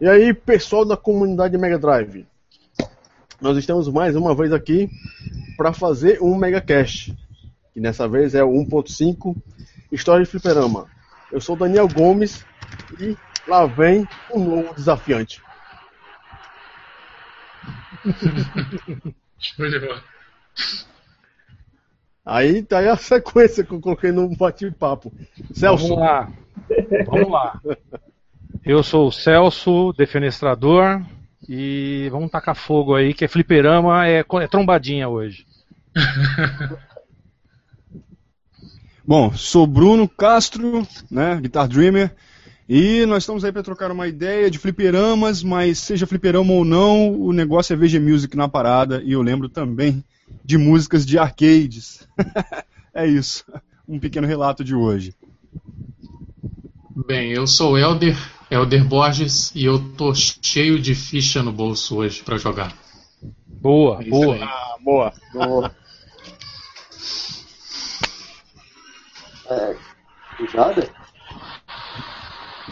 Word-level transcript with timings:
E 0.00 0.08
aí, 0.08 0.32
pessoal 0.32 0.84
da 0.84 0.96
comunidade 0.96 1.58
Mega 1.58 1.78
Drive, 1.78 2.26
nós 3.40 3.56
estamos 3.58 3.88
mais 3.88 4.16
uma 4.16 4.34
vez 4.34 4.52
aqui 4.52 4.88
para 5.56 5.72
fazer 5.72 6.20
um 6.22 6.34
Megacast, 6.34 7.14
que 7.74 7.80
nessa 7.80 8.08
vez 8.08 8.34
é 8.34 8.42
o 8.42 8.50
1.5 8.50 9.36
História 9.92 10.24
de 10.24 10.30
Fliperama. 10.30 10.86
Eu 11.30 11.40
sou 11.40 11.56
Daniel 11.56 11.88
Gomes 11.88 12.44
e 12.98 13.16
lá 13.46 13.66
vem 13.66 14.08
um 14.32 14.44
novo 14.44 14.74
desafiante. 14.74 15.42
Aí 22.30 22.62
tá 22.62 22.78
aí 22.78 22.86
a 22.86 22.96
sequência 22.96 23.64
que 23.64 23.72
eu 23.72 23.80
coloquei 23.80 24.12
no 24.12 24.28
bate-papo. 24.36 25.12
Celso. 25.52 25.88
Vamos 25.88 25.98
lá. 25.98 26.32
Vamos 27.06 27.28
lá. 27.28 27.60
Eu 28.64 28.84
sou 28.84 29.08
o 29.08 29.10
Celso, 29.10 29.92
defenestrador, 29.98 31.02
e 31.48 32.08
vamos 32.12 32.30
tacar 32.30 32.54
fogo 32.54 32.94
aí, 32.94 33.12
que 33.12 33.24
é 33.24 33.28
fliperama, 33.28 34.06
é, 34.06 34.20
é 34.20 34.46
trombadinha 34.46 35.08
hoje. 35.08 35.44
Bom, 39.04 39.32
sou 39.32 39.66
Bruno 39.66 40.08
Castro, 40.08 40.86
né, 41.10 41.36
Guitar 41.42 41.66
Dreamer, 41.66 42.14
e 42.68 43.04
nós 43.06 43.24
estamos 43.24 43.44
aí 43.44 43.50
para 43.50 43.64
trocar 43.64 43.90
uma 43.90 44.06
ideia 44.06 44.48
de 44.48 44.60
fliperamas, 44.60 45.42
mas 45.42 45.80
seja 45.80 46.06
fliperama 46.06 46.52
ou 46.52 46.64
não, 46.64 47.12
o 47.12 47.32
negócio 47.32 47.72
é 47.72 47.76
VG 47.76 47.98
Music 47.98 48.36
na 48.36 48.48
parada, 48.48 49.02
e 49.02 49.10
eu 49.10 49.20
lembro 49.20 49.48
também 49.48 50.04
de 50.44 50.58
músicas 50.58 51.04
de 51.06 51.18
arcades. 51.18 52.08
é 52.94 53.06
isso, 53.06 53.44
um 53.88 53.98
pequeno 53.98 54.26
relato 54.26 54.64
de 54.64 54.74
hoje. 54.74 55.14
Bem, 57.06 57.32
eu 57.32 57.46
sou 57.46 57.78
Elder, 57.78 58.16
Elder 58.50 58.84
Borges, 58.84 59.52
e 59.54 59.64
eu 59.64 59.78
tô 59.94 60.12
cheio 60.14 60.78
de 60.78 60.94
ficha 60.94 61.42
no 61.42 61.52
bolso 61.52 61.96
hoje 61.96 62.22
para 62.22 62.36
jogar. 62.36 62.74
Boa, 63.46 64.00
é 64.00 64.08
boa. 64.08 64.38
Ah, 64.42 64.76
boa, 64.80 65.12
boa. 65.32 65.74
É, 69.50 69.76
Jader? 70.52 70.90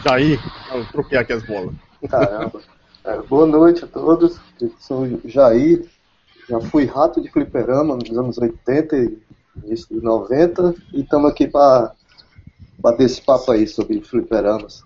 Jair, 0.03 0.39
eu 0.73 0.85
troquei 0.85 1.17
aqui 1.17 1.33
as 1.33 1.43
bolas. 1.43 1.75
Caramba. 2.09 2.61
É, 3.03 3.17
boa 3.23 3.45
noite 3.45 3.83
a 3.83 3.87
todos. 3.87 4.39
Eu 4.61 4.73
sou 4.79 5.19
Jair. 5.25 5.85
Já 6.49 6.59
fui 6.59 6.85
rato 6.85 7.21
de 7.21 7.29
fliperama 7.29 7.95
nos 7.95 8.17
anos 8.17 8.39
80 8.39 8.97
e 8.97 9.19
início 9.63 9.93
dos 9.93 10.01
90. 10.01 10.73
E 10.93 11.01
estamos 11.01 11.29
aqui 11.29 11.47
para 11.47 11.91
bater 12.79 13.03
esse 13.03 13.21
papo 13.21 13.51
aí 13.51 13.67
sobre 13.67 14.01
fliperamas. 14.01 14.83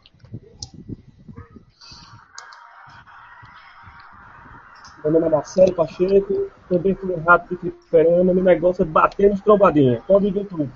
Meu 5.04 5.14
nome 5.14 5.28
é 5.28 5.30
Marcelo 5.30 5.74
Pacheco, 5.74 6.52
também 6.70 6.96
fui 6.96 7.16
rato 7.16 7.56
de 7.56 7.62
fliperama. 7.62 8.34
Meu 8.34 8.44
negócio 8.44 8.82
é 8.82 8.86
bater 8.86 9.30
nos 9.30 9.40
trombadinhas. 9.40 10.04
Pode 10.06 10.30
vir 10.32 10.46
tudo. 10.46 10.70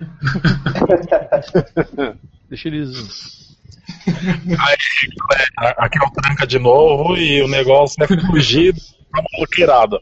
Deixa 2.48 2.68
eles. 2.68 3.58
Aí, 4.06 5.74
aqui 5.76 5.98
é 5.98 6.06
o 6.06 6.10
Tranca 6.10 6.46
de 6.46 6.58
novo 6.58 7.14
e 7.14 7.42
o 7.42 7.48
negócio 7.48 8.02
é 8.02 8.06
fugir 8.06 8.72
da 9.12 9.22
maluqueirada. 9.32 10.00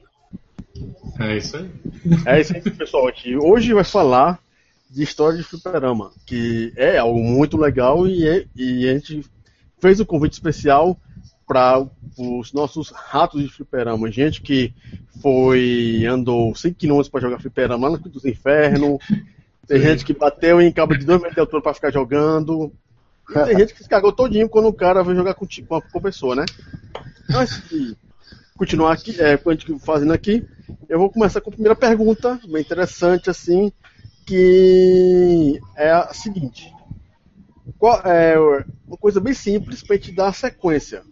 É 1.23 1.37
isso 1.37 1.57
aí. 1.57 1.71
É 2.27 2.41
isso 2.41 2.55
aí, 2.55 2.61
pessoal. 2.61 3.07
Aqui. 3.07 3.37
Hoje 3.37 3.73
vai 3.73 3.85
falar 3.85 4.39
de 4.91 5.03
história 5.03 5.39
de 5.39 5.45
fliperama, 5.45 6.11
que 6.27 6.73
é 6.77 6.99
algo 6.99 7.23
muito 7.23 7.57
legal 7.57 8.07
e, 8.07 8.29
é, 8.29 8.45
e 8.55 8.89
a 8.89 8.93
gente 8.95 9.25
fez 9.81 9.99
um 10.01 10.05
convite 10.05 10.35
especial 10.35 10.99
para 11.47 11.87
os 12.19 12.53
nossos 12.53 12.91
ratos 12.91 13.43
de 13.43 13.49
fliperama. 13.49 14.11
Gente 14.11 14.43
que 14.43 14.75
foi 15.21 16.05
andou 16.07 16.55
5 16.55 16.79
km 16.79 17.03
para 17.11 17.21
jogar 17.21 17.41
fliperama 17.41 17.89
lá 17.89 17.99
no 17.99 18.09
dos 18.09 18.25
Infernos. 18.25 18.99
Tem 19.67 19.81
Sim. 19.81 19.87
gente 19.87 20.05
que 20.05 20.13
bateu 20.13 20.61
em 20.61 20.73
cabo 20.73 20.97
de 20.97 21.05
2 21.05 21.19
metros 21.19 21.35
de 21.35 21.41
altura 21.41 21.63
para 21.63 21.75
ficar 21.75 21.91
jogando. 21.91 22.73
E 23.31 23.45
tem 23.45 23.59
gente 23.59 23.75
que 23.75 23.83
se 23.83 23.89
cagou 23.89 24.13
todinho 24.13 24.49
quando 24.49 24.69
o 24.69 24.73
cara 24.73 25.03
veio 25.03 25.17
jogar 25.17 25.35
com, 25.35 25.47
com, 25.47 25.81
com 25.81 25.99
a 25.99 26.03
pessoa, 26.03 26.35
né? 26.35 26.45
Antes 27.31 27.63
de 27.69 27.97
continuar 28.57 28.93
aqui, 28.93 29.17
é, 29.21 29.39
fazendo 29.81 30.13
aqui, 30.13 30.47
eu 30.89 30.99
vou 30.99 31.11
começar 31.11 31.41
com 31.41 31.51
a 31.51 31.53
primeira 31.53 31.77
pergunta, 31.77 32.41
bem 32.49 32.63
interessante 32.63 33.31
assim, 33.31 33.73
que 34.27 35.61
é 35.77 35.91
a 35.91 36.13
seguinte. 36.13 36.73
Qual, 37.79 38.01
é 38.05 38.39
uma 38.87 38.97
coisa 38.97 39.21
bem 39.21 39.35
simples 39.35 39.83
para 39.83 39.97
gente 39.97 40.13
dar 40.13 40.29
a 40.29 40.33
sequência. 40.33 41.03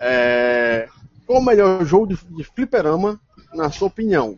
É, 0.00 0.88
qual 1.26 1.40
o 1.40 1.44
melhor 1.44 1.84
jogo 1.84 2.08
de, 2.08 2.16
de 2.36 2.44
fliperama, 2.44 3.20
na 3.54 3.70
sua 3.70 3.88
opinião? 3.88 4.36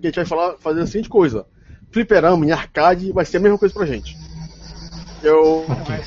Que 0.00 0.06
a 0.06 0.10
gente 0.10 0.16
vai 0.16 0.26
falar, 0.26 0.56
fazer 0.58 0.82
a 0.82 0.86
seguinte 0.86 1.08
coisa. 1.08 1.46
Fliperama 1.90 2.44
em 2.44 2.52
arcade 2.52 3.12
vai 3.12 3.24
ser 3.24 3.38
a 3.38 3.40
mesma 3.40 3.58
coisa 3.58 3.74
pra 3.74 3.86
gente. 3.86 4.16
Eu... 5.22 5.64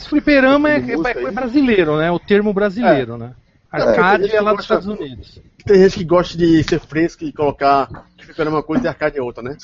Fliperama 0.07 0.69
é, 0.69 0.77
é, 0.77 1.27
é, 1.27 1.31
brasileiro, 1.31 1.97
né? 1.97 2.11
O 2.11 2.19
termo 2.19 2.53
brasileiro, 2.53 3.15
é. 3.15 3.17
né? 3.17 3.35
Arcade 3.71 4.31
é, 4.31 4.35
é 4.35 4.41
lá 4.41 4.53
dos 4.53 4.63
Estados 4.63 4.87
Unidos. 4.87 5.41
Tem 5.65 5.81
gente 5.83 5.99
que 5.99 6.05
gosta 6.05 6.37
de 6.37 6.63
ser 6.63 6.79
fresco 6.79 7.23
e 7.23 7.31
colocar 7.31 8.07
que 8.17 8.41
é 8.41 8.49
uma 8.49 8.63
coisa 8.63 8.85
e 8.85 8.87
arcade 8.87 9.17
é 9.17 9.21
outra, 9.21 9.43
né? 9.43 9.57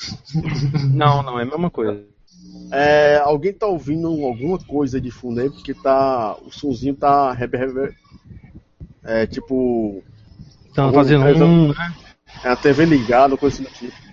Não, 0.92 1.22
não, 1.22 1.38
é 1.38 1.42
a 1.42 1.46
mesma 1.46 1.70
coisa. 1.70 2.04
É, 2.70 3.16
alguém 3.18 3.52
tá 3.52 3.66
ouvindo 3.66 4.08
alguma 4.08 4.58
coisa 4.58 5.00
de 5.00 5.10
fundo 5.10 5.40
aí, 5.40 5.50
porque 5.50 5.72
tá. 5.74 6.36
O 6.44 6.50
sonzinho 6.50 6.94
tá. 6.94 7.36
É 9.04 9.26
tipo. 9.26 10.02
Estão 10.66 10.92
fazendo 10.92 11.24
um, 11.44 11.68
né? 11.68 11.94
É 12.44 12.48
a 12.48 12.56
TV 12.56 12.84
ligada, 12.84 13.36
coisa 13.36 13.62
assim 13.62 13.64
do 13.64 13.70
tipo. 13.70 14.05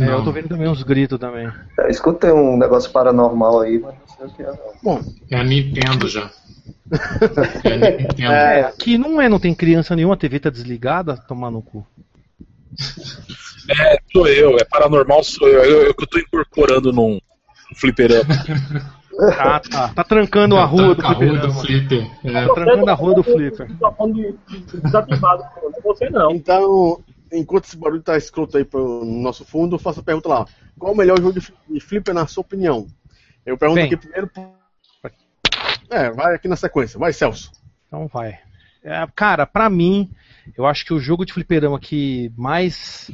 É, 0.00 0.12
eu 0.12 0.24
tô 0.24 0.32
vendo 0.32 0.48
também 0.48 0.68
uns 0.68 0.82
gritos 0.82 1.18
também. 1.18 1.50
É, 1.78 1.90
escutei 1.90 2.30
um 2.30 2.56
negócio 2.56 2.90
paranormal 2.90 3.60
aí, 3.60 3.78
mas 3.78 3.94
não 3.94 4.16
sei 4.16 4.26
o 4.26 4.30
que 4.30 4.42
é 4.42 4.46
não. 4.46 4.72
Bom, 4.82 5.00
é 5.30 5.36
a 5.36 5.44
Nintendo 5.44 6.08
já. 6.08 6.30
é, 7.64 7.72
a 7.72 7.90
Nintendo. 7.98 8.32
é, 8.32 8.60
aqui 8.62 8.96
não 8.96 9.20
é, 9.20 9.28
não 9.28 9.38
tem 9.38 9.54
criança 9.54 9.94
nenhuma, 9.94 10.14
a 10.14 10.18
TV 10.18 10.40
tá 10.40 10.50
desligada, 10.50 11.16
tomar 11.16 11.50
no 11.50 11.60
cu. 11.60 11.86
É, 13.68 13.98
sou 14.12 14.26
eu, 14.26 14.56
é 14.56 14.64
paranormal, 14.64 15.22
sou 15.22 15.48
eu. 15.48 15.62
Eu, 15.64 15.82
eu 15.86 15.94
que 15.94 16.04
eu 16.04 16.08
tô 16.08 16.18
incorporando 16.18 16.92
num 16.92 17.20
fliperama. 17.76 18.34
Ah, 19.38 19.60
tá. 19.60 19.88
Tá 19.88 20.04
trancando 20.04 20.56
a 20.56 20.64
rua 20.64 20.94
do 20.94 21.02
fliperama. 21.02 21.38
Do 21.46 21.52
flipper. 21.52 22.10
É. 22.24 22.46
Tá 22.46 22.54
trancando 22.54 22.90
a 22.90 22.94
rua 22.94 23.14
do 23.14 23.22
flipper. 23.22 23.68
Desativado, 24.82 25.44
você 25.84 26.08
não. 26.08 26.30
Então, 26.30 27.00
enquanto 27.32 27.64
esse 27.64 27.76
barulho 27.76 28.02
tá 28.02 28.16
escroto 28.16 28.56
aí 28.56 28.64
pro 28.64 29.04
nosso 29.04 29.44
fundo, 29.44 29.76
eu 29.76 29.80
faço 29.80 30.00
a 30.00 30.02
pergunta 30.02 30.28
lá. 30.28 30.46
Qual 30.78 30.92
o 30.92 30.96
melhor 30.96 31.20
jogo 31.20 31.38
de 31.68 31.80
flipper 31.80 32.14
na 32.14 32.26
sua 32.26 32.42
opinião? 32.42 32.86
Eu 33.44 33.56
pergunto 33.56 33.76
Bem, 33.76 33.86
aqui 33.86 33.96
primeiro. 33.96 34.30
É, 35.90 36.10
vai 36.10 36.34
aqui 36.34 36.48
na 36.48 36.56
sequência. 36.56 36.98
Vai, 36.98 37.12
Celso. 37.12 37.50
Então 37.86 38.06
vai. 38.06 38.38
É, 38.82 39.06
cara, 39.14 39.46
pra 39.46 39.68
mim, 39.68 40.10
eu 40.56 40.66
acho 40.66 40.84
que 40.84 40.94
o 40.94 41.00
jogo 41.00 41.24
de 41.26 41.32
fliperama 41.32 41.78
que 41.78 42.32
mais 42.36 43.10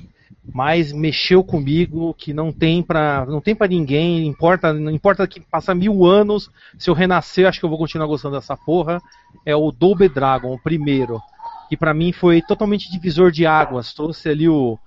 mais 0.52 0.92
mexeu 0.92 1.42
comigo, 1.42 2.14
que 2.14 2.32
não 2.32 2.52
tem 2.52 2.80
para 2.80 3.26
não 3.26 3.40
tem 3.40 3.54
para 3.54 3.66
ninguém, 3.66 4.26
importa, 4.28 4.72
não 4.72 4.92
importa 4.92 5.26
que 5.26 5.40
passa 5.40 5.74
mil 5.74 6.04
anos, 6.04 6.50
se 6.78 6.88
eu 6.88 6.94
renascer, 6.94 7.48
acho 7.48 7.58
que 7.58 7.64
eu 7.64 7.70
vou 7.70 7.78
continuar 7.78 8.06
gostando 8.06 8.36
dessa 8.36 8.56
porra, 8.56 9.00
é 9.44 9.56
o 9.56 9.72
Double 9.72 10.08
Dragon, 10.08 10.54
o 10.54 10.58
primeiro 10.58 11.20
que 11.68 11.76
para 11.76 11.94
mim 11.94 12.12
foi 12.12 12.42
totalmente 12.42 12.90
divisor 12.90 13.30
de 13.30 13.46
águas. 13.46 13.92
Trouxe 13.92 14.28
ali 14.28 14.48
o 14.48 14.78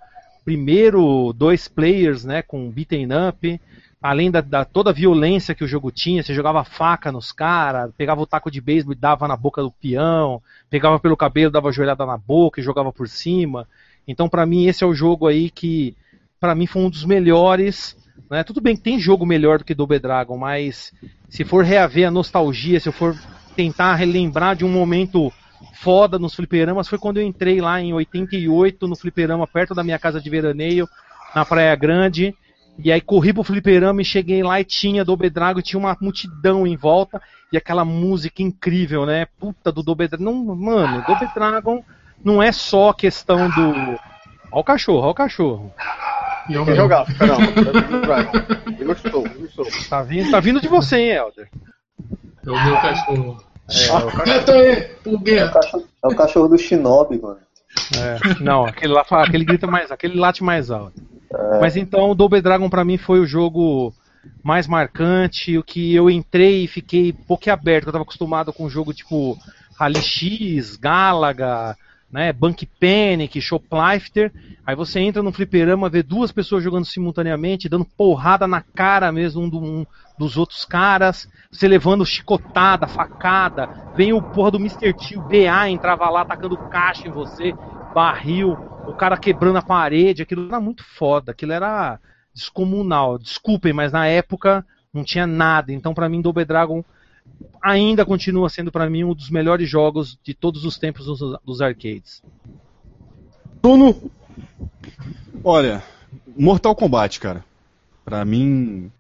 primeiro 0.44 1.34
dois 1.34 1.68
players, 1.68 2.24
né, 2.26 2.42
com 2.42 2.70
beaten 2.72 3.08
up, 3.30 3.62
além 4.02 4.32
da, 4.32 4.42
da, 4.42 4.64
toda 4.64 4.90
a 4.90 4.94
violência 4.94 5.54
que 5.54 5.64
o 5.64 5.68
jogo 5.68 5.92
tinha, 5.92 6.24
você 6.24 6.34
jogava 6.34 6.64
faca 6.64 7.12
nos 7.12 7.32
caras, 7.32 7.92
pegava 7.98 8.22
o 8.22 8.26
taco 8.26 8.50
de 8.50 8.62
beisebol 8.62 8.94
e 8.94 8.96
dava 8.96 9.28
na 9.28 9.36
boca 9.36 9.62
do 9.62 9.72
peão, 9.72 10.42
pegava 10.70 11.00
pelo 11.00 11.18
cabelo, 11.18 11.52
dava 11.52 11.72
joelhada 11.72 12.06
na 12.06 12.18
boca 12.18 12.60
e 12.60 12.64
jogava 12.64 12.92
por 12.94 13.08
cima. 13.08 13.68
Então, 14.08 14.30
para 14.30 14.46
mim, 14.46 14.66
esse 14.66 14.84
é 14.84 14.88
o 14.88 14.94
jogo 14.94 15.28
aí 15.28 15.50
que, 15.50 15.96
para 16.40 16.56
mim, 16.56 16.66
foi 16.66 16.82
um 16.82 16.90
dos 16.90 17.04
melhores. 17.04 17.98
Né? 18.30 18.44
Tudo 18.44 18.62
bem 18.62 18.76
que 18.76 18.82
tem 18.82 19.00
jogo 19.00 19.26
melhor 19.26 19.60
do 19.60 19.66
que 19.66 19.76
Double 19.76 20.00
Dragon, 20.00 20.38
mas 20.38 20.94
se 21.30 21.44
for 21.44 21.64
reaver 21.64 22.08
a 22.08 22.12
nostalgia, 22.12 22.80
se 22.80 22.88
eu 22.88 22.94
for 22.94 23.16
tentar 23.56 23.96
relembrar 23.96 24.56
de 24.56 24.64
um 24.64 24.70
momento 24.70 25.32
foda 25.74 26.20
nos 26.20 26.36
fliperamas 26.36 26.88
foi 26.88 26.98
quando 26.98 27.18
eu 27.18 27.24
entrei 27.24 27.62
lá 27.62 27.82
em 27.82 27.94
88 27.94 28.88
no 28.88 28.96
fliperama 28.96 29.48
perto 29.48 29.74
da 29.74 29.84
minha 29.84 30.00
casa 30.00 30.20
de 30.22 30.30
veraneio, 30.30 30.88
na 31.36 31.46
Praia 31.46 31.76
Grande. 31.76 32.36
E 32.82 32.92
aí 32.92 33.02
corri 33.02 33.34
pro 33.34 33.44
fliperama 33.44 34.02
e 34.02 34.06
cheguei 34.06 34.42
lá 34.42 34.62
e 34.62 34.64
tinha 34.64 35.04
Double 35.04 35.30
Dragon, 35.30 35.62
tinha 35.62 35.80
uma 35.80 35.98
multidão 36.00 36.66
em 36.66 36.78
volta 36.78 37.22
e 37.52 37.58
aquela 37.58 37.84
música 37.84 38.42
incrível, 38.42 39.06
né? 39.06 39.28
Puta 39.38 39.72
do 39.72 39.84
Double 39.84 40.08
Dragon. 40.08 40.24
Não, 40.24 40.56
mano, 40.56 41.04
Double 41.06 41.28
Dragon 41.34 41.84
não 42.24 42.42
é 42.42 42.52
só 42.52 42.94
questão 42.94 43.50
do. 43.50 44.00
Ó 44.52 44.62
o 44.62 44.64
cachorro, 44.64 45.08
ó 45.08 45.12
o 45.12 45.14
cachorro. 45.14 45.74
E 46.48 46.54
eu 46.54 46.66
mesmo. 46.66 46.82
jogar, 46.82 47.06
gostou, 48.86 49.26
eu 49.28 49.42
gostou. 49.42 49.68
Tá 49.90 50.02
vindo, 50.02 50.32
tá 50.32 50.40
vindo 50.40 50.62
de 50.62 50.68
você, 50.68 50.98
hein, 50.98 51.10
Helder? 51.10 51.50
É 52.46 52.50
o 52.50 52.66
meu 52.66 52.76
cachorro. 52.78 53.49
É, 53.72 53.92
o 53.94 54.12
cara- 54.12 54.36
Eita 54.36 54.52
aí, 54.54 54.82
pulguinha. 55.04 55.52
É 56.04 56.08
o 56.08 56.16
cachorro 56.16 56.48
do 56.48 56.58
Shinobi, 56.58 57.22
mano. 57.22 57.38
é, 57.98 58.42
não, 58.42 58.66
aquele 58.66 58.94
lá 58.94 59.06
aquele 59.10 59.46
grita 59.46 59.68
mais, 59.68 59.92
aquele 59.92 60.20
late 60.20 60.44
mais 60.44 60.72
alto. 60.72 61.02
Mas 61.62 61.78
então 61.78 62.10
o 62.10 62.16
Double 62.16 62.42
Dragon 62.42 62.70
pra 62.70 62.84
mim 62.84 62.98
foi 62.98 63.20
o 63.20 63.26
jogo 63.26 63.94
mais 64.44 64.66
marcante, 64.68 65.58
o 65.58 65.64
que 65.64 65.94
eu 65.94 66.10
entrei 66.10 66.64
e 66.64 66.68
fiquei 66.68 67.12
boquiaberto, 67.28 67.88
eu 67.88 67.92
tava 67.94 68.04
acostumado 68.04 68.52
com 68.52 68.66
um 68.66 68.70
jogo 68.70 68.94
tipo 68.94 69.38
Rally 69.78 70.02
X, 70.02 70.76
Galaga, 70.76 71.78
né, 72.12 72.34
Bank 72.34 72.66
Panic, 72.80 73.40
Shoplifter, 73.42 74.32
aí 74.66 74.76
você 74.76 75.00
entra 75.00 75.22
no 75.24 75.32
fliperama, 75.32 75.90
vê 75.90 76.04
duas 76.04 76.32
pessoas 76.32 76.64
jogando 76.64 76.86
simultaneamente, 76.86 77.70
dando 77.70 77.86
porrada 77.86 78.48
na 78.48 78.64
cara 78.76 79.12
mesmo 79.12 79.42
um, 79.44 79.50
do- 79.50 79.60
um 79.64 79.86
dos 80.18 80.38
outros 80.38 80.66
caras, 80.66 81.28
você 81.52 81.68
levando 81.68 82.06
chicotada, 82.06 82.88
facada, 82.88 83.70
vem 83.94 84.14
o 84.14 84.22
porra 84.22 84.52
do 84.52 84.60
Mr. 84.60 84.94
T, 84.94 85.18
o 85.18 85.22
BA 85.22 85.70
entrava 85.70 86.10
lá 86.10 86.22
atacando 86.22 86.60
caixa 86.70 87.08
em 87.08 87.12
você, 87.12 87.56
barril, 87.94 88.60
o 88.86 88.94
cara 88.94 89.18
quebrando 89.18 89.58
a 89.58 89.62
parede, 89.62 90.22
aquilo 90.22 90.48
era 90.48 90.60
muito 90.60 90.84
foda, 90.84 91.32
aquilo 91.32 91.52
era 91.54 92.00
descomunal. 92.34 93.18
Desculpem, 93.18 93.74
mas 93.74 93.92
na 93.92 94.08
época 94.08 94.66
não 94.94 95.04
tinha 95.04 95.28
nada. 95.28 95.72
Então, 95.72 95.94
pra 95.94 96.10
mim, 96.10 96.22
Double 96.22 96.46
Dragon 96.46 96.84
ainda 97.62 98.06
continua 98.06 98.50
sendo 98.50 98.72
pra 98.72 98.90
mim 98.90 99.04
um 99.04 99.14
dos 99.14 99.30
melhores 99.30 99.70
jogos 99.70 100.18
de 100.24 100.34
todos 100.34 100.66
os 100.66 100.78
tempos 100.78 101.06
dos, 101.06 101.20
dos 101.44 101.62
arcades. 101.62 102.22
Bruno, 103.62 104.12
Olha, 105.44 105.84
Mortal 106.38 106.76
Kombat, 106.76 107.20
cara. 107.20 107.46
Pra 108.04 108.26
mim 108.26 108.92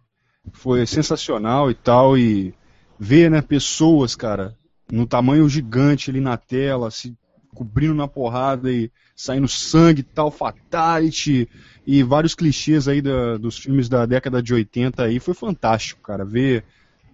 foi 0.53 0.86
sensacional 0.86 1.69
e 1.69 1.74
tal 1.74 2.18
e 2.18 2.53
ver, 3.00 3.30
né, 3.30 3.41
pessoas, 3.41 4.15
cara, 4.15 4.56
no 4.92 5.06
tamanho 5.06 5.47
gigante 5.50 6.09
ali 6.09 6.19
na 6.19 6.38
tela, 6.38 6.92
se 6.92 7.15
cobrindo 7.53 7.94
na 7.94 8.07
porrada 8.07 8.71
e 8.71 8.92
saindo 9.15 9.47
sangue 9.47 10.01
e 10.01 10.03
tal, 10.03 10.31
fatality 10.31 11.47
e 11.85 12.03
vários 12.03 12.35
clichês 12.35 12.88
aí 12.88 13.01
da- 13.01 13.38
dos 13.38 13.57
filmes 13.57 13.89
da 13.89 14.06
década 14.06 14.42
de 14.42 14.53
80 14.53 15.03
aí, 15.03 15.19
foi 15.19 15.33
fantástico, 15.33 16.01
cara, 16.01 16.24
ver 16.24 16.63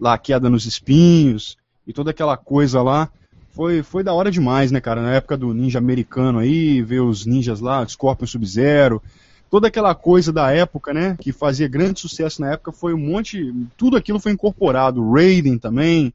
lá 0.00 0.14
a 0.14 0.18
queda 0.18 0.50
nos 0.50 0.66
espinhos 0.66 1.56
e 1.86 1.92
toda 1.92 2.10
aquela 2.10 2.36
coisa 2.36 2.82
lá. 2.82 3.08
Foi, 3.50 3.82
foi 3.82 4.02
da 4.02 4.12
hora 4.12 4.30
demais, 4.30 4.70
né, 4.70 4.80
cara? 4.80 5.00
Na 5.00 5.14
época 5.14 5.36
do 5.36 5.54
ninja 5.54 5.78
americano 5.78 6.38
aí, 6.38 6.82
ver 6.82 7.00
os 7.00 7.24
ninjas 7.24 7.60
lá, 7.60 7.86
Scorpion 7.88 8.26
Sub-Zero, 8.26 9.02
toda 9.50 9.68
aquela 9.68 9.94
coisa 9.94 10.32
da 10.32 10.50
época, 10.50 10.92
né, 10.92 11.16
que 11.20 11.32
fazia 11.32 11.68
grande 11.68 12.00
sucesso 12.00 12.40
na 12.40 12.52
época, 12.52 12.72
foi 12.72 12.92
um 12.92 12.98
monte, 12.98 13.54
tudo 13.76 13.96
aquilo 13.96 14.20
foi 14.20 14.32
incorporado, 14.32 15.10
Raiden 15.10 15.58
também, 15.58 16.12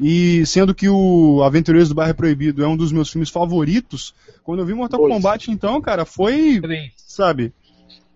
e 0.00 0.44
sendo 0.46 0.74
que 0.74 0.88
o 0.88 1.42
Aventureiros 1.42 1.88
do 1.88 1.94
Bairro 1.94 2.14
Proibido 2.14 2.62
é 2.62 2.68
um 2.68 2.76
dos 2.76 2.92
meus 2.92 3.10
filmes 3.10 3.30
favoritos, 3.30 4.14
quando 4.44 4.60
eu 4.60 4.66
vi 4.66 4.74
Mortal 4.74 5.00
Dois. 5.00 5.12
Kombat, 5.12 5.50
então, 5.50 5.80
cara, 5.80 6.04
foi, 6.04 6.60
sabe, 6.96 7.52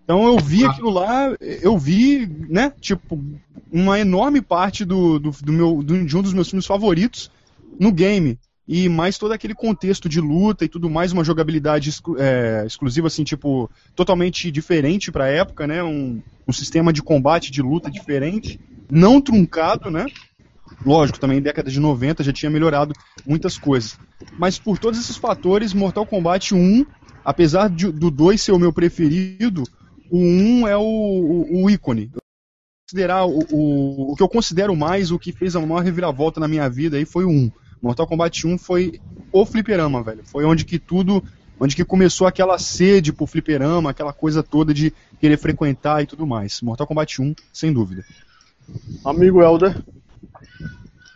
então 0.05 0.25
eu 0.27 0.37
vi 0.39 0.63
aquilo 0.63 0.89
lá, 0.91 1.35
eu 1.41 1.77
vi, 1.77 2.25
né, 2.47 2.71
tipo, 2.79 3.19
uma 3.71 3.99
enorme 3.99 4.41
parte 4.41 4.85
do, 4.85 5.19
do, 5.19 5.31
do 5.31 5.51
meu, 5.51 5.83
do- 5.83 6.05
de 6.05 6.15
um 6.15 6.21
dos 6.21 6.33
meus 6.33 6.47
filmes 6.49 6.65
favoritos 6.65 7.29
no 7.79 7.91
game. 7.91 8.39
E 8.67 8.87
mais 8.89 9.17
todo 9.17 9.31
aquele 9.31 9.53
contexto 9.53 10.07
de 10.07 10.19
luta 10.21 10.63
e 10.63 10.67
tudo 10.69 10.89
mais, 10.89 11.11
uma 11.11 11.23
jogabilidade 11.23 11.89
exclu- 11.89 12.15
é, 12.19 12.63
exclusiva, 12.65 13.07
assim, 13.07 13.23
tipo, 13.23 13.69
totalmente 13.95 14.49
diferente 14.49 15.11
pra 15.11 15.27
época, 15.27 15.67
né? 15.67 15.83
Um, 15.83 16.21
um 16.47 16.53
sistema 16.53 16.93
de 16.93 17.03
combate, 17.03 17.51
de 17.51 17.61
luta 17.61 17.91
diferente, 17.91 18.59
não 18.89 19.19
truncado, 19.21 19.91
né? 19.91 20.05
Lógico, 20.85 21.19
também 21.19 21.41
década 21.41 21.69
de 21.69 21.79
90 21.79 22.23
já 22.23 22.31
tinha 22.33 22.49
melhorado 22.49 22.93
muitas 23.25 23.57
coisas. 23.57 23.97
Mas 24.37 24.57
por 24.57 24.77
todos 24.79 24.99
esses 24.99 25.17
fatores, 25.17 25.73
Mortal 25.73 26.05
Kombat 26.05 26.53
1, 26.55 26.85
apesar 27.23 27.69
de- 27.69 27.91
do 27.91 28.09
2 28.09 28.41
ser 28.41 28.51
o 28.51 28.59
meu 28.59 28.73
preferido, 28.73 29.63
o 30.09 30.17
1 30.17 30.67
é 30.67 30.77
o, 30.77 30.81
o, 30.81 31.63
o 31.63 31.69
ícone. 31.69 32.11
Considerar 32.87 33.25
o, 33.25 33.39
o, 33.51 34.11
o 34.11 34.15
que 34.15 34.23
eu 34.23 34.29
considero 34.29 34.75
mais, 34.75 35.11
o 35.11 35.19
que 35.19 35.31
fez 35.31 35.55
a 35.55 35.59
maior 35.59 35.83
reviravolta 35.83 36.39
na 36.39 36.47
minha 36.47 36.69
vida 36.69 36.97
aí 36.97 37.05
foi 37.05 37.25
o 37.25 37.29
1. 37.29 37.51
Mortal 37.81 38.07
Kombat 38.07 38.47
1 38.47 38.57
foi 38.57 38.99
o 39.31 39.45
fliperama, 39.45 40.01
velho. 40.03 40.23
Foi 40.23 40.45
onde 40.45 40.65
que 40.65 40.79
tudo, 40.79 41.23
onde 41.59 41.75
que 41.75 41.83
começou 41.83 42.25
aquela 42.25 42.57
sede 42.57 43.11
por 43.11 43.27
fliperama, 43.27 43.89
aquela 43.89 44.13
coisa 44.13 44.41
toda 44.41 44.73
de 44.73 44.93
querer 45.19 45.37
frequentar 45.37 46.01
e 46.01 46.07
tudo 46.07 46.25
mais. 46.25 46.61
Mortal 46.61 46.87
Kombat 46.87 47.21
1, 47.21 47.35
sem 47.51 47.73
dúvida. 47.73 48.05
amigo 49.03 49.41
Helder. 49.41 49.83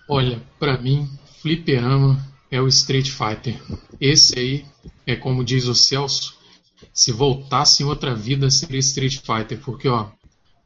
Olha, 0.08 0.42
pra 0.60 0.78
mim, 0.78 1.08
fliperama 1.42 2.20
é 2.50 2.60
o 2.60 2.68
Street 2.68 3.10
Fighter. 3.10 3.62
Esse 4.02 4.40
aí 4.40 4.66
é 5.06 5.16
como 5.16 5.44
diz 5.44 5.66
o 5.68 5.76
Celso, 5.76 6.39
se 7.00 7.13
voltasse 7.13 7.81
em 7.81 7.86
outra 7.86 8.13
vida 8.13 8.50
seria 8.50 8.80
Street 8.80 9.19
Fighter, 9.19 9.57
porque 9.63 9.88
ó, 9.88 10.07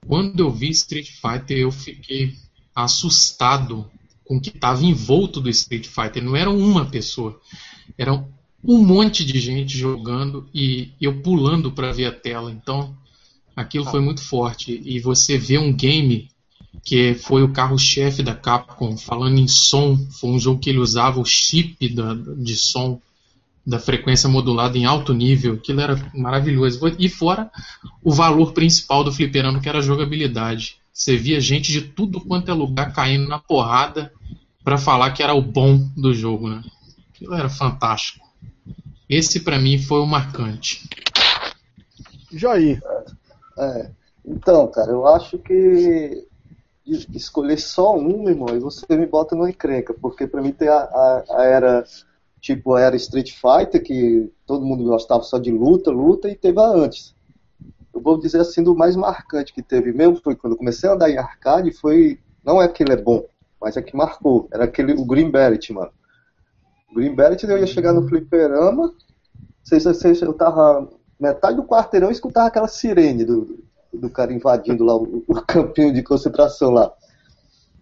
quando 0.08 0.40
eu 0.40 0.50
vi 0.50 0.70
Street 0.70 1.12
Fighter 1.12 1.60
eu 1.60 1.72
fiquei 1.72 2.34
assustado 2.74 3.86
com 4.26 4.38
o 4.38 4.42
que 4.42 4.50
estava 4.50 4.84
envolto 4.84 5.40
do 5.40 5.48
Street 5.50 5.86
Fighter. 5.86 6.24
Não 6.24 6.36
era 6.36 6.50
uma 6.50 6.86
pessoa, 6.86 7.40
eram 7.96 8.28
um 8.64 8.84
monte 8.84 9.24
de 9.24 9.40
gente 9.40 9.78
jogando 9.78 10.50
e 10.52 10.90
eu 11.00 11.22
pulando 11.22 11.72
para 11.72 11.92
ver 11.92 12.06
a 12.06 12.12
tela. 12.12 12.52
Então, 12.52 12.98
aquilo 13.56 13.86
foi 13.86 14.00
muito 14.00 14.22
forte. 14.22 14.82
E 14.84 15.00
você 15.00 15.38
vê 15.38 15.60
um 15.60 15.72
game 15.72 16.32
que 16.84 17.14
foi 17.14 17.44
o 17.44 17.54
carro-chefe 17.54 18.24
da 18.24 18.34
Capcom, 18.34 18.98
falando 18.98 19.38
em 19.38 19.48
som, 19.48 19.96
foi 20.20 20.32
um 20.32 20.40
jogo 20.40 20.60
que 20.60 20.72
ele 20.72 20.80
usava 20.80 21.20
o 21.20 21.26
chip 21.26 21.88
da- 21.90 22.16
de 22.16 22.56
som 22.56 23.00
da 23.66 23.80
frequência 23.80 24.28
modulada 24.28 24.78
em 24.78 24.86
alto 24.86 25.14
nível, 25.14 25.54
aquilo 25.56 25.82
era 25.82 25.96
maravilhoso. 26.14 26.80
E 27.00 27.08
fora 27.10 27.50
o 28.04 28.12
valor 28.12 28.52
principal 28.54 29.04
do 29.04 29.12
fliperama, 29.12 29.60
que 29.60 29.70
era 29.70 29.80
a 29.80 29.82
jogabilidade. 29.82 30.78
Você 30.92 31.16
via 31.18 31.40
gente 31.40 31.72
de 31.72 31.82
tudo 31.82 32.22
quanto 32.22 32.52
é 32.52 32.54
lugar 32.54 32.94
caindo 32.94 33.28
na 33.28 33.40
porrada 33.40 34.12
para 34.64 34.78
falar 34.78 35.12
que 35.12 35.24
era 35.24 35.34
o 35.34 35.42
bom 35.42 35.78
do 35.96 36.14
jogo, 36.14 36.50
né? 36.50 36.62
Aquilo 37.14 37.34
era 37.34 37.50
fantástico. 37.50 38.28
Esse 39.10 39.40
pra 39.42 39.58
mim 39.60 39.78
foi 39.78 40.00
o 40.00 40.06
marcante. 40.06 40.88
Jair. 42.32 42.82
É. 43.58 43.90
Então, 44.26 44.68
cara, 44.68 44.92
eu 44.92 45.06
acho 45.08 45.38
que 45.38 46.26
es- 46.86 47.08
escolher 47.14 47.58
só 47.58 47.96
um, 47.96 48.24
meu 48.24 48.30
irmão, 48.30 48.56
e 48.56 48.60
você 48.60 48.86
me 48.96 49.06
bota 49.06 49.36
numa 49.36 49.50
encrenca, 49.50 49.94
porque 49.94 50.26
pra 50.28 50.42
mim 50.42 50.52
tem 50.52 50.68
a, 50.68 50.76
a, 50.76 51.24
a 51.38 51.44
era, 51.44 51.86
tipo, 52.44 52.78
era 52.78 52.98
Street 52.98 53.32
Fighter, 53.32 53.82
que 53.82 54.30
todo 54.46 54.66
mundo 54.66 54.84
gostava 54.84 55.24
só 55.24 55.40
de 55.40 55.50
luta, 55.50 55.90
luta, 55.90 56.30
e 56.30 56.36
teve 56.36 56.60
a 56.60 56.66
antes. 56.68 57.16
Eu 57.94 58.02
vou 58.02 58.20
dizer 58.20 58.42
assim, 58.42 58.64
do 58.64 58.76
mais 58.76 58.96
marcante 58.96 59.54
que 59.54 59.64
teve 59.64 59.94
mesmo, 59.94 60.22
foi 60.24 60.36
quando 60.36 60.54
eu 60.54 60.58
comecei 60.58 60.90
a 60.90 60.94
andar 60.94 61.10
em 61.10 61.18
arcade, 61.18 61.72
foi, 61.72 62.20
não 62.46 62.62
é 62.62 62.68
que 62.68 62.84
ele 62.84 62.94
é 62.94 62.98
bom, 62.98 63.26
mas 63.62 63.78
é 63.78 63.82
que 63.82 63.96
marcou, 63.96 64.48
era 64.52 64.66
aquele, 64.66 64.94
o 64.94 65.06
Green 65.06 65.32
Beret, 65.32 65.72
mano. 65.74 65.92
O 66.92 66.96
Green 66.96 67.16
Beret, 67.16 67.44
eu 67.44 67.58
ia 67.58 67.68
chegar 67.68 67.94
no 67.94 68.08
fliperama, 68.08 68.94
sei 69.64 69.80
se 69.80 69.94
sei 69.94 70.16
se 70.16 70.26
eu 70.26 70.34
tava 70.34 70.90
metade 71.20 71.58
do 71.58 71.64
quarteirão 71.64 72.10
e 72.10 72.14
escutava 72.14 72.48
aquela 72.48 72.68
sirene 72.68 73.26
do, 73.26 73.64
do 73.94 74.10
cara 74.10 74.34
invadindo 74.34 74.84
lá 74.84 74.96
o, 74.96 75.24
o 75.28 75.36
campinho 75.44 75.94
de 75.94 76.04
concentração 76.04 76.72
lá. 76.72 76.92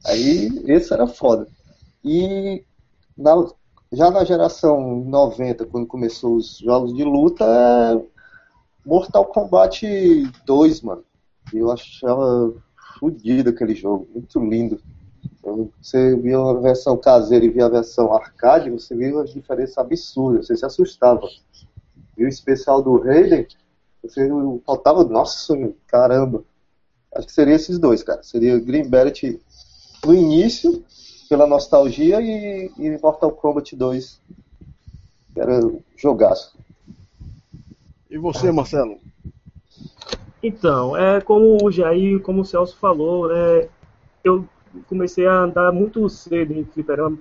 Aí 0.05 0.49
esse 0.67 0.93
era 0.93 1.07
foda. 1.07 1.47
E 2.03 2.63
na- 3.17 3.47
já 3.91 4.10
na 4.10 4.24
geração 4.24 5.03
90, 5.03 5.65
quando 5.65 5.86
começou 5.86 6.38
os 6.38 6.60
jogos 6.60 6.93
de 6.95 7.03
luta, 7.03 7.43
é 7.43 8.01
Mortal 8.86 9.25
Kombat 9.25 9.86
2, 10.45 10.81
mano. 10.81 11.03
Eu 11.53 11.69
achava 11.69 12.53
fodido 13.00 13.50
aquele 13.50 13.75
jogo, 13.75 14.07
muito 14.13 14.39
lindo. 14.39 14.79
Então, 15.25 15.69
Você 15.81 16.15
via 16.15 16.38
a 16.38 16.53
versão 16.53 16.95
caseira 16.95 17.43
e 17.43 17.50
via 17.50 17.65
a 17.65 17.69
versão 17.69 18.13
arcade, 18.13 18.69
você 18.69 18.95
via 18.95 19.13
uma 19.13 19.25
diferença 19.25 19.81
absurda, 19.81 20.41
você 20.41 20.55
se 20.55 20.65
assustava. 20.65 21.27
E 22.17 22.24
o 22.24 22.27
especial 22.27 22.81
do 22.81 22.98
Raiden, 22.98 23.45
você 24.01 24.29
faltava, 24.65 25.03
nossa, 25.03 25.53
caramba. 25.88 26.43
Acho 27.13 27.27
que 27.27 27.33
seria 27.33 27.55
esses 27.55 27.77
dois, 27.77 28.03
cara. 28.03 28.24
Seria 28.24 28.57
Green 28.57 28.88
Beret 28.88 29.39
no 30.05 30.13
início, 30.15 30.83
pela 31.31 31.47
nostalgia, 31.47 32.19
e, 32.19 32.69
e 32.77 33.00
Mortal 33.01 33.31
Kombat 33.31 33.73
2, 33.73 34.21
que 35.33 35.39
era 35.39 35.61
jogaço. 35.95 36.59
E 38.09 38.17
você, 38.17 38.51
Marcelo? 38.51 38.97
Então, 40.43 40.97
é 40.97 41.21
como 41.21 41.57
o 41.63 41.71
Jair, 41.71 42.19
como 42.19 42.41
o 42.41 42.45
Celso 42.45 42.75
falou, 42.75 43.29
né, 43.29 43.69
eu 44.25 44.45
comecei 44.89 45.25
a 45.25 45.43
andar 45.43 45.71
muito 45.71 46.09
cedo 46.09 46.51
em 46.51 46.65
fliperama, 46.65 47.17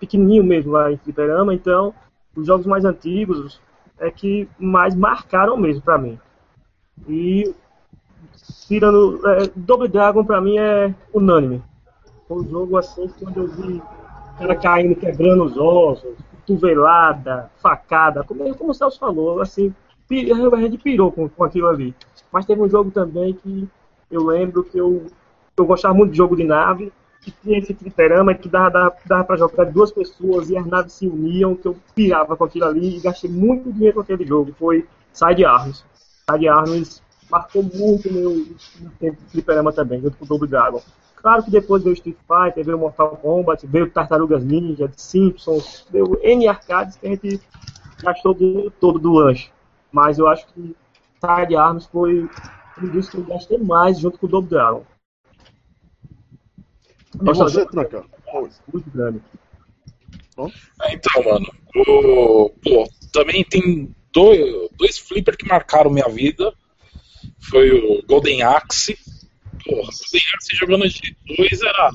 pequenininho 0.00 0.42
mesmo 0.42 0.72
lá 0.72 0.90
em 0.90 0.96
fliperama, 0.96 1.54
então 1.54 1.94
os 2.34 2.44
jogos 2.44 2.66
mais 2.66 2.84
antigos 2.84 3.60
é 3.96 4.10
que 4.10 4.48
mais 4.58 4.92
marcaram 4.96 5.56
mesmo 5.56 5.82
pra 5.82 5.98
mim. 5.98 6.18
E 7.08 7.54
tirando. 8.66 9.24
É, 9.24 9.48
Double 9.54 9.86
Dragon 9.86 10.24
pra 10.24 10.40
mim 10.40 10.58
é 10.58 10.92
unânime. 11.14 11.62
Foi 12.32 12.42
um 12.42 12.48
jogo 12.48 12.78
assim 12.78 13.10
quando 13.18 13.36
eu 13.36 13.48
vi 13.48 13.74
o 13.74 14.38
cara 14.38 14.56
caindo, 14.56 14.96
quebrando 14.96 15.44
os 15.44 15.56
ossos, 15.58 16.14
cotovelada, 16.46 17.50
facada, 17.60 18.24
como, 18.24 18.54
como 18.56 18.70
o 18.70 18.74
Celso 18.74 18.98
falou, 18.98 19.42
assim, 19.42 19.74
a 20.10 20.60
gente 20.60 20.78
pirou 20.78 21.12
com, 21.12 21.28
com 21.28 21.44
aquilo 21.44 21.68
ali. 21.68 21.94
Mas 22.32 22.46
teve 22.46 22.62
um 22.62 22.68
jogo 22.70 22.90
também 22.90 23.34
que 23.34 23.68
eu 24.10 24.24
lembro 24.24 24.64
que 24.64 24.78
eu, 24.78 25.06
eu 25.54 25.66
gostava 25.66 25.92
muito 25.92 26.12
de 26.12 26.16
jogo 26.16 26.34
de 26.34 26.44
nave, 26.44 26.90
que 27.20 27.30
tinha 27.30 27.58
esse 27.58 27.74
fliperama 27.74 28.34
que 28.34 28.48
dava, 28.48 28.70
dava, 28.70 28.96
dava 29.04 29.24
pra 29.24 29.36
jogar 29.36 29.64
duas 29.64 29.92
pessoas 29.92 30.48
e 30.48 30.56
as 30.56 30.66
naves 30.66 30.94
se 30.94 31.06
uniam, 31.06 31.54
que 31.54 31.68
eu 31.68 31.76
pirava 31.94 32.34
com 32.34 32.44
aquilo 32.44 32.64
ali 32.64 32.96
e 32.96 33.00
gastei 33.00 33.30
muito 33.30 33.70
dinheiro 33.70 33.96
com 33.96 34.00
aquele 34.00 34.26
jogo. 34.26 34.54
Foi 34.58 34.86
Side 35.12 35.44
Arms. 35.44 35.84
Side 36.30 36.48
Arms 36.48 37.02
marcou 37.30 37.62
muito 37.62 38.10
meu, 38.10 38.30
meu 38.30 38.90
tempo 38.98 39.22
de 39.22 39.30
fliperama 39.30 39.70
também, 39.70 40.00
junto 40.00 40.16
com 40.16 40.24
o 40.24 40.28
Double 40.28 40.48
Dragon. 40.48 40.82
Claro 41.22 41.44
que 41.44 41.50
depois 41.50 41.84
veio 41.84 41.94
Street 41.94 42.16
Fighter, 42.26 42.64
veio 42.64 42.78
Mortal 42.78 43.16
Kombat, 43.16 43.64
veio 43.66 43.88
Tartarugas 43.88 44.44
Ninja, 44.44 44.90
Simpsons, 44.96 45.86
veio 45.88 46.18
N 46.20 46.48
arcades 46.48 46.96
que 46.96 47.06
a 47.06 47.10
gente 47.10 47.40
gastou 48.02 48.32
o 48.32 48.34
dinheiro 48.34 48.70
todo 48.80 48.98
do 48.98 49.12
lanche. 49.12 49.50
Mas 49.92 50.18
eu 50.18 50.26
acho 50.26 50.46
que 50.48 50.74
Side 51.20 51.54
Arms 51.54 51.86
foi 51.86 52.28
um 52.82 52.88
dos 52.88 53.08
que 53.08 53.18
eu 53.18 53.24
gastei 53.24 53.58
mais 53.58 54.00
junto 54.00 54.18
com 54.18 54.26
o 54.26 54.28
Double 54.28 54.50
Dragon. 54.50 54.84
Você, 57.14 57.66
Tranca? 57.66 58.04
Muito 58.72 58.90
grande. 58.90 59.22
É, 60.82 60.94
então, 60.94 61.22
mano, 61.22 61.46
o, 61.76 62.50
pô, 62.62 62.88
também 63.12 63.44
tem 63.44 63.94
dois, 64.12 64.70
dois 64.76 64.98
flippers 64.98 65.36
que 65.36 65.46
marcaram 65.46 65.90
minha 65.90 66.08
vida. 66.08 66.52
Foi 67.50 67.70
o 67.70 68.02
Golden 68.06 68.42
Axe. 68.42 68.98
Porra, 69.64 69.90
Golden 69.90 70.22
Axe 70.34 70.56
jogando 70.56 70.88
de 70.88 71.16
dois 71.36 71.62
era 71.62 71.90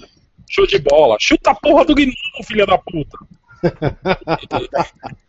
show 0.50 0.66
de 0.66 0.80
bola. 0.80 1.18
Chuta 1.20 1.52
a 1.52 1.56
porra 1.56 1.86
do 1.86 1.94
gnomo, 1.96 2.44
filha 2.46 2.66
da 2.66 2.78
puta. 2.78 3.18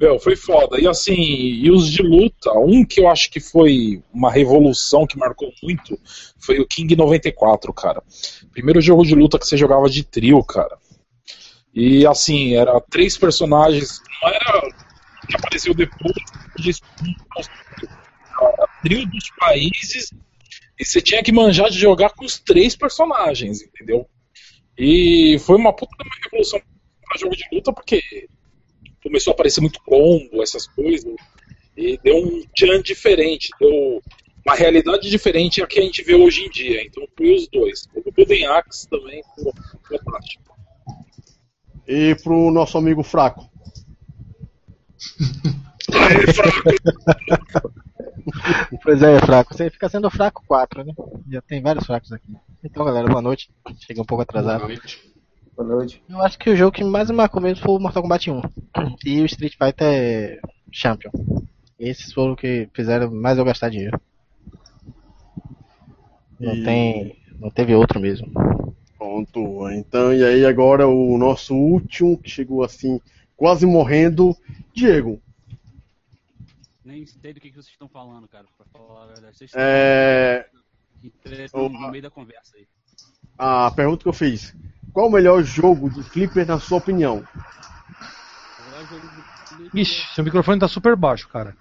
Meu, 0.00 0.18
foi 0.18 0.36
foda. 0.36 0.80
E 0.80 0.86
assim, 0.86 1.14
e 1.14 1.70
os 1.70 1.90
de 1.90 2.02
luta, 2.02 2.52
um 2.52 2.84
que 2.84 3.00
eu 3.00 3.08
acho 3.08 3.30
que 3.30 3.40
foi 3.40 4.02
uma 4.12 4.30
revolução 4.30 5.06
que 5.06 5.18
marcou 5.18 5.52
muito 5.62 5.98
foi 6.38 6.60
o 6.60 6.66
King 6.66 6.94
94, 6.96 7.72
cara. 7.72 8.02
Primeiro 8.52 8.80
jogo 8.80 9.04
de 9.04 9.14
luta 9.14 9.38
que 9.38 9.46
você 9.46 9.56
jogava 9.56 9.88
de 9.88 10.04
trio, 10.04 10.42
cara. 10.44 10.78
E 11.74 12.06
assim, 12.06 12.54
era 12.54 12.80
três 12.80 13.18
personagens, 13.18 14.00
não 14.22 14.28
era 14.30 14.62
que 15.28 15.36
apareceu 15.36 15.74
depois, 15.74 16.14
de 16.56 16.70
era 18.40 18.68
trio 18.82 19.06
dos 19.06 19.30
países, 19.38 20.12
e 20.78 20.84
você 20.84 21.00
tinha 21.00 21.22
que 21.22 21.32
manjar 21.32 21.70
de 21.70 21.78
jogar 21.78 22.10
com 22.10 22.24
os 22.24 22.38
três 22.38 22.74
personagens, 22.76 23.62
entendeu? 23.62 24.06
E 24.76 25.38
foi 25.40 25.56
uma 25.56 25.72
puta 25.72 25.94
uma 25.94 26.14
revolução 26.24 26.60
para 27.06 27.18
jogo 27.18 27.36
de 27.36 27.44
luta, 27.52 27.72
porque 27.72 28.02
começou 29.02 29.30
a 29.30 29.34
aparecer 29.34 29.60
muito 29.60 29.80
combo, 29.84 30.42
essas 30.42 30.66
coisas, 30.66 31.14
e 31.76 31.98
deu 32.02 32.16
um 32.16 32.42
tchan 32.54 32.82
diferente, 32.82 33.50
deu 33.60 34.02
uma 34.44 34.56
realidade 34.56 35.08
diferente 35.08 35.62
a 35.62 35.66
que 35.66 35.78
a 35.78 35.82
gente 35.82 36.02
vê 36.02 36.14
hoje 36.14 36.44
em 36.44 36.50
dia. 36.50 36.84
Então 36.84 37.06
foi 37.16 37.34
os 37.34 37.48
dois. 37.48 37.86
O 37.94 38.12
Golden 38.12 38.46
Axe 38.46 38.88
também 38.88 39.22
foi 39.34 39.98
fantástico. 39.98 40.54
E 41.86 42.14
pro 42.22 42.50
nosso 42.50 42.76
amigo 42.76 43.02
fraco. 43.02 43.48
Aê, 45.94 46.32
fraco! 46.32 47.72
Pois 48.82 49.02
é, 49.02 49.18
fraco. 49.20 49.54
Você 49.54 49.70
fica 49.70 49.88
sendo 49.88 50.10
fraco 50.10 50.42
4, 50.46 50.82
né? 50.84 50.92
Já 51.30 51.40
tem 51.42 51.60
vários 51.62 51.86
fracos 51.86 52.10
aqui. 52.12 52.32
Então, 52.62 52.84
galera, 52.84 53.06
boa 53.06 53.20
noite. 53.22 53.50
Cheguei 53.78 54.02
um 54.02 54.06
pouco 54.06 54.22
atrasado. 54.22 54.60
Boa 54.60 54.68
noite. 54.68 55.00
Boa 55.56 55.68
noite. 55.68 56.02
Eu 56.08 56.20
acho 56.22 56.38
que 56.38 56.50
o 56.50 56.56
jogo 56.56 56.72
que 56.72 56.82
mais 56.82 57.10
me 57.10 57.16
marcou 57.16 57.40
mesmo 57.40 57.62
foi 57.64 57.74
o 57.74 57.78
Mortal 57.78 58.02
Kombat 58.02 58.30
1. 58.30 58.42
E 59.04 59.20
o 59.20 59.26
Street 59.26 59.54
Fighter 59.58 60.40
Champion. 60.72 61.10
Esses 61.78 62.12
foram 62.12 62.32
o 62.32 62.36
que 62.36 62.68
fizeram 62.74 63.10
mais 63.10 63.36
eu 63.38 63.44
gastar 63.44 63.68
dinheiro. 63.68 64.00
Não 66.40 66.54
E- 66.54 66.64
tem. 66.64 67.16
Não 67.38 67.50
teve 67.50 67.74
outro 67.74 68.00
mesmo. 68.00 68.26
Pronto. 68.96 69.68
Então, 69.70 70.14
e 70.14 70.24
aí 70.24 70.44
agora 70.46 70.88
o 70.88 71.18
nosso 71.18 71.54
último, 71.54 72.16
que 72.18 72.30
chegou 72.30 72.64
assim, 72.64 73.00
quase 73.36 73.66
morrendo, 73.66 74.34
Diego. 74.74 75.20
Nem 76.84 77.06
sei 77.06 77.32
do 77.32 77.40
que, 77.40 77.48
que 77.50 77.54
vocês 77.56 77.68
estão 77.72 77.88
falando, 77.88 78.28
cara, 78.28 78.44
pra 78.56 78.66
falar 78.66 79.04
a 79.04 79.06
verdade. 79.06 79.36
Vocês 79.38 79.52
É, 79.54 80.46
estão 81.44 81.68
no 81.68 81.90
meio 81.90 82.02
da 82.02 82.10
conversa 82.10 82.56
aí. 82.56 82.66
a 83.38 83.70
pergunta 83.70 84.02
que 84.02 84.08
eu 84.08 84.12
fiz. 84.12 84.54
Qual 84.92 85.08
o 85.08 85.10
melhor 85.10 85.42
jogo 85.42 85.90
de 85.90 86.02
flipper 86.02 86.46
na 86.46 86.60
sua 86.60 86.78
opinião? 86.78 87.16
O 87.26 88.70
melhor 88.70 88.86
jogo 88.88 89.06
do- 89.70 89.78
Ixi, 89.78 90.14
seu 90.14 90.22
microfone 90.24 90.60
tá 90.60 90.68
super 90.68 90.94
baixo, 90.94 91.28
cara. 91.28 91.56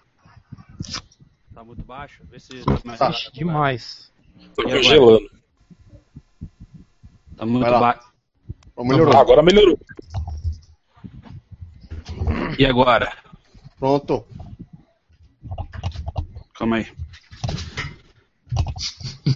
Tá 1.53 1.63
muito 1.63 1.83
baixo? 1.83 2.23
Vê 2.29 2.39
se 2.39 2.63
tá 2.63 2.79
mais 2.83 2.99
Tá. 2.99 3.09
Ixi, 3.09 3.31
demais. 3.33 4.11
Tô 4.55 4.63
congelando. 4.63 5.29
Tá 7.37 7.45
muito 7.45 7.65
baixo. 7.69 8.11
Melhorou. 8.77 9.15
Ah, 9.15 9.21
agora 9.21 9.41
melhorou. 9.43 9.79
E 12.59 12.65
agora? 12.65 13.15
Pronto. 13.79 14.25
Calma 16.55 16.77
aí. 16.77 16.87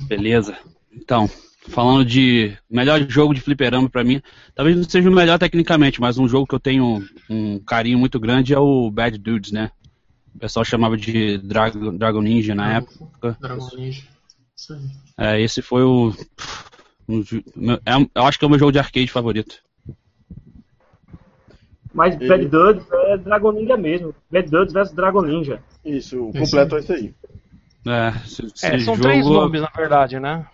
Beleza. 0.07 0.57
Então, 0.91 1.29
falando 1.69 2.05
de 2.05 2.57
melhor 2.69 3.03
jogo 3.09 3.33
de 3.33 3.41
fliperama 3.41 3.89
pra 3.89 4.03
mim, 4.03 4.21
talvez 4.55 4.75
não 4.75 4.83
seja 4.83 5.09
o 5.09 5.13
melhor 5.13 5.37
tecnicamente, 5.39 5.99
mas 6.01 6.17
um 6.17 6.27
jogo 6.27 6.47
que 6.47 6.55
eu 6.55 6.59
tenho 6.59 7.03
um 7.29 7.59
carinho 7.59 7.97
muito 7.99 8.19
grande 8.19 8.53
é 8.53 8.59
o 8.59 8.89
Bad 8.91 9.17
Dudes, 9.17 9.51
né? 9.51 9.71
O 10.35 10.39
pessoal 10.39 10.63
chamava 10.63 10.95
de 10.95 11.37
Dragon, 11.39 11.95
Dragon 11.97 12.21
Ninja 12.21 12.53
na 12.53 12.73
época. 12.77 13.37
Dragon 13.41 13.69
Ninja. 13.75 14.03
Isso 14.55 14.73
aí. 14.73 14.81
É, 15.17 15.41
esse 15.41 15.61
foi 15.61 15.83
o. 15.83 16.13
um 17.07 17.23
é 17.85 17.97
um- 17.97 18.09
eu 18.13 18.23
acho 18.23 18.37
que 18.37 18.45
é 18.45 18.47
o 18.47 18.49
meu 18.49 18.59
jogo 18.59 18.71
de 18.71 18.79
arcade 18.79 19.07
favorito. 19.07 19.55
Mas 21.97 22.15
E- 22.15 22.27
Bad 22.27 22.45
Dudes 22.47 22.85
é 22.91 23.17
Dragon 23.17 23.51
Ninja 23.51 23.75
mesmo. 23.75 24.13
Bad 24.31 24.49
Dudes 24.51 24.71
versus 24.71 24.95
Dragon 24.95 25.23
Ninja. 25.23 25.59
Isso, 25.83 26.27
o 26.29 26.31
completo 26.31 26.75
é 26.77 26.79
isso 26.79 26.93
aí. 26.93 27.13
É, 27.87 28.13
esse, 28.23 28.41
É, 28.65 28.75
esse 28.75 28.85
são 28.85 28.93
jogo, 28.95 29.01
três 29.07 29.25
nomes, 29.25 29.61
na 29.61 29.71
verdade, 29.75 30.19
né? 30.19 30.45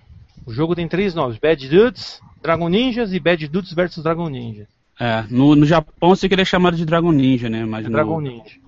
O 0.45 0.53
jogo 0.53 0.73
tem 0.73 0.87
três 0.87 1.13
nomes: 1.13 1.37
Bad 1.37 1.67
Dudes, 1.67 2.21
Dragon 2.41 2.69
Ninjas 2.69 3.11
e 3.11 3.19
Bad 3.19 3.45
Dudes 3.49 3.73
versus 3.73 4.01
Dragon 4.03 4.29
Ninja. 4.29 4.67
É, 4.99 5.25
no, 5.29 5.53
no 5.55 5.65
Japão 5.65 6.09
você 6.15 6.29
queria 6.29 6.45
chamar 6.45 6.71
de 6.71 6.85
Dragon 6.85 7.11
Ninja, 7.11 7.49
né? 7.49 7.65
Mas 7.65 7.85
É 7.85 7.89
no- 7.89 7.93
Dragon 7.95 8.21
Ninja. 8.21 8.63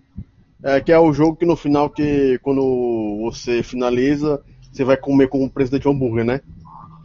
É 0.63 0.81
que 0.81 0.91
é 0.91 0.99
o 0.99 1.13
jogo 1.13 1.37
que 1.37 1.45
no 1.45 1.55
final, 1.55 1.89
que 1.89 2.39
quando 2.41 3.19
você 3.21 3.61
finaliza, 3.63 4.41
você 4.71 4.83
vai 4.83 4.97
comer 4.97 5.27
com 5.29 5.45
o 5.45 5.49
presidente 5.49 5.87
hambúrguer, 5.87 6.25
né? 6.25 6.41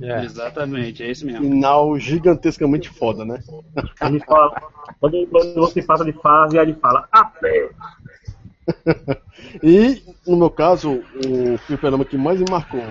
É. 0.00 0.25
Exatamente, 0.25 1.02
é 1.02 1.11
esse 1.11 1.25
mesmo. 1.25 1.42
Final 1.42 1.99
gigantescamente 1.99 2.88
foda, 2.88 3.25
né? 3.25 3.42
Ele 4.02 4.21
fala, 4.21 4.61
quando, 4.99 5.26
quando 5.26 5.54
você 5.54 5.83
passa 5.83 6.04
de 6.04 6.12
fase, 6.12 6.57
ele 6.59 6.75
fala, 6.75 7.09
"Ah, 7.12 7.21
apé. 7.21 7.71
E, 9.62 10.02
no 10.26 10.37
meu 10.37 10.50
caso, 10.50 11.02
o 11.26 11.59
fliperama 11.66 12.04
que 12.04 12.16
mais 12.16 12.40
me 12.40 12.49
marcou 12.49 12.83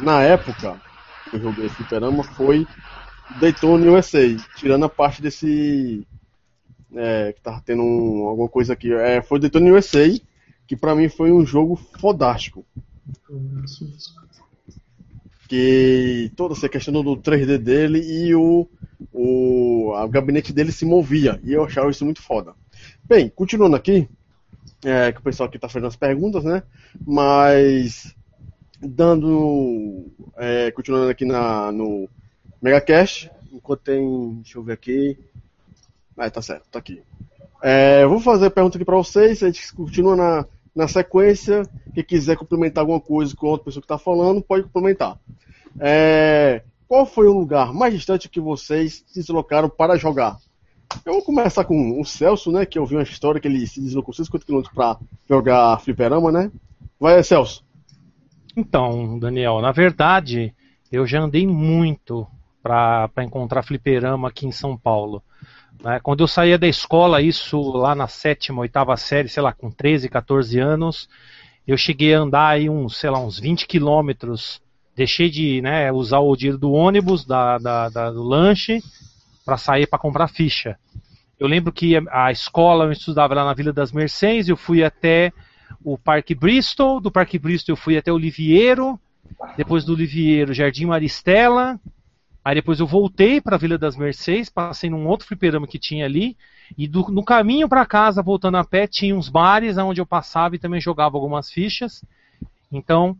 na 0.00 0.22
época 0.22 0.76
que 1.30 1.36
eu 1.36 1.40
joguei 1.40 1.68
fliperama 1.68 2.22
foi 2.24 2.66
Daytona 3.40 3.90
USA, 3.92 4.36
tirando 4.56 4.84
a 4.84 4.88
parte 4.88 5.22
desse. 5.22 6.06
É, 6.96 7.32
que 7.32 7.40
tava 7.40 7.60
tendo 7.64 7.82
um- 7.82 8.26
alguma 8.26 8.48
coisa 8.48 8.72
aqui. 8.72 8.92
É, 8.92 9.20
foi 9.22 9.38
Daytona 9.38 9.70
USA, 9.72 10.20
que 10.66 10.76
pra 10.76 10.94
mim 10.94 11.08
foi 11.08 11.30
um 11.32 11.44
jogo 11.44 11.76
fodástico. 11.98 12.64
Que 15.48 16.32
toda 16.36 16.54
essa 16.54 16.68
questão 16.68 16.92
do 17.02 17.16
3D 17.16 17.58
dele 17.58 18.00
e 18.00 18.34
o, 18.34 18.68
o, 19.12 19.92
o 19.92 20.08
gabinete 20.08 20.52
dele 20.52 20.72
se 20.72 20.84
movia. 20.84 21.40
E 21.44 21.52
eu 21.52 21.64
achava 21.64 21.90
isso 21.90 22.04
muito 22.04 22.22
foda. 22.22 22.54
Bem, 23.04 23.28
continuando 23.28 23.76
aqui, 23.76 24.08
é, 24.84 25.12
que 25.12 25.20
o 25.20 25.22
pessoal 25.22 25.48
aqui 25.48 25.58
tá 25.58 25.68
fazendo 25.68 25.88
as 25.88 25.96
perguntas, 25.96 26.44
né? 26.44 26.62
Mas 27.06 28.14
dando. 28.80 30.06
é, 30.36 30.70
continuando 30.70 31.10
aqui 31.10 31.24
na, 31.24 31.72
no 31.72 32.08
Megacast, 32.60 33.30
enquanto 33.52 33.80
tem. 33.80 34.34
Deixa 34.36 34.58
eu 34.58 34.62
ver 34.62 34.72
aqui. 34.72 35.18
Ah, 36.16 36.30
tá 36.30 36.40
certo, 36.40 36.68
tá 36.70 36.78
aqui. 36.78 37.02
É, 37.62 38.02
eu 38.02 38.10
vou 38.10 38.20
fazer 38.20 38.46
a 38.46 38.50
pergunta 38.50 38.76
aqui 38.76 38.84
pra 38.84 38.96
vocês, 38.96 39.42
a 39.42 39.46
gente 39.46 39.74
continua 39.74 40.14
na, 40.14 40.46
na 40.74 40.88
sequência. 40.88 41.62
Quem 41.94 42.04
quiser 42.04 42.36
complementar 42.36 42.82
alguma 42.82 43.00
coisa 43.00 43.34
com 43.36 43.46
a 43.46 43.50
outra 43.50 43.66
pessoa 43.66 43.82
que 43.82 43.88
tá 43.88 43.98
falando, 43.98 44.42
pode 44.42 44.64
complementar. 44.64 45.18
É, 45.78 46.62
qual 46.86 47.06
foi 47.06 47.26
o 47.26 47.38
lugar 47.38 47.72
mais 47.72 47.94
distante 47.94 48.28
que 48.28 48.40
vocês 48.40 49.04
se 49.06 49.20
deslocaram 49.20 49.68
para 49.68 49.96
jogar? 49.96 50.36
Eu 51.04 51.14
vou 51.14 51.22
começar 51.22 51.64
com 51.64 52.00
o 52.00 52.04
Celso, 52.04 52.52
né? 52.52 52.66
Que 52.66 52.78
eu 52.78 52.86
vi 52.86 52.94
uma 52.94 53.02
história 53.02 53.40
que 53.40 53.48
ele 53.48 53.66
se 53.66 53.80
deslocou 53.80 54.14
50 54.14 54.44
km 54.44 54.62
para 54.74 54.98
jogar 55.28 55.80
fliperama, 55.80 56.30
né? 56.30 56.50
Vai, 57.00 57.22
Celso. 57.22 57.64
Então, 58.56 59.18
Daniel, 59.18 59.60
na 59.60 59.72
verdade, 59.72 60.54
eu 60.92 61.06
já 61.06 61.20
andei 61.20 61.46
muito 61.46 62.26
para 62.62 63.10
encontrar 63.18 63.62
fliperama 63.62 64.28
aqui 64.28 64.46
em 64.46 64.52
São 64.52 64.76
Paulo. 64.76 65.22
Né? 65.82 66.00
Quando 66.02 66.22
eu 66.22 66.28
saía 66.28 66.58
da 66.58 66.66
escola, 66.66 67.22
isso 67.22 67.60
lá 67.72 67.94
na 67.94 68.08
sétima, 68.08 68.60
oitava 68.60 68.96
série, 68.96 69.28
sei 69.28 69.42
lá, 69.42 69.52
com 69.52 69.70
13, 69.70 70.08
14 70.08 70.58
anos, 70.58 71.08
eu 71.66 71.76
cheguei 71.76 72.14
a 72.14 72.20
andar 72.20 72.48
aí 72.48 72.68
uns, 72.68 72.96
sei 72.96 73.10
lá, 73.10 73.18
uns 73.18 73.38
20 73.38 73.66
quilômetros. 73.66 74.60
Deixei 74.96 75.28
de 75.28 75.60
né, 75.60 75.90
usar 75.90 76.20
o 76.20 76.36
dinheiro 76.36 76.58
do 76.58 76.72
ônibus, 76.72 77.24
da, 77.24 77.58
da, 77.58 77.88
da 77.88 78.10
do 78.10 78.22
lanche, 78.22 78.82
para 79.44 79.56
sair 79.56 79.86
para 79.86 79.98
comprar 79.98 80.28
ficha. 80.28 80.78
Eu 81.38 81.48
lembro 81.48 81.72
que 81.72 81.96
a 82.10 82.30
escola 82.30 82.84
eu 82.84 82.92
estudava 82.92 83.34
lá 83.34 83.44
na 83.44 83.54
Vila 83.54 83.72
das 83.72 83.92
Mercês, 83.92 84.48
eu 84.48 84.56
fui 84.56 84.84
até 84.84 85.32
o 85.82 85.98
Parque 85.98 86.34
Bristol, 86.34 87.00
do 87.00 87.10
Parque 87.10 87.38
Bristol 87.38 87.72
eu 87.72 87.76
fui 87.76 87.96
até 87.96 88.12
o 88.12 88.18
Liviero, 88.18 88.98
depois 89.56 89.84
do 89.84 89.94
Liviero, 89.94 90.54
Jardim 90.54 90.86
Maristela, 90.86 91.78
aí 92.44 92.54
depois 92.54 92.78
eu 92.78 92.86
voltei 92.86 93.40
para 93.40 93.56
a 93.56 93.58
Vila 93.58 93.78
das 93.78 93.96
Mercês, 93.96 94.50
passei 94.50 94.90
num 94.90 95.06
outro 95.06 95.26
fliperama 95.26 95.66
que 95.66 95.78
tinha 95.78 96.04
ali, 96.04 96.36
e 96.76 96.86
do, 96.86 97.02
no 97.10 97.24
caminho 97.24 97.68
para 97.68 97.86
casa, 97.86 98.22
voltando 98.22 98.56
a 98.56 98.64
pé, 98.64 98.86
tinha 98.86 99.16
uns 99.16 99.28
bares 99.28 99.78
onde 99.78 100.00
eu 100.00 100.06
passava 100.06 100.54
e 100.54 100.58
também 100.58 100.80
jogava 100.80 101.16
algumas 101.16 101.50
fichas, 101.50 102.04
então 102.70 103.16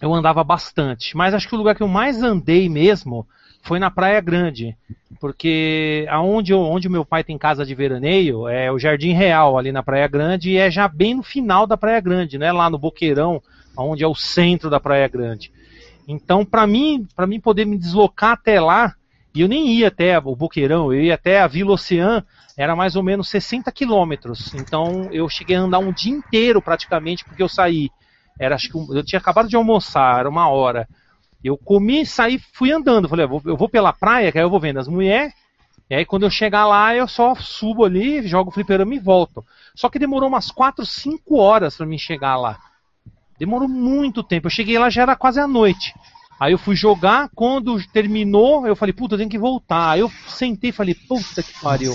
eu 0.00 0.12
andava 0.12 0.42
bastante. 0.42 1.16
Mas 1.16 1.34
acho 1.34 1.48
que 1.48 1.54
o 1.54 1.58
lugar 1.58 1.74
que 1.74 1.82
eu 1.82 1.88
mais 1.88 2.22
andei 2.22 2.68
mesmo 2.68 3.26
foi 3.62 3.78
na 3.78 3.90
Praia 3.90 4.20
Grande, 4.20 4.76
porque 5.18 6.06
aonde 6.10 6.52
eu, 6.52 6.60
onde 6.60 6.88
meu 6.88 7.04
pai 7.04 7.24
tem 7.24 7.38
casa 7.38 7.64
de 7.64 7.74
veraneio 7.74 8.46
é 8.46 8.70
o 8.70 8.78
Jardim 8.78 9.12
Real 9.12 9.56
ali 9.56 9.72
na 9.72 9.82
Praia 9.82 10.06
Grande 10.06 10.50
e 10.50 10.58
é 10.58 10.70
já 10.70 10.86
bem 10.86 11.14
no 11.14 11.22
final 11.22 11.66
da 11.66 11.76
Praia 11.76 12.00
Grande, 12.00 12.36
né? 12.36 12.52
Lá 12.52 12.68
no 12.68 12.78
Boqueirão, 12.78 13.42
onde 13.76 14.04
é 14.04 14.06
o 14.06 14.14
centro 14.14 14.68
da 14.68 14.78
Praia 14.78 15.08
Grande. 15.08 15.50
Então, 16.06 16.44
para 16.44 16.66
mim, 16.66 17.06
para 17.14 17.26
mim 17.26 17.40
poder 17.40 17.64
me 17.64 17.78
deslocar 17.78 18.32
até 18.32 18.60
lá, 18.60 18.94
e 19.34 19.40
eu 19.40 19.48
nem 19.48 19.68
ia 19.68 19.88
até 19.88 20.18
o 20.18 20.36
Boqueirão, 20.36 20.92
eu 20.92 21.02
ia 21.02 21.14
até 21.14 21.40
a 21.40 21.46
Vila 21.46 21.72
Oceã, 21.72 22.24
era 22.56 22.76
mais 22.76 22.94
ou 22.94 23.02
menos 23.02 23.28
60 23.28 23.70
quilômetros. 23.72 24.54
Então, 24.54 25.08
eu 25.10 25.28
cheguei 25.28 25.56
a 25.56 25.60
andar 25.60 25.80
um 25.80 25.92
dia 25.92 26.12
inteiro 26.12 26.62
praticamente, 26.62 27.24
porque 27.24 27.42
eu 27.42 27.48
saí. 27.48 27.90
Era, 28.38 28.54
acho 28.54 28.70
que 28.70 28.76
eu 28.76 29.04
tinha 29.04 29.18
acabado 29.18 29.48
de 29.48 29.56
almoçar, 29.56 30.20
era 30.20 30.28
uma 30.28 30.48
hora. 30.48 30.88
Eu 31.42 31.58
comi, 31.58 32.06
saí, 32.06 32.38
fui 32.52 32.70
andando. 32.70 33.08
Falei, 33.08 33.26
vou, 33.26 33.42
eu 33.44 33.56
vou 33.56 33.68
pela 33.68 33.92
praia, 33.92 34.30
que 34.30 34.38
aí 34.38 34.44
eu 34.44 34.50
vou 34.50 34.60
vendo 34.60 34.78
as 34.78 34.88
mulheres. 34.88 35.32
E 35.90 35.94
aí 35.94 36.06
quando 36.06 36.22
eu 36.22 36.30
chegar 36.30 36.66
lá, 36.66 36.94
eu 36.94 37.06
só 37.06 37.34
subo 37.34 37.84
ali, 37.84 38.26
jogo 38.26 38.50
o 38.50 38.52
fliperama 38.52 38.94
e 38.94 38.98
volto. 38.98 39.44
Só 39.74 39.88
que 39.88 39.98
demorou 39.98 40.28
umas 40.28 40.50
4, 40.50 40.86
5 40.86 41.36
horas 41.36 41.76
para 41.76 41.86
mim 41.86 41.98
chegar 41.98 42.36
lá. 42.36 42.58
Demorou 43.44 43.68
muito 43.68 44.22
tempo. 44.22 44.46
Eu 44.46 44.50
cheguei 44.50 44.78
lá 44.78 44.90
já 44.90 45.02
era 45.02 45.16
quase 45.16 45.40
a 45.40 45.46
noite. 45.46 45.94
Aí 46.40 46.52
eu 46.52 46.58
fui 46.58 46.74
jogar, 46.74 47.30
quando 47.34 47.80
terminou, 47.88 48.66
eu 48.66 48.74
falei, 48.74 48.92
puta, 48.92 49.14
eu 49.14 49.18
tenho 49.18 49.30
que 49.30 49.38
voltar. 49.38 49.90
Aí 49.90 50.00
eu 50.00 50.10
sentei 50.26 50.70
e 50.70 50.72
falei, 50.72 50.94
puta 50.94 51.42
que 51.42 51.60
pariu 51.60 51.94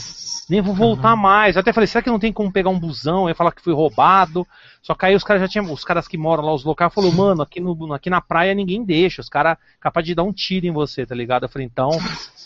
nem 0.50 0.62
vou 0.62 0.74
voltar 0.74 1.16
mais. 1.16 1.56
Até 1.56 1.72
falei, 1.72 1.86
será 1.86 2.02
que 2.02 2.10
não 2.10 2.18
tem 2.18 2.34
como 2.34 2.52
pegar 2.52 2.70
um 2.70 2.80
busão? 2.80 3.24
Eu 3.24 3.30
ia 3.30 3.36
falar 3.36 3.52
que 3.52 3.62
foi 3.62 3.74
roubado. 3.74 4.46
Só 4.82 4.96
que 4.96 5.06
aí 5.06 5.16
os 5.16 5.24
caras 5.24 5.44
já 5.44 5.48
tinham. 5.48 5.72
Os 5.72 5.84
caras 5.84 6.08
que 6.08 6.18
moram 6.18 6.44
lá, 6.44 6.54
os 6.54 6.64
locais, 6.64 6.92
falou, 6.92 7.12
mano, 7.14 7.44
aqui, 7.44 7.60
no, 7.60 7.94
aqui 7.94 8.10
na 8.10 8.20
praia 8.20 8.56
ninguém 8.56 8.84
deixa. 8.84 9.22
Os 9.22 9.30
caras 9.30 9.58
capaz 9.80 10.06
de 10.06 10.16
dar 10.16 10.24
um 10.24 10.34
tiro 10.34 10.66
em 10.66 10.72
você, 10.72 11.06
tá 11.06 11.14
ligado? 11.14 11.44
Eu 11.44 11.50
falei, 11.50 11.68
então, 11.72 11.92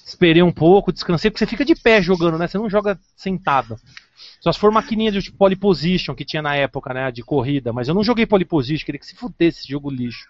esperei 0.06 0.44
um 0.44 0.52
pouco, 0.52 0.92
descansei, 0.92 1.32
porque 1.32 1.46
você 1.46 1.50
fica 1.50 1.64
de 1.64 1.76
pé 1.76 2.02
jogando, 2.02 2.38
né? 2.38 2.48
Você 2.48 2.58
não 2.58 2.70
joga 2.70 3.00
sentado. 3.16 3.80
Só 4.40 4.52
se 4.52 4.60
for 4.60 4.72
maquininha 4.72 5.12
de 5.12 5.22
tipo, 5.22 5.38
polyposition 5.38 6.16
que 6.16 6.26
tinha 6.26 6.42
na 6.42 6.56
época, 6.56 6.94
né? 6.94 7.12
De 7.12 7.24
corrida. 7.24 7.74
Mas 7.74 7.88
eu 7.88 7.96
não 7.96 8.04
joguei 8.04 8.26
polyposition, 8.26 8.86
queria 8.86 9.00
que 9.00 9.06
se 9.06 9.16
fudesse 9.16 9.62
esse 9.62 9.70
jogo 9.70 9.90
lixo. 9.90 10.28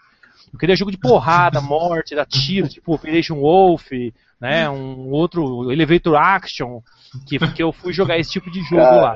Eu 0.52 0.60
queria 0.60 0.76
jogo 0.76 0.92
de 0.92 0.98
porrada, 0.98 1.60
morte, 1.62 2.16
dar 2.16 2.26
tiro, 2.26 2.68
tipo 2.68 2.94
Operation 2.94 3.40
Wolf, 3.40 3.92
né? 4.40 4.70
Um 4.70 5.10
outro 5.10 5.72
Elevator 5.72 6.16
Action, 6.16 6.82
que, 7.26 7.40
que 7.54 7.64
eu 7.64 7.72
fui 7.72 7.94
jogar 7.94 8.18
esse 8.18 8.32
tipo 8.32 8.52
de 8.52 8.62
jogo 8.62 8.82
Cara. 8.82 9.02
lá. 9.02 9.16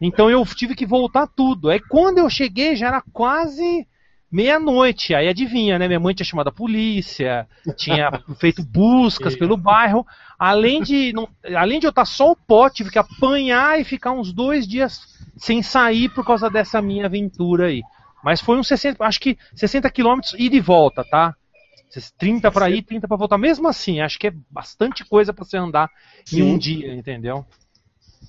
Então 0.00 0.30
eu 0.30 0.44
tive 0.46 0.74
que 0.74 0.86
voltar 0.86 1.26
tudo. 1.26 1.68
Aí 1.68 1.80
quando 1.80 2.18
eu 2.18 2.30
cheguei 2.30 2.76
já 2.76 2.88
era 2.88 3.02
quase 3.12 3.86
meia-noite. 4.30 5.14
Aí 5.14 5.28
adivinha, 5.28 5.78
né? 5.78 5.86
Minha 5.88 6.00
mãe 6.00 6.14
tinha 6.14 6.26
chamado 6.26 6.48
a 6.48 6.52
polícia, 6.52 7.48
tinha 7.76 8.10
feito 8.38 8.62
buscas 8.62 9.36
pelo 9.36 9.56
bairro. 9.56 10.06
Além 10.38 10.82
de, 10.82 11.12
não, 11.12 11.28
além 11.56 11.80
de 11.80 11.86
eu 11.86 11.90
estar 11.90 12.04
só 12.04 12.30
o 12.30 12.36
pote, 12.36 12.76
tive 12.76 12.90
que 12.90 12.98
apanhar 12.98 13.80
e 13.80 13.84
ficar 13.84 14.12
uns 14.12 14.32
dois 14.32 14.66
dias 14.66 15.00
sem 15.36 15.62
sair 15.62 16.08
por 16.08 16.24
causa 16.24 16.48
dessa 16.48 16.80
minha 16.80 17.06
aventura 17.06 17.66
aí. 17.66 17.82
Mas 18.22 18.40
foi 18.40 18.58
uns 18.58 18.68
60, 18.68 19.02
acho 19.04 19.20
que 19.20 19.38
60 19.54 19.90
quilômetros 19.90 20.34
ida 20.38 20.56
e 20.56 20.60
volta, 20.60 21.02
tá? 21.04 21.34
30 22.18 22.50
para 22.52 22.70
ir, 22.70 22.82
30 22.82 23.08
para 23.08 23.16
voltar. 23.16 23.38
Mesmo 23.38 23.66
assim, 23.66 24.00
acho 24.00 24.18
que 24.18 24.28
é 24.28 24.32
bastante 24.50 25.04
coisa 25.04 25.32
para 25.32 25.44
você 25.44 25.56
andar 25.56 25.90
Sim. 26.24 26.40
em 26.40 26.42
um 26.42 26.58
dia, 26.58 26.94
entendeu? 26.94 27.44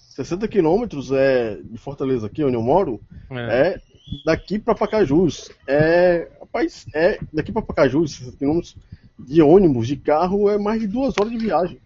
60 0.10 0.48
quilômetros 0.48 1.12
é 1.12 1.58
de 1.64 1.78
Fortaleza 1.78 2.28
aqui 2.28 2.44
onde 2.44 2.56
eu 2.56 2.62
moro 2.62 3.02
é, 3.30 3.40
é 3.40 3.82
daqui 4.26 4.60
para 4.60 4.76
Pacajus. 4.76 5.50
É, 5.68 6.30
rapaz, 6.40 6.86
é 6.94 7.20
daqui 7.32 7.52
para 7.52 7.62
Pacajus, 7.62 8.16
60 8.16 8.38
quilômetros 8.38 8.76
de 9.18 9.42
ônibus, 9.42 9.88
de 9.88 9.96
carro 9.96 10.50
é 10.50 10.58
mais 10.58 10.80
de 10.82 10.88
duas 10.88 11.16
horas 11.20 11.32
de 11.32 11.38
viagem. 11.38 11.80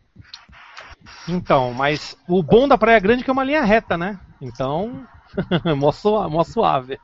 Então, 1.27 1.73
mas 1.73 2.17
o 2.27 2.41
bom 2.41 2.67
da 2.67 2.77
Praia 2.77 2.99
Grande 2.99 3.21
é 3.21 3.23
que 3.23 3.29
é 3.29 3.33
uma 3.33 3.43
linha 3.43 3.63
reta, 3.63 3.97
né? 3.97 4.19
Então, 4.41 5.05
mó, 5.77 5.91
suave. 5.91 6.33
Mó 6.33 6.43
suave. 6.43 6.99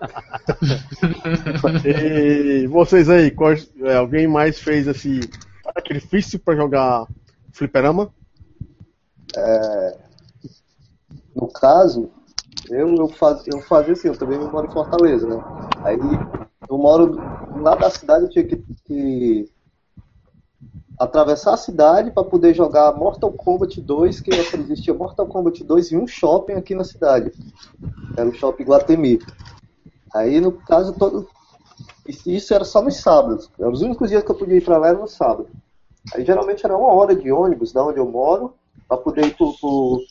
e 1.86 2.68
vocês 2.68 3.10
aí, 3.10 3.32
qual, 3.32 3.54
é, 3.54 3.96
alguém 3.96 4.28
mais 4.28 4.60
fez 4.60 4.88
esse 4.88 5.30
sacrifício 5.74 6.40
para 6.40 6.56
jogar 6.56 7.08
fliperama? 7.52 8.12
É, 9.36 9.98
no 11.36 11.48
caso, 11.48 12.12
eu, 12.72 12.96
eu, 12.96 13.08
faz, 13.10 13.46
eu 13.48 13.62
fazia 13.62 13.94
assim, 13.94 14.08
eu 14.08 14.18
também 14.18 14.40
moro 14.40 14.68
em 14.68 14.72
Fortaleza, 14.72 15.28
né? 15.28 15.44
Aí 15.84 16.00
eu 16.70 16.78
moro 16.78 17.18
lá 17.62 17.76
da 17.76 17.90
cidade, 17.90 18.24
eu 18.24 18.30
tinha 18.30 18.46
que, 18.46 18.64
que 18.86 19.50
atravessar 20.98 21.54
a 21.54 21.58
cidade 21.58 22.12
para 22.12 22.24
poder 22.24 22.54
jogar 22.54 22.94
Mortal 22.94 23.32
Kombat 23.34 23.82
2, 23.82 24.22
que 24.22 24.32
existia 24.32 24.94
Mortal 24.94 25.28
Kombat 25.28 25.64
2 25.64 25.92
em 25.92 25.98
um 25.98 26.08
shopping 26.08 26.54
aqui 26.54 26.74
na 26.74 26.84
cidade. 26.84 27.32
Era 28.16 28.30
o 28.30 28.34
Shopping 28.34 28.64
Guatemi. 28.64 29.20
Aí, 30.14 30.40
no 30.40 30.52
caso, 30.52 30.94
todo. 30.94 31.28
Isso 32.26 32.54
era 32.54 32.64
só 32.64 32.82
nos 32.82 32.98
sábados. 32.98 33.50
Os 33.58 33.82
únicos 33.82 34.10
dias 34.10 34.24
que 34.24 34.32
eu 34.32 34.36
podia 34.36 34.58
ir 34.58 34.64
para 34.64 34.78
lá 34.78 34.90
era 34.90 34.98
no 34.98 35.08
sábado. 35.08 35.50
Aí 36.14 36.26
geralmente 36.26 36.66
era 36.66 36.78
uma 36.78 36.94
hora 36.94 37.16
de 37.16 37.32
ônibus 37.32 37.72
da 37.72 37.84
onde 37.84 38.00
eu 38.00 38.10
moro, 38.10 38.54
para 38.88 38.98
poder 38.98 39.26
ir 39.26 39.36
pro, 39.36 39.54
pro, 39.60 40.02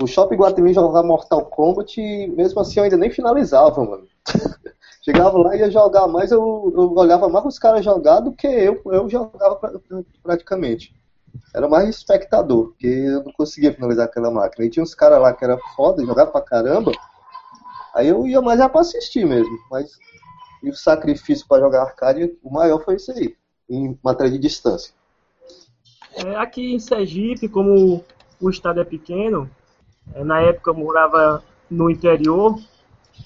pro 0.00 0.06
Shopping 0.06 0.36
Guatemi 0.36 0.72
jogar 0.72 1.02
Mortal 1.02 1.44
Kombat 1.44 2.00
e 2.00 2.26
mesmo 2.28 2.58
assim 2.60 2.78
eu 2.80 2.84
ainda 2.84 2.96
nem 2.96 3.10
finalizava, 3.10 3.84
mano. 3.84 4.08
Chegava 5.04 5.36
lá 5.38 5.54
e 5.54 5.60
ia 5.60 5.70
jogar 5.70 6.06
mais, 6.06 6.30
eu, 6.30 6.72
eu 6.74 6.94
olhava 6.94 7.28
mais 7.28 7.44
os 7.44 7.58
caras 7.58 7.84
jogar 7.84 8.20
do 8.20 8.32
que 8.32 8.46
eu, 8.46 8.80
eu 8.86 9.08
jogava 9.08 9.60
praticamente. 10.22 10.94
Era 11.54 11.68
mais 11.68 11.88
espectador, 11.88 12.68
porque 12.68 12.86
eu 12.86 13.22
não 13.24 13.32
conseguia 13.32 13.72
finalizar 13.72 14.06
aquela 14.06 14.30
máquina. 14.30 14.64
E 14.64 14.70
tinha 14.70 14.82
uns 14.82 14.94
caras 14.94 15.20
lá 15.20 15.32
que 15.32 15.44
era 15.44 15.58
foda, 15.76 16.04
jogava 16.04 16.30
pra 16.30 16.40
caramba. 16.40 16.92
Aí 17.94 18.08
eu 18.08 18.26
ia 18.26 18.40
mais 18.40 18.58
já 18.58 18.68
pra 18.68 18.80
assistir 18.80 19.26
mesmo. 19.26 19.58
Mas 19.70 19.90
e 20.62 20.68
o 20.68 20.74
sacrifício 20.74 21.46
para 21.46 21.62
jogar 21.62 21.82
arcade, 21.82 22.36
o 22.42 22.50
maior 22.50 22.82
foi 22.84 22.96
isso 22.96 23.12
aí, 23.12 23.34
em 23.68 23.98
matéria 24.02 24.32
de 24.32 24.38
distância. 24.38 24.92
É, 26.14 26.36
aqui 26.36 26.74
em 26.74 26.78
Sergipe, 26.78 27.48
como 27.48 28.04
o 28.40 28.50
estado 28.50 28.80
é 28.80 28.84
pequeno, 28.84 29.48
na 30.16 30.40
época 30.40 30.70
eu 30.70 30.74
morava 30.74 31.42
no 31.70 31.90
interior, 31.90 32.58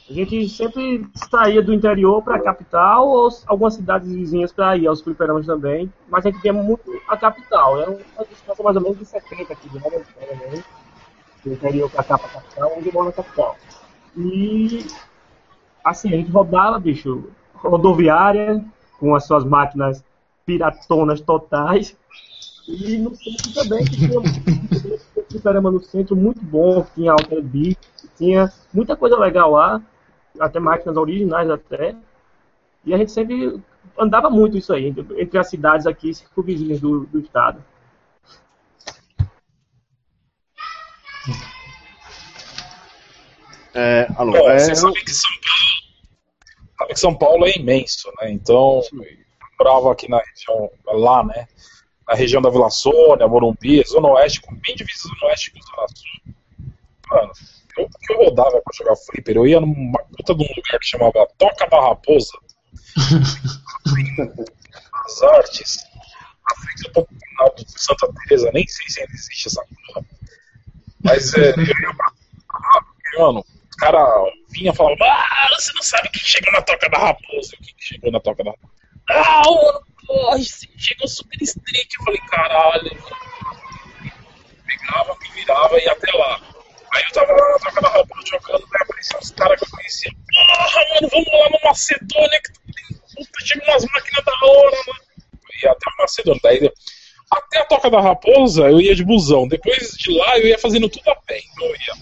a 0.09 0.13
gente 0.13 0.49
sempre 0.49 1.07
saía 1.15 1.63
do 1.63 1.73
interior 1.73 2.23
para 2.23 2.37
a 2.37 2.43
capital 2.43 3.09
ou 3.09 3.29
algumas 3.47 3.75
cidades 3.75 4.13
vizinhas 4.13 4.53
para 4.53 4.77
ir 4.77 4.87
aos 4.87 5.01
fliperamas 5.01 5.47
também, 5.47 5.91
mas 6.09 6.27
a 6.27 6.31
gente 6.31 6.43
via 6.43 6.53
muito 6.53 6.91
a 7.09 7.17
capital. 7.17 7.81
Era 7.81 7.91
uma 7.91 8.25
distância 8.29 8.63
mais 8.63 8.77
ou 8.77 8.83
menos 8.83 8.99
de 8.99 9.05
70 9.07 9.55
quilômetros 9.55 10.07
do 11.43 11.53
interior 11.53 11.91
para 11.91 12.05
cá, 12.05 12.19
para 12.19 12.27
a 12.27 12.33
capital, 12.33 12.73
onde 12.77 12.89
eu 12.89 12.93
moro 12.93 13.07
na 13.07 13.13
capital. 13.13 13.57
E 14.17 14.87
assim, 15.83 16.09
a 16.09 16.17
gente 16.17 16.31
rodava, 16.31 16.79
bicho, 16.79 17.31
rodoviária, 17.55 18.63
com 18.99 19.15
as 19.15 19.27
suas 19.27 19.45
máquinas 19.45 20.05
piratonas 20.45 21.21
totais. 21.21 21.97
E 22.69 22.99
no 22.99 23.15
centro 23.15 23.55
também, 23.55 23.85
que 23.85 23.97
tinha 23.97 24.21
um 25.35 25.41
fliperama 25.41 25.71
no 25.71 25.83
centro 25.83 26.17
muito 26.17 26.43
bom, 26.43 26.87
tinha 26.95 27.13
Alter 27.13 27.43
Beat, 27.43 27.79
tinha 28.17 28.53
muita 28.73 28.97
coisa 28.97 29.19
legal 29.19 29.51
lá 29.51 29.83
até 30.39 30.59
máquinas 30.59 30.97
originais 30.97 31.51
até. 31.51 31.95
E 32.85 32.93
a 32.93 32.99
gente 32.99 33.13
sempre 33.13 33.61
andava 33.99 34.29
muito 34.29 34.57
isso 34.57 34.73
aí, 34.73 34.95
entre 35.17 35.39
as 35.39 35.49
cidades 35.49 35.87
aqui 35.87 36.13
circunvizinhas 36.13 36.81
do, 36.81 37.07
do 37.07 37.21
estado. 37.21 37.63
É, 43.75 44.07
alô, 44.17 44.37
é, 44.37 44.59
você 44.59 44.75
sabe 44.75 45.03
que 45.03 45.13
São 45.13 45.31
Paulo 45.33 45.75
sabe 46.79 46.93
que 46.95 47.01
São 47.01 47.15
Paulo 47.17 47.47
é 47.47 47.57
imenso, 47.57 48.11
né? 48.21 48.31
Então, 48.31 48.83
eu 48.93 49.07
morava 49.59 49.93
aqui 49.93 50.09
na 50.09 50.19
região, 50.19 50.71
lá, 50.87 51.25
né? 51.25 51.47
Na 52.07 52.15
região 52.15 52.43
da 52.43 52.51
Vila 52.51 52.71
Sônia, 52.71 53.27
Morumbi, 53.27 53.83
Zona 53.87 54.09
Oeste, 54.09 54.41
com 54.41 54.55
bem 54.55 54.77
divisa 54.77 55.09
Zona 55.09 55.27
Oeste 55.27 55.53
com 55.53 55.61
Zona 55.61 55.89
Sul. 55.89 56.35
Mano, 57.11 57.33
eu, 57.79 57.89
eu 58.11 58.17
rodava 58.25 58.61
pra 58.63 58.77
jogar 58.77 58.97
flipper, 58.97 59.37
eu 59.37 59.47
ia 59.47 59.61
numa 59.61 59.99
puta 60.17 60.35
de 60.35 60.43
um 60.43 60.49
lugar 60.57 60.79
que 60.79 60.87
chamava 60.87 61.27
Toca 61.39 61.67
da 61.69 61.81
Raposa. 61.81 62.39
As 65.05 65.23
artes. 65.23 65.77
Na 66.47 66.55
frente 66.57 66.93
do 66.93 67.07
final 67.07 67.55
do 67.57 67.65
Santa 67.69 68.13
Teresa, 68.13 68.51
nem 68.53 68.67
sei 68.67 68.87
se 68.89 69.01
ainda 69.01 69.13
existe 69.13 69.49
essa 69.49 69.65
porra. 69.87 70.05
Mas 71.03 71.35
é, 71.35 71.51
eu 71.51 71.63
ia 71.63 71.95
pra 71.97 72.13
mano, 73.19 73.45
os 73.71 73.77
caras 73.77 74.09
vinham 74.51 74.73
e 74.73 74.77
falavam, 74.77 75.07
ah, 75.07 75.49
você 75.57 75.73
não 75.75 75.83
sabe 75.83 76.09
quem 76.11 76.23
chegou 76.23 76.53
na 76.53 76.63
Toca 76.63 76.89
da 76.89 76.99
Raposa. 76.99 77.55
O 77.55 77.63
que 77.63 77.75
chegou 77.79 78.11
na 78.11 78.21
Toca 78.21 78.45
da 78.45 78.51
Raposa? 78.51 78.73
Ah, 79.11 79.43
mano, 79.45 79.83
porra, 80.07 80.39
chegou 80.77 81.09
super 81.09 81.43
street. 81.43 81.95
Eu 81.99 82.05
falei, 82.05 82.21
caralho. 82.29 82.91
Pegava, 84.67 85.17
me 85.21 85.29
virava 85.31 85.79
e 85.79 85.85
ia 85.85 85.93
até 85.93 86.13
lá. 86.13 86.41
Aí 86.95 87.03
eu 87.03 87.13
tava 87.13 87.33
lá 87.33 87.49
na 87.49 87.59
Toca 87.59 87.81
da 87.81 87.89
Raposa 87.89 88.27
jogando, 88.27 88.61
né? 88.61 88.79
Apareciam 88.81 89.21
uns 89.21 89.31
caras 89.33 89.59
que 89.59 89.65
eu 89.67 89.71
conhecia. 89.71 90.13
Porra, 90.33 90.81
mano, 90.95 91.09
vamos 91.11 91.33
lá 91.33 91.51
no 91.51 91.69
Macedônia 91.69 92.41
que 92.41 92.53
tem 92.53 92.99
puta, 93.15 93.47
chega 93.47 93.65
umas 93.65 93.85
máquinas 93.85 94.25
da 94.25 94.33
hora, 94.47 94.77
mano. 94.87 95.01
Eu 95.33 95.61
ia 95.63 95.73
até 95.73 95.91
o 95.91 96.03
Macedônia. 96.03 96.41
Daí, 96.43 96.73
até 97.31 97.59
a 97.59 97.65
Toca 97.65 97.91
da 97.91 98.01
Raposa 98.01 98.63
eu 98.69 98.81
ia 98.81 98.95
de 98.95 99.05
busão. 99.05 99.49
Depois 99.49 99.91
de 99.97 100.17
lá 100.17 100.39
eu 100.39 100.47
ia 100.47 100.59
fazendo 100.59 100.89
tudo 100.89 101.11
a 101.11 101.17
pé. 101.17 101.41
Então 101.53 101.67
eu 101.67 101.75
ia 101.75 101.95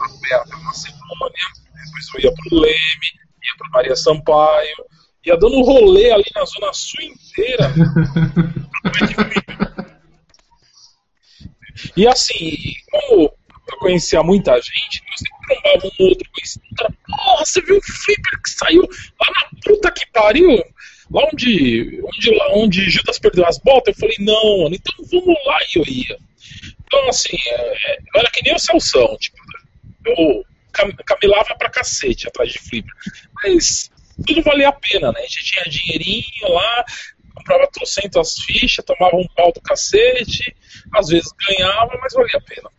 a 0.00 0.08
pé 0.20 0.34
até 0.34 0.56
Macedônia, 0.62 1.46
depois 1.84 2.14
eu 2.14 2.20
ia 2.20 2.32
pro 2.32 2.58
Leme, 2.60 3.06
ia 3.42 3.56
pro 3.58 3.70
Maria 3.72 3.96
Sampaio, 3.96 4.76
ia 5.26 5.36
dando 5.36 5.56
um 5.56 5.62
rolê 5.62 6.12
ali 6.12 6.24
na 6.34 6.44
Zona 6.44 6.72
Sul 6.72 7.02
inteira. 7.02 7.72
e 11.96 12.06
assim, 12.06 12.74
como 12.90 13.32
eu 13.68 13.78
conhecia 13.78 14.22
muita 14.22 14.54
gente, 14.60 15.02
eu 15.02 15.18
sempre 15.18 15.62
trombava 15.62 15.86
um 15.86 16.04
outro, 16.04 16.30
conhecia 16.32 16.62
cara, 16.76 16.94
porra, 17.06 17.44
você 17.44 17.60
viu 17.62 17.78
o 17.78 17.82
flipper 17.82 18.42
que 18.42 18.50
saiu 18.50 18.82
lá 18.82 19.26
na 19.34 19.48
puta 19.64 19.90
que 19.90 20.06
pariu? 20.12 20.64
Lá 21.10 21.22
onde, 21.32 22.00
onde, 22.04 22.30
lá 22.34 22.48
onde 22.54 22.90
Judas 22.90 23.18
perdeu 23.18 23.46
as 23.46 23.58
botas, 23.58 23.94
eu 23.94 24.00
falei, 24.00 24.16
não, 24.20 24.62
mano, 24.62 24.74
então 24.74 24.94
vamos 25.10 25.36
lá 25.44 25.58
e 25.62 25.78
eu 25.78 25.84
ia. 25.86 26.18
Então, 26.84 27.08
assim, 27.08 27.36
é, 27.48 27.98
eu 28.14 28.20
era 28.20 28.30
que 28.30 28.42
nem 28.42 28.54
o 28.54 28.58
Celção, 28.58 29.16
tipo, 29.18 29.36
eu 30.04 30.44
cam 30.72 30.90
caminhava 31.04 31.56
pra 31.56 31.70
cacete 31.70 32.28
atrás 32.28 32.52
de 32.52 32.58
flipper. 32.58 32.92
Mas 33.42 33.90
tudo 34.24 34.42
valia 34.42 34.68
a 34.68 34.72
pena, 34.72 35.12
né? 35.12 35.18
A 35.20 35.22
gente 35.22 35.44
tinha 35.44 35.64
dinheirinho 35.64 36.52
lá, 36.52 36.84
comprava 37.34 37.66
trocentas 37.72 38.38
fichas, 38.38 38.84
tomava 38.84 39.16
um 39.16 39.26
pau 39.36 39.52
do 39.52 39.60
cacete, 39.60 40.54
às 40.94 41.08
vezes 41.08 41.32
ganhava, 41.48 41.98
mas 42.00 42.12
valia 42.14 42.36
a 42.36 42.40
pena. 42.40 42.70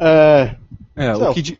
É. 0.00 0.56
É, 0.96 1.14
Celso, 1.14 1.30
o 1.30 1.34
que. 1.34 1.42
de- 1.42 1.58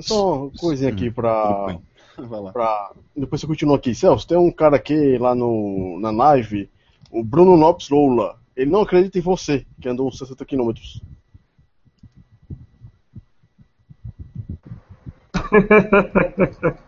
Só 0.00 0.44
uma 0.44 0.50
coisinha 0.52 0.90
aqui 0.90 1.10
pra. 1.10 1.78
Vai 2.18 2.40
lá. 2.40 2.52
pra... 2.52 2.92
Depois 3.14 3.40
você 3.40 3.46
continua 3.46 3.76
aqui. 3.76 3.94
Celso, 3.94 4.26
tem 4.26 4.38
um 4.38 4.50
cara 4.50 4.76
aqui 4.76 5.18
lá 5.18 5.34
no, 5.34 5.98
na 6.00 6.10
live, 6.10 6.70
o 7.10 7.22
Bruno 7.22 7.54
Lopes 7.54 7.88
Loula. 7.90 8.38
Ele 8.56 8.70
não 8.70 8.80
acredita 8.82 9.18
em 9.18 9.22
você, 9.22 9.66
que 9.80 9.86
andou 9.88 10.08
uns 10.08 10.16
60 10.16 10.42
quilômetros. 10.46 11.02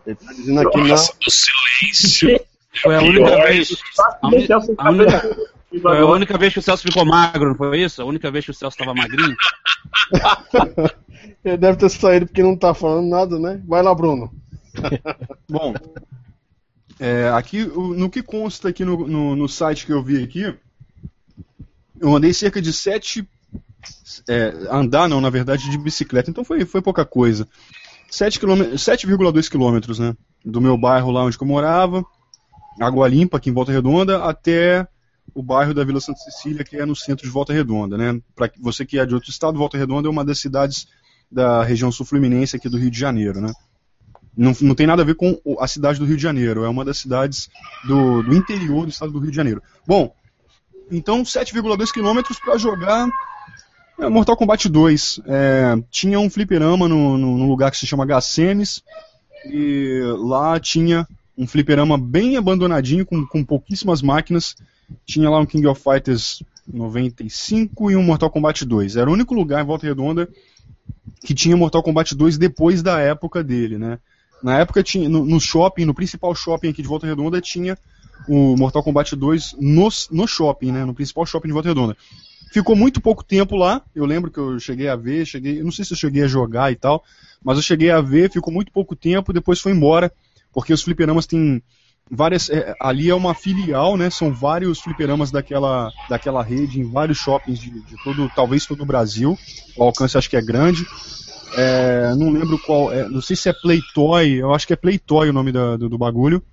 Ele 0.05 0.15
tá 0.15 0.33
dizendo 0.33 0.59
aqui. 0.61 0.77
Nossa, 0.77 1.13
o 1.25 1.31
silêncio. 1.31 2.39
Foi 2.83 2.95
a 2.95 3.01
única 3.01 3.25
Pior. 3.25 3.47
vez. 3.47 3.77
A, 4.21 4.27
única, 4.27 4.61
foi 5.81 5.97
a 5.97 6.05
única 6.05 6.37
vez 6.37 6.53
que 6.53 6.59
o 6.59 6.61
Celso 6.61 6.83
ficou 6.83 7.03
magro, 7.03 7.49
não 7.49 7.55
foi 7.55 7.81
isso? 7.81 7.99
A 7.99 8.05
única 8.05 8.29
vez 8.29 8.45
que 8.45 8.51
o 8.51 8.53
Celso 8.53 8.75
estava 8.75 8.93
magrinho? 8.93 9.35
Ele 11.43 11.57
deve 11.57 11.77
ter 11.77 11.89
saído 11.89 12.27
porque 12.27 12.43
não 12.43 12.55
tá 12.55 12.73
falando 12.75 13.09
nada, 13.09 13.39
né? 13.39 13.59
Vai 13.67 13.81
lá, 13.81 13.93
Bruno. 13.93 14.31
Bom, 15.49 15.73
é, 16.99 17.29
aqui 17.29 17.63
no 17.63 18.09
que 18.09 18.21
consta 18.21 18.69
aqui 18.69 18.83
no, 18.83 19.07
no, 19.07 19.35
no 19.35 19.47
site 19.47 19.85
que 19.85 19.93
eu 19.93 20.03
vi 20.03 20.21
aqui, 20.21 20.53
eu 21.99 22.15
andei 22.15 22.33
cerca 22.33 22.61
de 22.61 22.73
7. 22.73 23.27
É, 24.27 24.53
andar 24.69 25.07
não, 25.07 25.21
na 25.21 25.29
verdade, 25.29 25.69
de 25.69 25.77
bicicleta, 25.77 26.29
então 26.29 26.43
foi, 26.43 26.65
foi 26.65 26.81
pouca 26.81 27.05
coisa. 27.05 27.47
7 28.09 28.39
quilômet- 28.39 28.77
7,2 28.77 29.49
quilômetros, 29.49 29.99
né? 29.99 30.15
Do 30.43 30.61
meu 30.61 30.77
bairro 30.77 31.11
lá 31.11 31.23
onde 31.23 31.37
eu 31.39 31.47
morava, 31.47 32.03
Água 32.79 33.07
Limpa, 33.07 33.37
aqui 33.37 33.49
em 33.49 33.53
Volta 33.53 33.71
Redonda, 33.71 34.23
até 34.23 34.87
o 35.33 35.43
bairro 35.43 35.73
da 35.73 35.83
Vila 35.83 35.99
Santa 35.99 36.19
Cecília, 36.19 36.63
que 36.63 36.77
é 36.77 36.85
no 36.85 36.95
centro 36.95 37.25
de 37.25 37.31
Volta 37.31 37.53
Redonda, 37.53 37.97
né? 37.97 38.19
Para 38.35 38.49
você 38.59 38.85
que 38.85 38.97
é 38.97 39.05
de 39.05 39.13
outro 39.13 39.29
estado, 39.29 39.57
Volta 39.57 39.77
Redonda 39.77 40.07
é 40.07 40.11
uma 40.11 40.25
das 40.25 40.39
cidades 40.39 40.87
da 41.31 41.63
região 41.63 41.91
sul-fluminense 41.91 42.55
aqui 42.55 42.67
do 42.67 42.77
Rio 42.77 42.89
de 42.89 42.99
Janeiro, 42.99 43.39
né? 43.39 43.53
Não, 44.35 44.55
não 44.61 44.73
tem 44.73 44.87
nada 44.87 45.01
a 45.01 45.05
ver 45.05 45.15
com 45.15 45.39
a 45.59 45.67
cidade 45.67 45.99
do 45.99 46.05
Rio 46.05 46.15
de 46.15 46.23
Janeiro, 46.23 46.63
é 46.63 46.69
uma 46.69 46.85
das 46.85 46.97
cidades 46.97 47.49
do, 47.85 48.23
do 48.23 48.33
interior 48.33 48.85
do 48.85 48.89
estado 48.89 49.11
do 49.11 49.19
Rio 49.19 49.29
de 49.29 49.35
Janeiro. 49.35 49.61
Bom, 49.85 50.13
então 50.89 51.23
7,2 51.23 51.91
quilômetros 51.91 52.39
para 52.39 52.57
jogar 52.57 53.07
Mortal 54.07 54.37
Kombat 54.37 54.69
2. 54.69 55.21
É, 55.25 55.75
tinha 55.89 56.19
um 56.19 56.29
fliperama 56.29 56.87
no, 56.87 57.17
no, 57.17 57.37
num 57.37 57.47
lugar 57.47 57.71
que 57.71 57.77
se 57.77 57.87
chama 57.87 58.05
Gacemes, 58.05 58.83
e 59.45 60.01
lá 60.19 60.59
tinha 60.59 61.07
um 61.37 61.47
fliperama 61.47 61.97
bem 61.97 62.37
abandonadinho, 62.37 63.05
com, 63.05 63.25
com 63.25 63.43
pouquíssimas 63.43 64.01
máquinas. 64.01 64.55
Tinha 65.05 65.29
lá 65.29 65.39
um 65.39 65.45
King 65.45 65.67
of 65.67 65.81
Fighters 65.81 66.43
95 66.71 67.91
e 67.91 67.95
um 67.95 68.03
Mortal 68.03 68.29
Kombat 68.29 68.65
2. 68.65 68.95
Era 68.95 69.09
o 69.09 69.13
único 69.13 69.33
lugar 69.33 69.61
em 69.61 69.65
Volta 69.65 69.87
Redonda 69.87 70.27
que 71.21 71.33
tinha 71.33 71.57
Mortal 71.57 71.83
Kombat 71.83 72.15
2 72.15 72.37
depois 72.37 72.81
da 72.81 72.99
época 72.99 73.43
dele, 73.43 73.77
né? 73.77 73.99
Na 74.41 74.57
época 74.57 74.81
tinha 74.81 75.09
no, 75.09 75.25
no 75.25 75.39
shopping, 75.39 75.85
no 75.85 75.93
principal 75.93 76.33
shopping 76.33 76.69
aqui 76.69 76.81
de 76.81 76.87
Volta 76.87 77.05
Redonda 77.05 77.41
tinha 77.41 77.77
o 78.27 78.55
Mortal 78.55 78.83
Kombat 78.83 79.15
2 79.15 79.55
no, 79.59 79.89
no 80.11 80.27
shopping, 80.27 80.71
né? 80.71 80.85
No 80.85 80.93
principal 80.93 81.25
shopping 81.25 81.47
de 81.47 81.53
Volta 81.53 81.69
Redonda. 81.69 81.97
Ficou 82.51 82.75
muito 82.75 82.99
pouco 83.01 83.23
tempo 83.23 83.55
lá. 83.55 83.81
Eu 83.93 84.05
lembro 84.05 84.31
que 84.31 84.39
eu 84.39 84.59
cheguei 84.59 84.87
a 84.87 84.95
ver, 84.95 85.25
cheguei, 85.25 85.61
não 85.61 85.71
sei 85.71 85.85
se 85.85 85.93
eu 85.93 85.97
cheguei 85.97 86.23
a 86.23 86.27
jogar 86.27 86.71
e 86.71 86.75
tal, 86.75 87.03
mas 87.43 87.57
eu 87.57 87.63
cheguei 87.63 87.91
a 87.91 88.01
ver, 88.01 88.31
ficou 88.31 88.53
muito 88.53 88.71
pouco 88.71 88.95
tempo, 88.95 89.31
depois 89.33 89.59
foi 89.59 89.71
embora, 89.71 90.11
porque 90.51 90.73
os 90.73 90.81
fliperamas 90.81 91.27
têm 91.27 91.61
várias, 92.09 92.49
é, 92.49 92.75
ali 92.81 93.09
é 93.09 93.15
uma 93.15 93.35
filial, 93.35 93.95
né? 93.95 94.09
São 94.09 94.33
vários 94.33 94.79
fliperamas 94.79 95.29
daquela, 95.31 95.91
daquela 96.09 96.41
rede 96.43 96.79
em 96.79 96.89
vários 96.89 97.17
shoppings 97.19 97.59
de, 97.59 97.69
de 97.69 97.95
todo, 98.03 98.27
talvez 98.35 98.65
todo 98.65 98.81
o 98.81 98.85
Brasil. 98.85 99.37
O 99.77 99.83
alcance 99.83 100.17
acho 100.17 100.29
que 100.29 100.37
é 100.37 100.41
grande. 100.41 100.85
É, 101.57 102.13
não 102.15 102.31
lembro 102.31 102.59
qual, 102.65 102.91
é, 102.91 103.07
não 103.09 103.21
sei 103.21 103.35
se 103.35 103.49
é 103.49 103.53
Playtoy, 103.53 104.33
eu 104.33 104.53
acho 104.53 104.67
que 104.67 104.73
é 104.73 104.75
Playtoy 104.75 105.29
o 105.29 105.33
nome 105.33 105.51
da- 105.51 105.77
do, 105.77 105.89
do 105.89 105.97
bagulho. 105.97 106.43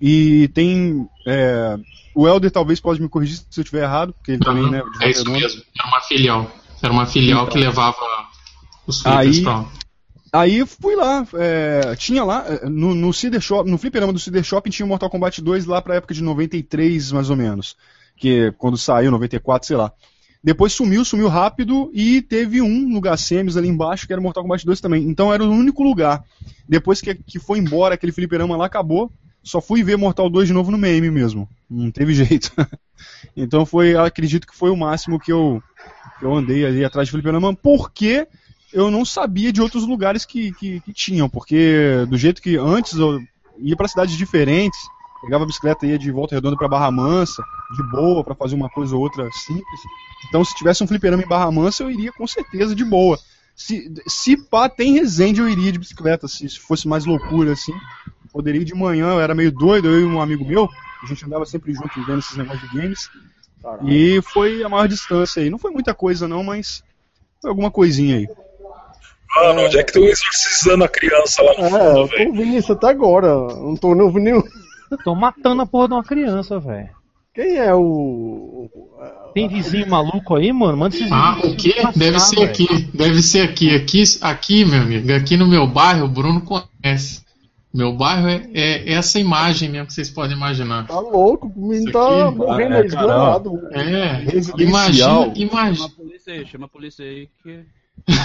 E 0.00 0.48
tem. 0.48 1.08
é, 1.26 1.76
o 2.14 2.26
Helder 2.26 2.50
talvez 2.50 2.80
pode 2.80 3.00
me 3.00 3.08
corrigir 3.08 3.36
se 3.38 3.60
eu 3.60 3.62
estiver 3.62 3.82
errado, 3.82 4.12
porque 4.14 4.32
ele 4.32 4.40
também, 4.40 4.70
né? 4.70 4.82
É 5.00 5.10
isso 5.10 5.28
mesmo. 5.30 5.62
Era 5.78 5.88
uma 5.88 6.00
filial. 6.00 6.50
Era 6.82 6.92
uma 6.92 7.06
filial 7.06 7.46
que 7.46 7.58
levava 7.58 7.96
os 8.86 9.00
flippers 9.02 9.36
Aí- 9.36 9.42
pra. 9.42 9.64
Aí 10.32 10.66
fui 10.66 10.94
lá, 10.96 11.26
é, 11.34 11.94
tinha 11.96 12.22
lá, 12.22 12.44
é, 12.46 12.68
no, 12.68 12.94
no 12.94 13.10
Cider 13.12 13.40
Shop, 13.40 13.70
no 13.70 13.78
fliperama 13.78 14.12
do 14.12 14.18
Cider 14.18 14.42
Shopping 14.42 14.68
tinha 14.68 14.84
o 14.84 14.88
Mortal 14.88 15.08
Kombat 15.08 15.40
2 15.40 15.64
lá 15.64 15.80
pra 15.80 15.94
época 15.94 16.12
de 16.12 16.22
93, 16.22 17.10
mais 17.12 17.30
ou 17.30 17.36
menos. 17.36 17.74
Que 18.16 18.52
quando 18.58 18.76
saiu, 18.76 19.10
94, 19.10 19.66
sei 19.66 19.76
lá. 19.76 19.90
Depois 20.44 20.72
sumiu, 20.74 21.04
sumiu 21.04 21.28
rápido 21.28 21.90
e 21.94 22.20
teve 22.20 22.60
um 22.60 22.88
no 22.88 23.00
Gacemes 23.00 23.56
ali 23.56 23.68
embaixo 23.68 24.06
que 24.06 24.12
era 24.12 24.20
o 24.20 24.22
Mortal 24.22 24.42
Kombat 24.42 24.66
2 24.66 24.80
também. 24.80 25.04
Então 25.04 25.32
era 25.32 25.42
o 25.42 25.50
único 25.50 25.82
lugar. 25.82 26.22
Depois 26.68 27.00
que, 27.00 27.14
que 27.14 27.38
foi 27.38 27.58
embora 27.58 27.94
aquele 27.94 28.12
fliperama 28.12 28.56
lá, 28.56 28.66
acabou. 28.66 29.10
Só 29.46 29.60
fui 29.60 29.84
ver 29.84 29.96
Mortal 29.96 30.28
2 30.28 30.48
de 30.48 30.52
novo 30.52 30.72
no 30.72 30.76
meme 30.76 31.08
mesmo. 31.08 31.48
Não 31.70 31.88
teve 31.88 32.12
jeito. 32.12 32.50
então 33.36 33.64
foi, 33.64 33.96
acredito 33.96 34.44
que 34.44 34.56
foi 34.56 34.70
o 34.70 34.76
máximo 34.76 35.20
que 35.20 35.32
eu, 35.32 35.62
que 36.18 36.24
eu 36.24 36.34
andei 36.34 36.66
ali 36.66 36.84
atrás 36.84 37.06
de 37.06 37.12
fliperama, 37.12 37.54
porque 37.54 38.26
eu 38.72 38.90
não 38.90 39.04
sabia 39.04 39.52
de 39.52 39.62
outros 39.62 39.86
lugares 39.86 40.24
que, 40.24 40.52
que, 40.54 40.80
que 40.80 40.92
tinham, 40.92 41.28
porque 41.28 42.04
do 42.08 42.18
jeito 42.18 42.42
que 42.42 42.56
antes 42.56 42.94
eu 42.94 43.20
ia 43.58 43.76
para 43.76 43.86
cidades 43.86 44.16
diferentes, 44.16 44.80
pegava 45.22 45.44
a 45.44 45.46
bicicleta 45.46 45.86
e 45.86 45.90
ia 45.90 45.98
de 45.98 46.10
volta 46.10 46.34
redonda 46.34 46.56
para 46.56 46.66
Barra 46.66 46.90
Mansa, 46.90 47.40
de 47.76 47.82
boa, 47.84 48.24
para 48.24 48.34
fazer 48.34 48.56
uma 48.56 48.68
coisa 48.68 48.96
ou 48.96 49.00
outra 49.00 49.30
simples. 49.30 49.80
Então, 50.28 50.44
se 50.44 50.56
tivesse 50.56 50.82
um 50.82 50.88
fliperama 50.88 51.22
em 51.22 51.28
Barra 51.28 51.52
Mansa, 51.52 51.84
eu 51.84 51.90
iria 51.90 52.12
com 52.12 52.26
certeza 52.26 52.74
de 52.74 52.84
boa. 52.84 53.16
Se, 53.54 53.94
se 54.08 54.36
pá, 54.36 54.68
tem 54.68 54.94
Resende, 54.94 55.40
eu 55.40 55.48
iria 55.48 55.70
de 55.70 55.78
bicicleta, 55.78 56.26
se, 56.26 56.48
se 56.48 56.58
fosse 56.58 56.88
mais 56.88 57.06
loucura 57.06 57.52
assim. 57.52 57.72
Poderia 58.36 58.60
ir 58.60 58.64
de 58.66 58.74
manhã, 58.74 59.12
eu 59.14 59.20
era 59.20 59.34
meio 59.34 59.50
doido, 59.50 59.88
eu 59.88 60.00
e 60.00 60.04
um 60.04 60.20
amigo 60.20 60.44
meu, 60.44 60.68
a 61.02 61.06
gente 61.06 61.24
andava 61.24 61.46
sempre 61.46 61.72
junto 61.72 62.04
vendo 62.04 62.18
esses 62.18 62.36
negócios 62.36 62.70
de 62.70 62.76
games. 62.76 63.08
E 63.86 64.20
foi 64.22 64.62
a 64.62 64.68
maior 64.68 64.86
distância 64.86 65.42
aí. 65.42 65.48
Não 65.48 65.58
foi 65.58 65.70
muita 65.70 65.94
coisa 65.94 66.28
não, 66.28 66.44
mas 66.44 66.82
foi 67.40 67.48
alguma 67.50 67.70
coisinha 67.70 68.16
aí. 68.18 68.28
Mano, 69.34 69.62
onde 69.62 69.78
é 69.78 69.82
que 69.82 69.90
estão 69.90 70.04
exorcizando 70.04 70.84
a 70.84 70.88
criança 70.88 71.42
lá 71.42 71.52
no 71.58 71.64
É, 71.64 71.70
fundo, 71.70 72.00
eu 72.00 72.08
tô 72.08 72.16
velho? 72.16 72.28
ouvindo 72.28 72.56
isso 72.58 72.72
até 72.72 72.88
agora. 72.88 73.28
Não 73.56 73.74
tô 73.74 73.94
nem 73.94 74.02
ouvindo 74.04 74.24
nenhum. 74.24 74.42
Tô 75.02 75.14
matando 75.14 75.62
a 75.62 75.66
porra 75.66 75.88
de 75.88 75.94
uma 75.94 76.04
criança, 76.04 76.60
velho. 76.60 76.90
Quem 77.34 77.56
é 77.56 77.74
o. 77.74 78.70
Tem 79.34 79.48
vizinho 79.48 79.88
maluco 79.90 80.36
aí, 80.36 80.52
mano? 80.52 80.76
Manda 80.78 80.94
esses 80.94 81.10
Ah, 81.10 81.38
o 81.42 81.56
quê? 81.56 81.74
passar, 81.82 81.98
Deve 81.98 82.20
ser 82.20 82.36
velho. 82.36 82.48
aqui. 82.50 82.82
Deve 82.94 83.22
ser 83.22 83.40
aqui. 83.40 83.74
Aqui, 83.74 84.02
aqui, 84.20 84.64
meu 84.64 84.80
amigo. 84.82 85.12
Aqui 85.12 85.36
no 85.36 85.46
meu 85.48 85.66
bairro, 85.66 86.04
o 86.04 86.08
Bruno 86.08 86.40
conhece. 86.42 87.25
Meu 87.76 87.92
bairro 87.92 88.26
é, 88.26 88.40
é 88.54 88.92
essa 88.94 89.20
imagem 89.20 89.68
mesmo 89.68 89.88
que 89.88 89.92
vocês 89.92 90.08
podem 90.08 90.34
imaginar. 90.34 90.86
Tá 90.86 90.98
louco, 90.98 91.52
o 91.54 91.68
menino 91.68 91.92
tá 91.92 92.30
morrendo 92.30 92.72
é, 92.74 92.80
aí, 92.80 92.86
esganado. 92.86 93.68
É, 93.70 94.12
Residencial. 94.14 95.26
imagina, 95.26 95.32
imagina. 95.36 95.76
Chama 95.76 95.86
a 95.86 95.96
polícia 95.96 96.32
aí, 96.32 96.46
chama 96.46 96.64
a 96.64 96.68
polícia 96.68 97.04
aí 97.04 97.28
que. 97.42 97.75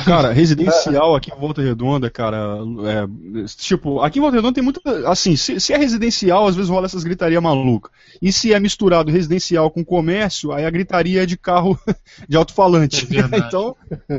Cara, 0.06 0.32
residencial 0.32 1.16
aqui 1.16 1.32
em 1.32 1.40
Volta 1.40 1.62
Redonda, 1.62 2.10
cara, 2.10 2.58
é, 2.86 3.46
tipo, 3.58 4.00
aqui 4.02 4.20
em 4.20 4.22
Volta 4.22 4.36
Redonda 4.36 4.54
tem 4.54 4.64
muita, 4.64 4.82
assim, 5.10 5.36
se, 5.36 5.60
se 5.60 5.74
é 5.74 5.78
residencial, 5.78 6.46
às 6.48 6.56
vezes 6.56 6.70
rola 6.70 6.86
essas 6.86 7.04
gritaria 7.04 7.42
maluca. 7.42 7.90
E 8.22 8.32
se 8.32 8.54
é 8.54 8.60
misturado 8.60 9.12
residencial 9.12 9.72
com 9.72 9.84
comércio, 9.84 10.52
aí 10.52 10.66
a 10.66 10.70
gritaria 10.70 11.24
é 11.24 11.26
de 11.26 11.36
carro 11.38 11.80
de 12.30 12.38
alto-falante. 12.38 13.08
É 13.18 13.38
então, 13.38 13.76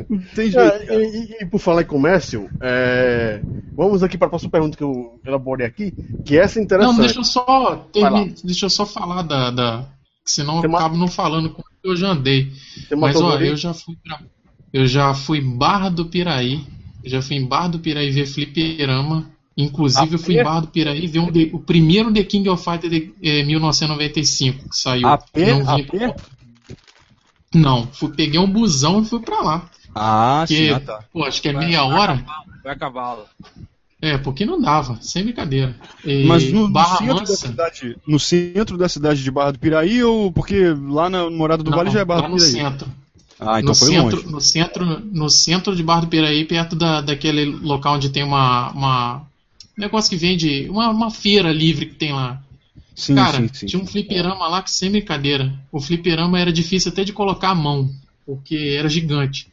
não 0.09 0.19
tem 0.35 0.47
É, 0.47 0.51
jeito. 0.51 0.85
cara. 0.87 0.95
e, 0.95 1.05
e- 1.39 1.43
e 1.43 1.45
por 1.45 1.59
falar 1.59 1.83
em 1.83 1.85
comércio, 1.85 2.49
é, 2.61 3.41
vamos 3.75 4.03
aqui 4.03 4.17
para 4.17 4.27
a 4.27 4.29
próxima 4.31 4.51
pergunta 4.51 4.75
que 4.77 4.83
eu 4.83 5.19
elaborei 5.25 5.65
aqui, 5.67 5.93
que 6.25 6.37
essa 6.37 6.59
é 6.59 6.63
interessante. 6.63 6.93
Não, 6.95 6.99
deixa 7.03 7.19
eu 7.19 7.23
só 7.23 7.85
deixa 8.43 8.65
eu 8.65 8.69
só 8.69 8.85
falar 8.85 9.21
da, 9.21 9.49
da 9.51 9.85
senão 10.25 10.55
Tem 10.55 10.63
eu 10.65 10.69
uma- 10.69 10.79
acabo 10.79 10.97
não 10.97 11.07
falando 11.07 11.49
como 11.51 11.63
eu 11.83 11.95
já 11.95 12.09
andei. 12.09 12.51
Mas 12.97 13.15
ó, 13.21 13.37
eu 13.39 13.55
já 13.55 13.73
fui 13.73 13.95
pra, 14.03 14.19
eu 14.73 14.87
já 14.87 15.13
fui 15.13 15.37
em 15.37 15.57
Barra 15.57 15.89
do 15.89 16.05
Piraí, 16.05 16.65
já 17.05 17.21
fui 17.21 17.35
em 17.37 17.45
Barra 17.45 17.67
do 17.69 17.79
Piraí 17.79 18.09
ver 18.11 18.25
fliperama. 18.25 19.31
Inclusive, 19.55 20.15
eu 20.15 20.19
fui 20.19 20.39
em 20.39 20.43
Barra 20.43 20.61
do 20.61 20.67
Piraí 20.67 21.05
ver 21.05 21.19
um 21.19 21.31
The- 21.31 21.51
o 21.53 21.59
primeiro 21.59 22.11
The 22.11 22.23
King 22.23 22.49
of 22.49 22.63
Fighters 22.63 22.91
de 22.91 23.13
eh, 23.21 23.43
1995 23.43 24.69
que 24.69 24.75
saiu. 24.77 25.07
A? 25.07 25.19
Não 25.35 25.85
pé? 25.85 26.15
Não, 27.53 27.85
fui, 27.93 28.09
peguei 28.09 28.39
um 28.39 28.49
busão 28.51 29.01
e 29.01 29.05
fui 29.05 29.19
pra 29.19 29.41
lá. 29.41 29.69
Ah, 29.93 30.43
sim, 30.47 30.55
Porque, 30.55 30.73
ah, 30.73 30.79
tá. 30.79 30.99
pô, 31.13 31.23
acho 31.23 31.39
que 31.41 31.49
é 31.49 31.53
meia 31.53 31.83
hora. 31.83 32.25
Vai 32.63 32.73
a 32.73 32.75
cavalo. 32.75 33.25
É, 34.01 34.17
porque 34.17 34.43
não 34.43 34.59
dava, 34.59 34.97
sem 35.01 35.23
brincadeira. 35.23 35.75
E 36.03 36.25
Mas 36.25 36.51
no, 36.51 36.67
no 36.67 36.83
centro 36.83 37.05
da 37.07 37.13
Mansa, 37.19 37.35
cidade, 37.47 37.97
no 38.07 38.19
centro 38.19 38.77
da 38.77 38.89
cidade 38.89 39.23
de 39.23 39.31
Barra 39.31 39.51
do 39.51 39.59
Piraí 39.59 40.03
ou 40.03 40.31
porque 40.31 40.69
lá 40.89 41.09
na 41.09 41.29
Morada 41.29 41.63
do 41.63 41.69
não, 41.69 41.77
Vale 41.77 41.91
já 41.91 41.99
é 42.01 42.05
Barra 42.05 42.23
do 42.23 42.29
no 42.29 42.35
Piraí? 42.37 42.51
centro. 42.51 42.87
Ah, 43.45 43.59
então 43.59 43.69
no 43.69 43.75
foi 43.75 43.87
centro, 43.89 44.17
longe. 44.17 44.31
No 44.31 44.41
centro, 44.41 44.99
no 44.99 45.29
centro 45.29 45.75
de 45.75 45.83
Barra 45.83 46.01
do 46.01 46.07
Piraí, 46.07 46.45
perto 46.45 46.75
da, 46.75 47.01
daquele 47.01 47.45
local 47.45 47.95
onde 47.95 48.09
tem 48.09 48.23
uma, 48.23 48.71
uma 48.71 49.27
um 49.77 49.81
negócio 49.81 50.09
que 50.09 50.15
vende, 50.15 50.67
uma, 50.69 50.89
uma 50.89 51.11
feira 51.11 51.51
livre 51.51 51.87
que 51.87 51.95
tem 51.95 52.13
lá. 52.13 52.41
Sim, 52.95 53.15
Cara, 53.15 53.37
sim, 53.37 53.49
sim. 53.53 53.65
tinha 53.65 53.81
um 53.81 53.87
fliperama 53.87 54.47
lá 54.47 54.61
que 54.61 54.71
sem 54.71 54.91
brincadeira. 54.91 55.53
O 55.71 55.81
fliperama 55.81 56.39
era 56.39 56.53
difícil 56.53 56.91
até 56.91 57.03
de 57.03 57.11
colocar 57.11 57.49
a 57.49 57.55
mão, 57.55 57.89
porque 58.25 58.75
era 58.77 58.87
gigante. 58.87 59.47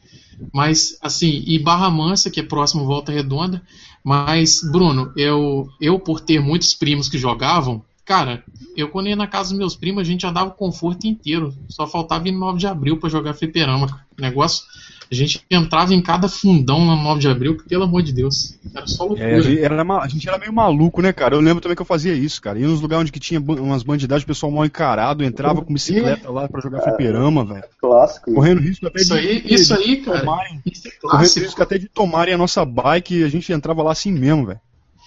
Mas, 0.53 0.97
assim, 1.01 1.43
e 1.45 1.57
Barra 1.59 1.89
Mansa, 1.89 2.29
que 2.29 2.39
é 2.39 2.43
próximo 2.43 2.85
Volta 2.85 3.11
Redonda. 3.11 3.61
Mas, 4.03 4.61
Bruno, 4.71 5.11
eu, 5.15 5.69
eu 5.79 5.99
por 5.99 6.19
ter 6.19 6.39
muitos 6.39 6.73
primos 6.73 7.09
que 7.09 7.17
jogavam, 7.17 7.83
cara, 8.05 8.43
eu 8.81 8.89
quando 8.89 9.07
ia 9.07 9.15
na 9.15 9.27
casa 9.27 9.49
dos 9.49 9.57
meus 9.57 9.75
primos, 9.75 10.01
a 10.01 10.05
gente 10.05 10.25
andava 10.25 10.49
o 10.49 10.53
conforto 10.53 11.05
inteiro. 11.07 11.53
Só 11.69 11.87
faltava 11.87 12.27
ir 12.27 12.31
no 12.31 12.39
9 12.39 12.59
de 12.59 12.67
abril 12.67 12.97
pra 12.97 13.09
jogar 13.09 13.33
fliperama. 13.33 13.87
cara. 13.87 14.01
Negócio. 14.19 14.63
A 15.11 15.15
gente 15.15 15.41
entrava 15.51 15.93
em 15.93 16.01
cada 16.01 16.29
fundão 16.29 16.85
no 16.85 16.95
9 16.95 17.19
de 17.19 17.27
abril, 17.27 17.57
que, 17.57 17.67
pelo 17.67 17.83
amor 17.83 18.01
de 18.01 18.13
Deus. 18.13 18.57
Era 18.73 18.87
só 18.87 19.03
loucura. 19.03 19.29
É, 19.29 19.35
a, 19.35 19.41
gente 19.41 19.59
era, 19.61 19.81
a 19.99 20.07
gente 20.07 20.29
era 20.29 20.37
meio 20.37 20.53
maluco, 20.53 21.01
né, 21.01 21.11
cara? 21.11 21.35
Eu 21.35 21.41
lembro 21.41 21.59
também 21.61 21.75
que 21.75 21.81
eu 21.81 21.85
fazia 21.85 22.13
isso, 22.13 22.41
cara. 22.41 22.57
Ia 22.57 22.65
nos 22.67 22.79
lugares 22.79 23.01
onde 23.01 23.11
que 23.11 23.19
tinha 23.19 23.41
umas 23.41 23.83
bandidades, 23.83 24.23
o 24.23 24.27
pessoal 24.27 24.49
mal 24.53 24.63
encarado, 24.65 25.21
entrava 25.21 25.61
com 25.61 25.73
bicicleta 25.73 26.31
lá 26.31 26.47
pra 26.47 26.61
jogar 26.61 26.81
fliperama, 26.81 27.43
velho. 27.43 27.63
Clássico. 27.81 28.33
Correndo 28.33 28.61
risco 28.61 28.87
até 28.87 29.01
Isso 29.01 29.13
de, 29.13 29.19
aí, 29.19 29.41
de- 29.41 29.53
isso 29.53 29.75
de 29.75 29.83
aí, 29.83 29.97
cara. 29.97 30.19
tomarem, 30.21 30.61
Isso 30.65 30.87
é 30.87 30.91
correndo 31.01 31.39
risco 31.39 31.61
até 31.61 31.77
de 31.77 31.89
tomarem 31.89 32.33
a 32.33 32.37
nossa 32.37 32.63
bike 32.63 33.15
e 33.19 33.23
a 33.25 33.29
gente 33.29 33.51
entrava 33.51 33.83
lá 33.83 33.91
assim 33.91 34.13
mesmo, 34.13 34.45
velho. 34.45 34.61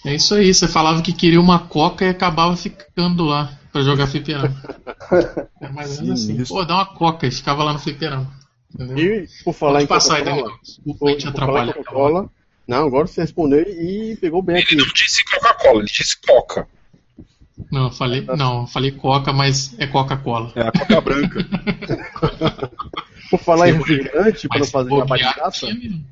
É 0.04 0.14
isso 0.14 0.34
aí, 0.34 0.52
você 0.52 0.68
falava 0.68 1.00
que 1.00 1.14
queria 1.14 1.40
uma 1.40 1.60
coca 1.60 2.04
e 2.04 2.10
acabava 2.10 2.54
ficando 2.58 3.24
lá 3.24 3.50
pra 3.74 3.82
jogar 3.82 4.06
fliperama. 4.06 4.54
É 5.60 5.68
mais 5.68 5.98
ou 5.98 6.04
menos 6.04 6.20
assim. 6.20 6.32
Sinistro. 6.32 6.56
Pô, 6.56 6.64
dá 6.64 6.74
uma 6.74 6.86
coca 6.86 7.30
ficava 7.30 7.64
lá 7.64 7.72
no 7.72 7.78
fliperama. 7.78 8.30
Entendeu? 8.72 9.24
E 9.24 9.28
por 9.44 9.52
falar 9.52 9.72
Pode 9.72 9.84
em 9.84 9.86
passar 9.86 10.16
aí, 10.16 10.24
Coca-Cola, 10.24 10.46
Daniel. 10.46 10.60
Desculpa 10.62 11.08
aí 11.08 11.16
te 11.16 11.24
por 11.24 11.32
falar 11.32 11.48
em 11.48 11.70
atrapalhar. 11.70 11.74
Coca-Cola, 11.74 12.30
não, 12.66 12.86
agora 12.86 13.06
você 13.06 13.20
respondeu 13.20 13.60
e 13.60 14.16
pegou 14.20 14.42
bem 14.42 14.56
aqui. 14.56 14.74
Ele 14.74 14.84
não 14.84 14.92
disse 14.92 15.24
Coca-Cola, 15.24 15.78
ele 15.78 15.86
disse 15.86 16.16
Coca. 16.20 16.68
Não, 17.70 17.84
eu 17.84 17.90
falei, 17.90 18.22
não, 18.22 18.66
falei 18.66 18.92
coca, 18.92 19.32
mas 19.32 19.78
é 19.78 19.86
Coca-Cola. 19.86 20.52
É 20.56 20.62
a 20.62 20.72
coca 20.72 21.00
branca. 21.00 21.40
Por 23.30 23.40
falar 23.40 23.68
em 23.68 23.74
refrigerante, 23.74 24.48
para 24.48 24.64
fazer 24.64 24.88
bobear, 24.90 25.18
jabá 25.18 25.30
de 25.30 25.34
graça, 25.34 25.66
tinha 25.66 25.74
mesmo. 25.74 26.04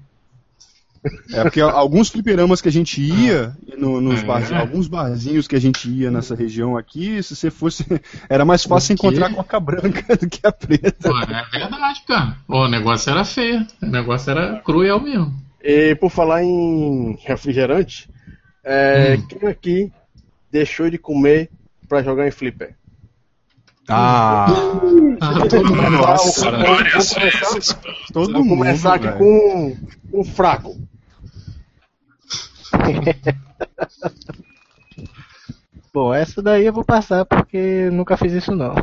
É 1.33 1.43
porque 1.43 1.61
alguns 1.61 2.09
fliperamas 2.11 2.61
que 2.61 2.69
a 2.69 2.73
gente 2.73 3.01
ia, 3.01 3.57
no- 3.77 4.01
nos 4.01 4.23
É. 4.23 4.25
barzinhos, 4.25 4.61
alguns 4.61 4.87
barzinhos 4.87 5.49
que 5.49 5.57
a 5.57 5.61
gente 5.61 5.89
ia 5.91 6.11
nessa 6.13 6.35
região 6.37 6.77
aqui, 6.77 7.21
se 7.23 7.35
você 7.35 7.51
fosse. 7.51 7.85
Era 8.31 8.45
mais 8.45 8.63
fácil 8.63 8.93
encontrar 8.95 9.35
coca 9.35 9.59
branca 9.59 10.17
do 10.17 10.29
que 10.29 10.47
a 10.47 10.53
preta. 10.53 11.09
Pô, 11.11 11.19
é 11.19 11.45
verdade, 11.51 12.03
cara. 12.07 12.37
O 12.47 12.69
negócio 12.69 13.11
era 13.11 13.25
feio. 13.25 13.67
O 13.83 13.87
negócio 13.87 14.31
era 14.31 14.61
cruel 14.61 15.01
mesmo. 15.01 15.35
E 15.61 15.95
por 15.97 16.09
falar 16.11 16.45
em 16.45 17.19
refrigerante, 17.25 18.09
é, 18.65 19.17
Hum. 19.19 19.27
quem 19.27 19.49
aqui 19.49 19.93
deixou 20.53 20.89
de 20.89 20.99
comer 20.99 21.51
para 21.89 22.03
jogar 22.03 22.29
em 22.29 22.31
flipper? 22.31 22.75
Ah, 23.89 24.47
Ah, 25.21 25.47
todo 25.49 25.65
mundo. 25.65 25.91
Nossa, 25.91 26.51
Vamos- 26.51 27.13
começar, 27.13 27.81
vamos 28.15 28.33
mundo. 28.33 28.49
começar 28.49 28.95
aqui 28.95 29.09
com 29.19 29.77
um 30.13 30.25
fraco. 30.25 30.77
Bom, 35.95 36.15
essa 36.15 36.41
daí 36.43 36.65
eu 36.65 36.73
vou 36.73 36.85
passar 36.85 37.23
porque 37.27 37.91
nunca 37.91 38.17
fiz 38.17 38.33
isso 38.33 38.57
não. 38.57 38.75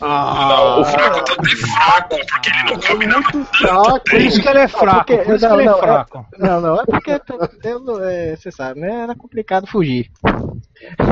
Ah, 0.00 0.48
Não, 0.48 0.80
o 0.80 0.84
fraco 0.84 1.18
é 1.18 1.56
fraco, 1.56 2.16
porque 2.26 2.50
ele 2.50 2.62
não 2.64 2.80
come 2.80 3.06
muito 3.06 3.44
fraco. 3.56 4.00
Por 4.10 4.20
isso 4.20 4.42
que 4.42 4.48
ele 4.48 4.58
é 4.58 4.68
fraco, 4.68 4.96
porque- 5.06 5.18
por 5.18 5.34
isso 5.36 5.46
que 5.46 5.52
não, 5.52 5.60
ele 5.60 5.68
é 5.68 5.70
não, 5.70 5.78
é- 5.78 5.80
fraco. 5.80 6.26
Não, 6.38 6.60
não, 6.60 6.80
é 6.80 6.84
porque 6.84 7.10
é, 7.12 8.36
você 8.36 8.50
sabe, 8.50 8.80
né? 8.80 9.02
Era 9.02 9.14
complicado 9.14 9.66
fugir. 9.66 10.10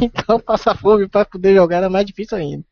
Então 0.02 0.38
passar 0.40 0.76
fome 0.76 1.08
pra 1.08 1.24
poder 1.24 1.54
jogar 1.54 1.78
era 1.78 1.88
mais 1.88 2.04
difícil 2.04 2.36
ainda. 2.36 2.64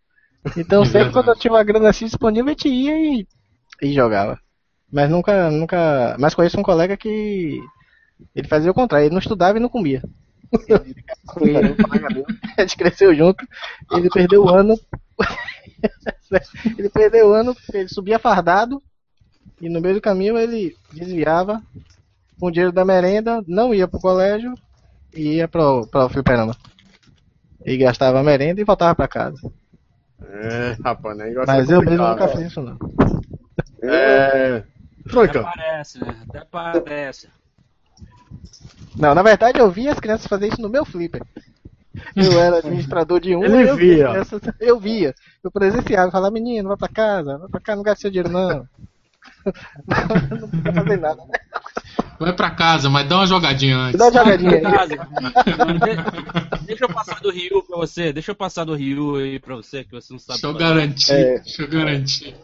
Então 0.56 0.82
É 0.82 0.86
sempre 0.86 1.12
quando 1.12 1.28
eu 1.28 1.36
tinha 1.36 1.52
uma 1.52 1.62
grana 1.62 1.88
assim 1.88 2.04
disponível, 2.04 2.48
a 2.48 2.50
gente 2.50 2.68
ia 2.68 2.98
e, 2.98 3.26
e 3.80 3.92
jogava. 3.94 4.38
Mas 4.92 5.08
nunca, 5.08 5.50
nunca. 5.50 6.16
Mas 6.18 6.34
conheço 6.34 6.58
um 6.58 6.62
colega 6.62 6.96
que 6.96 7.58
ele 8.34 8.48
fazia 8.48 8.70
o 8.70 8.74
contrário, 8.74 9.06
ele 9.06 9.14
não 9.14 9.20
estudava 9.20 9.58
e 9.58 9.60
não 9.60 9.68
comia. 9.68 10.02
Ele, 11.40 11.76
a 12.56 12.60
gente 12.60 12.76
cresceu 12.76 13.14
junto, 13.14 13.46
ele 13.90 14.10
perdeu 14.10 14.44
o 14.44 14.48
ano. 14.48 14.78
ele 16.78 16.88
perdeu 16.90 17.28
o 17.28 17.32
ano, 17.32 17.56
ele 17.72 17.88
subia 17.88 18.18
fardado 18.18 18.82
e 19.60 19.68
no 19.68 19.80
meio 19.80 19.94
do 19.94 20.00
caminho 20.00 20.36
ele 20.36 20.76
desviava 20.92 21.62
com 22.38 22.46
o 22.46 22.50
dinheiro 22.50 22.72
da 22.72 22.84
merenda, 22.84 23.42
não 23.46 23.72
ia 23.72 23.86
pro 23.88 24.00
colégio 24.00 24.54
e 25.14 25.36
ia 25.36 25.48
pro, 25.48 25.86
pro 25.86 26.08
fliperama. 26.08 26.56
E 27.64 27.76
gastava 27.76 28.20
a 28.20 28.22
merenda 28.24 28.60
e 28.60 28.64
voltava 28.64 28.94
pra 28.94 29.06
casa. 29.06 29.38
É, 30.20 30.76
rapaz, 30.82 31.16
né? 31.16 31.32
Mas 31.46 31.70
eu 31.70 31.80
mesmo 31.80 32.06
nunca 32.06 32.28
fiz 32.28 32.40
isso 32.40 32.60
não. 32.60 32.76
É, 33.82 34.56
Até 34.56 35.10
Franca, 35.10 35.42
parece, 35.42 36.00
né? 36.00 36.24
Até 36.28 36.44
parece. 36.44 37.28
Não, 38.96 39.14
na 39.14 39.22
verdade 39.22 39.58
eu 39.58 39.70
via 39.70 39.92
as 39.92 40.00
crianças 40.00 40.26
fazer 40.26 40.48
isso 40.48 40.60
no 40.60 40.68
meu 40.68 40.84
flipper. 40.84 41.22
Eu 42.16 42.40
era 42.40 42.58
administrador 42.58 43.20
de 43.20 43.34
um, 43.36 43.44
Ele 43.44 43.68
eu 43.70 43.76
via. 43.76 44.08
crianças- 44.08 44.40
eu 44.60 44.78
via. 44.80 45.14
Eu 45.44 45.50
presenciava, 45.50 46.10
falava, 46.10 46.32
menino, 46.32 46.68
vai 46.68 46.76
pra 46.76 46.88
casa, 46.88 47.38
vai 47.38 47.48
pra 47.48 47.60
casa, 47.60 47.76
não 47.76 47.82
gasta 47.82 48.00
seu 48.02 48.10
dinheiro 48.10 48.30
não. 48.30 48.66
não 50.40 50.48
podia 50.48 50.72
fazer 50.72 50.96
nada. 50.98 51.22
né? 51.24 51.38
Vai 52.18 52.32
pra 52.32 52.50
casa, 52.50 52.88
mas 52.88 53.08
dá 53.08 53.16
uma 53.16 53.26
jogadinha 53.26 53.76
antes. 53.76 53.98
Dá 53.98 54.06
uma 54.06 54.12
jogadinha 54.12 54.50
aí. 54.56 54.62
Deixa 56.66 56.84
eu 56.84 56.88
passar 56.88 57.20
do 57.20 57.30
Rio 57.30 57.62
pra 57.66 57.76
você. 57.76 58.12
Deixa 58.12 58.30
eu 58.30 58.34
passar 58.34 58.64
do 58.64 58.74
Rio 58.74 59.16
aí 59.16 59.38
pra 59.38 59.56
você, 59.56 59.84
que 59.84 59.90
você 59.92 60.12
não 60.12 60.20
sabe. 60.20 60.40
Deixa 60.40 60.46
eu 60.46 60.54
garantir. 60.58 61.12
É. 61.12 61.38
Deixa 61.40 61.62
eu 61.62 61.68
garantir. 61.68 62.36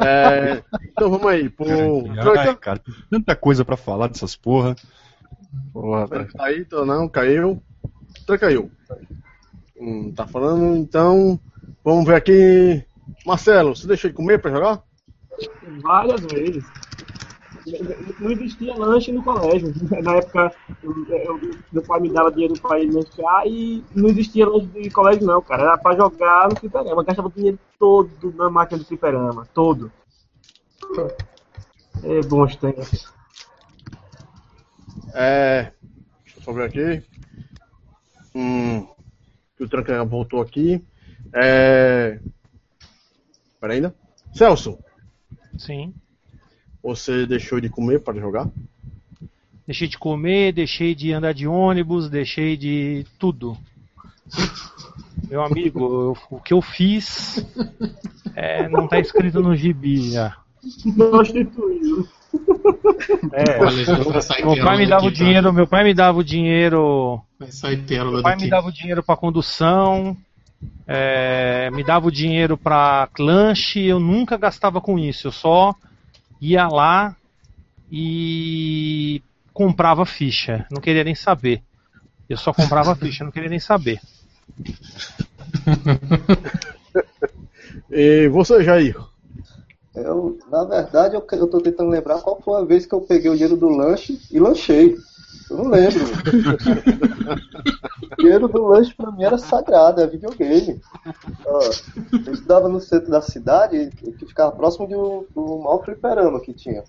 é, 0.00 0.62
então 0.90 1.10
vamos 1.10 1.26
aí. 1.26 1.48
Pro 1.50 1.66
Ai, 2.38 2.56
cara, 2.56 2.78
tem 2.78 2.94
tanta 3.10 3.36
coisa 3.36 3.64
pra 3.64 3.76
falar 3.76 4.06
dessas 4.08 4.34
porra. 4.34 4.74
Porra, 5.72 6.06
tá 6.08 6.44
aí, 6.44 6.60
então 6.60 6.86
não, 6.86 7.08
caiu. 7.08 7.62
Franca 8.26 8.46
caiu. 8.46 8.70
Hum, 9.78 10.12
tá 10.12 10.26
falando, 10.26 10.76
então. 10.76 11.38
Vamos 11.84 12.06
ver 12.06 12.14
aqui. 12.14 12.84
Marcelo, 13.26 13.74
você 13.74 13.86
deixou 13.86 14.10
de 14.10 14.16
comer 14.16 14.40
pra 14.40 14.50
jogar? 14.50 14.82
Várias 15.82 16.20
vezes. 16.22 16.64
não 18.20 18.30
existia 18.30 18.74
lanche 18.74 19.12
no 19.12 19.22
colégio. 19.22 19.74
Na 20.02 20.16
época, 20.16 20.54
eu, 20.82 21.06
eu, 21.08 21.40
meu 21.72 21.82
pai 21.82 22.00
me 22.00 22.10
dava 22.10 22.32
dinheiro 22.32 22.54
para 22.60 22.80
ir 22.80 22.90
lanchar 22.90 23.46
e 23.46 23.84
não 23.94 24.08
existia 24.08 24.48
lanche 24.48 24.66
de 24.66 24.90
colégio, 24.90 25.26
não, 25.26 25.42
cara. 25.42 25.62
Era 25.64 25.78
para 25.78 25.96
jogar 25.96 26.48
no 26.48 26.56
fliperama. 26.56 27.04
Gastava 27.04 27.28
o 27.28 27.32
dinheiro 27.32 27.58
todo 27.78 28.32
na 28.36 28.48
máquina 28.48 28.78
do 28.78 28.84
fliperama. 28.86 29.46
Todo. 29.52 29.92
É 32.02 32.20
bons 32.22 32.56
tempos. 32.56 33.13
É. 35.14 35.72
Deixa 36.24 36.38
eu 36.38 36.42
só 36.42 36.52
ver 36.52 36.64
aqui. 36.64 37.02
Hum. 38.34 38.86
Que 39.56 39.64
o 39.64 39.68
Tranca 39.68 40.04
voltou 40.04 40.40
aqui. 40.42 40.82
É. 41.32 42.18
Peraí 43.60 43.76
ainda. 43.76 43.94
Celso, 44.34 44.78
Sim. 45.56 45.94
você 46.82 47.24
deixou 47.24 47.60
de 47.60 47.68
comer 47.68 48.00
para 48.00 48.18
jogar? 48.20 48.50
Deixei 49.64 49.86
de 49.88 49.96
comer, 49.96 50.52
deixei 50.52 50.92
de 50.94 51.12
andar 51.12 51.32
de 51.32 51.46
ônibus, 51.46 52.10
deixei 52.10 52.56
de 52.56 53.06
tudo. 53.18 53.56
Meu 55.30 55.40
amigo, 55.42 55.80
eu- 55.80 56.16
o 56.30 56.40
que 56.40 56.52
eu 56.52 56.60
fiz 56.60 57.46
é, 58.34 58.68
não 58.68 58.88
tá 58.88 58.98
escrito 58.98 59.40
no 59.40 59.54
gibi 59.56 60.10
já. 60.10 60.36
Prostituído. 60.96 62.08
É, 63.32 63.58
meu 64.44 64.58
pai 64.64 64.76
me 64.76 64.86
pérola 64.86 64.86
dava 64.86 65.06
o 65.06 65.10
tá? 65.10 65.16
dinheiro, 65.16 65.52
meu 65.52 65.66
pai 65.66 65.84
me 65.84 65.94
dava 65.94 66.18
o 66.18 66.24
dinheiro, 66.24 67.22
Vai 67.38 67.50
sair 67.50 67.78
pérola 67.78 68.14
meu 68.14 68.22
pai 68.22 68.32
daqui. 68.32 68.44
me 68.44 68.50
dava 68.50 68.68
o 68.68 68.72
dinheiro 68.72 69.02
para 69.02 69.16
condução, 69.16 70.16
é, 70.86 71.70
me 71.72 71.84
dava 71.84 72.06
o 72.08 72.12
dinheiro 72.12 72.56
para 72.56 73.08
lanche, 73.18 73.84
eu 73.84 73.98
nunca 74.00 74.36
gastava 74.36 74.80
com 74.80 74.98
isso, 74.98 75.28
eu 75.28 75.32
só 75.32 75.74
ia 76.40 76.66
lá 76.68 77.16
e 77.90 79.22
comprava 79.52 80.04
ficha, 80.04 80.66
não 80.70 80.80
queria 80.80 81.04
nem 81.04 81.14
saber. 81.14 81.62
Eu 82.28 82.36
só 82.36 82.52
comprava 82.52 82.94
ficha, 82.96 83.24
não 83.24 83.30
queria 83.30 83.50
nem 83.50 83.60
saber. 83.60 84.00
E 87.90 88.28
você, 88.28 88.62
Jair? 88.64 88.96
Eu, 89.94 90.38
na 90.50 90.64
verdade, 90.64 91.14
eu, 91.14 91.24
eu 91.32 91.46
tô 91.46 91.60
tentando 91.60 91.90
lembrar 91.90 92.20
qual 92.20 92.40
foi 92.40 92.60
a 92.60 92.64
vez 92.64 92.84
que 92.84 92.94
eu 92.94 93.00
peguei 93.00 93.30
o 93.30 93.34
dinheiro 93.34 93.56
do 93.56 93.68
lanche 93.68 94.20
e 94.30 94.40
lanchei. 94.40 94.96
Eu 95.48 95.58
não 95.58 95.68
lembro. 95.68 96.04
o 98.12 98.16
dinheiro 98.16 98.48
do 98.48 98.66
lanche 98.66 98.92
pra 98.94 99.12
mim 99.12 99.22
era 99.22 99.38
sagrado, 99.38 100.00
é 100.00 100.06
videogame. 100.06 100.80
Eu 101.44 102.32
estudava 102.32 102.68
no 102.68 102.80
centro 102.80 103.10
da 103.10 103.20
cidade, 103.20 103.90
que 103.96 104.26
ficava 104.26 104.50
próximo 104.50 104.88
do, 104.88 105.28
do 105.32 105.58
maior 105.58 105.84
fliperama 105.84 106.40
que 106.40 106.52
tinha. 106.52 106.82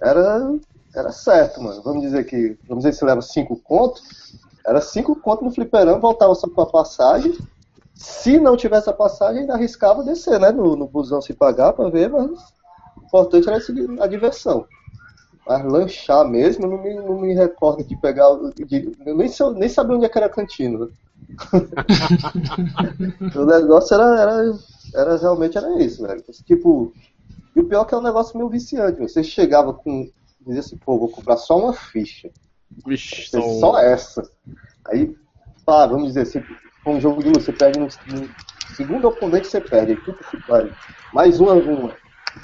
Era, 0.00 0.54
era 0.94 1.12
certo, 1.12 1.62
mano. 1.62 1.82
Vamos 1.82 2.02
dizer 2.02 2.24
que, 2.24 2.56
vamos 2.66 2.84
dizer 2.84 2.96
se 2.96 3.04
leva 3.04 3.20
cinco 3.20 3.56
contos. 3.56 4.38
Era 4.66 4.80
cinco 4.80 5.14
contos 5.16 5.44
no 5.44 5.52
fliperama, 5.52 5.98
voltava 5.98 6.34
só 6.34 6.48
com 6.48 6.62
a 6.62 6.66
passagem. 6.66 7.36
Se 7.94 8.38
não 8.40 8.56
tivesse 8.56 8.90
a 8.90 8.92
passagem, 8.92 9.42
ainda 9.42 9.54
arriscava 9.54 10.02
descer, 10.02 10.40
né? 10.40 10.50
No, 10.50 10.76
no 10.76 10.88
busão 10.88 11.20
se 11.20 11.32
pagar 11.32 11.72
pra 11.72 11.88
ver, 11.88 12.10
mas 12.10 12.28
o 12.96 13.04
importante 13.06 13.48
era 13.48 13.58
a 14.02 14.06
diversão. 14.06 14.66
Mas 15.46 15.64
lanchar 15.64 16.26
mesmo, 16.26 16.66
não 16.66 16.82
me, 16.82 16.94
não 16.94 17.20
me 17.20 17.34
recordo 17.34 17.84
de 17.84 17.96
pegar. 17.96 18.28
De, 18.56 18.96
eu 19.04 19.16
nem, 19.16 19.28
nem 19.56 19.68
sabia 19.68 19.96
onde 19.96 20.06
é 20.06 20.08
que 20.08 20.18
era 20.18 20.26
a 20.26 20.30
cantina. 20.30 20.86
né? 20.86 20.88
o 23.36 23.44
negócio 23.44 23.94
era, 23.94 24.20
era, 24.20 24.58
era 24.94 25.16
realmente 25.16 25.56
era 25.56 25.82
isso, 25.82 26.06
velho. 26.06 26.22
Tipo, 26.44 26.92
e 27.54 27.60
o 27.60 27.68
pior 27.68 27.82
é 27.82 27.84
que 27.84 27.94
é 27.94 27.98
um 27.98 28.02
negócio 28.02 28.36
meio 28.36 28.48
viciante. 28.48 29.00
Você 29.00 29.22
chegava 29.22 29.72
com. 29.72 30.08
Dizia 30.40 30.60
assim, 30.60 30.76
pô, 30.78 30.98
vou 30.98 31.08
comprar 31.08 31.36
só 31.36 31.58
uma 31.58 31.72
ficha. 31.72 32.30
Vixe, 32.86 33.30
são- 33.30 33.60
Só 33.60 33.78
essa. 33.78 34.28
Aí, 34.86 35.16
pá, 35.64 35.86
vamos 35.86 36.12
dizer, 36.12 36.26
for 36.26 36.42
um 36.86 37.00
jogo 37.00 37.22
de 37.22 37.30
você 37.30 37.52
perde 37.52 37.78
no, 37.78 37.86
no 37.86 38.28
segundo 38.76 39.08
oponente, 39.08 39.46
você 39.46 39.60
perde. 39.60 39.92
Aí, 39.92 40.00
puta 40.00 40.24
que 40.24 40.36
pariu. 40.46 40.72
Mais 41.12 41.40
uma, 41.40 41.54
uma. 41.54 41.94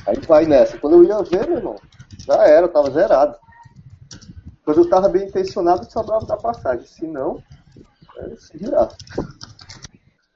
Aí 0.06 0.18
vai 0.26 0.46
nessa. 0.46 0.78
Quando 0.78 0.96
eu 0.96 1.04
ia 1.04 1.22
ver, 1.22 1.46
meu 1.48 1.58
irmão, 1.58 1.76
já 2.26 2.46
era, 2.46 2.66
eu 2.66 2.72
tava 2.72 2.90
zerado. 2.90 3.36
Quando 4.64 4.78
eu 4.78 4.88
tava 4.88 5.08
bem 5.08 5.26
intencionado, 5.26 5.90
sobrava 5.90 6.24
da 6.26 6.36
passagem. 6.36 6.86
Se 6.86 7.06
não, 7.06 7.42
é 8.18 8.36
se 8.36 8.56
virar. 8.56 8.88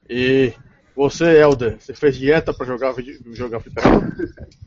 E 0.08 0.52
você, 0.94 1.40
Helder, 1.40 1.76
você 1.78 1.94
fez 1.94 2.16
dieta 2.16 2.52
para 2.52 2.66
jogar, 2.66 2.94
jogar 3.32 3.60
fliperama? 3.60 4.12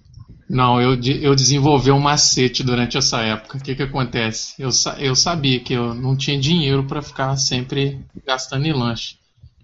Não, 0.50 0.82
eu, 0.82 0.98
eu 1.22 1.36
desenvolvi 1.36 1.92
um 1.92 2.00
macete 2.00 2.64
durante 2.64 2.98
essa 2.98 3.22
época. 3.22 3.58
O 3.58 3.62
que 3.62 3.76
que 3.76 3.84
acontece? 3.84 4.54
Eu, 4.58 4.70
eu 4.98 5.14
sabia 5.14 5.60
que 5.60 5.74
eu 5.74 5.94
não 5.94 6.16
tinha 6.16 6.40
dinheiro 6.40 6.86
para 6.86 7.02
ficar 7.02 7.36
sempre 7.36 8.00
gastando 8.26 8.66
em 8.66 8.72
lanche. 8.72 9.17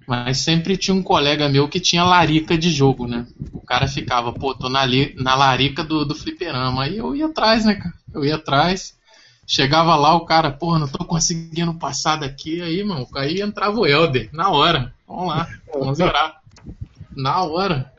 Mas 0.07 0.39
sempre 0.39 0.77
tinha 0.77 0.93
um 0.95 1.03
colega 1.03 1.47
meu 1.49 1.67
que 1.67 1.79
tinha 1.79 2.03
larica 2.03 2.57
de 2.57 2.71
jogo, 2.71 3.07
né? 3.07 3.25
O 3.53 3.61
cara 3.61 3.87
ficava, 3.87 4.33
pô, 4.33 4.53
tô 4.53 4.69
na, 4.69 4.83
li- 4.85 5.13
na 5.17 5.35
larica 5.35 5.83
do, 5.83 6.03
do 6.05 6.13
fliperama. 6.15 6.83
Aí 6.83 6.97
eu 6.97 7.15
ia 7.15 7.27
atrás, 7.27 7.63
né, 7.65 7.75
cara? 7.75 7.93
Eu 8.13 8.25
ia 8.25 8.35
atrás. 8.35 8.97
Chegava 9.47 9.95
lá, 9.95 10.13
o 10.15 10.25
cara, 10.25 10.51
pô, 10.51 10.77
não 10.77 10.87
tô 10.87 11.03
conseguindo 11.05 11.73
passar 11.73 12.17
daqui. 12.17 12.61
Aí, 12.61 12.83
mano, 12.83 13.07
aí 13.15 13.41
entrava 13.41 13.79
o 13.79 13.85
Helder, 13.85 14.29
na 14.33 14.49
hora. 14.49 14.93
Vamos 15.07 15.27
lá, 15.27 15.47
vamos 15.73 15.97
zerar. 15.97 16.41
Na 17.15 17.43
hora. 17.43 17.91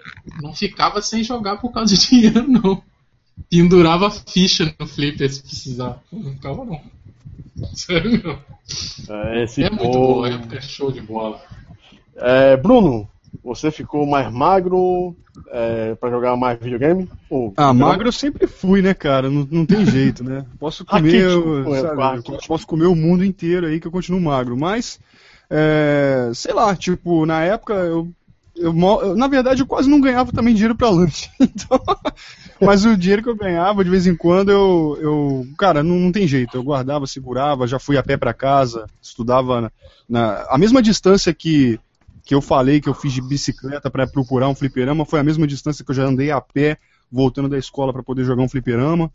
Não 0.43 0.55
ficava 0.55 1.01
sem 1.01 1.23
jogar 1.25 1.57
por 1.59 1.73
causa 1.73 1.95
de 1.95 2.07
dinheiro, 2.09 2.47
não. 2.49 2.83
Pendurava 3.51 4.11
ficha 4.11 4.75
no 4.79 4.87
flipper 4.87 5.33
se 5.33 5.43
precisar. 5.43 6.01
Não 6.12 6.33
ficava, 6.33 6.64
não. 6.64 6.81
Sério, 7.75 8.23
não. 8.23 8.38
É, 9.17 9.45
esse 9.45 9.62
É 9.62 9.71
muito 9.71 9.83
povo- 9.83 9.99
boa, 10.14 10.29
a 10.29 10.33
época 10.33 10.57
é 10.57 10.61
show 10.61 10.90
de 10.90 11.01
bola. 11.01 11.40
É, 12.16 12.57
Bruno, 12.57 13.09
você 13.42 13.70
ficou 13.70 14.07
mais 14.07 14.33
magro 14.33 15.16
é, 15.50 15.94
para 15.96 16.11
jogar 16.11 16.37
mais 16.37 16.59
videogame? 16.59 17.09
Ou 17.29 17.53
Ah, 17.57 17.72
magro 17.72 18.09
eu 18.09 18.12
sempre 18.12 18.46
fui, 18.46 18.81
né, 18.83 18.94
cara? 18.94 19.29
Não, 19.29 19.46
não 19.50 19.66
tem 19.66 19.85
jeito, 19.85 20.22
né? 20.24 20.44
Posso 20.59 20.85
comer, 20.87 21.31
eu- 21.31 21.72
é, 21.74 21.81
sabe, 21.81 22.22
posso 22.46 22.66
comer 22.66 22.87
o 22.87 22.94
mundo 22.94 23.24
inteiro 23.24 23.66
aí 23.66 23.81
que 23.81 23.87
eu 23.87 23.92
continuo 23.92 24.20
magro, 24.20 24.57
mas 24.57 24.98
é, 25.50 26.31
sei 26.35 26.53
lá, 26.53 26.74
tipo, 26.74 27.27
na 27.27 27.42
época 27.42 27.74
eu, 27.74 28.09
eu, 28.57 28.72
na 29.16 29.27
verdade 29.27 29.62
eu 29.62 29.66
quase 29.66 29.88
não 29.90 30.00
ganhava 30.00 30.33
também 30.33 30.55
dinheiro 30.55 30.74
pra 30.77 30.90
lanche. 30.90 31.29
Então, 31.40 31.81
mas 32.61 32.85
o 32.85 32.96
dinheiro 32.96 33.22
que 33.22 33.29
eu 33.29 33.37
ganhava 33.37 33.83
de 33.85 33.90
vez 33.90 34.07
em 34.07 34.16
quando 34.16 34.50
eu, 34.50 34.98
eu 35.00 35.46
cara, 35.59 35.83
não, 35.83 35.96
não 35.96 36.12
tem 36.12 36.27
jeito, 36.27 36.57
eu 36.57 36.62
guardava, 36.62 37.07
segurava, 37.07 37.66
já 37.66 37.79
fui 37.79 37.96
a 37.96 38.03
pé 38.03 38.16
pra 38.16 38.33
casa, 38.33 38.87
estudava 39.03 39.61
na, 39.62 39.70
na- 40.09 40.46
a 40.48 40.57
mesma 40.59 40.81
distância 40.83 41.35
que 41.35 41.79
que 42.24 42.34
eu 42.34 42.40
falei 42.40 42.80
que 42.80 42.88
eu 42.88 42.94
fiz 42.94 43.12
de 43.12 43.20
bicicleta 43.20 43.90
para 43.90 44.06
procurar 44.06 44.48
um 44.48 44.54
fliperama 44.54 45.04
foi 45.04 45.20
a 45.20 45.24
mesma 45.24 45.46
distância 45.46 45.84
que 45.84 45.90
eu 45.90 45.94
já 45.94 46.04
andei 46.04 46.30
a 46.30 46.40
pé 46.40 46.78
voltando 47.12 47.48
da 47.48 47.58
escola 47.58 47.92
para 47.92 48.02
poder 48.02 48.24
jogar 48.24 48.42
um 48.42 48.48
fliperama. 48.48 49.10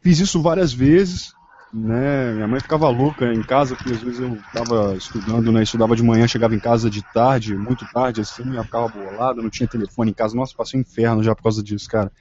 Fiz 0.00 0.20
isso 0.20 0.40
várias 0.40 0.72
vezes, 0.72 1.32
né? 1.72 2.32
Minha 2.34 2.46
mãe 2.46 2.60
ficava 2.60 2.88
louca 2.88 3.32
em 3.32 3.42
casa 3.42 3.74
porque 3.74 3.90
às 3.90 4.02
vezes 4.02 4.20
eu 4.20 4.34
estava 4.34 4.94
estudando, 4.96 5.50
né? 5.50 5.62
Estudava 5.62 5.96
de 5.96 6.02
manhã, 6.02 6.26
chegava 6.28 6.54
em 6.54 6.60
casa 6.60 6.88
de 6.88 7.02
tarde, 7.02 7.56
muito 7.56 7.84
tarde, 7.92 8.20
assim, 8.20 8.54
eu 8.54 8.64
ficava 8.64 8.88
bolado, 8.88 9.42
não 9.42 9.50
tinha 9.50 9.66
telefone 9.66 10.10
em 10.10 10.14
casa. 10.14 10.36
Nossa, 10.36 10.54
passei 10.54 10.78
um 10.78 10.82
inferno 10.82 11.22
já 11.22 11.34
por 11.34 11.42
causa 11.42 11.62
disso, 11.62 11.88
cara. 11.88 12.12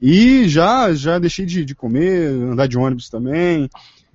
E 0.00 0.48
já 0.48 0.94
já 0.94 1.18
deixei 1.18 1.44
de, 1.44 1.64
de 1.64 1.74
comer, 1.74 2.28
andar 2.28 2.66
de 2.66 2.78
ônibus 2.78 3.08
também. 3.10 3.68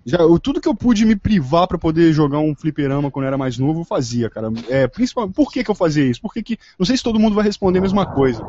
Já, 0.08 0.20
eu- 0.20 0.40
tudo 0.40 0.62
que 0.62 0.68
eu 0.70 0.76
pude 0.76 1.06
me 1.06 1.16
privar 1.18 1.68
pra 1.68 1.78
poder 1.78 2.14
jogar 2.14 2.40
um 2.40 2.56
fliperama 2.56 3.12
quando 3.12 3.26
eu 3.26 3.28
era 3.28 3.38
mais 3.38 3.58
novo, 3.58 3.82
eu 3.82 3.86
fazia, 3.86 4.30
cara. 4.30 4.48
É, 4.70 4.88
principalmente, 4.88 5.36
por 5.36 5.52
que, 5.52 5.64
que 5.64 5.70
eu 5.70 5.76
fazia 5.76 6.06
isso? 6.06 6.22
Porque 6.22 6.42
que, 6.42 6.58
não 6.80 6.86
sei 6.86 6.96
se 6.96 7.04
todo 7.04 7.20
mundo 7.20 7.36
vai 7.36 7.44
responder 7.44 7.80
a 7.80 7.82
mesma 7.82 8.06
coisa. 8.06 8.48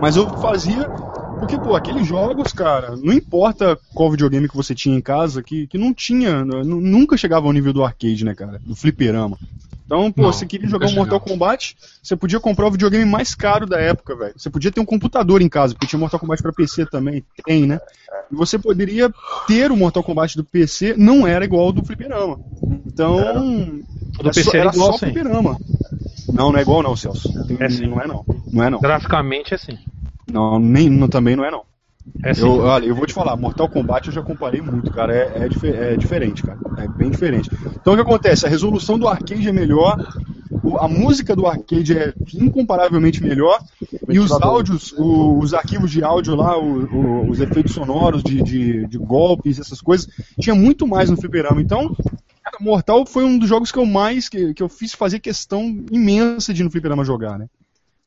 Mas 0.00 0.16
eu 0.16 0.28
fazia 0.36 0.90
porque, 1.38 1.58
pô, 1.58 1.74
aqueles 1.74 2.06
jogos, 2.06 2.52
cara, 2.52 2.96
não 2.96 3.12
importa 3.12 3.78
qual 3.94 4.10
videogame 4.10 4.48
que 4.48 4.56
você 4.56 4.74
tinha 4.74 4.96
em 4.96 5.00
casa, 5.00 5.42
que, 5.42 5.66
que 5.66 5.78
não 5.78 5.92
tinha, 5.92 6.44
nu- 6.44 6.80
nunca 6.80 7.16
chegava 7.16 7.46
ao 7.46 7.52
nível 7.52 7.72
do 7.72 7.84
arcade, 7.84 8.24
né, 8.24 8.34
cara? 8.34 8.60
Do 8.64 8.76
fliperama. 8.76 9.38
Então, 9.84 10.10
pô, 10.12 10.22
Não, 10.22 10.32
você 10.32 10.46
queria 10.46 10.68
jogar 10.68 10.86
um 10.86 10.92
Mortal. 10.94 11.20
Kombat, 11.20 11.76
você 12.02 12.16
podia 12.16 12.40
comprar 12.40 12.66
o 12.66 12.70
videogame 12.70 13.04
mais 13.04 13.34
caro 13.34 13.66
da 13.66 13.78
época, 13.80 14.16
velho. 14.16 14.34
Você 14.36 14.48
podia 14.48 14.70
ter 14.70 14.80
um 14.80 14.84
computador 14.84 15.42
em 15.42 15.48
casa, 15.48 15.74
porque 15.74 15.86
tinha 15.86 15.98
Mortal 15.98 16.20
Kombat 16.20 16.42
pra 16.42 16.52
PC 16.52 16.86
também, 16.86 17.24
tem, 17.44 17.66
né? 17.66 17.80
E 18.30 18.34
você 18.34 18.58
poderia 18.58 19.12
ter 19.46 19.70
o 19.70 19.76
Mortal 19.76 20.02
Kombat 20.02 20.36
do 20.36 20.44
PC, 20.44 20.94
não 20.96 21.26
era 21.26 21.44
igual 21.44 21.66
ao 21.66 21.72
do 21.72 21.84
fliperama. 21.84 22.38
Então, 22.86 23.84
O 24.18 24.22
do 24.22 24.28
é 24.30 24.32
PC 24.32 24.42
só, 24.44 24.50
era 24.50 24.60
era 24.68 24.70
igual, 24.76 24.92
só 24.92 24.98
sim. 24.98 25.06
fliperama. 25.12 25.58
Não, 26.30 26.50
não 26.52 26.58
é 26.58 26.62
igual 26.62 26.82
não, 26.82 26.96
Celso. 26.96 27.30
Tem- 27.46 27.58
É 27.60 27.68
sim. 27.68 27.86
Não 27.86 28.00
é 28.00 28.06
não. 28.06 28.24
Não 28.50 28.64
é 28.64 28.70
não. 28.70 28.80
Graficamente, 28.80 29.54
assim. 29.54 29.78
Não, 30.30 30.58
nem, 30.58 30.88
não, 30.88 31.08
também 31.08 31.36
não 31.36 31.44
é 31.44 31.50
não. 31.50 31.64
É 32.24 32.32
sim. 32.34 32.42
Eu, 32.42 32.60
olha, 32.60 32.86
eu 32.86 32.94
vou 32.94 33.06
te 33.06 33.12
falar, 33.12 33.36
Mortal 33.36 33.68
Kombat 33.68 34.06
eu 34.08 34.14
já 34.14 34.22
comparei 34.22 34.60
muito, 34.60 34.92
cara. 34.92 35.14
É, 35.14 35.44
é, 35.44 35.48
dife- 35.48 35.68
é 35.74 35.96
diferente, 35.96 36.42
cara. 36.44 36.58
É 36.78 36.86
bem 36.88 37.10
diferente. 37.10 37.50
Então 37.80 37.92
o 37.92 37.96
que 37.96 38.02
acontece? 38.02 38.46
A 38.46 38.48
resolução 38.48 38.98
do 38.98 39.08
arcade 39.08 39.48
é 39.48 39.52
melhor. 39.52 39.96
a 40.78 40.86
música 40.86 41.34
do 41.34 41.46
arcade 41.46 41.96
é 41.98 42.14
incomparavelmente 42.34 43.20
melhor 43.22 43.58
e 44.08 44.18
os 44.20 44.30
áudios, 44.30 44.92
o- 44.92 45.38
os 45.40 45.52
arquivos 45.54 45.90
de 45.90 46.04
áudio 46.04 46.36
lá, 46.36 46.56
o- 46.56 46.84
o- 46.84 47.28
os 47.28 47.40
efeitos 47.40 47.72
sonoros 47.72 48.22
de, 48.22 48.40
de, 48.42 48.86
de 48.86 48.98
golpes, 48.98 49.58
essas 49.58 49.80
coisas, 49.80 50.06
tinha 50.38 50.54
muito 50.54 50.86
mais 50.86 51.10
no 51.10 51.16
fliperama. 51.16 51.60
Então, 51.60 51.90
Mortal 52.60 53.04
foi 53.06 53.24
um 53.24 53.38
dos 53.38 53.48
jogos 53.48 53.72
que 53.72 53.78
eu 53.78 53.86
mais, 53.86 54.28
que, 54.28 54.54
que 54.54 54.62
eu 54.62 54.68
fiz 54.68 54.92
fazer 54.92 55.18
questão 55.18 55.62
imensa 55.90 56.52
de 56.54 56.62
ir 56.62 56.64
no 56.64 56.70
fliperama 56.70 57.04
jogar, 57.04 57.38
né? 57.38 57.46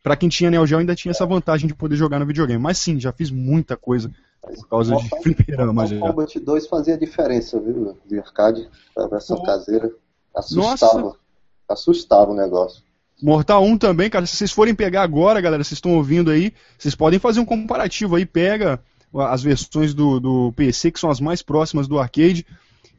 Pra 0.06 0.16
quem 0.16 0.30
tinha 0.30 0.52
Neo 0.52 0.68
Geo 0.68 0.78
ainda 0.78 0.94
tinha 0.94 1.10
essa 1.10 1.26
vantagem 1.26 1.68
de 1.68 1.74
poder 1.74 1.96
jogar 1.96 2.20
no 2.20 2.28
videogame. 2.28 2.62
Mas 2.62 2.78
sim, 2.78 3.00
já 3.00 3.12
fiz 3.12 3.32
muita 3.32 3.76
coisa 3.76 4.12
por 4.40 4.70
causa 4.70 4.96
de 4.96 5.02
Mortal- 5.02 5.22
fliperama 5.24 5.74
Mortal 5.74 5.98
já. 5.98 6.00
Kombat 6.00 6.40
2 6.40 6.68
fazia 6.68 6.96
diferença, 6.96 7.60
viu? 7.60 7.98
De 8.06 8.20
arcade, 8.20 8.70
a 8.96 9.08
versão 9.08 9.38
Pô. 9.38 9.42
caseira. 9.42 9.92
Assustava. 10.36 11.16
Assustava 11.68 12.30
o 12.30 12.36
negócio. 12.36 12.84
Mortal 13.20 13.64
1 13.64 13.80
também, 13.80 14.08
cara, 14.08 14.28
se 14.28 14.36
vocês 14.36 14.52
forem 14.52 14.76
pegar 14.76 15.02
agora, 15.02 15.42
galera, 15.42 15.64
vocês 15.64 15.78
estão 15.80 15.96
ouvindo 15.96 16.30
aí, 16.30 16.54
vocês 16.78 16.94
podem 16.94 17.18
fazer 17.18 17.40
um 17.40 17.46
comparativo 17.46 18.16
aí, 18.16 18.28
pega 18.28 18.80
as 19.12 19.42
versões 19.42 19.96
do, 19.96 20.20
do 20.20 20.54
PC, 20.56 20.92
que 20.92 21.00
são 21.00 21.10
as 21.10 21.20
mais 21.20 21.42
próximas 21.42 21.88
do 21.88 21.98
arcade, 21.98 22.46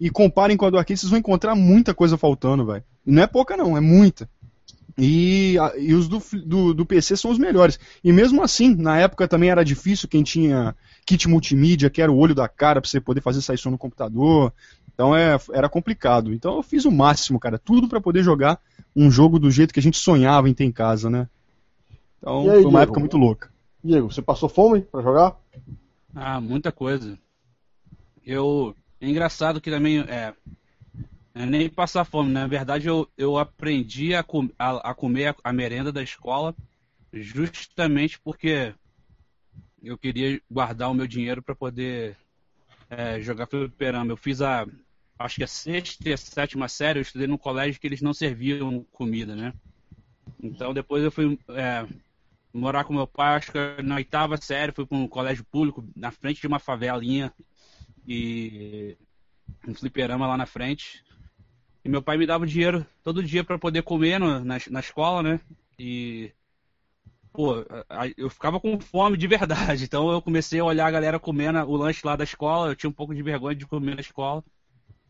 e 0.01 0.11
comparem 0.11 0.57
com 0.57 0.67
a 0.67 0.71
do 0.71 0.77
arcade, 0.77 0.99
vocês 0.99 1.11
vão 1.11 1.21
encontrar 1.21 1.55
muita 1.55 1.95
coisa 1.95 2.17
faltando, 2.17 2.67
velho. 2.67 2.83
Não 3.05 3.23
é 3.23 3.29
pouca 3.29 3.57
não, 3.57 3.77
é 3.77 3.81
muita. 3.81 4.29
E, 4.99 5.57
e 5.79 5.93
os 5.93 6.09
do, 6.09 6.23
do, 6.45 6.75
do 6.75 6.87
PC 6.87 7.17
são 7.17 7.31
os 7.31 7.39
melhores. 7.39 7.79
E 8.03 8.13
mesmo 8.13 8.43
assim, 8.43 8.75
na 8.75 8.99
época 8.99 9.29
também 9.29 9.51
era 9.51 9.65
difícil 9.65 10.09
quem 10.09 10.23
tinha 10.23 10.75
kit 11.05 11.29
multimídia, 11.29 11.91
que 11.91 12.01
era 12.01 12.11
o 12.11 12.17
olho 12.17 12.35
da 12.35 12.49
cara 12.49 12.81
pra 12.81 12.89
você 12.89 13.01
poder 13.01 13.21
fazer 13.21 13.43
sair 13.43 13.59
som 13.59 13.71
no 13.71 13.79
computador. 13.79 14.53
Então 14.95 15.15
é, 15.15 15.39
era 15.53 15.69
complicado. 15.69 16.33
Então 16.33 16.57
eu 16.57 16.63
fiz 16.63 16.87
o 16.87 16.91
máximo, 16.91 17.39
cara, 17.39 17.59
tudo 17.59 17.89
pra 17.89 18.01
poder 18.01 18.23
jogar 18.23 18.59
um 18.95 19.11
jogo 19.11 19.39
do 19.39 19.51
jeito 19.51 19.75
que 19.75 19.81
a 19.81 19.83
gente 19.83 19.99
sonhava 19.99 20.49
em 20.49 20.55
ter 20.55 20.65
em 20.65 20.73
casa, 20.73 21.11
né? 21.11 21.29
Então 22.19 22.41
aí, 22.41 22.47
foi 22.47 22.57
uma 22.63 22.71
Diego? 22.71 22.79
época 22.79 23.01
muito 23.01 23.19
louca. 23.19 23.51
Diego, 23.85 24.11
você 24.11 24.23
passou 24.23 24.49
fome 24.49 24.81
pra 24.81 25.03
jogar? 25.03 25.37
Ah, 26.15 26.41
muita 26.41 26.73
coisa. 26.73 27.19
Eu. 28.25 28.75
É 28.99 29.09
engraçado 29.09 29.61
que 29.61 29.71
também. 29.71 30.01
É, 30.01 30.33
é 31.37 31.47
nem 31.47 31.69
passar 31.69 32.05
fome. 32.05 32.33
Na 32.33 32.47
verdade, 32.47 32.89
eu, 32.89 33.09
eu 33.17 33.39
aprendi 33.39 34.15
a, 34.15 34.23
com- 34.23 34.51
a, 34.59 34.91
a 34.91 34.95
comer 34.95 35.29
a, 35.29 35.37
a 35.45 35.53
merenda 35.53 35.93
da 35.93 36.03
escola 36.03 36.55
justamente 37.13 38.19
porque 38.21 38.75
eu 39.83 39.97
queria 39.97 40.41
guardar 40.51 40.91
o 40.91 40.95
meu 40.95 41.07
dinheiro 41.07 41.43
para 41.43 41.55
poder 41.55 42.17
é, 42.91 43.21
jogar 43.21 43.47
fliperama. 43.47 44.13
Eu 44.13 44.17
fiz 44.17 44.43
a. 44.43 44.67
Acho 45.19 45.37
que 45.37 45.45
a 45.45 45.49
sexta 45.49 46.09
e 46.09 46.13
a 46.13 46.17
sétima 46.17 46.69
série, 46.69 46.99
eu 46.99 47.03
estudei 47.03 47.27
num 47.27 47.39
colégio 47.39 47.81
que 47.81 47.87
eles 47.87 48.03
não 48.03 48.15
serviam 48.15 48.85
comida, 48.93 49.37
né? 49.37 49.55
Então 50.43 50.75
depois 50.75 51.05
eu 51.05 51.13
fui 51.13 51.39
é, 51.51 51.87
morar 52.53 52.85
com 52.85 52.95
meu 52.95 53.07
pai, 53.07 53.37
acho 53.37 53.53
que 53.53 53.83
na 53.83 53.97
oitava 53.97 54.37
série, 54.39 54.73
fui 54.73 54.87
para 54.87 54.99
um 54.99 55.09
colégio 55.09 55.45
público 55.45 55.87
na 55.97 56.11
frente 56.11 56.41
de 56.41 56.47
uma 56.49 56.59
favelinha 56.59 57.33
e 58.07 58.97
um 59.67 59.75
fliperama 59.75 60.27
lá 60.27 60.37
na 60.37 60.47
frente. 60.47 61.05
E 61.87 61.89
meu 61.89 62.03
pai 62.03 62.17
me 62.17 62.27
dava 62.27 62.45
dinheiro 62.45 62.85
todo 63.05 63.23
dia 63.23 63.45
para 63.45 63.57
poder 63.57 63.81
comer 63.83 64.19
no- 64.19 64.45
na, 64.45 64.57
na 64.71 64.81
escola, 64.81 65.23
né? 65.23 65.41
E 65.79 66.33
pô, 67.33 67.65
eu 68.17 68.29
ficava 68.29 68.59
com 68.59 68.81
fome 68.81 69.17
de 69.17 69.29
verdade. 69.29 69.85
Então 69.87 70.11
eu 70.11 70.21
comecei 70.21 70.59
a 70.59 70.65
olhar 70.65 70.85
a 70.87 70.91
galera 70.91 71.21
comendo 71.21 71.61
o 71.61 71.77
lanche 71.77 72.01
lá 72.05 72.17
da 72.17 72.25
escola. 72.25 72.71
Eu 72.73 72.75
tinha 72.77 72.91
um 72.91 72.93
pouco 72.93 73.15
de 73.15 73.23
vergonha 73.23 73.55
de 73.55 73.65
comer 73.67 73.95
na 73.95 74.01
escola. 74.01 74.43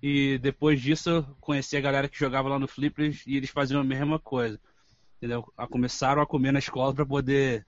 E 0.02 0.38
depois 0.38 0.80
disso 0.82 1.10
eu 1.10 1.24
conheci 1.40 1.76
a 1.76 1.80
galera 1.80 2.08
que 2.08 2.18
jogava 2.18 2.48
lá 2.50 2.58
no 2.58 2.68
Flippers 2.68 3.24
e 3.26 3.36
eles 3.36 3.50
faziam 3.50 3.80
a 3.80 3.84
mesma 3.84 4.18
coisa. 4.18 4.60
Entendeu? 5.18 5.50
A- 5.56 5.66
Começaram 5.68 6.22
a 6.22 6.26
comer 6.26 6.52
na 6.52 6.60
escola 6.60 6.94
para 6.94 7.06
poder 7.06 7.66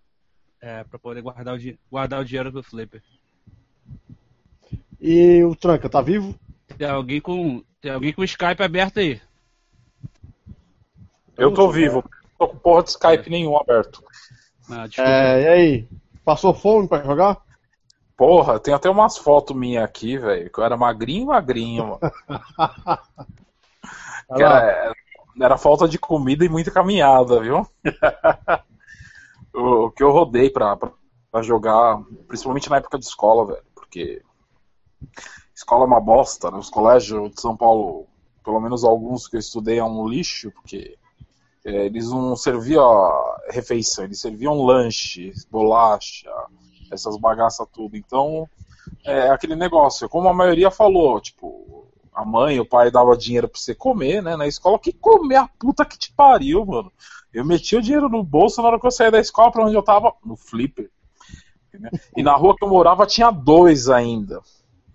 é, 0.60 0.84
para 0.84 0.98
poder 0.98 1.22
guardar 1.22 1.54
o, 1.54 1.58
di- 1.58 1.78
guardar 1.90 2.20
o 2.20 2.24
dinheiro 2.26 2.52
do 2.52 2.62
Flipper. 2.62 3.02
E 5.00 5.42
o 5.44 5.54
Tranca, 5.54 5.88
tá 5.88 6.00
vivo? 6.00 6.34
Tem 6.76 6.88
alguém 6.88 7.20
com 7.20 7.62
tem 7.80 7.92
alguém 7.92 8.12
com 8.12 8.22
o 8.22 8.24
Skype 8.24 8.62
aberto 8.62 8.98
aí? 8.98 9.20
Eu 11.36 11.54
tô 11.54 11.70
vivo. 11.70 12.02
Não 12.02 12.30
tô 12.38 12.48
com 12.48 12.58
porra 12.58 12.82
de 12.82 12.90
Skype 12.90 13.30
nenhum 13.30 13.56
aberto. 13.56 14.02
Ah. 14.70 14.86
É, 14.98 15.42
e 15.42 15.48
aí? 15.48 15.88
Passou 16.24 16.52
fome 16.52 16.88
pra 16.88 17.02
jogar? 17.02 17.38
Porra, 18.16 18.58
tem 18.58 18.74
até 18.74 18.90
umas 18.90 19.16
fotos 19.16 19.56
minhas 19.56 19.84
aqui, 19.84 20.18
velho, 20.18 20.50
que 20.50 20.58
eu 20.58 20.64
era 20.64 20.76
magrinho, 20.76 21.26
magrinho, 21.26 22.00
era, 24.28 24.92
era 25.40 25.56
falta 25.56 25.86
de 25.86 26.00
comida 26.00 26.44
e 26.44 26.48
muita 26.48 26.72
caminhada, 26.72 27.40
viu? 27.40 27.64
o, 29.54 29.84
o 29.84 29.90
que 29.92 30.02
eu 30.02 30.10
rodei 30.10 30.50
pra, 30.50 30.76
pra, 30.76 30.90
pra 31.30 31.42
jogar, 31.42 32.02
principalmente 32.26 32.68
na 32.68 32.78
época 32.78 32.98
de 32.98 33.04
escola, 33.04 33.46
velho, 33.46 33.62
porque 33.72 34.20
escola 35.58 35.82
é 35.82 35.86
uma 35.86 36.00
bosta, 36.00 36.52
né? 36.52 36.58
Os 36.58 36.70
colégios 36.70 37.32
de 37.32 37.40
São 37.40 37.56
Paulo, 37.56 38.06
pelo 38.44 38.60
menos 38.60 38.84
alguns 38.84 39.26
que 39.26 39.36
eu 39.36 39.40
estudei, 39.40 39.78
é 39.78 39.84
um 39.84 40.06
lixo, 40.06 40.52
porque 40.52 40.96
é, 41.64 41.86
eles 41.86 42.08
não 42.10 42.36
serviam 42.36 43.12
refeição, 43.50 44.04
eles 44.04 44.20
serviam 44.20 44.62
lanche, 44.62 45.32
bolacha, 45.50 46.30
essas 46.92 47.18
bagaças 47.18 47.66
tudo. 47.72 47.96
Então, 47.96 48.48
é 49.04 49.30
aquele 49.30 49.56
negócio, 49.56 50.08
como 50.08 50.28
a 50.28 50.32
maioria 50.32 50.70
falou, 50.70 51.20
tipo, 51.20 51.88
a 52.14 52.24
mãe, 52.24 52.60
o 52.60 52.68
pai 52.68 52.88
dava 52.88 53.16
dinheiro 53.16 53.48
pra 53.48 53.60
você 53.60 53.74
comer, 53.74 54.22
né? 54.22 54.36
Na 54.36 54.46
escola, 54.46 54.78
que 54.78 54.92
comer 54.92 55.36
a 55.36 55.48
puta 55.48 55.84
que 55.84 55.98
te 55.98 56.12
pariu, 56.12 56.64
mano. 56.64 56.92
Eu 57.34 57.44
metia 57.44 57.80
o 57.80 57.82
dinheiro 57.82 58.08
no 58.08 58.22
bolso 58.22 58.62
na 58.62 58.68
hora 58.68 58.80
que 58.80 58.86
eu 58.86 58.92
saía 58.92 59.10
da 59.10 59.18
escola 59.18 59.50
pra 59.50 59.64
onde 59.64 59.74
eu 59.74 59.82
tava, 59.82 60.14
no 60.24 60.36
flipper. 60.36 60.88
E 62.16 62.22
na 62.22 62.36
rua 62.36 62.54
que 62.56 62.64
eu 62.64 62.68
morava 62.68 63.06
tinha 63.06 63.30
dois 63.30 63.88
ainda, 63.88 64.40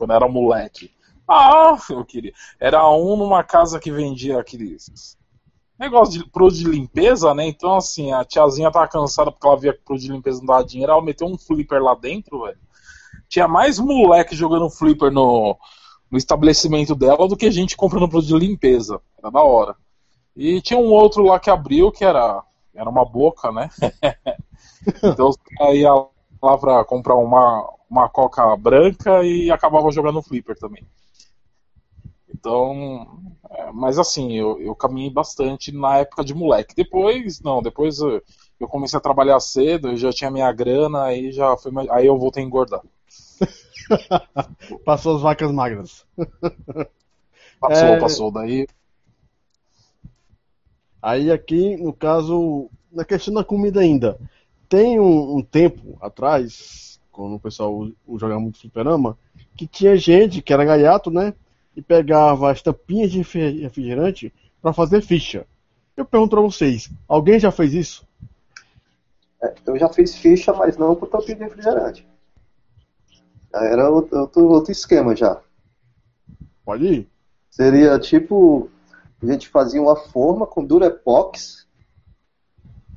quando 0.03 0.13
era 0.13 0.27
moleque. 0.27 0.91
Ah, 1.27 1.77
eu 1.89 2.03
queria. 2.03 2.33
Era 2.59 2.87
um 2.89 3.15
numa 3.15 3.43
casa 3.43 3.79
que 3.79 3.89
vendia 3.89 4.39
aqueles 4.39 5.17
negócio 5.79 6.19
de 6.19 6.29
produto 6.29 6.59
de 6.59 6.65
limpeza, 6.65 7.33
né? 7.33 7.47
Então, 7.47 7.75
assim, 7.75 8.11
a 8.13 8.23
tiazinha 8.23 8.71
tava 8.71 8.87
cansada 8.87 9.31
porque 9.31 9.45
ela 9.45 9.57
via 9.57 9.73
que 9.73 9.79
o 9.79 9.83
produto 9.83 10.05
de 10.05 10.11
limpeza 10.11 10.39
não 10.39 10.45
dava 10.45 10.63
dinheiro, 10.63 10.91
ela 10.91 11.01
meteu 11.01 11.27
um 11.27 11.37
flipper 11.37 11.81
lá 11.81 11.95
dentro, 11.95 12.43
velho. 12.43 12.57
Tinha 13.27 13.47
mais 13.47 13.79
moleque 13.79 14.35
jogando 14.35 14.69
flipper 14.69 15.11
no, 15.11 15.57
no 16.11 16.17
estabelecimento 16.17 16.95
dela 16.95 17.27
do 17.27 17.35
que 17.35 17.49
gente 17.51 17.75
comprando 17.75 18.07
produto 18.07 18.27
de 18.27 18.45
limpeza. 18.45 19.01
Era 19.17 19.31
da 19.31 19.41
hora. 19.41 19.75
E 20.35 20.61
tinha 20.61 20.79
um 20.79 20.91
outro 20.91 21.23
lá 21.23 21.39
que 21.39 21.49
abriu 21.49 21.91
que 21.91 22.05
era, 22.05 22.43
era 22.73 22.89
uma 22.89 23.05
boca, 23.05 23.51
né? 23.51 23.69
então 25.03 25.31
caras 25.57 25.75
iam 25.75 26.09
lá 26.41 26.57
pra 26.57 26.85
comprar 26.85 27.15
uma, 27.15 27.69
uma 27.93 28.09
coca 28.09 28.55
branca 28.57 29.23
e 29.23 29.51
acabava 29.51 29.91
jogando 29.91 30.21
flipper 30.21 30.57
também. 30.57 30.83
Então, 32.29 33.07
é, 33.49 33.71
mas 33.71 33.99
assim, 33.99 34.33
eu, 34.33 34.59
eu 34.59 34.75
caminhei 34.75 35.09
bastante 35.09 35.71
na 35.71 35.97
época 35.99 36.23
de 36.23 36.33
moleque. 36.33 36.75
Depois, 36.75 37.39
não, 37.41 37.61
depois 37.61 37.99
eu, 37.99 38.21
eu 38.59 38.67
comecei 38.67 38.97
a 38.97 39.01
trabalhar 39.01 39.39
cedo, 39.39 39.89
eu 39.89 39.97
já 39.97 40.11
tinha 40.11 40.31
minha 40.31 40.51
grana, 40.51 41.03
aí 41.05 41.31
já 41.31 41.55
foi 41.57 41.71
aí 41.91 42.07
eu 42.07 42.17
voltei 42.17 42.43
a 42.43 42.45
engordar. 42.45 42.81
Passou 44.85 45.15
as 45.15 45.21
vacas 45.21 45.51
magras. 45.51 46.05
Passou, 47.59 47.97
É. 47.97 47.97
passou. 47.97 48.31
Daí 48.31 48.67
Aí 51.01 51.31
aqui, 51.31 51.75
no 51.77 51.93
caso, 51.93 52.69
na 52.91 53.03
questão 53.03 53.33
da 53.33 53.43
comida 53.43 53.81
ainda, 53.81 54.17
tem 54.69 54.99
um, 54.99 55.37
um 55.37 55.41
tempo 55.43 55.97
atrás, 56.01 56.92
quando 57.13 57.35
o 57.35 57.39
pessoal 57.39 57.87
jogava 58.17 58.39
muito 58.39 58.59
fliperama, 58.59 59.17
que 59.55 59.67
tinha 59.67 59.95
gente 59.95 60.41
que 60.41 60.51
era 60.51 60.65
gaiato, 60.65 61.11
né? 61.11 61.33
E 61.75 61.81
pegava 61.81 62.51
as 62.51 62.61
tampinhas 62.61 63.11
de 63.11 63.19
refri- 63.19 63.61
refrigerante 63.61 64.33
para 64.61 64.73
fazer 64.73 65.01
ficha. 65.01 65.45
Eu 65.95 66.03
pergunto 66.03 66.31
pra 66.31 66.41
vocês, 66.41 66.89
alguém 67.07 67.39
já 67.39 67.51
fez 67.51 67.73
isso? 67.73 68.07
É, 69.41 69.53
eu 69.65 69.77
já 69.77 69.87
fiz 69.89 70.15
ficha, 70.15 70.51
mas 70.51 70.75
não 70.75 70.95
com 70.95 71.05
tampinha 71.05 71.37
de 71.37 71.43
refrigerante. 71.43 72.07
Era 73.53 73.89
outro, 73.89 74.19
outro, 74.19 74.47
outro 74.49 74.71
esquema 74.71 75.15
já. 75.15 75.39
Pode 76.65 76.85
ir? 76.85 77.09
Seria 77.51 77.99
tipo, 77.99 78.69
a 79.21 79.25
gente 79.27 79.49
fazia 79.49 79.79
uma 79.79 79.95
forma 79.95 80.47
com 80.47 80.65
Durepox, 80.65 81.67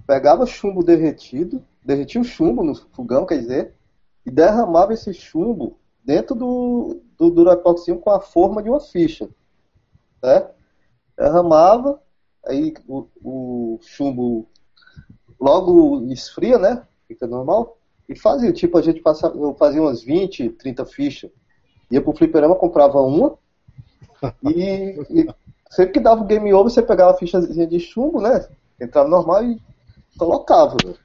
pegava 0.06 0.46
chumbo 0.46 0.82
derretido, 0.82 1.62
derretia 1.84 2.20
o 2.20 2.24
chumbo 2.24 2.64
no 2.64 2.74
fogão, 2.74 3.26
quer 3.26 3.38
dizer, 3.38 3.75
e 4.26 4.30
derramava 4.30 4.92
esse 4.92 5.14
chumbo 5.14 5.78
dentro 6.04 6.34
do, 6.34 7.00
do 7.16 7.30
Durepoxinho 7.30 8.00
com 8.00 8.10
a 8.10 8.20
forma 8.20 8.62
de 8.62 8.68
uma 8.68 8.80
ficha. 8.80 9.28
Certo? 10.20 10.54
Derramava, 11.16 12.02
aí 12.44 12.74
o, 12.88 13.06
o 13.22 13.78
chumbo 13.82 14.46
logo 15.40 16.04
esfria, 16.12 16.58
né? 16.58 16.82
Fica 17.06 17.26
normal. 17.26 17.78
E 18.08 18.16
fazia, 18.16 18.52
tipo, 18.52 18.76
a 18.76 18.82
gente 18.82 19.00
passava, 19.00 19.36
eu 19.36 19.54
fazia 19.54 19.80
umas 19.80 20.02
20, 20.02 20.50
30 20.50 20.84
fichas. 20.84 21.30
Ia 21.90 22.02
pro 22.02 22.12
fliperama, 22.12 22.56
comprava 22.56 23.00
uma, 23.00 23.38
e, 24.44 24.98
e 25.10 25.34
sempre 25.70 25.92
que 25.92 26.00
dava 26.00 26.22
o 26.22 26.26
game 26.26 26.52
over, 26.52 26.72
você 26.72 26.82
pegava 26.82 27.12
a 27.12 27.16
fichazinha 27.16 27.66
de 27.66 27.78
chumbo, 27.78 28.20
né? 28.20 28.46
Entrava 28.80 29.08
normal 29.08 29.44
e 29.44 29.60
colocava, 30.18 30.76
velho. 30.82 30.98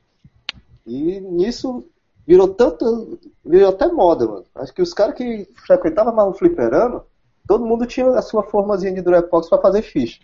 E 0.86 1.20
nisso 1.20 1.88
virou 2.32 2.48
tanto. 2.48 3.20
virou 3.44 3.70
até 3.70 3.88
moda, 3.88 4.26
mano. 4.26 4.46
Acho 4.56 4.74
que 4.74 4.82
os 4.82 4.94
caras 4.94 5.16
que 5.16 5.50
frequentavam 5.68 6.14
mais 6.16 6.30
o 6.30 6.34
fliperama, 6.34 7.06
todo 7.46 7.66
mundo 7.66 7.86
tinha 7.86 8.08
a 8.12 8.22
sua 8.22 8.42
formazinha 8.44 8.94
de 8.94 9.02
Durepox 9.02 9.50
pra 9.50 9.58
fazer 9.58 9.82
ficha. 9.82 10.22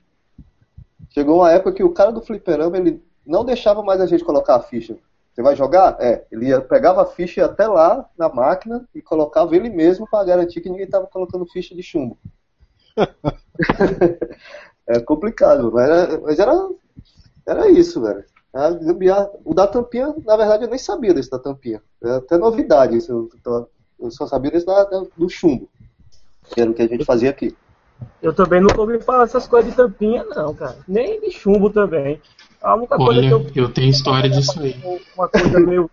Chegou 1.10 1.40
uma 1.40 1.52
época 1.52 1.74
que 1.74 1.84
o 1.84 1.92
cara 1.92 2.12
do 2.12 2.22
fliperama, 2.22 2.78
ele 2.78 3.04
não 3.26 3.44
deixava 3.44 3.84
mais 3.84 4.00
a 4.00 4.06
gente 4.06 4.24
colocar 4.24 4.56
a 4.56 4.62
ficha. 4.62 4.98
Você 5.34 5.42
vai 5.42 5.54
jogar? 5.54 5.98
É. 6.00 6.26
Ele 6.32 6.48
ia, 6.48 6.62
pegava 6.62 7.02
a 7.02 7.06
ficha 7.06 7.42
e 7.42 7.44
até 7.44 7.68
lá 7.68 8.10
na 8.18 8.30
máquina 8.30 8.88
e 8.96 9.02
colocava 9.02 9.54
ele 9.54 9.70
mesmo 9.70 10.08
para 10.10 10.24
garantir 10.24 10.62
que 10.62 10.70
ninguém 10.70 10.86
estava 10.86 11.08
colocando 11.08 11.46
ficha 11.46 11.76
de 11.76 11.84
chumbo. 11.84 12.18
é 14.88 15.00
complicado, 15.02 15.72
mas 15.74 15.90
era, 15.90 16.20
mas 16.22 16.40
era, 16.40 16.70
era 17.46 17.70
isso, 17.70 18.02
velho. 18.02 18.24
A 18.54 18.70
gambiarra- 18.72 19.30
O 19.44 19.54
da 19.54 19.68
tampinha, 19.68 20.14
na 20.26 20.36
verdade, 20.38 20.64
eu 20.64 20.70
nem 20.70 20.80
sabia 20.80 21.14
desse 21.14 21.30
da 21.30 21.38
tampinha. 21.40 21.82
É 22.04 22.16
até 22.16 22.38
novidade 22.38 22.98
isso. 22.98 23.30
Eu, 23.46 23.70
eu 24.00 24.12
só 24.12 24.26
sabia 24.28 24.52
desse 24.52 24.66
da- 24.66 24.84
do 25.16 25.30
chumbo. 25.30 25.70
Que 26.54 26.62
era 26.62 26.70
o 26.72 26.74
que 26.74 26.82
a 26.82 26.88
gente 26.88 27.04
fazia 27.06 27.30
aqui. 27.30 27.56
Eu 28.22 28.34
também 28.34 28.62
nunca 28.62 28.80
ouvi 28.80 29.00
falar 29.02 29.24
essas 29.24 29.48
coisas 29.48 29.72
de 29.72 29.76
tampinha, 29.78 30.24
não, 30.24 30.54
cara. 30.54 30.78
Nem 30.88 31.20
de 31.20 31.32
chumbo 31.32 31.70
também. 31.70 32.22
A 32.62 32.76
única 32.76 32.96
coisa 32.96 33.12
Olha, 33.20 33.28
que 33.52 33.60
eu 33.60 33.66
eu 33.66 33.74
tenho 33.74 33.90
história 33.90 34.30
disso 34.30 34.60
aí. 34.60 34.76
uma 35.16 35.28
coisa 35.28 35.60
meio 35.60 35.90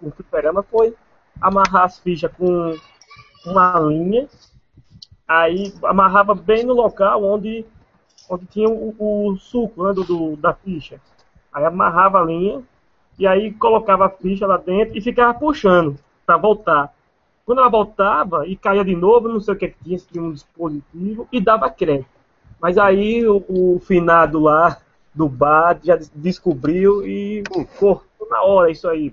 com 0.00 0.10
fliperama 0.10 0.62
foi 0.62 0.94
amarrar 1.40 1.84
as 1.84 1.98
fichas 1.98 2.30
com 2.36 2.76
uma 3.46 3.78
linha, 3.80 4.28
aí 5.26 5.72
amarrava 5.84 6.34
bem 6.34 6.64
no 6.64 6.72
local 6.74 7.22
onde, 7.24 7.64
onde 8.28 8.46
tinha 8.46 8.68
o, 8.68 8.94
o 8.98 9.36
suco 9.36 9.84
né, 9.84 9.92
do, 9.92 10.04
do- 10.04 10.36
da 10.36 10.54
ficha. 10.54 11.00
Aí 11.56 11.64
amarrava 11.64 12.20
a 12.20 12.26
linha 12.26 12.62
e 13.18 13.26
aí 13.26 13.52
colocava 13.52 14.06
a 14.06 14.10
ficha 14.10 14.46
lá 14.46 14.58
dentro 14.58 14.96
e 14.98 15.02
ficava 15.02 15.34
puxando 15.38 15.98
para 16.26 16.36
voltar. 16.38 16.94
Quando 17.46 17.60
ela 17.60 17.70
voltava 17.70 18.46
e 18.46 18.56
caía 18.56 18.84
de 18.84 18.96
novo, 18.96 19.28
não 19.28 19.40
sei 19.40 19.54
o 19.54 19.58
que 19.58 19.68
que 19.68 19.84
tinha, 19.84 19.98
se 19.98 20.08
tinha 20.08 20.24
um 20.24 20.32
dispositivo 20.32 21.28
e 21.32 21.40
dava 21.40 21.70
crédito. 21.70 22.10
Mas 22.60 22.78
aí 22.78 23.26
o, 23.26 23.44
o 23.48 23.80
finado 23.80 24.40
lá 24.40 24.78
do 25.14 25.28
bar 25.28 25.78
já 25.82 25.96
des- 25.96 26.12
descobriu 26.14 27.06
e 27.06 27.42
cortou 27.78 28.02
na 28.30 28.42
hora 28.42 28.70
isso 28.70 28.88
aí. 28.88 29.12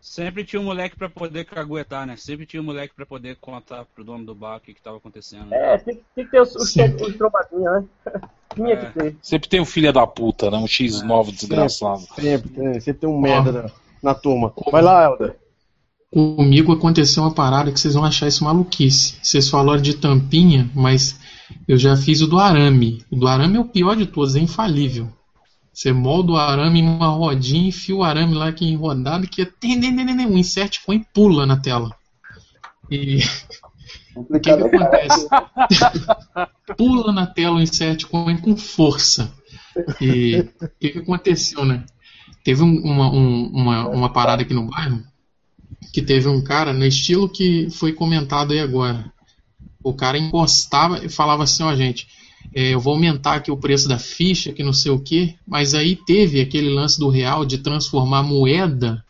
Sempre 0.00 0.44
tinha 0.44 0.60
um 0.60 0.64
moleque 0.64 0.96
pra 0.96 1.08
poder 1.08 1.44
caguetar, 1.44 2.06
né? 2.06 2.16
Sempre 2.16 2.46
tinha 2.46 2.62
um 2.62 2.64
moleque 2.64 2.94
pra 2.94 3.04
poder 3.04 3.36
contar 3.40 3.84
pro 3.84 4.04
dono 4.04 4.24
do 4.24 4.34
bar 4.34 4.56
o 4.56 4.60
que, 4.60 4.72
que 4.72 4.80
tava 4.80 4.96
acontecendo. 4.96 5.52
É, 5.52 5.76
tem, 5.78 6.00
tem 6.14 6.24
que 6.24 6.30
ter 6.30 6.40
os, 6.40 6.54
os, 6.54 6.74
os 6.76 7.16
trombadinhos, 7.16 7.64
né? 7.64 7.84
Tinha 8.54 8.72
É. 8.72 8.76
que 8.76 8.98
ter. 8.98 9.16
Sempre 9.20 9.48
tem 9.48 9.60
um 9.60 9.64
filho 9.66 9.92
da 9.92 10.06
puta, 10.06 10.50
né? 10.50 10.56
Um 10.56 10.64
X9 10.64 11.32
desgraçado. 11.32 12.00
Sempre, 12.14 12.48
tem- 12.48 12.80
sempre 12.80 13.00
tem 13.00 13.08
um 13.10 13.20
merda 13.20 13.52
na, 13.52 13.70
na 14.02 14.14
turma. 14.14 14.52
Vai 14.70 14.82
lá, 14.82 15.04
Helder. 15.04 15.36
Comigo 16.10 16.72
aconteceu 16.72 17.22
uma 17.22 17.34
parada 17.34 17.70
que 17.70 17.78
vocês 17.78 17.92
vão 17.94 18.04
achar 18.04 18.26
isso 18.26 18.42
maluquice. 18.44 19.16
Vocês 19.22 19.50
falaram 19.50 19.82
de 19.82 19.94
tampinha, 19.94 20.70
mas 20.74 21.20
eu 21.68 21.76
já 21.76 21.94
fiz 21.96 22.22
o 22.22 22.26
do 22.26 22.38
arame. 22.38 23.04
O 23.10 23.16
do 23.16 23.28
arame 23.28 23.58
é 23.58 23.60
o 23.60 23.64
pior 23.66 23.94
de 23.94 24.06
todos, 24.06 24.34
é 24.34 24.40
infalível. 24.40 25.08
Você 25.78 25.92
molda 25.92 26.32
o 26.32 26.36
arame 26.36 26.80
em 26.80 26.88
uma 26.88 27.06
rodinha, 27.06 27.68
enfia 27.68 27.94
o 27.94 28.02
arame 28.02 28.34
lá 28.34 28.50
que 28.52 28.64
é 28.64 28.68
enrodado, 28.68 29.28
que 29.28 29.42
é 29.42 29.46
um 30.26 30.36
insert 30.36 30.80
e 30.88 30.98
pula 31.14 31.46
na 31.46 31.56
tela. 31.56 31.94
E 32.90 33.18
o 34.16 34.24
que, 34.24 34.40
que 34.40 34.50
acontece? 34.50 35.28
Pula 36.76 37.12
na 37.12 37.26
tela 37.28 37.58
o 37.58 37.60
insert 37.60 38.06
coin 38.06 38.38
com 38.38 38.56
força. 38.56 39.32
E 40.00 40.40
o 40.60 40.68
que, 40.80 40.88
que 40.90 40.98
aconteceu, 40.98 41.64
né? 41.64 41.84
Teve 42.42 42.64
um- 42.64 42.80
uma, 42.82 43.08
um- 43.12 43.46
uma, 43.52 43.88
uma 43.88 44.12
parada 44.12 44.42
aqui 44.42 44.52
no 44.52 44.66
bairro 44.66 45.04
que 45.92 46.02
teve 46.02 46.28
um 46.28 46.42
cara 46.42 46.72
no 46.72 46.84
estilo 46.84 47.28
que 47.28 47.70
foi 47.70 47.92
comentado 47.92 48.52
aí 48.52 48.58
agora. 48.60 49.12
O 49.84 49.94
cara 49.94 50.18
encostava 50.18 51.04
e 51.04 51.08
falava 51.08 51.44
assim, 51.44 51.62
ó 51.62 51.74
gente, 51.76 52.08
é, 52.54 52.74
eu 52.74 52.80
vou 52.80 52.94
aumentar 52.94 53.34
aqui 53.34 53.50
o 53.50 53.56
preço 53.56 53.88
da 53.88 53.98
ficha, 53.98 54.52
que 54.52 54.62
não 54.62 54.72
sei 54.72 54.90
o 54.90 55.00
que, 55.00 55.36
mas 55.46 55.74
aí 55.74 55.96
teve 55.96 56.40
aquele 56.40 56.70
lance 56.70 56.98
do 56.98 57.08
real 57.08 57.44
de 57.44 57.58
transformar 57.58 58.20
a 58.20 58.22
moeda, 58.22 59.04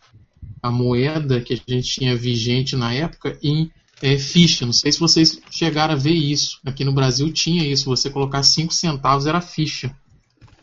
a 0.63 0.71
moeda 0.71 1.41
que 1.41 1.55
a 1.55 1.73
gente 1.75 1.89
tinha 1.93 2.17
vigente 2.17 2.77
na 2.77 2.93
época, 2.93 3.39
em 3.43 3.71
é, 4.03 4.19
ficha. 4.19 4.67
Não 4.67 4.73
sei 4.73 4.93
se 4.93 5.01
vocês 5.01 5.41
chegaram 5.51 5.95
a 5.95 5.97
ver 5.97 6.13
isso. 6.13 6.59
Aqui 6.65 6.85
no 6.85 6.93
Brasil 6.93 7.33
tinha 7.33 7.65
isso, 7.65 7.87
você 7.87 8.11
colocar 8.11 8.43
5 8.43 8.73
centavos 8.73 9.27
era 9.27 9.41
ficha. 9.41 9.95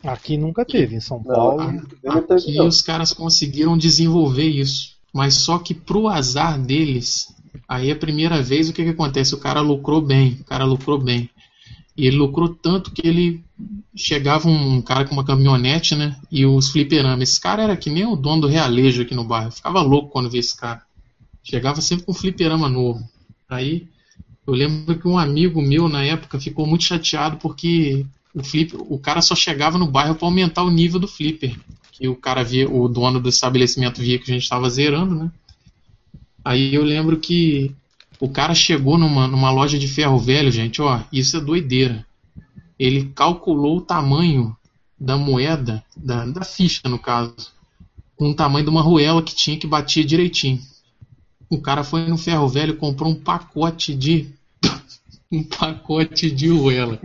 Aqui 0.04 0.36
nunca 0.36 0.64
teve, 0.64 0.94
em 0.96 1.00
São 1.00 1.18
Não, 1.18 1.34
Paulo. 1.34 1.72
não 1.72 2.22
teve, 2.22 2.34
Aqui 2.34 2.54
não. 2.54 2.68
os 2.68 2.80
caras 2.80 3.12
conseguiram 3.12 3.76
desenvolver 3.76 4.48
isso. 4.48 4.96
Mas 5.12 5.34
só 5.34 5.58
que 5.58 5.74
pro 5.74 6.08
azar 6.08 6.60
deles, 6.60 7.34
aí 7.66 7.90
a 7.90 7.96
primeira 7.96 8.42
vez 8.42 8.68
o 8.68 8.72
que, 8.72 8.84
que 8.84 8.90
acontece? 8.90 9.34
O 9.34 9.38
cara 9.38 9.60
lucrou 9.60 10.00
bem, 10.00 10.38
o 10.40 10.44
cara 10.44 10.64
lucrou 10.64 10.98
bem. 10.98 11.28
E 11.96 12.06
ele 12.06 12.16
lucrou 12.16 12.48
tanto 12.48 12.90
que 12.90 13.06
ele 13.06 13.42
chegava 13.94 14.48
um 14.48 14.82
cara 14.82 15.06
com 15.06 15.14
uma 15.14 15.24
caminhonete, 15.24 15.94
né? 15.94 16.16
E 16.30 16.44
os 16.44 16.70
fliperamas. 16.70 17.30
Esse 17.30 17.40
cara 17.40 17.62
era 17.62 17.76
que 17.76 17.88
nem 17.88 18.04
o 18.04 18.16
dono 18.16 18.42
do 18.42 18.46
realejo 18.46 19.02
aqui 19.02 19.14
no 19.14 19.24
bairro. 19.24 19.48
Eu 19.48 19.52
ficava 19.52 19.80
louco 19.80 20.10
quando 20.10 20.28
via 20.28 20.40
esse 20.40 20.56
cara. 20.56 20.82
Chegava 21.42 21.80
sempre 21.80 22.04
com 22.04 22.12
um 22.12 22.14
fliperama 22.14 22.68
novo. 22.68 23.08
Aí 23.48 23.88
eu 24.46 24.52
lembro 24.52 24.98
que 24.98 25.08
um 25.08 25.18
amigo 25.18 25.62
meu 25.62 25.88
na 25.88 26.04
época 26.04 26.38
ficou 26.38 26.66
muito 26.66 26.84
chateado 26.84 27.38
porque 27.38 28.04
o 28.34 28.44
flipper, 28.44 28.80
o 28.80 28.98
cara 28.98 29.22
só 29.22 29.34
chegava 29.34 29.78
no 29.78 29.86
bairro 29.86 30.14
para 30.14 30.28
aumentar 30.28 30.62
o 30.62 30.70
nível 30.70 31.00
do 31.00 31.08
flipper. 31.08 31.56
Que 31.92 32.08
o 32.08 32.14
cara 32.14 32.42
via, 32.42 32.70
o 32.70 32.88
dono 32.88 33.18
do 33.18 33.30
estabelecimento 33.30 34.02
via 34.02 34.18
que 34.18 34.30
a 34.30 34.34
gente 34.34 34.42
estava 34.42 34.68
zerando, 34.68 35.14
né? 35.14 35.30
Aí 36.44 36.74
eu 36.74 36.84
lembro 36.84 37.16
que 37.18 37.74
o 38.20 38.28
cara 38.28 38.54
chegou 38.54 38.96
numa, 38.96 39.26
numa 39.26 39.50
loja 39.50 39.78
de 39.78 39.88
ferro 39.88 40.18
velho, 40.18 40.50
gente, 40.50 40.80
ó, 40.80 41.00
isso 41.12 41.36
é 41.36 41.40
doideira. 41.40 42.06
Ele 42.78 43.10
calculou 43.14 43.78
o 43.78 43.80
tamanho 43.80 44.56
da 44.98 45.16
moeda, 45.16 45.84
da, 45.96 46.24
da 46.24 46.42
ficha 46.42 46.88
no 46.88 46.98
caso, 46.98 47.34
com 48.16 48.30
o 48.30 48.34
tamanho 48.34 48.64
de 48.64 48.70
uma 48.70 48.82
ruela 48.82 49.22
que 49.22 49.34
tinha 49.34 49.58
que 49.58 49.66
batia 49.66 50.04
direitinho. 50.04 50.60
O 51.48 51.60
cara 51.60 51.84
foi 51.84 52.06
no 52.08 52.16
ferro 52.16 52.48
velho 52.48 52.74
e 52.74 52.76
comprou 52.76 53.10
um 53.10 53.14
pacote 53.14 53.94
de. 53.94 54.30
um 55.30 55.44
pacote 55.44 56.30
de 56.30 56.48
ruela. 56.48 56.98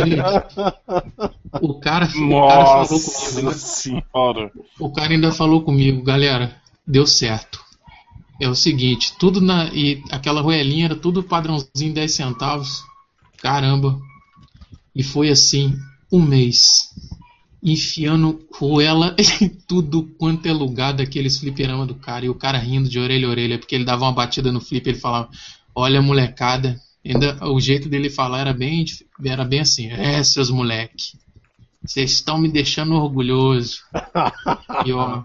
O 0.00 0.14
cara, 0.14 0.48
o 1.60 1.74
cara 1.80 2.06
falou 2.08 2.48
comigo, 2.48 3.42
Nossa 3.42 3.58
senhora. 3.58 4.52
o 4.78 4.90
cara 4.90 5.12
ainda 5.12 5.32
falou 5.32 5.62
comigo, 5.62 6.02
galera, 6.02 6.56
deu 6.86 7.06
certo. 7.06 7.69
É 8.40 8.48
o 8.48 8.54
seguinte, 8.54 9.12
tudo 9.18 9.38
na. 9.38 9.66
E 9.66 10.02
aquela 10.10 10.40
roelinha 10.40 10.86
era 10.86 10.96
tudo 10.96 11.22
padrãozinho 11.22 11.92
10 11.92 12.10
centavos. 12.10 12.82
Caramba. 13.36 14.00
E 14.94 15.02
foi 15.02 15.28
assim, 15.28 15.78
um 16.10 16.22
mês. 16.22 16.88
Enfiando 17.62 18.40
roela 18.54 19.14
em 19.42 19.48
tudo 19.48 20.04
quanto 20.18 20.46
é 20.46 20.52
lugar 20.52 20.92
daqueles 20.92 21.38
fliperama 21.38 21.84
do 21.84 21.94
cara. 21.94 22.24
E 22.24 22.30
o 22.30 22.34
cara 22.34 22.56
rindo 22.56 22.88
de 22.88 22.98
orelha 22.98 23.26
a 23.26 23.30
orelha, 23.30 23.58
porque 23.58 23.74
ele 23.74 23.84
dava 23.84 24.06
uma 24.06 24.12
batida 24.12 24.50
no 24.50 24.60
flip 24.60 24.88
ele 24.88 24.98
falava, 24.98 25.28
olha 25.74 26.00
molecada. 26.00 26.80
Ainda, 27.04 27.38
o 27.46 27.60
jeito 27.60 27.90
dele 27.90 28.08
falar 28.08 28.40
era 28.40 28.52
bem, 28.54 28.84
era 29.24 29.44
bem 29.44 29.60
assim, 29.60 29.90
é 29.90 30.22
seus 30.22 30.50
moleque. 30.50 31.18
Vocês 31.84 32.12
estão 32.12 32.38
me 32.38 32.48
deixando 32.48 32.94
orgulhoso. 32.94 33.80
E 34.86 34.92
ó, 34.92 35.24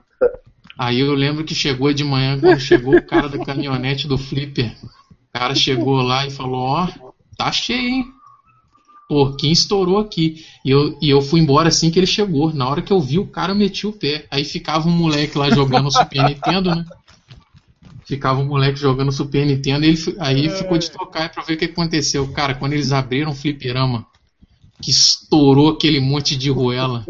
aí 0.78 1.00
eu 1.00 1.14
lembro 1.14 1.44
que 1.44 1.56
chegou 1.56 1.94
de 1.94 2.04
manhã, 2.04 2.40
quando 2.40 2.60
chegou 2.60 2.96
o 2.96 3.06
cara 3.06 3.30
da 3.30 3.44
caminhonete 3.44 4.08
do 4.08 4.18
Flipper, 4.18 4.76
o 4.84 5.34
cara 5.34 5.56
chegou 5.56 6.02
lá 6.02 6.26
e 6.26 6.32
falou, 6.32 6.62
ó, 6.62 6.88
tá 7.38 7.52
cheio, 7.52 7.88
hein? 7.88 8.06
Pô, 9.08 9.36
quem 9.36 9.52
estourou 9.52 10.00
aqui? 10.00 10.44
E 10.64 10.72
eu, 10.72 10.98
e 11.00 11.10
eu 11.10 11.22
fui 11.22 11.40
embora 11.40 11.68
assim 11.68 11.92
que 11.92 12.00
ele 12.00 12.08
chegou. 12.08 12.52
Na 12.52 12.68
hora 12.68 12.82
que 12.82 12.92
eu 12.92 13.00
vi, 13.00 13.20
o 13.20 13.28
cara 13.28 13.54
metia 13.54 13.88
o 13.88 13.94
pé. 13.94 14.26
Aí 14.32 14.44
ficava 14.44 14.88
um 14.88 14.92
moleque 14.92 15.38
lá 15.38 15.50
jogando 15.52 15.92
Super 15.92 16.24
Nintendo, 16.24 16.74
né? 16.74 16.86
Ficava 18.06 18.40
um 18.40 18.46
moleque 18.46 18.80
jogando 18.80 19.12
Super 19.12 19.46
Nintendo 19.46 19.86
ele, 19.86 19.98
aí 20.20 20.50
ficou 20.50 20.78
de 20.78 20.92
tocar 20.92 21.30
pra 21.30 21.44
ver 21.44 21.54
o 21.54 21.58
que 21.58 21.66
aconteceu. 21.66 22.28
Cara, 22.32 22.54
quando 22.54 22.74
eles 22.74 22.92
abriram 22.92 23.32
o 23.32 23.36
fliperama, 23.36 24.06
que 24.86 24.92
estourou 24.92 25.70
aquele 25.70 26.00
monte 26.00 26.38
de 26.38 26.52
roela. 26.52 27.04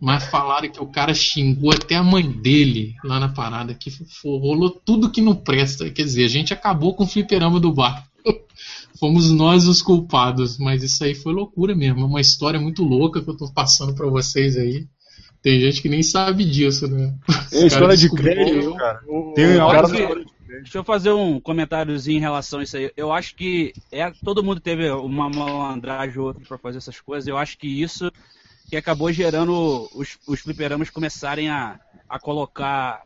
Mas 0.00 0.26
falaram 0.26 0.70
que 0.70 0.80
o 0.80 0.86
cara 0.86 1.12
xingou 1.12 1.72
até 1.72 1.96
a 1.96 2.04
mãe 2.04 2.30
dele 2.30 2.94
lá 3.02 3.18
na 3.18 3.28
parada, 3.28 3.74
que 3.74 3.90
rolou 4.24 4.70
tudo 4.70 5.10
que 5.10 5.20
não 5.20 5.34
presta. 5.34 5.90
Quer 5.90 6.04
dizer, 6.04 6.24
a 6.24 6.28
gente 6.28 6.52
acabou 6.54 6.94
com 6.94 7.02
o 7.02 7.06
fliperama 7.06 7.58
do 7.58 7.72
bar. 7.72 8.06
Fomos 9.00 9.28
nós 9.32 9.66
os 9.66 9.82
culpados, 9.82 10.56
mas 10.56 10.84
isso 10.84 11.02
aí 11.02 11.16
foi 11.16 11.32
loucura 11.32 11.74
mesmo. 11.74 12.02
É 12.02 12.04
uma 12.04 12.20
história 12.20 12.60
muito 12.60 12.84
louca 12.84 13.20
que 13.20 13.28
eu 13.28 13.36
tô 13.36 13.50
passando 13.52 13.92
pra 13.92 14.06
vocês 14.06 14.56
aí. 14.56 14.86
Tem 15.42 15.58
gente 15.60 15.82
que 15.82 15.88
nem 15.88 16.02
sabe 16.02 16.44
disso, 16.44 16.86
né? 16.86 17.12
É 17.52 17.66
história 17.66 17.96
de 17.96 18.08
crédito, 18.08 18.56
eu. 18.66 18.74
cara. 18.76 19.00
Tem 19.34 19.46
o 19.46 19.64
uma 19.64 19.72
cara 19.72 19.90
que- 19.90 20.24
Deixa 20.62 20.78
eu 20.78 20.84
fazer 20.84 21.10
um 21.12 21.40
comentáriozinho 21.40 22.18
em 22.18 22.20
relação 22.20 22.60
a 22.60 22.62
isso 22.62 22.76
aí. 22.76 22.90
Eu 22.96 23.12
acho 23.12 23.34
que 23.36 23.72
é, 23.92 24.10
todo 24.22 24.42
mundo 24.42 24.60
teve 24.60 24.90
uma 24.90 25.28
malandragem 25.28 26.18
ou 26.18 26.26
outra 26.26 26.44
pra 26.46 26.58
fazer 26.58 26.78
essas 26.78 27.00
coisas. 27.00 27.26
Eu 27.28 27.36
acho 27.36 27.58
que 27.58 27.66
isso 27.66 28.10
que 28.68 28.76
acabou 28.76 29.12
gerando 29.12 29.88
os, 29.94 30.18
os 30.26 30.40
fliperamas 30.40 30.90
começarem 30.90 31.48
a, 31.50 31.78
a 32.08 32.18
colocar 32.18 33.02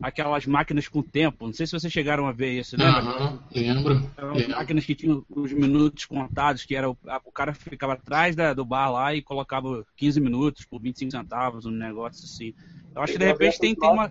aquelas 0.00 0.46
máquinas 0.46 0.88
com 0.88 1.02
tempo. 1.02 1.46
Não 1.46 1.52
sei 1.52 1.66
se 1.66 1.72
vocês 1.72 1.92
chegaram 1.92 2.26
a 2.26 2.32
ver 2.32 2.52
isso, 2.52 2.76
lembra? 2.76 3.00
Aham, 3.00 3.40
lembro. 3.54 4.10
Eram 4.16 4.34
lembro. 4.34 4.56
máquinas 4.56 4.84
que 4.84 4.94
tinham 4.94 5.24
os 5.28 5.52
minutos 5.52 6.04
contados, 6.04 6.64
que 6.64 6.74
era 6.74 6.90
o, 6.90 6.96
a- 7.06 7.20
o 7.24 7.32
cara 7.32 7.52
ficava 7.54 7.94
atrás 7.94 8.34
da- 8.34 8.54
do 8.54 8.64
bar 8.64 8.90
lá 8.90 9.14
e 9.14 9.22
colocava 9.22 9.84
15 9.96 10.20
minutos 10.20 10.64
por 10.64 10.80
25 10.80 11.10
centavos, 11.12 11.66
um 11.66 11.70
negócio 11.70 12.24
assim. 12.24 12.52
Eu 12.94 13.02
acho 13.02 13.12
que 13.12 13.18
de 13.18 13.24
repente 13.26 13.58
tem, 13.58 13.74
tem 13.74 13.90
uma 13.90 14.10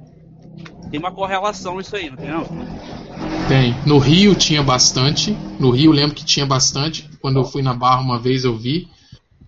tem 0.89 0.99
uma 0.99 1.11
correlação 1.11 1.79
isso 1.79 1.95
aí, 1.95 2.09
não 2.09 2.17
tem 2.17 2.29
não? 2.29 2.45
Tem. 3.47 3.75
No 3.85 3.97
Rio 3.97 4.35
tinha 4.35 4.61
bastante. 4.61 5.31
No 5.59 5.69
Rio 5.71 5.91
eu 5.91 5.95
lembro 5.95 6.15
que 6.15 6.25
tinha 6.25 6.45
bastante. 6.45 7.09
Quando 7.21 7.37
eu 7.39 7.45
fui 7.45 7.61
na 7.61 7.73
barra 7.73 8.01
uma 8.01 8.19
vez 8.19 8.43
eu 8.43 8.55
vi. 8.57 8.87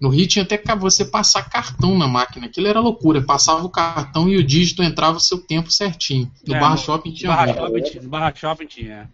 No 0.01 0.07
Rio 0.09 0.27
tinha 0.27 0.43
até 0.43 0.57
que 0.57 0.73
você 0.75 1.03
passar 1.03 1.43
cartão 1.49 1.97
na 1.97 2.07
máquina. 2.07 2.45
Aquilo 2.45 2.67
era 2.67 2.79
loucura. 2.79 3.21
Passava 3.21 3.65
o 3.65 3.69
cartão 3.69 4.29
e 4.29 4.37
o 4.37 4.43
dígito 4.43 4.81
entrava 4.81 5.17
o 5.17 5.19
seu 5.19 5.37
tempo 5.39 5.69
certinho. 5.69 6.31
No 6.47 6.55
É, 6.55 6.59
Barra 6.59 6.77
Shopping 6.77 7.11
tinha 7.11 7.29
Barra 7.31 7.45
muito. 7.47 7.59
shopping, 7.59 7.81
tinha- 7.91 8.03
barra 8.09 8.33
shopping 8.35 8.65
tinha. 8.65 8.93
é. 8.93 9.07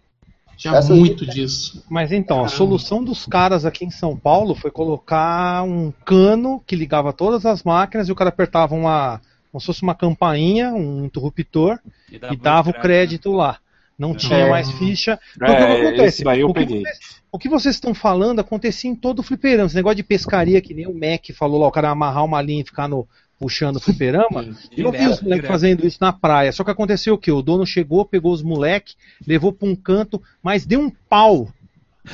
Tinha 0.56 0.74
Essa 0.74 0.94
muito 0.94 1.20
dica- 1.26 1.32
disso. 1.34 1.84
Mas 1.90 2.12
então, 2.12 2.42
a 2.42 2.48
solução 2.48 3.04
dos 3.04 3.26
caras 3.26 3.66
aqui 3.66 3.84
em 3.84 3.90
São 3.90 4.16
Paulo 4.16 4.54
foi 4.54 4.70
colocar 4.70 5.62
um 5.64 5.92
cano 6.04 6.62
que 6.66 6.74
ligava 6.74 7.12
todas 7.12 7.44
as 7.44 7.62
máquinas 7.62 8.08
e 8.08 8.12
o 8.12 8.14
cara 8.14 8.30
apertava 8.30 8.74
uma. 8.74 9.20
Como 9.56 9.60
se 9.60 9.66
fosse 9.66 9.82
uma 9.82 9.94
campainha, 9.94 10.68
um 10.74 11.06
interruptor, 11.06 11.78
E 12.12 12.16
e 12.16 12.36
dava 12.36 12.68
o 12.68 12.74
crédito 12.74 13.32
lá. 13.32 13.58
Não 13.98 14.14
tinha 14.14 14.40
É. 14.40 14.50
mais 14.50 14.70
ficha. 14.72 15.18
Porque 15.38 15.50
É, 15.50 15.64
o 15.64 15.80
que 15.80 15.86
acontece? 15.86 16.24
daí 16.24 16.40
eu 16.40 16.50
o, 16.50 16.52
que 16.52 16.60
peguei. 16.60 16.82
vocês, 16.82 17.22
o 17.32 17.38
que 17.38 17.48
vocês 17.48 17.74
estão 17.74 17.94
falando 17.94 18.38
acontecia 18.40 18.90
em 18.90 18.94
todo 18.94 19.20
o 19.20 19.22
fliperama. 19.22 19.64
Esse 19.66 19.74
negócio 19.74 19.96
de 19.96 20.02
pescaria, 20.02 20.60
que 20.60 20.74
nem 20.74 20.86
o 20.86 20.92
Mac 20.92 21.30
falou 21.34 21.58
lá, 21.62 21.68
o 21.68 21.72
cara 21.72 21.88
amarrar 21.88 22.22
uma 22.22 22.42
linha 22.42 22.60
e 22.60 22.66
ficar 22.66 22.86
no, 22.86 23.08
puxando 23.38 23.76
o 23.76 23.80
fliperama. 23.80 24.46
Eu 24.76 24.92
vi 24.92 25.06
os 25.08 25.22
moleques 25.22 25.48
fazendo 25.48 25.86
isso 25.86 25.96
na 26.02 26.12
praia. 26.12 26.52
Só 26.52 26.62
que 26.62 26.70
aconteceu 26.70 27.14
o 27.14 27.18
quê? 27.18 27.32
O 27.32 27.40
dono 27.40 27.64
chegou, 27.64 28.04
pegou 28.04 28.32
os 28.34 28.42
moleques, 28.42 28.94
levou 29.26 29.54
pra 29.54 29.66
um 29.66 29.74
canto, 29.74 30.22
mas 30.42 30.66
deu 30.66 30.80
um 30.80 30.90
pau. 31.08 31.48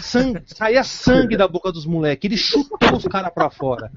Sangue- 0.00 0.42
saía 0.46 0.82
sangue 0.84 1.36
da 1.36 1.46
boca 1.46 1.70
dos 1.70 1.84
moleques. 1.86 2.24
Ele 2.30 2.36
chutou 2.36 2.96
os 2.96 3.04
caras 3.04 3.32
pra 3.32 3.50
fora. 3.50 3.90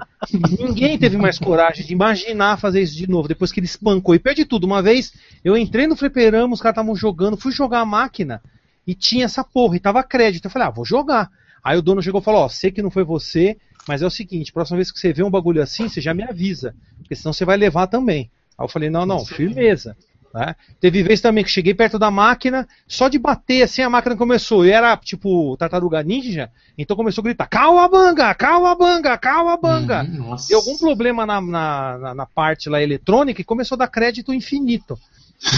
Ninguém 0.60 0.98
teve 0.98 1.18
mais 1.18 1.39
coragem 1.39 1.86
de 1.86 1.93
imaginar 1.93 2.58
fazer 2.58 2.82
isso 2.82 2.96
de 2.96 3.08
novo, 3.10 3.28
depois 3.28 3.52
que 3.52 3.60
ele 3.60 3.66
espancou. 3.68 4.14
E 4.16 4.20
perde 4.20 4.46
tudo. 4.46 4.66
Uma 4.66 4.82
vez 4.82 5.14
eu 5.43 5.58
entrei 5.58 5.88
no 5.88 5.96
fliperama, 5.96 6.54
os 6.54 6.62
caras 6.62 6.74
estavam 6.78 6.96
jogando, 6.96 7.38
fui 7.38 7.52
jogar 7.52 7.80
a 7.82 7.86
máquina 7.86 8.41
e 8.86 8.93
tinha 8.93 9.26
essa 9.26 9.43
porra, 9.43 9.76
e 9.78 9.80
tava 9.80 10.04
crédito. 10.04 10.46
Eu 10.46 10.52
falei, 10.52 10.68
ah, 10.68 10.72
vou 10.72 10.86
jogar. 10.86 11.30
Aí 11.64 11.78
o 11.78 11.82
dono 11.82 12.02
chegou 12.02 12.22
e 12.22 12.24
falou, 12.24 12.41
ó, 12.41 12.50
sei 12.50 12.70
que 12.72 12.82
não 12.82 12.91
foi 12.91 13.04
você, 13.04 13.58
mas 13.88 14.02
é 14.04 14.06
o 14.06 14.12
seguinte, 14.12 14.54
próxima 14.54 14.78
vez 14.78 14.91
que 14.91 15.00
você 15.00 15.12
vê 15.12 15.24
um 15.24 15.32
bagulho 15.32 15.62
assim, 15.62 15.89
você 15.89 16.00
já 16.00 16.14
me 16.14 16.24
avisa, 16.24 16.76
porque 17.00 17.16
senão 17.16 17.34
você 17.34 17.43
vai 17.43 17.58
levar 17.58 17.88
também. 17.88 18.30
Aí 18.58 18.64
eu 18.64 18.70
falei, 18.70 18.89
não, 18.89 19.06
não, 19.06 19.26
firmeza. 19.26 19.98
Né? 20.36 20.54
Teve 20.82 21.02
vez 21.02 21.22
também 21.22 21.44
que 21.46 21.50
cheguei 21.50 21.74
perto 21.74 21.98
da 21.98 22.12
máquina, 22.12 22.68
só 22.86 23.08
de 23.08 23.18
bater 23.18 23.64
assim 23.64 23.82
a 23.82 23.90
máquina 23.90 24.18
começou. 24.18 24.66
E 24.66 24.70
era 24.70 24.96
tipo 24.98 25.56
tartaruga 25.58 26.04
ninja, 26.04 26.52
então 26.78 26.96
começou 26.98 27.22
a 27.22 27.24
gritar: 27.24 27.48
Calabanga, 27.48 28.36
Calabanga. 28.36 29.18
Uhum, 30.04 30.30
nossa. 30.30 30.50
Deu 30.50 30.60
algum 30.60 30.78
problema 30.78 31.26
na, 31.26 31.40
na, 31.40 31.98
na- 31.98 32.14
na 32.16 32.26
parte 32.26 32.70
lá 32.70 32.82
eletrônica 32.82 33.40
e 33.40 33.46
começou 33.46 33.76
a 33.76 33.80
dar 33.80 33.88
crédito 33.88 34.34
infinito. 34.34 35.00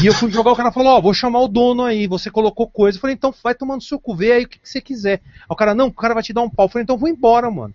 E 0.01 0.05
eu 0.07 0.13
fui 0.13 0.29
jogar, 0.31 0.51
o 0.51 0.55
cara 0.55 0.71
falou, 0.71 0.93
ó, 0.97 1.01
vou 1.01 1.13
chamar 1.13 1.39
o 1.39 1.47
dono 1.47 1.83
aí, 1.83 2.07
você 2.07 2.29
colocou 2.31 2.67
coisa. 2.67 2.97
Eu 2.97 3.01
falei, 3.01 3.15
então 3.15 3.33
vai 3.43 3.53
tomando 3.55 3.83
seu 3.83 3.99
cu, 3.99 4.15
vê 4.15 4.31
aí 4.33 4.43
o 4.43 4.47
que, 4.47 4.59
que 4.59 4.67
você 4.69 4.81
quiser. 4.81 5.21
Aí 5.41 5.45
o 5.49 5.55
cara, 5.55 5.73
não, 5.75 5.87
o 5.87 5.93
cara 5.93 6.13
vai 6.15 6.23
te 6.23 6.33
dar 6.33 6.41
um 6.41 6.49
pau. 6.49 6.65
Eu 6.65 6.69
falei, 6.69 6.83
então 6.83 6.97
vou 6.97 7.07
embora, 7.09 7.49
mano. 7.49 7.73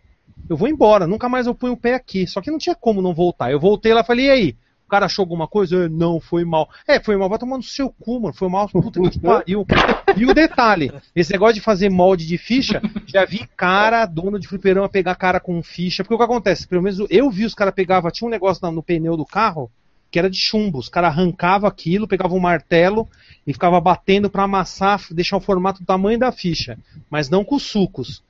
Eu 0.48 0.56
vou 0.56 0.68
embora, 0.68 1.06
nunca 1.06 1.28
mais 1.28 1.46
eu 1.46 1.54
ponho 1.54 1.74
o 1.74 1.76
pé 1.76 1.94
aqui. 1.94 2.26
Só 2.26 2.40
que 2.40 2.50
não 2.50 2.58
tinha 2.58 2.74
como 2.74 3.00
não 3.00 3.14
voltar. 3.14 3.50
Eu 3.52 3.60
voltei 3.60 3.94
lá 3.94 4.00
e 4.00 4.04
falei, 4.04 4.26
e 4.26 4.30
aí? 4.30 4.56
O 4.92 4.94
cara 4.94 5.06
achou 5.06 5.22
alguma 5.22 5.48
coisa? 5.48 5.74
Eu, 5.74 5.88
não, 5.88 6.20
foi 6.20 6.44
mal. 6.44 6.68
É, 6.86 7.00
foi 7.00 7.16
mal, 7.16 7.26
vai 7.26 7.38
tomando 7.38 7.60
no 7.60 7.62
seu 7.62 7.88
cu, 7.88 8.20
mano. 8.20 8.34
Foi 8.34 8.46
mal, 8.50 8.68
puta 8.68 9.00
que 9.08 9.18
pariu. 9.20 9.66
E 10.14 10.26
o 10.26 10.34
detalhe, 10.34 10.92
esse 11.16 11.32
negócio 11.32 11.54
de 11.54 11.62
fazer 11.62 11.88
molde 11.88 12.26
de 12.26 12.36
ficha, 12.36 12.82
já 13.06 13.24
vi 13.24 13.48
cara, 13.56 14.04
dono 14.04 14.38
de 14.38 14.46
fliperama, 14.46 14.90
pegar 14.90 15.14
cara 15.14 15.40
com 15.40 15.62
ficha. 15.62 16.04
Porque 16.04 16.14
o 16.14 16.18
que 16.18 16.24
acontece? 16.24 16.68
Pelo 16.68 16.82
menos 16.82 16.98
eu 17.08 17.30
vi 17.30 17.46
os 17.46 17.54
caras 17.54 17.72
pegavam, 17.72 18.10
tinha 18.10 18.28
um 18.28 18.30
negócio 18.30 18.70
no 18.70 18.82
pneu 18.82 19.16
do 19.16 19.24
carro 19.24 19.70
que 20.10 20.18
era 20.18 20.28
de 20.28 20.36
chumbo. 20.36 20.78
Os 20.78 20.90
caras 20.90 21.10
arrancavam 21.10 21.66
aquilo, 21.66 22.06
pegavam 22.06 22.36
um 22.36 22.40
martelo 22.40 23.08
e 23.46 23.52
ficava 23.54 23.80
batendo 23.80 24.28
pra 24.28 24.42
amassar, 24.42 25.00
deixar 25.10 25.38
o 25.38 25.40
formato 25.40 25.80
do 25.80 25.86
tamanho 25.86 26.18
da 26.18 26.30
ficha, 26.30 26.78
mas 27.08 27.30
não 27.30 27.42
com 27.42 27.54
os 27.54 27.62
sucos. 27.62 28.22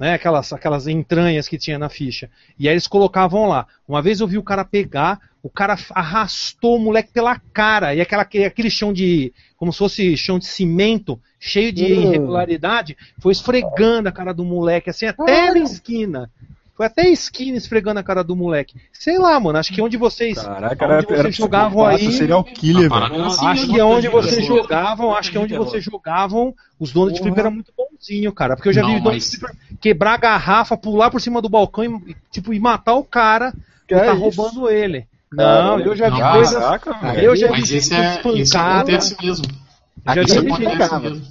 Né, 0.00 0.14
aquelas, 0.14 0.50
aquelas 0.50 0.86
entranhas 0.86 1.46
que 1.46 1.58
tinha 1.58 1.78
na 1.78 1.90
ficha. 1.90 2.30
E 2.58 2.66
aí 2.66 2.72
eles 2.72 2.86
colocavam 2.86 3.46
lá. 3.46 3.66
Uma 3.86 4.00
vez 4.00 4.18
eu 4.20 4.26
vi 4.26 4.38
o 4.38 4.42
cara 4.42 4.64
pegar, 4.64 5.20
o 5.42 5.50
cara 5.50 5.76
arrastou 5.90 6.76
o 6.76 6.80
moleque 6.80 7.12
pela 7.12 7.38
cara. 7.52 7.94
E 7.94 8.00
aquela, 8.00 8.22
aquele 8.22 8.70
chão 8.70 8.94
de. 8.94 9.30
como 9.58 9.70
se 9.70 9.78
fosse 9.78 10.16
chão 10.16 10.38
de 10.38 10.46
cimento, 10.46 11.20
cheio 11.38 11.70
de 11.70 11.84
Hum. 11.84 12.02
irregularidade, 12.02 12.96
foi 13.18 13.32
esfregando 13.32 14.08
a 14.08 14.12
cara 14.12 14.32
do 14.32 14.42
moleque, 14.42 14.88
assim, 14.88 15.04
até 15.04 15.52
na 15.52 15.58
esquina. 15.58 16.30
Foi 16.80 16.86
até 16.86 17.10
esquina 17.10 17.58
esfregando 17.58 18.00
a 18.00 18.02
cara 18.02 18.24
do 18.24 18.34
moleque. 18.34 18.74
Sei 18.90 19.18
lá, 19.18 19.38
mano, 19.38 19.58
acho 19.58 19.70
que 19.70 19.82
onde 19.82 19.98
vocês. 19.98 20.40
Caraca, 20.40 20.82
onde 20.86 20.94
era, 20.94 21.02
vocês 21.02 21.18
era 21.20 21.30
jogavam 21.30 21.84
aí. 21.84 22.10
serial 22.10 22.42
killer, 22.42 22.86
A 22.86 22.88
velho. 22.88 22.90
parada 22.90 23.14
era 23.16 23.26
assim, 23.26 23.46
Acho 23.46 23.66
que 23.68 23.78
é 23.78 23.84
onde 23.84 24.08
vocês 24.08 24.46
jogavam, 24.46 25.14
acho 25.14 25.30
que 25.30 25.36
é 25.36 25.40
onde 25.40 25.54
vocês 25.58 25.84
jogavam, 25.84 26.54
os 26.78 26.90
donos 26.90 27.12
de 27.12 27.20
flipper 27.20 27.40
eram 27.40 27.50
muito 27.50 27.70
bonzinho, 27.76 28.32
cara. 28.32 28.56
Porque 28.56 28.70
eu 28.70 28.72
já 28.72 28.80
Não, 28.80 28.88
vi 28.88 28.94
dono 28.98 29.10
mas- 29.12 29.30
de 29.30 29.36
flipper 29.36 29.56
quebrar 29.78 30.14
a 30.14 30.16
garrafa, 30.16 30.74
pular 30.74 31.10
por 31.10 31.20
cima 31.20 31.42
do 31.42 31.50
balcão 31.50 31.84
e, 31.84 32.16
tipo, 32.30 32.54
e 32.54 32.58
matar 32.58 32.94
o 32.94 33.04
cara 33.04 33.52
que 33.86 33.94
Que 33.94 33.94
tá 33.96 34.06
é 34.06 34.12
isso? 34.14 34.18
roubando 34.18 34.70
ele. 34.70 35.06
Não, 35.30 35.78
eu 35.80 35.94
já 35.94 36.08
vi 36.08 36.18
coisas. 36.18 36.62
Eu 37.22 37.36
já 37.36 37.52
vi 37.52 37.62
gente 37.62 37.92
é, 37.92 38.20
espancada. 38.40 38.90
mesmo. 38.90 39.44
Já 40.06 40.14
vi 40.14 40.24
Isso 40.24 40.34
gente 40.34 40.58
mesmo. 40.58 41.26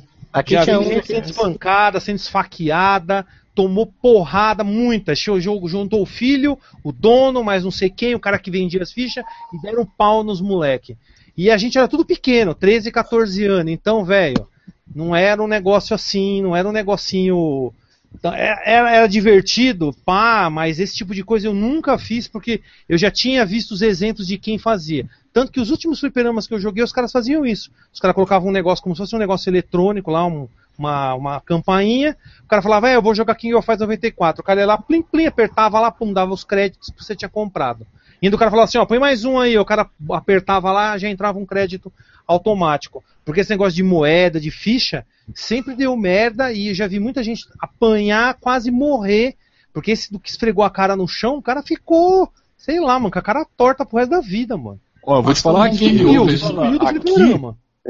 Já 0.48 0.78
vi 0.78 0.86
gente 0.86 1.08
sendo 1.08 1.26
espancada, 1.26 2.00
sendo 2.00 2.18
esfaqueada, 2.18 3.26
tomou 3.54 3.86
porrada, 3.88 4.64
muita. 4.64 5.14
Juntou 5.16 6.02
o 6.02 6.06
filho, 6.06 6.58
o 6.84 6.92
dono, 6.92 7.44
mais 7.44 7.64
não 7.64 7.72
sei 7.72 7.90
quem, 7.90 8.16
o 8.16 8.20
cara 8.20 8.40
que 8.40 8.52
vendia 8.52 8.82
as 8.82 8.92
fichas, 8.92 9.24
e 9.54 9.62
deram 9.62 9.86
pau 9.86 10.24
nos 10.24 10.42
moleque. 10.42 10.98
E 11.38 11.50
a 11.50 11.58
gente 11.58 11.78
era 11.78 11.88
tudo 11.88 12.06
pequeno, 12.06 12.54
13, 12.54 12.92
14 12.92 13.46
anos. 13.46 13.72
Então, 13.72 14.04
velho, 14.04 14.48
não 14.94 15.16
era 15.16 15.42
um 15.42 15.48
negócio 15.48 15.94
assim, 15.96 16.42
não 16.42 16.56
era 16.56 16.68
um 16.68 16.72
negocinho. 16.74 17.74
Então, 18.14 18.34
é- 18.34 18.62
Era, 18.66 18.92
era 18.92 19.08
divertido, 19.08 19.96
pá, 20.06 20.50
mas 20.50 20.80
esse 20.80 20.96
tipo 20.96 21.14
de 21.14 21.24
coisa 21.24 21.48
eu 21.48 21.54
nunca 21.54 21.98
fiz 21.98 22.28
porque 22.28 22.62
eu 22.88 22.98
já 22.98 23.12
tinha 23.12 23.46
visto 23.46 23.72
os 23.72 23.82
exemplos 23.82 24.28
de 24.28 24.38
quem 24.38 24.58
fazia. 24.58 25.08
Tanto 25.32 25.52
que 25.52 25.60
os 25.62 25.70
últimos 25.70 26.00
fliperamas 26.00 26.48
que 26.48 26.54
eu 26.54 26.60
joguei, 26.60 26.84
os 26.84 26.92
caras 26.92 27.12
faziam 27.12 27.46
isso. 27.46 27.70
Os 27.94 28.00
caras 28.00 28.16
colocavam 28.16 28.50
um 28.50 28.52
negócio 28.52 28.84
como 28.84 28.96
se 28.96 29.00
fosse 29.00 29.16
um 29.16 29.20
negócio 29.20 29.50
eletrônico 29.50 30.10
lá, 30.12 30.26
um- 30.26 30.48
uma, 30.80 31.14
uma 31.14 31.42
campainha. 31.42 32.16
O 32.44 32.48
cara 32.48 32.62
falava, 32.62 32.90
é, 32.90 32.96
eu 32.96 33.02
vou 33.02 33.14
jogar 33.14 33.36
King 33.36 33.54
of 33.54 33.66
Fighters 33.66 33.82
94. 33.82 34.42
O 34.42 34.46
cara 34.46 34.62
ia 34.62 34.66
lá, 34.66 34.78
plim, 34.78 35.02
plim, 35.02 35.26
apertava 35.26 35.80
lá, 35.80 35.92
pum, 35.92 36.14
dava 36.14 36.34
os 36.34 36.44
créditos 36.44 36.90
que 36.90 37.04
você 37.04 37.16
tinha 37.16 37.30
comprado. 37.30 37.86
E 38.22 38.28
o 38.28 38.38
cara 38.38 38.50
falava 38.50 38.66
assim, 38.66 38.78
ó, 38.78 38.86
põe 38.86 39.00
mais 39.00 39.26
um 39.26 39.38
aí. 39.38 39.58
O 39.58 39.66
cara 39.66 39.90
apertava 40.12 40.72
lá, 40.72 40.98
já 40.98 41.10
entrava 41.10 41.38
um 41.38 41.46
crédito 41.46 41.92
automático. 42.26 43.04
Porque 43.26 43.42
esse 43.42 43.50
negócio 43.50 43.76
de 43.76 43.84
moeda, 43.84 44.40
de 44.40 44.52
ficha, 44.52 45.06
sempre 45.36 45.76
deu 45.76 45.96
merda 45.96 46.52
e 46.52 46.70
eu 46.70 46.74
já 46.74 46.88
vi 46.88 47.00
muita 47.00 47.22
gente 47.24 47.46
apanhar, 47.60 48.36
quase 48.40 48.72
morrer. 48.72 49.36
Porque 49.74 49.92
esse 49.92 50.12
do 50.12 50.20
que 50.20 50.30
esfregou 50.30 50.64
a 50.64 50.70
cara 50.70 50.96
no 50.96 51.08
chão, 51.08 51.38
o 51.38 51.42
cara 51.42 51.62
ficou, 51.62 52.30
sei 52.58 52.80
lá, 52.80 52.98
mano, 52.98 53.12
com 53.12 53.20
a 53.20 53.22
cara 53.22 53.46
torta 53.56 53.86
pro 53.86 53.98
resto 53.98 54.12
da 54.12 54.22
vida, 54.22 54.58
mano. 54.58 54.80
Ó, 55.04 55.18
eu 55.18 55.24
vou 55.24 55.34
te 55.34 55.38
Mas 55.38 55.42
falar 55.42 55.70
todo 55.70 55.76
aqui, 55.76 55.90
mundo 55.90 56.02
eu 56.02 56.10
viu, 56.10 56.26
vou 56.26 56.34
te 56.34 56.40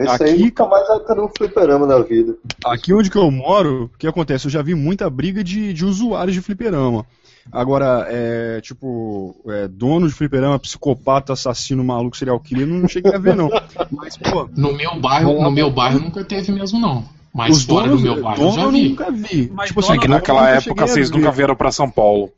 do 0.06 0.12
aqui. 0.12 0.24
Esse 0.24 0.34
aí 0.36 0.44
nunca 0.44 0.66
mais 0.66 0.88
vai 0.88 1.00
ter 1.00 1.20
um 1.20 1.30
fliperama 1.30 1.86
na 1.86 2.00
vida. 2.00 2.36
aqui 2.66 2.94
onde 2.94 3.10
que 3.10 3.18
eu 3.18 3.30
moro, 3.30 3.86
o 3.86 3.98
que 3.98 4.08
acontece? 4.08 4.46
Eu 4.46 4.52
já 4.52 4.62
vi 4.62 4.76
muita 4.76 5.10
briga 5.10 5.44
de, 5.44 5.74
de 5.74 5.86
usuários 5.86 6.36
de 6.36 6.42
fliperama. 6.42 7.06
Agora, 7.52 8.06
é, 8.10 8.62
tipo, 8.62 9.36
é, 9.48 9.68
dono 9.68 10.08
de 10.08 10.14
fliperama, 10.14 10.60
psicopata, 10.60 11.34
assassino, 11.34 11.84
maluco, 11.84 12.16
serial 12.16 12.40
killer, 12.40 12.68
não 12.68 12.88
cheguei 12.88 13.14
a 13.14 13.18
ver, 13.18 13.36
não. 13.36 13.50
Mas, 13.92 14.18
pô, 14.18 14.48
No 14.56 14.74
meu 14.74 15.00
bairro, 15.00 15.42
no 15.42 15.50
meu 15.50 15.72
bairro 15.72 16.00
nunca 16.00 16.24
teve 16.24 16.52
mesmo, 16.52 16.80
não. 16.80 17.04
Mas 17.34 17.58
os 17.58 17.64
fora 17.64 17.88
donos, 17.88 18.02
do 18.02 18.12
meu 18.14 18.24
bairro 18.24 18.44
eu 18.44 18.52
já 18.52 18.68
vi. 18.68 18.90
nunca 18.90 19.12
vi. 19.12 19.52
Mas 19.54 19.68
tipo 19.68 19.80
assim, 19.80 19.94
É 19.94 19.98
que 19.98 20.08
naquela 20.08 20.50
época 20.50 20.88
vocês 20.88 21.10
nunca 21.12 21.32
vieram 21.32 21.56
pra 21.56 21.72
São 21.72 21.90
Paulo. 21.90 22.32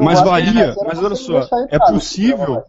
Mas 0.00 0.18
era 0.20 0.74
mas 0.86 0.98
olha 1.02 1.14
só, 1.14 1.48
é 1.70 1.78
possível. 1.78 2.62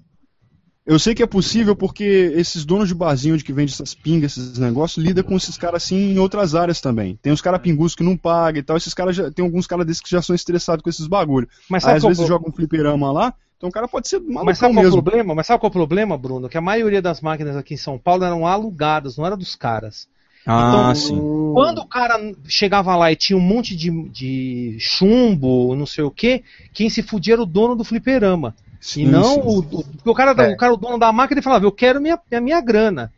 Eu 0.85 0.99
sei 0.99 1.15
que 1.15 1.23
é 1.23 1.25
possível 1.25 1.75
porque 1.75 2.03
esses 2.35 2.63
donos 2.63 2.87
de 2.87 2.93
barzinho 2.93 3.33
onde 3.33 3.43
que 3.43 3.51
vende 3.51 3.73
essas 3.73 3.95
pingas, 3.95 4.37
esses 4.37 4.57
negócios, 4.59 5.03
lida 5.03 5.23
com 5.23 5.35
esses 5.35 5.57
caras 5.57 5.83
assim 5.83 6.11
em 6.13 6.19
outras 6.19 6.53
áreas 6.53 6.79
também. 6.79 7.17
Tem 7.23 7.33
os 7.33 7.41
caras 7.41 7.59
pingus 7.61 7.95
que 7.95 8.03
não 8.03 8.15
pagam 8.15 8.59
e 8.59 8.63
tal, 8.63 8.77
esses 8.77 8.93
caras 8.93 9.15
já 9.15 9.31
tem 9.31 9.43
alguns 9.43 9.65
caras 9.65 9.85
desses 9.85 10.01
que 10.01 10.11
já 10.11 10.21
são 10.21 10.35
estressados 10.35 10.83
com 10.83 10.89
esses 10.89 11.07
bagulho. 11.07 11.49
Mas 11.67 11.83
Aí 11.85 11.95
às 11.97 12.03
vezes 12.03 12.17
pro- 12.19 12.27
joga 12.27 12.47
um 12.47 12.51
fliperama 12.53 13.11
lá, 13.11 13.33
então 13.57 13.67
o 13.69 13.71
cara 13.71 13.87
pode 13.87 14.07
ser 14.07 14.19
Mas 14.19 14.59
sabe 14.59 14.75
qual 14.75 14.83
é 14.83 14.87
o 14.87 14.91
mesmo. 14.91 15.01
problema? 15.03 15.33
Mas 15.33 15.47
sabe 15.47 15.59
qual 15.59 15.69
é 15.69 15.71
o 15.71 15.73
problema, 15.73 16.17
Bruno? 16.19 16.47
Que 16.47 16.57
a 16.57 16.61
maioria 16.61 17.01
das 17.01 17.19
máquinas 17.19 17.55
aqui 17.57 17.73
em 17.73 17.77
São 17.77 17.97
Paulo 17.97 18.23
eram 18.23 18.45
alugadas, 18.45 19.17
não 19.17 19.25
era 19.25 19.35
dos 19.35 19.55
caras. 19.55 20.07
Ah, 20.45 20.93
Então, 20.93 20.95
sim. 20.95 21.27
Quando 21.53 21.79
o 21.79 21.87
cara 21.87 22.19
chegava 22.47 22.95
lá 22.95 23.11
e 23.11 23.15
tinha 23.15 23.37
um 23.37 23.41
monte 23.41 23.75
de, 23.75 23.89
de 24.09 24.77
chumbo, 24.79 25.75
não 25.75 25.85
sei 25.85 26.03
o 26.03 26.11
que, 26.11 26.43
quem 26.73 26.89
se 26.89 27.01
fudia 27.01 27.33
era 27.35 27.41
o 27.41 27.45
dono 27.45 27.75
do 27.75 27.83
fliperama. 27.83 28.55
Sim, 28.79 29.03
e 29.03 29.05
não 29.07 29.23
sim. 29.23 29.39
o, 29.41 29.59
o, 29.59 29.83
porque 29.83 30.09
o 30.09 30.13
cara, 30.13 30.31
É. 30.43 30.53
o 30.53 30.57
cara, 30.57 30.73
o 30.73 30.77
dono 30.77 30.99
da 30.99 31.11
máquina, 31.11 31.39
ele 31.39 31.43
falava, 31.43 31.65
eu 31.65 31.71
quero 31.71 31.99
minha, 32.01 32.19
a 32.31 32.41
minha 32.41 32.61
grana. 32.61 33.11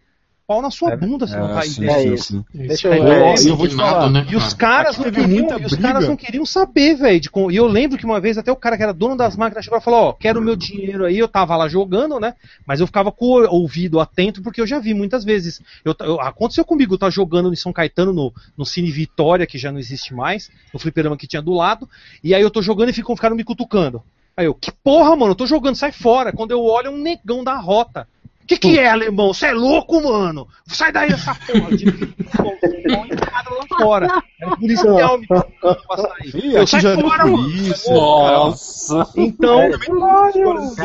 Pau 0.47 0.61
na 0.61 0.71
sua 0.71 0.93
É, 0.93 0.95
bunda, 0.95 1.27
você 1.27 1.35
não 1.35 1.49
É, 1.49 1.53
vai 1.55 1.67
sim, 1.67 1.83
ideia. 1.83 2.09
É 2.09 2.13
isso. 2.13 2.45
Deixa 2.53 2.87
eu- 2.87 2.93
É, 3.05 3.33
eu 3.45 3.57
vou 3.57 3.67
te 3.67 3.75
falar. 3.75 4.09
né, 4.09 4.25
E 4.29 4.35
os 4.37 4.53
cara? 4.53 4.83
caras 4.85 4.97
teve 4.97 5.27
muita 5.27 5.59
e 5.59 5.65
os 5.65 5.75
caras 5.75 6.07
não 6.07 6.15
queriam 6.15 6.45
saber, 6.45 6.95
velho. 6.95 7.21
E 7.51 7.55
eu 7.57 7.67
lembro 7.67 7.97
que 7.97 8.05
uma 8.05 8.21
vez 8.21 8.37
até 8.37 8.49
o 8.49 8.55
cara 8.55 8.77
que 8.77 8.83
era 8.83 8.93
dono 8.93 9.17
das 9.17 9.35
máquinas 9.35 9.65
chegou 9.65 9.77
e 9.77 9.81
falou, 9.81 9.99
ó, 10.05 10.13
quero 10.13 10.39
o 10.39 10.41
meu 10.41 10.55
dinheiro 10.55 11.03
aí, 11.03 11.19
eu 11.19 11.27
tava 11.27 11.53
lá 11.57 11.67
jogando, 11.67 12.17
né? 12.17 12.33
Mas 12.65 12.79
eu 12.79 12.87
ficava 12.87 13.11
com 13.11 13.25
o 13.25 13.49
ouvido 13.49 13.99
atento, 13.99 14.41
porque 14.41 14.61
eu 14.61 14.65
já 14.67 14.79
vi 14.79 14.93
muitas 14.93 15.25
vezes. 15.25 15.61
Eu, 15.83 15.93
eu- 15.99 16.21
aconteceu 16.21 16.63
comigo, 16.63 16.93
eu 16.93 16.97
tava 16.97 17.11
jogando 17.11 17.51
em 17.51 17.55
São 17.57 17.73
Caetano, 17.73 18.13
no, 18.13 18.33
no 18.57 18.65
Cine 18.65 18.89
Vitória, 18.89 19.45
que 19.45 19.57
já 19.57 19.69
não 19.69 19.79
existe 19.79 20.13
mais, 20.13 20.49
no 20.73 20.79
fliperama 20.79 21.17
que 21.17 21.27
tinha 21.27 21.41
do 21.41 21.51
lado, 21.53 21.89
e 22.23 22.33
aí 22.33 22.41
eu 22.41 22.49
tô 22.49 22.61
jogando 22.61 22.87
e 22.87 22.93
ficam 22.93 23.17
ficaram 23.17 23.35
me 23.35 23.43
cutucando. 23.43 24.01
Aí 24.37 24.45
eu, 24.45 24.53
que 24.53 24.71
porra, 24.71 25.15
mano, 25.15 25.31
eu 25.31 25.35
tô 25.35 25.47
jogando, 25.47 25.75
sai 25.75 25.91
fora. 25.91 26.31
Quando 26.31 26.51
eu 26.51 26.63
olho, 26.63 26.87
é 26.87 26.89
um 26.91 26.97
negão 27.01 27.43
da 27.43 27.55
rota. 27.57 28.07
Que 28.47 28.57
que 28.57 28.79
é, 28.79 28.89
alemão? 28.89 29.33
Você 29.33 29.47
é 29.47 29.53
louco, 29.53 30.01
mano? 30.01 30.47
Sai 30.67 30.91
daí 30.91 31.09
dessa 31.09 31.35
porra. 31.35 31.75
Tipo, 31.77 32.05
lá 32.87 33.65
fora. 33.77 34.23
Era 34.39 34.53
o 34.53 34.57
policial 34.57 35.17
me 35.17 35.27
sair. 35.27 36.45
Ih, 36.45 36.53
Eu 36.55 36.65
sai 36.67 36.81
fora, 36.81 37.25
mano. 37.25 37.37
polícia. 37.37 37.93
Nossa. 37.93 39.09
Então, 39.17 39.61
É, 39.61 39.69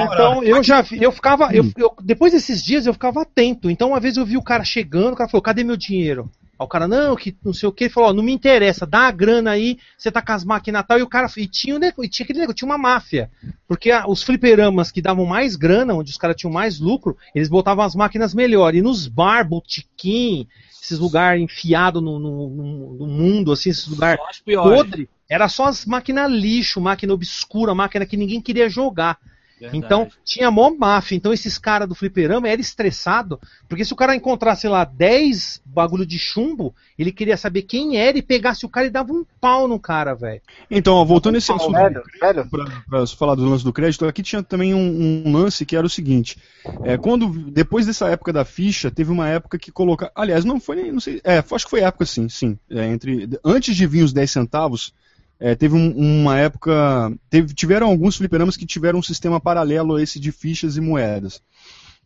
então 0.03 0.43
eu 0.43 0.63
já 0.63 0.83
vi, 0.83 1.03
eu 1.03 1.13
ficava, 1.13 1.51
eu, 1.55 1.65
eu- 1.77 1.95
depois 2.03 2.33
desses 2.33 2.63
dias 2.63 2.87
eu 2.87 2.93
ficava 2.93 3.23
atento. 3.23 3.71
Então 3.71 3.89
uma 3.89 4.01
vez 4.01 4.17
eu 4.17 4.27
vi 4.27 4.37
o 4.37 4.43
cara 4.43 4.65
chegando, 4.65 5.13
o 5.13 5.17
cara 5.17 5.31
falou, 5.31 5.43
cadê 5.43 5.63
meu 5.65 5.77
dinheiro? 5.77 6.29
Aí 6.63 6.67
o 6.67 6.69
cara, 6.69 6.87
não, 6.89 7.17
que 7.17 7.37
não 7.45 7.53
sei 7.53 7.69
o 7.69 7.73
que, 7.73 7.85
ele 7.85 7.93
falou, 7.93 8.11
ó, 8.11 8.13
não 8.13 8.23
me 8.23 8.33
interessa, 8.33 8.87
dá 8.87 9.01
a 9.09 9.11
grana 9.11 9.51
aí, 9.51 9.79
você 9.99 10.11
tá 10.11 10.23
com 10.23 10.33
as 10.33 10.45
máquinas 10.45 10.83
e 10.83 10.87
tal, 10.87 10.99
e 10.99 11.03
o 11.03 11.09
cara, 11.09 11.29
e 11.37 11.47
tinha, 11.47 11.77
e 11.99 12.09
tinha 12.09 12.25
aquele 12.25 12.39
negócio, 12.39 12.57
tinha 12.57 12.69
uma 12.69 12.79
máfia. 12.79 13.31
Porque 13.67 13.91
a- 13.91 14.07
os 14.07 14.23
fliperamas 14.23 14.91
que 14.91 15.03
davam 15.03 15.25
mais 15.27 15.57
grana, 15.57 15.95
onde 15.95 16.11
os 16.11 16.17
caras 16.17 16.37
tinham 16.37 16.53
mais 16.53 16.79
lucro, 16.79 17.17
eles 17.35 17.49
botavam 17.49 17.85
as 17.85 17.95
máquinas 17.95 18.33
melhor. 18.35 18.75
E 18.75 18.83
nos 18.83 19.07
bar, 19.09 19.47
botiquim, 19.49 20.47
esses 20.83 20.99
lugares 20.99 21.43
enfiados 21.43 22.03
no, 22.03 22.19
no, 22.19 22.49
no- 22.51 22.95
no 22.95 23.07
mundo, 23.07 23.53
assim, 23.53 23.71
esses 23.71 23.87
lugares 23.87 24.21
podre, 24.77 25.09
era 25.29 25.49
só 25.49 25.67
as 25.67 25.85
máquinas 25.87 26.31
lixo, 26.31 26.81
máquina 26.81 27.13
obscura, 27.15 27.75
máquina 27.75 28.07
que 28.07 28.17
ninguém 28.17 28.41
queria 28.41 28.69
jogar. 28.69 29.19
Verdade. 29.71 29.77
Então, 29.77 30.09
tinha 30.25 30.51
mó 30.51 30.71
máfia. 30.71 31.17
Então, 31.17 31.33
esses 31.33 31.59
caras 31.59 31.89
do 31.89 31.95
fliperama 31.95 32.49
era 32.49 32.61
estressado, 32.61 33.41
porque 33.69 33.85
se 33.85 33.93
o 33.93 33.97
cara 33.97 34.17
encontrasse 34.17 34.67
lá 34.67 34.85
10 34.85 35.63
bagulho 35.65 36.05
de 36.05 36.19
chumbo, 36.19 36.75
ele 36.99 37.13
queria 37.13 37.37
saber 37.37 37.63
quem 37.63 37.97
era 37.97 38.19
e 38.19 38.23
pegasse 38.23 38.67
o 38.67 38.69
cara 38.69 38.87
e 38.87 38.91
dava 38.91 39.13
um 39.13 39.25
pau 39.41 39.69
no 39.69 39.79
cara, 39.79 40.15
velho. 40.15 40.41
Então, 40.71 40.95
ó, 40.95 41.05
voltando 41.05 41.35
nesse 41.35 41.53
assunto 41.53 41.73
Velho, 41.73 42.03
velho, 42.21 42.51
pra, 42.51 42.65
pra 42.89 43.07
falar 43.07 43.35
do 43.35 43.49
lance 43.49 43.65
do 43.65 43.73
crédito, 43.73 44.07
aqui 44.07 44.23
tinha 44.23 44.43
também 44.43 44.75
um, 44.75 45.25
um 45.27 45.33
lance 45.33 45.65
que 45.65 45.77
era 45.77 45.87
o 45.87 45.91
seguinte: 45.91 46.39
é, 46.85 46.97
quando 46.97 47.29
depois 47.51 47.87
dessa 47.87 48.09
época 48.09 48.33
da 48.33 48.45
ficha, 48.45 48.91
teve 48.91 49.11
uma 49.11 49.29
época 49.29 49.59
que 49.59 49.71
colocar, 49.71 50.11
aliás, 50.15 50.45
não 50.45 50.61
foi 50.61 50.77
nem, 50.77 50.93
não 50.93 51.01
sei, 51.01 51.21
é, 51.25 51.39
acho 51.39 51.65
que 51.65 51.71
foi 51.71 51.81
época 51.81 52.05
sim, 52.05 52.29
sim, 52.29 52.59
é, 52.71 52.87
entre 52.87 53.29
antes 53.45 53.75
de 53.75 53.87
vir 53.87 54.03
os 54.03 54.13
10 54.13 54.31
centavos, 54.31 54.93
é, 55.45 55.55
teve 55.57 55.75
um- 55.75 55.93
uma 56.23 56.39
época, 56.39 57.13
teve, 57.29 57.53
tiveram 57.53 57.89
alguns 57.89 58.17
fliperamas 58.17 58.57
que 58.57 58.65
tiveram 58.65 59.01
um 59.01 59.03
sistema 59.03 59.41
paralelo 59.41 59.97
a 59.97 60.03
esse 60.03 60.21
de 60.21 60.31
fichas 60.31 60.77
e 60.77 60.81
moedas. 60.81 61.43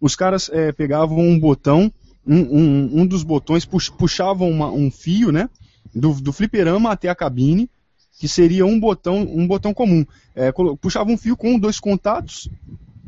Os 0.01 0.17
caras 0.17 0.49
é, 0.53 0.73
pegavam 0.73 1.19
um 1.19 1.39
botão, 1.39 1.93
um, 2.27 2.39
um, 2.39 3.01
um 3.03 3.07
dos 3.07 3.23
botões 3.23 3.65
pux- 3.67 3.91
puxavam 3.91 4.51
uma- 4.51 4.71
um 4.73 4.91
fio, 4.91 5.31
né, 5.31 5.49
do, 5.95 6.15
do 6.15 6.33
fliperama 6.33 6.91
até 6.91 7.09
a 7.09 7.15
cabine 7.15 7.69
que 8.19 8.27
seria 8.27 8.65
um 8.65 8.81
botão, 8.81 9.19
um 9.31 9.47
botão 9.47 9.75
comum. 9.75 10.05
É, 10.35 10.51
puxava 10.81 11.11
um 11.11 11.19
fio 11.19 11.37
com 11.37 11.59
dois 11.59 11.79
contatos 11.79 12.49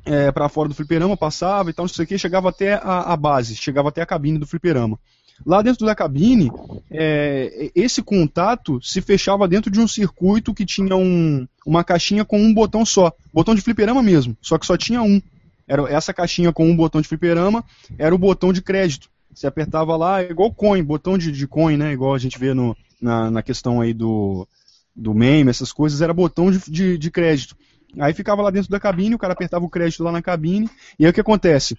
é, 0.04 0.30
para 0.30 0.48
fora 0.50 0.68
do 0.68 0.74
fliperama, 0.74 1.16
passava 1.16 1.70
e 1.70 1.72
tal, 1.72 1.84
não 1.86 1.88
sei 1.88 2.04
o 2.04 2.08
que, 2.08 2.18
chegava 2.18 2.50
até 2.50 2.74
a, 2.74 3.12
a 3.12 3.16
base, 3.16 3.56
chegava 3.56 3.88
até 3.88 4.02
a 4.02 4.06
cabine 4.06 4.38
do 4.38 4.46
fliperama. 4.46 4.98
Lá 5.46 5.62
dentro 5.62 5.86
da 5.86 5.94
cabine, 5.94 6.50
é, 6.90 7.70
esse 7.74 8.02
contato 8.02 8.80
se 8.82 9.00
fechava 9.00 9.46
dentro 9.48 9.70
de 9.70 9.80
um 9.80 9.88
circuito 9.88 10.52
que 10.52 10.66
tinha 10.66 10.96
um- 10.96 11.46
uma 11.66 11.84
caixinha 11.84 12.24
com 12.24 12.38
um 12.40 12.52
botão 12.52 12.84
só. 12.84 13.12
Botão 13.32 13.54
de 13.54 13.60
fliperama 13.60 14.02
mesmo, 14.02 14.36
só 14.42 14.58
que 14.58 14.66
só 14.66 14.76
tinha 14.76 15.02
um. 15.02 15.20
Era 15.66 15.82
essa 15.92 16.12
caixinha 16.12 16.52
com 16.52 16.68
um 16.68 16.74
botão 16.76 17.00
de 17.00 17.08
fliperama 17.08 17.62
era 17.98 18.14
o 18.14 18.18
botão 18.18 18.52
de 18.52 18.62
crédito. 18.62 19.08
Você 19.32 19.46
apertava 19.46 19.96
lá, 19.96 20.22
é 20.22 20.30
igual 20.30 20.52
coin, 20.52 20.82
botão 20.82 21.16
de, 21.18 21.30
de 21.30 21.46
coin, 21.46 21.76
né? 21.76 21.92
Igual 21.92 22.14
a 22.14 22.18
gente 22.18 22.38
vê 22.38 22.52
no, 22.54 22.76
na, 23.00 23.30
na 23.30 23.42
questão 23.42 23.80
aí 23.80 23.92
do, 23.94 24.48
do 24.96 25.14
meme, 25.14 25.50
essas 25.50 25.70
coisas, 25.70 26.00
era 26.00 26.12
botão 26.14 26.50
de, 26.50 26.58
de, 26.70 26.98
de 26.98 27.10
crédito. 27.10 27.54
Aí 27.98 28.12
ficava 28.12 28.42
lá 28.42 28.50
dentro 28.50 28.70
da 28.70 28.80
cabine, 28.80 29.14
o 29.14 29.18
cara 29.18 29.32
apertava 29.34 29.64
o 29.64 29.70
crédito 29.70 30.02
lá 30.02 30.10
na 30.10 30.20
cabine, 30.22 30.68
e 30.98 31.04
aí 31.04 31.10
o 31.10 31.14
que 31.14 31.20
acontece? 31.20 31.78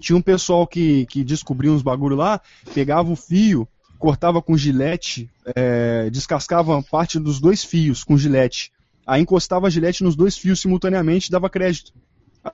Tinha 0.00 0.16
um 0.16 0.22
pessoal 0.22 0.66
que, 0.66 1.06
que 1.06 1.24
descobria 1.24 1.72
uns 1.72 1.82
bagulho 1.82 2.16
lá, 2.16 2.40
pegava 2.74 3.10
o 3.10 3.16
fio, 3.16 3.66
cortava 3.98 4.42
com 4.42 4.56
gilete, 4.56 5.28
é, 5.54 6.10
descascava 6.10 6.82
parte 6.82 7.18
dos 7.18 7.40
dois 7.40 7.64
fios 7.64 8.04
com 8.04 8.16
gilete. 8.16 8.70
Aí 9.06 9.22
encostava 9.22 9.66
a 9.68 9.70
gilete 9.70 10.02
nos 10.04 10.16
dois 10.16 10.36
fios 10.36 10.60
simultaneamente 10.60 11.28
e 11.28 11.30
dava 11.30 11.48
crédito. 11.48 11.92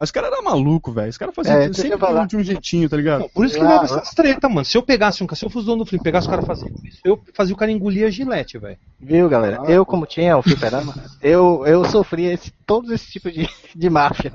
Os 0.00 0.10
caras 0.10 0.32
eram 0.32 0.42
malucos, 0.42 0.94
velho. 0.94 1.10
Os 1.10 1.18
caras 1.18 1.34
faziam 1.34 1.54
É, 1.54 1.70
sempre 1.72 1.98
falar. 1.98 2.26
de 2.26 2.34
um 2.34 2.42
jeitinho, 2.42 2.88
tá 2.88 2.96
ligado? 2.96 3.20
Não, 3.22 3.28
por 3.28 3.44
isso 3.44 3.56
que 3.56 3.60
Ah, 3.60 3.68
dava 3.68 3.84
essas 3.84 4.10
treta, 4.14 4.48
mano. 4.48 4.64
Se 4.64 4.78
eu 4.78 4.82
pegasse 4.82 5.22
um 5.22 5.26
cara, 5.26 5.36
se 5.38 5.44
eu 5.44 5.50
fosse 5.50 5.66
dono 5.66 5.84
do 5.84 5.86
flip, 5.88 6.02
pegasse 6.02 6.26
o 6.26 6.30
cara 6.30 6.40
fazendo 6.40 6.74
isso, 6.86 6.98
eu 7.04 7.20
fazia 7.34 7.54
o 7.54 7.58
cara 7.58 7.70
engolir 7.70 8.06
a 8.06 8.10
gilete, 8.10 8.56
velho. 8.56 8.78
viu, 8.98 9.28
galera? 9.28 9.58
Eu, 9.68 9.84
como 9.84 10.06
tinha 10.06 10.38
o 10.38 10.42
fliperama, 10.42 10.94
eu, 11.20 11.66
eu 11.66 11.84
sofria 11.84 12.32
esse, 12.32 12.50
todos 12.64 12.90
esses 12.90 13.10
tipos 13.12 13.34
de, 13.34 13.46
de 13.76 13.90
máfia 13.90 14.32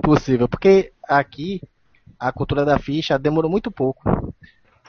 possível. 0.00 0.48
Porque 0.48 0.92
aqui, 1.06 1.60
a 2.18 2.32
cultura 2.32 2.64
da 2.64 2.78
ficha 2.78 3.18
demorou 3.18 3.50
muito 3.50 3.70
pouco. 3.70 4.34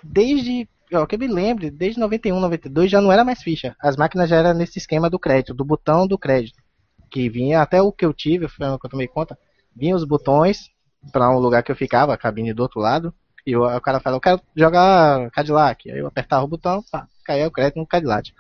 Desde, 0.04 0.68
ó, 0.94 1.06
que 1.06 1.16
eu 1.16 1.20
me 1.20 1.28
lembre, 1.28 1.70
desde 1.70 2.00
91, 2.00 2.40
92 2.40 2.92
já 2.92 3.02
não 3.02 3.12
era 3.12 3.24
mais 3.24 3.42
ficha. 3.42 3.76
As 3.80 3.96
máquinas 3.96 4.30
já 4.30 4.38
eram 4.38 4.54
nesse 4.54 4.78
esquema 4.78 5.10
do 5.10 5.20
crédito, 5.20 5.54
do 5.54 5.66
botão 5.66 6.08
do 6.08 6.18
crédito. 6.18 6.62
Que 7.10 7.30
vinha, 7.30 7.62
até 7.62 7.82
o 7.82 7.92
que 7.92 8.06
eu 8.06 8.14
tive, 8.14 8.46
o 8.46 8.50
fliperama 8.50 8.80
que 8.80 8.86
eu 8.86 8.90
tomei 8.90 9.08
conta, 9.08 9.38
vinha 9.76 9.96
os 9.96 10.04
botões 10.04 10.70
para 11.12 11.30
um 11.30 11.40
lugar 11.40 11.64
que 11.64 11.72
eu 11.72 11.76
ficava, 11.76 12.14
a 12.14 12.18
cabine 12.18 12.54
do 12.54 12.64
outro 12.64 12.80
lado. 12.80 13.14
E 13.46 13.56
o, 13.56 13.64
o 13.64 13.82
cara 13.82 14.00
falou, 14.00 14.18
eu 14.18 14.22
quero 14.22 14.42
jogar 14.56 15.32
Cadillac. 15.32 15.90
Aí 15.90 16.00
eu 16.00 16.08
apertava 16.08 16.44
o 16.44 16.48
botão, 16.48 16.84
pá, 16.92 17.08
caía 17.24 17.48
o 17.48 17.52
crédito 17.52 17.80
no 17.80 17.88
Cadillac. 17.88 18.34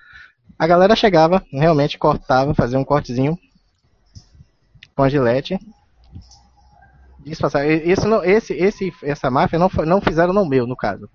A 0.59 0.65
galera 0.67 0.95
chegava, 0.95 1.43
realmente 1.51 1.97
cortava, 1.97 2.53
fazia 2.53 2.79
um 2.79 2.83
cortezinho 2.83 3.37
com 4.95 5.03
a 5.03 5.09
gilete. 5.09 5.59
Disfarçava. 7.27 7.65
E- 7.65 7.89
Esse, 7.91 8.07
esse, 8.25 8.53
esse, 8.53 8.93
essa 9.03 9.29
máfia 9.29 9.59
não, 9.59 9.69
não 9.85 10.01
fizeram 10.01 10.33
no 10.33 10.47
meu, 10.47 10.65
no 10.65 10.75
caso. 10.75 11.09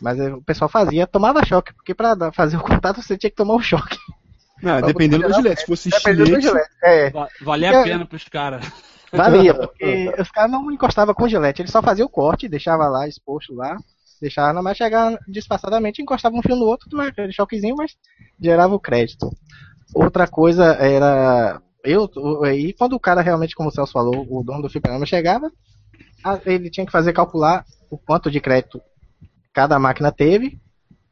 Mas 0.00 0.18
eh, 0.18 0.32
o 0.32 0.42
pessoal 0.42 0.68
fazia, 0.68 1.06
tomava 1.06 1.44
choque, 1.44 1.72
porque 1.74 1.94
pra 1.94 2.14
dar- 2.14 2.32
fazer 2.32 2.56
o 2.56 2.60
contato 2.62 3.00
você 3.02 3.16
tinha 3.16 3.30
que 3.30 3.36
tomar 3.36 3.54
um 3.54 3.60
choque. 3.62 3.98
Não, 4.62 4.78
Pra 4.78 4.86
dependendo 4.88 5.26
do 5.28 5.34
gilete. 5.34 5.60
Se 5.60 5.66
fosse 5.66 5.90
Dependendo 5.90 6.30
do 6.30 6.38
estilete, 6.38 6.48
gilete. 6.48 6.70
É, 6.82 7.10
Va- 7.10 7.28
Valia 7.40 7.80
a 7.80 7.82
pena 7.84 8.06
pros 8.06 8.24
caras. 8.24 8.64
valia, 9.12 9.54
porque 9.54 10.12
os 10.18 10.30
caras 10.30 10.50
não 10.50 10.70
encostavam 10.70 11.14
com 11.14 11.28
gilete, 11.28 11.62
eles 11.62 11.70
só 11.72 11.82
faziam 11.82 12.06
o 12.06 12.10
corte, 12.10 12.48
deixava 12.48 12.88
lá 12.88 13.06
exposto 13.06 13.54
lá, 13.54 13.76
deixava 14.20 14.52
na 14.52 14.62
mais 14.62 14.76
chegar 14.76 15.18
disfarçadamente, 15.28 16.00
encostava 16.00 16.34
um 16.36 16.42
fio 16.42 16.56
no 16.56 16.64
outro, 16.64 16.88
tomava 16.88 17.10
aquele 17.10 17.32
choquezinho, 17.32 17.74
mas 17.76 17.92
gerava 18.40 18.74
o 18.74 18.80
crédito. 18.80 19.28
Outra 19.94 20.26
coisa 20.26 20.64
era. 20.74 21.60
Eu, 21.84 22.08
e 22.54 22.72
quando 22.74 22.92
o 22.94 23.00
cara 23.00 23.20
realmente, 23.20 23.54
como 23.54 23.68
o 23.68 23.72
Celso 23.72 23.92
falou, 23.92 24.26
o 24.30 24.42
dono 24.44 24.62
do 24.62 24.70
fliperama 24.70 25.04
chegava, 25.04 25.50
ele 26.46 26.70
tinha 26.70 26.86
que 26.86 26.92
fazer 26.92 27.12
calcular 27.12 27.64
o 27.90 27.98
quanto 27.98 28.30
de 28.30 28.40
crédito 28.40 28.80
cada 29.52 29.78
máquina 29.78 30.12
teve 30.12 30.58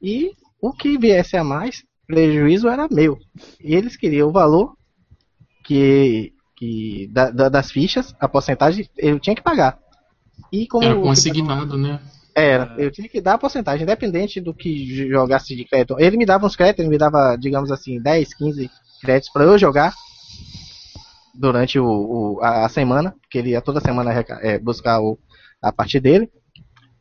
e 0.01 0.31
o 0.61 0.73
que 0.73 0.97
viesse 0.97 1.37
a 1.37 1.43
mais, 1.45 1.83
prejuízo 2.07 2.69
era 2.69 2.89
meu. 2.91 3.19
E 3.63 3.75
eles 3.75 3.97
queriam 3.97 4.29
o 4.29 4.33
valor 4.33 4.75
que, 5.65 6.33
que 6.57 7.09
da- 7.13 7.31
da- 7.31 7.49
das 7.49 7.71
fichas, 7.71 8.15
a 8.21 8.29
porcentagem, 8.29 8.89
eu 8.97 9.19
tinha 9.19 9.35
que 9.35 9.43
pagar. 9.43 9.79
E 10.53 10.67
como 10.67 10.85
Era 10.85 10.95
consignado, 10.97 11.77
né? 11.77 12.01
era, 12.35 12.73
eu 12.79 12.91
tinha 12.91 13.09
que 13.09 13.21
dar 13.21 13.35
a 13.35 13.39
porcentagem, 13.39 13.83
independente 13.83 14.41
do 14.41 14.55
que 14.55 15.09
jogasse 15.09 15.55
de 15.55 15.65
crédito. 15.65 15.97
Ele 15.99 16.17
me 16.17 16.25
dava 16.27 16.47
uns 16.47 16.57
créditos, 16.57 16.81
ele 16.81 16.89
me 16.91 16.99
dava, 16.99 17.37
digamos 17.37 17.71
assim, 17.71 18.01
10, 18.01 18.35
15 18.35 18.71
créditos 19.01 19.33
para 19.33 19.45
eu 19.45 19.59
jogar 19.59 19.93
durante 21.41 21.79
o, 21.79 21.87
o- 21.87 22.41
a, 22.43 22.67
a 22.67 22.69
semana, 22.69 23.15
que 23.31 23.39
ele 23.39 23.51
ia 23.51 23.63
toda 23.63 23.81
semana 23.81 24.13
é, 24.43 24.59
buscar 24.59 25.01
o, 25.01 25.19
a 25.63 25.73
parte 25.73 25.99
dele. 25.99 26.31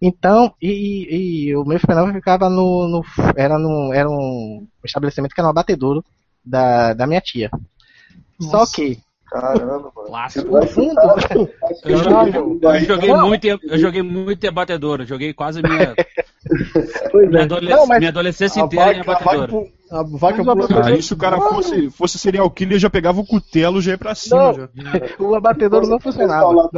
Então, 0.01 0.53
e, 0.61 0.69
e- 0.71 1.49
e 1.49 1.55
o 1.57 1.65
meu 1.65 1.77
fliperama 1.77 2.13
ficava 2.13 2.49
no, 2.49 2.87
no- 2.87 3.03
era, 3.35 3.59
no, 3.59 3.93
era 3.93 4.09
um 4.09 4.65
estabelecimento 4.85 5.33
que 5.35 5.41
era 5.41 5.47
um 5.47 5.51
abatedouro 5.51 6.03
da, 6.43 6.93
da 6.93 7.05
minha 7.05 7.19
tia. 7.19 7.49
Só 8.41 8.59
Nossa. 8.59 8.75
que 8.75 8.97
Caramba, 9.29 9.91
mano. 9.95 10.07
Clássico. 10.07 10.57
O 10.57 10.65
fundo, 10.65 10.95
Eu 11.85 11.97
joguei, 11.97 12.33
eu 12.63 12.79
joguei 12.85 13.13
muito, 13.13 13.45
em- 13.45 13.59
eu 13.61 13.77
joguei 13.77 14.01
muito 14.01 14.43
em 14.43 14.47
abatedora. 14.47 15.05
Joguei 15.05 15.33
quase 15.33 15.61
minha, 15.61 15.93
Pois 17.11 17.27
minha, 17.29 17.41
é. 17.41 17.43
adolesc- 17.43 17.77
Não, 17.77 17.85
mas 17.85 17.99
minha 17.99 18.09
adolescência 18.09 18.63
A 18.63 18.65
inteira 18.65 18.93
em 18.93 19.03
vaca, 19.03 19.11
a 19.11 19.13
vaca, 19.13 19.29
abatedora. 19.35 19.67
A 19.91 20.03
vaca 20.03 20.43
Mas 20.43 20.87
Aí 20.87 21.01
se 21.01 21.13
o 21.13 21.17
cara 21.17 21.39
fosse, 21.39 21.89
fosse 21.89 22.19
serial 22.19 22.49
killer, 22.51 22.77
já 22.77 22.89
pegava 22.89 23.19
o 23.19 23.25
cutelo 23.25 23.81
já 23.81 23.91
ia 23.91 23.97
pra 23.97 24.13
cima. 24.13 24.37
Não. 24.37 24.53
Já. 24.53 24.69
o 25.19 25.35
abatedouro 25.35 25.87
não 25.87 25.99
funcionava. 25.99 26.69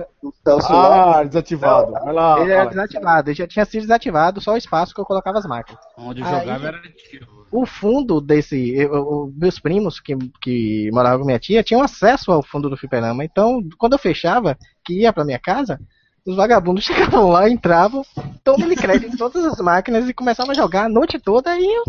Ah, 0.69 1.23
desativado. 1.23 1.91
Vai 1.91 2.13
lá. 2.13 2.39
Ele 2.39 2.51
era 2.51 2.65
desativado, 2.65 3.29
ele 3.29 3.37
já 3.37 3.47
tinha 3.47 3.65
sido 3.65 3.81
desativado, 3.81 4.39
só 4.39 4.53
o 4.53 4.57
espaço 4.57 4.93
que 4.93 5.01
eu 5.01 5.05
colocava 5.05 5.39
as 5.39 5.45
máquinas. 5.45 5.81
Onde 5.97 6.21
eu 6.21 6.27
Aí- 6.27 6.39
jogava 6.39 6.67
era 6.67 6.81
tiro. 7.09 7.27
O 7.51 7.65
fundo 7.65 8.21
desse. 8.21 8.73
eu- 8.75 8.93
eu- 8.93 9.33
meus 9.35 9.59
primos 9.59 9.99
que, 9.99 10.15
que 10.41 10.89
moravam 10.93 11.19
com 11.19 11.25
minha 11.25 11.39
tia 11.39 11.61
tinham 11.61 11.81
acesso 11.83 12.31
ao 12.31 12.41
fundo 12.41 12.69
do 12.69 12.77
fliperama. 12.77 13.25
Então, 13.25 13.61
quando 13.77 13.93
eu 13.93 13.99
fechava, 13.99 14.57
que 14.85 15.01
ia 15.01 15.11
pra 15.11 15.25
minha 15.25 15.39
casa, 15.39 15.77
os 16.25 16.37
vagabundos 16.37 16.85
chegavam 17.19 17.29
lá, 17.29 17.49
entravam, 17.49 18.03
tomando 18.41 18.73
crédito 18.75 19.13
em 19.13 19.17
todas 19.17 19.43
as 19.43 19.59
máquinas 19.59 20.07
e 20.07 20.13
começavam 20.13 20.51
a 20.51 20.55
jogar 20.55 20.85
a 20.85 20.89
noite 20.89 21.19
toda 21.19 21.57
e 21.59 21.65
eu, 21.65 21.83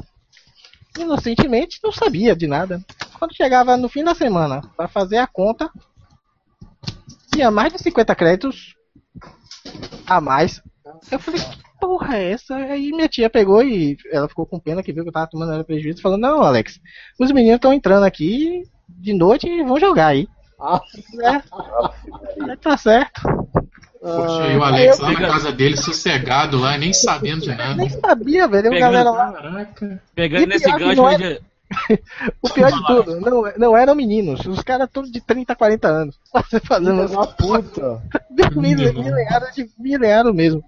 inocentemente, 0.99 1.81
não 1.83 1.93
sabia 1.93 2.35
de 2.35 2.47
nada. 2.47 2.81
Quando 3.19 3.35
chegava 3.35 3.77
no 3.77 3.89
fim 3.89 4.05
da 4.05 4.15
semana 4.15 4.61
pra 4.77 4.89
fazer 4.89 5.19
a 5.19 5.27
conta, 5.27 5.71
tinha 7.33 7.51
mais 7.51 7.73
de 7.73 7.79
50 7.81 8.15
créditos 8.15 8.75
a 10.07 10.21
mais. 10.21 10.63
Eu 11.11 11.19
falei, 11.19 11.41
que 11.41 11.59
porra 11.81 12.17
é 12.17 12.33
essa? 12.33 12.55
Aí 12.55 12.91
minha 12.91 13.09
tia 13.09 13.31
pegou 13.31 13.63
e 13.63 13.97
ela 14.11 14.29
ficou 14.29 14.47
com 14.47 14.59
pena 14.59 14.83
que 14.83 14.93
viu 14.93 15.03
que 15.03 15.09
eu 15.09 15.13
tava 15.13 15.29
tomando 15.29 15.53
ela 15.53 15.65
prejuízo 15.65 15.99
e 15.99 16.03
falou, 16.03 16.19
não, 16.19 16.43
Alex, 16.43 16.81
os 17.19 17.33
meninos 17.33 17.57
estão 17.57 17.73
entrando 17.73 18.05
aqui 18.05 18.63
de 18.89 19.13
noite 19.13 19.49
e 19.49 19.65
vão 19.65 19.81
jogar 19.81 20.09
aí. 20.09 20.29
Ah. 20.61 20.81
É, 22.49 22.57
tá 22.57 22.77
certo. 22.77 23.21
Poxa, 24.03 24.49
e 24.49 24.57
o 24.57 24.63
aí 24.65 24.73
Alex 24.87 24.99
eu- 24.99 25.05
lá 25.07 25.13
na 25.13 25.21
casa 25.29 25.53
dele, 25.53 25.77
sossegado 25.77 26.59
lá, 26.59 26.77
nem 26.77 26.93
sabendo 26.93 27.43
de 27.43 27.55
nada. 27.55 27.75
Nem 27.77 27.89
sabia, 27.89 28.49
velho. 28.49 28.69
Uma 28.69 28.75
Pegando- 28.75 28.93
galera 28.93 29.11
lá. 29.11 29.33
Caraca. 29.33 30.03
Pegando 30.15 30.43
E 30.43 30.47
nesse 30.47 30.71
gancho 30.73 31.09
é- 31.09 31.17
de. 31.19 31.41
O 32.43 32.51
pior 32.51 32.71
de 32.71 32.87
tudo, 32.87 33.21
não, 33.21 33.45
não 33.57 33.77
eram 33.77 33.95
meninos. 33.95 34.45
Os 34.45 34.61
caras 34.63 34.89
todos 34.93 35.11
de 35.11 35.21
30, 35.23 35.55
40 35.57 35.89
anos. 35.89 36.19
Fazendo 36.67 37.09
da 37.09 37.27
puta. 37.29 38.03
Mile- 38.57 38.93
milenaram 38.93 39.51
de 39.55 39.71
milenaram 39.79 40.35
mesmo. 40.35 40.63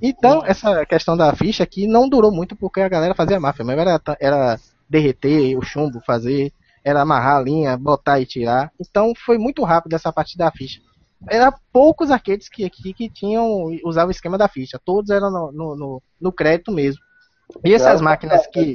Então, 0.00 0.42
essa 0.46 0.84
questão 0.86 1.16
da 1.16 1.32
ficha 1.34 1.62
aqui 1.62 1.86
não 1.86 2.08
durou 2.08 2.32
muito 2.32 2.56
porque 2.56 2.80
a 2.80 2.88
galera 2.88 3.14
fazia 3.14 3.38
máfia, 3.38 3.64
mas 3.64 3.78
era, 3.78 4.00
era 4.20 4.60
derreter 4.88 5.56
o 5.56 5.62
chumbo, 5.62 6.00
fazer, 6.06 6.52
era 6.84 7.02
amarrar 7.02 7.36
a 7.36 7.42
linha, 7.42 7.76
botar 7.76 8.18
e 8.20 8.26
tirar. 8.26 8.70
Então 8.80 9.12
foi 9.14 9.38
muito 9.38 9.62
rápido 9.64 9.94
essa 9.94 10.12
parte 10.12 10.38
da 10.38 10.50
ficha. 10.50 10.80
Era 11.26 11.52
poucos 11.72 12.10
arcades 12.10 12.48
que 12.48 12.64
aqui 12.64 12.92
que 12.94 13.10
tinham 13.10 13.66
usavam 13.84 14.08
o 14.08 14.12
esquema 14.12 14.38
da 14.38 14.48
ficha, 14.48 14.78
todos 14.84 15.10
eram 15.10 15.30
no, 15.30 15.52
no, 15.52 15.76
no- 15.76 16.02
no 16.20 16.32
crédito 16.32 16.70
mesmo. 16.70 17.02
E 17.64 17.72
essas 17.72 18.00
máquinas 18.00 18.46
que, 18.46 18.74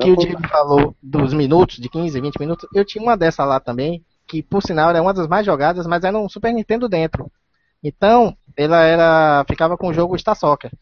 que 0.00 0.10
o 0.10 0.16
Diego 0.16 0.48
falou 0.48 0.96
dos 1.02 1.32
minutos, 1.32 1.76
de 1.76 1.88
15, 1.88 2.20
20 2.20 2.38
minutos, 2.40 2.68
eu 2.74 2.84
tinha 2.84 3.02
uma 3.02 3.16
dessa 3.16 3.44
lá 3.44 3.60
também, 3.60 4.04
que 4.26 4.42
por 4.42 4.62
sinal 4.62 4.90
era 4.90 5.00
uma 5.02 5.14
das 5.14 5.28
mais 5.28 5.46
jogadas, 5.46 5.86
mas 5.86 6.02
era 6.02 6.18
um 6.18 6.28
Super 6.28 6.52
Nintendo 6.52 6.88
dentro. 6.88 7.30
Então, 7.82 8.36
ela 8.56 8.82
era 8.82 9.44
ficava 9.48 9.76
com 9.76 9.88
o 9.88 9.94
jogo 9.94 10.18
Star 10.18 10.34
Soccer. 10.34 10.72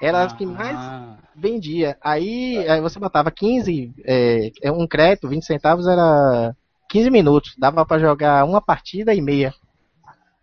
Era 0.00 0.22
as 0.24 0.32
que 0.32 0.44
mais 0.46 0.76
Ah, 0.78 1.16
vendia. 1.34 1.96
Aí, 2.02 2.68
aí 2.68 2.80
você 2.80 2.98
botava 2.98 3.30
15, 3.30 3.92
é, 4.04 4.50
é, 4.62 4.70
um 4.72 4.86
crédito, 4.86 5.28
20 5.28 5.44
centavos 5.46 5.86
era 5.86 6.54
15 6.88 7.10
minutos. 7.10 7.54
Dava 7.58 7.84
pra 7.86 7.98
jogar 7.98 8.44
uma 8.44 8.60
partida 8.60 9.14
e 9.14 9.20
meia 9.22 9.54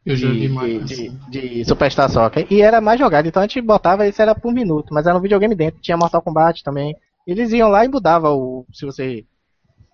Eu 0.06 0.16
já 0.16 0.30
vi 0.30 0.39
de, 0.41 0.50
mais. 0.50 0.88
de, 0.88 1.10
de 1.30 1.66
Superstar 1.66 2.10
Soccer. 2.10 2.47
E 2.50 2.62
era 2.62 2.80
mais 2.82 3.00
jogado, 3.00 3.28
então 3.28 3.41
a 3.41 3.45
gente 3.45 3.62
botava 3.62 4.08
isso 4.08 4.22
era 4.22 4.34
por 4.34 4.54
minuto, 4.54 4.93
mas 4.93 5.06
era 5.06 5.18
um 5.18 5.22
videogame 5.22 5.54
dentro. 5.56 5.80
Tinha 5.82 5.97
Mortal 5.97 6.22
Kombat 6.22 6.64
também. 6.64 6.95
Eles 7.28 7.52
iam 7.52 7.70
lá 7.70 7.86
e 7.86 7.88
mudava 7.88 8.32
o. 8.32 8.66
Se 8.74 8.86
você. 8.86 9.26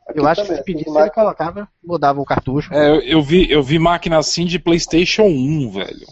Aqui 0.07 0.19
Eu 0.19 0.27
acho 0.27 0.41
também, 0.41 0.49
que 0.49 0.53
se 0.55 0.61
assim, 0.61 0.63
pedisse, 0.63 0.89
máquina- 0.89 1.05
ele 1.05 1.13
colocava, 1.15 1.67
mudava 1.83 2.21
o 2.21 2.25
cartucho. 2.25 2.71
É, 2.73 2.89
eu, 2.91 2.99
eu 3.01 3.21
vi, 3.23 3.49
eu 3.51 3.63
vi 3.63 3.79
máquina 3.79 4.17
assim 4.19 4.45
de 4.45 4.59
PlayStation 4.59 5.23
1, 5.23 5.71
velho. 5.71 6.05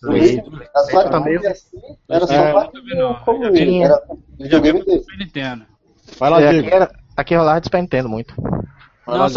Foi. 0.00 0.42
As 0.74 1.10
também. 1.10 1.36
assim, 1.36 1.78
era 2.08 2.26
só 2.26 2.32
É, 2.32 2.52
máquina 2.52 2.82
era 3.84 4.02
videogame 4.38 4.84
desse. 4.84 4.98
Super 5.04 5.18
Nintendo. 5.18 5.66
Vai 6.18 6.30
lá, 6.30 6.42
É, 6.42 6.58
aqui, 6.58 6.74
era, 6.74 6.90
aqui 7.16 7.34
rolava 7.36 7.60
de 7.60 7.66
Super 7.66 7.80
Nintendo 7.82 8.08
muito. 8.08 8.34
Não, 9.06 9.16
lá, 9.16 9.28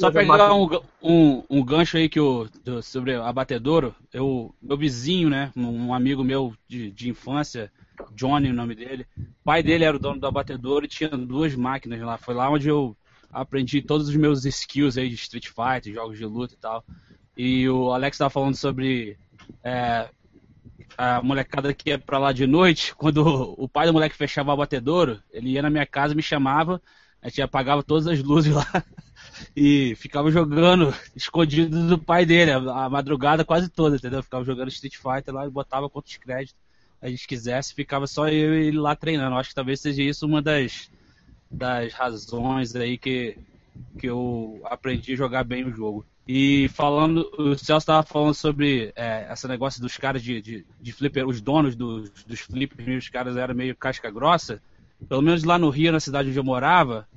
só, 0.00 0.10
pegar 0.10 0.54
um, 0.54 0.68
um, 1.02 1.42
um 1.50 1.64
gancho 1.64 1.96
aí 1.96 2.08
que 2.08 2.20
o, 2.20 2.48
do- 2.64 2.82
sobre 2.82 3.14
a 3.14 3.32
batedouro, 3.32 3.94
eu, 4.12 4.54
meu 4.62 4.76
vizinho, 4.76 5.28
né, 5.28 5.52
um, 5.56 5.92
amigo 5.92 6.24
meu 6.24 6.54
de, 6.68 6.90
de 6.90 7.08
infância, 7.10 7.70
Johnny, 8.14 8.50
o 8.50 8.54
nome 8.54 8.74
dele, 8.74 9.06
o 9.18 9.44
pai 9.44 9.62
dele 9.62 9.84
era 9.84 9.96
o 9.96 10.00
dono 10.00 10.20
da 10.20 10.28
abatedouro 10.28 10.84
e 10.84 10.88
tinha 10.88 11.10
duas 11.10 11.54
máquinas 11.54 12.00
lá. 12.00 12.16
Foi 12.16 12.34
lá 12.34 12.50
onde 12.50 12.68
eu 12.68 12.96
aprendi 13.32 13.82
todos 13.82 14.08
os 14.08 14.16
meus 14.16 14.44
skills 14.44 14.96
aí 14.96 15.08
de 15.08 15.14
Street 15.16 15.48
Fighter, 15.48 15.92
jogos 15.92 16.18
de 16.18 16.24
luta 16.24 16.54
e 16.54 16.56
tal. 16.56 16.84
E 17.36 17.68
o 17.68 17.92
Alex 17.92 18.14
estava 18.16 18.30
falando 18.30 18.56
sobre 18.56 19.18
é, 19.62 20.08
a 20.96 21.22
molecada 21.22 21.72
que 21.72 21.90
ia 21.90 21.98
pra 21.98 22.18
lá 22.18 22.32
de 22.32 22.46
noite, 22.46 22.94
quando 22.96 23.22
o 23.58 23.68
pai 23.68 23.86
do 23.86 23.92
moleque 23.92 24.16
fechava 24.16 24.50
o 24.50 24.52
abatedouro, 24.52 25.22
ele 25.30 25.50
ia 25.50 25.62
na 25.62 25.70
minha 25.70 25.86
casa, 25.86 26.14
me 26.14 26.22
chamava, 26.22 26.80
a 27.22 27.28
gente 27.28 27.42
apagava 27.42 27.82
todas 27.82 28.06
as 28.06 28.22
luzes 28.22 28.54
lá 28.54 28.66
e 29.56 29.94
ficava 29.96 30.30
jogando 30.30 30.94
escondido 31.14 31.86
do 31.86 31.98
pai 31.98 32.24
dele, 32.24 32.52
a, 32.52 32.88
madrugada 32.88 33.44
quase 33.44 33.68
toda, 33.68 33.96
entendeu? 33.96 34.22
Ficava 34.22 34.44
jogando 34.44 34.68
Street 34.68 34.96
Fighter 34.96 35.34
lá 35.34 35.46
e 35.46 35.50
botava 35.50 35.88
quantos 35.88 36.16
créditos 36.16 36.56
a 37.00 37.08
gente 37.08 37.26
quisesse, 37.26 37.74
ficava 37.74 38.06
só 38.06 38.28
eu 38.28 38.54
e 38.54 38.66
ele 38.66 38.78
lá 38.78 38.94
treinando. 38.94 39.36
Acho 39.36 39.50
que 39.50 39.54
talvez 39.54 39.80
seja 39.80 40.02
isso 40.02 40.26
uma 40.26 40.42
das, 40.42 40.90
das 41.50 41.92
razões 41.94 42.76
aí 42.76 42.98
que, 42.98 43.36
que 43.98 44.06
eu 44.06 44.60
aprendi 44.64 45.14
a 45.14 45.16
jogar 45.16 45.44
bem 45.44 45.64
o 45.64 45.74
jogo. 45.74 46.04
E 46.28 46.68
falando, 46.68 47.28
o 47.38 47.56
Celso 47.56 47.82
estava 47.82 48.02
falando 48.04 48.34
sobre 48.34 48.92
é, 48.94 49.28
esse 49.32 49.48
negócio 49.48 49.80
dos 49.80 49.96
caras 49.96 50.22
de, 50.22 50.40
de, 50.40 50.66
de 50.80 50.92
flipper, 50.92 51.26
os 51.26 51.40
donos 51.40 51.74
dos, 51.74 52.10
dos 52.24 52.40
flippers, 52.40 53.04
os 53.04 53.08
caras 53.08 53.36
eram 53.36 53.54
meio 53.54 53.74
casca 53.74 54.10
grossa. 54.10 54.62
Pelo 55.08 55.22
menos 55.22 55.42
lá 55.42 55.58
no 55.58 55.70
Rio, 55.70 55.90
na 55.90 55.98
cidade 55.98 56.28
onde 56.28 56.38
eu 56.38 56.44
morava, 56.44 57.08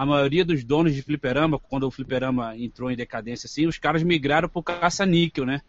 a 0.00 0.06
maioria 0.06 0.46
dos 0.46 0.64
donos 0.64 0.94
de 0.94 1.02
fliperama, 1.02 1.58
quando 1.58 1.86
o 1.86 1.90
fliperama 1.90 2.56
entrou 2.56 2.90
em 2.90 2.96
decadência 2.96 3.46
assim, 3.46 3.66
os 3.66 3.76
caras 3.76 4.02
migraram 4.02 4.48
pro 4.48 4.62
caça-níquel, 4.62 5.44
né? 5.44 5.60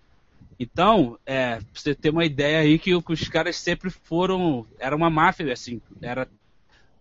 Então, 0.58 1.20
é, 1.26 1.56
pra 1.58 1.66
você 1.74 1.94
ter 1.94 2.12
uma 2.12 2.24
ideia 2.24 2.60
aí 2.60 2.80
que, 2.80 2.96
os 2.96 3.28
caras 3.28 3.58
sempre 3.58 3.90
foram. 3.90 4.66
Era 4.80 4.96
uma 4.96 5.10
máfia, 5.10 5.52
assim. 5.52 5.82
Era, 6.02 6.30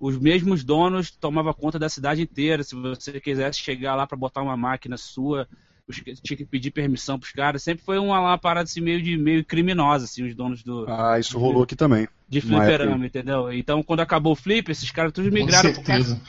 os 0.00 0.18
mesmos 0.18 0.64
donos 0.64 1.12
tomavam 1.12 1.54
conta 1.54 1.78
da 1.78 1.88
cidade 1.88 2.20
inteira. 2.20 2.64
Se 2.64 2.74
você 2.74 3.20
quisesse 3.20 3.60
chegar 3.60 3.94
lá 3.94 4.08
para 4.08 4.18
botar 4.18 4.42
uma 4.42 4.56
máquina 4.56 4.96
sua, 4.96 5.46
os, 5.86 6.02
tinha 6.24 6.36
que 6.36 6.44
pedir 6.44 6.72
permissão 6.72 7.16
pros 7.16 7.30
caras. 7.30 7.62
Sempre 7.62 7.84
foi 7.84 8.00
uma, 8.00 8.18
uma 8.18 8.38
parada 8.38 8.64
assim, 8.64 8.80
meio, 8.80 9.00
de, 9.00 9.16
meio 9.16 9.44
criminosa, 9.44 10.04
assim, 10.06 10.26
os 10.26 10.34
donos 10.34 10.64
do, 10.64 10.84
Ah, 10.88 11.16
isso 11.20 11.38
rolou 11.38 11.62
aqui 11.62 11.76
também. 11.76 12.08
de 12.28 12.40
fliperama, 12.40 12.90
época. 12.90 13.06
entendeu? 13.06 13.52
Então, 13.52 13.84
quando 13.84 14.00
acabou 14.00 14.32
o 14.32 14.36
flip, 14.36 14.68
esses 14.68 14.90
caras 14.90 15.12
todos 15.12 15.30
Com 15.30 15.36
migraram 15.36 15.72
pro 15.72 15.84
certeza. 15.84 16.20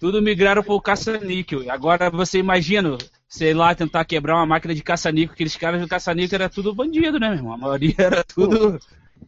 Tudo 0.00 0.22
migraram 0.22 0.62
pro 0.62 0.80
caça-níquel. 0.80 1.70
Agora 1.70 2.10
você 2.10 2.38
imagina, 2.38 2.96
sei 3.28 3.52
lá, 3.54 3.74
tentar 3.74 4.04
quebrar 4.04 4.36
uma 4.36 4.46
máquina 4.46 4.74
de 4.74 4.82
caça-níquel, 4.82 5.32
aqueles 5.34 5.56
caras 5.56 5.80
do 5.80 5.88
caça-níquel 5.88 6.36
era 6.36 6.48
tudo 6.48 6.74
bandido, 6.74 7.18
né, 7.18 7.28
meu 7.28 7.38
irmão? 7.38 7.52
A 7.54 7.58
maioria 7.58 7.94
era 7.98 8.24
tudo. 8.24 8.78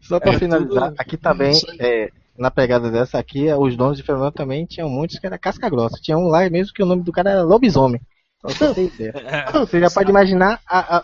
Só 0.01 0.19
pra 0.21 0.33
É, 0.33 0.39
finalizar, 0.39 0.89
tudo- 0.91 0.95
aqui 0.99 1.17
também, 1.17 1.53
aí. 1.69 1.77
é, 1.81 2.11
na 2.39 2.51
pegada 2.51 2.91
dessa 2.91 3.19
aqui, 3.19 3.53
os 3.53 3.77
donos 3.77 3.99
de 3.99 4.03
Fernando 4.03 4.33
também 4.33 4.65
tinham 4.65 4.89
muitos 4.89 5.19
que 5.19 5.27
era 5.27 5.37
casca 5.39 5.69
grossa. 5.69 5.99
Tinha 6.01 6.17
um 6.17 6.29
lá 6.29 6.49
mesmo 6.49 6.73
que 6.73 6.83
o 6.83 6.87
nome 6.87 7.03
do 7.03 7.13
cara 7.13 7.31
era 7.31 7.43
Lobisomem. 7.43 8.01
Você 8.43 8.85
ideia. 8.85 9.13
É, 9.17 9.53
Você 9.53 9.79
já 9.81 9.91
pode 9.91 10.09
imaginar 10.11 10.61
a- 10.67 10.97
a- 10.99 11.03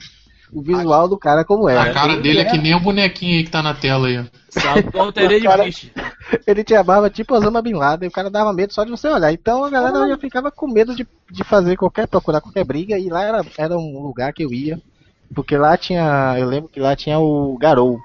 o 0.52 0.62
visual 0.62 1.08
do 1.08 1.18
cara 1.18 1.44
como 1.44 1.68
era. 1.68 1.82
A 1.82 1.92
cara 1.92 2.16
dele 2.16 2.40
é 2.40 2.44
que 2.44 2.58
nem 2.58 2.74
o 2.74 2.80
bonequinho 2.80 3.36
aí 3.38 3.44
que 3.44 3.50
tá 3.50 3.62
na 3.62 3.74
tela 3.74 4.08
aí. 4.08 4.24
terê 5.12 5.40
de 5.40 5.46
O 5.46 5.50
cara- 5.50 5.64
ficha. 5.64 5.90
Ele 6.46 6.64
tinha 6.64 6.82
barba 6.82 7.10
tipo 7.10 7.34
Osama 7.34 7.62
Bin 7.62 7.74
Laden, 7.74 8.06
e 8.06 8.08
o 8.08 8.12
cara 8.12 8.30
dava 8.30 8.52
medo 8.52 8.72
só 8.72 8.84
de 8.84 8.90
você 8.90 9.08
olhar. 9.08 9.32
Então 9.32 9.64
a 9.64 9.70
galera 9.70 10.08
já 10.08 10.18
ficava 10.18 10.50
com 10.50 10.66
medo 10.66 10.94
de, 10.94 11.06
de 11.30 11.44
fazer 11.44 11.76
qualquer, 11.76 12.06
procurar 12.06 12.40
qualquer 12.40 12.64
briga, 12.64 12.98
e 12.98 13.08
lá 13.08 13.22
era, 13.22 13.44
era 13.58 13.76
um 13.76 14.02
lugar 14.02 14.32
que 14.32 14.44
eu 14.44 14.52
ia. 14.52 14.80
Porque 15.34 15.56
lá 15.56 15.76
tinha, 15.76 16.36
eu 16.38 16.46
lembro 16.46 16.68
que 16.68 16.78
lá 16.80 16.94
tinha 16.94 17.18
o 17.18 17.56
Garou, 17.58 17.98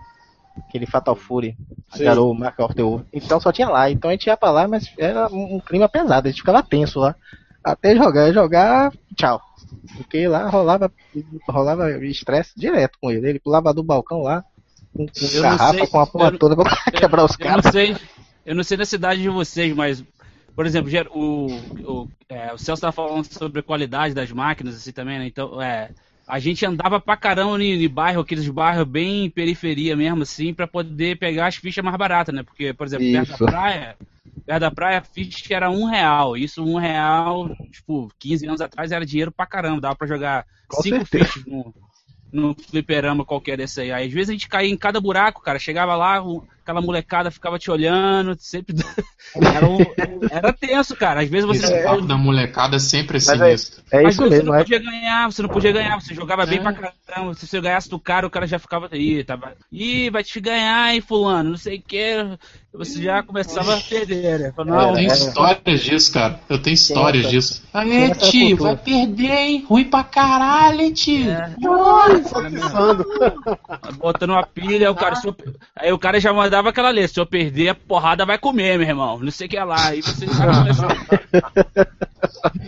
aquele 0.67 0.85
Fatal 0.85 1.15
Fury, 1.15 1.55
a 1.91 1.97
Sim. 1.97 2.03
Garou, 2.03 2.33
marca 2.33 2.63
Orteu. 2.63 3.05
Então 3.13 3.39
só 3.39 3.51
tinha 3.51 3.69
lá, 3.69 3.89
então 3.91 4.09
a 4.09 4.13
gente 4.13 4.25
ia 4.25 4.35
pra 4.35 4.49
lá, 4.51 4.67
mas 4.67 4.91
era 4.97 5.27
um, 5.31 5.55
um 5.55 5.59
clima 5.59 5.87
pesado, 5.87 6.27
a 6.27 6.31
gente 6.31 6.39
ficava 6.41 6.63
tenso 6.63 6.99
lá. 6.99 7.15
Até 7.63 7.95
jogar, 7.95 8.31
jogar, 8.33 8.91
tchau. 9.15 9.41
Porque 9.95 10.27
lá 10.27 10.49
rolava 10.49 10.91
rolava 11.47 11.91
estresse 12.05 12.51
direto 12.57 12.97
com 13.01 13.11
ele. 13.11 13.29
Ele 13.29 13.39
pulava 13.39 13.73
do 13.73 13.83
balcão 13.83 14.21
lá, 14.21 14.43
com, 14.93 15.05
com 15.05 15.25
Eu 15.33 15.41
garrafa, 15.41 15.73
sei, 15.77 15.87
com 15.87 15.99
a 15.99 16.07
porra 16.07 16.29
eu- 16.31 16.39
toda 16.39 16.55
pra 16.55 16.75
quebrar 16.91 17.25
os 17.25 17.31
Eu 17.33 17.37
caras. 17.37 17.65
não 17.65 17.71
sei, 17.71 17.95
eu 18.45 18.55
não 18.55 18.63
sei 18.63 18.77
na 18.77 18.85
cidade 18.85 19.21
de 19.21 19.29
vocês, 19.29 19.75
mas 19.75 20.03
por 20.55 20.65
exemplo, 20.65 20.91
o, 21.13 21.47
o, 22.03 22.07
é, 22.27 22.47
o 22.53 22.57
Celso 22.57 22.73
estava 22.73 22.91
falando 22.91 23.23
sobre 23.25 23.61
a 23.61 23.63
qualidade 23.63 24.13
das 24.13 24.31
máquinas, 24.31 24.75
assim 24.75 24.91
também, 24.91 25.17
né? 25.17 25.25
Então, 25.27 25.61
é, 25.61 25.89
a 26.27 26.39
gente 26.39 26.65
andava 26.65 26.99
pra 26.99 27.15
caramba 27.15 27.61
em, 27.63 27.81
em 27.83 27.89
bairro, 27.89 28.21
aqueles 28.21 28.47
bairros 28.49 28.85
bem 28.87 29.29
periferia 29.29 29.95
mesmo, 29.95 30.23
assim, 30.23 30.53
pra 30.53 30.67
poder 30.67 31.17
pegar 31.17 31.47
as 31.47 31.55
fichas 31.55 31.83
mais 31.83 31.97
baratas, 31.97 32.35
né? 32.35 32.43
Porque, 32.43 32.73
por 32.73 32.85
exemplo, 32.85 33.09
perto 33.11 33.31
Isso. 33.31 33.45
da 33.45 33.51
praia, 33.51 33.95
perto 34.45 34.59
da 34.59 34.71
praia 34.71 34.99
a 34.99 35.03
ficha 35.03 35.53
era 35.53 35.69
um 35.69 35.85
real. 35.85 36.35
Isso, 36.35 36.63
um 36.63 36.77
real, 36.77 37.49
tipo, 37.71 38.09
15 38.19 38.47
anos 38.47 38.61
atrás 38.61 38.91
era 38.91 39.05
dinheiro 39.05 39.31
pra 39.31 39.45
caramba, 39.45 39.81
dava 39.81 39.95
pra 39.95 40.07
jogar 40.07 40.45
Com 40.67 40.81
cinco 40.81 41.05
fichas 41.05 41.45
no, 41.45 41.73
no 42.31 42.55
fliperama 42.55 43.25
qualquer 43.25 43.57
desse 43.57 43.81
aí. 43.81 43.91
Aí, 43.91 44.07
Às 44.07 44.13
vezes 44.13 44.29
a 44.29 44.33
gente 44.33 44.49
caía 44.49 44.69
em 44.69 44.77
cada 44.77 44.99
buraco, 44.99 45.41
cara. 45.41 45.59
Chegava 45.59 45.95
lá, 45.95 46.21
aquela 46.71 46.81
molecada 46.81 47.29
ficava 47.29 47.59
te 47.59 47.69
olhando, 47.69 48.35
sempre. 48.39 48.75
era, 49.35 49.67
um- 49.67 49.77
era 50.31 50.53
tenso, 50.53 50.95
cara. 50.95 51.21
Às 51.21 51.29
vezes 51.29 51.45
você. 51.45 51.65
Esse 51.65 51.83
papo 51.83 52.01
da 52.01 52.17
molecada 52.17 52.77
é 52.77 52.79
sempre 52.79 53.17
assim 53.17 53.33
é- 53.33 53.37
mesmo. 53.37 53.75
É 53.91 54.05
Às 54.05 54.13
isso 54.13 54.21
mesmo, 54.23 54.35
você 54.37 54.43
não 54.43 54.55
é. 54.55 54.57
podia 54.59 54.79
ganhar, 54.79 55.31
você 55.31 55.41
não 55.41 55.49
podia 55.49 55.71
ganhar, 55.71 56.01
você 56.01 56.13
jogava 56.13 56.45
bem 56.45 56.59
É. 56.59 56.61
pra 56.61 56.73
caramba. 56.73 57.33
Se 57.33 57.45
você 57.45 57.61
ganhasse 57.61 57.89
do 57.89 57.99
cara, 57.99 58.25
o 58.25 58.29
cara 58.29 58.47
já 58.47 58.57
ficava. 58.57 58.89
Ih, 58.93 59.23
tava. 59.23 59.53
Ih, 59.71 60.09
vai 60.09 60.23
te 60.23 60.39
ganhar, 60.39 60.93
hein, 60.93 61.01
fulano, 61.01 61.51
não 61.51 61.57
sei 61.57 61.77
o 61.77 61.81
que. 61.81 62.15
Você 62.73 63.03
já 63.03 63.21
começava 63.21 63.75
a 63.75 63.81
perder, 63.81 64.39
né? 64.39 64.53
Falava, 64.55 64.91
Eu 64.91 64.93
tenho 64.95 65.11
é. 65.11 65.13
histórias 65.13 65.81
disso, 65.81 66.13
cara. 66.13 66.39
Eu 66.47 66.61
tenho 66.61 66.73
histórias 66.73 67.29
disso. 67.29 67.61
Essa 67.73 68.31
tio, 68.31 68.55
vai 68.55 68.77
perder, 68.77 69.29
hein? 69.29 69.65
Ruim 69.67 69.83
pra 69.83 70.05
caralho, 70.05 70.79
hein, 70.79 70.93
tio? 70.93 71.31
É. 71.31 71.53
Pensando. 72.49 73.05
botando 73.97 74.29
uma 74.31 74.45
pilha, 74.45 74.89
o 74.89 74.95
cara, 74.95 75.15
aí 75.75 75.91
o 75.91 75.99
cara 75.99 76.19
já 76.19 76.31
mandava 76.31 76.60
aquela 76.69 76.89
letra, 76.89 77.13
se 77.13 77.19
eu 77.19 77.25
perder, 77.25 77.69
a 77.69 77.75
porrada 77.75 78.25
vai 78.25 78.37
comer, 78.37 78.77
meu 78.77 78.87
irmão. 78.87 79.19
Não 79.19 79.31
sei 79.31 79.47
o 79.47 79.49
que 79.49 79.57
é 79.57 79.63
lá. 79.63 79.87
Aí 79.87 80.01
você 80.01 80.25
já 80.27 80.53
começou. 80.59 80.87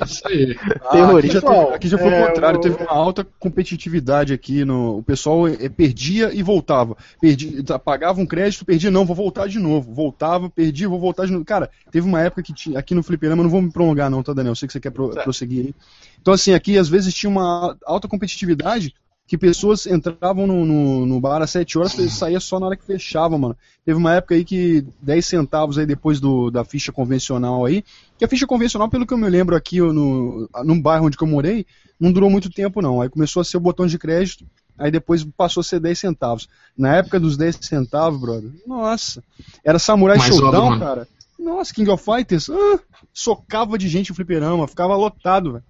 Isso 0.05 0.27
aí. 0.27 0.55
Ah, 0.59 0.73
aqui, 0.73 0.91
Terrorista. 0.91 1.39
já 1.39 1.41
teve- 1.41 1.75
aqui 1.75 1.87
já 1.87 1.97
foi 1.97 2.07
É, 2.13 2.23
o 2.23 2.27
contrário, 2.27 2.59
o- 2.59 2.61
teve 2.61 2.75
uma 2.83 2.91
alta 2.91 3.25
competitividade 3.39 4.33
aqui 4.33 4.63
no. 4.65 4.97
O 4.99 5.03
pessoal 5.03 5.47
eh, 5.47 5.69
perdia 5.69 6.31
e 6.33 6.43
voltava. 6.43 6.95
Perdia, 7.19 7.63
pagava 7.79 8.19
um 8.21 8.25
crédito, 8.25 8.65
perdia, 8.65 8.91
não, 8.91 9.05
vou 9.05 9.15
voltar 9.15 9.47
de 9.47 9.59
novo. 9.59 9.93
Voltava, 9.93 10.49
perdia, 10.49 10.87
vou 10.89 10.99
voltar 10.99 11.25
de 11.25 11.31
novo. 11.31 11.45
Cara, 11.45 11.69
teve 11.91 12.07
uma 12.07 12.21
época 12.21 12.43
que 12.43 12.53
tinha, 12.53 12.77
aqui 12.79 12.93
no 12.93 13.03
Fliperama, 13.03 13.41
eu 13.41 13.43
não 13.43 13.51
vou 13.51 13.61
me 13.61 13.71
prolongar, 13.71 14.09
não, 14.09 14.21
tá, 14.23 14.33
Daniel? 14.33 14.51
Eu 14.51 14.55
sei 14.55 14.67
que 14.67 14.73
você 14.73 14.79
quer 14.79 14.91
pro- 14.91 15.09
prosseguir 15.09 15.65
aí. 15.67 15.75
Então, 16.21 16.33
assim, 16.33 16.53
aqui 16.53 16.77
às 16.77 16.87
vezes 16.87 17.13
tinha 17.13 17.29
uma 17.29 17.75
alta 17.85 18.07
competitividade 18.07 18.93
que 19.25 19.37
pessoas 19.37 19.85
entravam 19.85 20.45
no, 20.45 20.65
no, 20.65 21.05
no 21.05 21.19
bar 21.19 21.41
às 21.41 21.51
7 21.51 21.77
horas 21.77 21.97
e 21.97 22.09
saía 22.09 22.39
só 22.39 22.59
na 22.59 22.67
hora 22.67 22.75
que 22.75 22.85
fechava, 22.85 23.37
mano. 23.37 23.55
Teve 23.85 23.97
uma 23.97 24.13
época 24.15 24.35
aí 24.35 24.43
que 24.43 24.85
10 25.01 25.25
centavos 25.25 25.77
aí 25.77 25.85
depois 25.85 26.19
do, 26.19 26.51
da 26.51 26.65
ficha 26.65 26.91
convencional 26.91 27.65
aí, 27.65 27.83
que 28.17 28.25
a 28.25 28.27
ficha 28.27 28.45
convencional, 28.45 28.89
pelo 28.89 29.05
que 29.05 29.13
eu 29.13 29.17
me 29.17 29.29
lembro 29.29 29.55
aqui 29.55 29.79
no, 29.79 30.49
num 30.63 30.81
bairro 30.81 31.07
onde 31.07 31.17
eu 31.19 31.27
morei, 31.27 31.65
não 31.99 32.11
durou 32.11 32.29
muito 32.29 32.49
tempo 32.49 32.81
não. 32.81 33.01
Aí 33.01 33.09
começou 33.09 33.41
a 33.41 33.45
ser 33.45 33.57
o 33.57 33.61
botão 33.61 33.87
de 33.87 33.97
crédito, 33.97 34.45
aí 34.77 34.91
depois 34.91 35.23
passou 35.37 35.61
a 35.61 35.63
ser 35.63 35.79
10 35.79 35.97
centavos. 35.97 36.49
Na 36.77 36.97
época 36.97 37.19
dos 37.19 37.37
10 37.37 37.59
centavos, 37.61 38.19
brother, 38.19 38.51
nossa, 38.67 39.23
era 39.63 39.79
Samurai 39.79 40.19
Showdown, 40.19 40.79
cara. 40.79 41.07
Nossa, 41.39 41.73
King 41.73 41.89
of 41.89 42.03
Fighters, 42.03 42.49
ah, 42.49 42.79
socava 43.13 43.77
de 43.77 43.89
gente 43.89 44.11
o 44.11 44.15
fliperama, 44.15 44.67
ficava 44.67 44.95
lotado, 44.95 45.53
velho. 45.53 45.63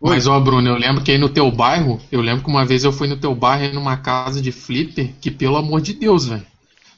Mas, 0.00 0.26
ó, 0.26 0.40
Bruno, 0.40 0.68
eu 0.68 0.76
lembro 0.76 1.02
que 1.04 1.10
aí 1.12 1.18
no 1.18 1.28
teu 1.28 1.50
bairro, 1.50 2.00
eu 2.10 2.20
lembro 2.22 2.42
que 2.42 2.48
uma 2.50 2.64
vez 2.64 2.84
eu 2.84 2.92
fui 2.92 3.06
no 3.06 3.16
teu 3.18 3.34
bairro 3.34 3.64
aí 3.64 3.72
numa 3.72 3.96
casa 3.98 4.40
de 4.40 4.50
flipper, 4.50 5.12
que 5.20 5.30
pelo 5.30 5.56
amor 5.56 5.80
de 5.80 5.92
Deus, 5.92 6.26
velho. 6.26 6.42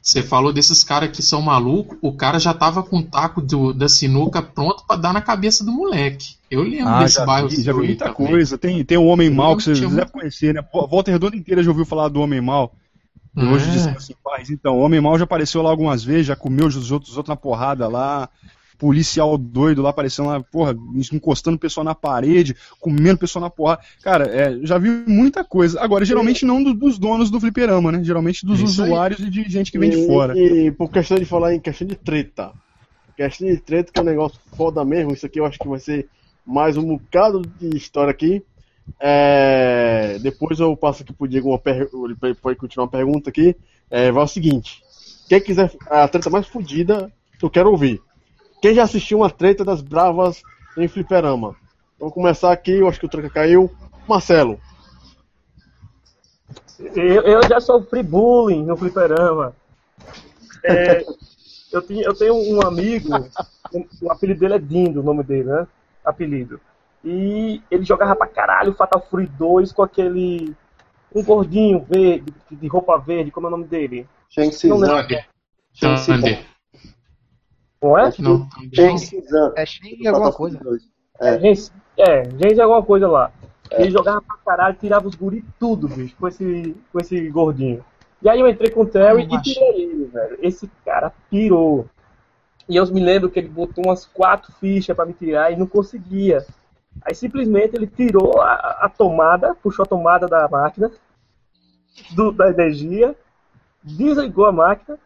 Você 0.01 0.23
falou 0.23 0.53
desses 0.53 0.83
caras 0.83 1.11
que 1.17 1.23
são 1.23 1.41
malucos, 1.43 1.97
o 2.03 2.13
cara 2.13 2.39
já 2.39 2.53
tava 2.53 2.83
com 2.83 2.99
o 2.99 3.03
taco 3.03 3.41
do- 3.41 3.73
da 3.73 3.89
sinuca 3.89 4.43
pronto 4.43 4.85
pra 4.87 4.97
dar 4.97 5.13
na 5.13 5.21
cabeça 5.21 5.65
do 5.65 5.71
moleque. 5.73 6.35
Eu 6.51 6.63
lembro 6.63 6.99
desse 6.99 7.19
Ah, 7.19 7.21
já 7.21 7.27
bairro. 7.27 7.49
vi, 7.49 7.63
já 7.63 7.73
vi 7.73 7.79
muita 7.79 8.05
também. 8.13 8.27
coisa. 8.31 8.59
Tem, 8.59 8.85
tem 8.85 8.99
o 8.99 9.05
Homem 9.07 9.31
Mal, 9.31 9.57
que 9.57 9.63
você 9.63 9.75
Tinha 9.75 9.89
deve 9.89 10.11
conhecer, 10.11 10.55
né? 10.55 10.61
A 10.61 10.87
Volta 10.87 11.11
Redonda 11.11 11.37
inteira 11.37 11.63
já 11.63 11.71
ouviu 11.71 11.85
falar 11.85 12.09
do 12.09 12.21
Homem 12.21 12.41
Mal. 12.41 12.73
E 13.37 13.45
hoje 13.45 13.69
É. 13.69 13.73
dizendo 13.73 13.97
assim, 13.97 14.15
paz, 14.23 14.51
então, 14.51 14.77
o 14.77 14.81
Homem 14.81 15.01
Mal 15.01 15.17
já 15.19 15.25
apareceu 15.25 15.63
lá 15.63 15.71
algumas 15.71 16.03
vezes, 16.05 16.27
já 16.27 16.37
comeu 16.37 16.67
os 16.67 16.91
outros, 16.91 17.13
os 17.13 17.17
outros 17.17 17.29
na 17.29 17.37
porrada 17.37 17.87
lá. 17.89 18.29
Policial 18.83 19.39
doido 19.39 19.80
lá 19.80 19.91
aparecendo 19.91 20.26
lá, 20.26 20.43
porra, 20.43 20.76
encostando 21.12 21.57
o 21.57 21.61
pessoal 21.61 21.85
na 21.85 21.95
parede, 21.95 22.57
comendo 22.80 23.14
o 23.14 23.18
pessoal 23.18 23.41
na 23.45 23.49
porrada. 23.49 23.80
Cara, 24.03 24.24
é, 24.26 24.59
já 24.66 24.76
vi 24.76 24.91
muita 25.07 25.45
coisa. 25.45 25.80
Agora, 25.80 26.05
geralmente 26.05 26.45
não 26.45 26.61
do- 26.61 26.74
dos 26.74 26.99
donos 26.99 27.30
do 27.30 27.39
fliperama, 27.39 27.93
né? 27.93 28.03
Geralmente 28.03 28.45
dos 28.45 28.59
Isso 28.59 28.83
aí. 28.83 28.89
usuários 28.91 29.20
e 29.20 29.30
de 29.30 29.45
gente 29.49 29.70
que 29.70 29.78
vem 29.78 29.89
de 29.89 29.99
E- 30.01 30.07
fora. 30.09 30.37
E 30.37 30.72
por 30.72 30.91
questão 30.91 31.16
de 31.16 31.24
falar 31.24 31.55
em 31.55 31.61
questão 31.61 31.87
de 31.87 31.95
treta. 31.95 32.51
Questão 33.16 33.47
de 33.47 33.57
treta 33.59 33.93
que 33.93 34.01
é 34.01 34.03
um 34.03 34.07
negócio 34.07 34.41
foda 34.57 34.85
mesmo. 34.85 35.12
Isso 35.12 35.26
aqui 35.26 35.39
eu 35.39 35.47
acho 35.47 35.61
que 35.61 35.68
vai 35.68 35.78
ser 35.78 36.09
mais 36.45 36.76
um 36.76 36.85
bocado 36.85 37.41
de 37.61 37.76
história 37.76 38.11
aqui. 38.11 38.43
É, 38.99 40.18
Depois 40.20 40.59
eu 40.59 40.76
passo 40.76 41.05
aqui 41.05 41.12
pro 41.12 41.28
Diego 41.28 41.51
uma 41.51 41.59
per... 41.59 41.89
pode 42.43 42.59
continuar 42.59 42.87
uma 42.87 42.91
pergunta 42.91 43.30
aqui. 43.30 43.55
É, 43.89 44.11
vai 44.11 44.24
o 44.24 44.28
seguinte. 44.28 44.83
Quem 45.28 45.41
quiser 45.41 45.70
a 45.89 46.09
treta 46.09 46.28
mais 46.30 46.49
fodida, 46.49 47.12
eu 47.41 47.49
quero 47.49 47.70
ouvir. 47.70 48.01
Quem 48.63 48.77
já 48.77 48.85
assistiu 48.85 49.19
uma 49.19 49.29
treta 49.29 49.65
das 49.65 49.83
bravas 49.83 50.41
em 50.79 50.87
fliperama? 50.87 51.57
Vamos 51.99 52.15
começar 52.15 52.53
aqui, 52.53 52.71
eu 52.71 52.87
acho 52.87 53.01
que 53.01 53.07
o 53.07 53.09
tranca 53.09 53.29
caiu. 53.29 53.69
Marcelo. 54.09 54.61
Eu, 56.79 57.23
eu 57.23 57.43
já 57.49 57.61
sofri 57.61 58.05
bullying 58.05 58.65
no 58.65 58.77
fliperama. 58.77 59.53
É, 60.63 61.05
eu, 61.73 61.83
tinha, 61.83 62.05
eu 62.05 62.15
tenho 62.15 62.35
um 62.35 62.65
amigo, 62.65 63.09
o, 64.01 64.13
apelido 64.13 64.39
dele 64.39 64.55
é 64.55 64.59
Dindo, 64.61 65.01
o 65.01 65.03
nome 65.03 65.25
dele, 65.25 65.49
né? 65.51 65.67
Apelido. 66.05 66.61
E 67.05 67.61
ele 67.69 67.85
jogava 67.85 68.15
pra 68.15 68.29
caralho 68.29 68.75
Fatal 68.75 69.05
Fury 69.11 69.27
2 69.27 69.73
com 69.73 69.83
aquele. 69.83 70.55
Um 71.13 71.23
gordinho 71.23 71.81
verde, 71.81 72.33
de 72.51 72.69
roupa 72.69 72.97
verde, 72.97 73.33
como 73.33 73.47
é 73.47 73.49
o 73.49 73.51
nome 73.51 73.65
dele? 73.65 74.07
Não 75.83 75.97
Zan. 75.97 76.17
Thunder. 76.17 76.52
Não 77.83 77.99
é? 77.99 78.05
Não, 78.22 78.49
Shensi 78.99 79.20
Zan. 79.28 79.53
É 79.57 79.66
cheio 79.66 79.97
de 79.97 80.09
alguma 80.09 80.33
coisa. 80.33 80.59
É, 81.20 81.39
gente, 81.41 81.72
é, 81.99 82.24
gente 82.24 82.61
alguma 82.61 82.83
coisa 82.83 83.09
lá. 83.09 83.30
Ele 83.70 83.91
jogava 83.91 84.20
pra 84.22 84.37
caralho, 84.45 84.76
tirava 84.78 85.09
os 85.09 85.14
guri 85.14 85.45
tudo, 85.59 85.89
bicho, 85.89 86.14
com 86.16 86.28
esse, 86.28 86.76
com 86.93 86.99
esse 87.01 87.28
gordinho. 87.30 87.85
E 88.20 88.28
aí 88.28 88.39
eu 88.39 88.49
entrei 88.49 88.70
com 88.70 88.83
o 88.83 88.87
Terry 88.87 89.22
e 89.22 89.43
tirei 89.43 89.83
ele, 89.83 90.05
velho. 90.07 90.39
Esse 90.43 90.70
cara 90.85 91.12
pirou. 91.30 91.87
E 92.68 92.76
eu 92.76 92.87
me 92.93 93.01
lembro 93.01 93.30
que 93.30 93.39
ele 93.41 93.49
botou 93.49 93.85
umas 93.85 94.05
quatro 94.07 94.53
fichas 94.53 94.95
pra 94.95 95.05
me 95.07 95.12
tirar 95.12 95.51
e 95.53 95.57
não 95.57 95.66
conseguia. 95.66 96.45
Aí 97.05 97.14
simplesmente 97.14 97.74
ele 97.74 97.87
tirou 97.87 98.41
a, 98.41 98.53
a 98.83 98.89
tomada, 98.89 99.55
puxou 99.55 99.83
a 99.85 99.87
tomada 99.87 100.28
da 100.28 100.47
máquina, 100.49 100.91
do- 102.14 102.30
da 102.33 102.49
energia, 102.51 103.16
desligou 103.83 104.47
a 104.47 104.53
máquina 104.53 104.99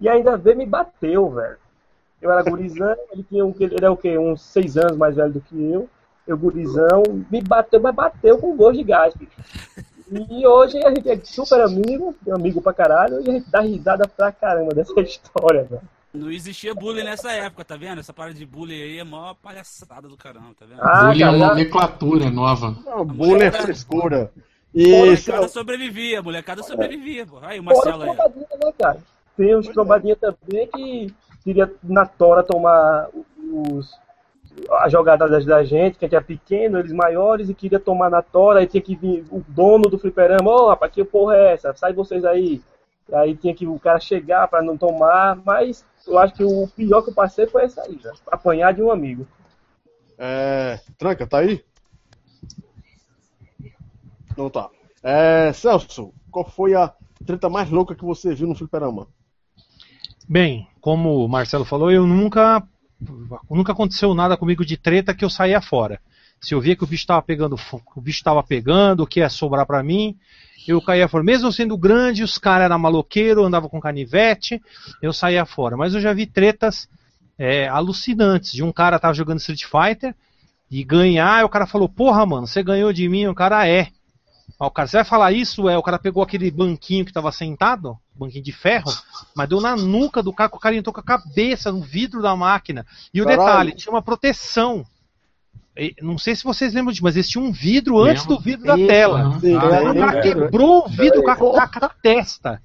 e 0.00 0.08
ainda 0.08 0.36
veio 0.36 0.56
me 0.58 0.66
bateu, 0.66 1.30
velho. 1.30 1.56
Eu 2.20 2.30
era 2.32 2.42
gurizão, 2.42 2.96
ele 3.12 3.22
tinha 3.22 3.44
um, 3.44 3.54
ele 3.58 3.76
era 3.76 3.92
o 3.92 3.96
quê? 3.96 4.18
Uns 4.18 4.42
seis 4.42 4.76
anos 4.76 4.96
mais 4.96 5.14
velho 5.16 5.32
do 5.32 5.40
que 5.40 5.54
eu. 5.70 5.88
Eu 6.26 6.36
gurizão, 6.36 7.02
me 7.30 7.40
bateu, 7.40 7.80
mas 7.80 7.94
bateu 7.94 8.38
com 8.38 8.56
gosto 8.56 8.76
de 8.78 8.84
gás, 8.84 9.14
bicho. 9.14 9.32
E 10.30 10.46
hoje 10.46 10.78
a 10.84 10.90
gente 10.90 11.08
é 11.08 11.18
super 11.22 11.60
amigo, 11.60 12.14
amigo 12.30 12.60
pra 12.60 12.72
caralho, 12.72 13.20
e 13.20 13.28
a 13.28 13.32
gente 13.32 13.50
dá 13.50 13.60
risada 13.60 14.06
pra 14.08 14.32
caramba 14.32 14.74
dessa 14.74 14.98
história, 15.00 15.64
velho. 15.64 15.82
Não 16.12 16.30
existia 16.30 16.74
bullying 16.74 17.04
nessa 17.04 17.30
época, 17.32 17.64
tá 17.64 17.76
vendo? 17.76 18.00
Essa 18.00 18.12
parada 18.14 18.34
de 18.34 18.44
bullying 18.46 18.82
aí 18.82 18.98
é 18.98 19.04
mó 19.04 19.34
palhaçada 19.34 20.08
do 20.08 20.16
caramba, 20.16 20.54
tá 20.58 20.64
vendo? 20.66 20.80
Ah, 20.82 21.04
Bullying 21.06 21.22
é 21.22 21.28
uma 21.30 21.48
nomenclatura 21.48 22.30
nova. 22.30 22.76
Ah, 22.86 23.04
bullying 23.04 23.42
é 23.44 23.52
frescura. 23.52 24.32
a 24.34 24.40
E 24.74 24.88
molecada 24.90 25.48
sobrevivia, 25.48 26.18
a 26.18 26.22
molecada 26.22 26.62
sobrevivia, 26.62 27.26
pô. 27.26 27.38
Aí 27.42 27.60
o 27.60 27.62
Marcelo 27.62 28.02
aí. 28.02 28.08
né, 28.16 28.72
cara? 28.78 28.98
Tem 29.36 29.54
uns 29.54 29.68
trombadinhas 29.68 30.18
também 30.18 30.66
que 30.68 31.14
queria 31.48 31.72
na 31.82 32.04
tora 32.04 32.42
tomar 32.42 33.08
os, 33.50 33.98
a 34.70 34.88
jogada 34.90 35.26
da, 35.26 35.64
gente, 35.64 35.98
que 35.98 36.04
a 36.04 36.08
gente 36.08 36.16
é 36.16 36.20
pequeno, 36.20 36.78
eles 36.78 36.92
maiores, 36.92 37.48
e 37.48 37.54
queria 37.54 37.80
tomar 37.80 38.10
na 38.10 38.20
tora, 38.20 38.60
aí 38.60 38.66
tinha 38.66 38.82
que 38.82 38.94
vir 38.94 39.24
o 39.30 39.42
dono 39.48 39.88
do 39.88 39.98
fliperama, 39.98 40.50
ô 40.50 40.68
rapaz, 40.68 40.92
que 40.92 41.02
porra 41.02 41.36
é 41.36 41.54
essa? 41.54 41.74
Sai 41.74 41.94
vocês 41.94 42.22
aí. 42.22 42.60
E 43.08 43.14
aí 43.14 43.34
tinha 43.34 43.54
que 43.54 43.66
o 43.66 43.78
cara 43.78 43.98
chegar 43.98 44.46
pra 44.48 44.60
não 44.60 44.76
tomar, 44.76 45.40
mas 45.42 45.82
eu 46.06 46.18
acho 46.18 46.34
que 46.34 46.44
o 46.44 46.68
pior 46.68 47.00
que 47.00 47.08
eu 47.08 47.14
passei 47.14 47.46
foi 47.46 47.64
essa 47.64 47.80
aí, 47.80 47.96
velho. 47.96 48.14
Apanhar 48.26 48.74
de 48.74 48.82
um 48.82 48.90
amigo. 48.90 49.26
É, 50.18 50.78
Tranca, 50.98 51.26
tá 51.26 51.38
aí? 51.38 51.64
Não 54.36 54.50
tá. 54.50 54.68
É, 55.02 55.50
Celso, 55.54 56.12
qual 56.30 56.44
foi 56.44 56.74
a 56.74 56.92
treta 57.24 57.48
mais 57.48 57.70
louca 57.70 57.94
que 57.94 58.04
você 58.04 58.34
viu 58.34 58.46
no 58.46 58.54
fliperama? 58.54 59.06
Bem, 60.28 60.68
como 60.78 61.24
o 61.24 61.28
Marcelo 61.28 61.64
falou, 61.64 61.90
eu 61.90 62.06
nunca. 62.06 62.62
Nunca 63.48 63.72
aconteceu 63.72 64.12
nada 64.14 64.36
comigo 64.36 64.64
de 64.64 64.76
treta 64.76 65.14
que 65.14 65.24
eu 65.24 65.30
saía 65.30 65.60
fora. 65.60 66.00
Se 66.40 66.54
eu 66.54 66.60
via 66.60 66.76
que 66.76 66.84
o 66.84 66.86
bicho 66.86 67.04
estava 67.04 67.22
pegando, 67.22 67.56
o 67.96 68.00
bicho 68.00 68.18
estava 68.18 68.42
pegando, 68.42 69.02
o 69.02 69.06
que 69.06 69.20
ia 69.20 69.30
sobrar 69.30 69.64
para 69.64 69.82
mim, 69.82 70.16
eu 70.66 70.82
caía 70.82 71.08
fora. 71.08 71.24
Mesmo 71.24 71.50
sendo 71.50 71.78
grande, 71.78 72.22
os 72.22 72.36
caras 72.36 72.66
eram 72.66 72.78
maloqueiros, 72.78 73.46
andavam 73.46 73.70
com 73.70 73.80
canivete, 73.80 74.60
eu 75.00 75.12
saía 75.12 75.46
fora. 75.46 75.76
Mas 75.76 75.94
eu 75.94 76.00
já 76.00 76.12
vi 76.12 76.26
tretas 76.26 76.88
é, 77.38 77.66
alucinantes. 77.68 78.52
De 78.52 78.62
um 78.62 78.72
cara 78.72 78.98
tava 78.98 79.14
jogando 79.14 79.38
Street 79.38 79.64
Fighter 79.64 80.14
e 80.70 80.84
ganhar, 80.84 81.40
e 81.40 81.44
o 81.44 81.48
cara 81.48 81.66
falou, 81.66 81.88
porra, 81.88 82.26
mano, 82.26 82.46
você 82.46 82.62
ganhou 82.62 82.92
de 82.92 83.08
mim, 83.08 83.26
o 83.26 83.34
cara 83.34 83.66
é. 83.66 83.88
O 84.58 84.70
cara, 84.70 84.88
você 84.88 84.96
vai 84.96 85.04
falar 85.04 85.32
isso? 85.32 85.68
É, 85.68 85.76
o 85.78 85.82
cara 85.82 85.98
pegou 85.98 86.22
aquele 86.22 86.50
banquinho 86.50 87.04
que 87.04 87.12
tava 87.12 87.30
sentado, 87.30 87.96
banquinho 88.14 88.42
de 88.42 88.52
ferro, 88.52 88.92
mas 89.34 89.48
deu 89.48 89.60
na 89.60 89.76
nuca 89.76 90.22
do 90.22 90.32
cara, 90.32 90.50
que 90.50 90.56
o 90.56 90.60
cara 90.60 90.74
entrou 90.74 90.92
com 90.92 91.00
a 91.00 91.04
cabeça 91.04 91.70
no 91.70 91.80
vidro 91.80 92.20
da 92.20 92.34
máquina. 92.34 92.84
E 93.14 93.20
o 93.22 93.24
Caralho. 93.24 93.40
detalhe, 93.46 93.72
tinha 93.72 93.92
uma 93.92 94.02
proteção. 94.02 94.84
E, 95.76 95.94
Não 96.02 96.18
sei 96.18 96.34
se 96.34 96.42
vocês 96.42 96.74
lembram 96.74 96.90
disso, 96.90 97.04
mas 97.04 97.16
existia 97.16 97.40
um 97.40 97.52
vidro 97.52 98.00
antes 98.00 98.22
Lembro. 98.24 98.36
do 98.36 98.42
vidro 98.42 98.66
da 98.66 98.76
Isso, 98.76 98.86
tela. 98.88 99.38
Sim, 99.40 99.54
Ah, 99.54 99.76
Aí 99.78 99.88
o 99.88 99.94
cara 99.94 100.20
quebrou 100.22 100.84
o 100.84 100.88
vidro 100.88 101.22
com 101.22 101.30
a, 101.30 101.36
com 101.36 101.56
a- 101.56 101.88
testa. 102.02 102.60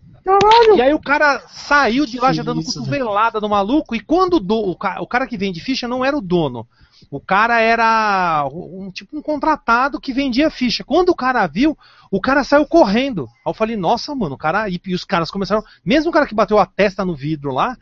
E 0.75 0.81
aí 0.81 0.93
o 0.93 0.99
cara 0.99 1.43
saiu 1.49 2.05
de 2.07 2.17
lá 2.19 2.29
Que 2.29 2.35
já 2.37 2.43
dando 2.43 2.61
isso, 2.61 2.79
cotovelada 2.79 3.39
no 3.39 3.49
maluco. 3.49 3.93
E 3.93 3.99
quando 3.99 4.35
o, 4.37 4.39
do- 4.39 4.69
o, 4.69 4.71
o 4.71 5.07
cara 5.07 5.27
que 5.27 5.37
vende 5.37 5.59
ficha 5.59 5.87
não 5.87 6.03
era 6.03 6.17
o 6.17 6.21
dono. 6.21 6.65
O 7.09 7.19
cara 7.19 7.59
era 7.59 8.47
um 8.51 8.91
tipo 8.91 9.17
um 9.17 9.21
contratado 9.21 9.99
que 9.99 10.13
vendia 10.13 10.49
ficha. 10.49 10.83
Quando 10.83 11.09
o 11.09 11.15
cara 11.15 11.45
viu, 11.47 11.77
o 12.11 12.19
cara 12.19 12.43
saiu 12.43 12.65
correndo. 12.65 13.27
Aí 13.45 13.49
eu 13.49 13.53
falei, 13.53 13.75
nossa, 13.75 14.13
mano, 14.15 14.35
o 14.35 14.37
cara. 14.37 14.67
E, 14.69 14.79
os 14.93 15.03
caras 15.03 15.31
começaram. 15.31 15.63
Mesmo 15.85 16.09
o 16.09 16.13
cara 16.13 16.27
que 16.27 16.35
bateu 16.35 16.57
a 16.59 16.65
testa 16.65 17.05
no 17.05 17.15
vidro 17.15 17.51
lá, 17.53 17.77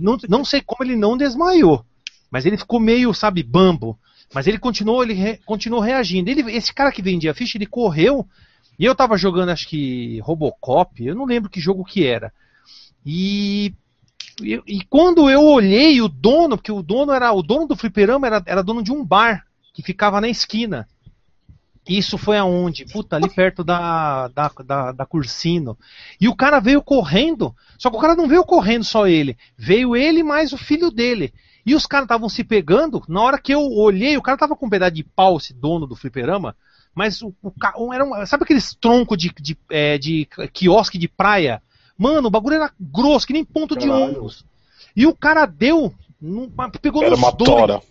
não, 0.00 0.16
não 0.28 0.44
sei 0.44 0.60
como 0.60 0.82
ele 0.84 0.96
não 0.96 1.16
desmaiou. 1.16 1.84
Mas 2.30 2.44
ele 2.46 2.58
ficou 2.58 2.78
meio, 2.80 3.14
sabe, 3.14 3.42
bambo. 3.42 3.98
Mas 4.34 4.46
ele 4.46 4.58
continuou, 4.58 5.02
ele 5.02 5.14
re- 5.14 5.40
continuou 5.46 5.80
reagindo. 5.80 6.28
Ele, 6.30 6.42
esse 6.52 6.72
cara 6.74 6.92
que 6.92 7.00
vendia 7.02 7.34
ficha, 7.34 7.56
ele 7.56 7.66
correu. 7.66 8.26
E 8.78 8.84
eu 8.84 8.94
tava 8.94 9.16
jogando, 9.16 9.48
acho 9.50 9.66
que 9.68 10.20
Robocop, 10.20 11.04
eu 11.04 11.14
não 11.14 11.24
lembro 11.24 11.50
que 11.50 11.60
jogo 11.60 11.84
que 11.84 12.06
era. 12.06 12.32
E, 13.04 13.72
e, 14.42 14.62
e 14.66 14.84
quando 14.84 15.28
eu 15.28 15.42
olhei 15.42 16.00
o 16.00 16.08
dono, 16.08 16.56
porque 16.56 16.72
o 16.72 16.82
dono 16.82 17.12
era 17.12 17.32
o 17.32 17.42
dono 17.42 17.66
do 17.66 17.76
fliperama 17.76 18.26
era, 18.26 18.42
era 18.46 18.62
dono 18.62 18.82
de 18.82 18.92
um 18.92 19.04
bar 19.04 19.44
que 19.72 19.82
ficava 19.82 20.20
na 20.20 20.28
esquina. 20.28 20.88
Isso 21.88 22.18
foi 22.18 22.36
aonde? 22.36 22.84
Puta, 22.84 23.16
ali 23.16 23.30
perto 23.30 23.64
da, 23.64 24.28
da, 24.28 24.50
da, 24.64 24.92
da 24.92 25.06
Cursino. 25.06 25.78
E 26.20 26.28
o 26.28 26.36
cara 26.36 26.60
veio 26.60 26.82
correndo, 26.82 27.54
só 27.78 27.88
que 27.90 27.96
o 27.96 28.00
cara 28.00 28.14
não 28.14 28.28
veio 28.28 28.44
correndo 28.44 28.84
só 28.84 29.06
ele. 29.06 29.38
Veio 29.56 29.96
ele 29.96 30.22
mais 30.22 30.52
o 30.52 30.58
filho 30.58 30.90
dele. 30.90 31.32
E 31.64 31.74
os 31.74 31.86
caras 31.86 32.04
estavam 32.04 32.28
se 32.28 32.44
pegando. 32.44 33.02
Na 33.08 33.22
hora 33.22 33.38
que 33.38 33.54
eu 33.54 33.60
olhei, 33.60 34.16
o 34.18 34.22
cara 34.22 34.36
tava 34.36 34.54
com 34.54 34.66
um 34.66 34.70
pedaço 34.70 34.92
de 34.92 35.02
pau, 35.02 35.38
esse 35.38 35.54
dono 35.54 35.86
do 35.86 35.96
fliperama. 35.96 36.54
Mas 36.94 37.22
o, 37.22 37.34
o 37.76 37.92
era 37.92 38.04
um, 38.04 38.26
sabe 38.26 38.44
aqueles 38.44 38.74
troncos 38.74 39.16
de, 39.16 39.32
de, 39.40 39.56
é, 39.70 39.96
de 39.96 40.28
quiosque 40.52 40.98
de 40.98 41.08
praia? 41.08 41.62
Mano, 41.98 42.28
o 42.28 42.30
bagulho 42.30 42.54
era 42.54 42.70
grosso, 42.80 43.26
que 43.26 43.32
nem 43.32 43.44
ponto 43.44 43.76
de 43.76 43.86
Caralho. 43.88 44.04
ônibus. 44.04 44.44
E 44.94 45.06
o 45.06 45.14
cara 45.14 45.44
deu, 45.46 45.92
num- 46.20 46.48
pegou 46.80 47.02
Era 47.02 47.10
nos 47.10 47.18
uma 47.18 47.32
dois. 47.32 47.50
tora. 47.50 47.82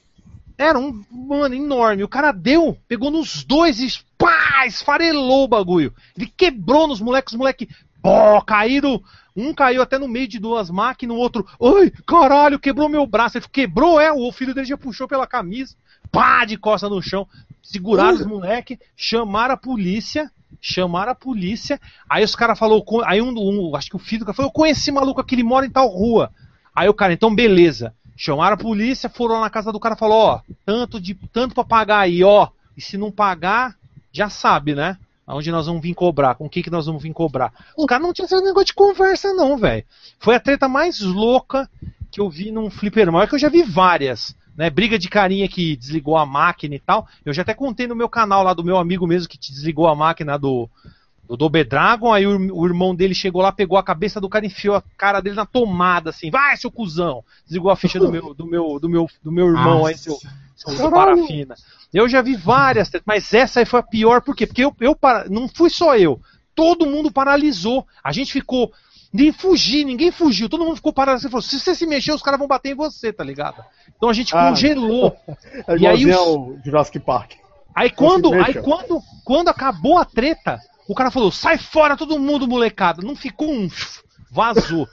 Era 0.58 0.80
um, 0.80 1.04
mano, 1.12 1.54
enorme. 1.54 2.04
O 2.04 2.08
cara 2.08 2.32
deu, 2.32 2.78
pegou 2.88 3.12
nos 3.12 3.44
dois 3.44 3.80
e 3.80 3.88
pá, 4.18 4.66
esfarelou 4.66 5.44
o 5.44 5.48
bagulho. 5.48 5.94
Ele 6.18 6.32
quebrou 6.36 6.88
nos 6.88 7.00
moleques, 7.02 7.34
os 7.34 7.38
moleques, 7.38 7.68
pó, 8.02 8.42
caíram. 8.42 9.02
Um 9.36 9.54
caiu 9.54 9.84
até 9.84 10.00
no 10.00 10.08
meio 10.08 10.28
de 10.28 10.40
duas 10.40 10.68
máquinas, 10.72 11.16
o 11.16 11.20
outro, 11.20 11.46
ai, 11.62 11.92
caralho, 12.08 12.58
quebrou 12.58 12.90
meu 12.90 13.06
braço. 13.06 13.38
Ele 13.38 13.46
quebrou, 13.52 14.00
é, 14.00 14.12
o 14.12 14.32
filho 14.32 14.52
dele 14.52 14.66
já 14.66 14.76
puxou 14.76 15.08
pela 15.08 15.28
camisa, 15.28 15.76
pá, 16.12 16.44
de 16.44 16.58
costa 16.58 16.90
no 16.90 17.00
chão. 17.04 17.28
Seguraram 17.62 18.16
os 18.16 18.26
moleques, 18.26 18.80
chamaram 18.96 19.54
a 19.54 19.58
polícia, 19.58 20.32
chamaram 20.62 21.12
a 21.12 21.16
polícia. 21.16 21.80
Aí 22.10 22.24
os 22.24 22.36
caras 22.36 22.58
falou, 22.58 22.84
aí 23.06 23.22
um, 23.22 23.34
um, 23.38 23.76
acho 23.76 23.90
que 23.90 23.96
o 23.96 24.00
filho 24.00 24.20
do 24.20 24.26
cara 24.26 24.36
falou, 24.36 24.50
eu 24.50 24.54
conheci 24.54 24.92
maluco 24.92 25.22
aqui, 25.22 25.36
ele 25.36 25.44
mora 25.44 25.66
em 25.66 25.70
tal 25.70 25.88
rua. 25.88 26.32
Aí 26.76 26.88
o 26.88 26.94
cara, 26.94 27.14
então 27.14 27.34
beleza. 27.34 27.94
Chamaram 28.16 28.56
a 28.56 28.58
polícia, 28.58 29.10
foram 29.10 29.36
lá 29.36 29.42
na 29.42 29.50
casa 29.50 29.72
do 29.72 29.80
cara 29.80 29.96
falou, 29.96 30.18
ó, 30.18 30.42
tanto 30.66 31.00
de 31.00 31.14
tanto 31.32 31.54
para 31.54 31.64
pagar 31.64 32.00
aí, 32.00 32.24
ó. 32.24 32.50
E 32.76 32.82
se 32.82 32.98
não 32.98 33.12
pagar, 33.12 33.76
já 34.12 34.30
sabe, 34.30 34.74
né? 34.74 34.98
Aonde 35.26 35.52
nós 35.52 35.68
vamos 35.68 35.82
vir 35.82 35.94
cobrar, 35.94 36.36
com 36.36 36.46
o 36.46 36.50
que 36.50 36.64
que 36.64 36.70
nós 36.70 36.86
vamos 36.86 37.04
vir 37.04 37.14
cobrar. 37.14 37.52
Os 37.76 37.86
caras 37.86 38.04
não 38.04 38.14
tinham 38.14 38.26
esse 38.26 38.36
negócio 38.42 38.68
de 38.68 38.74
conversa 38.74 39.34
não, 39.34 39.58
velho. 39.58 39.84
Foi 40.20 40.36
a 40.36 40.40
treta 40.40 40.68
mais 40.68 41.02
louca 41.02 41.70
que 42.10 42.22
eu 42.22 42.30
vi 42.30 42.52
num 42.52 42.70
fliperama. 42.70 43.22
É 43.22 43.28
que 43.28 43.36
eu 43.36 43.40
já 43.40 43.50
vi 43.50 43.62
várias, 43.62 44.36
né? 44.58 44.70
Briga 44.70 44.98
de 44.98 45.08
carinha 45.08 45.48
que 45.48 45.78
desligou 45.78 46.18
a 46.18 46.26
máquina 46.26 46.76
e 46.76 46.80
tal. 46.80 47.08
Eu 47.24 47.32
já 47.32 47.44
até 47.44 47.54
contei 47.54 47.86
no 47.88 47.96
meu 47.96 48.10
canal 48.10 48.44
lá 48.44 48.54
do 48.54 48.64
meu 48.64 48.78
amigo 48.78 49.06
mesmo 49.06 49.30
que 49.30 49.38
te 49.38 49.54
desligou 49.54 49.88
a 49.88 49.96
máquina 49.96 50.38
do 50.38 50.68
do 51.28 51.36
Double 51.36 51.64
Dragon, 51.64 52.14
aí 52.14 52.26
o, 52.26 52.38
o 52.56 52.66
irmão 52.66 52.96
dele 52.96 53.14
chegou 53.14 53.42
lá, 53.42 53.52
pegou 53.52 53.78
a 53.78 53.84
cabeça 53.84 54.22
do 54.22 54.30
cara 54.30 54.46
e 54.46 54.48
enfiou 54.48 54.78
a 54.78 54.84
cara 54.98 55.20
dele 55.20 55.36
na 55.36 55.46
tomada, 55.46 56.12
assim, 56.12 56.32
vai, 56.32 56.56
seu 56.56 56.72
cuzão! 56.72 57.22
Desligou 57.46 57.70
a 57.70 57.76
ficha 57.76 58.00
do 58.00 58.10
meu, 58.10 58.34
do 58.34 58.48
meu, 58.48 58.80
do 58.80 58.90
meu, 58.90 59.10
do 59.22 59.30
meu 59.30 59.48
irmão 59.48 59.86
aí, 59.86 59.98
seu, 59.98 60.18
seu 60.56 60.90
parafina. 60.90 61.56
Eu 61.94 62.08
já 62.08 62.22
vi 62.22 62.36
várias, 62.36 62.90
mas 63.06 63.34
essa 63.34 63.60
aí 63.60 63.66
foi 63.66 63.82
a 63.82 63.84
pior, 63.84 64.22
por 64.22 64.36
quê? 64.38 64.48
Porque 64.48 64.64
eu, 64.64 64.74
eu 64.80 64.98
não 65.30 65.50
fui 65.50 65.70
só 65.70 65.98
eu, 65.98 66.22
todo 66.56 66.88
mundo 66.88 67.12
paralisou. 67.12 67.86
A 68.04 68.12
gente 68.12 68.34
ficou. 68.34 68.74
Nem 69.14 69.32
fugir, 69.32 69.86
ninguém 69.86 70.12
fugiu, 70.12 70.50
todo 70.50 70.64
mundo 70.66 70.76
ficou 70.76 70.92
paralisado. 70.94 71.32
Falou, 71.32 71.42
se 71.42 71.60
você 71.60 71.74
se 71.74 71.86
mexer, 71.88 72.12
os 72.12 72.22
caras 72.22 72.38
vão 72.40 72.48
bater 72.48 72.72
em 72.72 72.76
você, 72.76 73.12
tá 73.14 73.24
ligado? 73.24 73.64
Então 73.96 74.10
a 74.10 74.14
gente 74.14 74.36
Ah. 74.36 74.50
congelou. 74.50 75.16
É 75.68 75.78
E 75.78 75.88
aí 75.88 76.06
os- 76.06 76.64
Jurassic 76.64 77.00
Park. 77.00 77.34
Aí 77.76 77.90
quando, 77.90 78.34
aí 78.34 78.54
quando, 78.56 79.02
quando 79.24 79.48
acabou 79.50 79.98
a 79.98 80.06
treta, 80.06 80.60
o 80.88 80.96
cara 80.96 81.12
falou: 81.12 81.32
sai 81.32 81.58
fora 81.58 81.96
todo 81.96 82.20
mundo, 82.20 82.48
molecada. 82.48 83.02
Não 83.02 83.16
ficou 83.16 83.50
um. 83.52 83.70
Vazou. 84.32 84.88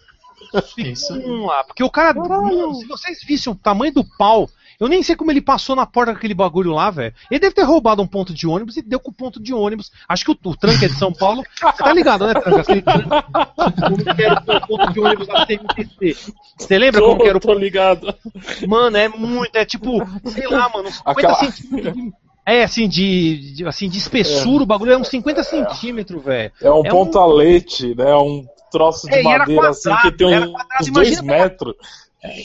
Ficou 0.74 0.92
Isso. 0.92 1.12
um 1.14 1.46
lá. 1.46 1.64
Porque 1.64 1.82
o 1.82 1.90
cara. 1.90 2.14
Mano, 2.14 2.74
se 2.74 2.86
vocês 2.86 3.18
vissem 3.24 3.52
o 3.52 3.56
tamanho 3.56 3.92
do 3.92 4.04
pau. 4.04 4.48
Eu 4.84 4.90
nem 4.90 5.02
sei 5.02 5.16
como 5.16 5.30
ele 5.30 5.40
passou 5.40 5.74
na 5.74 5.86
porta 5.86 6.12
daquele 6.12 6.34
bagulho 6.34 6.72
lá, 6.72 6.90
velho. 6.90 7.14
Ele 7.30 7.40
deve 7.40 7.54
ter 7.54 7.62
roubado 7.62 8.02
um 8.02 8.06
ponto 8.06 8.32
de 8.34 8.46
ônibus 8.46 8.76
e 8.76 8.82
deu 8.82 9.00
com 9.00 9.10
o 9.10 9.14
ponto 9.14 9.40
de 9.42 9.52
ônibus. 9.54 9.90
Acho 10.08 10.24
que 10.24 10.30
o, 10.30 10.38
o 10.50 10.56
tranque 10.56 10.84
é 10.84 10.88
de 10.88 10.94
São 10.98 11.12
Paulo. 11.12 11.42
Você 11.60 11.82
tá 11.82 11.92
ligado, 11.92 12.26
né, 12.26 12.34
Tranca? 12.34 12.60
Aquele 12.60 12.82
tranque. 12.82 13.08
Como 13.88 14.14
que 14.16 14.22
era 14.22 14.34
o 14.40 14.66
ponto 14.66 14.92
de 14.92 15.00
ônibus 15.00 15.26
da 15.26 15.46
CMTC. 15.46 16.16
Você 16.58 16.78
lembra 16.78 17.00
como 17.00 17.18
que 17.20 17.28
era 17.28 17.36
o 17.38 17.40
tô 17.40 17.54
ligado. 17.54 18.14
Mano, 18.68 18.96
é 18.96 19.08
muito, 19.08 19.54
é 19.56 19.64
tipo, 19.64 19.98
sei 20.26 20.46
lá, 20.48 20.68
mano, 20.68 20.88
uns 20.88 20.96
50 20.96 21.10
Aquela- 21.10 21.34
centímetros. 21.52 21.94
de- 21.94 22.12
É, 22.46 22.62
assim, 22.64 22.86
de, 22.88 23.54
de- 23.54 23.66
assim, 23.66 23.88
de 23.88 23.96
espessura, 23.98 24.62
o 24.64 24.66
bagulho 24.66 24.92
é 24.92 24.98
uns 24.98 25.08
50 25.08 25.42
centímetros, 25.42 26.22
velho. 26.22 26.52
É 26.60 26.70
um 26.70 26.84
É 26.84 26.90
ponta-leite, 26.90 27.94
né? 27.94 28.14
Um 28.16 28.44
troço 28.70 29.06
de 29.08 29.14
É, 29.14 29.22
madeira 29.22 29.70
assim 29.70 29.82
que 29.82 29.88
quadrado, 29.88 30.16
tem 30.18 30.26
uns, 30.26 30.52
quadrado. 30.52 30.82
uns 30.82 30.90
dois 30.90 31.20
metros. 31.22 31.74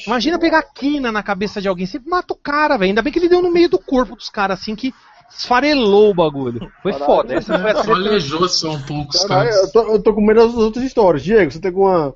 Imagina 0.06 0.38
pegar 0.40 0.62
quina 0.64 1.12
na 1.12 1.24
cabeça 1.24 1.62
de 1.62 1.68
alguém, 1.68 1.86
você 1.86 2.00
mata 2.00 2.34
o 2.34 2.38
cara, 2.38 2.78
velho. 2.78 2.90
Ainda 2.90 3.02
bem 3.02 3.14
que 3.14 3.20
ele 3.20 3.30
deu 3.30 3.42
no 3.42 3.52
meio 3.52 3.70
do 3.70 3.80
corpo 3.80 4.16
dos 4.16 4.30
caras, 4.30 4.60
assim, 4.60 4.76
que 4.76 4.94
esfarelou 5.30 6.10
o 6.10 6.14
bagulho. 6.14 6.72
Foi 6.82 6.94
foda, 6.94 7.36
essa 7.36 7.58
foi 7.58 7.72
a 7.72 7.96
aleijou 7.96 8.48
só 8.50 8.72
um 8.72 8.82
pouco 8.82 9.12
os 9.16 9.24
caras. 9.26 9.56
eu 9.56 9.72
tô, 9.72 9.82
eu 9.94 10.02
tô 10.02 10.14
com 10.14 10.22
medo 10.22 10.46
das 10.46 10.56
outras 10.56 10.84
histórias. 10.84 11.24
Diego, 11.24 11.52
você 11.52 11.60
tem 11.60 11.70
alguma. 11.70 12.14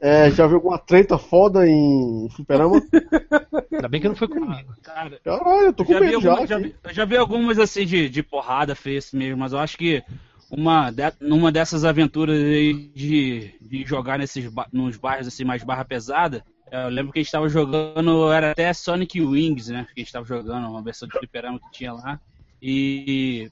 é, 0.00 0.30
já 0.30 0.46
viu 0.46 0.56
alguma 0.56 0.78
treta 0.78 1.18
foda 1.18 1.66
em 1.66 2.28
fliperama? 2.34 2.80
Ainda 3.72 3.88
bem 3.88 4.00
que 4.00 4.08
não 4.08 4.16
foi 4.16 4.28
comigo. 4.28 4.74
Cara, 4.82 5.20
Caralho, 5.24 5.66
eu 5.66 5.72
tô 5.72 5.84
com 5.84 5.92
já 5.92 6.00
vi, 6.00 6.06
medo 6.06 6.20
já. 6.20 6.30
algumas, 6.30 6.48
já, 6.48 6.56
aqui. 6.56 6.64
vi, 6.68 6.74
eu 6.84 6.94
já 6.94 7.04
vi 7.04 7.16
algumas 7.16 7.58
assim 7.58 7.84
de, 7.84 8.08
de 8.08 8.22
porrada 8.22 8.74
feia 8.74 8.98
assim 8.98 9.16
mesmo, 9.16 9.38
mas 9.38 9.52
eu 9.52 9.58
acho 9.58 9.76
que 9.76 10.02
uma 10.50 10.90
de, 10.90 11.02
numa 11.20 11.50
dessas 11.50 11.84
aventuras 11.84 12.38
aí 12.38 12.74
de, 12.94 13.54
de 13.60 13.84
jogar 13.84 14.18
nesses 14.18 14.50
nos 14.72 14.96
bairros 14.96 15.26
assim 15.26 15.44
mais 15.44 15.64
barra 15.64 15.84
pesada, 15.84 16.44
eu 16.72 16.88
lembro 16.88 17.12
que 17.12 17.18
a 17.18 17.22
gente 17.22 17.30
tava 17.32 17.48
jogando, 17.48 18.32
era 18.32 18.52
até 18.52 18.72
Sonic 18.72 19.20
Wings, 19.20 19.68
né? 19.68 19.86
Que 19.94 20.00
a 20.00 20.04
gente 20.04 20.12
tava 20.12 20.26
jogando, 20.26 20.68
uma 20.68 20.82
versão 20.82 21.06
de 21.08 21.18
fliperama 21.18 21.58
que 21.58 21.70
tinha 21.78 21.92
lá. 21.92 22.18
E 22.60 23.50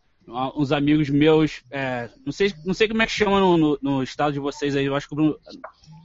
uns 0.57 0.71
amigos 0.73 1.11
meus, 1.11 1.63
é, 1.71 2.09
não, 2.25 2.33
sei, 2.33 2.55
não 2.65 2.73
sei 2.73 2.87
como 2.89 3.03
é 3.03 3.07
que 3.07 3.13
chama 3.13 3.41
no, 3.41 3.57
no, 3.57 3.79
no 3.83 4.03
estado 4.03 4.33
de 4.33 4.39
vocês 4.39 4.77
aí, 4.77 4.87
eu 4.87 4.95
acho 4.95 5.09
que 5.09 5.15
o 5.15 5.17
Bruno 5.17 5.37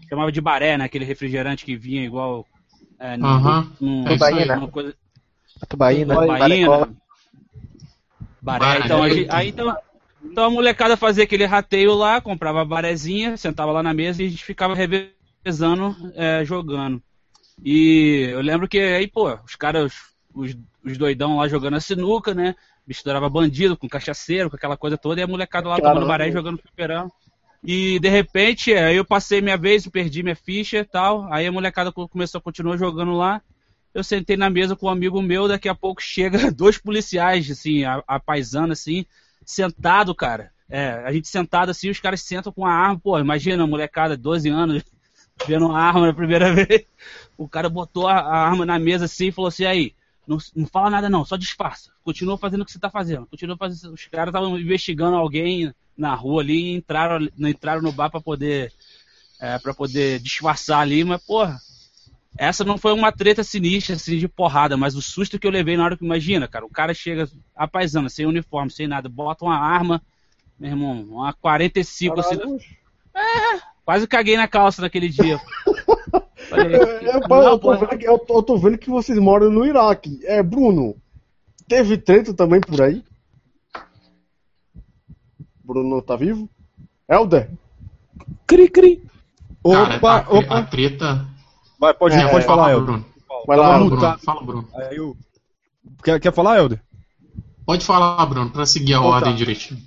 chamava 0.09 0.31
de 0.31 0.41
baré, 0.41 0.77
né? 0.77 0.85
Aquele 0.85 1.05
refrigerante 1.05 1.63
que 1.63 1.75
vinha 1.75 2.03
igual. 2.03 2.45
É, 2.99 3.15
num- 3.17 3.25
Aham. 3.25 3.71
num- 3.79 4.05
É 4.07 4.55
uma 4.57 4.67
coisa, 4.67 4.95
Tubaína, 5.69 6.15
Baína. 6.15 6.37
Barecola. 6.39 6.89
Baré. 8.41 8.59
Baré. 8.65 8.85
Então, 8.85 9.03
a 9.03 9.09
gente- 9.09 9.29
aí, 9.31 9.49
então, 9.49 9.75
então 10.23 10.43
a 10.45 10.49
molecada 10.49 10.97
fazia 10.97 11.23
aquele 11.23 11.45
rateio 11.45 11.93
lá, 11.93 12.19
comprava 12.19 12.61
a 12.61 12.65
barezinha, 12.65 13.37
sentava 13.37 13.71
lá 13.71 13.81
na 13.81 13.93
mesa 13.93 14.21
e 14.21 14.27
a 14.27 14.29
gente 14.29 14.43
ficava 14.43 14.73
revezando, 15.45 15.95
é, 16.15 16.43
jogando. 16.43 17.01
E 17.63 18.29
eu 18.31 18.41
lembro 18.41 18.67
que 18.67 18.79
aí, 18.79 19.07
pô, 19.07 19.33
os 19.45 19.55
caras, 19.55 19.93
os, 20.33 20.57
os 20.83 20.97
doidão 20.97 21.37
lá 21.37 21.47
jogando 21.47 21.75
a 21.75 21.79
sinuca, 21.79 22.33
né? 22.33 22.55
Misturava 22.87 23.29
bandido 23.29 23.77
com 23.77 23.87
cachaceiro, 23.87 24.49
com 24.49 24.55
aquela 24.55 24.77
coisa 24.77 24.97
toda, 24.97 25.21
e 25.21 25.23
a 25.23 25.27
molecada 25.27 25.69
lá 25.69 25.77
tomando 25.77 25.93
Caramba. 25.93 26.07
baré 26.07 26.29
e 26.29 26.31
jogando 26.31 26.59
fliperama. 26.59 27.11
E 27.63 27.99
de 27.99 28.09
repente, 28.09 28.73
é, 28.73 28.85
aí 28.85 28.95
eu 28.97 29.05
passei 29.05 29.41
minha 29.41 29.57
vez, 29.57 29.87
perdi 29.87 30.21
minha 30.21 30.35
ficha 30.35 30.77
e 30.79 30.85
tal. 30.85 31.31
Aí 31.33 31.47
a 31.47 31.51
molecada 31.51 31.91
co- 31.91 32.07
começou 32.07 32.39
a 32.39 32.41
continuar 32.41 32.77
jogando 32.77 33.13
lá. 33.13 33.41
Eu 33.93 34.03
sentei 34.03 34.35
na 34.37 34.49
mesa 34.49 34.75
com 34.75 34.87
um 34.87 34.89
amigo 34.89 35.21
meu, 35.21 35.47
daqui 35.47 35.69
a 35.69 35.75
pouco 35.75 36.01
chega 36.03 36.51
dois 36.51 36.77
policiais, 36.77 37.49
assim, 37.49 37.83
a, 37.85 38.03
a 38.07 38.19
paisana, 38.19 38.73
assim, 38.73 39.05
sentado, 39.45 40.13
cara. 40.13 40.51
É, 40.69 41.03
a 41.05 41.11
gente 41.11 41.27
sentado 41.27 41.69
assim, 41.69 41.89
os 41.89 41.99
caras 41.99 42.21
sentam 42.21 42.51
com 42.51 42.65
a 42.65 42.71
arma, 42.71 42.99
pô, 42.99 43.17
imagina, 43.19 43.65
molecada, 43.67 44.17
12 44.17 44.49
anos, 44.49 44.83
vendo 45.47 45.71
a 45.71 45.77
arma 45.77 46.07
na 46.07 46.13
primeira 46.13 46.53
vez. 46.53 46.85
O 47.37 47.47
cara 47.47 47.69
botou 47.69 48.07
a, 48.07 48.15
arma 48.15 48.65
na 48.65 48.79
mesa 48.79 49.05
assim 49.05 49.27
e 49.27 49.31
falou 49.31 49.49
assim, 49.49 49.65
aí, 49.65 49.93
não, 50.27 50.37
não 50.55 50.65
fala 50.65 50.89
nada 50.89 51.09
não, 51.09 51.25
só 51.25 51.35
disfarça. 51.35 51.91
Continua 52.03 52.37
fazendo 52.37 52.61
o 52.61 52.65
que 52.65 52.71
você 52.71 52.79
tá 52.79 52.89
fazendo. 52.89 53.25
Continua 53.25 53.57
fazendo. 53.57 53.93
Os 53.93 54.05
caras 54.07 54.29
estavam 54.29 54.57
investigando 54.57 55.15
alguém 55.15 55.73
na 55.97 56.13
rua 56.13 56.41
ali 56.41 56.71
e 56.71 56.75
entraram, 56.75 57.27
entraram 57.39 57.81
no 57.81 57.91
bar 57.91 58.09
pra 58.09 58.21
poder. 58.21 58.71
É, 59.37 59.59
para 59.59 59.73
poder 59.73 60.19
disfarçar 60.19 60.79
ali, 60.79 61.03
mas 61.03 61.21
porra. 61.23 61.59
Essa 62.37 62.65
não 62.65 62.77
foi 62.77 62.91
uma 62.93 63.13
treta 63.13 63.43
sinistra, 63.43 63.95
assim, 63.95 64.17
de 64.17 64.27
porrada, 64.27 64.75
mas 64.75 64.95
o 64.95 65.01
susto 65.01 65.39
que 65.39 65.47
eu 65.47 65.51
levei 65.51 65.77
na 65.77 65.85
hora 65.85 65.97
que 65.97 66.03
imagina, 66.03 66.47
cara, 66.49 66.65
o 66.65 66.69
cara 66.69 66.93
chega 66.93 67.29
apaisando, 67.55 68.09
sem 68.09 68.25
uniforme, 68.25 68.69
sem 68.69 68.87
nada, 68.87 69.07
bota 69.07 69.45
uma 69.45 69.57
arma, 69.57 70.01
meu 70.59 70.69
irmão, 70.69 71.01
uma 71.03 71.31
45 71.33 72.19
assim. 72.19 72.35
É, 73.13 73.61
quase 73.85 74.07
caguei 74.07 74.35
na 74.35 74.47
calça 74.47 74.81
naquele 74.81 75.07
dia. 75.07 75.39
Falei, 76.49 76.75
É, 76.75 77.15
eu, 77.15 77.59
tô 77.59 77.75
vendo 77.77 77.97
que, 77.97 78.07
eu, 78.07 78.19
tô- 78.19 78.37
eu 78.39 78.43
tô 78.43 78.57
vendo 78.57 78.77
que 78.77 78.89
vocês 78.89 79.17
moram 79.17 79.49
no 79.49 79.65
Iraque. 79.65 80.19
É, 80.25 80.43
Bruno, 80.43 80.95
teve 81.67 81.97
treta 81.97 82.33
também 82.33 82.59
por 82.61 82.81
aí? 82.81 83.03
Bruno 85.63 86.01
tá 86.01 86.15
vivo? 86.15 86.49
Helder? 87.09 87.49
Cri, 88.45 88.69
cri. 88.69 89.03
Cara, 89.63 89.95
Opa, 89.97 90.15
a, 90.17 90.21
tre- 90.23 90.35
a 90.37 90.39
opa. 90.39 90.63
treta. 90.63 91.27
Vai, 91.79 91.93
pode, 91.93 92.15
É, 92.15 92.27
pode 92.29 92.45
Fala, 92.45 92.61
falar, 92.63 92.71
Helder. 92.71 92.85
Bruno. 92.85 93.05
Vai 93.47 93.57
lá, 93.57 93.77
Bruno. 93.79 94.19
Fala, 94.19 94.43
Bruno. 94.43 94.69
Aí 94.75 94.95
eu... 94.97 95.17
quer, 96.03 96.19
quer 96.19 96.33
falar, 96.33 96.57
Helder? 96.57 96.81
Pode 97.65 97.83
falar, 97.83 98.23
Bruno, 98.27 98.51
pra 98.51 98.65
seguir 98.65 98.93
a 98.93 98.97
Então 98.97 99.09
tá. 99.09 99.15
ordem 99.15 99.35
direitinho. 99.35 99.81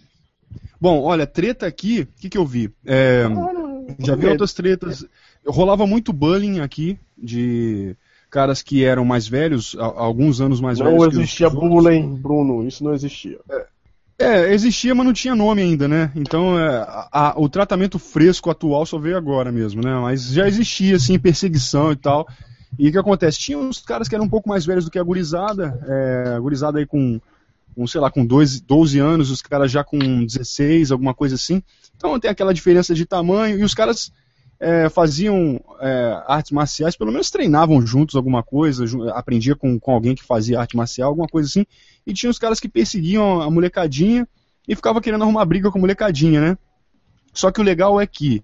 Bom, 0.80 1.02
olha, 1.02 1.26
treta 1.26 1.66
aqui, 1.66 2.00
o 2.02 2.06
que, 2.20 2.28
que 2.28 2.38
eu 2.38 2.46
vi? 2.46 2.72
É, 2.84 3.24
já 3.98 4.14
vi 4.14 4.26
outras 4.26 4.52
tretas. 4.52 5.04
Rolava 5.46 5.86
muito 5.86 6.12
bullying 6.12 6.60
aqui, 6.60 6.98
de 7.16 7.96
caras 8.30 8.60
que 8.62 8.84
eram 8.84 9.04
mais 9.04 9.26
velhos, 9.26 9.74
a- 9.78 9.84
alguns 9.84 10.40
anos 10.40 10.60
mais 10.60 10.78
velhos. 10.78 10.92
Não 10.94 11.08
que 11.10 11.16
os- 11.16 11.22
existia 11.22 11.48
bullying, 11.50 12.14
Bruno, 12.16 12.66
isso 12.66 12.84
não 12.84 12.92
existia. 12.92 13.38
É, 14.18 14.52
existia, 14.52 14.94
mas 14.94 15.06
não 15.06 15.12
tinha 15.12 15.34
nome 15.34 15.62
ainda, 15.62 15.86
né? 15.86 16.10
Então 16.16 16.58
é, 16.58 16.78
a- 16.78 17.08
a- 17.12 17.34
o 17.36 17.48
tratamento 17.48 17.98
fresco 17.98 18.50
atual 18.50 18.84
só 18.84 18.98
veio 18.98 19.16
agora 19.16 19.52
mesmo, 19.52 19.80
né? 19.80 19.94
Mas 20.00 20.32
já 20.32 20.46
existia, 20.48 20.96
assim, 20.96 21.18
perseguição 21.18 21.92
e 21.92 21.96
tal. 21.96 22.26
E 22.78 22.88
o 22.88 22.92
que 22.92 22.98
acontece? 22.98 23.38
Tinha 23.38 23.56
uns 23.56 23.78
caras 23.80 24.08
que 24.08 24.14
eram 24.14 24.24
um 24.24 24.28
pouco 24.28 24.48
mais 24.48 24.66
velhos 24.66 24.84
do 24.84 24.90
que 24.90 24.98
a 24.98 25.02
gurizada, 25.02 25.78
é, 25.86 26.34
a 26.36 26.40
gurizada 26.40 26.78
aí 26.80 26.86
com, 26.86 27.20
com, 27.78 27.86
sei 27.86 28.00
lá, 28.00 28.10
com 28.10 28.26
12, 28.26 28.62
12 28.62 28.98
anos, 28.98 29.30
os 29.30 29.40
caras 29.40 29.70
já 29.70 29.84
com 29.84 30.24
16, 30.24 30.90
alguma 30.90 31.14
coisa 31.14 31.36
assim. 31.36 31.62
Então 31.96 32.18
tem 32.18 32.28
aquela 32.28 32.52
diferença 32.52 32.92
de 32.92 33.06
tamanho, 33.06 33.56
e 33.56 33.62
os 33.62 33.72
caras 33.72 34.10
é, 34.58 34.88
faziam 34.88 35.60
é, 35.80 36.22
artes 36.26 36.50
marciais, 36.50 36.96
pelo 36.96 37.12
menos 37.12 37.30
treinavam 37.30 37.80
juntos 37.86 38.16
alguma 38.16 38.42
coisa, 38.42 38.84
aprendia 39.12 39.54
com, 39.54 39.78
com 39.78 39.92
alguém 39.92 40.16
que 40.16 40.24
fazia 40.24 40.58
arte 40.58 40.76
marcial, 40.76 41.10
alguma 41.10 41.28
coisa 41.28 41.48
assim. 41.48 41.64
E 42.04 42.12
tinha 42.12 42.28
os 42.28 42.38
caras 42.38 42.58
que 42.58 42.68
perseguiam 42.68 43.40
a 43.40 43.48
molecadinha 43.48 44.26
e 44.66 44.74
ficava 44.74 45.00
querendo 45.00 45.22
arrumar 45.22 45.44
briga 45.44 45.70
com 45.70 45.78
a 45.78 45.80
molecadinha, 45.80 46.40
né? 46.40 46.58
Só 47.32 47.52
que 47.52 47.60
o 47.60 47.64
legal 47.64 48.00
é 48.00 48.08
que 48.08 48.42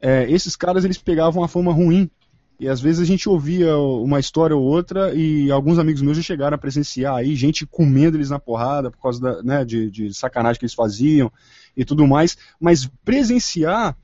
é, 0.00 0.28
esses 0.28 0.56
caras 0.56 0.84
eles 0.84 0.98
pegavam 0.98 1.44
a 1.44 1.48
fama 1.48 1.72
ruim. 1.72 2.10
E 2.58 2.68
às 2.68 2.80
vezes 2.80 3.00
a 3.00 3.04
gente 3.04 3.28
ouvia 3.28 3.76
uma 3.76 4.20
história 4.20 4.56
ou 4.56 4.62
outra 4.62 5.12
e 5.14 5.50
alguns 5.50 5.78
amigos 5.78 6.02
meus 6.02 6.16
já 6.16 6.22
chegaram 6.22 6.54
a 6.54 6.58
presenciar 6.58 7.16
aí 7.16 7.34
gente 7.34 7.66
comendo 7.66 8.16
eles 8.16 8.30
na 8.30 8.38
porrada 8.38 8.90
por 8.90 9.00
causa 9.00 9.20
da, 9.20 9.42
né, 9.42 9.64
de, 9.64 9.90
de 9.90 10.14
sacanagem 10.14 10.58
que 10.58 10.64
eles 10.64 10.74
faziam 10.74 11.32
e 11.76 11.84
tudo 11.84 12.06
mais. 12.06 12.36
Mas 12.60 12.88
presenciar, 13.04 13.96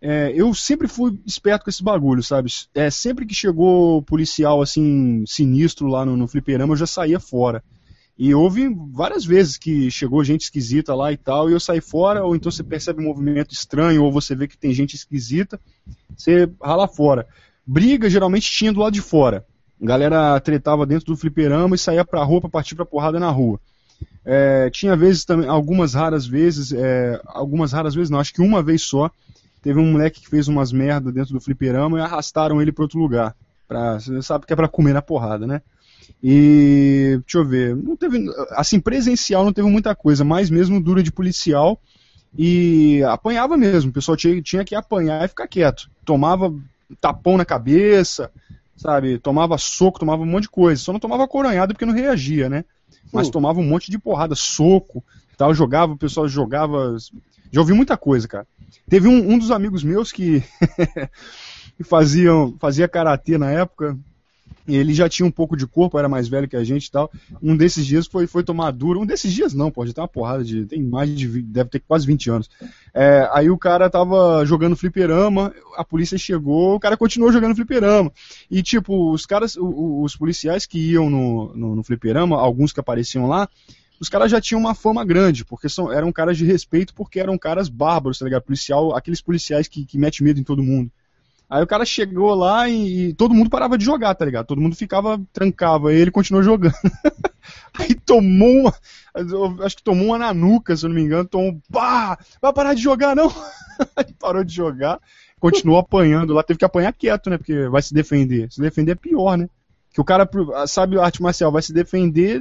é, 0.00 0.32
eu 0.34 0.54
sempre 0.54 0.88
fui 0.88 1.20
esperto 1.26 1.64
com 1.64 1.70
esse 1.70 1.82
bagulho, 1.82 2.22
sabe? 2.22 2.50
É, 2.74 2.90
sempre 2.90 3.26
que 3.26 3.34
chegou 3.34 4.02
policial 4.02 4.62
assim 4.62 5.22
sinistro 5.26 5.86
lá 5.86 6.04
no, 6.04 6.16
no 6.16 6.26
fliperama, 6.26 6.72
eu 6.72 6.78
já 6.78 6.86
saía 6.86 7.20
fora. 7.20 7.62
E 8.16 8.34
houve 8.34 8.68
várias 8.92 9.24
vezes 9.24 9.56
que 9.56 9.90
chegou 9.90 10.22
gente 10.22 10.42
esquisita 10.42 10.94
lá 10.94 11.10
e 11.10 11.16
tal, 11.16 11.48
e 11.48 11.54
eu 11.54 11.60
saí 11.60 11.80
fora, 11.80 12.22
ou 12.22 12.36
então 12.36 12.52
você 12.52 12.62
percebe 12.62 13.00
um 13.00 13.06
movimento 13.06 13.52
estranho, 13.52 14.04
ou 14.04 14.12
você 14.12 14.34
vê 14.34 14.46
que 14.46 14.58
tem 14.58 14.74
gente 14.74 14.94
esquisita, 14.94 15.58
você 16.14 16.50
rala 16.62 16.86
fora. 16.86 17.26
Briga 17.72 18.10
geralmente 18.10 18.50
tinha 18.50 18.72
do 18.72 18.80
lado 18.80 18.92
de 18.92 19.00
fora. 19.00 19.46
A 19.80 19.86
galera 19.86 20.40
tretava 20.40 20.84
dentro 20.84 21.06
do 21.06 21.16
fliperama 21.16 21.76
e 21.76 21.78
saía 21.78 22.04
pra 22.04 22.24
rua 22.24 22.40
pra 22.40 22.50
partir 22.50 22.74
pra 22.74 22.84
porrada 22.84 23.20
na 23.20 23.30
rua. 23.30 23.60
É, 24.24 24.68
tinha 24.70 24.96
vezes 24.96 25.24
também, 25.24 25.48
algumas 25.48 25.94
raras 25.94 26.26
vezes, 26.26 26.72
é, 26.72 27.20
algumas 27.26 27.70
raras 27.72 27.94
vezes 27.94 28.10
não, 28.10 28.18
acho 28.18 28.34
que 28.34 28.42
uma 28.42 28.60
vez 28.60 28.82
só, 28.82 29.08
teve 29.62 29.78
um 29.78 29.92
moleque 29.92 30.20
que 30.20 30.28
fez 30.28 30.48
umas 30.48 30.72
merda 30.72 31.12
dentro 31.12 31.32
do 31.32 31.40
fliperama 31.40 31.96
e 31.96 32.02
arrastaram 32.02 32.60
ele 32.60 32.72
pra 32.72 32.82
outro 32.82 32.98
lugar. 32.98 33.36
Pra, 33.68 34.00
você 34.00 34.20
sabe 34.20 34.46
que 34.46 34.52
é 34.52 34.56
pra 34.56 34.66
comer 34.66 34.92
na 34.92 35.00
porrada, 35.00 35.46
né? 35.46 35.62
E 36.20 37.20
deixa 37.20 37.38
eu 37.38 37.46
ver, 37.46 37.76
não 37.76 37.94
teve, 37.96 38.26
assim, 38.50 38.80
presencial 38.80 39.44
não 39.44 39.52
teve 39.52 39.68
muita 39.68 39.94
coisa, 39.94 40.24
mais 40.24 40.50
mesmo 40.50 40.82
dura 40.82 41.04
de 41.04 41.12
policial 41.12 41.80
e 42.36 43.00
apanhava 43.04 43.56
mesmo. 43.56 43.90
O 43.90 43.94
pessoal 43.94 44.16
tinha, 44.16 44.42
tinha 44.42 44.64
que 44.64 44.74
apanhar 44.74 45.24
e 45.24 45.28
ficar 45.28 45.46
quieto. 45.46 45.88
Tomava 46.04 46.52
tapão 47.00 47.36
na 47.36 47.44
cabeça, 47.44 48.30
sabe? 48.76 49.18
Tomava 49.18 49.58
soco, 49.58 49.98
tomava 49.98 50.22
um 50.22 50.26
monte 50.26 50.44
de 50.44 50.50
coisa. 50.50 50.80
Só 50.80 50.92
não 50.92 51.00
tomava 51.00 51.28
coronhada 51.28 51.74
porque 51.74 51.86
não 51.86 51.94
reagia, 51.94 52.48
né? 52.48 52.64
Mas 53.12 53.28
Hum. 53.28 53.32
tomava 53.32 53.60
um 53.60 53.64
monte 53.64 53.90
de 53.90 53.98
porrada, 53.98 54.34
soco, 54.34 55.04
tal, 55.36 55.52
jogava, 55.54 55.92
o 55.92 55.98
pessoal 55.98 56.28
jogava. 56.28 56.96
Já 57.52 57.60
ouvi 57.60 57.72
muita 57.72 57.96
coisa, 57.96 58.26
cara. 58.28 58.46
Teve 58.88 59.08
um, 59.08 59.32
um 59.32 59.38
dos 59.38 59.50
amigos 59.50 59.82
meus 59.82 60.12
que, 60.12 60.42
que 61.76 61.84
faziam, 61.84 62.56
fazia 62.58 62.88
karatê 62.88 63.36
na 63.38 63.50
época. 63.50 63.98
Ele 64.74 64.94
já 64.94 65.08
tinha 65.08 65.26
um 65.26 65.30
pouco 65.30 65.56
de 65.56 65.66
corpo, 65.66 65.98
era 65.98 66.08
mais 66.08 66.28
velho 66.28 66.48
que 66.48 66.56
a 66.56 66.64
gente 66.64 66.86
e 66.86 66.90
tal. 66.90 67.10
Um 67.42 67.56
desses 67.56 67.86
dias 67.86 68.06
foi, 68.06 68.26
foi 68.26 68.42
tomar 68.42 68.70
duro. 68.70 69.00
Um 69.00 69.06
desses 69.06 69.32
dias 69.32 69.54
não, 69.54 69.70
pode 69.70 69.92
ter 69.92 70.00
uma 70.00 70.08
porrada 70.08 70.44
de. 70.44 70.66
Tem 70.66 70.82
mais 70.82 71.14
de. 71.14 71.42
Deve 71.42 71.70
ter 71.70 71.80
quase 71.80 72.06
20 72.06 72.30
anos. 72.30 72.50
É, 72.94 73.28
aí 73.32 73.50
o 73.50 73.58
cara 73.58 73.88
tava 73.88 74.44
jogando 74.44 74.76
fliperama, 74.76 75.52
a 75.76 75.84
polícia 75.84 76.18
chegou, 76.18 76.74
o 76.74 76.80
cara 76.80 76.96
continuou 76.96 77.32
jogando 77.32 77.54
fliperama. 77.54 78.12
E 78.50 78.62
tipo, 78.62 79.12
os 79.12 79.26
caras, 79.26 79.56
os 79.56 80.16
policiais 80.16 80.66
que 80.66 80.78
iam 80.78 81.08
no, 81.08 81.54
no, 81.54 81.76
no 81.76 81.82
fliperama, 81.82 82.36
alguns 82.36 82.72
que 82.72 82.80
apareciam 82.80 83.26
lá, 83.26 83.48
os 84.00 84.08
caras 84.08 84.30
já 84.30 84.40
tinham 84.40 84.58
uma 84.58 84.74
fama 84.74 85.04
grande, 85.04 85.44
porque 85.44 85.68
são, 85.68 85.92
eram 85.92 86.10
caras 86.10 86.38
de 86.38 86.44
respeito, 86.46 86.94
porque 86.94 87.20
eram 87.20 87.36
caras 87.36 87.68
bárbaros, 87.68 88.18
tá 88.18 88.24
ligado? 88.24 88.42
Policial, 88.42 88.96
aqueles 88.96 89.20
policiais 89.20 89.68
que, 89.68 89.84
que 89.84 89.98
metem 89.98 90.24
medo 90.24 90.40
em 90.40 90.44
todo 90.44 90.62
mundo. 90.62 90.90
Aí 91.50 91.64
o 91.64 91.66
cara 91.66 91.84
chegou 91.84 92.32
lá 92.32 92.68
e, 92.68 93.08
e 93.08 93.14
todo 93.14 93.34
mundo 93.34 93.50
parava 93.50 93.76
de 93.76 93.84
jogar, 93.84 94.14
tá 94.14 94.24
ligado? 94.24 94.46
Todo 94.46 94.60
mundo 94.60 94.76
ficava, 94.76 95.20
trancava, 95.32 95.92
e 95.92 95.96
ele 95.96 96.12
continuou 96.12 96.44
jogando. 96.44 96.74
Aí 97.76 97.92
tomou 97.92 98.60
uma, 98.60 98.74
acho 99.64 99.76
que 99.76 99.82
tomou 99.82 100.06
uma 100.06 100.18
na 100.18 100.32
nuca, 100.32 100.76
se 100.76 100.84
eu 100.84 100.88
não 100.88 100.94
me 100.94 101.02
engano, 101.02 101.24
tomou, 101.24 101.60
pá, 101.72 102.16
vai 102.40 102.52
parar 102.52 102.74
de 102.74 102.80
jogar 102.80 103.16
não? 103.16 103.28
Aí 103.96 104.14
parou 104.16 104.44
de 104.44 104.54
jogar, 104.54 105.00
continuou 105.40 105.80
apanhando 105.80 106.32
lá, 106.32 106.44
teve 106.44 106.58
que 106.58 106.64
apanhar 106.64 106.92
quieto, 106.92 107.28
né? 107.28 107.36
Porque 107.36 107.68
vai 107.68 107.82
se 107.82 107.92
defender. 107.92 108.46
Se 108.52 108.60
defender 108.60 108.92
é 108.92 108.94
pior, 108.94 109.36
né? 109.36 109.48
Que 109.92 110.00
o 110.00 110.04
cara 110.04 110.28
sabe 110.68 111.00
arte 111.00 111.20
marcial, 111.20 111.50
vai 111.50 111.62
se 111.62 111.72
defender, 111.72 112.40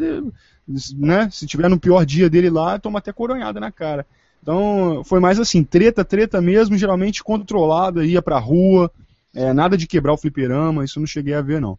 né? 0.95 1.27
Se 1.31 1.47
tiver 1.47 1.67
no 1.67 1.79
pior 1.79 2.05
dia 2.05 2.29
dele 2.29 2.51
lá, 2.51 2.77
toma 2.77 2.99
até 2.99 3.11
coronhada 3.11 3.59
na 3.59 3.71
cara. 3.71 4.05
Então, 4.41 5.03
foi 5.05 5.19
mais 5.19 5.39
assim, 5.39 5.63
treta, 5.63 6.03
treta 6.05 6.41
mesmo, 6.41 6.77
geralmente 6.77 7.23
controlada, 7.23 8.05
ia 8.05 8.21
pra 8.21 8.39
rua, 8.39 8.89
é, 9.35 9.53
nada 9.53 9.77
de 9.77 9.85
quebrar 9.87 10.13
o 10.13 10.17
fliperama, 10.17 10.83
isso 10.83 10.97
eu 10.97 11.01
não 11.01 11.07
cheguei 11.07 11.33
a 11.33 11.41
ver, 11.41 11.59
não. 11.61 11.77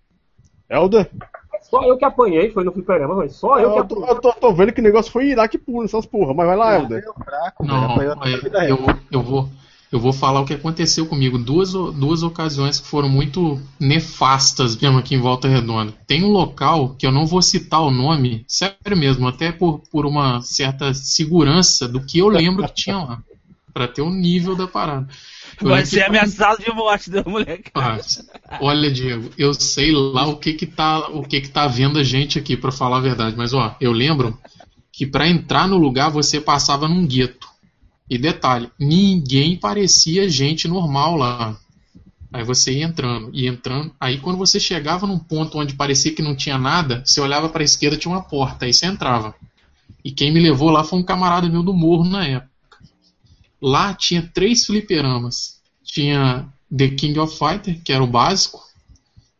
Helder? 0.68 1.10
Só 1.62 1.82
eu 1.84 1.96
que 1.96 2.04
apanhei, 2.04 2.50
foi 2.50 2.64
no 2.64 2.72
fliperama, 2.72 3.14
mas 3.14 3.34
só 3.34 3.58
eu 3.58 3.72
que 3.72 3.78
Eu 3.78 3.84
tô, 3.84 3.94
apanhei. 3.96 4.16
eu 4.16 4.20
tô- 4.20 4.32
tô 4.32 4.52
vendo 4.52 4.72
que 4.72 4.80
o 4.80 4.84
negócio 4.84 5.10
foi 5.12 5.26
Iraque 5.28 5.58
puro 5.58 5.82
nessas 5.82 6.06
porra, 6.06 6.32
mas 6.34 6.46
vai 6.46 6.56
lá, 6.56 6.74
Helder. 6.74 7.02
fraco, 7.24 7.64
velho. 7.64 7.76
Não, 7.80 7.92
Apanhou 7.92 8.16
na 8.16 8.22
olha, 8.22 8.40
vida 8.40 8.60
real. 8.60 8.78
eu, 8.78 8.86
eu 9.10 9.22
vou 9.22 9.48
eu 9.92 9.98
vou 9.98 10.12
falar 10.12 10.40
o 10.40 10.44
que 10.44 10.54
aconteceu 10.54 11.04
comigo. 11.06 11.36
Duas, 11.38 11.72
duas 11.72 12.22
ocasiões 12.22 12.78
que 12.80 12.86
foram 12.86 13.08
muito 13.08 13.60
nefastas 13.78 14.76
mesmo 14.76 14.98
aqui 14.98 15.14
em 15.14 15.20
Volta 15.20 15.48
Redonda. 15.48 15.92
Tem 16.06 16.22
um 16.24 16.30
local 16.30 16.94
que 16.98 17.06
eu 17.06 17.12
não 17.12 17.26
vou 17.26 17.42
citar 17.42 17.80
o 17.82 17.90
nome, 17.90 18.44
sério 18.46 18.96
mesmo, 18.96 19.26
até 19.26 19.50
por, 19.52 19.80
por 19.90 20.06
uma 20.06 20.40
certa 20.42 20.94
segurança 20.94 21.88
do 21.88 22.00
que 22.00 22.18
eu 22.18 22.28
lembro 22.28 22.66
que 22.68 22.74
tinha 22.74 22.98
lá. 22.98 23.22
Pra 23.72 23.86
ter 23.86 24.02
o 24.02 24.10
nível 24.10 24.56
da 24.56 24.66
parada. 24.66 25.08
Eu 25.60 25.68
Vai 25.68 25.86
ser 25.86 25.98
que- 25.98 26.02
ameaçado 26.02 26.60
de 26.62 26.72
morte 26.72 27.08
do 27.10 27.28
moleque. 27.28 27.70
Ah, 27.74 27.98
olha, 28.60 28.90
Diego, 28.90 29.30
eu 29.38 29.54
sei 29.54 29.92
lá 29.92 30.26
o 30.26 30.36
que 30.36 30.54
que 30.54 30.66
tá, 30.66 31.08
o 31.08 31.22
que 31.22 31.40
que 31.40 31.48
tá 31.50 31.68
vendo 31.68 31.98
a 31.98 32.02
gente 32.02 32.36
aqui, 32.38 32.56
pra 32.56 32.72
falar 32.72 32.96
a 32.96 33.00
verdade. 33.00 33.36
Mas 33.36 33.52
ó, 33.52 33.76
eu 33.80 33.92
lembro 33.92 34.36
que 34.92 35.06
pra 35.06 35.28
entrar 35.28 35.68
no 35.68 35.76
lugar 35.78 36.10
você 36.10 36.40
passava 36.40 36.88
num 36.88 37.06
gueto. 37.06 37.48
E 38.10 38.18
detalhe, 38.18 38.68
ninguém 38.76 39.56
parecia 39.56 40.28
gente 40.28 40.66
normal 40.66 41.14
lá. 41.14 41.56
Aí 42.32 42.42
você 42.42 42.72
ia 42.72 42.84
entrando, 42.84 43.30
ia 43.32 43.48
entrando. 43.48 43.94
Aí 44.00 44.18
quando 44.18 44.36
você 44.36 44.58
chegava 44.58 45.06
num 45.06 45.18
ponto 45.18 45.56
onde 45.56 45.74
parecia 45.74 46.12
que 46.12 46.20
não 46.20 46.34
tinha 46.34 46.58
nada, 46.58 47.04
você 47.06 47.20
olhava 47.20 47.48
pra 47.48 47.62
esquerda 47.62 47.96
tinha 47.96 48.12
uma 48.12 48.22
porta, 48.22 48.64
aí 48.64 48.74
você 48.74 48.86
entrava. 48.86 49.32
E 50.04 50.10
quem 50.10 50.32
me 50.32 50.40
levou 50.40 50.70
lá 50.70 50.82
foi 50.82 50.98
um 50.98 51.04
camarada 51.04 51.48
meu 51.48 51.62
do 51.62 51.72
morro 51.72 52.04
na 52.04 52.26
época. 52.26 52.50
Lá 53.62 53.94
tinha 53.94 54.28
três 54.34 54.66
fliperamas. 54.66 55.60
Tinha 55.84 56.48
The 56.76 56.88
King 56.88 57.16
of 57.20 57.38
Fighter, 57.38 57.80
que 57.80 57.92
era 57.92 58.02
o 58.02 58.08
básico. 58.08 58.60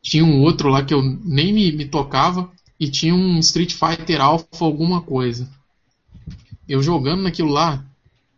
Tinha 0.00 0.24
um 0.24 0.42
outro 0.42 0.68
lá 0.68 0.84
que 0.84 0.94
eu 0.94 1.02
nem 1.02 1.52
me, 1.52 1.72
me 1.72 1.86
tocava. 1.86 2.48
E 2.78 2.88
tinha 2.88 3.14
um 3.14 3.40
Street 3.40 3.72
Fighter 3.72 4.20
Alpha 4.20 4.64
alguma 4.64 5.00
coisa. 5.00 5.48
Eu 6.68 6.82
jogando 6.82 7.22
naquilo 7.22 7.50
lá, 7.50 7.84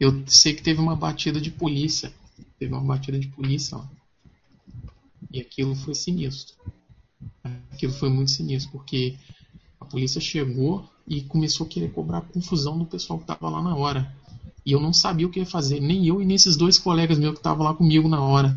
eu 0.05 0.23
sei 0.27 0.53
que 0.55 0.63
teve 0.63 0.81
uma 0.81 0.97
batida 0.97 1.41
de 1.41 1.51
polícia. 1.51 2.13
Teve 2.59 2.73
uma 2.73 2.83
batida 2.83 3.19
de 3.19 3.29
polícia 3.29 3.77
lá. 3.79 3.89
E 5.33 5.41
aquilo 5.41 5.75
foi 5.75 5.95
sinistro. 5.95 6.55
Aquilo 7.73 7.93
foi 7.93 8.09
muito 8.09 8.31
sinistro, 8.31 8.71
porque 8.73 9.15
a 9.81 9.85
polícia 9.85 10.21
chegou 10.21 10.85
e 11.07 11.23
começou 11.23 11.67
a 11.67 11.69
querer 11.69 11.91
cobrar 11.93 12.21
confusão 12.23 12.79
do 12.79 12.85
pessoal 12.85 13.19
que 13.19 13.25
estava 13.25 13.49
lá 13.49 13.63
na 13.63 13.75
hora. 13.75 14.13
E 14.65 14.73
eu 14.73 14.81
não 14.81 14.93
sabia 14.93 15.27
o 15.27 15.31
que 15.31 15.41
ia 15.41 15.47
fazer, 15.47 15.81
nem 15.81 16.07
eu 16.07 16.21
e 16.23 16.25
nem 16.25 16.37
esses 16.37 16.57
dois 16.57 16.79
colegas 16.79 17.19
meus 17.19 17.33
que 17.33 17.39
estavam 17.41 17.65
lá 17.65 17.75
comigo 17.75 18.09
na 18.09 18.21
hora. 18.23 18.57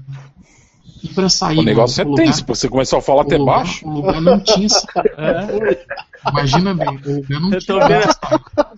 E 1.03 1.07
para 1.09 1.30
sair. 1.30 1.57
O 1.59 1.63
negócio 1.63 2.03
mano, 2.03 2.09
é 2.09 2.22
lugar- 2.22 2.26
tenso, 2.35 2.45
você 2.47 2.69
começou 2.69 2.99
a 2.99 3.01
falar 3.01 3.23
até 3.23 3.38
lugar- 3.38 3.57
baixo. 3.63 3.88
O 3.88 3.91
lugar 3.91 4.22
não 4.22 4.39
tinha. 4.39 4.67
Imagina 6.30 6.73
bem, 6.73 6.89
o 7.05 7.15
lugar 7.17 7.39
não 7.41 7.53
Eu 7.53 7.59
tinha. 7.59 7.77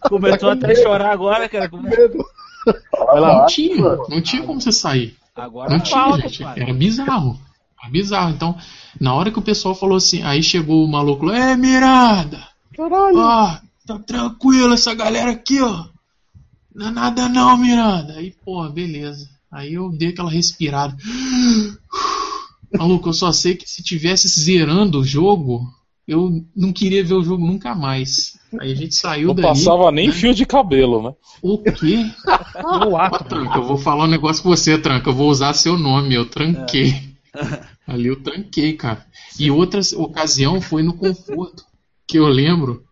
Começou 0.10 0.50
até 0.50 0.72
a 0.72 0.76
chorar 0.76 1.12
agora, 1.12 1.48
cara. 1.50 1.70
Como- 1.70 1.88
Vai 2.92 3.20
lá, 3.20 3.40
Não 3.40 3.46
tinha, 3.46 3.96
não 4.10 4.22
tinha 4.22 4.44
como 4.44 4.62
você 4.62 4.72
sair. 4.72 5.16
Agora 5.36 5.70
Não 5.70 5.80
tinha, 5.80 5.98
fala, 5.98 6.20
gente. 6.20 6.44
Era 6.44 6.74
bizarro. 6.74 7.40
Era 7.82 7.92
bizarro. 7.92 8.32
Então, 8.32 8.58
na 9.00 9.14
hora 9.14 9.32
que 9.32 9.40
o 9.40 9.44
pessoal 9.44 9.76
falou 9.76 9.98
assim, 9.98 10.24
aí 10.24 10.42
chegou 10.42 10.84
o 10.84 10.88
maluco 10.88 11.26
lá, 11.26 11.52
é 11.52 11.56
Miranda! 11.56 12.46
Caralho. 12.76 13.18
Ó, 13.18 13.58
tá 13.86 14.00
tranquilo 14.00 14.74
essa 14.74 14.94
galera 14.94 15.32
aqui, 15.32 15.62
ó. 15.62 15.86
Não 16.74 16.88
é 16.88 16.92
nada 16.92 17.28
não, 17.28 17.58
Miranda. 17.58 18.14
Aí, 18.14 18.36
pô, 18.46 18.68
beleza. 18.70 19.28
Aí 19.52 19.74
eu 19.74 19.90
dei 19.90 20.10
aquela 20.10 20.30
respirada. 20.30 20.96
Maluco, 22.78 23.10
eu 23.10 23.14
só 23.14 23.32
sei 23.32 23.56
que 23.56 23.68
se 23.68 23.82
tivesse 23.82 24.28
zerando 24.28 25.00
o 25.00 25.06
jogo, 25.06 25.62
eu 26.08 26.46
não 26.56 26.72
queria 26.72 27.04
ver 27.04 27.16
o 27.16 27.24
jogo 27.24 27.46
nunca 27.46 27.74
mais. 27.74 28.37
Aí 28.60 28.72
a 28.72 28.76
gente 28.76 28.96
saiu 28.96 29.28
Não 29.30 29.36
dali. 29.36 29.48
passava 29.48 29.92
nem 29.92 30.08
né? 30.08 30.14
fio 30.14 30.34
de 30.34 30.46
cabelo, 30.46 31.02
né? 31.02 31.14
O 31.42 31.58
quê? 31.60 32.06
Ó, 32.64 32.96
ato. 32.96 33.26
Tranca, 33.26 33.58
eu 33.58 33.64
vou 33.64 33.78
falar 33.78 34.06
um 34.06 34.10
negócio 34.10 34.42
com 34.42 34.50
você, 34.50 34.78
Tranca. 34.78 35.10
Eu 35.10 35.14
vou 35.14 35.30
usar 35.30 35.54
seu 35.54 35.78
nome, 35.78 36.16
eu 36.16 36.26
tranquei. 36.30 36.96
Ali 37.86 38.08
eu 38.08 38.22
tranquei, 38.22 38.74
cara. 38.74 39.06
E 39.40 39.52
outra 39.52 39.82
ocasião 39.96 40.62
foi 40.62 40.82
no 40.82 40.94
conforto. 40.94 41.64
Que 42.08 42.18
eu 42.18 42.28
lembro 42.28 42.84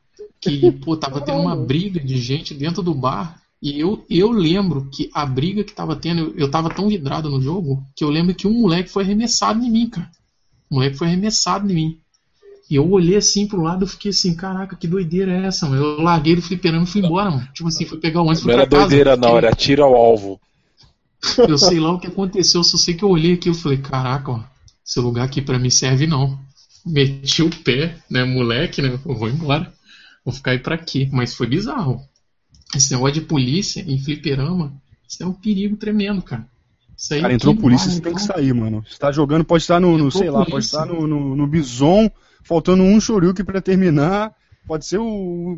que, 0.42 0.72
pô, 0.72 0.96
tava 0.98 1.22
tendo 1.22 1.40
uma 1.40 1.56
briga 1.56 2.00
de 2.00 2.18
gente 2.18 2.54
dentro 2.54 2.84
do 2.84 2.94
bar. 2.94 3.42
E 3.62 3.80
eu, 3.80 4.06
eu 4.10 4.30
lembro 4.32 4.90
que 4.92 5.10
a 5.14 5.26
briga 5.26 5.64
que 5.64 5.74
tava 5.74 5.96
tendo, 5.96 6.20
eu, 6.20 6.36
eu 6.36 6.52
tava 6.52 6.70
tão 6.70 6.88
vidrado 6.88 7.30
no 7.30 7.42
jogo, 7.42 7.84
que 7.96 8.04
eu 8.04 8.10
lembro 8.10 8.36
que 8.36 8.46
um 8.46 8.54
moleque 8.54 8.90
foi 8.90 9.04
arremessado 9.04 9.64
em 9.64 9.72
mim, 9.72 9.90
cara. 9.90 10.12
O 10.70 10.76
moleque 10.76 10.98
foi 10.98 11.08
arremessado 11.08 11.72
em 11.72 11.74
mim. 11.74 12.00
E 12.70 12.76
eu 12.76 12.90
olhei 12.90 13.16
assim 13.16 13.48
pro 13.48 13.62
lado 13.62 13.86
e 13.86 13.88
fiquei 13.88 14.10
assim, 14.10 14.36
caraca, 14.36 14.76
que 14.76 14.88
doideira 14.88 15.32
é 15.32 15.46
essa, 15.46 15.68
mano? 15.68 15.84
Eu 15.84 16.02
larguei 16.02 16.36
do 16.36 16.42
fliperama 16.42 16.84
e 16.84 16.88
fui 16.88 17.02
embora, 17.06 17.30
mano. 17.30 17.48
Tipo 17.54 17.68
assim, 17.70 17.86
fui 17.86 18.00
pegar 18.00 18.22
o 18.22 18.26
ônibus 18.26 18.40
Não 18.40 18.46
fui 18.46 18.54
era 18.54 18.68
pra 18.68 18.78
casa. 18.80 18.90
doideira, 18.90 19.16
não, 19.16 19.38
era 19.38 19.52
tiro 19.54 19.84
ao 19.84 19.96
alvo. 19.96 20.40
eu 21.48 21.58
sei 21.58 21.80
lá 21.80 21.92
o 21.94 22.00
que 22.00 22.08
aconteceu, 22.08 22.64
só 22.64 22.78
sei 22.78 22.96
que 22.96 23.04
eu 23.04 23.10
olhei 23.10 23.34
aqui 23.34 23.50
e 23.50 23.54
falei, 23.54 23.78
caraca, 23.78 24.32
ó, 24.32 24.44
esse 24.86 25.00
lugar 25.00 25.26
aqui 25.26 25.42
pra 25.42 25.60
mim 25.60 25.70
serve 25.70 26.08
não. 26.08 26.40
Meti 26.86 27.42
o 27.42 27.50
pé, 27.50 27.98
né, 28.10 28.24
moleque, 28.24 28.82
né? 28.82 29.00
Eu 29.06 29.16
vou 29.16 29.30
embora. 29.30 29.72
Vou 30.24 30.34
ficar 30.34 30.52
aí 30.52 30.60
pra 30.60 30.78
quê? 30.78 31.08
Mas 31.12 31.36
foi 31.36 31.48
bizarro. 31.48 32.02
Esse 32.76 32.92
negócio 32.94 33.14
de 33.16 33.22
polícia 33.22 33.84
em 33.88 33.98
fliperama, 34.00 34.74
isso 35.08 35.22
é 35.22 35.26
um 35.26 35.34
perigo 35.34 35.76
tremendo, 35.78 36.22
cara. 36.22 36.48
Isso 36.98 37.14
aí 37.14 37.22
Cara, 37.22 37.34
entrou 37.34 37.56
polícia, 37.56 37.92
você 37.92 38.02
tem 38.02 38.14
que 38.14 38.22
sair, 38.22 38.54
mano. 38.54 38.84
Você 38.88 38.98
tá 38.98 39.12
jogando, 39.12 39.44
pode 39.44 39.64
estar 39.64 39.80
no, 39.80 39.98
no 39.98 40.12
sei 40.12 40.30
lá, 40.30 40.40
pode 40.40 40.52
polícia. 40.52 40.78
estar 40.78 40.86
no, 40.86 41.06
no, 41.08 41.36
no 41.36 41.48
Bison, 41.48 42.10
faltando 42.46 42.84
um 42.84 43.02
Shoryuken 43.02 43.44
pra 43.44 43.60
terminar. 43.60 44.32
Pode 44.66 44.86
ser 44.86 44.98
o. 44.98 45.04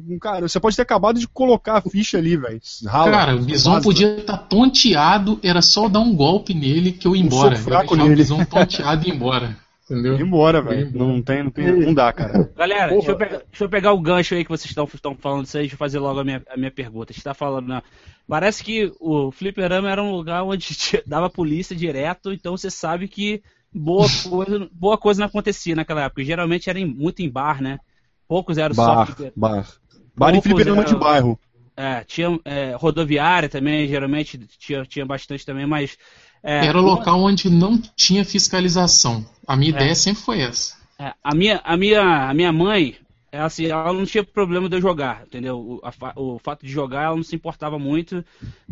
um 0.09 0.18
Cara, 0.19 0.47
você 0.47 0.59
pode 0.59 0.76
ter 0.76 0.81
acabado 0.81 1.19
de 1.19 1.27
colocar 1.27 1.77
a 1.77 1.81
ficha 1.81 2.18
ali, 2.18 2.35
velho. 2.35 2.59
Cara, 2.91 3.35
o 3.35 3.39
Bison 3.39 3.73
vaza. 3.73 3.84
podia 3.84 4.18
estar 4.18 4.38
tonteado, 4.38 5.39
era 5.41 5.61
só 5.61 5.88
dar 5.88 5.99
um 5.99 6.14
golpe 6.14 6.53
nele 6.53 6.91
que 6.91 7.07
eu 7.07 7.15
ia 7.15 7.23
Um 7.23 7.27
embora. 7.27 7.55
Eu 7.55 7.57
ia 7.57 7.64
fraco 7.64 7.93
o 7.93 7.97
nele. 7.97 8.15
Bison 8.15 8.43
tonteado 8.43 9.05
e 9.05 9.09
ir 9.09 9.15
embora. 9.15 9.55
Entendeu? 9.89 10.15
Ir 10.15 10.22
embora, 10.22 10.61
velho. 10.61 10.89
embora. 10.89 11.05
Não 11.05 11.22
tem, 11.22 11.43
não 11.43 11.51
tem, 11.51 11.72
não 11.72 11.93
dá, 11.93 12.11
cara. 12.11 12.51
Galera, 12.57 12.91
deixa 12.91 13.11
eu, 13.11 13.15
pegar, 13.15 13.41
deixa 13.49 13.64
eu 13.64 13.69
pegar 13.69 13.93
o 13.93 14.01
gancho 14.01 14.35
aí 14.35 14.43
que 14.43 14.49
vocês 14.49 14.69
estão 14.69 15.15
falando 15.15 15.43
disso 15.43 15.57
aí, 15.57 15.64
deixa 15.64 15.76
eu 15.76 15.80
fazer 15.80 15.99
logo 15.99 16.19
a 16.19 16.23
minha, 16.26 16.43
a 16.49 16.57
minha 16.57 16.72
pergunta. 16.72 17.14
Você 17.14 17.19
está 17.19 17.34
falando, 17.34 17.69
né? 17.69 17.81
Parece 18.27 18.61
que 18.61 18.91
o 18.99 19.31
fliperama 19.31 19.89
era 19.89 20.03
um 20.03 20.11
lugar 20.11 20.43
onde 20.43 20.68
dava 21.07 21.30
polícia 21.30 21.73
direto, 21.73 22.34
então 22.34 22.57
você 22.57 22.69
sabe 22.69 23.07
que 23.07 23.41
boa 23.73 24.07
coisa, 24.30 24.69
boa 24.72 24.98
coisa 24.98 25.19
não 25.19 25.27
acontecia 25.27 25.76
naquela 25.76 26.03
época. 26.03 26.23
Geralmente 26.23 26.69
era 26.69 26.80
em- 26.80 26.85
muito 26.85 27.22
em 27.22 27.30
bar, 27.30 27.61
né? 27.61 27.80
Poucos 28.27 28.57
eram 28.57 28.76
Bar, 28.76 29.06
fliper- 29.07 29.34
bar. 29.35 29.68
Bar 30.15 30.35
e 30.35 30.41
fliperama 30.41 30.84
de 30.84 30.95
bairro. 30.95 31.39
É, 31.76 32.03
tinha 32.03 32.39
é, 32.44 32.73
rodoviária 32.76 33.48
também, 33.48 33.88
geralmente 33.88 34.39
tinha, 34.57 34.84
tinha 34.84 35.06
bastante 35.06 35.45
também, 35.45 35.68
mas. 35.68 35.95
é, 36.41 36.65
Era 36.65 36.80
o 36.80 36.81
local 36.81 37.22
onde 37.22 37.49
não 37.49 37.80
tinha 37.95 38.26
fiscalização. 38.26 39.23
A 39.45 39.56
minha 39.56 39.69
ideia 39.69 39.94
sempre 39.94 40.23
foi 40.23 40.41
essa. 40.41 40.76
É, 40.99 41.14
a, 41.23 41.35
minha, 41.35 41.61
a, 41.64 41.77
minha, 41.77 42.30
a 42.30 42.34
minha 42.34 42.52
mãe, 42.52 42.95
é 42.95 43.06
assim, 43.39 43.65
ela 43.68 43.93
não 43.93 44.05
tinha 44.05 44.23
problema 44.23 44.69
de 44.69 44.76
eu 44.77 44.81
jogar, 44.81 45.23
entendeu? 45.26 45.57
O, 45.59 45.81
a 45.84 46.14
o 46.19 46.39
fato 46.39 46.65
de 46.65 46.72
jogar, 46.72 47.03
ela 47.05 47.15
não 47.15 47.23
se 47.23 47.35
importava 47.35 47.77
muito, 47.80 48.23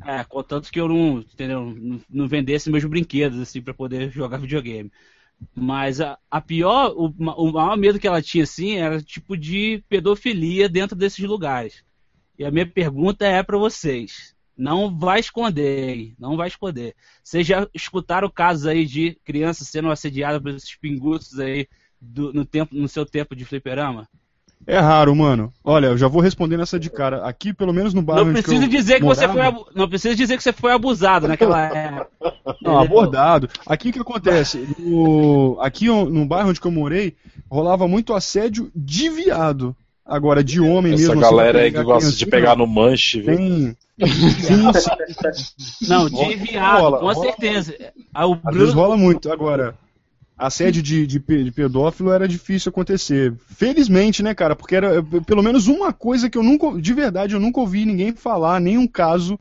é, 0.05 0.23
contanto 0.23 0.71
que 0.71 0.79
eu 0.79 0.87
não, 0.87 1.19
entendeu? 1.19 1.65
Não, 1.75 2.01
não 2.09 2.27
vendesse 2.27 2.69
meus 2.69 2.85
brinquedos, 2.85 3.39
assim, 3.39 3.61
pra 3.61 3.73
poder 3.73 4.09
jogar 4.11 4.37
videogame. 4.39 4.91
Mas 5.55 6.01
a, 6.01 6.17
a 6.29 6.41
pior, 6.41 6.93
o, 6.95 7.07
o 7.09 7.51
maior 7.53 7.77
medo 7.77 7.99
que 7.99 8.07
ela 8.07 8.21
tinha, 8.21 8.43
assim, 8.43 8.75
era 8.77 9.01
tipo 9.01 9.37
de 9.37 9.83
pedofilia 9.89 10.69
dentro 10.69 10.95
desses 10.95 11.25
lugares. 11.25 11.83
E 12.37 12.45
a 12.45 12.51
minha 12.51 12.65
pergunta 12.67 13.25
é 13.25 13.41
pra 13.43 13.57
vocês. 13.57 14.35
Não 14.57 14.97
vai 14.97 15.19
esconder, 15.19 15.89
hein? 15.89 16.15
Não 16.19 16.37
vai 16.37 16.47
esconder. 16.47 16.95
Vocês 17.23 17.45
já 17.45 17.67
escutaram 17.73 18.29
casos 18.29 18.65
aí 18.67 18.85
de 18.85 19.15
crianças 19.23 19.67
sendo 19.67 19.91
assediadas 19.91 20.41
por 20.41 20.51
esses 20.51 20.75
pinguços 20.75 21.39
aí 21.39 21.67
do- 21.99 22.33
no, 22.33 22.45
tempo, 22.45 22.73
no 22.75 22.87
seu 22.87 23.05
tempo 23.05 23.35
de 23.35 23.45
fliperama? 23.45 24.07
É 24.67 24.79
raro, 24.79 25.15
mano. 25.15 25.53
Olha, 25.63 25.87
eu 25.87 25.97
já 25.97 26.07
vou 26.07 26.21
responder 26.21 26.57
nessa 26.57 26.79
de 26.79 26.89
cara. 26.89 27.23
Aqui, 27.27 27.53
pelo 27.53 27.71
menos 27.71 27.93
no 27.93 28.01
bairro 28.01 28.23
Não 28.25 28.31
onde 28.31 28.41
precisa 28.41 28.65
eu 28.65 28.69
dizer 28.69 28.95
que 28.99 29.05
você 29.05 29.27
foi 29.27 29.35
morava- 29.35 29.57
abu- 29.57 29.67
não 29.75 29.87
precisa 29.87 30.15
dizer 30.15 30.37
que 30.37 30.43
você 30.43 30.51
foi 30.53 30.71
abusado 30.73 31.27
naquela 31.27 31.61
época. 31.71 32.07
Não, 32.61 32.79
abordado. 32.79 33.47
Aqui 33.65 33.89
o 33.89 33.93
que 33.93 33.99
acontece? 33.99 34.67
No, 34.79 35.57
aqui 35.61 35.87
no 35.87 36.25
bairro 36.25 36.49
onde 36.49 36.59
que 36.59 36.65
eu 36.65 36.71
morei, 36.71 37.15
rolava 37.49 37.87
muito 37.87 38.13
assédio 38.13 38.71
de 38.75 39.07
viado. 39.09 39.75
Agora, 40.03 40.43
de 40.43 40.59
homem 40.59 40.93
Essa 40.93 41.07
mesmo. 41.09 41.21
galera 41.21 41.57
assim, 41.59 41.65
aí 41.65 41.71
pra 41.71 41.81
que 41.81 41.85
gosta 41.85 42.11
de 42.11 42.25
pegar 42.27 42.55
no 42.55 42.67
manche, 42.67 43.21
viu? 43.21 43.35
Tem. 43.37 43.77
Sim, 43.99 44.71
sim. 44.73 45.87
Não, 45.87 46.07
de 46.09 46.35
viado, 46.35 46.79
Rola, 46.81 46.99
com 46.99 47.05
rola. 47.05 47.15
certeza. 47.27 47.75
Ah, 48.13 48.27
o 48.27 48.33
Às 48.43 48.53
vezes 48.55 48.73
Bruno, 48.73 48.81
rola 48.81 48.97
muito. 48.97 49.31
Agora, 49.31 49.73
assédio 50.37 50.81
de, 50.83 51.07
de, 51.07 51.19
de 51.19 51.51
pedófilo 51.51 52.11
era 52.11 52.27
difícil 52.27 52.69
acontecer. 52.69 53.33
Felizmente, 53.47 54.21
né, 54.21 54.33
cara? 54.33 54.55
Porque 54.55 54.75
era 54.75 55.01
pelo 55.25 55.41
menos 55.41 55.67
uma 55.67 55.93
coisa 55.93 56.29
que 56.29 56.37
eu 56.37 56.43
nunca. 56.43 56.79
De 56.79 56.93
verdade, 56.93 57.33
eu 57.33 57.39
nunca 57.39 57.59
ouvi 57.59 57.85
ninguém 57.85 58.13
falar, 58.13 58.59
nenhum 58.59 58.87
caso. 58.87 59.39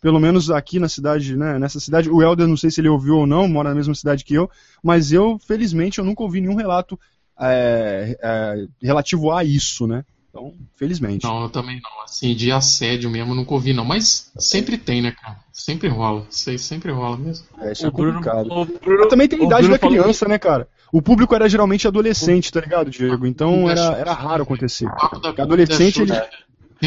Pelo 0.00 0.20
menos 0.20 0.50
aqui 0.50 0.78
na 0.78 0.88
cidade, 0.88 1.36
né? 1.36 1.58
Nessa 1.58 1.80
cidade. 1.80 2.08
O 2.08 2.22
Helder, 2.22 2.46
não 2.46 2.56
sei 2.56 2.70
se 2.70 2.80
ele 2.80 2.88
ouviu 2.88 3.16
ou 3.16 3.26
não, 3.26 3.48
mora 3.48 3.70
na 3.70 3.74
mesma 3.74 3.94
cidade 3.94 4.24
que 4.24 4.34
eu. 4.34 4.48
Mas 4.82 5.10
eu, 5.10 5.38
felizmente, 5.38 5.98
eu 5.98 6.04
nunca 6.04 6.22
ouvi 6.22 6.40
nenhum 6.40 6.54
relato 6.54 6.98
eh, 7.40 8.16
eh, 8.22 8.66
relativo 8.80 9.32
a 9.32 9.42
isso, 9.42 9.86
né? 9.86 10.04
Então, 10.36 10.52
felizmente. 10.76 11.24
Não, 11.24 11.42
eu 11.44 11.48
também 11.48 11.80
não. 11.82 12.04
Assim, 12.04 12.34
de 12.34 12.52
assédio 12.52 13.08
mesmo, 13.10 13.34
nunca 13.34 13.54
ouvi, 13.54 13.72
não. 13.72 13.84
Mas 13.84 14.30
sempre 14.38 14.76
tem, 14.76 15.00
né, 15.00 15.12
cara? 15.12 15.38
Sempre 15.50 15.88
rola. 15.88 16.26
Isso 16.30 16.50
aí 16.50 16.58
sempre 16.58 16.92
rola 16.92 17.16
mesmo. 17.16 17.46
É, 17.60 17.72
isso 17.72 17.86
é 17.86 17.88
o 17.88 17.92
Bruno, 17.92 18.12
complicado. 18.14 18.46
o 18.52 18.64
Bruno, 18.66 18.98
Mas 19.00 19.08
também 19.08 19.26
tem 19.28 19.40
a 19.40 19.44
idade 19.44 19.62
Bruno 19.62 19.74
da 19.74 19.78
falou- 19.78 19.96
criança, 19.98 20.28
né, 20.28 20.38
cara? 20.38 20.68
O 20.92 21.00
público 21.02 21.34
era 21.34 21.48
geralmente 21.48 21.88
adolescente, 21.88 22.52
tá 22.52 22.60
ligado, 22.60 22.90
Diego? 22.90 23.26
Então 23.26 23.68
era, 23.68 23.96
era 23.96 24.12
raro 24.12 24.42
acontecer. 24.44 24.88
Porque 25.20 25.40
adolescente, 25.40 26.00
ele, 26.02 26.12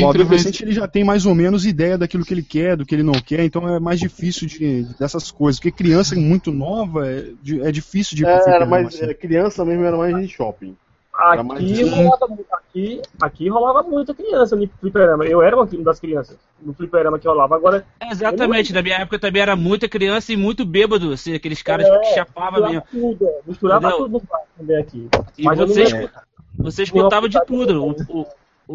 o 0.03 0.09
adolescente 0.09 0.63
ele 0.63 0.71
já 0.71 0.87
tem 0.87 1.03
mais 1.03 1.25
ou 1.25 1.35
menos 1.35 1.65
ideia 1.65 1.97
daquilo 1.97 2.23
que 2.23 2.33
ele 2.33 2.41
quer, 2.43 2.77
do 2.77 2.85
que 2.85 2.95
ele 2.95 3.03
não 3.03 3.13
quer, 3.13 3.43
então 3.43 3.67
é 3.67 3.79
mais 3.79 3.99
difícil 3.99 4.47
de, 4.47 4.83
dessas 4.97 5.29
coisas. 5.31 5.59
Porque 5.59 5.71
criança 5.83 6.15
muito 6.15 6.51
nova 6.51 7.05
é, 7.07 7.31
de- 7.43 7.61
é 7.61 7.71
difícil 7.71 8.15
de 8.15 8.25
É, 8.25 8.49
era 8.49 8.65
mais, 8.65 8.87
assim. 8.87 9.03
é, 9.05 9.13
criança 9.13 9.65
mesmo 9.65 9.83
era 9.83 9.97
mais 9.97 10.15
em 10.15 10.27
shopping. 10.27 10.75
Aqui 11.19 11.83
rolava, 11.83 12.27
aqui, 12.53 13.01
aqui 13.21 13.49
rolava 13.49 13.83
muita 13.83 14.13
criança 14.13 14.55
no 14.55 14.65
fliperama. 14.79 15.25
Eu 15.25 15.41
era 15.41 15.53
uma 15.57 15.65
das 15.83 15.99
crianças 15.99 16.37
no 16.61 16.73
fliperama 16.73 17.19
que 17.19 17.27
rolava. 17.27 17.55
Agora, 17.55 17.85
Exatamente, 18.09 18.71
na 18.71 18.81
minha 18.81 18.95
época 18.99 19.19
também 19.19 19.41
era 19.41 19.53
muita 19.53 19.89
criança 19.89 20.31
e 20.31 20.37
muito 20.37 20.65
bêbado, 20.65 21.11
assim, 21.11 21.33
aqueles 21.33 21.61
caras 21.61 21.87
É, 21.87 21.99
que 21.99 22.13
chapavam 22.13 22.69
mesmo. 22.69 22.83
tudo, 22.89 23.27
é, 23.27 23.39
misturava 23.45 23.87
Entendeu? 23.89 24.05
tudo 24.05 24.11
no 24.13 24.19
bar 24.21 24.41
também 24.57 24.77
aqui. 24.77 25.09
E 25.37 25.43
Mas 25.43 25.59
você, 25.59 25.83
escu- 25.83 26.09
você 26.57 26.83
escutava 26.83 27.27
de 27.27 27.45
tudo. 27.45 27.83
O, 27.85 28.21
o, 28.21 28.25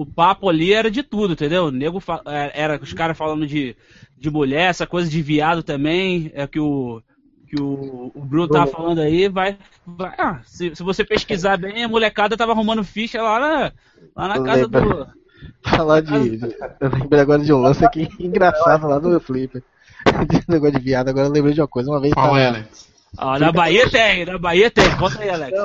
o 0.02 0.06
papo 0.06 0.46
ali 0.46 0.74
era 0.74 0.90
de 0.90 1.02
tudo, 1.02 1.32
entendeu? 1.32 1.64
O 1.64 1.70
nego 1.70 1.98
fa- 1.98 2.20
é, 2.26 2.52
era 2.62 2.78
os 2.82 2.92
caras 2.92 3.16
falando 3.16 3.46
de, 3.46 3.74
de 4.18 4.30
mulher, 4.30 4.68
essa 4.68 4.86
coisa 4.86 5.08
de 5.08 5.22
viado 5.22 5.62
também. 5.62 6.30
É 6.34 6.46
que 6.46 6.60
o, 6.60 7.02
que 7.44 7.60
o, 7.60 8.10
o 8.14 8.20
Bruno 8.24 8.48
tava 8.48 8.66
falando 8.66 9.00
aí, 9.00 9.28
vai. 9.28 9.56
vai 9.86 10.14
ah, 10.18 10.40
se, 10.44 10.74
se 10.74 10.82
você 10.82 11.04
pesquisar 11.04 11.56
bem, 11.56 11.84
a 11.84 11.88
molecada 11.88 12.36
tava 12.36 12.52
arrumando 12.52 12.82
ficha 12.84 13.22
lá 13.22 13.38
na, 13.38 13.72
lá 14.16 14.28
na 14.28 14.44
casa 14.44 14.68
do. 14.68 15.06
Falar 15.62 16.00
de. 16.00 16.40
Eu 16.80 16.90
lembrei 16.90 17.20
agora 17.20 17.42
de 17.42 17.52
um 17.52 17.60
lance 17.60 17.84
aqui 17.84 18.08
engraçado 18.18 18.86
lá 18.86 18.98
no 18.98 19.10
meu 19.10 19.20
flipper. 19.20 19.62
De 20.28 20.42
negócio 20.48 20.78
de 20.78 20.84
viado, 20.84 21.08
agora 21.08 21.26
eu 21.26 21.32
lembrei 21.32 21.54
de 21.54 21.60
uma 21.60 21.68
coisa. 21.68 21.90
Uma 21.90 22.00
vez 22.00 22.12
Qual 22.12 22.26
tava- 22.26 22.40
é, 22.40 22.48
Alex? 22.48 22.94
Ah, 23.16 23.38
na 23.38 23.52
Bahia 23.52 23.88
tem, 23.88 24.26
na 24.26 24.38
Bahia 24.38 24.70
tem. 24.70 24.90
Conta 24.96 25.22
aí, 25.22 25.30
Alex. 25.30 25.56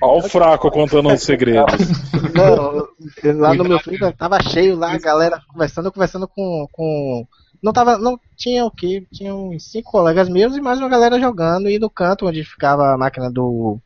Ó 0.00 0.18
o 0.18 0.22
fraco 0.22 0.70
contando 0.70 1.12
os 1.12 1.22
segredos. 1.22 1.86
Não, 2.34 2.88
lá 3.38 3.54
no 3.54 3.64
meu 3.64 3.78
flipper 3.78 4.16
tava 4.16 4.40
cheio 4.40 4.74
lá, 4.74 4.94
a 4.94 4.98
galera 4.98 5.42
conversando, 5.52 5.92
conversando 5.92 6.26
com. 6.26 6.66
com... 6.72 7.26
Não 7.62 7.72
tava. 7.72 7.98
Não 7.98 8.18
tinha 8.36 8.64
o 8.64 8.70
quê? 8.70 9.06
Tinha 9.12 9.34
uns 9.34 9.70
cinco 9.70 9.90
colegas 9.90 10.28
meus 10.28 10.56
e 10.56 10.60
mais 10.60 10.78
uma 10.78 10.88
galera 10.88 11.20
jogando. 11.20 11.68
E 11.68 11.78
no 11.78 11.90
canto 11.90 12.26
onde 12.26 12.44
ficava 12.44 12.92
a 12.92 12.98
máquina 12.98 13.30
do. 13.30 13.78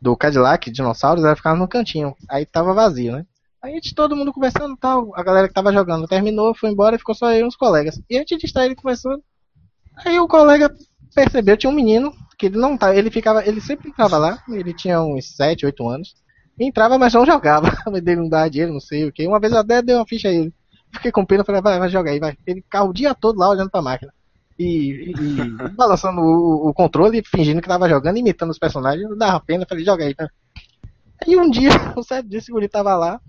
Do 0.00 0.16
Cadillac, 0.16 0.70
dinossauros, 0.70 1.22
ela 1.22 1.36
ficava 1.36 1.58
no 1.58 1.68
cantinho. 1.68 2.16
Aí 2.26 2.46
tava 2.46 2.72
vazio, 2.72 3.12
né? 3.12 3.26
Aí 3.62 3.72
a 3.72 3.74
gente, 3.74 3.94
todo 3.94 4.16
mundo 4.16 4.32
conversando 4.32 4.74
tal, 4.74 5.12
a 5.14 5.22
galera 5.22 5.46
que 5.46 5.52
tava 5.52 5.70
jogando 5.70 6.08
terminou, 6.08 6.54
foi 6.54 6.70
embora 6.70 6.96
e 6.96 6.98
ficou 6.98 7.14
só 7.14 7.30
e 7.30 7.44
uns 7.44 7.54
colegas. 7.54 8.00
E 8.08 8.16
antes 8.16 8.38
de 8.38 8.46
estar 8.46 8.64
ele 8.64 8.74
conversando, 8.74 9.22
aí 9.98 10.18
o 10.18 10.26
colega 10.26 10.74
percebeu, 11.14 11.58
tinha 11.58 11.68
um 11.68 11.74
menino, 11.74 12.14
que 12.38 12.46
ele 12.46 12.56
não 12.56 12.78
tá, 12.78 12.96
ele 12.96 13.10
ficava, 13.10 13.46
ele 13.46 13.60
sempre 13.60 13.90
entrava 13.90 14.16
lá, 14.16 14.42
ele 14.48 14.72
tinha 14.72 15.02
uns 15.02 15.36
7, 15.36 15.66
8 15.66 15.88
anos, 15.88 16.14
entrava, 16.58 16.98
mas 16.98 17.12
não 17.12 17.26
jogava. 17.26 17.70
Dele 18.02 18.22
não 18.22 18.28
dava 18.30 18.48
dinheiro, 18.48 18.72
não 18.72 18.80
sei 18.80 19.06
o 19.06 19.12
que. 19.12 19.26
Uma 19.26 19.38
vez 19.38 19.52
até 19.52 19.82
dei 19.82 19.94
uma 19.94 20.06
ficha 20.06 20.28
a 20.28 20.32
ele. 20.32 20.52
Fiquei 20.92 21.12
com 21.12 21.24
pena, 21.24 21.44
falei, 21.44 21.60
vai, 21.60 21.78
vai 21.78 21.88
jogar 21.88 22.10
aí, 22.10 22.18
vai. 22.18 22.36
Ele 22.46 22.62
ficava 22.62 22.88
o 22.88 22.92
dia 22.92 23.14
todo 23.14 23.38
lá 23.38 23.48
olhando 23.48 23.70
pra 23.70 23.82
máquina. 23.82 24.12
E, 24.58 24.64
e- 24.66 25.12
e 25.12 25.68
balançando 25.76 26.20
o, 26.20 26.68
o 26.68 26.74
controle, 26.74 27.22
fingindo 27.24 27.62
que 27.62 27.68
tava 27.68 27.88
jogando, 27.88 28.18
imitando 28.18 28.50
os 28.50 28.58
personagens. 28.58 29.08
Dava 29.16 29.40
pena, 29.40 29.66
falei, 29.68 29.84
joga 29.84 30.04
aí, 30.04 30.14
tá? 30.14 30.28
Aí 31.26 31.36
um 31.36 31.50
dia, 31.50 31.70
um 31.96 32.02
certo 32.02 32.28
dia, 32.28 32.38
esse 32.38 32.50
guri 32.52 32.68
tava 32.68 32.94
lá. 32.96 33.20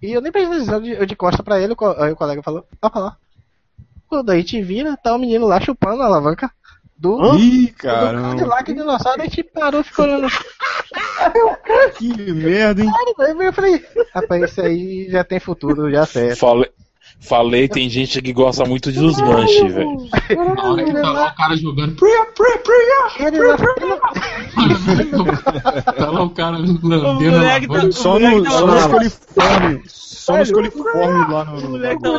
E 0.00 0.12
eu 0.12 0.20
nem 0.20 0.32
eu 0.34 0.80
de, 0.80 0.90
eu 0.90 1.06
de 1.06 1.16
costa 1.16 1.42
pra 1.42 1.60
ele, 1.60 1.74
o 1.74 2.02
aí 2.02 2.12
o 2.12 2.16
colega 2.16 2.42
falou, 2.42 2.66
ó 2.80 2.90
pra. 2.90 3.16
Quando 4.08 4.30
a 4.30 4.36
gente 4.36 4.60
vira, 4.60 4.96
tá 4.96 5.14
o 5.14 5.18
menino 5.18 5.46
lá 5.46 5.60
chupando 5.60 6.02
a 6.02 6.06
alavanca 6.06 6.50
do, 7.02 7.34
Ih, 7.36 7.66
do 7.66 7.72
caramba. 7.74 8.28
Cadillac 8.36 8.72
dinossauro, 8.72 9.20
a 9.22 9.24
gente 9.24 9.42
parou 9.42 9.80
e 9.80 9.84
ficou 9.84 10.04
olhando. 10.04 10.28
Que 11.98 12.32
merda, 12.32 12.82
hein? 12.82 12.90
Aí 13.20 13.46
eu 13.46 13.52
falei, 13.52 13.84
rapaz, 14.14 14.42
esse 14.42 14.60
aí 14.60 15.08
já 15.10 15.24
tem 15.24 15.40
futuro, 15.40 15.90
já 15.90 16.04
certo. 16.06 16.38
Falei, 16.38 16.70
falei, 17.20 17.68
tem 17.68 17.88
gente 17.88 18.20
que 18.20 18.32
gosta 18.32 18.64
muito 18.64 18.92
de 18.92 18.98
os 19.00 19.18
manches, 19.20 19.72
velho. 19.72 20.08
Na 20.54 20.70
hora 20.70 20.84
que 20.84 20.92
tá 20.92 21.10
lá 21.10 21.28
o 21.28 21.34
cara 21.36 21.56
jogando. 21.56 21.94
Priya, 21.96 22.26
Priya, 22.34 22.58
Priya! 22.58 23.28
Ele 23.28 23.38
Tá 25.96 26.10
lá 26.10 26.22
o 26.22 26.30
cara 26.30 26.56
lambendo 26.58 26.94
a 26.94 27.14
moleque 27.14 27.66
tá- 27.68 27.74
alavanca. 27.74 27.92
Só 27.92 28.16
O 28.16 28.20
moleque 28.20 28.36
no, 28.38 28.44
tá 28.44 28.50
só 28.50 28.66
no 28.66 28.72
lá. 28.74 28.78
escoliforme. 28.80 29.82
Só 29.86 30.36
no 30.36 30.42
escoliforme 30.42 31.32
lá 31.32 31.44
no. 31.44 31.58
O 31.58 31.70
moleque 31.70 32.02
tá 32.02 32.10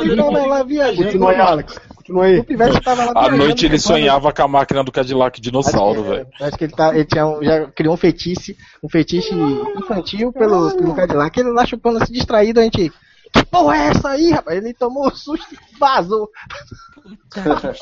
lá 0.47 0.63
viajando. 0.63 1.03
Continua 1.03 1.31
aí, 1.31 1.39
Alex. 1.39 1.79
Continua 2.03 2.25
aí. 2.25 2.39
O 2.39 2.43
pivete 2.43 2.81
tava 2.81 3.05
lá 3.05 3.11
À 3.15 3.31
noite 3.31 3.61
ele 3.65 3.77
depois- 3.77 3.83
sonhava 3.83 4.33
com 4.33 4.41
a 4.43 4.47
máquina 4.47 4.83
do 4.83 4.91
Cadillac 4.91 5.39
dinossauro, 5.39 6.03
que, 6.03 6.09
velho. 6.09 6.27
acho 6.41 6.57
que 6.57 6.63
ele, 6.65 6.73
tá, 6.73 6.93
ele 6.93 7.05
tinha 7.05 7.25
um- 7.25 7.41
já 7.41 7.65
criou 7.67 7.93
um 7.93 7.97
fetiche, 7.97 8.57
um 8.83 8.89
fetiche 8.89 9.33
infantil 9.77 10.31
pelo, 10.33 10.75
pelo 10.75 10.93
Cadillac. 10.93 11.39
Ele 11.39 11.49
lá 11.51 11.65
chupando 11.65 12.03
assim 12.03 12.11
distraído, 12.13 12.59
a 12.59 12.63
gente. 12.63 12.91
Que 13.33 13.43
porra 13.45 13.75
é 13.77 13.87
essa 13.87 14.09
aí, 14.09 14.31
rapaz? 14.31 14.57
Ele 14.57 14.73
tomou 14.73 15.07
um 15.07 15.11
susto 15.15 15.53
e 15.53 15.57
vazou. 15.79 16.29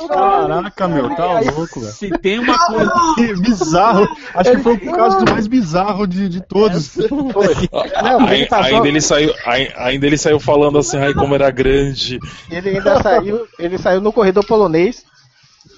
Caraca, 0.07 0.87
meu, 0.87 1.13
tá 1.15 1.39
louco, 1.41 1.79
velho. 1.79 1.91
Se 1.91 2.09
tem 2.19 2.39
uma 2.39 2.57
coisa. 2.65 2.91
Que 3.15 3.33
bizarro. 3.35 4.07
Acho 4.33 4.51
que 4.51 4.57
foi 4.59 4.73
o 4.75 4.91
caso 4.93 5.25
mais 5.25 5.45
bizarro 5.47 6.07
de, 6.07 6.29
de 6.29 6.41
todos. 6.41 6.95
Não, 6.95 8.29
ele 8.31 8.47
Ainda 8.51 8.87
ele 8.87 9.01
saiu, 9.01 9.33
ai- 9.45 9.71
ainda 9.75 10.07
ele 10.07 10.17
saiu 10.17 10.39
falando 10.39 10.77
assim, 10.77 10.97
ai 10.97 11.13
como 11.13 11.35
era 11.35 11.51
grande. 11.51 12.19
Ele 12.49 12.69
ainda 12.69 13.01
saiu, 13.01 13.45
ele 13.59 13.77
saiu 13.77 13.99
no 14.01 14.13
corredor 14.13 14.45
polonês 14.45 15.03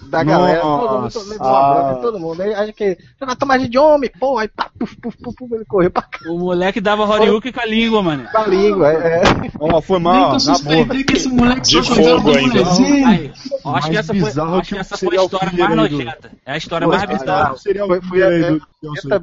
da 0.10 0.24
galera. 0.24 0.62
Todo 0.62 0.80
mundo 0.82 1.02
Nossa. 1.04 1.20
levou 1.30 1.48
uma 1.48 1.74
bronca, 1.74 2.02
todo 2.02 2.20
mundo. 2.20 2.42
Aí 2.42 2.54
acho 2.54 2.74
que 2.74 2.98
vai 3.20 3.36
tomar 3.36 3.58
de 3.60 3.78
homem, 3.78 4.12
pô, 4.20 4.38
aí 4.38 4.48
pá, 4.48 4.70
puf, 4.78 4.96
puf, 4.98 5.18
puf, 5.18 5.36
puf, 5.36 5.54
ele 5.56 5.66
correu 5.66 5.92
pra 5.92 6.02
cá 6.04 6.20
O 6.30 6.38
moleque 6.38 6.80
dava 6.82 7.04
Horyuki 7.06 7.52
com 7.52 7.60
a 7.60 7.66
língua, 7.66 8.02
mano. 8.04 8.28
com 8.32 8.38
a 8.38 8.48
língua. 8.48 8.92
É, 8.92 9.18
é. 9.18 9.22
Ó, 9.60 9.82
foi 9.82 9.98
Nem 10.00 10.04
mal, 10.04 10.24
eu 10.28 10.34
na 10.34 10.40
suspeitei 10.40 11.04
que 11.04 11.14
esse 11.14 11.30
moleque 11.30 11.62
De 11.62 11.84
só 11.84 11.96
fogo 11.96 12.36
ainda. 12.38 12.60
Aí, 13.08 13.32
ó, 13.64 13.76
acho 13.76 13.90
que 13.90 13.98
essa 13.98 14.14
foi, 14.14 14.30
acho 14.60 14.74
que 14.74 14.78
essa 14.80 14.98
foi 14.98 15.18
a 15.18 15.24
história 15.24 15.52
mais 15.52 15.70
aí 15.70 15.76
nojenta. 15.76 16.32
É 16.46 16.52
a 16.54 16.58
história 16.58 16.88
Foi, 16.88 16.98
mais 16.98 17.10
ah, 17.10 17.14
bizarra. 17.14 17.58
Seria 17.58 17.86
Foi- 17.86 18.00
o 18.00 18.02
foi- 18.04 18.24
aí 18.24 18.42
eu- 18.42 18.62
Eu 18.84 18.92
aí. 18.92 19.00
tinha 19.00 19.20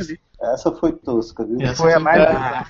visto. 0.00 0.18
Essa 0.42 0.72
foi 0.72 0.92
tosca, 0.92 1.44
viu? 1.44 1.56
Essa 1.60 1.76
Foi 1.82 1.92
a 1.94 2.00
mais. 2.00 2.20
É. 2.20 2.64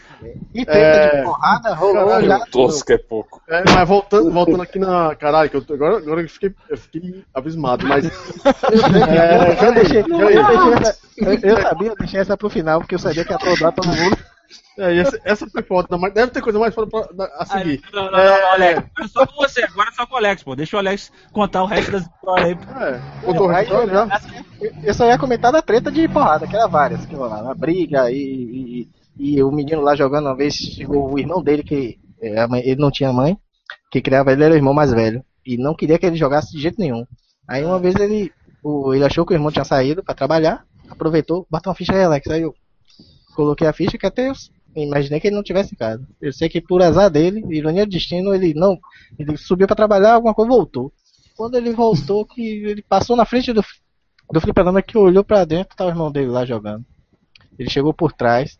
E 0.54 0.64
treta 0.64 0.78
É. 0.78 1.16
de 1.20 1.24
porrada 1.24 1.74
rolou 1.74 2.06
Caralho, 2.06 2.26
já. 2.26 2.38
Tosco 2.46 2.92
é 2.92 2.98
pouco. 2.98 3.40
É, 3.48 3.64
mas 3.66 3.88
voltando, 3.88 4.30
voltando 4.30 4.62
aqui 4.62 4.78
na. 4.78 5.14
Caralho, 5.16 5.48
que 5.48 5.56
eu 5.56 5.64
tô- 5.64 5.72
agora, 5.74 5.96
agora 5.96 6.20
eu, 6.20 6.28
fiquei, 6.28 6.54
eu 6.68 6.76
fiquei 6.76 7.24
abismado, 7.34 7.86
mas. 7.86 8.04
É, 8.04 9.66
Eu, 9.66 9.74
deixei, 9.74 10.00
eu, 10.02 10.20
eu 10.20 10.30
eu, 11.42 11.62
sabia, 11.62 11.88
eu 11.88 11.96
deixei 11.96 12.20
essa 12.20 12.36
pro 12.36 12.50
final, 12.50 12.80
porque 12.80 12.94
eu 12.94 12.98
sabia 12.98 13.24
que 13.24 13.32
ia 13.32 13.36
atodar 13.36 13.72
todo 13.72 13.88
mundo. 13.88 14.16
É, 14.78 14.94
e 14.94 14.98
essa, 15.00 15.20
essa 15.24 15.46
foi 15.48 15.62
foda, 15.62 15.96
mas 15.98 16.12
deve 16.14 16.32
ter 16.32 16.40
coisa 16.40 16.58
mais 16.58 16.74
foda 16.74 16.90
pra, 16.90 17.02
pra- 17.14 17.26
a 17.36 17.56
Aí, 17.56 17.62
seguir. 17.78 17.82
não, 17.92 18.04
não, 18.04 18.10
não, 18.12 18.24
não, 18.24 18.52
Alex. 18.52 18.78
Agora 18.78 19.04
é 19.04 19.08
só 19.08 19.26
com 19.26 19.34
você, 19.36 19.62
agora 19.64 19.88
é 19.88 19.92
só 19.92 20.06
com 20.06 20.14
o 20.14 20.16
Alex, 20.18 20.42
pô. 20.42 20.56
Deixa 20.56 20.76
o 20.76 20.78
Alex 20.78 21.12
contar 21.32 21.62
o 21.62 21.66
resto 21.66 21.92
das 21.92 22.02
histórias 22.02 22.46
aí. 22.46 22.52
É, 22.94 23.00
contou 23.26 23.46
o 23.48 23.50
Aí, 23.50 23.64
história 23.64 23.92
já. 23.92 24.20
Eu 24.82 24.94
só 24.94 25.06
ia 25.06 25.18
comentar 25.18 25.52
da 25.52 25.60
treta 25.62 25.90
de 25.90 26.08
porrada, 26.08 26.46
que 26.46 26.56
era 26.56 26.66
várias, 26.68 27.04
que 27.04 27.14
rolava. 27.14 27.50
A 27.50 27.54
briga 27.54 28.10
e, 28.10 28.88
e, 29.18 29.34
e 29.36 29.42
o 29.42 29.50
menino 29.50 29.82
lá 29.82 29.94
jogando, 29.94 30.26
uma 30.26 30.36
vez 30.36 30.54
chegou 30.54 31.12
o 31.12 31.18
irmão 31.18 31.42
dele, 31.42 31.62
que 31.62 31.98
é, 32.20 32.40
a 32.40 32.48
mãe- 32.48 32.62
ele 32.64 32.80
não 32.80 32.90
tinha 32.90 33.12
mãe, 33.12 33.36
que 33.90 34.00
criava 34.00 34.32
ele 34.32 34.44
era 34.44 34.54
o 34.54 34.56
irmão 34.56 34.72
mais 34.74 34.92
velho. 34.92 35.22
E 35.44 35.56
não 35.58 35.74
queria 35.74 35.98
que 35.98 36.06
ele 36.06 36.16
jogasse 36.16 36.52
de 36.52 36.60
jeito 36.62 36.78
nenhum. 36.80 37.04
Aí 37.48 37.64
uma 37.64 37.78
vez 37.78 37.94
ele, 37.96 38.32
o, 38.62 38.94
ele 38.94 39.04
achou 39.04 39.26
que 39.26 39.32
o 39.32 39.36
irmão 39.36 39.50
tinha 39.50 39.64
saído 39.64 40.02
pra 40.02 40.14
trabalhar, 40.14 40.64
aproveitou, 40.88 41.46
botou 41.50 41.70
uma 41.70 41.76
ficha 41.76 41.92
aí, 41.92 42.04
Alex. 42.04 42.28
Aí 42.30 42.42
eu 42.42 42.54
coloquei 43.34 43.66
a 43.66 43.72
ficha 43.72 43.98
que 43.98 44.06
até 44.06 44.28
eu 44.28 44.34
imaginei 44.74 45.20
que 45.20 45.28
ele 45.28 45.36
não 45.36 45.42
tivesse 45.42 45.74
em 45.74 45.78
casa. 45.78 46.06
Eu 46.20 46.32
sei 46.32 46.48
que 46.48 46.60
por 46.60 46.82
azar 46.82 47.10
dele, 47.10 47.44
ironia 47.50 47.84
do 47.84 47.92
destino, 47.92 48.34
ele 48.34 48.54
não. 48.54 48.78
Ele 49.18 49.36
subiu 49.36 49.66
pra 49.66 49.76
trabalhar, 49.76 50.14
alguma 50.14 50.34
coisa 50.34 50.50
voltou. 50.50 50.92
Quando 51.36 51.56
ele 51.56 51.72
voltou, 51.72 52.24
que 52.24 52.42
ele 52.64 52.82
passou 52.82 53.16
na 53.16 53.24
frente 53.24 53.52
do, 53.52 53.62
do 54.30 54.40
fliperama 54.40 54.82
que 54.82 54.96
olhou 54.96 55.24
pra 55.24 55.44
dentro, 55.44 55.76
tá 55.76 55.84
o 55.84 55.88
irmão 55.88 56.10
dele 56.10 56.28
lá 56.28 56.44
jogando. 56.44 56.84
Ele 57.58 57.68
chegou 57.68 57.92
por 57.92 58.12
trás. 58.12 58.58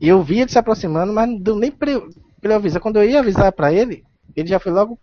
E 0.00 0.08
eu 0.08 0.22
vi 0.22 0.40
ele 0.40 0.50
se 0.50 0.58
aproximando, 0.58 1.12
mas 1.12 1.28
não 1.28 1.38
deu 1.38 1.56
nem 1.56 1.70
pra 1.70 2.00
pra 2.42 2.56
avisar. 2.56 2.82
Quando 2.82 2.96
eu 2.96 3.08
ia 3.08 3.20
avisar 3.20 3.52
pra 3.52 3.72
ele, 3.72 4.04
ele 4.34 4.48
já 4.48 4.58
foi 4.58 4.72
logo 4.72 4.98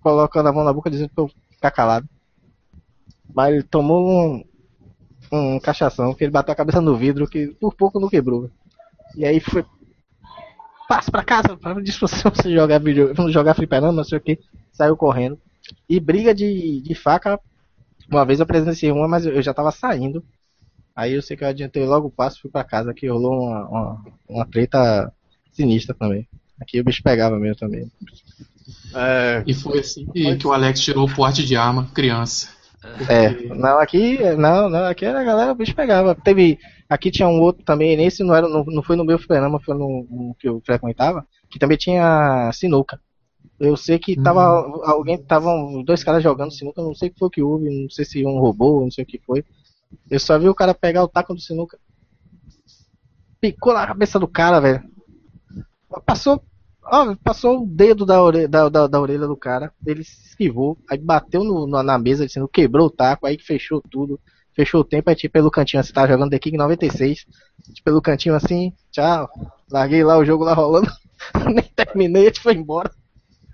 colocando 0.00 0.48
a 0.48 0.52
mão 0.52 0.64
na 0.64 0.72
boca 0.72 0.90
dizendo 0.90 1.10
pra 1.14 1.24
eu 1.24 1.30
ficar 1.50 1.70
calado. 1.70 2.08
Mas 3.34 3.54
ele 3.54 3.62
tomou 3.62 4.00
um, 4.02 4.44
um 5.32 5.58
cachação, 5.58 6.14
que 6.14 6.24
ele 6.24 6.30
bateu 6.30 6.52
a 6.52 6.56
cabeça 6.56 6.80
no 6.80 6.96
vidro, 6.96 7.26
que 7.26 7.48
por 7.60 7.74
pouco 7.74 7.98
não 7.98 8.08
quebrou. 8.08 8.50
E 9.16 9.24
aí 9.24 9.40
foi. 9.40 9.64
Passa 10.88 11.10
pra 11.10 11.24
casa, 11.24 11.56
pra 11.56 11.80
discussão 11.80 12.30
você 12.34 12.52
jogar 12.52 12.78
vídeo, 12.78 13.14
jogar 13.30 13.54
fliperama, 13.54 13.92
não 13.92 14.04
sei 14.04 14.18
o 14.18 14.20
que. 14.20 14.38
Saiu 14.72 14.96
correndo. 14.96 15.38
E 15.88 15.98
briga 15.98 16.34
de, 16.34 16.80
de 16.80 16.94
faca, 16.94 17.40
uma 18.10 18.24
vez 18.24 18.40
eu 18.40 18.46
presenciei 18.46 18.92
uma, 18.92 19.08
mas 19.08 19.24
eu 19.24 19.40
já 19.40 19.54
tava 19.54 19.70
saindo. 19.70 20.22
Aí 20.94 21.14
eu 21.14 21.22
sei 21.22 21.36
que 21.36 21.44
eu 21.44 21.48
adiantei 21.48 21.84
logo 21.86 22.08
o 22.08 22.10
passo 22.10 22.42
fui 22.42 22.50
pra 22.50 22.64
casa, 22.64 22.92
que 22.92 23.08
rolou 23.08 23.44
uma, 23.44 23.68
uma, 23.68 24.04
uma 24.28 24.46
treta 24.46 25.10
sinistra 25.52 25.94
também. 25.94 26.28
Aqui 26.60 26.80
o 26.80 26.84
bicho 26.84 27.02
pegava 27.02 27.38
mesmo 27.38 27.56
também. 27.56 27.90
É, 28.94 29.42
E 29.46 29.54
foi 29.54 29.80
assim 29.80 30.06
que, 30.06 30.36
que 30.36 30.46
o 30.46 30.52
Alex 30.52 30.80
tirou 30.80 31.08
o 31.08 31.14
porte 31.14 31.44
de 31.44 31.56
arma, 31.56 31.88
criança. 31.94 32.48
É, 33.08 33.54
não, 33.54 33.78
aqui, 33.78 34.18
não, 34.36 34.68
não, 34.68 34.84
aqui 34.84 35.04
era 35.04 35.20
a 35.20 35.24
galera, 35.24 35.52
o 35.52 35.54
bicho 35.54 35.74
pegava. 35.74 36.14
Teve, 36.14 36.58
aqui 36.88 37.10
tinha 37.10 37.28
um 37.28 37.40
outro 37.40 37.64
também, 37.64 37.96
nesse 37.96 38.24
não 38.24 38.34
era, 38.34 38.48
não, 38.48 38.64
não 38.64 38.82
foi 38.82 38.96
no 38.96 39.04
meu 39.04 39.18
fliperama, 39.18 39.60
foi 39.60 39.74
no, 39.74 40.06
no 40.10 40.34
que 40.38 40.48
eu 40.48 40.60
frequentava, 40.64 41.26
que 41.50 41.58
também 41.58 41.76
tinha 41.76 42.50
sinuca. 42.52 43.00
Eu 43.58 43.76
sei 43.76 43.98
que 43.98 44.20
tava, 44.20 44.42
alguém, 44.84 45.14
estavam 45.14 45.84
dois 45.84 46.02
caras 46.02 46.22
jogando 46.22 46.52
sinuca, 46.52 46.82
não 46.82 46.94
sei 46.94 47.08
o 47.08 47.12
que 47.12 47.18
foi 47.18 47.30
que 47.30 47.42
houve, 47.42 47.70
não 47.70 47.88
sei 47.88 48.04
se 48.04 48.26
um 48.26 48.40
roubou, 48.40 48.80
não 48.80 48.90
sei 48.90 49.04
o 49.04 49.06
que 49.06 49.20
foi. 49.20 49.44
Eu 50.10 50.18
só 50.18 50.38
vi 50.38 50.48
o 50.48 50.54
cara 50.54 50.74
pegar 50.74 51.04
o 51.04 51.08
taco 51.08 51.34
do 51.34 51.40
sinuca. 51.40 51.78
Picou 53.40 53.74
na 53.74 53.86
cabeça 53.86 54.18
do 54.18 54.26
cara, 54.26 54.60
velho. 54.60 54.82
Passou, 56.04 56.42
ó, 56.84 57.14
passou 57.22 57.62
o 57.62 57.66
dedo 57.66 58.04
da, 58.04 58.22
ore, 58.22 58.46
da, 58.46 58.68
da, 58.68 58.86
da 58.86 59.00
orelha 59.00 59.26
do 59.26 59.36
cara, 59.36 59.72
ele 59.86 60.04
se 60.04 60.28
esquivou, 60.28 60.78
aí 60.90 60.98
bateu 60.98 61.44
no, 61.44 61.66
na, 61.66 61.82
na 61.82 61.98
mesa 61.98 62.26
sinuca, 62.28 62.52
quebrou 62.52 62.86
o 62.86 62.90
taco, 62.90 63.26
aí 63.26 63.38
fechou 63.38 63.82
tudo, 63.90 64.20
fechou 64.54 64.80
o 64.80 64.84
tempo, 64.84 65.08
aí 65.08 65.16
tipo, 65.16 65.32
pelo 65.32 65.50
cantinho, 65.50 65.82
você 65.82 65.92
tava 65.92 66.08
jogando 66.08 66.30
The 66.30 66.38
King 66.38 66.56
96, 66.56 67.18
tipo, 67.18 67.84
pelo 67.84 68.02
cantinho 68.02 68.34
assim, 68.34 68.72
tchau, 68.90 69.28
larguei 69.70 70.04
lá 70.04 70.18
o 70.18 70.24
jogo 70.24 70.44
lá 70.44 70.54
rolando, 70.54 70.90
nem 71.54 71.64
terminei, 71.74 72.22
a 72.22 72.26
gente 72.26 72.40
foi 72.40 72.54
embora. 72.54 72.90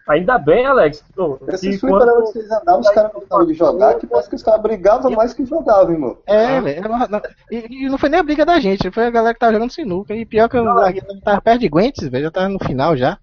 Ainda 0.09 0.39
bem, 0.39 0.65
Alex. 0.65 1.05
Esses 1.49 1.75
que 1.75 1.79
fliperamas 1.87 2.33
que 2.33 2.39
vocês 2.39 2.51
andavam, 2.51 2.81
os 2.81 2.91
caras 2.91 3.13
gostavam 3.13 3.47
de 3.47 3.55
jogar, 3.55 3.95
que 3.97 4.07
parece 4.07 4.29
que 4.31 4.37
os 4.37 4.43
caras 4.43 4.63
brigavam 4.63 5.11
mais 5.13 5.35
que 5.35 5.45
jogavam, 5.45 5.93
irmão. 5.93 6.17
É, 6.27 6.61
velho. 6.61 6.83
não- 6.89 7.21
E, 7.53 7.85
e 7.85 7.89
não 7.91 7.99
foi 7.99 8.09
nem 8.09 8.19
a 8.19 8.23
briga 8.23 8.47
da 8.47 8.59
gente, 8.59 8.91
foi 8.91 9.05
a 9.07 9.11
galera 9.11 9.35
que 9.35 9.41
tava 9.41 9.53
jogando 9.53 9.71
sinuca. 9.71 10.15
E 10.15 10.25
pior 10.25 10.49
que 10.49 10.57
eu 10.57 10.65
larguei, 10.65 11.03
eu 11.07 11.21
tava 11.21 11.41
perto 11.43 11.61
de 11.61 11.69
Guentes, 11.69 12.09
velho. 12.09 12.25
Já 12.25 12.31
tava 12.31 12.49
no 12.49 12.59
final 12.59 12.97
já. 12.97 13.19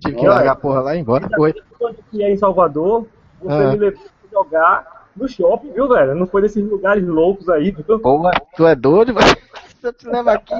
Tive 0.00 0.16
que 0.16 0.22
Olha. 0.26 0.34
largar 0.36 0.52
a 0.52 0.56
porra 0.56 0.80
lá 0.80 0.94
e 0.94 0.98
ir 0.98 1.00
embora. 1.00 1.28
Foi. 1.34 1.52
quando 1.78 1.96
é 2.20 2.30
em 2.32 2.36
Salvador, 2.36 3.06
você 3.42 3.52
Ah. 3.64 3.70
me 3.72 3.76
levou 3.76 4.00
pra 4.00 4.30
jogar 4.30 5.06
no 5.16 5.28
shopping, 5.28 5.72
viu, 5.72 5.88
velho? 5.88 6.14
Não 6.14 6.26
foi 6.28 6.42
nesses 6.42 6.64
lugares 6.64 7.04
loucos 7.04 7.48
aí, 7.48 7.72
viu? 7.72 7.98
Porra, 7.98 8.30
tu 8.56 8.64
é 8.64 8.76
doido, 8.76 9.12
velho. 9.14 9.36
Se 9.80 9.86
eu 9.88 9.92
te 9.92 10.08
levar 10.08 10.34
aqui, 10.34 10.54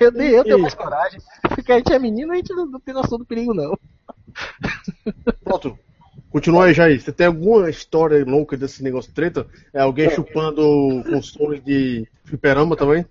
eu 0.00 0.12
nem 0.12 0.28
eu 0.30 0.44
tenho 0.44 0.58
mais 0.58 0.74
coragem. 0.74 1.20
Porque 1.48 1.70
a 1.72 1.76
gente 1.76 1.92
é 1.92 1.98
menino, 1.98 2.32
a 2.32 2.36
gente 2.36 2.52
não, 2.54 2.66
não 2.66 2.80
tem 2.80 2.94
noção 2.94 3.18
do 3.18 3.24
perigo, 3.26 3.52
não. 3.54 3.74
Pronto. 5.44 5.78
Continua 6.32 6.64
aí, 6.64 6.72
Jair. 6.72 6.98
Você 6.98 7.12
tem 7.12 7.26
alguma 7.26 7.68
história 7.68 8.24
louca 8.24 8.56
desse 8.56 8.82
negócio 8.82 9.10
de 9.10 9.14
treta? 9.14 9.46
É 9.72 9.82
alguém 9.82 10.08
chupando 10.08 10.62
consoles 11.04 11.62
de 11.62 12.08
fliperama 12.24 12.74
também? 12.74 13.04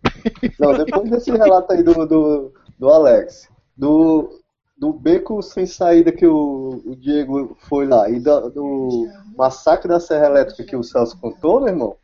Não, 0.60 0.74
depois 0.74 1.08
desse 1.08 1.30
relato 1.30 1.72
aí 1.72 1.84
do, 1.84 1.94
do, 2.08 2.52
do 2.80 2.90
Alex, 2.90 3.48
do, 3.78 4.42
do 4.76 4.92
beco 4.92 5.40
sem 5.44 5.68
saída 5.68 6.12
que 6.12 6.26
o, 6.26 6.82
o 6.84 6.96
Diego 6.96 7.56
foi 7.60 7.86
lá 7.86 8.10
e 8.10 8.20
do, 8.20 8.50
do 8.50 9.08
massacre 9.38 9.88
da 9.88 10.00
Serra 10.00 10.26
Elétrica 10.26 10.64
que 10.64 10.76
o 10.76 10.84
Celso 10.84 11.20
contou, 11.20 11.60
meu 11.60 11.70
irmão, 11.70 11.96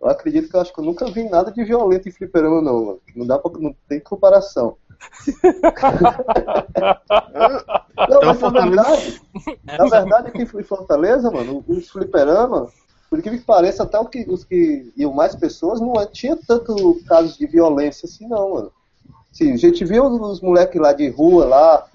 eu 0.00 0.08
acredito 0.08 0.48
que 0.48 0.56
eu 0.56 0.60
acho 0.62 0.72
que 0.72 0.80
eu 0.80 0.84
nunca 0.84 1.10
vi 1.10 1.28
nada 1.28 1.52
de 1.52 1.62
violento 1.62 2.08
em 2.08 2.12
fliperama, 2.12 2.62
não, 2.62 2.84
mano. 2.86 3.00
Não 3.14 3.26
dá 3.26 3.38
pra. 3.38 3.50
não 3.60 3.76
tem 3.86 4.00
comparação. 4.00 4.78
Não, 7.96 8.04
Então, 8.04 8.20
mas 8.24 8.40
na 8.40 8.50
verdade, 8.50 9.20
na 9.64 9.86
verdade 9.86 10.28
aqui 10.28 10.42
em 10.42 10.62
Fortaleza, 10.64 11.30
mano, 11.30 11.64
os 11.68 11.88
fliperama, 11.90 12.68
por 13.08 13.18
incrível 13.18 13.38
que 13.40 13.46
pareça, 13.46 13.84
até 13.84 13.98
o 13.98 14.06
que, 14.06 14.24
os 14.28 14.44
que 14.44 14.92
iam 14.96 15.12
mais 15.12 15.34
pessoas, 15.34 15.80
não 15.80 15.94
é- 16.00 16.06
tinha 16.06 16.36
tanto 16.36 17.00
casos 17.06 17.36
de 17.36 17.46
violência 17.46 18.06
assim, 18.06 18.26
não, 18.26 18.54
mano. 18.54 18.72
Sim, 19.32 19.52
a 19.52 19.56
gente 19.56 19.84
viu 19.84 20.04
os 20.04 20.40
moleques 20.40 20.80
lá 20.80 20.92
de 20.92 21.08
rua, 21.08 21.44
lá, 21.44 21.86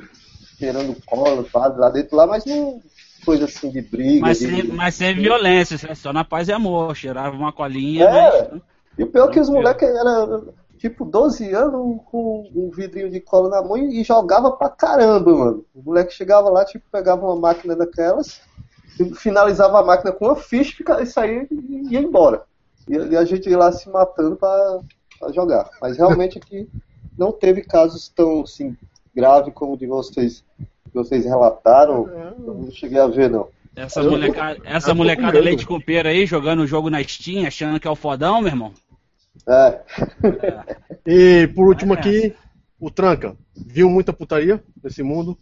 cheirando 0.57 0.95
cola, 1.05 1.43
padre 1.43 1.79
lá 1.79 1.89
dentro, 1.89 2.15
lá, 2.15 2.27
mas 2.27 2.45
não 2.45 2.81
coisa 3.25 3.45
assim 3.45 3.69
de 3.69 3.81
briga. 3.81 4.21
Mas 4.21 4.39
de... 4.39 4.47
sem, 4.47 4.63
mas 4.63 4.95
sem 4.95 5.15
violência, 5.15 5.95
só 5.95 6.11
na 6.11 6.23
paz 6.25 6.47
e 6.47 6.53
amor. 6.53 6.95
Cheirava 6.95 7.35
uma 7.35 7.51
colinha, 7.53 8.05
É. 8.05 8.49
mas. 8.51 8.61
E 8.97 9.03
o 9.03 9.07
pior 9.07 9.29
é 9.29 9.31
que 9.31 9.39
os 9.39 9.49
moleques 9.49 9.87
eram 9.87 10.49
tipo 10.79 11.03
12 11.03 11.53
anos 11.53 11.99
com 12.05 12.49
um 12.55 12.71
vidrinho 12.71 13.09
de 13.11 13.19
cola 13.19 13.49
na 13.49 13.61
mão 13.61 13.77
e 13.77 14.03
jogava 14.03 14.51
pra 14.51 14.69
caramba, 14.69 15.31
mano. 15.35 15.65
O 15.75 15.83
moleque 15.83 16.13
chegava 16.13 16.49
lá, 16.49 16.63
tipo, 16.63 16.85
pegava 16.89 17.25
uma 17.25 17.35
máquina 17.35 17.75
daquelas, 17.75 18.41
finalizava 19.17 19.79
a 19.79 19.83
máquina 19.83 20.11
com 20.11 20.25
uma 20.25 20.35
ficha 20.37 20.83
e 21.01 21.05
saía 21.05 21.45
e 21.51 21.93
ia 21.93 21.99
embora. 21.99 22.43
E, 22.87 22.95
e 22.95 23.17
a 23.17 23.25
gente 23.25 23.49
ia 23.49 23.57
lá 23.57 23.71
se 23.71 23.89
matando 23.89 24.37
pra, 24.37 24.79
pra 25.19 25.31
jogar. 25.33 25.69
Mas 25.81 25.97
realmente 25.97 26.37
aqui 26.37 26.67
não 27.17 27.33
teve 27.33 27.61
casos 27.61 28.07
tão 28.07 28.41
assim, 28.41 28.75
graves 29.13 29.53
como 29.53 29.73
o 29.73 29.77
de 29.77 29.85
vocês, 29.85 30.45
que 30.57 30.93
vocês 30.93 31.25
relataram. 31.25 32.07
Eu 32.07 32.53
não 32.53 32.71
cheguei 32.71 32.99
a 32.99 33.07
ver, 33.07 33.29
não. 33.29 33.49
Essa 33.75 34.01
molecada, 34.01 34.59
essa 34.63 34.95
molecada 34.95 35.39
leite 35.39 35.65
com 35.65 35.79
pera 35.79 36.09
aí, 36.09 36.25
jogando 36.25 36.61
o 36.61 36.67
jogo 36.67 36.89
na 36.89 37.03
Steam, 37.03 37.45
achando 37.45 37.79
que 37.79 37.87
é 37.87 37.91
o 37.91 37.95
fodão, 37.95 38.41
meu 38.41 38.49
irmão. 38.49 38.73
É. 39.47 39.79
E 41.05 41.47
por 41.55 41.67
último 41.67 41.93
É. 41.95 41.97
aqui, 41.97 42.35
o 42.79 42.91
Tranca. 42.91 43.35
Viu 43.55 43.89
muita 43.89 44.13
putaria 44.13 44.63
nesse 44.83 45.01
mundo? 45.01 45.37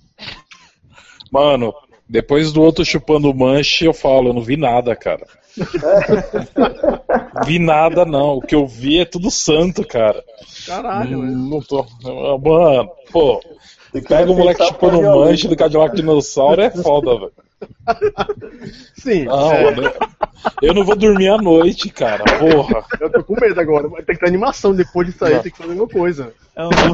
Mano, 1.31 1.73
depois 2.07 2.53
do 2.53 2.61
outro 2.61 2.85
chupando 2.85 3.29
o 3.29 3.35
manche, 3.35 3.85
eu 3.85 3.93
falo, 3.93 4.29
eu 4.29 4.33
não 4.33 4.41
vi 4.41 4.55
nada, 4.55 4.95
cara. 4.95 5.25
vi 7.45 7.59
nada, 7.59 8.05
não. 8.05 8.37
O 8.37 8.41
que 8.41 8.55
eu 8.55 8.65
vi 8.65 8.99
é 8.99 9.05
tudo 9.05 9.29
santo, 9.29 9.85
cara. 9.85 10.23
Caralho, 10.65 11.17
não, 11.17 11.21
velho. 11.21 11.37
não 11.37 11.61
tô. 11.61 11.85
Mano, 12.39 12.89
pô. 13.11 13.41
Pega 14.07 14.31
o 14.31 14.35
moleque 14.35 14.63
chupando 14.63 15.01
manche 15.01 15.47
do 15.47 15.55
Cadillac 15.55 15.95
Dinossauro 15.95 16.61
é 16.61 16.69
foda, 16.69 17.15
velho. 17.15 17.33
Sim, 18.95 19.25
Não, 19.25 19.51
é, 19.51 19.93
eu 20.61 20.73
não 20.73 20.83
vou 20.83 20.95
dormir 20.95 21.29
à 21.29 21.37
noite, 21.37 21.89
cara. 21.89 22.23
Porra. 22.37 22.83
eu 23.01 23.09
tô 23.11 23.23
com 23.23 23.35
medo 23.39 23.59
agora. 23.59 23.87
Vai 23.87 24.03
ter 24.03 24.13
que 24.13 24.19
ter 24.19 24.27
animação 24.27 24.73
depois 24.73 25.07
disso 25.07 25.23
aí, 25.25 25.35
Não. 25.35 25.41
tem 25.41 25.51
que 25.51 25.57
fazer 25.57 25.71
alguma 25.71 25.87
coisa. 25.89 26.33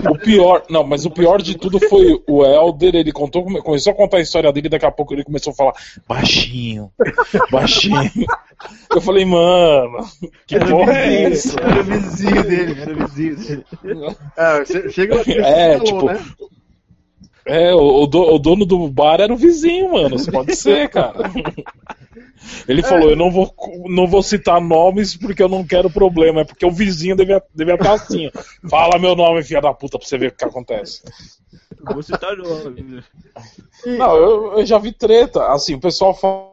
O 0.09 0.17
pior, 0.19 0.63
não, 0.69 0.83
mas 0.83 1.05
o 1.05 1.11
pior 1.11 1.41
de 1.41 1.57
tudo 1.57 1.79
foi 1.87 2.21
o 2.27 2.45
Elder, 2.45 2.95
ele 2.95 3.11
contou, 3.13 3.43
come- 3.43 3.61
começou 3.61 3.93
a 3.93 3.95
contar 3.95 4.17
a 4.17 4.21
história 4.21 4.51
dele 4.51 4.67
e 4.67 4.69
daqui 4.69 4.85
a 4.85 4.91
pouco 4.91 5.13
ele 5.13 5.23
começou 5.23 5.51
a 5.51 5.55
falar 5.55 5.73
baixinho, 6.07 6.91
baixinho. 7.49 8.11
Eu 8.93 9.01
falei, 9.01 9.25
mano, 9.25 10.05
que 10.47 10.59
porra 10.59 10.93
é 10.97 11.23
essa? 11.31 11.59
Era 11.59 11.79
o 11.79 11.83
vizinho 11.83 12.43
dele, 12.43 12.81
era 12.81 12.91
o 12.93 13.07
vizinho 13.07 13.35
dele. 13.37 13.65
É, 14.37 14.65
che- 14.65 14.89
chega 14.89 15.15
É, 15.27 15.79
tipo, 15.79 16.05
né? 16.05 16.19
É, 17.45 17.73
o, 17.75 18.03
o 18.03 18.07
do- 18.07 18.33
o 18.35 18.39
dono 18.39 18.65
do 18.65 18.87
bar 18.87 19.19
era 19.19 19.33
o 19.33 19.37
vizinho, 19.37 19.91
mano. 19.93 20.15
Isso 20.15 20.31
pode 20.31 20.55
ser, 20.55 20.89
cara. 20.89 21.29
Ele 22.67 22.81
falou, 22.83 23.09
eu 23.09 23.15
não 23.15 23.31
vou, 23.31 23.53
não 23.89 24.07
vou 24.07 24.21
citar 24.23 24.59
nomes 24.61 25.15
porque 25.15 25.41
eu 25.41 25.49
não 25.49 25.65
quero 25.65 25.89
problema, 25.89 26.41
é 26.41 26.45
porque 26.45 26.65
o 26.65 26.71
vizinho 26.71 27.15
devia, 27.15 27.41
devia 27.53 27.75
estar 27.75 27.93
assim. 27.93 28.27
ó. 28.33 28.69
Fala 28.69 28.99
meu 28.99 29.15
nome, 29.15 29.43
filha 29.43 29.61
da 29.61 29.73
puta, 29.73 29.97
pra 29.97 30.07
você 30.07 30.17
ver 30.17 30.31
o 30.31 30.35
que 30.35 30.45
acontece. 30.45 31.01
Vou 31.81 32.01
citar 32.03 32.35
nome. 32.37 33.03
Não, 33.85 34.15
eu, 34.15 34.59
eu 34.59 34.65
já 34.65 34.77
vi 34.77 34.91
treta. 34.93 35.47
Assim, 35.47 35.75
o 35.75 35.79
pessoal 35.79 36.13
fala. 36.13 36.52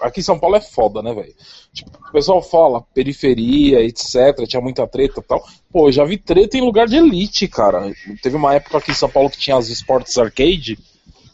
Aqui 0.00 0.20
em 0.20 0.22
São 0.22 0.38
Paulo 0.38 0.56
é 0.56 0.60
foda, 0.60 1.02
né, 1.02 1.12
velho? 1.14 1.34
Tipo, 1.72 1.90
o 2.08 2.12
pessoal 2.12 2.42
fala, 2.42 2.82
periferia, 2.94 3.80
etc. 3.80 4.46
Tinha 4.46 4.62
muita 4.62 4.86
treta 4.86 5.20
e 5.20 5.22
tal. 5.22 5.42
Pô, 5.70 5.90
já 5.92 6.04
vi 6.04 6.16
treta 6.16 6.56
em 6.56 6.60
lugar 6.60 6.86
de 6.86 6.96
elite, 6.96 7.46
cara. 7.46 7.92
Teve 8.22 8.36
uma 8.36 8.54
época 8.54 8.78
aqui 8.78 8.90
em 8.90 8.94
São 8.94 9.08
Paulo 9.08 9.30
que 9.30 9.38
tinha 9.38 9.56
as 9.56 9.68
Sports 9.68 10.16
Arcade, 10.18 10.78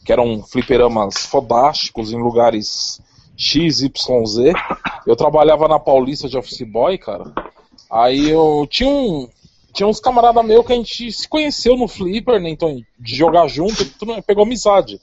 que 0.05 0.13
eram 0.13 0.43
fliperamas 0.43 1.27
fodásticos 1.27 2.13
em 2.13 2.23
lugares 2.23 3.01
X, 3.37 3.83
Y, 3.83 4.27
Z. 4.27 4.53
Eu 5.07 5.17
trabalhava 5.17 5.69
na 5.69 5.79
Paulista 5.79 6.29
de 6.29 6.37
Office 6.37 6.63
Boy, 6.63 6.99
cara. 6.99 7.33
Aí 7.91 8.31
eu 8.31 8.67
tinha 8.69 8.89
um. 8.89 9.29
Tinha 9.73 9.89
uns 9.89 9.99
camaradas 9.99 10.45
meus 10.45 10.65
que 10.65 10.73
a 10.73 10.77
gente 10.77 11.11
se 11.11 11.29
conheceu 11.29 11.77
no 11.77 11.89
Flipper, 11.89 12.41
né? 12.41 12.49
Então, 12.49 12.81
de 12.99 13.17
jogar 13.17 13.49
junto, 13.49 13.85
tudo, 13.99 14.23
pegou 14.23 14.45
amizade. 14.45 15.01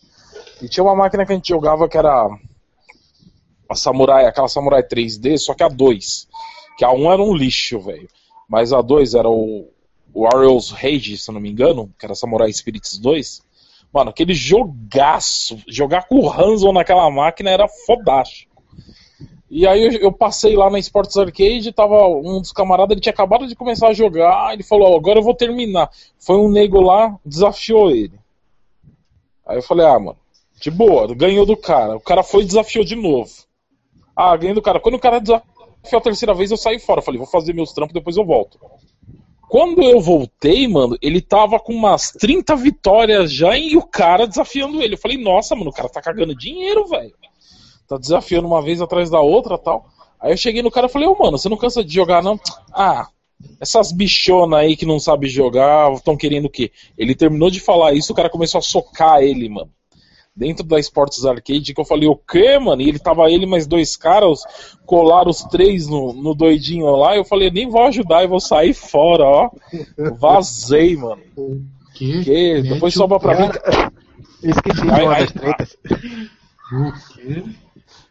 E 0.61 0.69
tinha 0.69 0.83
uma 0.83 0.95
máquina 0.95 1.25
que 1.25 1.33
a 1.33 1.35
gente 1.35 1.49
jogava 1.49 1.89
que 1.89 1.97
era 1.97 2.29
a 3.71 3.75
Samurai, 3.75 4.25
aquela 4.25 4.47
Samurai 4.47 4.83
3D, 4.83 5.37
só 5.37 5.53
que 5.53 5.63
a 5.63 5.67
2. 5.67 6.27
Que 6.77 6.85
a 6.85 6.91
1 6.91 7.11
era 7.11 7.21
um 7.21 7.33
lixo, 7.33 7.79
velho. 7.79 8.07
Mas 8.47 8.73
a 8.73 8.81
2 8.81 9.15
era 9.15 9.29
o, 9.29 9.69
o 10.13 10.25
Ariel's 10.25 10.71
Rage, 10.71 11.17
se 11.17 11.29
eu 11.29 11.33
não 11.33 11.41
me 11.41 11.49
engano, 11.49 11.91
que 11.97 12.05
era 12.05 12.15
Samurai 12.15 12.51
Spirits 12.51 12.97
2. 12.97 13.41
Mano, 13.93 14.09
aquele 14.09 14.33
jogaço, 14.33 15.57
jogar 15.67 16.07
com 16.07 16.19
o 16.19 16.31
Hanzo 16.31 16.71
naquela 16.71 17.09
máquina 17.09 17.49
era 17.49 17.67
fodástico. 17.67 18.51
E 19.49 19.67
aí 19.67 19.85
eu, 19.85 19.91
eu 19.99 20.11
passei 20.13 20.55
lá 20.55 20.69
na 20.69 20.79
Sports 20.79 21.17
Arcade, 21.17 21.73
tava 21.73 22.07
um 22.07 22.39
dos 22.39 22.53
camaradas, 22.53 22.91
ele 22.91 23.01
tinha 23.01 23.11
acabado 23.11 23.45
de 23.45 23.55
começar 23.55 23.89
a 23.89 23.93
jogar, 23.93 24.53
ele 24.53 24.63
falou, 24.63 24.93
ó, 24.93 24.95
agora 24.95 25.19
eu 25.19 25.23
vou 25.23 25.35
terminar. 25.35 25.89
Foi 26.17 26.37
um 26.37 26.49
nego 26.49 26.79
lá, 26.79 27.17
desafiou 27.25 27.91
ele. 27.91 28.17
Aí 29.45 29.57
eu 29.57 29.61
falei, 29.61 29.85
ah, 29.85 29.99
mano, 29.99 30.17
de 30.61 30.71
boa, 30.71 31.13
ganhou 31.13 31.45
do 31.45 31.57
cara. 31.57 31.97
O 31.97 31.99
cara 31.99 32.23
foi 32.23 32.43
e 32.43 32.45
desafiou 32.45 32.85
de 32.85 32.95
novo. 32.95 33.29
Ah, 34.21 34.35
do 34.35 34.61
cara. 34.61 34.79
Quando 34.79 34.95
o 34.95 34.99
cara 34.99 35.19
desafiou 35.19 35.97
a 35.97 36.01
terceira 36.01 36.33
vez, 36.33 36.51
eu 36.51 36.57
saí 36.57 36.79
fora. 36.79 36.99
Eu 36.99 37.03
falei, 37.03 37.17
vou 37.17 37.27
fazer 37.27 37.53
meus 37.53 37.73
trampos, 37.73 37.93
depois 37.93 38.17
eu 38.17 38.25
volto. 38.25 38.59
Quando 39.49 39.81
eu 39.81 39.99
voltei, 39.99 40.67
mano, 40.67 40.95
ele 41.01 41.19
tava 41.19 41.59
com 41.59 41.73
umas 41.73 42.11
30 42.11 42.55
vitórias 42.55 43.33
já 43.33 43.57
e 43.57 43.75
o 43.75 43.81
cara 43.81 44.27
desafiando 44.27 44.81
ele. 44.81 44.93
Eu 44.93 44.97
falei, 44.99 45.17
nossa, 45.17 45.55
mano, 45.55 45.71
o 45.71 45.73
cara 45.73 45.89
tá 45.89 46.01
cagando 46.01 46.35
dinheiro, 46.35 46.85
velho. 46.87 47.13
Tá 47.87 47.97
desafiando 47.97 48.47
uma 48.47 48.61
vez 48.61 48.79
atrás 48.79 49.09
da 49.09 49.19
outra 49.19 49.57
tal. 49.57 49.85
Aí 50.19 50.31
eu 50.31 50.37
cheguei 50.37 50.61
no 50.61 50.71
cara 50.71 50.85
e 50.85 50.89
falei, 50.89 51.07
ô, 51.07 51.17
mano, 51.17 51.37
você 51.37 51.49
não 51.49 51.57
cansa 51.57 51.83
de 51.83 51.93
jogar, 51.93 52.23
não? 52.23 52.39
Ah, 52.71 53.07
essas 53.59 53.91
bichonas 53.91 54.59
aí 54.59 54.77
que 54.77 54.85
não 54.85 54.99
sabem 54.99 55.29
jogar 55.29 55.91
estão 55.93 56.15
querendo 56.15 56.45
o 56.45 56.49
quê? 56.49 56.71
Ele 56.97 57.15
terminou 57.15 57.49
de 57.49 57.59
falar 57.59 57.93
isso, 57.93 58.13
o 58.13 58.15
cara 58.15 58.29
começou 58.29 58.59
a 58.59 58.61
socar 58.61 59.21
ele, 59.21 59.49
mano. 59.49 59.71
Dentro 60.33 60.65
da 60.65 60.79
Sports 60.79 61.25
Arcade, 61.25 61.73
que 61.73 61.81
eu 61.81 61.85
falei, 61.85 62.07
o 62.07 62.15
quê, 62.15 62.57
mano? 62.57 62.81
E 62.81 62.87
ele 62.87 62.99
tava 62.99 63.29
ele 63.29 63.45
mais 63.45 63.67
dois 63.67 63.97
caras, 63.97 64.43
colaram 64.85 65.29
os 65.29 65.43
três 65.43 65.87
no, 65.87 66.13
no 66.13 66.33
doidinho 66.33 66.85
lá. 66.95 67.15
Eu 67.15 67.25
falei, 67.25 67.51
nem 67.51 67.69
vou 67.69 67.83
ajudar, 67.83 68.23
eu 68.23 68.29
vou 68.29 68.39
sair 68.39 68.73
fora, 68.73 69.23
ó. 69.23 69.49
Vazei, 70.17 70.95
mano. 70.95 71.21
Que? 71.93 72.23
Que 72.23 72.61
depois 72.63 72.95
sobra 72.95 73.19
pra 73.19 73.39
mim. 73.39 73.51
Eu 74.41 74.49
esqueci 74.49 74.81
de 74.81 74.87
das 74.87 75.31
tretas. 75.31 75.77
O 76.71 77.13
quê? 77.13 77.43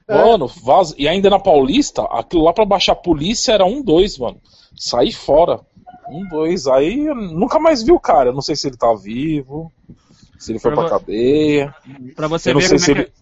Mano, 0.09 0.47
vaza. 0.47 0.95
E 0.99 1.09
ainda 1.09 1.31
na 1.31 1.39
Paulista, 1.39 2.03
aquilo 2.03 2.45
lá 2.45 2.53
pra 2.53 2.65
baixar 2.65 2.93
a 2.93 2.97
polícia 2.97 3.53
era 3.53 3.65
um, 3.65 3.83
dois, 3.83 4.19
mano. 4.19 4.41
Saí 4.77 5.13
fora. 5.13 5.61
Um, 6.09 6.29
dois. 6.29 6.67
Aí 6.67 7.07
eu 7.07 7.15
nunca 7.15 7.59
mais 7.59 7.83
vi 7.83 7.93
o 7.93 8.01
cara. 8.01 8.31
Eu 8.31 8.35
não 8.35 8.43
sei 8.43 8.55
se 8.55 8.69
ele 8.69 8.77
tá 8.77 8.93
vivo. 8.95 9.73
Se 10.41 10.53
ele 10.53 10.59
foi 10.59 10.73
Pra 10.73 10.89
cadeia. 10.89 11.75
Pra 12.17 12.27
você 12.27 12.51
Eu 12.51 12.55
não 12.55 12.61
ver 12.61 12.67
sei 12.69 12.79
como 12.79 12.85
se 12.85 12.91
é 12.91 12.95
que. 12.95 13.01
ele. 13.01 13.13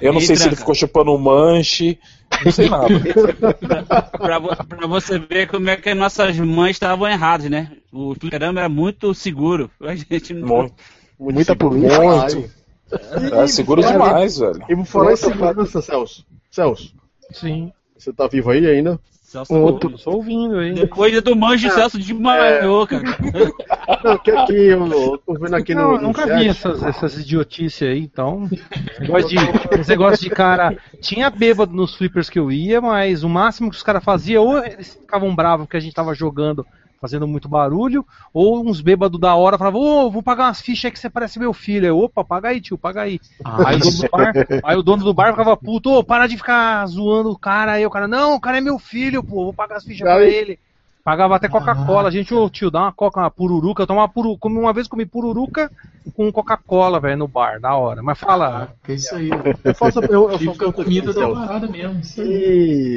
Eu 0.00 0.12
não 0.12 0.20
Ih, 0.20 0.26
sei 0.26 0.36
se 0.36 0.42
ele 0.42 0.50
tranca. 0.50 0.60
ficou 0.60 0.74
chupando 0.74 1.12
um 1.12 1.18
manche. 1.18 1.98
Não 2.44 2.50
sei 2.52 2.68
nada. 2.68 2.88
pra, 4.18 4.40
pra 4.40 4.86
você 4.86 5.18
ver 5.18 5.46
como 5.48 5.68
é 5.70 5.76
que 5.76 5.94
nossas 5.94 6.36
mães 6.38 6.72
estavam 6.76 7.06
erradas, 7.08 7.50
né? 7.50 7.70
O 7.92 8.14
fliperama 8.14 8.60
era 8.60 8.68
muito 8.68 9.12
seguro. 9.14 9.70
A 9.80 9.94
gente 9.94 10.32
não. 10.34 10.48
Muito. 10.48 10.74
Muita 11.18 11.52
seguro. 11.52 11.70
polícia. 11.70 12.38
Muito. 12.40 13.34
É 13.34 13.46
seguro 13.46 13.82
demais, 13.82 14.38
velho. 14.38 14.64
E 14.68 14.74
vou 14.74 14.84
falar 14.84 15.12
em 15.12 15.16
segurança, 15.16 15.82
Celso. 15.82 16.26
Celso, 16.50 16.94
Sim. 17.32 17.72
você 17.96 18.12
tá 18.12 18.26
vivo 18.28 18.50
aí 18.50 18.64
ainda? 18.66 19.00
Celso, 19.34 19.52
Outro, 19.52 19.98
só 19.98 20.10
ouvindo 20.10 20.58
aí. 20.58 20.74
Depois 20.74 21.20
do 21.20 21.34
manjo, 21.34 21.66
o 21.66 21.70
Celso 21.72 21.98
desmaiou, 21.98 22.86
cara. 22.86 23.02
Não, 24.04 24.18
que 24.18 24.30
aqui 24.30 24.52
eu, 24.52 24.86
eu 24.86 25.18
tô 25.18 25.34
vendo 25.34 25.56
aqui 25.56 25.74
Não, 25.74 25.88
no, 25.88 25.94
eu 25.94 26.00
no 26.00 26.06
nunca 26.08 26.26
chat. 26.26 26.38
vi 26.38 26.48
essas, 26.48 26.82
essas 26.84 27.18
idiotices 27.18 27.82
aí, 27.82 28.00
então. 28.00 28.48
Esse 28.94 29.00
negócio, 29.00 29.28
de, 29.28 29.36
esse 29.80 29.90
negócio 29.90 30.22
de 30.22 30.30
cara. 30.30 30.76
Tinha 31.00 31.28
bêbado 31.30 31.72
nos 31.72 31.96
flippers 31.96 32.30
que 32.30 32.38
eu 32.38 32.52
ia, 32.52 32.80
mas 32.80 33.24
o 33.24 33.28
máximo 33.28 33.70
que 33.70 33.76
os 33.76 33.82
caras 33.82 34.04
faziam, 34.04 34.44
ou 34.44 34.64
eles 34.64 34.94
ficavam 34.94 35.34
bravos 35.34 35.66
porque 35.66 35.76
a 35.76 35.80
gente 35.80 35.94
tava 35.94 36.14
jogando, 36.14 36.64
fazendo 37.04 37.28
muito 37.28 37.48
barulho, 37.50 38.04
ou 38.32 38.66
uns 38.66 38.80
bêbados 38.80 39.20
da 39.20 39.34
hora 39.34 39.58
falavam, 39.58 39.80
ô, 39.82 40.10
vou 40.10 40.22
pagar 40.22 40.44
umas 40.46 40.62
fichas 40.62 40.86
aí 40.86 40.90
que 40.90 40.98
você 40.98 41.10
parece 41.10 41.38
meu 41.38 41.52
filho. 41.52 41.86
Eu, 41.86 41.98
opa, 41.98 42.24
paga 42.24 42.48
aí, 42.48 42.62
tio, 42.62 42.78
paga 42.78 43.02
aí. 43.02 43.20
Ah, 43.44 43.68
Aí 43.68 43.76
o, 43.76 43.78
dono 43.80 43.88
isso. 43.90 44.02
do 44.02 44.08
bar, 44.10 44.32
aí 44.64 44.76
o 44.76 44.82
dono 44.82 45.04
do 45.04 45.12
bar 45.14 45.30
ficava 45.32 45.54
puto, 45.56 45.90
ô, 45.90 46.02
para 46.02 46.26
de 46.26 46.38
ficar 46.38 46.86
zoando 46.86 47.30
o 47.30 47.38
cara 47.38 47.72
aí. 47.72 47.84
O 47.84 47.90
cara, 47.90 48.08
não, 48.08 48.34
o 48.36 48.40
cara 48.40 48.56
é 48.56 48.60
meu 48.62 48.78
filho, 48.78 49.22
pô, 49.22 49.44
vou 49.44 49.52
pagar 49.52 49.76
as 49.76 49.84
fichas 49.84 50.00
pra 50.00 50.14
Aí- 50.16 50.32
ele. 50.34 50.58
Pagava 51.04 51.36
até 51.36 51.50
Coca-Cola. 51.50 52.08
A 52.08 52.10
gente, 52.10 52.32
ô 52.32 52.48
tio, 52.48 52.70
dá 52.70 52.80
uma 52.80 52.92
coca, 52.92 53.20
uma 53.20 53.30
pururuca. 53.30 53.82
Eu 53.82 53.86
tomava 53.86 54.10
puru, 54.10 54.38
uma 54.42 54.72
vez 54.72 54.88
comi 54.88 55.04
pururuca 55.04 55.70
com 56.16 56.32
Coca-Cola, 56.32 56.98
velho, 56.98 57.18
no 57.18 57.28
bar, 57.28 57.60
da 57.60 57.74
hora. 57.74 58.02
Mas 58.02 58.18
fala, 58.18 58.72
Que 58.82 58.92
é 58.92 58.94
isso 58.94 59.14
aí. 59.14 59.28
Eu 59.62 59.74
faço, 59.74 60.00
eu, 60.00 60.30
eu 60.30 60.38
faço 60.38 60.72
comida 60.72 61.12
da 61.12 61.28
parada 61.28 61.68
mesmo. 61.68 62.00
Isso 62.00 62.22
aí. 62.22 62.28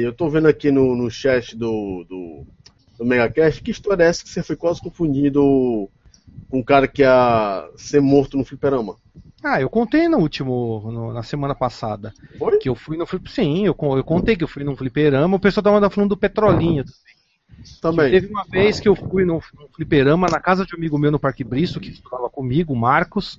E 0.00 0.02
eu 0.06 0.14
tô 0.14 0.26
vendo 0.30 0.48
aqui 0.48 0.70
no, 0.70 0.96
no 0.96 1.10
chat 1.10 1.54
do, 1.54 2.06
do, 2.08 2.46
do 2.98 3.04
Megacast, 3.04 3.62
que 3.62 3.70
história 3.70 4.04
é 4.04 4.08
essa 4.08 4.24
que 4.24 4.30
você 4.30 4.42
foi 4.42 4.56
quase 4.56 4.80
confundido 4.82 5.90
com 6.48 6.58
um 6.60 6.64
cara 6.64 6.88
que 6.88 7.02
ia 7.02 7.68
ser 7.76 8.00
morto 8.00 8.36
no 8.36 8.44
fliperama? 8.44 8.96
Ah, 9.44 9.60
eu 9.60 9.70
contei 9.70 10.08
no 10.08 10.18
último, 10.18 10.90
no- 10.90 11.12
na 11.12 11.22
semana 11.22 11.54
passada. 11.54 12.12
Foi? 12.38 12.58
Que 12.58 12.68
eu 12.68 12.74
fui 12.74 12.96
no. 12.96 13.06
Sim, 13.28 13.64
eu, 13.66 13.76
eu 13.96 14.04
contei 14.04 14.36
que 14.36 14.42
eu 14.44 14.48
fui 14.48 14.64
num 14.64 14.76
fliperama. 14.76 15.36
O 15.36 15.40
pessoal 15.40 15.62
tava 15.64 15.90
falando 15.90 16.10
do 16.10 16.16
Petrolinho. 16.16 16.84
Também. 17.80 18.10
Teve 18.10 18.26
uma 18.26 18.44
vez 18.50 18.80
que 18.80 18.88
eu 18.88 18.94
fui 18.96 19.24
no, 19.24 19.34
no 19.34 19.68
fliperama 19.74 20.28
na 20.28 20.40
casa 20.40 20.64
de 20.64 20.74
um 20.74 20.78
amigo 20.78 20.98
meu 20.98 21.10
no 21.10 21.18
Parque 21.18 21.44
Bristo, 21.44 21.80
que 21.80 21.90
estudava 21.90 22.28
comigo, 22.28 22.72
o 22.72 22.76
Marcos. 22.76 23.38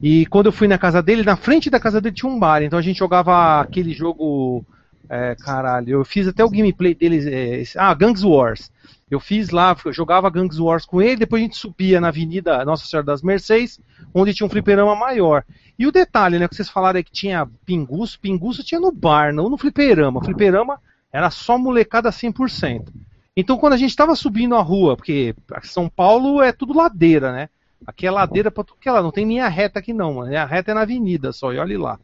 E 0.00 0.26
quando 0.26 0.46
eu 0.46 0.52
fui 0.52 0.68
na 0.68 0.78
casa 0.78 1.02
dele, 1.02 1.22
na 1.24 1.36
frente 1.36 1.70
da 1.70 1.80
casa 1.80 2.00
dele 2.00 2.14
tinha 2.14 2.30
um 2.30 2.38
bar. 2.38 2.62
Então 2.62 2.78
a 2.78 2.82
gente 2.82 2.98
jogava 2.98 3.60
aquele 3.60 3.92
jogo. 3.92 4.64
É, 5.08 5.34
caralho, 5.36 5.90
eu 5.90 6.04
fiz 6.04 6.26
até 6.26 6.44
o 6.44 6.50
gameplay 6.50 6.94
deles. 6.94 7.26
é, 7.26 7.60
esse- 7.60 7.78
ah, 7.78 7.92
Gangs 7.94 8.24
Wars. 8.26 8.70
Eu 9.08 9.20
fiz 9.20 9.50
lá, 9.50 9.76
eu 9.84 9.92
jogava 9.92 10.28
Gangs 10.28 10.60
Wars 10.60 10.84
com 10.84 11.00
ele, 11.00 11.16
depois 11.16 11.40
a 11.40 11.44
gente 11.44 11.56
subia 11.56 12.00
na 12.00 12.08
Avenida 12.08 12.64
Nossa 12.64 12.86
Senhora 12.86 13.06
das 13.06 13.22
Mercês, 13.22 13.78
onde 14.12 14.34
tinha 14.34 14.46
um 14.46 14.50
fliperama 14.50 14.96
maior. 14.96 15.44
E 15.78 15.86
o 15.86 15.92
detalhe, 15.92 16.38
né, 16.38 16.48
que 16.48 16.56
vocês 16.56 16.68
falaram 16.68 16.96
aí 16.96 17.04
que 17.04 17.12
tinha 17.12 17.46
pinguço, 17.64 18.18
pinguço 18.18 18.64
tinha 18.64 18.80
no 18.80 18.90
bar, 18.90 19.32
não 19.32 19.48
no 19.48 19.56
fliperama. 19.56 20.18
O 20.20 20.24
fliperama 20.24 20.80
era 21.12 21.30
só 21.30 21.56
molecada 21.56 22.10
100%. 22.10 22.92
Então 23.36 23.56
quando 23.58 23.74
a 23.74 23.76
gente 23.76 23.90
estava 23.90 24.16
subindo 24.16 24.56
a 24.56 24.62
rua, 24.62 24.96
porque 24.96 25.36
São 25.62 25.88
Paulo 25.88 26.42
é 26.42 26.50
tudo 26.50 26.76
ladeira, 26.76 27.30
né? 27.30 27.48
Aqui 27.86 28.06
é 28.06 28.10
ladeira 28.10 28.50
pra 28.50 28.64
tudo 28.64 28.80
que 28.80 28.88
é 28.88 28.92
lá, 28.92 29.02
não 29.02 29.12
tem 29.12 29.24
linha 29.26 29.46
reta 29.46 29.78
aqui 29.78 29.92
não, 29.92 30.14
mano. 30.14 30.36
A 30.36 30.44
reta 30.44 30.72
é 30.72 30.74
na 30.74 30.80
avenida 30.80 31.30
só, 31.30 31.52
e 31.52 31.58
olhe 31.58 31.76
lá. 31.76 32.00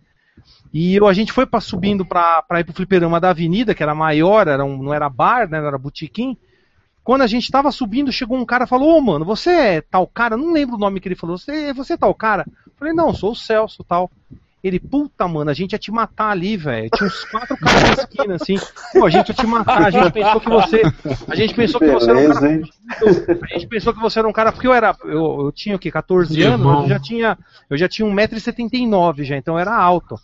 E 0.73 0.97
eu- 0.97 1.07
a 1.07 1.13
gente 1.13 1.33
foi 1.33 1.47
pra, 1.47 1.61
subindo 1.61 2.05
pra 2.05 2.45
ir 2.59 2.65
pro 2.65 2.73
fliperama 2.75 3.21
da 3.21 3.31
avenida, 3.31 3.75
que 3.75 3.83
era 3.83 3.95
maior, 3.95 4.49
era 4.49 4.65
um, 4.65 4.83
não 4.83 4.95
era 4.95 5.09
bar, 5.09 5.49
né? 5.49 5.59
Era 5.59 5.79
botequim. 5.79 6.37
Quando 7.05 7.23
a 7.23 7.27
gente 7.29 7.51
tava 7.51 7.73
subindo, 7.73 8.13
chegou 8.13 8.39
um 8.39 8.47
cara 8.47 8.65
e 8.65 8.69
falou, 8.69 8.99
ô 8.99 9.01
mano, 9.01 9.25
você 9.25 9.51
é 9.51 9.81
tal 9.81 10.07
cara? 10.07 10.37
Não 10.37 10.53
lembro 10.53 10.77
o 10.77 10.79
nome 10.79 11.01
que 11.01 11.09
ele 11.09 11.17
falou, 11.17 11.39
você, 11.39 11.73
você 11.73 11.95
é 11.95 11.97
tal 11.97 12.15
cara? 12.15 12.47
Eu 12.67 12.73
falei, 12.79 12.95
não, 12.95 13.15
sou 13.15 13.33
o 13.33 13.37
Celso 13.37 13.85
tal. 13.85 14.11
Ele, 14.63 14.79
puta, 14.79 15.27
mano, 15.27 15.51
a 15.51 15.55
gente 15.55 15.73
ia 15.73 15.79
te 15.79 15.91
matar 15.91 16.31
ali, 16.31 16.57
velho. 16.57 16.89
Tinha 16.91 17.07
uns 17.09 17.25
quatro 17.25 17.57
caras 17.57 17.83
na 17.83 18.03
esquina, 18.05 18.35
assim. 18.37 18.55
Pô, 18.93 19.07
a 19.07 19.11
gente 19.11 19.29
ia 19.29 19.35
te 19.35 19.47
matar, 19.47 19.87
a 19.87 19.91
gente 19.91 20.13
pensou 20.13 20.41
que 20.41 20.49
você. 20.49 20.83
A 21.29 21.35
gente 21.35 21.55
pensou 21.55 21.81
que 21.81 21.91
você 21.91 22.11
era 22.11 22.21
um 22.21 22.33
cara 22.33 22.63
a 23.51 23.55
gente 23.55 23.67
pensou 23.67 23.93
que 23.93 24.01
você 24.01 24.19
era 24.19 24.29
um 24.29 24.33
cara, 24.33 24.53
porque 24.53 24.67
eu 24.67 24.73
era, 24.73 24.97
eu, 25.05 25.47
eu 25.47 25.53
tinha 25.53 25.77
o 25.77 25.79
quê, 25.79 25.91
14 25.91 26.39
Irmão. 26.39 26.71
anos, 26.71 26.83
eu 26.85 26.89
já 26.89 27.01
tinha, 27.01 27.39
eu 27.71 27.77
já 27.77 27.89
tinha 27.89 28.09
1,79m 28.09 29.25
já, 29.25 29.37
então 29.37 29.59
era 29.59 29.75
alto. 29.75 30.19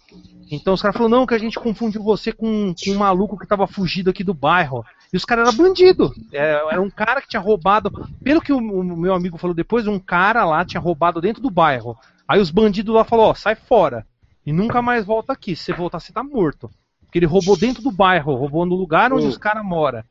Então 0.51 0.73
os 0.73 0.81
caras 0.81 0.97
falaram, 0.97 1.19
não, 1.19 1.27
que 1.27 1.35
a 1.35 1.39
gente 1.39 1.59
confundiu 1.59 2.03
você 2.03 2.33
com, 2.33 2.75
com 2.75 2.91
um 2.91 2.99
maluco 2.99 3.39
que 3.39 3.47
tava 3.47 3.67
fugido 3.67 4.09
aqui 4.11 4.25
do 4.25 4.33
bairro. 4.33 4.85
E 5.13 5.17
os 5.17 5.25
caras 5.25 5.49
eram 5.49 5.57
bandido. 5.57 6.13
É, 6.33 6.53
era 6.71 6.81
um 6.81 6.91
cara 6.91 7.21
que 7.21 7.29
tinha 7.29 7.41
roubado, 7.41 7.91
pelo 8.23 8.41
que 8.41 8.53
o, 8.53 8.59
o 8.59 8.97
meu 8.97 9.15
amigo 9.15 9.37
falou 9.37 9.55
depois, 9.55 9.87
um 9.87 9.99
cara 9.99 10.45
lá 10.45 10.65
tinha 10.65 10.81
roubado 10.81 11.21
dentro 11.21 11.43
do 11.43 11.51
bairro. 11.51 11.97
Aí 12.27 12.41
os 12.41 12.51
bandidos 12.51 12.95
lá 12.95 13.05
falaram, 13.05 13.31
ó, 13.31 13.35
sai 13.35 13.55
fora. 13.55 14.07
E 14.49 14.53
nunca 14.53 14.81
mais 14.81 15.05
volta 15.05 15.35
aqui. 15.35 15.55
Se 15.55 15.65
você 15.65 15.73
voltar, 15.75 16.01
você 16.01 16.11
tá 16.11 16.23
morto. 16.25 16.71
Porque 17.05 17.19
ele 17.19 17.27
roubou 17.27 17.55
dentro 17.55 17.83
do 17.83 17.93
bairro, 17.93 18.35
roubou 18.35 18.65
no 18.65 18.77
lugar 18.77 19.13
onde 19.13 19.27
Hum. 19.27 19.29
os 19.29 19.37
caras 19.37 19.63
moram. 19.63 20.03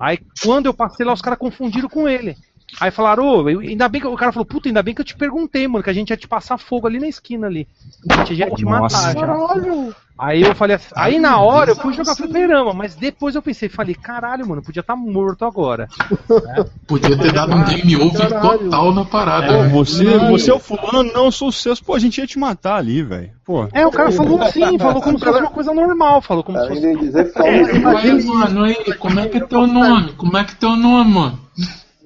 Aí 0.00 0.18
quando 0.42 0.64
eu 0.64 0.72
passei 0.72 1.04
lá, 1.04 1.12
os 1.12 1.20
caras 1.20 1.38
confundiram 1.38 1.86
com 1.90 2.08
ele. 2.08 2.34
Aí 2.80 2.90
falaram, 2.90 3.26
ô, 3.26 3.48
eu- 3.48 3.60
ainda 3.60 3.88
bem 3.88 4.00
que 4.00 4.06
o 4.06 4.16
cara 4.16 4.32
falou, 4.32 4.46
puta, 4.46 4.68
ainda 4.68 4.82
bem 4.82 4.94
que 4.94 5.00
eu 5.00 5.04
te 5.04 5.16
perguntei, 5.16 5.66
mano, 5.68 5.82
que 5.82 5.90
a 5.90 5.94
gente 5.94 6.10
ia 6.10 6.16
te 6.16 6.28
passar 6.28 6.58
fogo 6.58 6.86
ali 6.86 6.98
na 6.98 7.08
esquina 7.08 7.46
ali. 7.46 7.66
A 8.10 8.16
gente 8.18 8.34
já 8.34 8.46
ia 8.46 8.54
te 8.54 8.64
Nossa. 8.64 8.96
matar 8.96 9.14
já. 9.14 9.94
Aí 10.16 10.42
eu 10.42 10.54
falei 10.54 10.76
assim, 10.76 10.90
aí 10.94 11.18
na 11.18 11.40
hora 11.40 11.72
eu 11.72 11.76
fui 11.76 11.92
jogar 11.92 12.14
fliperama, 12.14 12.72
mas 12.72 12.94
depois 12.94 13.34
eu 13.34 13.42
pensei, 13.42 13.68
falei, 13.68 13.96
caralho, 13.96 14.46
mano, 14.46 14.62
podia 14.62 14.80
estar 14.80 14.94
morto 14.94 15.44
agora. 15.44 15.88
Podia 16.86 17.16
ter 17.18 17.32
dado 17.32 17.52
um 17.52 17.64
game 17.64 17.96
over 17.96 18.28
total 18.40 18.94
na 18.94 19.04
parada. 19.04 19.46
Pô, 19.46 19.62
né? 19.62 19.68
você, 19.70 20.18
você 20.18 20.50
é 20.50 20.54
o 20.54 20.60
fulano, 20.60 21.10
não, 21.12 21.24
eu 21.24 21.32
sou 21.32 21.48
o 21.48 21.52
Celso. 21.52 21.82
Pô, 21.82 21.94
a 21.94 21.98
gente 21.98 22.18
ia 22.18 22.26
te 22.26 22.38
matar 22.38 22.76
ali, 22.76 23.02
velho. 23.02 23.30
Pô. 23.44 23.66
É, 23.72 23.86
o 23.86 23.90
cara 23.90 24.12
falou 24.12 24.40
assim, 24.40 24.78
falou 24.78 25.02
como 25.02 25.18
se 25.18 25.24
fosse 25.24 25.40
uma 25.40 25.50
coisa 25.50 25.74
normal, 25.74 26.20
falou 26.20 26.44
como 26.44 26.60
se 26.60 26.68
fosse. 26.68 26.86
É, 26.86 28.14
mano, 28.22 28.64
aí, 28.64 28.94
como 28.98 29.18
é 29.18 29.28
que 29.28 29.38
é 29.38 29.40
teu 29.40 29.66
nome? 29.66 30.12
Como 30.12 30.36
é 30.36 30.44
que 30.44 30.52
é 30.52 30.56
teu 30.56 30.76
nome, 30.76 31.10
mano? 31.10 31.43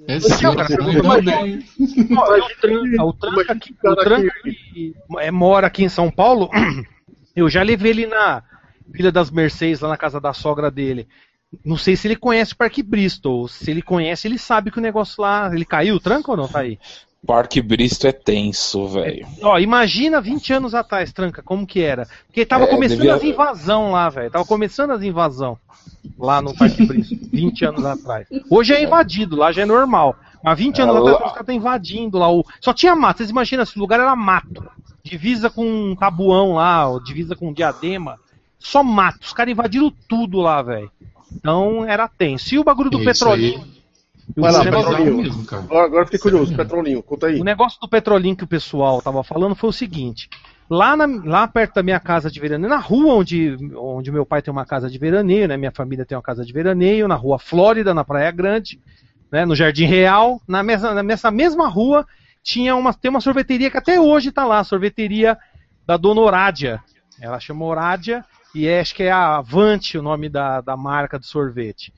É 0.08 0.18
sério, 0.20 0.56
também. 0.66 1.64
Ah, 2.98 3.04
O 3.04 3.12
Tranca, 3.12 3.52
aqui, 3.52 3.76
o 3.84 3.96
Tranca 3.96 4.32
que 4.42 4.94
é, 5.18 5.30
mora 5.30 5.66
aqui 5.66 5.84
em 5.84 5.88
São 5.88 6.10
Paulo, 6.10 6.50
eu 7.36 7.48
já 7.50 7.62
levei 7.62 7.90
ele 7.90 8.06
na 8.06 8.42
Vila 8.88 9.12
das 9.12 9.30
Mercês, 9.30 9.80
lá 9.80 9.90
na 9.90 9.96
casa 9.98 10.18
da 10.18 10.32
sogra 10.32 10.70
dele. 10.70 11.06
Não 11.64 11.76
sei 11.76 11.94
se 11.94 12.08
ele 12.08 12.16
conhece 12.16 12.54
o 12.54 12.56
Parque 12.56 12.82
Bristol. 12.82 13.48
Se 13.48 13.70
ele 13.70 13.82
conhece, 13.82 14.26
ele 14.26 14.38
sabe 14.38 14.70
que 14.70 14.78
o 14.78 14.82
negócio 14.82 15.22
lá. 15.22 15.50
Ele 15.52 15.64
caiu, 15.64 15.96
o 15.96 16.00
tranca 16.00 16.30
ou 16.30 16.36
não? 16.36 16.48
Tá 16.48 16.60
aí. 16.60 16.78
Parque 17.26 17.60
Bristo 17.60 18.06
é 18.06 18.12
tenso, 18.12 18.86
velho. 18.88 19.26
Ó, 19.42 19.58
imagina 19.58 20.20
20 20.20 20.52
anos 20.52 20.74
atrás, 20.74 21.12
tranca, 21.12 21.42
como 21.42 21.66
que 21.66 21.80
era. 21.80 22.06
Porque 22.26 22.46
tava 22.46 22.64
É, 22.64 22.68
começando 22.68 22.98
devia- 22.98 23.14
as 23.16 23.24
invasão 23.24 23.90
lá, 23.92 24.08
velho. 24.08 24.30
Tava 24.30 24.44
começando 24.44 24.92
as 24.92 25.02
invasão 25.02 25.58
lá 26.18 26.40
no 26.40 26.54
Parque 26.54 26.84
Bristol, 26.86 27.18
20 27.32 27.64
anos 27.64 27.84
atrás. 27.84 28.26
Hoje 28.48 28.72
é 28.72 28.82
invadido, 28.82 29.36
lá 29.36 29.50
já 29.52 29.62
é 29.62 29.66
normal. 29.66 30.16
Mas 30.42 30.56
20 30.58 30.80
anos 30.80 30.94
É, 30.94 30.98
atrás 30.98 31.12
lá- 31.14 31.26
os 31.26 31.32
caras 31.32 31.40
estão 31.40 31.54
invadindo 31.54 32.18
lá. 32.18 32.30
O... 32.32 32.44
Só 32.60 32.72
tinha 32.72 32.94
mato, 32.94 33.18
vocês 33.18 33.30
imaginam, 33.30 33.64
esse 33.64 33.78
lugar 33.78 33.98
era 33.98 34.14
mato. 34.14 34.64
Divisa 35.02 35.50
com 35.50 35.64
um 35.66 35.96
tabuão 35.96 36.54
lá, 36.54 36.88
ó, 36.88 36.98
divisa 37.00 37.34
com 37.34 37.52
diadema. 37.52 38.16
Só 38.60 38.82
mato. 38.84 39.20
Os 39.22 39.32
caras 39.32 39.52
invadiram 39.52 39.92
tudo 40.08 40.38
lá, 40.38 40.62
velho. 40.62 40.90
Então 41.34 41.84
era 41.84 42.06
tenso. 42.08 42.54
E 42.54 42.58
o 42.58 42.64
bagulho 42.64 42.90
do 42.90 42.98
É 42.98 43.10
isso 43.10 43.28
aí. 43.28 43.52
petrolinho? 43.52 43.66
E 43.74 43.77
o 44.36 44.40
Vai 44.42 44.52
lá, 44.52 44.64
negócio- 44.64 44.90
Petrolinho. 44.90 45.16
mesmo, 45.22 45.44
cara. 45.44 45.62
Agora, 45.84 46.04
fiquei 46.04 46.18
curioso, 46.20 46.46
Sério? 46.50 46.56
Petrolinho, 46.64 47.02
conta 47.02 47.26
aí. 47.26 47.40
o 47.40 47.44
negócio 47.44 47.80
do 47.80 47.88
petrolinho 47.88 48.36
que 48.36 48.44
o 48.44 48.48
pessoal 48.48 49.00
tava 49.02 49.22
falando 49.24 49.54
foi 49.54 49.70
o 49.70 49.72
seguinte. 49.72 50.28
Lá, 50.70 50.94
na- 50.96 51.06
lá 51.24 51.48
perto 51.48 51.76
da 51.76 51.82
minha 51.82 51.98
casa 51.98 52.30
de 52.30 52.38
veraneio, 52.38 52.68
na 52.68 52.76
rua 52.78 53.14
onde, 53.14 53.56
onde 53.74 54.12
meu 54.12 54.26
pai 54.26 54.42
tem 54.42 54.52
uma 54.52 54.66
casa 54.66 54.90
de 54.90 54.98
veraneio, 54.98 55.48
né? 55.48 55.56
Minha 55.56 55.72
família 55.72 56.04
tem 56.04 56.14
uma 56.16 56.22
casa 56.22 56.44
de 56.44 56.52
veraneio, 56.52 57.08
na 57.08 57.14
rua 57.14 57.38
Flórida, 57.38 57.94
na 57.94 58.04
Praia 58.04 58.30
Grande, 58.30 58.78
né, 59.32 59.46
no 59.46 59.54
Jardim 59.56 59.84
Real, 59.86 60.40
na 60.46 60.62
mesma, 60.62 60.92
na- 60.94 61.02
nessa 61.02 61.30
mesma 61.30 61.68
rua 61.68 62.06
tinha 62.42 62.76
uma, 62.76 62.92
tem 62.94 63.10
uma 63.10 63.20
sorveteria 63.20 63.70
que 63.70 63.76
até 63.78 63.98
hoje 64.00 64.30
tá 64.30 64.44
lá, 64.44 64.58
a 64.58 64.64
sorveteria 64.64 65.36
da 65.86 65.96
Dona 65.96 66.20
Orádia. 66.20 66.82
Ela 67.20 67.40
chama 67.40 67.64
Orádia 67.64 68.24
e 68.54 68.66
é, 68.66 68.80
acho 68.80 68.94
que 68.94 69.02
é 69.02 69.10
a 69.10 69.36
Avante 69.38 69.96
o 69.98 70.02
nome 70.02 70.28
da, 70.28 70.60
da 70.60 70.76
marca 70.76 71.18
de 71.18 71.26
sorvete. 71.26 71.92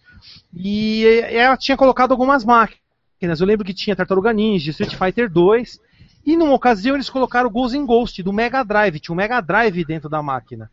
E 0.55 1.05
ela 1.31 1.57
tinha 1.57 1.77
colocado 1.77 2.13
algumas 2.13 2.45
máquinas. 2.45 3.41
Eu 3.41 3.47
lembro 3.47 3.65
que 3.65 3.75
tinha 3.75 3.97
Tartaruga 3.97 4.33
Ninja, 4.33 4.71
Street 4.71 4.95
Fighter 4.95 5.31
2. 5.31 5.81
E 6.25 6.37
numa 6.37 6.55
ocasião 6.55 6.97
eles 6.97 7.11
colocaram 7.11 7.49
o 7.49 7.53
Ghosts 7.53 7.81
in 7.81 7.87
Ghost 7.87 8.23
do 8.23 8.33
Mega 8.33 8.63
Drive. 8.63 9.01
Tinha 9.01 9.13
um 9.13 9.17
Mega 9.17 9.41
Drive 9.41 9.85
dentro 9.85 10.09
da 10.09 10.23
máquina. 10.23 10.71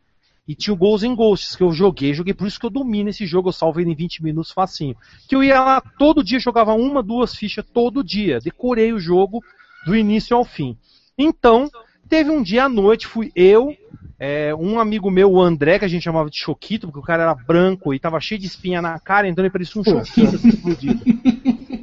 E 0.48 0.56
tinha 0.56 0.74
o 0.74 0.78
Ghosts 0.78 1.10
in 1.10 1.16
Ghosts 1.16 1.56
que 1.56 1.64
eu 1.64 1.72
joguei. 1.72 2.14
Joguei 2.14 2.34
por 2.34 2.48
isso 2.48 2.60
que 2.60 2.66
eu 2.66 2.70
domino 2.70 3.10
esse 3.10 3.26
jogo. 3.26 3.50
Eu 3.50 3.54
salvo 3.54 3.80
ele 3.80 3.92
em 3.92 3.96
20 3.96 4.24
minutos 4.24 4.52
facinho. 4.52 4.96
Que 5.28 5.36
eu 5.36 5.44
ia 5.44 5.64
lá 5.64 5.82
todo 5.82 6.24
dia, 6.24 6.40
jogava 6.40 6.74
uma, 6.74 7.04
duas 7.04 7.36
fichas 7.36 7.66
todo 7.74 8.04
dia. 8.04 8.40
Decorei 8.40 8.94
o 8.94 9.00
jogo 9.00 9.44
do 9.86 9.96
início 9.96 10.36
ao 10.36 10.46
fim. 10.46 10.78
Então, 11.18 11.70
Teve 12.10 12.30
um 12.30 12.42
dia 12.42 12.66
à 12.66 12.70
noite, 12.70 13.06
fui 13.06 13.32
eu, 13.36 13.76
é, 14.20 14.54
um 14.56 14.80
amigo 14.80 15.12
meu, 15.12 15.32
o 15.32 15.42
André, 15.42 15.78
que 15.80 15.86
a 15.86 15.88
gente 15.88 16.04
chamava 16.04 16.30
de 16.30 16.38
Choquito, 16.38 16.88
porque 16.88 17.00
o 17.00 17.04
cara 17.04 17.24
era 17.24 17.36
branco 17.36 17.94
e 17.94 18.00
tava 18.00 18.20
cheio 18.20 18.40
de 18.40 18.48
espinha 18.48 18.82
na 18.82 19.00
cara, 19.00 19.28
então 19.28 19.44
ele 19.44 19.52
parecia 19.52 19.80
um 19.80 19.84
Choquito 19.84 20.36
assim, 20.36 20.50
explodido. 20.50 21.04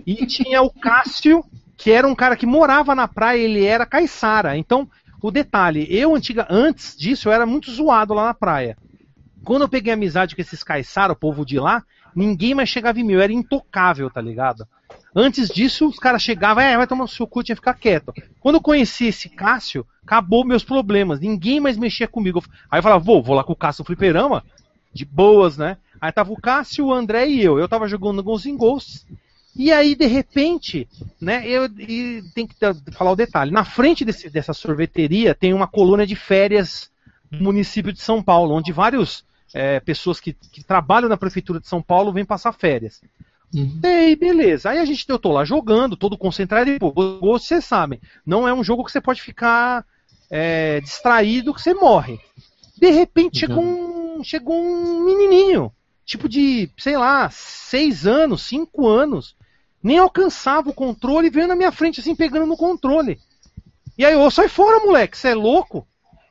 E 0.06 0.26
tinha 0.26 0.60
o 0.62 0.70
Cássio, 0.70 1.44
que 1.76 1.90
era 1.90 2.06
um 2.06 2.14
cara 2.14 2.36
que 2.36 2.46
morava 2.46 2.94
na 2.94 3.06
praia, 3.06 3.40
ele 3.40 3.64
era 3.64 3.86
caiçara. 3.86 4.56
Então, 4.56 4.88
o 5.22 5.30
detalhe, 5.30 5.86
eu 5.88 6.14
antiga, 6.14 6.46
antes 6.50 6.96
disso, 6.96 7.28
eu 7.28 7.32
era 7.32 7.46
muito 7.46 7.70
zoado 7.70 8.12
lá 8.12 8.24
na 8.24 8.34
praia. 8.34 8.76
Quando 9.44 9.62
eu 9.62 9.68
peguei 9.68 9.92
amizade 9.92 10.34
com 10.34 10.42
esses 10.42 10.62
caiçara, 10.62 11.12
o 11.12 11.16
povo 11.16 11.44
de 11.44 11.58
lá, 11.58 11.84
ninguém 12.14 12.54
mais 12.54 12.68
chegava 12.68 12.98
em 12.98 13.04
mim, 13.04 13.14
eu 13.14 13.20
era 13.20 13.32
intocável, 13.32 14.10
tá 14.10 14.20
ligado? 14.20 14.66
Antes 15.14 15.48
disso, 15.48 15.86
os 15.86 15.98
caras 15.98 16.22
chegavam, 16.22 16.62
é, 16.62 16.76
vai 16.76 16.86
tomar 16.86 17.04
no 17.04 17.08
seu 17.08 17.26
cu, 17.26 17.42
tinha 17.42 17.54
que 17.54 17.60
ficar 17.60 17.74
quieto. 17.74 18.12
Quando 18.40 18.56
eu 18.56 18.60
conheci 18.60 19.06
esse 19.06 19.28
Cássio, 19.28 19.86
acabou 20.04 20.44
meus 20.44 20.64
problemas, 20.64 21.20
ninguém 21.20 21.60
mais 21.60 21.76
mexia 21.76 22.08
comigo. 22.08 22.42
Aí 22.70 22.78
eu 22.78 22.82
falava, 22.82 23.02
vou, 23.02 23.22
vou 23.22 23.36
lá 23.36 23.44
com 23.44 23.52
o 23.52 23.56
Cássio 23.56 23.82
no 23.82 23.86
fliperama, 23.86 24.44
de 24.92 25.04
boas, 25.04 25.56
né? 25.56 25.76
Aí 26.00 26.10
tava 26.10 26.32
o 26.32 26.40
Cássio, 26.40 26.86
o 26.86 26.92
André 26.92 27.28
e 27.28 27.42
eu. 27.42 27.58
Eu 27.58 27.68
tava 27.68 27.86
jogando 27.86 28.22
Ghosts 28.22 28.52
in 28.52 28.56
Ghosts. 28.56 29.06
E 29.56 29.72
aí, 29.72 29.94
de 29.94 30.06
repente, 30.06 30.88
né, 31.20 31.46
eu 31.46 31.66
e 31.78 32.24
tem 32.34 32.44
que 32.44 32.56
falar 32.92 33.12
o 33.12 33.16
detalhe. 33.16 33.52
Na 33.52 33.64
frente 33.64 34.04
desse- 34.04 34.28
dessa 34.28 34.52
sorveteria 34.52 35.32
tem 35.32 35.54
uma 35.54 35.68
colônia 35.68 36.04
de 36.06 36.16
férias 36.16 36.90
do 37.30 37.42
município 37.44 37.92
de 37.92 38.00
São 38.00 38.20
Paulo, 38.20 38.52
onde 38.54 38.72
várias 38.72 39.24
pessoas 39.84 40.18
que, 40.18 40.32
que 40.32 40.64
trabalham 40.64 41.08
na 41.08 41.16
prefeitura 41.16 41.60
de 41.60 41.68
São 41.68 41.80
Paulo 41.80 42.12
vêm 42.12 42.24
passar 42.24 42.52
férias. 42.52 43.00
Uhum. 43.54 43.80
E 43.82 43.86
aí, 43.86 44.16
beleza. 44.16 44.70
Aí 44.70 44.78
a 44.78 44.84
gente, 44.84 45.04
eu 45.08 45.18
tô 45.18 45.30
lá 45.30 45.44
jogando, 45.44 45.96
todo 45.96 46.18
concentrado, 46.18 46.68
e 46.68 46.78
pô, 46.78 46.92
vocês 47.20 47.64
sabem, 47.64 48.00
não 48.26 48.48
é 48.48 48.52
um 48.52 48.64
jogo 48.64 48.84
que 48.84 48.90
você 48.90 49.00
pode 49.00 49.22
ficar 49.22 49.86
é, 50.28 50.80
distraído 50.80 51.54
que 51.54 51.62
você 51.62 51.72
morre. 51.72 52.18
De 52.76 52.90
repente 52.90 53.38
chegou 53.38 53.62
um, 53.62 54.24
chegou 54.24 54.56
um 54.56 55.04
menininho, 55.04 55.72
tipo 56.04 56.28
de, 56.28 56.68
sei 56.76 56.96
lá, 56.96 57.30
seis 57.30 58.06
anos, 58.06 58.42
cinco 58.42 58.88
anos, 58.88 59.36
nem 59.82 59.98
alcançava 59.98 60.70
o 60.70 60.74
controle, 60.74 61.30
veio 61.30 61.46
na 61.46 61.54
minha 61.54 61.70
frente 61.70 62.00
assim, 62.00 62.16
pegando 62.16 62.46
no 62.46 62.56
controle. 62.56 63.20
E 63.96 64.04
aí, 64.04 64.16
ô, 64.16 64.28
sai 64.30 64.48
fora, 64.48 64.84
moleque, 64.84 65.16
você 65.16 65.28
é 65.28 65.34
louco? 65.34 65.86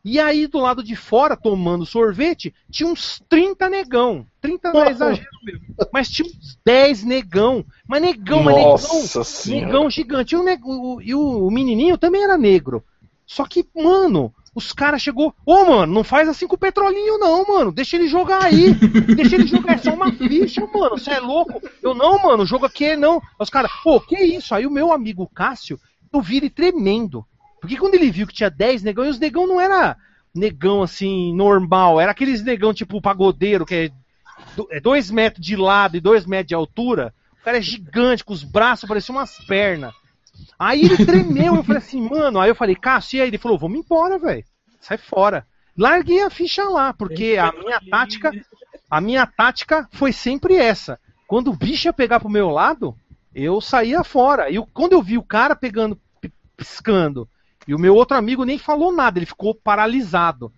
E 0.06 0.20
aí, 0.20 0.48
do 0.48 0.58
lado 0.58 0.84
de 0.84 0.98
fora, 0.98 1.38
tomando 1.38 1.86
sorvete, 1.86 2.54
tinha 2.70 2.90
uns 2.90 3.24
30 3.30 3.70
negão. 3.70 4.28
30 4.42 4.74
não 4.74 4.84
é 4.84 4.92
exagero 4.92 5.30
mesmo. 5.42 5.62
Mas 5.94 6.10
tinha 6.10 6.28
uns 6.28 6.60
10 6.66 7.06
negão. 7.06 7.66
Mas 7.88 8.02
negão, 8.02 8.44
mas 8.44 8.56
negão. 8.56 8.78
Senhora. 8.78 9.66
Negão 9.66 9.90
gigante. 9.90 10.36
E 10.36 10.38
o, 10.38 11.02
e 11.02 11.16
o 11.16 11.50
menininho 11.50 11.98
também 11.98 12.22
era 12.22 12.38
negro. 12.38 12.84
Só 13.26 13.46
que, 13.46 13.66
mano, 13.74 14.34
os 14.54 14.74
caras 14.74 15.02
chegou. 15.02 15.34
Ô, 15.46 15.64
mano, 15.64 15.94
não 15.94 16.04
faz 16.04 16.28
assim 16.28 16.48
com 16.48 16.56
o 16.56 16.60
petrolinho, 16.60 17.18
não, 17.18 17.46
mano. 17.46 17.72
Deixa 17.72 17.96
ele 17.96 18.10
jogar 18.10 18.44
aí. 18.44 18.74
Deixa 19.16 19.36
ele 19.36 19.48
jogar. 19.48 19.76
É 19.76 19.78
só 19.78 19.94
uma 19.94 20.12
ficha, 20.12 20.68
mano. 20.68 20.98
Você 20.98 21.12
é 21.12 21.20
louco? 21.22 21.62
Eu 21.82 21.94
não, 21.94 22.22
mano. 22.22 22.44
O 22.44 22.46
jogo 22.46 22.66
aqui 22.66 22.86
é 22.86 22.98
não. 22.98 23.22
Os 23.40 23.50
caras, 23.50 23.72
pô, 23.82 24.02
que 24.02 24.18
isso? 24.22 24.54
Aí 24.54 24.68
o 24.68 24.72
meu 24.72 24.92
amigo 24.92 25.30
Cássio, 25.34 25.80
eu 26.12 26.22
vi 26.22 26.38
ele 26.38 26.50
tremendo. 26.50 27.26
Porque 27.64 27.78
quando 27.78 27.96
ele 27.96 28.12
viu 28.12 28.28
que 28.28 28.34
tinha 28.34 28.50
10 28.50 28.84
negão, 28.84 29.06
e 29.06 29.10
os 29.10 29.18
negão 29.20 29.48
não 29.48 29.60
era 29.62 29.96
negão 30.36 30.84
assim, 30.84 31.34
normal. 31.34 32.02
Era 32.02 32.12
aqueles 32.12 32.44
negão 32.44 32.74
tipo 32.74 33.02
pagodeiro, 33.02 33.66
que 33.66 33.74
é 33.76 33.90
do- 34.56 34.68
é 34.70 34.82
dois 34.82 35.10
metros 35.10 35.46
de 35.46 35.56
lado 35.56 35.96
e 35.96 36.02
dois 36.02 36.26
metros 36.26 36.48
de 36.50 36.56
altura. 36.56 37.14
O 37.40 37.44
cara 37.44 37.58
é 37.58 37.62
gigante, 37.62 38.24
com 38.26 38.34
os 38.34 38.44
braços 38.44 38.88
pareciam 38.88 39.16
umas 39.16 39.38
pernas. 39.46 39.94
Aí 40.60 40.84
ele 40.84 41.06
tremeu, 41.06 41.56
eu 41.56 41.64
falei 41.64 41.78
assim, 41.78 42.02
mano. 42.02 42.40
Aí 42.40 42.50
eu 42.50 42.56
falei, 42.56 42.76
Cássio, 42.76 43.18
e 43.18 43.22
aí? 43.22 43.28
Ele 43.30 43.38
falou, 43.38 43.58
vamos 43.58 43.80
embora, 43.80 44.18
velho. 44.20 44.44
Sai 44.82 44.98
fora. 44.98 45.46
Larguei 45.78 46.22
a 46.22 46.30
ficha 46.30 46.66
lá, 46.66 46.94
porque 46.94 47.36
a 47.38 47.52
minha 47.52 47.80
tática, 47.90 48.32
a 48.90 49.00
minha 49.02 49.26
tática 49.26 49.88
foi 49.94 50.12
sempre 50.12 50.56
essa. 50.56 51.00
Quando 51.28 51.50
o 51.52 51.56
bicho 51.56 51.88
ia 51.88 51.94
pegar 51.94 52.20
pro 52.20 52.30
meu 52.30 52.50
lado, 52.50 52.96
eu 53.34 53.60
saía 53.62 54.04
fora. 54.04 54.50
E 54.52 54.58
quando 54.74 54.94
eu 54.94 55.02
vi 55.02 55.18
o 55.18 55.24
cara 55.24 55.56
pegando, 55.56 56.00
pi- 56.22 56.32
piscando, 56.56 57.28
e 57.68 57.74
o 57.74 57.80
meu 57.80 57.96
outro 57.96 58.18
amigo 58.18 58.46
nem 58.46 58.58
falou 58.58 58.94
nada, 58.94 59.20
ele 59.20 59.26
ficou 59.26 59.56
paralisado. 59.56 60.52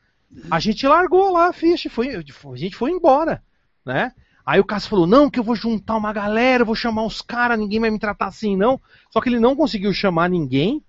A 0.49 0.59
gente 0.59 0.87
largou 0.87 1.31
lá 1.31 1.47
a 1.47 1.53
ficha, 1.53 1.89
foi, 1.89 2.15
a 2.15 2.55
gente 2.55 2.75
foi 2.75 2.91
embora, 2.91 3.41
né? 3.85 4.11
Aí 4.45 4.59
o 4.59 4.65
Cássio 4.65 4.89
falou, 4.89 5.07
não, 5.07 5.29
que 5.29 5.39
eu 5.39 5.43
vou 5.43 5.55
juntar 5.55 5.95
uma 5.95 6.13
galera, 6.13 6.61
eu 6.61 6.65
vou 6.65 6.75
chamar 6.75 7.03
os 7.03 7.21
caras, 7.21 7.57
ninguém 7.57 7.79
vai 7.79 7.89
me 7.89 7.97
tratar 7.97 8.27
assim, 8.27 8.55
não. 8.55 8.79
Só 9.09 9.19
que 9.19 9.29
ele 9.29 9.39
não 9.39 9.55
conseguiu 9.55 9.91
chamar 9.91 10.29
ninguém, 10.29 10.83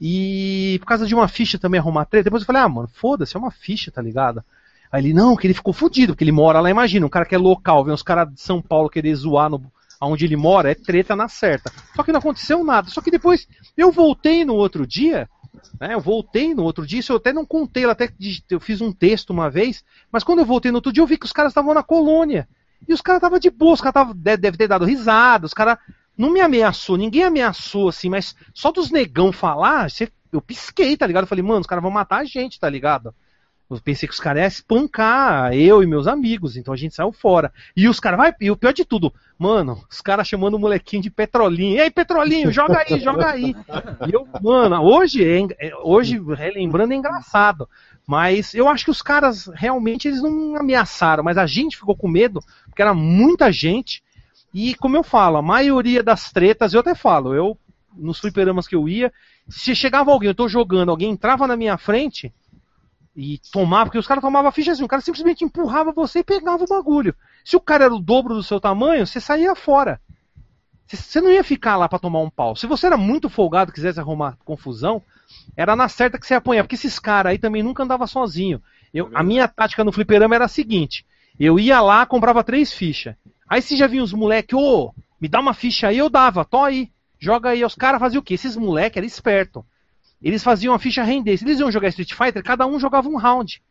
e 0.00 0.76
por 0.80 0.86
causa 0.86 1.06
de 1.06 1.14
uma 1.14 1.26
ficha 1.26 1.58
também 1.58 1.80
arrumar 1.80 2.04
treta, 2.04 2.24
depois 2.24 2.42
eu 2.42 2.46
falei, 2.46 2.62
ah, 2.62 2.68
mano, 2.68 2.88
foda-se, 2.92 3.36
é 3.36 3.38
uma 3.38 3.50
ficha, 3.50 3.90
tá 3.90 4.00
ligado? 4.00 4.44
Aí 4.92 5.02
ele, 5.02 5.12
não, 5.12 5.36
que 5.36 5.46
ele 5.46 5.54
ficou 5.54 5.72
fudido, 5.72 6.12
porque 6.12 6.22
ele 6.22 6.32
mora 6.32 6.60
lá, 6.60 6.70
imagina, 6.70 7.06
um 7.06 7.10
cara 7.10 7.24
que 7.24 7.34
é 7.34 7.38
local, 7.38 7.84
vem 7.84 7.94
uns 7.94 8.02
caras 8.02 8.32
de 8.32 8.40
São 8.40 8.60
Paulo 8.62 8.88
querer 8.88 9.14
zoar 9.14 9.50
no, 9.50 9.72
aonde 10.00 10.24
ele 10.24 10.36
mora, 10.36 10.70
é 10.70 10.74
treta 10.74 11.14
na 11.14 11.28
certa. 11.28 11.70
Só 11.94 12.02
que 12.02 12.10
não 12.10 12.18
aconteceu 12.18 12.64
nada. 12.64 12.88
Só 12.88 13.00
que 13.00 13.10
depois 13.10 13.46
eu 13.76 13.92
voltei 13.92 14.44
no 14.44 14.54
outro 14.54 14.86
dia, 14.86 15.28
né? 15.80 15.94
Eu 15.94 16.00
voltei 16.00 16.54
no 16.54 16.62
outro 16.62 16.86
dia, 16.86 17.00
isso 17.00 17.12
eu 17.12 17.16
até 17.16 17.32
não 17.32 17.44
contei, 17.46 17.84
eu 17.84 17.90
até 17.90 18.08
eu 18.48 18.60
fiz 18.60 18.80
um 18.80 18.92
texto 18.92 19.30
uma 19.30 19.50
vez, 19.50 19.84
mas 20.10 20.24
quando 20.24 20.40
eu 20.40 20.44
voltei 20.44 20.70
no 20.70 20.78
outro 20.78 20.92
dia 20.92 21.02
eu 21.02 21.06
vi 21.06 21.16
que 21.16 21.26
os 21.26 21.32
caras 21.32 21.50
estavam 21.50 21.74
na 21.74 21.82
colônia. 21.82 22.48
E 22.88 22.92
os 22.94 23.00
caras 23.00 23.18
estavam 23.18 23.38
de 23.38 23.50
boa, 23.50 23.74
os 23.74 23.80
caras 23.80 23.94
tavam- 23.94 24.14
de- 24.14 24.36
deve 24.36 24.56
ter 24.56 24.66
dado 24.68 24.84
risada, 24.84 25.46
os 25.46 25.54
caras 25.54 25.78
não 26.16 26.32
me 26.32 26.40
ameaçou, 26.40 26.96
ninguém 26.96 27.24
ameaçou 27.24 27.88
assim, 27.88 28.08
mas 28.08 28.34
só 28.54 28.70
dos 28.72 28.90
negão 28.90 29.32
falar, 29.32 29.90
você- 29.90 30.10
eu 30.32 30.40
pisquei, 30.40 30.96
tá 30.96 31.06
ligado? 31.06 31.24
Eu 31.24 31.28
falei, 31.28 31.42
mano, 31.42 31.60
os 31.60 31.66
caras 31.66 31.82
vão 31.82 31.90
matar 31.90 32.18
a 32.18 32.24
gente, 32.24 32.58
tá 32.58 32.68
ligado? 32.68 33.14
Eu 33.70 33.80
pensei 33.80 34.08
que 34.08 34.14
os 34.14 34.18
caras 34.20 34.42
iam 34.42 34.48
espancar 34.48 35.52
eu 35.54 35.80
e 35.82 35.86
meus 35.86 36.08
amigos, 36.08 36.56
então 36.56 36.74
a 36.74 36.76
gente 36.76 36.94
saiu 36.94 37.12
fora. 37.12 37.52
E 37.76 37.88
os 37.88 38.00
caras, 38.00 38.18
vai, 38.18 38.34
e 38.40 38.50
o 38.50 38.56
pior 38.56 38.72
de 38.72 38.84
tudo, 38.84 39.12
mano, 39.38 39.80
os 39.88 40.00
caras 40.00 40.26
chamando 40.26 40.54
o 40.54 40.58
molequinho 40.58 41.02
de 41.02 41.10
Petrolinho. 41.10 41.76
E 41.76 41.80
aí, 41.80 41.90
Petrolinho, 41.90 42.50
joga 42.52 42.78
aí, 42.84 42.98
joga 42.98 43.30
aí. 43.30 43.54
E 44.08 44.12
eu, 44.12 44.26
mano, 44.42 44.82
hoje, 44.82 45.24
é, 45.24 45.68
é- 45.68 45.76
hoje 45.84 46.20
relembrando 46.36 46.92
é 46.92 46.96
engraçado. 46.96 47.68
Mas 48.06 48.54
eu 48.54 48.68
acho 48.68 48.84
que 48.84 48.90
os 48.90 49.02
caras 49.02 49.48
realmente 49.54 50.08
eles 50.08 50.20
não 50.20 50.56
ameaçaram, 50.56 51.22
mas 51.22 51.38
a 51.38 51.46
gente 51.46 51.76
ficou 51.76 51.94
com 51.94 52.08
medo, 52.08 52.40
porque 52.66 52.82
era 52.82 52.92
muita 52.92 53.52
gente. 53.52 54.02
E 54.52 54.74
como 54.74 54.96
eu 54.96 55.04
falo, 55.04 55.36
a 55.36 55.42
maioria 55.42 56.02
das 56.02 56.32
tretas, 56.32 56.74
eu 56.74 56.80
até 56.80 56.92
falo, 56.92 57.34
eu, 57.34 57.56
nos 57.96 58.18
fliperamas 58.18 58.66
que 58.66 58.74
eu 58.74 58.88
ia, 58.88 59.12
se 59.48 59.76
chegava 59.76 60.10
alguém, 60.10 60.28
eu 60.28 60.34
tô 60.34 60.48
jogando, 60.48 60.90
alguém 60.90 61.10
entrava 61.10 61.46
na 61.46 61.56
minha 61.56 61.78
frente, 61.78 62.32
e 63.22 63.38
tomava, 63.52 63.84
porque 63.84 63.98
os 63.98 64.06
caras 64.06 64.22
tomavam 64.22 64.50
ficha 64.50 64.72
assim, 64.72 64.82
o 64.82 64.88
cara 64.88 65.02
simplesmente 65.02 65.44
empurrava 65.44 65.92
você 65.92 66.20
e 66.20 66.24
pegava 66.24 66.64
o 66.64 66.66
bagulho. 66.66 67.14
Se 67.44 67.54
o 67.54 67.60
cara 67.60 67.84
era 67.84 67.94
o 67.94 68.00
dobro 68.00 68.34
do 68.34 68.42
seu 68.42 68.58
tamanho, 68.58 69.06
você 69.06 69.20
saía 69.20 69.54
fora. 69.54 70.00
Você- 70.86 71.20
não 71.20 71.30
ia 71.30 71.44
ficar 71.44 71.76
lá 71.76 71.86
pra 71.86 71.98
tomar 71.98 72.20
um 72.20 72.30
pau. 72.30 72.56
Se 72.56 72.66
você 72.66 72.86
era 72.86 72.96
muito 72.96 73.28
folgado, 73.28 73.72
quisesse 73.72 74.00
arrumar 74.00 74.38
confusão, 74.42 75.02
era 75.54 75.76
na 75.76 75.86
certa 75.86 76.18
que 76.18 76.26
você 76.26 76.32
ia 76.32 76.38
apanhar, 76.38 76.62
porque 76.64 76.76
esses 76.76 76.98
caras 76.98 77.32
aí 77.32 77.38
também 77.38 77.62
nunca 77.62 77.82
andavam 77.82 78.06
sozinho. 78.06 78.62
Eu, 78.92 79.10
a 79.14 79.22
minha 79.22 79.46
tática 79.46 79.84
no 79.84 79.92
fliperama 79.92 80.34
era 80.34 80.46
a 80.46 80.48
seguinte: 80.48 81.04
eu 81.38 81.58
ia 81.58 81.78
lá, 81.82 82.06
comprava 82.06 82.42
três 82.42 82.72
fichas. 82.72 83.14
Aí 83.46 83.60
se 83.60 83.76
já 83.76 83.86
vinha 83.86 84.02
os 84.02 84.14
moleque, 84.14 84.56
ô, 84.56 84.94
me 85.20 85.28
dá 85.28 85.40
uma 85.40 85.52
ficha 85.52 85.88
aí, 85.88 85.98
eu 85.98 86.08
dava, 86.08 86.42
tô 86.42 86.64
aí, 86.64 86.90
joga 87.18 87.50
aí. 87.50 87.62
Os 87.64 87.74
caras 87.74 88.00
faziam 88.00 88.20
o 88.20 88.24
quê? 88.24 88.32
Esses 88.32 88.56
moleque 88.56 88.98
eram 88.98 89.06
espertos. 89.06 89.62
Eles 90.22 90.42
faziam 90.42 90.74
a 90.74 90.78
ficha 90.78 91.02
render. 91.02 91.36
Se 91.36 91.44
eles 91.44 91.60
iam 91.60 91.70
jogar 91.72 91.88
Street 91.88 92.12
Fighter, 92.12 92.42
cada 92.42 92.66
um 92.66 92.78
jogava 92.78 93.08
um 93.08 93.16
round. 93.16 93.62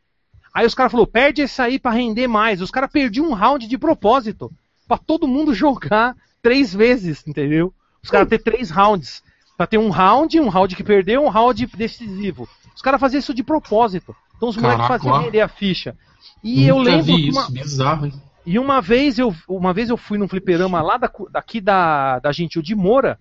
Aí 0.54 0.66
os 0.66 0.74
caras 0.74 0.92
falaram, 0.92 1.12
perde 1.12 1.42
esse 1.44 1.62
aí 1.62 1.78
pra 1.78 1.92
render 1.92 2.28
mais. 2.28 2.60
Os 2.62 2.72
caras 2.72 2.90
perdiam 2.92 3.28
um 3.30 3.34
round 3.34 3.68
de 3.68 3.78
propósito. 3.78 4.52
Pra 4.88 4.98
todo 4.98 5.28
mundo 5.28 5.54
jogar 5.56 6.16
três 6.42 6.74
vezes, 6.74 7.26
entendeu? 7.28 7.74
Os 8.04 8.10
caras 8.10 8.28
ter 8.28 8.40
três 8.40 8.72
rounds. 8.72 9.22
Pra 9.56 9.68
ter 9.68 9.78
um 9.78 9.90
round, 9.90 10.40
um 10.40 10.48
round 10.50 10.76
que 10.76 10.84
perdeu, 10.84 11.24
um 11.24 11.30
round 11.30 11.66
decisivo. 11.68 12.48
Os 12.76 12.82
caras 12.82 13.00
faziam 13.00 13.20
isso 13.20 13.34
de 13.34 13.44
propósito. 13.44 14.16
Então 14.38 14.48
os 14.50 14.56
moleques 14.58 14.88
Caraca, 14.88 15.04
faziam 15.04 15.14
ó. 15.16 15.20
render 15.20 15.42
a 15.42 15.48
ficha. 15.50 15.96
E 16.44 16.66
eu 16.66 16.78
lembro 16.80 17.04
vi 17.04 17.16
que 17.16 17.28
isso, 17.30 17.40
uma, 17.40 17.50
bizarro, 17.52 18.06
hein? 18.06 18.14
e 18.46 18.58
uma 18.58 18.82
vez 18.82 19.20
eu, 19.20 19.36
uma 19.48 19.74
vez 19.74 19.90
eu 19.90 19.98
fui 19.98 20.18
num 20.18 20.28
fliperama 20.30 20.82
lá 20.82 20.96
da- 20.98 21.12
daqui 21.30 21.60
da, 21.60 22.20
da 22.20 22.32
Gentil 22.32 22.62
de 22.62 22.74
Moura, 22.74 23.20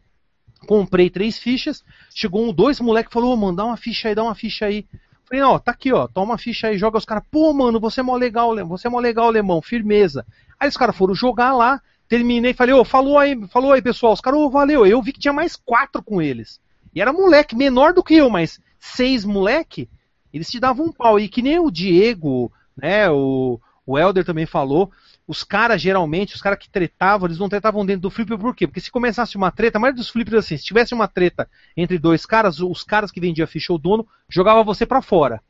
comprei 0.66 1.08
três 1.10 1.38
fichas, 1.38 1.84
chegou 2.14 2.42
um, 2.48 2.52
dois 2.52 2.80
moleques 2.80 3.12
falou, 3.12 3.32
ô, 3.32 3.36
mano, 3.36 3.56
dá 3.56 3.64
uma 3.64 3.76
ficha 3.76 4.08
aí, 4.08 4.14
dá 4.14 4.22
uma 4.22 4.34
ficha 4.34 4.66
aí. 4.66 4.86
Falei, 5.28 5.42
ó, 5.44 5.58
tá 5.58 5.72
aqui, 5.72 5.92
ó, 5.92 6.06
toma 6.06 6.32
uma 6.32 6.38
ficha 6.38 6.68
aí, 6.68 6.78
joga 6.78 6.98
os 6.98 7.04
caras, 7.04 7.22
pô, 7.30 7.52
mano, 7.52 7.78
você 7.78 8.00
é 8.00 8.02
mó 8.02 8.16
legal, 8.16 8.52
Le- 8.52 8.64
você 8.64 8.86
é 8.86 8.90
mó 8.90 8.98
legal, 8.98 9.26
alemão, 9.26 9.60
firmeza. 9.60 10.24
Aí 10.58 10.68
os 10.68 10.76
caras 10.76 10.96
foram 10.96 11.14
jogar 11.14 11.52
lá, 11.52 11.80
terminei, 12.08 12.54
falei, 12.54 12.74
ô, 12.74 12.84
falou 12.84 13.18
aí, 13.18 13.38
falou 13.48 13.72
aí, 13.72 13.82
pessoal, 13.82 14.12
os 14.14 14.20
caras, 14.20 14.40
ô, 14.40 14.48
valeu, 14.48 14.86
eu 14.86 15.02
vi 15.02 15.12
que 15.12 15.20
tinha 15.20 15.32
mais 15.32 15.54
quatro 15.54 16.02
com 16.02 16.20
eles. 16.22 16.60
E 16.94 17.00
era 17.00 17.12
moleque, 17.12 17.54
menor 17.54 17.92
do 17.92 18.02
que 18.02 18.14
eu, 18.14 18.30
mas 18.30 18.58
seis 18.80 19.24
moleque, 19.24 19.88
eles 20.32 20.50
te 20.50 20.58
davam 20.58 20.86
um 20.86 20.92
pau. 20.92 21.20
E 21.20 21.28
que 21.28 21.42
nem 21.42 21.58
o 21.58 21.70
Diego, 21.70 22.50
né, 22.76 23.10
o, 23.10 23.60
o 23.86 23.98
Helder 23.98 24.24
também 24.24 24.46
falou, 24.46 24.90
os 25.28 25.44
caras, 25.44 25.82
geralmente, 25.82 26.34
os 26.34 26.40
caras 26.40 26.58
que 26.58 26.70
tretavam, 26.70 27.26
eles 27.28 27.38
não 27.38 27.50
tretavam 27.50 27.84
dentro 27.84 28.00
do 28.00 28.10
flipper 28.10 28.38
por 28.38 28.56
quê? 28.56 28.66
Porque 28.66 28.80
se 28.80 28.90
começasse 28.90 29.36
uma 29.36 29.52
treta, 29.52 29.76
a 29.76 29.80
maioria 29.80 30.00
dos 30.00 30.08
flippers 30.08 30.38
assim, 30.38 30.56
se 30.56 30.64
tivesse 30.64 30.94
uma 30.94 31.06
treta 31.06 31.46
entre 31.76 31.98
dois 31.98 32.24
caras, 32.24 32.60
os 32.60 32.82
caras 32.82 33.10
que 33.10 33.20
vendiam 33.20 33.46
ficha 33.46 33.70
ou 33.70 33.78
o 33.78 33.80
dono, 33.80 34.08
jogava 34.26 34.64
você 34.64 34.86
pra 34.86 35.02
fora. 35.02 35.42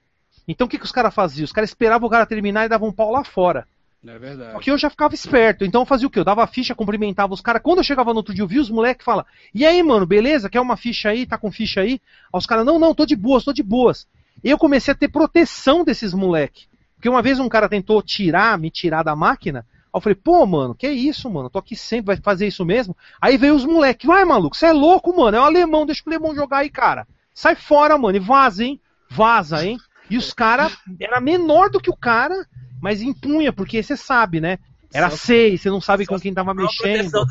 Então 0.49 0.67
o 0.67 0.71
que, 0.71 0.79
que 0.79 0.85
os 0.85 0.91
caras 0.91 1.15
faziam? 1.15 1.45
Os 1.45 1.53
caras 1.53 1.71
esperavam 1.71 2.09
o 2.09 2.11
cara 2.11 2.27
terminar 2.27 2.67
e 2.67 2.69
davam 2.69 2.89
um 2.89 2.93
pau 2.93 3.13
lá 3.13 3.23
fora. 3.23 3.69
É 4.05 4.19
verdade. 4.19 4.53
Só 4.53 4.59
que 4.59 4.71
eu 4.71 4.79
já 4.79 4.91
ficava 4.91 5.15
esperto, 5.15 5.65
então 5.65 5.83
eu 5.83 5.87
fazia 5.87 6.09
o 6.09 6.11
quê? 6.11 6.19
Eu 6.19 6.25
dava 6.25 6.43
a 6.43 6.47
ficha, 6.49 6.75
cumprimentava 6.75 7.33
os 7.33 7.41
caras. 7.41 7.63
Quando 7.63 7.79
eu 7.79 7.85
chegava 7.85 8.11
no 8.11 8.17
outro 8.17 8.35
dia, 8.35 8.43
eu 8.43 8.49
vi 8.49 8.59
os 8.59 8.71
moleques 8.71 9.05
falar: 9.05 9.27
E 9.55 9.65
aí, 9.65 9.81
mano, 9.81 10.07
beleza? 10.07 10.51
Quer 10.51 10.61
uma 10.61 10.77
ficha 10.77 11.11
aí? 11.11 11.25
Tá 11.25 11.39
com 11.39 11.53
ficha 11.53 11.83
aí? 11.83 11.93
Aí 12.33 12.39
os 12.39 12.47
caras: 12.47 12.67
Não, 12.67 12.81
não, 12.81 12.95
tô 12.95 13.07
de 13.07 13.15
boas, 13.15 13.45
tô 13.45 13.53
de 13.53 13.63
boas. 13.63 14.09
Eu 14.43 14.59
comecei 14.59 14.93
a 14.93 14.97
ter 14.97 15.09
proteção 15.09 15.85
desses 15.85 16.13
moleques. 16.13 16.69
Porque 16.99 17.09
uma 17.09 17.23
vez 17.23 17.39
um 17.39 17.49
cara 17.49 17.69
tentou 17.69 18.03
tirar, 18.03 18.59
me 18.59 18.71
tirar 18.71 19.05
da 19.05 19.15
máquina. 19.15 19.65
Eu 19.95 20.01
falei, 20.01 20.17
pô, 20.17 20.45
mano, 20.45 20.75
que 20.75 20.89
isso, 20.89 21.31
mano? 21.31 21.49
Tô 21.49 21.61
aqui 21.61 21.77
sempre, 21.77 22.07
vai 22.07 22.17
fazer 22.17 22.49
isso 22.49 22.65
mesmo? 22.65 22.97
Aí 23.21 23.37
veio 23.37 23.55
os 23.55 23.65
moleques, 23.65 24.07
vai, 24.07 24.25
maluco, 24.25 24.57
você 24.57 24.67
é 24.67 24.73
louco, 24.73 25.17
mano, 25.17 25.37
é 25.37 25.41
o 25.41 25.45
alemão, 25.45 25.87
deixa 25.87 26.03
o 26.05 26.09
alemão 26.09 26.35
jogar 26.35 26.59
aí, 26.59 26.69
cara. 26.69 27.07
Sai 27.33 27.55
fora, 27.55 27.97
mano, 27.97 28.17
e 28.17 28.21
vaza, 28.21 28.65
hein? 28.65 28.81
Vaza, 29.09 29.65
hein? 29.65 29.79
E 30.11 30.17
os 30.17 30.33
caras, 30.33 30.77
era 31.01 31.21
menor 31.21 31.71
do 31.71 31.81
que 31.81 31.91
o 31.91 31.97
cara, 31.97 32.47
mas 32.81 33.01
impunha, 33.01 33.53
porque 33.53 33.83
você 33.83 33.97
sabe, 33.97 34.41
né? 34.41 34.59
Era 34.93 35.11
seis, 35.11 35.61
você 35.61 35.71
não 35.71 35.81
sabe 35.81 36.05
com 36.05 36.19
quem 36.19 36.35
tava 36.35 36.53
mexendo. 36.53 37.13
Né? 37.13 37.27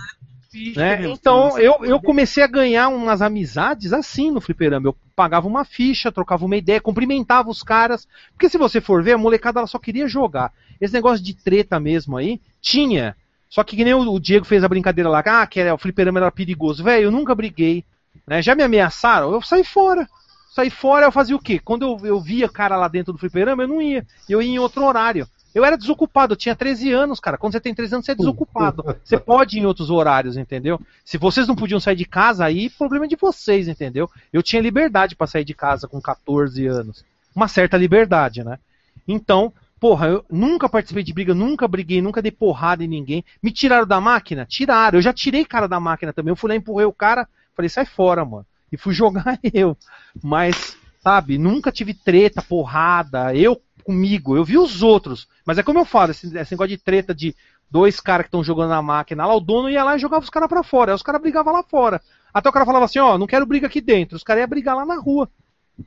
Então 1.11 1.57
eu, 1.59 1.84
eu 1.84 2.01
comecei 2.01 2.43
a 2.43 2.47
ganhar 2.47 2.89
umas 2.89 3.21
amizades 3.21 3.93
assim 3.93 4.31
no 4.31 4.41
fliperama. 4.41 4.88
Eu 4.88 4.95
pagava 5.15 5.47
uma 5.47 5.63
ficha, 5.63 6.11
trocava 6.11 6.45
uma 6.45 6.57
ideia, 6.57 6.81
cumprimentava 6.81 7.49
os 7.49 7.63
caras. 7.63 8.07
Porque 8.31 8.49
se 8.49 8.57
você 8.57 8.81
for 8.81 9.03
ver, 9.03 9.13
a 9.13 9.17
molecada 9.17 9.59
ela 9.59 9.67
só 9.67 9.79
queria 9.79 10.07
jogar. 10.07 10.51
Esse 10.79 10.93
negócio 10.93 11.23
de 11.23 11.34
treta 11.34 11.79
mesmo 11.79 12.17
aí, 12.17 12.41
tinha. 12.61 13.15
Só 13.49 13.63
que, 13.63 13.75
que 13.75 13.84
nem 13.84 13.93
o 13.93 14.19
Diego 14.19 14.45
fez 14.45 14.63
a 14.63 14.67
brincadeira 14.67 15.09
lá, 15.09 15.23
ah, 15.25 15.47
que 15.47 15.59
era, 15.59 15.73
o 15.73 15.77
fliperama 15.77 16.19
era 16.19 16.31
perigoso. 16.31 16.84
Velho, 16.84 17.05
eu 17.05 17.11
nunca 17.11 17.34
briguei. 17.34 17.85
Né? 18.27 18.41
Já 18.41 18.55
me 18.55 18.63
ameaçaram, 18.63 19.31
eu 19.31 19.41
saí 19.41 19.63
fora. 19.63 20.07
Saí 20.53 20.69
fora, 20.69 21.05
eu 21.05 21.11
fazia 21.11 21.35
o 21.35 21.39
quê? 21.39 21.59
Quando 21.59 21.84
eu, 21.84 22.05
eu 22.05 22.19
via 22.19 22.49
cara 22.49 22.75
lá 22.75 22.88
dentro 22.88 23.13
do 23.13 23.19
fliperama, 23.19 23.63
eu 23.63 23.67
não 23.67 23.81
ia. 23.81 24.05
Eu 24.27 24.41
ia 24.41 24.49
em 24.49 24.59
outro 24.59 24.84
horário. 24.84 25.27
Eu 25.57 25.65
era 25.65 25.75
desocupado, 25.75 26.34
eu 26.34 26.38
tinha 26.38 26.55
13 26.55 26.91
anos, 26.91 27.19
cara. 27.19 27.35
Quando 27.35 27.53
você 27.53 27.59
tem 27.59 27.73
13 27.73 27.95
anos, 27.95 28.05
você 28.05 28.11
é 28.11 28.15
desocupado. 28.15 28.95
Você 29.03 29.17
pode 29.17 29.57
ir 29.57 29.61
em 29.61 29.65
outros 29.65 29.89
horários, 29.89 30.38
entendeu? 30.38 30.79
Se 31.03 31.17
vocês 31.17 31.47
não 31.47 31.55
podiam 31.55 31.79
sair 31.79 31.95
de 31.95 32.05
casa, 32.05 32.45
aí 32.45 32.69
problema 32.69 33.05
é 33.05 33.07
de 33.07 33.15
vocês, 33.15 33.67
entendeu? 33.67 34.07
Eu 34.31 34.43
tinha 34.43 34.61
liberdade 34.61 35.15
para 35.15 35.25
sair 35.25 35.43
de 35.43 35.55
casa 35.55 35.88
com 35.88 35.99
14 35.99 36.63
anos. 36.67 37.03
Uma 37.35 37.47
certa 37.47 37.75
liberdade, 37.75 38.43
né? 38.43 38.59
Então, 39.07 39.51
porra, 39.79 40.05
eu 40.05 40.23
nunca 40.29 40.69
participei 40.69 41.01
de 41.01 41.11
briga, 41.11 41.34
nunca 41.34 41.67
briguei, 41.67 42.03
nunca 42.03 42.21
dei 42.21 42.31
porrada 42.31 42.84
em 42.84 42.88
ninguém. 42.88 43.25
Me 43.41 43.49
tiraram 43.49 43.88
da 43.88 43.99
máquina? 43.99 44.45
Tiraram. 44.45 44.99
Eu 44.99 45.01
já 45.01 45.11
tirei 45.11 45.43
cara 45.43 45.65
da 45.65 45.79
máquina 45.79 46.13
também. 46.13 46.31
Eu 46.31 46.35
fui 46.35 46.51
lá, 46.51 46.55
empurrei 46.55 46.85
o 46.85 46.93
cara, 46.93 47.27
falei, 47.55 47.67
sai 47.67 47.88
fora, 47.88 48.23
mano. 48.23 48.45
E 48.71 48.77
fui 48.77 48.93
jogar 48.95 49.39
eu. 49.51 49.75
Mas, 50.21 50.77
sabe, 50.99 51.39
nunca 51.39 51.71
tive 51.71 51.95
treta, 51.95 52.43
porrada. 52.43 53.34
Eu 53.34 53.59
comigo, 53.88 54.35
eu 54.35 54.43
vi 54.43 54.57
os 54.57 54.84
outros. 54.84 55.30
Mas 55.45 55.57
é 55.57 55.64
como 55.64 55.80
eu 55.80 55.85
falo, 55.85 56.11
esse, 56.11 56.27
esse 56.38 56.51
negócio 56.51 56.68
de 56.68 56.77
treta 56.77 57.15
de 57.15 57.34
dois 57.72 58.01
caras 58.01 58.26
que 58.26 58.27
estão 58.27 58.43
jogando 58.43 58.69
na 58.69 58.81
máquina 58.81 59.26
lá, 59.26 59.34
o 59.34 59.39
dono 59.39 59.69
ia 59.69 59.81
lá 59.81 59.95
e 59.95 59.99
jogava 59.99 60.26
os 60.26 60.30
caras 60.30 60.49
pra 60.49 60.61
fora. 60.61 60.91
Aí 60.91 60.95
os 60.95 61.01
caras 61.01 61.22
brigavam 61.22 61.53
lá 61.53 61.64
fora. 61.64 62.01
Até 62.34 62.49
o 62.49 62.51
cara 62.51 62.65
falava 62.65 62.84
assim, 62.84 62.99
ó, 62.99 63.18
não 63.18 63.26
quero 63.26 63.45
briga 63.45 63.68
aqui 63.68 63.80
dentro. 63.80 64.18
Os 64.18 64.23
caras 64.23 64.41
iam 64.41 64.49
brigar 64.49 64.76
lá 64.76 64.85
na 64.85 64.99
rua. 64.99 65.30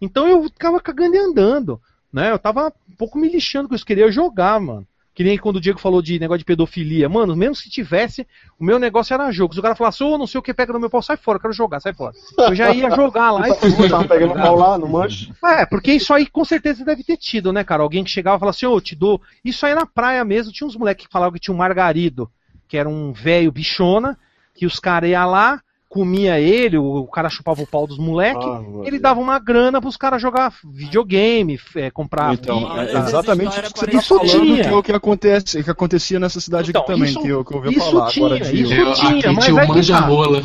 Então 0.01 0.27
eu 0.27 0.45
ficava 0.45 0.81
cagando 0.81 1.15
e 1.15 1.19
andando. 1.19 1.79
Né? 2.11 2.33
Eu 2.33 2.39
tava 2.39 2.73
um 2.89 2.97
pouco 2.97 3.19
me 3.19 3.29
lixando 3.29 3.69
com 3.69 3.75
isso, 3.75 3.85
queria 3.85 4.11
jogar, 4.11 4.59
mano. 4.59 4.87
Que 5.21 5.25
nem 5.25 5.37
quando 5.37 5.57
o 5.57 5.61
Diego 5.61 5.79
falou 5.79 6.01
de 6.01 6.19
negócio 6.19 6.39
de 6.39 6.47
pedofilia. 6.47 7.07
Mano, 7.07 7.37
mesmo 7.37 7.55
se 7.55 7.69
tivesse, 7.69 8.27
o 8.59 8.65
meu 8.65 8.79
negócio 8.79 9.13
era 9.13 9.31
jogo. 9.31 9.53
Se 9.53 9.61
o 9.61 9.63
cara 9.63 9.75
falasse, 9.75 10.03
ô, 10.03 10.15
oh, 10.15 10.17
não 10.17 10.27
sei 10.27 10.39
o 10.39 10.43
que 10.43 10.55
pega 10.55 10.73
no 10.73 10.81
meu 10.81 10.89
pau, 10.89 11.03
sai 11.03 11.19
fora, 11.19 11.39
quero 11.39 11.53
jogar, 11.53 11.79
sai 11.79 11.93
fora. 11.93 12.15
Eu 12.39 12.55
já 12.55 12.73
ia 12.73 12.91
jogar 12.91 13.31
lá 13.33 13.47
e 13.51 13.55
tudo. 13.55 13.87
Tava 13.87 14.09
pegando 14.09 14.33
pau 14.33 14.57
lá 14.57 14.79
no 14.79 14.89
manche. 14.89 15.31
É, 15.45 15.67
porque 15.67 15.93
isso 15.93 16.15
aí 16.15 16.25
com 16.25 16.43
certeza 16.43 16.87
deve 16.87 17.05
ter 17.05 17.19
tido, 17.19 17.53
né, 17.53 17.63
cara? 17.63 17.83
Alguém 17.83 18.03
que 18.03 18.09
chegava 18.09 18.39
e 18.39 18.41
falava 18.41 18.57
assim, 18.57 18.65
ô, 18.65 18.73
oh, 18.73 18.81
te 18.81 18.97
dou. 18.97 19.21
Isso 19.45 19.67
aí 19.67 19.75
na 19.75 19.85
praia 19.85 20.25
mesmo, 20.25 20.55
tinha 20.55 20.67
uns 20.67 20.75
moleques 20.75 21.05
que 21.05 21.13
falavam 21.13 21.35
que 21.35 21.41
tinha 21.41 21.55
um 21.55 21.59
margarido, 21.59 22.31
que 22.67 22.79
era 22.79 22.89
um 22.89 23.13
velho 23.13 23.53
bichona, 23.53 24.19
que 24.55 24.65
os 24.65 24.81
caras 24.81 25.11
iam 25.11 25.31
lá, 25.31 25.61
comia 25.91 26.39
ele, 26.39 26.79
o 26.79 27.05
cara 27.09 27.29
chupava 27.29 27.61
o 27.63 27.67
pau 27.67 27.85
dos 27.85 27.99
moleques, 27.99 28.47
Ah, 28.47 28.63
ele 28.85 28.97
dava 28.97 29.19
uma 29.19 29.41
grana 29.41 29.81
pros 29.81 29.97
caras 29.97 30.23
jogar 30.23 30.55
videogame, 30.65 31.59
é, 31.75 31.91
comprar. 31.91 32.33
Então, 32.33 32.61
fita, 32.61 32.81
é 32.83 32.87
tá? 32.87 32.99
exatamente 33.01 33.51
isso 33.61 33.73
que 33.75 33.79
você 33.81 33.87
tá 33.89 33.99
Isso 33.99 34.09
falando, 34.19 34.31
tinha. 34.31 34.63
que 34.63 34.69
é 34.69 34.73
o 34.73 34.83
que, 34.85 34.93
acontece, 34.93 35.65
que 35.65 35.71
acontecia 35.71 36.21
nessa 36.21 36.41
cidade 36.41 36.71
Então, 36.71 36.83
aqui 36.83 36.93
também, 36.93 37.11
isso- 37.11 37.21
que 37.21 37.27
eu, 37.29 37.45
que 37.45 37.53
eu 37.53 37.57
ouvi 37.57 37.71
isso 37.77 37.91
falar 37.91 38.07
tinha, 38.09 38.27
agora 38.27 38.41
de... 38.41 38.63
isso 38.63 38.73
Eu, 38.73 38.93
tinha, 38.93 39.33
mas 39.33 39.45
tinha 39.45 39.61
aí 39.61 39.67
o 39.67 39.69
manja-rola. 39.69 40.43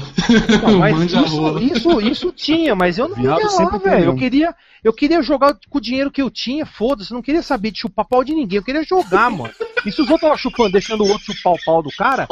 Mas 0.79 0.95
Manja-rola. 0.97 1.61
isso, 1.61 2.01
isso, 2.01 2.31
tinha, 2.31 2.73
mas 2.75 2.97
eu 2.97 3.07
não 3.07 3.15
Viado 3.15 3.39
ia 3.39 3.45
lá, 3.45 3.77
velho. 3.77 4.05
Eu 4.05 4.15
queria, 4.15 4.55
eu 4.83 4.91
queria 4.93 5.21
jogar 5.21 5.55
com 5.69 5.77
o 5.77 5.81
dinheiro 5.81 6.09
que 6.09 6.23
eu 6.23 6.31
tinha, 6.31 6.65
foda-se, 6.65 7.11
eu 7.11 7.15
não 7.15 7.21
queria 7.21 7.43
saber 7.43 7.69
de 7.69 7.81
chupar 7.81 8.05
pau 8.05 8.23
de 8.23 8.33
ninguém, 8.33 8.57
eu 8.57 8.63
queria 8.63 8.83
jogar, 8.83 9.29
mano. 9.29 9.53
E 9.85 9.91
se 9.91 10.01
os 10.01 10.09
outros 10.09 10.15
estavam 10.15 10.37
chupando, 10.37 10.71
deixando 10.71 11.03
o 11.03 11.09
outro 11.09 11.33
chupar 11.33 11.53
o 11.53 11.63
pau 11.65 11.81
do 11.83 11.89
cara, 11.91 12.27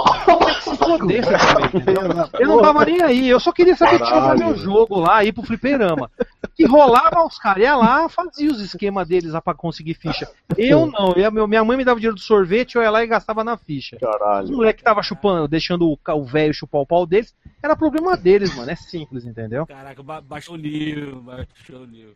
entendeu? 1.74 2.30
Eu 2.40 2.48
não 2.48 2.62
tava 2.62 2.86
nem 2.86 3.02
aí, 3.02 3.30
eu 3.30 3.40
só 3.40 3.52
queria 3.52 3.76
saber 3.76 4.00
de 4.00 4.10
jogar 4.10 4.38
meu 4.38 4.56
jogo 4.56 5.00
lá, 5.00 5.24
ir 5.24 5.34
pro 5.34 5.44
fliperama. 5.44 6.10
Que 6.56 6.66
rolava 6.66 7.26
os 7.26 7.38
caras, 7.38 7.64
ia 7.64 7.76
lá, 7.76 8.08
fazia 8.08 8.52
os 8.52 8.62
esquemas 8.62 9.08
deles 9.08 9.32
lá 9.32 9.42
pra 9.42 9.54
conseguir 9.54 9.96
ficha. 9.96 10.30
Eu 10.58 10.86
não, 10.86 11.14
eu, 11.14 11.48
minha 11.48 11.64
mãe 11.64 11.78
me 11.78 11.84
dava 11.84 12.00
dinheiro 12.00 12.16
do 12.16 12.22
sorvete, 12.22 12.76
eu 12.76 12.82
ia 12.82 12.92
lá 12.92 13.04
e 13.04 13.08
gastava 13.08 13.44
na 13.44 13.58
ficha. 13.58 13.96
Os 13.96 14.02
Caralho. 14.02 14.52
moleques 14.52 14.82
que 14.82 14.84
tava 14.84 15.02
chupando, 15.02 15.48
deixando 15.48 15.90
o 15.90 16.26
velho 16.26 16.54
chupar 16.54 16.82
o 16.82 16.86
pau 16.86 17.06
deles, 17.06 17.36
era 17.62 17.76
problema 17.76 18.16
deles, 18.16 18.56
mano. 18.56 18.70
É 18.70 18.76
simples, 18.76 19.26
entendeu? 19.26 19.66
Caraca, 19.66 20.04
ba 20.04 20.22
baixou 20.22 20.56
o 20.56 20.58
nível, 20.58 21.22
baixou 21.22 21.82
o 21.82 21.88
nível. 21.88 22.16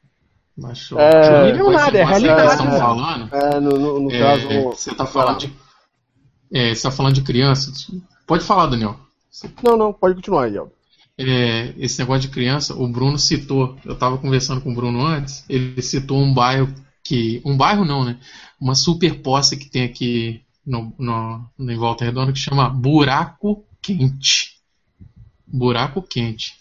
Mas, 0.58 0.90
É, 0.98 1.52
nível 1.52 1.72
nada, 1.72 1.98
é 1.98 2.04
realidade, 2.04 2.64
né? 2.64 2.80
falando, 2.80 3.36
É, 3.36 3.60
no, 3.60 3.70
no, 3.78 4.00
no 4.02 4.12
é, 4.12 4.20
caso. 4.20 4.48
você 4.64 4.96
tá 4.96 5.06
falando 5.06 5.38
de. 5.40 5.54
É, 6.52 6.74
você 6.74 6.82
tá 6.82 6.92
falando 6.92 7.14
de 7.14 7.22
crianças. 7.22 7.92
Pode 8.26 8.44
falar, 8.44 8.68
Daniel. 8.68 9.00
Não, 9.64 9.78
não, 9.78 9.94
pode 9.94 10.16
continuar 10.16 10.46
aí, 10.46 10.58
ó. 10.58 10.66
É, 11.20 11.74
esse 11.78 12.00
negócio 12.00 12.22
de 12.22 12.30
criança, 12.30 12.76
o 12.76 12.88
Bruno 12.88 13.18
citou, 13.18 13.78
eu 13.86 13.94
estava 13.94 14.18
conversando 14.18 14.62
com 14.62 14.72
o 14.72 14.76
Bruno 14.76 15.04
antes, 15.06 15.44
ele 15.50 15.82
citou 15.82 16.18
um 16.20 16.34
bairro 16.34 16.74
que. 17.04 17.42
Um 17.46 17.56
bairro 17.56 17.86
não, 17.86 18.04
né? 18.04 18.18
Uma 18.60 18.74
super 18.76 19.22
posse 19.22 19.58
que 19.58 19.70
tem 19.70 19.84
aqui 19.84 20.42
no, 20.66 20.92
no, 20.98 21.46
no- 21.58 21.72
em 21.72 21.78
Volta 21.78 22.04
Redonda 22.04 22.32
que 22.34 22.40
chama 22.40 22.68
Buraco 22.70 23.64
Quente. 23.82 24.58
Buraco 25.46 26.02
Quente. 26.02 26.56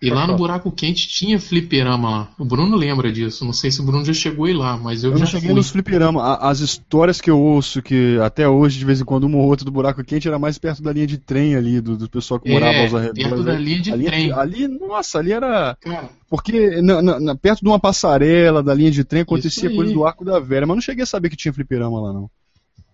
E 0.00 0.10
lá 0.10 0.28
no 0.28 0.36
Buraco 0.36 0.70
Quente 0.70 1.08
tinha 1.08 1.40
fliperama 1.40 2.08
lá. 2.10 2.28
O 2.38 2.44
Bruno 2.44 2.76
lembra 2.76 3.10
disso. 3.10 3.44
Não 3.44 3.52
sei 3.52 3.68
se 3.72 3.80
o 3.80 3.84
Bruno 3.84 4.04
já 4.04 4.12
chegou 4.12 4.44
aí 4.46 4.52
lá, 4.54 4.76
mas 4.76 5.02
eu, 5.02 5.10
Eu 5.10 5.16
já 5.18 5.24
não 5.24 5.30
cheguei 5.30 5.48
fui. 5.48 5.56
nos 5.56 5.70
fliperama. 5.70 6.36
As 6.36 6.60
histórias 6.60 7.20
que 7.20 7.28
eu 7.28 7.36
ouço, 7.40 7.82
que 7.82 8.16
até 8.22 8.48
hoje, 8.48 8.78
de 8.78 8.84
vez 8.84 9.00
em 9.00 9.04
quando, 9.04 9.26
um 9.26 9.36
ou 9.36 9.44
outro 9.46 9.64
do 9.64 9.72
buraco 9.72 10.04
quente 10.04 10.28
era 10.28 10.38
mais 10.38 10.56
perto 10.56 10.80
da 10.84 10.92
linha 10.92 11.06
de 11.06 11.18
trem 11.18 11.56
ali, 11.56 11.80
do, 11.80 11.96
do 11.96 12.08
pessoal 12.08 12.38
que 12.38 12.48
É, 12.48 12.52
morava 12.52 12.78
aos 12.78 12.94
arredores. 12.94 13.28
perto 13.28 13.42
da 13.42 13.54
linha 13.54 13.80
de 13.80 13.92
ali, 13.92 14.04
trem. 14.04 14.32
ali, 14.32 14.68
nossa, 14.68 15.18
ali 15.18 15.32
era. 15.32 15.76
Cara, 15.80 16.10
Porque 16.30 16.80
na- 16.80 17.02
na- 17.20 17.34
perto 17.34 17.62
de 17.62 17.68
uma 17.68 17.80
passarela 17.80 18.62
da 18.62 18.72
linha 18.74 18.92
de 18.92 19.02
trem 19.02 19.22
acontecia 19.22 19.68
coisa 19.74 19.92
do 19.92 20.06
Arco 20.06 20.24
da 20.24 20.38
Velha, 20.38 20.64
mas 20.66 20.76
não 20.76 20.82
cheguei 20.82 21.02
a 21.02 21.06
saber 21.06 21.28
que 21.28 21.36
tinha 21.36 21.52
fliperama 21.52 22.00
lá, 22.00 22.12
não. 22.12 22.30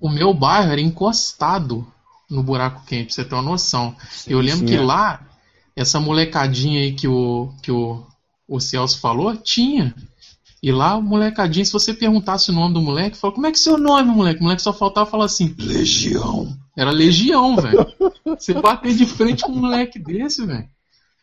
o 0.01 0.09
meu 0.09 0.32
bairro 0.32 0.72
era 0.72 0.81
encostado 0.81 1.86
no 2.31 2.43
buraco 2.43 2.82
quente, 2.86 3.06
pra 3.06 3.14
você 3.14 3.24
ter 3.24 3.35
uma 3.35 3.43
noção. 3.43 3.94
eu 4.26 4.40
lembro 4.40 4.60
sim, 4.60 4.66
que 4.66 4.74
é. 4.76 4.81
lá, 4.81 5.20
essa 5.76 5.98
molecadinha 6.01 6.80
aí 6.80 6.92
que 6.92 7.09
o, 7.09 7.52
que 7.62 7.70
o, 7.70 8.05
o 8.48 8.60
Celso 8.60 9.01
falou, 9.01 9.36
tinha. 9.36 9.94
E 10.62 10.72
lá, 10.72 10.96
o 10.96 11.02
molecadinho, 11.02 11.66
se 11.66 11.72
você 11.72 11.92
perguntasse 11.92 12.51
o 12.51 12.55
nome 12.55 12.74
do 12.74 12.80
moleque, 12.80 13.16
falou, 13.16 13.34
como 13.34 13.46
é 13.46 13.51
que 13.51 13.59
é 13.59 13.60
seu 13.60 13.76
nome, 13.76 14.10
moleque? 14.10 14.40
O 14.40 14.44
moleque 14.44 14.62
só 14.62 14.72
faltava 14.72 15.10
falar 15.10 15.26
assim, 15.26 15.55
Legião. 15.59 16.56
Era 16.76 16.90
Legião, 16.90 17.56
velho. 17.56 17.86
Você 18.24 18.55
bater 18.55 18.94
de 18.94 19.05
frente 19.05 19.44
com 19.44 19.52
um 19.52 19.60
moleque 19.60 19.98
desse, 19.98 20.44
velho. 20.46 20.68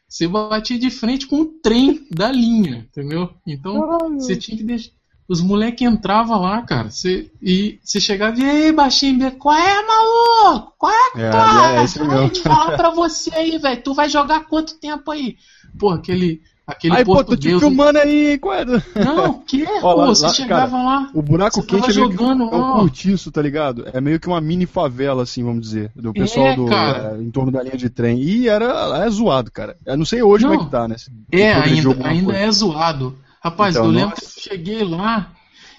Você 0.08 0.28
batia 0.28 0.78
de 0.78 0.90
frente 0.90 1.26
com 1.26 1.38
um 1.38 1.60
trem 1.62 2.06
da 2.12 2.30
linha, 2.32 2.86
entendeu? 2.90 3.34
Então, 3.48 3.80
você 4.20 4.36
tinha 4.36 4.58
que 4.58 4.64
deixar. 4.64 4.92
Os 5.28 5.40
moleques 5.42 5.88
entravam 5.88 6.42
lá, 6.42 6.62
cara. 6.64 6.90
Você, 6.90 7.32
e 7.42 7.80
você 7.84 8.02
chegava 8.02 8.38
e 8.40 8.44
aí, 8.44 8.72
baixinho, 8.72 9.32
qual 9.34 9.56
é, 9.56 9.86
maluco? 9.86 10.74
Qual 10.78 10.92
é, 10.92 11.22
É, 11.22 11.32
cara? 11.32 11.82
é, 11.82 11.84
isso 11.86 12.00
Deixa 12.00 12.14
eu 12.16 12.22
mesmo. 12.28 12.44
falar 12.44 12.76
pra 12.76 12.90
você 12.90 13.34
aí, 13.34 13.58
velho. 13.58 13.82
Tu 13.82 13.94
vai 13.94 14.10
jogar 14.10 14.42
quanto 14.48 14.76
tempo 14.78 15.10
aí? 15.10 15.38
Pô, 15.80 15.92
aquele, 15.92 16.42
aquele 16.68 16.98
Aí, 16.98 17.06
pô, 17.06 17.24
tô 17.24 17.38
te 17.38 17.58
filmando 17.58 18.00
aí, 18.00 18.38
qual 18.40 18.56
é? 18.56 18.66
Não, 19.06 19.30
o 19.30 19.40
quê? 19.40 19.64
Ó, 19.82 19.94
Pô, 19.94 20.02
lá- 20.02 20.06
você 20.08 20.26
lá, 20.26 20.34
chegava 20.34 20.76
lá. 20.84 21.10
O 21.14 21.22
buraco 21.22 21.62
Você 21.62 21.66
quente 21.68 21.82
tava 21.82 21.94
é 21.94 21.96
meio 21.96 22.10
que 22.10 22.18
jogando 22.18 22.44
é 22.44 22.56
um 22.58 22.72
cortiço, 22.74 23.32
tá 23.32 23.42
ligado? 23.42 23.86
É 23.94 24.02
meio 24.02 24.20
que 24.20 24.28
uma 24.28 24.42
mini 24.42 24.66
favela, 24.66 25.24
assim, 25.24 25.46
vamos 25.46 25.62
dizer, 25.62 25.92
do 25.96 26.12
pessoal 26.12 26.48
É, 26.48 26.56
do, 26.58 26.66
cara. 26.66 27.16
é, 27.18 27.22
em 27.24 27.32
torno 27.32 27.52
da 27.54 27.64
linha 27.64 27.78
de 27.78 27.90
trem. 27.90 28.20
E 28.22 28.50
era 28.50 29.02
é 29.06 29.10
zoado, 29.10 29.50
cara. 29.50 29.78
Eu 29.86 29.96
não 29.98 30.04
sei 30.06 30.22
hoje 30.22 30.44
como 30.44 30.56
é 30.56 30.58
Não. 30.58 30.66
que 30.66 30.72
tá, 30.72 30.88
né? 30.90 30.98
Se 30.98 31.10
É, 31.32 31.54
ainda, 31.54 31.90
ainda 32.06 32.26
coisa. 32.26 32.38
é 32.40 32.52
zoado. 32.52 33.16
Rapaz, 33.44 33.76
Então, 33.76 33.88
eu 33.88 33.92
lembro 33.92 34.10
nossa. 34.12 34.22
que 34.22 34.40
eu 34.40 34.44
cheguei 34.44 34.84
lá, 34.84 35.34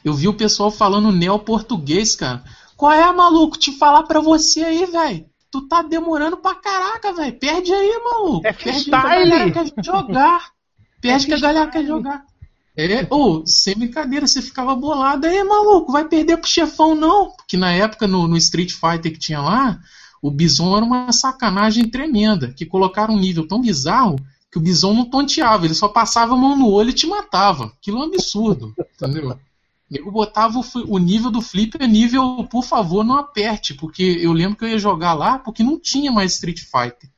eu 0.05 0.13
vi 0.13 0.27
o 0.27 0.35
pessoal 0.35 0.71
falando 0.71 1.13
neo-português, 1.13 2.17
cara. 2.17 2.43
Qual 2.77 2.93
é, 2.93 3.13
maluco? 3.13 3.57
Te 3.57 3.71
falar 3.79 4.03
pra 4.03 4.21
você 4.21 4.63
aí, 4.63 4.85
velho. 4.85 5.27
Tu 5.51 5.69
tá 5.69 5.83
demorando 5.83 6.37
pra 6.37 6.55
caraca, 6.55 7.13
velho. 7.13 7.39
Perde 7.39 7.73
aí, 7.73 8.01
maluco. 8.03 8.47
É 8.47 8.53
Perde 8.53 8.85
que 8.85 8.95
a 8.95 9.03
galera 9.03 9.51
quer 9.51 9.85
jogar. 9.85 10.51
Perde 11.01 11.27
que 11.27 11.35
a 11.35 11.39
galera 11.39 11.71
quer 11.71 11.87
jogar. 11.87 12.25
É, 12.77 13.07
ô, 13.11 13.45
sem 13.47 13.77
brincadeira, 13.77 14.27
você 14.27 14.41
ficava 14.41 14.75
bolado 14.75 15.27
aí, 15.27 15.45
maluco, 15.45 15.93
vai 15.93 16.09
perder 16.09 16.39
pro 16.39 16.49
chefão 16.49 16.95
não. 16.95 17.31
Porque 17.33 17.57
na 17.57 17.71
época 17.71 18.09
no, 18.09 18.27
no 18.27 18.37
Street 18.39 18.73
Fighter 18.73 19.13
que 19.13 19.19
tinha 19.19 19.43
lá, 19.43 19.79
o 20.23 20.31
Bison 20.31 20.75
era 20.75 20.85
uma 20.85 21.13
sacanagem 21.13 21.89
tremenda. 21.89 22.53
Que 22.57 22.65
colocaram 22.65 23.15
um 23.15 23.19
nível 23.21 23.47
tão 23.47 23.61
bizarro 23.61 24.17
que 24.53 24.59
o 24.59 24.61
Bison 24.61 24.93
não 24.93 25.07
tonteava, 25.07 25.65
ele 25.65 25.73
só 25.73 25.89
passava 25.89 26.35
a 26.35 26.37
mão 26.37 26.55
no 26.55 26.69
olho 26.69 26.91
e 26.91 26.93
te 26.93 27.07
matava. 27.07 27.73
Aquilo 27.81 27.97
é 27.97 28.01
um 28.03 28.09
absurdo, 28.09 28.75
entendeu? 28.95 29.31
O 29.31 29.39
nego 29.91 30.13
botava 30.13 30.59
o, 30.59 30.65
o 30.89 30.99
nível 30.99 31.31
do 31.31 31.41
flipper 31.41 31.89
nível, 31.89 32.47
por 32.51 32.63
favor, 32.63 33.03
não 33.03 33.17
aperte, 33.17 33.73
porque 33.73 34.03
eu 34.21 34.31
lembro 34.31 34.59
que 34.59 34.65
eu 34.65 34.69
ia 34.69 34.79
jogar 34.79 35.15
lá 35.15 35.39
porque 35.39 35.63
não 35.63 35.81
tinha 35.81 36.13
mais 36.13 36.35
Street 36.35 36.61
Fighter. 36.61 37.09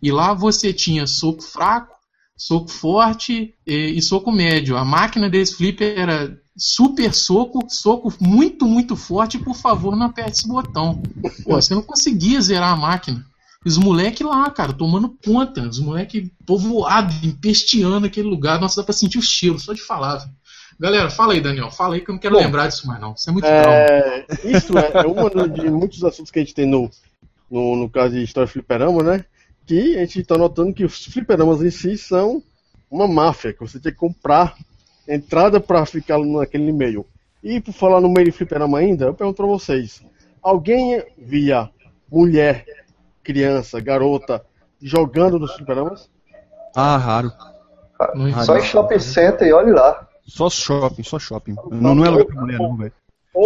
E 0.00 0.12
lá 0.12 0.34
você 0.34 0.74
tinha 0.74 1.06
soco 1.06 1.42
fraco, 1.42 1.96
soco 2.36 2.68
forte 2.68 3.54
e, 3.66 3.74
e 3.96 4.02
soco 4.02 4.30
médio. 4.30 4.76
A 4.76 4.84
máquina 4.84 5.30
desse 5.30 5.54
flipper 5.54 5.98
era 5.98 6.38
super 6.54 7.14
soco, 7.14 7.66
soco 7.70 8.12
muito, 8.20 8.66
muito 8.66 8.94
forte. 8.94 9.38
Por 9.38 9.56
favor, 9.56 9.96
não 9.96 10.06
aperte 10.06 10.38
esse 10.38 10.48
botão. 10.48 11.02
Pô, 11.44 11.54
você 11.54 11.74
não 11.74 11.82
conseguia 11.82 12.42
zerar 12.42 12.74
a 12.74 12.76
máquina. 12.76 13.24
Os 13.64 13.78
moleques 13.78 14.26
lá, 14.26 14.50
cara, 14.50 14.72
tomando 14.72 15.16
conta. 15.24 15.62
Os 15.62 15.78
moleques 15.78 16.28
povoados, 16.46 17.22
empesteando 17.24 18.06
aquele 18.06 18.28
lugar. 18.28 18.60
Nossa, 18.60 18.80
dá 18.80 18.84
pra 18.84 18.92
sentir 18.92 19.18
o 19.18 19.22
cheiro, 19.22 19.58
só 19.58 19.72
de 19.72 19.80
falar. 19.80 20.18
velho. 20.18 20.30
Galera, 20.78 21.08
fala 21.08 21.32
aí, 21.32 21.40
Daniel. 21.40 21.70
Fala 21.70 21.94
aí 21.94 22.00
que 22.00 22.10
eu 22.10 22.14
não 22.14 22.20
quero 22.20 22.34
Bom, 22.34 22.40
lembrar 22.40 22.68
disso 22.68 22.86
mais, 22.86 23.00
não. 23.00 23.14
Isso 23.14 23.30
é 23.30 23.32
muito 23.32 23.44
trauma. 23.44 23.70
É, 23.70 24.26
isso 24.44 24.78
é, 24.78 24.90
é 24.92 25.06
um 25.06 25.48
de 25.48 25.70
muitos 25.70 26.04
assuntos 26.04 26.30
que 26.30 26.38
a 26.38 26.42
gente 26.42 26.54
tem 26.54 26.66
no, 26.66 26.90
no, 27.50 27.76
no 27.76 27.88
caso 27.88 28.14
de 28.14 28.22
história 28.22 28.46
de 28.46 28.52
fliperama, 28.52 29.02
né? 29.02 29.24
Que 29.66 29.96
a 29.96 30.00
gente 30.00 30.20
está 30.20 30.36
notando 30.36 30.74
que 30.74 30.84
os 30.84 31.06
fliperamas 31.06 31.62
em 31.62 31.70
si 31.70 31.96
são 31.96 32.42
uma 32.90 33.08
máfia, 33.08 33.52
que 33.52 33.60
você 33.60 33.78
tem 33.78 33.92
que 33.92 33.98
comprar 33.98 34.54
entrada 35.08 35.60
para 35.60 35.86
ficar 35.86 36.18
naquele 36.18 36.72
meio. 36.72 37.06
E 37.42 37.60
por 37.60 37.72
falar 37.72 38.00
no 38.00 38.08
meio 38.08 38.26
de 38.26 38.32
fliperama 38.32 38.78
ainda, 38.78 39.06
eu 39.06 39.14
pergunto 39.14 39.36
para 39.36 39.46
vocês: 39.46 40.02
alguém 40.42 41.02
via 41.16 41.70
mulher, 42.10 42.64
criança, 43.24 43.80
garota 43.80 44.44
jogando 44.80 45.38
nos 45.38 45.54
fliperamas? 45.54 46.10
Ah, 46.76 46.96
raro. 46.96 47.32
Não 48.14 48.26
Ah, 48.26 48.44
Só 48.44 48.56
em 48.58 48.62
shopping 48.62 48.98
center 48.98 49.48
e 49.48 49.52
olhe 49.52 49.72
lá. 49.72 50.06
Só 50.26 50.50
shopping, 50.50 51.02
só 51.02 51.18
shopping. 51.18 51.54
Não, 51.70 51.94
não 51.94 52.04
é 52.04 52.10
lugar 52.10 52.26
pra 52.26 52.40
mulher, 52.40 52.58
não, 52.58 52.76
velho. 52.76 52.92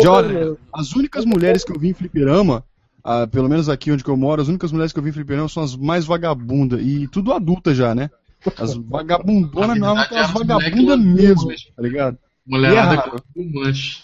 Já 0.02 0.12
olha, 0.12 0.56
as 0.74 0.92
únicas 0.92 1.24
mulheres 1.24 1.64
que 1.64 1.72
eu 1.72 1.78
vi 1.78 1.88
em 1.88 1.94
fliperama, 1.94 2.64
ah, 3.02 3.26
pelo 3.26 3.48
menos 3.48 3.68
aqui 3.68 3.90
onde 3.90 4.04
que 4.04 4.10
eu 4.10 4.16
moro, 4.16 4.42
as 4.42 4.48
únicas 4.48 4.70
mulheres 4.70 4.92
que 4.92 4.98
eu 4.98 5.02
vi 5.02 5.10
em 5.10 5.12
fliperama 5.12 5.48
são 5.48 5.62
as 5.62 5.76
mais 5.76 6.04
vagabundas. 6.04 6.80
E 6.82 7.08
tudo 7.08 7.32
adulta 7.32 7.74
já, 7.74 7.94
né? 7.94 8.10
As 8.58 8.74
vagabundonas 8.74 9.70
verdade, 9.70 10.00
aquelas 10.00 10.30
eram 10.30 10.40
os 10.40 10.46
vagabundas 10.46 10.98
mesmo, 10.98 11.48
tá 11.48 11.82
ligado? 11.82 12.18
Mulherada 12.46 12.94
é 12.94 13.10
com 13.10 13.60
manche. 13.60 14.02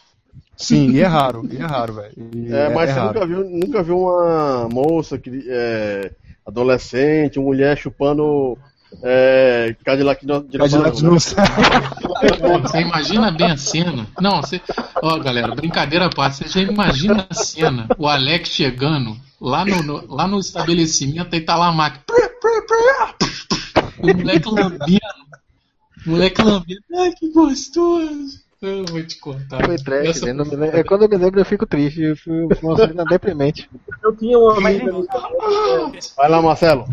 Sim, 0.57 0.91
e 0.91 1.01
é 1.01 1.07
raro, 1.07 1.47
e 1.51 1.57
é 1.57 1.67
raro, 1.67 1.95
velho. 1.95 2.13
E 2.35 2.53
É, 2.53 2.69
mas 2.73 2.91
você 2.91 3.01
raro. 3.01 3.15
nunca 3.15 3.27
viu, 3.27 3.45
nunca 3.51 3.83
viu 3.83 3.99
uma 3.99 4.69
moça 4.73 5.19
que, 5.19 5.45
é, 5.49 6.11
adolescente, 6.47 7.39
uma 7.39 7.47
mulher 7.47 7.77
chupando 7.77 8.57
é, 9.03 9.75
Cadillac 9.85 10.25
de 10.25 10.41
de 10.49 10.59
Cadillac. 10.59 10.97
Pô, 11.03 12.59
Você 12.63 12.81
imagina 12.81 13.31
bem 13.33 13.51
a 13.51 13.57
cena. 13.57 14.07
Não, 14.21 14.41
você. 14.41 14.61
Ó, 15.03 15.19
galera, 15.19 15.55
brincadeira 15.55 16.07
à 16.07 16.11
parte, 16.11 16.37
você 16.37 16.49
já 16.49 16.61
imagina 16.73 17.27
a 17.29 17.35
cena, 17.35 17.89
o 17.99 18.07
Alex 18.07 18.49
chegando 18.51 19.17
lá 19.41 19.65
no, 19.65 19.83
no- 19.83 20.15
lá 20.15 20.29
no 20.29 20.39
estabelecimento, 20.39 21.35
aí 21.35 21.41
tá 21.41 21.57
lá 21.57 21.69
a 21.69 21.73
máquina. 21.73 22.05
O 23.99 24.07
moleque 24.07 24.49
lambendo. 24.49 25.01
O 26.07 26.11
moleque 26.11 26.43
lambendo. 26.43 26.81
Ai, 26.97 27.13
que 27.13 27.31
gostoso. 27.33 28.44
Eu 28.67 28.85
vou 28.87 29.03
te 29.03 29.19
contar. 29.19 29.65
Foi 29.65 29.77
trash, 29.77 30.23
né? 30.23 30.33
Não 30.33 30.45
me 30.45 30.57
lembro- 30.57 30.77
é, 30.79 30.85
Quando 30.85 31.03
eu 31.03 31.09
me 31.09 31.17
lembro, 31.17 31.41
eu 31.41 31.45
fico 31.45 31.67
triste. 31.67 32.01
Eu 32.03 32.17
fui 32.17 32.49
foi 32.55 32.69
uma 32.71 32.77
cena 32.77 33.05
deprimente. 33.05 33.69
Eu 34.03 34.15
tinha 34.17 34.39
uma 34.39 34.57
amiga 34.57 34.93
no 34.93 35.07
colégio, 35.07 36.01
Vai 36.17 36.29
lá, 36.31 36.41
Marcelo. 36.43 36.85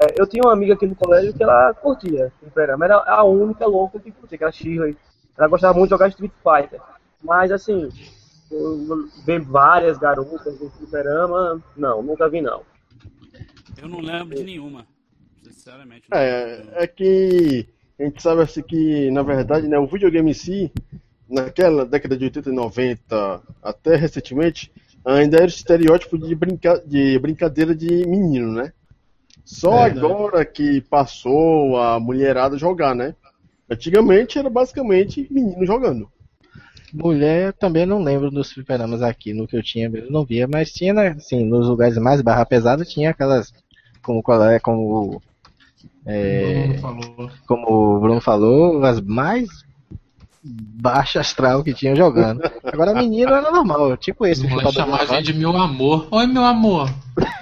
é, 0.00 0.14
eu 0.20 0.26
tinha 0.26 0.42
uma 0.44 0.52
amiga 0.52 0.74
aqui 0.74 0.86
no 0.86 0.94
colégio 0.94 1.32
que 1.34 1.42
ela 1.42 1.74
curtia 1.74 2.32
fliperama. 2.40 2.84
Era 2.84 2.96
a 3.06 3.24
única 3.24 3.66
louca 3.66 3.98
que 3.98 4.10
curtia, 4.12 4.38
que 4.38 4.44
era 4.44 4.52
Shirley. 4.52 4.96
Ela 5.36 5.48
gostava 5.48 5.74
muito 5.74 5.88
de 5.88 5.94
jogar 5.94 6.08
Street 6.08 6.32
Fighter. 6.42 6.80
Mas 7.22 7.50
assim, 7.50 7.88
eu- 8.50 9.08
ver 9.24 9.40
várias 9.40 9.98
garotas 9.98 10.60
no 10.60 10.70
fliperama, 10.70 11.60
não, 11.76 12.02
nunca 12.02 12.28
vi 12.28 12.40
não. 12.40 12.62
Eu 13.80 13.88
não 13.88 14.00
lembro 14.00 14.36
de 14.36 14.44
nenhuma. 14.44 14.86
Sinceramente. 15.42 16.04
não 16.10 16.16
É, 16.18 16.62
é 16.74 16.86
que 16.86 17.66
a 17.98 18.04
gente 18.04 18.22
sabe 18.22 18.42
assim 18.42 18.62
que, 18.62 19.10
na 19.10 19.22
verdade, 19.22 19.68
né, 19.68 19.78
o 19.78 19.86
videogame 19.86 20.30
em 20.30 20.34
si, 20.34 20.72
naquela 21.28 21.86
década 21.86 22.16
de 22.16 22.24
80 22.24 22.50
e 22.50 22.52
90, 22.52 23.42
até 23.62 23.96
recentemente, 23.96 24.72
ainda 25.04 25.36
era 25.36 25.46
o 25.46 25.48
estereótipo 25.48 26.18
de, 26.18 26.34
brinca 26.34 26.82
de 26.84 27.18
brincadeira 27.18 27.74
de 27.74 28.06
menino, 28.06 28.52
né? 28.52 28.72
Só 29.44 29.86
É, 29.86 29.90
agora 29.90 30.44
que 30.44 30.80
passou 30.82 31.76
a 31.76 32.00
mulherada 32.00 32.56
jogar, 32.56 32.94
né? 32.94 33.14
Antigamente 33.70 34.38
era 34.38 34.48
basicamente 34.48 35.26
menino 35.30 35.64
jogando. 35.66 36.10
Mulher, 36.92 37.52
também 37.52 37.84
não 37.84 38.02
lembro 38.02 38.30
dos 38.30 38.52
fliperamas 38.52 39.02
aqui, 39.02 39.34
no 39.34 39.48
que 39.48 39.56
eu 39.56 39.62
tinha 39.62 39.90
mesmo, 39.90 40.10
não 40.10 40.24
via, 40.24 40.46
mas 40.46 40.72
tinha, 40.72 40.94
né, 40.94 41.08
assim, 41.08 41.44
nos 41.44 41.66
lugares 41.66 41.98
mais 41.98 42.22
barra 42.22 42.46
pesada, 42.46 42.84
tinha 42.84 43.10
aquelas, 43.10 43.52
como, 44.00 44.22
é, 44.44 44.60
como, 44.60 45.20
é, 46.06 46.78
Bruno 46.80 47.30
como 47.46 47.96
o 47.96 48.00
Bruno 48.00 48.20
falou, 48.20 48.84
as 48.84 49.00
mais 49.00 49.48
baixa 50.44 51.20
astral 51.20 51.64
que 51.64 51.72
tinham 51.72 51.96
jogando. 51.96 52.42
Agora 52.62 52.94
menino 52.94 53.32
era 53.32 53.50
normal, 53.50 53.96
tipo 53.96 54.26
esse. 54.26 54.46
De 54.46 54.72
chamavam 54.72 54.94
a 54.94 55.06
gente 55.06 55.32
de 55.32 55.38
meu 55.38 55.56
amor. 55.56 56.06
Oi, 56.10 56.26
meu 56.26 56.44
amor. 56.44 56.90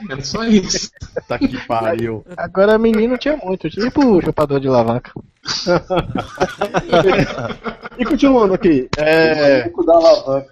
Era 0.09 0.23
só 0.23 0.45
isso. 0.45 0.91
Tá 1.29 1.39
que 1.39 1.59
pariu. 1.67 2.25
Agora 2.37 2.79
menino 2.79 3.19
tinha 3.19 3.37
muito, 3.37 3.69
tipo 3.69 4.23
chupador 4.23 4.61
de 4.61 4.69
alavanca. 4.69 5.13
E 7.99 8.07
continuando 8.07 8.55
aqui, 8.55 8.89
é, 8.97 9.65
Fico 9.65 9.85
da 9.85 9.93
alavanca. 9.93 10.49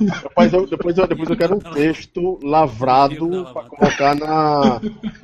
Depois, 0.00 0.52
eu, 0.52 0.66
depois, 0.66 0.98
eu, 0.98 1.06
depois 1.06 1.30
eu 1.30 1.36
quero 1.36 1.54
um 1.56 1.58
texto 1.58 2.38
lavrado 2.42 3.44
para 3.52 3.62
colocar 3.68 4.14
na 4.14 4.80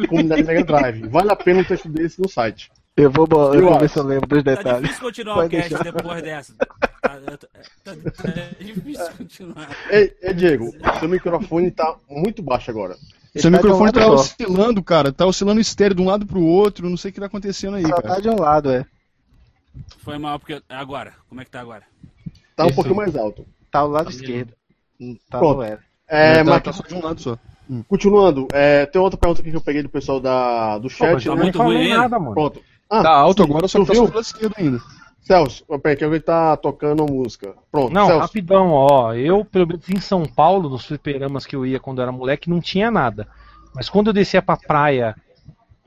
comunidade 0.08 0.42
Mega 0.42 0.64
Drive. 0.64 1.08
Vale 1.08 1.30
a 1.30 1.36
pena 1.36 1.60
um 1.60 1.64
texto 1.64 1.88
desse 1.88 2.20
no 2.20 2.28
site. 2.28 2.70
Eu 2.96 3.10
vou, 3.10 3.28
Eu 3.30 3.54
eu 3.54 3.68
vou 3.68 3.78
ver 3.78 3.88
se 3.88 3.96
eu 3.98 4.02
lembro 4.02 4.26
dos 4.26 4.42
Tá 4.42 4.54
detalhes. 4.56 4.82
difícil 4.82 5.02
continuar 5.04 5.34
Pode 5.36 5.56
o 5.56 5.60
cast 5.60 5.84
depois 5.84 6.22
dessa. 6.22 6.54
Tá, 7.00 7.10
tá- 7.20 7.48
tá- 7.84 7.94
tá 7.94 8.32
difícil 8.60 9.06
continuar. 9.16 9.68
Ei, 9.88 10.14
ei, 10.20 10.34
Diego, 10.34 10.72
seu 10.98 11.08
microfone 11.08 11.70
tá 11.70 11.96
muito 12.10 12.42
baixo 12.42 12.70
agora. 12.72 12.94
Seu 12.94 13.02
Ele 13.34 13.42
tá 13.42 13.48
de 13.48 13.48
um 13.48 13.52
microfone 13.52 13.92
tá 13.92 14.06
oscilando, 14.10 14.82
cara. 14.82 15.12
Tá 15.12 15.24
oscilando 15.24 15.60
estéreo 15.60 15.94
de 15.94 16.02
um 16.02 16.06
lado 16.06 16.26
pro 16.26 16.42
outro. 16.42 16.90
Não 16.90 16.96
sei 16.96 17.10
o 17.10 17.14
que 17.14 17.20
tá 17.20 17.26
acontecendo 17.26 17.76
aí, 17.76 17.84
Só 17.86 17.94
cara. 18.02 18.14
tá 18.16 18.20
de 18.20 18.28
um 18.28 18.38
lado, 18.40 18.70
é. 18.72 18.84
Foi 19.98 20.18
mal 20.18 20.38
porque. 20.40 20.60
Agora, 20.68 21.14
como 21.28 21.40
é 21.40 21.44
que 21.44 21.50
tá 21.52 21.60
agora? 21.60 21.84
Tá 22.56 22.64
um 22.64 22.66
Isso. 22.66 22.74
pouquinho 22.74 22.96
mais 22.96 23.16
alto. 23.16 23.46
Tá 23.70 23.80
ao 23.80 23.88
lado 23.88 24.10
esquerdo. 24.10 24.52
Tá 25.30 25.38
Pronto. 25.38 25.58
no. 25.58 25.78
É, 26.10 26.34
tá, 26.38 26.44
mas 26.44 26.62
tá 26.62 26.72
só 26.72 26.82
de 26.82 26.94
um 26.94 27.02
lado 27.04 27.20
só. 27.20 27.38
continuando, 27.86 28.48
é, 28.52 28.86
tem 28.86 29.00
outra 29.00 29.18
pergunta 29.18 29.40
aqui 29.42 29.50
que 29.50 29.56
eu 29.56 29.60
peguei 29.60 29.82
do 29.82 29.88
pessoal 29.90 30.18
da, 30.20 30.78
do 30.78 30.84
Pô, 30.84 30.90
chat, 30.90 31.26
eu 31.26 31.32
tá 31.32 31.36
né? 31.36 31.42
muito 31.42 31.62
ruim, 31.62 31.88
nada, 31.90 32.18
mano. 32.18 32.32
Pronto. 32.34 32.60
Ah, 32.90 33.02
Tá 33.02 33.10
alto 33.10 33.42
sim, 33.44 33.50
agora, 33.50 33.68
só 33.68 33.80
que 33.80 33.86
tá 33.86 33.92
viu? 33.92 34.04
só 34.04 34.08
pela 34.10 34.20
esquerda 34.22 34.54
ainda. 34.58 34.80
Celso, 35.20 35.62
peraí, 35.82 35.94
que 35.96 36.04
alguém 36.04 36.20
tá 36.22 36.56
tocando 36.56 37.02
a 37.02 37.06
música. 37.06 37.54
Pronto, 37.70 37.92
Não, 37.92 38.06
Celso. 38.06 38.20
rapidão, 38.22 38.70
ó. 38.72 39.12
Eu, 39.12 39.44
pelo 39.44 39.66
menos 39.66 39.86
em 39.90 40.00
São 40.00 40.24
Paulo, 40.24 40.70
nos 40.70 40.86
fliperamas 40.86 41.44
que 41.44 41.54
eu 41.54 41.66
ia 41.66 41.78
quando 41.78 41.98
eu 41.98 42.02
era 42.04 42.12
moleque, 42.12 42.48
não 42.48 42.62
tinha 42.62 42.90
nada. 42.90 43.28
Mas 43.74 43.90
quando 43.90 44.06
eu 44.06 44.12
descia 44.14 44.40
pra 44.40 44.56
praia, 44.56 45.14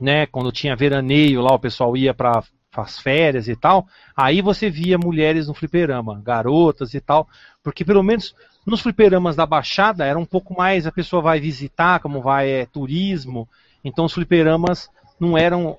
né, 0.00 0.26
quando 0.26 0.52
tinha 0.52 0.76
veraneio 0.76 1.40
lá, 1.42 1.52
o 1.52 1.58
pessoal 1.58 1.96
ia 1.96 2.14
pra 2.14 2.44
as 2.80 2.98
férias 2.98 3.48
e 3.48 3.54
tal, 3.54 3.86
aí 4.16 4.40
você 4.40 4.70
via 4.70 4.96
mulheres 4.96 5.46
no 5.46 5.54
fliperama, 5.54 6.20
garotas 6.24 6.94
e 6.94 7.00
tal, 7.00 7.28
porque 7.62 7.84
pelo 7.84 8.02
menos 8.02 8.34
nos 8.64 8.80
fliperamas 8.80 9.36
da 9.36 9.44
Baixada 9.44 10.04
era 10.04 10.18
um 10.18 10.24
pouco 10.24 10.56
mais, 10.56 10.86
a 10.86 10.92
pessoa 10.92 11.20
vai 11.20 11.38
visitar, 11.38 12.00
como 12.00 12.22
vai 12.22 12.50
é, 12.50 12.66
turismo, 12.66 13.48
então 13.84 14.04
os 14.04 14.12
fliperamas 14.12 14.88
não 15.20 15.38
eram, 15.38 15.76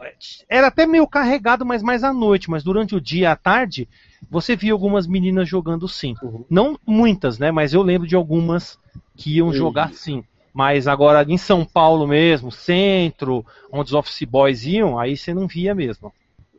era 0.48 0.68
até 0.68 0.86
meio 0.86 1.08
carregado, 1.08 1.66
mas 1.66 1.82
mais 1.82 2.04
à 2.04 2.14
noite, 2.14 2.50
mas 2.50 2.64
durante 2.64 2.96
o 2.96 3.02
dia, 3.02 3.32
à 3.32 3.36
tarde, 3.36 3.90
você 4.30 4.56
via 4.56 4.72
algumas 4.72 5.06
meninas 5.06 5.50
jogando 5.50 5.88
sim. 5.88 6.16
Não 6.50 6.80
muitas, 6.86 7.38
né? 7.38 7.52
Mas 7.52 7.74
eu 7.74 7.82
lembro 7.82 8.08
de 8.08 8.16
algumas 8.16 8.80
que 9.18 9.36
iam 9.36 9.52
jogar 9.52 9.92
sim. 9.94 10.24
Mas 10.54 10.88
agora 10.88 11.26
em 11.28 11.38
São 11.38 11.66
Paulo 11.66 12.08
mesmo, 12.08 12.52
centro, 12.52 13.46
onde 13.72 13.90
os 13.90 13.94
office 13.94 14.24
boys 14.24 14.66
iam, 14.66 14.98
aí 14.98 15.18
você 15.18 15.34
não 15.34 15.48
via 15.48 15.76
mesmo. 15.76 16.14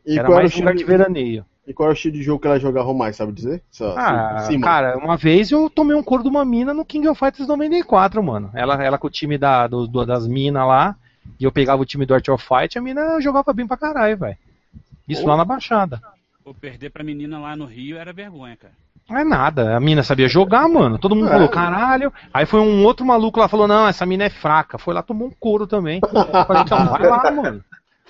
E 0.05 0.19
Era 0.19 0.27
qual, 0.27 0.39
era 0.39 0.47
o 0.47 0.49
mais 0.49 0.55
lugar 0.55 0.73
de 0.73 0.81
estilo, 0.81 0.97
veraneio. 0.97 1.45
E 1.67 1.73
qual 1.73 1.89
é 1.89 1.91
o 1.91 1.93
estilo 1.93 2.13
de 2.13 2.21
jogo 2.23 2.39
que 2.39 2.47
ela 2.47 2.59
jogava 2.59 2.93
mais, 2.93 3.15
sabe 3.15 3.31
dizer? 3.31 3.63
Só, 3.71 3.95
Ah, 3.97 4.35
assim, 4.37 4.59
cara, 4.61 4.97
uma 4.97 5.17
vez 5.17 5.49
eu 5.51 5.69
tomei 5.69 5.95
um 5.95 6.03
couro 6.03 6.21
de 6.23 6.29
uma 6.29 6.45
mina 6.45 6.73
no 6.73 6.85
King 6.85 7.07
of 7.07 7.17
Fighters 7.19 7.47
94, 7.47 8.21
mano. 8.21 8.51
Ela, 8.53 8.83
ela 8.83 8.97
com 8.99 9.07
o 9.07 9.09
time 9.09 9.37
da, 9.37 9.65
do- 9.65 9.87
do- 9.87 10.05
das 10.05 10.27
minas 10.27 10.67
lá, 10.67 10.95
e 11.39 11.43
eu 11.43 11.51
pegava 11.51 11.81
o 11.81 11.85
time 11.85 12.05
do 12.05 12.13
Art 12.13 12.27
of 12.29 12.45
Fight, 12.47 12.77
a 12.77 12.81
mina 12.81 13.19
jogava 13.19 13.51
bem 13.51 13.65
pra 13.65 13.77
caralho, 13.77 14.15
velho. 14.17 14.37
Isso 15.09 15.25
lá 15.25 15.35
na 15.35 15.43
Baixada. 15.45 15.99
Pô, 16.43 16.53
perder 16.53 16.91
pra 16.91 17.03
menina 17.03 17.39
lá 17.39 17.55
no 17.55 17.65
Rio 17.65 17.97
era 17.97 18.13
vergonha, 18.13 18.55
cara. 18.55 18.73
Não 19.09 19.17
é 19.19 19.23
nada, 19.23 19.75
a 19.75 19.79
mina 19.79 20.01
sabia 20.03 20.27
jogar, 20.27 20.67
mano. 20.67 20.97
Todo 20.99 21.15
mundo 21.15 21.27
É. 21.27 21.31
falou, 21.31 21.49
caralho. 21.49 22.11
Aí 22.33 22.45
foi 22.45 22.59
um 22.59 22.83
outro 22.83 23.05
maluco 23.05 23.39
lá 23.39 23.47
falou, 23.47 23.67
não, 23.67 23.87
essa 23.87 24.03
mina 24.05 24.23
é 24.23 24.29
fraca. 24.31 24.77
Foi 24.79 24.93
lá, 24.95 25.03
tomou 25.03 25.27
um 25.27 25.31
couro 25.39 25.65
também. 25.67 25.99
Eu 26.03 26.45
falei, 26.45 26.63
então, 26.63 26.85
vai 26.87 27.07
lá, 27.07 27.31
mano. 27.31 27.63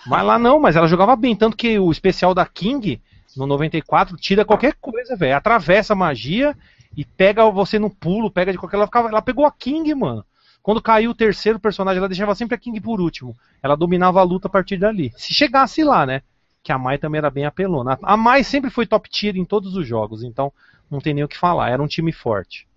Vai 0.08 0.24
lá 0.24 0.38
não, 0.38 0.60
mas 0.60 0.76
ela 0.76 0.88
jogava 0.88 1.16
bem, 1.16 1.36
tanto 1.36 1.58
que 1.58 1.80
o 1.80 1.92
especial 1.92 2.34
da 2.34 2.46
King, 2.46 3.02
no 3.36 3.48
94, 3.48 4.16
tira 4.18 4.46
qualquer 4.46 4.76
coisa, 4.80 5.16
velho. 5.16 5.36
Atravessa 5.36 5.94
a 5.94 5.96
magia 5.96 6.56
e 6.96 7.04
pega 7.04 7.50
você 7.50 7.80
no 7.80 7.90
pulo, 7.90 8.32
pega 8.32 8.52
de 8.52 8.58
qualquer. 8.58 8.78
Ela, 8.78 8.86
ficava, 8.86 9.10
ela 9.10 9.22
pegou 9.22 9.46
a 9.46 9.52
King, 9.52 9.94
mano. 9.96 10.24
Quando 10.62 10.82
caiu 10.82 11.12
o 11.12 11.16
terceiro 11.16 11.60
personagem, 11.60 12.00
ela 12.00 12.08
deixava 12.08 12.34
sempre 12.34 12.56
a 12.56 12.58
King 12.58 12.80
por 12.82 13.00
último. 13.00 13.36
Ela 13.62 13.76
dominava 13.76 14.20
a 14.20 14.24
luta 14.24 14.48
a 14.48 14.52
partir 14.52 14.78
dali. 14.78 15.12
Se 15.16 15.34
chegasse 15.34 15.84
lá, 15.84 16.06
né? 16.06 16.22
Que 16.64 16.72
a 16.72 16.78
Mai 16.78 16.98
também 16.98 17.20
era 17.20 17.30
bem 17.30 17.46
apelona. 17.46 18.00
A 18.02 18.18
Mai 18.18 18.44
sempre 18.44 18.72
foi 18.72 18.88
top 18.88 19.10
tier 19.10 19.36
em 19.36 19.46
todos 19.46 19.76
os 19.76 19.88
jogos, 19.88 20.24
então 20.24 20.52
não 20.90 21.00
tem 21.00 21.14
nem 21.14 21.24
o 21.24 21.28
que 21.28 21.38
falar. 21.38 21.70
Era 21.70 21.84
um 21.84 21.88
time 21.88 22.12
forte. 22.12 22.68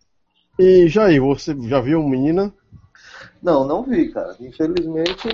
E 0.58 0.88
Jair, 0.88 1.22
você 1.22 1.56
já 1.68 1.80
viu 1.80 2.06
menina? 2.06 2.52
Não, 3.42 3.64
não 3.64 3.82
vi, 3.82 4.10
cara. 4.10 4.36
Infelizmente, 4.40 5.28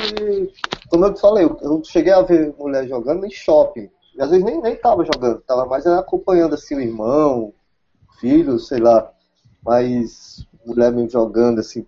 como 0.89 1.07
eu 1.07 1.15
te 1.15 1.21
falei, 1.21 1.45
eu, 1.45 1.83
cheguei 1.85 2.13
a 2.13 2.23
ver 2.23 2.55
mulher 2.59 2.87
jogando 2.87 3.25
em 3.25 3.31
shopping. 3.31 3.91
E 4.15 4.23
às 4.23 4.31
vezes 4.31 4.45
nem, 4.45 4.61
nem 4.61 4.77
tava 4.77 5.05
jogando, 5.05 5.41
tava 5.41 5.67
mais 5.67 5.87
acompanhando 5.87 6.55
assim 6.55 6.77
o 6.77 6.81
irmão, 6.81 7.53
filho, 8.21 8.59
sei 8.59 8.79
lá. 8.79 9.11
Mas 9.65 10.47
mulher 10.65 10.93
mesmo 10.93 11.11
jogando 11.11 11.61
assim, 11.61 11.87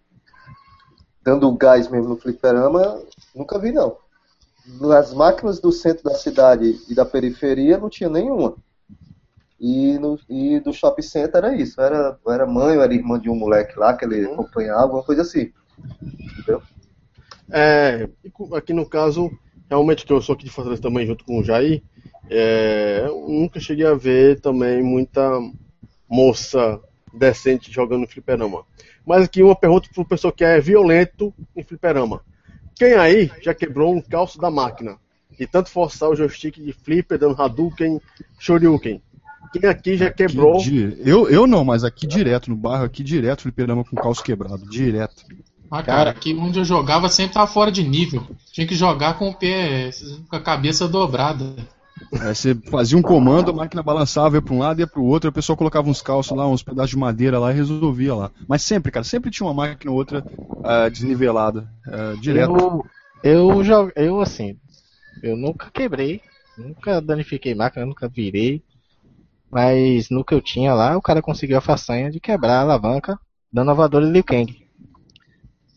dando 1.22 1.52
gás 1.52 1.88
mesmo 1.88 2.10
no 2.10 2.16
fliperama, 2.16 3.00
nunca 3.34 3.58
vi 3.58 3.72
não. 3.72 3.96
Nas 4.80 5.12
máquinas 5.14 5.60
do 5.60 5.70
centro 5.70 6.04
da 6.04 6.14
cidade 6.14 6.80
e 6.88 6.94
da 6.94 7.04
periferia 7.04 7.78
não 7.78 7.88
tinha 7.88 8.08
nenhuma. 8.08 8.56
E, 9.58 9.98
no, 9.98 10.18
e 10.28 10.60
do 10.60 10.72
shopping 10.72 11.02
center 11.02 11.44
era 11.44 11.54
isso. 11.54 11.80
Era, 11.80 12.18
era 12.28 12.46
mãe 12.46 12.76
ou 12.76 12.82
era 12.82 12.92
irmã 12.92 13.18
de 13.18 13.30
um 13.30 13.36
moleque 13.36 13.78
lá 13.78 13.94
que 13.94 14.04
ele 14.04 14.24
acompanhava, 14.26 14.82
alguma 14.82 15.02
coisa 15.02 15.22
assim. 15.22 15.52
Entendeu? 16.02 16.62
É, 17.50 18.08
e 18.24 18.56
aqui 18.56 18.72
no 18.72 18.86
caso, 18.86 19.30
realmente 19.68 20.04
que 20.04 20.12
eu 20.12 20.20
sou 20.20 20.34
aqui 20.34 20.44
de 20.44 20.50
Fortaleza 20.50 20.82
também, 20.82 21.06
junto 21.06 21.24
com 21.24 21.38
o 21.38 21.44
Jair, 21.44 21.82
é, 22.28 23.04
eu 23.06 23.26
nunca 23.28 23.60
cheguei 23.60 23.86
a 23.86 23.94
ver 23.94 24.40
também 24.40 24.82
muita 24.82 25.30
moça 26.08 26.80
decente 27.12 27.72
jogando 27.72 28.06
fliperama. 28.06 28.64
Mas 29.06 29.24
aqui 29.24 29.42
uma 29.42 29.56
pergunta 29.56 29.88
para 29.92 30.02
o 30.02 30.06
pessoal 30.06 30.32
que 30.32 30.44
é 30.44 30.60
violento 30.60 31.32
em 31.54 31.62
fliperama. 31.62 32.20
Quem 32.74 32.94
aí 32.94 33.30
já 33.40 33.54
quebrou 33.54 33.94
um 33.94 34.00
calço 34.00 34.38
da 34.38 34.50
máquina? 34.50 34.98
De 35.38 35.46
tanto 35.46 35.70
forçar 35.70 36.10
o 36.10 36.16
joystick 36.16 36.56
de 36.56 36.72
flipper, 36.72 37.18
dando 37.18 37.40
Hadouken, 37.40 38.00
Shoryuken. 38.38 39.02
Quem 39.52 39.68
aqui 39.68 39.96
já 39.96 40.10
quebrou... 40.10 40.58
Aqui 40.58 40.96
eu, 41.04 41.28
eu 41.28 41.46
não, 41.46 41.64
mas 41.64 41.84
aqui 41.84 42.06
direto, 42.06 42.50
no 42.50 42.56
bairro, 42.56 42.84
aqui 42.84 43.02
direto, 43.02 43.42
fliperama 43.42 43.84
com 43.84 43.96
calço 43.96 44.22
quebrado. 44.22 44.68
Direto. 44.68 45.24
Ah, 45.70 45.82
cara, 45.82 46.10
aqui 46.10 46.34
onde 46.34 46.58
eu 46.58 46.64
jogava 46.64 47.08
sempre 47.08 47.34
tava 47.34 47.46
fora 47.46 47.70
de 47.72 47.82
nível. 47.82 48.26
Tinha 48.52 48.66
que 48.66 48.74
jogar 48.74 49.18
com 49.18 49.28
o 49.28 49.34
pé, 49.34 49.90
com 50.28 50.36
a 50.36 50.40
cabeça 50.40 50.86
dobrada. 50.86 51.54
Aí 52.20 52.34
você 52.34 52.54
fazia 52.54 52.96
um 52.96 53.02
comando, 53.02 53.50
a 53.50 53.54
máquina 53.54 53.82
balançava, 53.82 54.36
ia 54.36 54.42
pra 54.42 54.54
um 54.54 54.58
lado, 54.58 54.80
ia 54.80 54.86
pro 54.86 55.02
outro, 55.02 55.30
o 55.30 55.32
pessoal 55.32 55.56
colocava 55.56 55.88
uns 55.88 56.02
calços 56.02 56.36
lá, 56.36 56.46
uns 56.46 56.62
pedaços 56.62 56.90
de 56.90 56.96
madeira 56.96 57.38
lá 57.38 57.50
e 57.50 57.56
resolvia 57.56 58.14
lá. 58.14 58.30
Mas 58.46 58.62
sempre, 58.62 58.92
cara, 58.92 59.04
sempre 59.04 59.30
tinha 59.30 59.46
uma 59.46 59.54
máquina 59.54 59.90
ou 59.90 59.98
outra 59.98 60.24
ah, 60.62 60.88
desnivelada. 60.88 61.68
ah, 61.86 62.14
direto. 62.20 62.52
Eu, 62.52 62.86
eu, 63.22 63.64
jogo, 63.64 63.92
eu 63.96 64.20
assim, 64.20 64.56
eu 65.22 65.36
nunca 65.36 65.70
quebrei, 65.72 66.20
nunca 66.56 67.00
danifiquei 67.00 67.54
máquina, 67.54 67.86
nunca 67.86 68.08
virei. 68.08 68.62
Mas 69.50 70.10
no 70.10 70.24
que 70.24 70.34
eu 70.34 70.40
tinha 70.40 70.74
lá, 70.74 70.96
o 70.96 71.02
cara 71.02 71.22
conseguiu 71.22 71.56
a 71.56 71.62
façanha 71.62 72.10
de 72.10 72.20
quebrar 72.20 72.58
a 72.58 72.60
alavanca, 72.60 73.18
dando 73.52 73.70
a 73.70 73.74
voadora 73.74 74.04
de 74.04 74.12
Liu 74.12 74.24
Kang. 74.24 74.65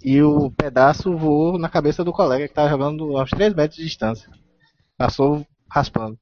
E 0.03 0.21
o 0.21 0.49
pedaço 0.51 1.15
voou 1.15 1.57
na 1.57 1.67
cabeça 1.69 2.03
do 2.03 2.13
colega 2.13 2.47
que 2.47 2.53
tava 2.53 2.69
jogando 2.69 3.17
a 3.17 3.23
uns 3.23 3.30
3 3.31 3.53
metros 3.53 3.77
de 3.77 3.85
distância. 3.85 4.30
Passou 4.97 5.45
raspando. 5.69 6.17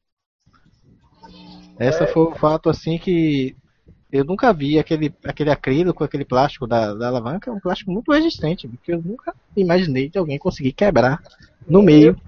Essa 1.80 2.08
foi 2.08 2.24
o 2.24 2.36
fato 2.36 2.70
assim 2.70 2.98
que 2.98 3.56
eu 4.12 4.24
nunca 4.24 4.52
vi 4.52 4.80
aquele, 4.80 5.14
aquele 5.24 5.52
acrílico, 5.52 6.04
aquele 6.04 6.26
plástico 6.26 6.66
da, 6.66 6.94
da 6.94 7.08
alavanca, 7.08 7.52
é 7.52 7.54
um 7.54 7.60
plástico 7.60 7.92
muito 7.92 8.12
resistente, 8.12 8.68
que 8.82 8.94
eu 8.94 9.02
nunca 9.02 9.36
imaginei 9.56 10.10
de 10.10 10.18
alguém 10.18 10.40
conseguir 10.40 10.72
quebrar 10.72 11.22
no 11.68 11.84
meio 11.84 12.20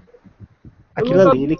aquilo 0.94 1.28
ali. 1.28 1.44
Ele, 1.44 1.56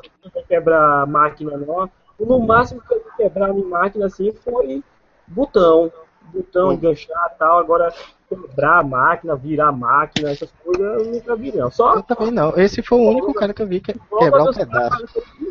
quebrar 0.46 1.02
a 1.02 1.06
máquina, 1.06 1.56
não. 1.56 1.90
No 2.18 2.38
máximo 2.38 2.82
que 2.82 2.94
eu 2.94 3.02
quebrar 3.16 3.52
minha 3.52 3.66
máquina 3.66 4.06
assim 4.06 4.30
foi 4.32 4.84
botão. 5.26 5.90
Botão, 6.32 6.72
enganchar 6.72 7.32
e 7.34 7.38
tal. 7.38 7.58
Agora, 7.58 7.92
quebrar 8.28 8.78
a 8.78 8.82
máquina, 8.82 9.36
virar 9.36 9.68
a 9.68 9.72
máquina, 9.72 10.30
essas 10.30 10.50
coisas 10.64 10.82
eu 10.82 11.12
nunca 11.12 11.36
vi, 11.36 11.54
não. 11.56 11.70
Só 11.70 11.96
eu 11.96 12.02
também 12.02 12.30
não. 12.30 12.56
Esse 12.56 12.82
foi 12.82 12.98
o 12.98 13.08
único 13.10 13.34
cara 13.34 13.52
que 13.52 13.62
eu 13.62 13.66
vi 13.66 13.80
que, 13.80 13.92
quebrar 13.92 14.44
um 14.44 14.52
pedaço. 14.52 15.04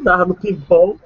Dava 0.03 0.25
no 0.25 0.35
pinball, 0.35 0.97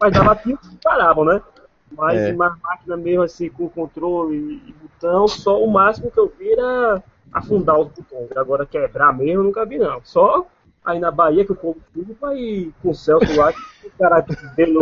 mas 0.00 0.12
dava 0.12 0.34
tempo 0.34 0.58
que 0.58 0.76
paravam, 0.82 1.24
né? 1.24 1.42
Mas 1.90 2.20
É. 2.20 2.32
uma 2.32 2.58
máquina 2.62 2.96
mesmo 2.96 3.22
assim, 3.22 3.48
com 3.48 3.68
controle 3.68 4.62
e 4.66 4.72
botão, 4.72 5.26
só 5.26 5.62
o 5.62 5.70
máximo 5.70 6.10
que 6.10 6.18
eu 6.18 6.32
vi 6.38 6.52
era 6.52 7.02
afundar 7.32 7.78
os 7.78 7.88
botões. 7.88 8.36
Agora 8.36 8.66
quebrar 8.66 9.16
mesmo 9.16 9.40
eu 9.40 9.44
nunca 9.44 9.64
vi, 9.64 9.78
não. 9.78 10.00
Só 10.04 10.46
aí 10.84 10.98
na 10.98 11.10
Bahia 11.10 11.44
que 11.44 11.52
o 11.52 11.56
povo 11.56 11.78
tudo 11.92 12.16
vai 12.20 12.72
com 12.82 12.90
o 12.90 12.94
Celso 12.94 13.36
lá, 13.36 13.52
que 13.52 13.86
o 13.86 13.90
cara 13.98 14.24
dele 14.56 14.78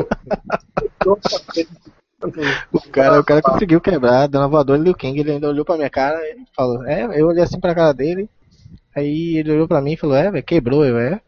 O 2.72 2.80
cara, 2.90 3.20
o 3.20 3.24
cara 3.24 3.42
conseguiu 3.42 3.80
quebrar, 3.80 4.26
dando 4.26 4.44
a 4.44 4.48
voadora 4.48 4.78
Liu 4.80 4.94
Kang, 4.96 5.18
ele 5.18 5.32
ainda 5.32 5.48
olhou 5.48 5.64
pra 5.64 5.76
minha 5.76 5.90
cara 5.90 6.18
e 6.26 6.44
falou, 6.54 6.82
é, 6.86 7.04
eu 7.20 7.26
olhei 7.26 7.42
assim 7.42 7.60
pra 7.60 7.74
cara 7.74 7.92
dele, 7.92 8.28
aí 8.94 9.36
ele 9.36 9.52
olhou 9.52 9.68
pra 9.68 9.82
mim 9.82 9.92
e 9.92 9.96
falou, 9.98 10.16
é, 10.16 10.30
velho, 10.30 10.44
quebrou, 10.44 10.84
eu 10.84 10.98
é. 10.98 11.20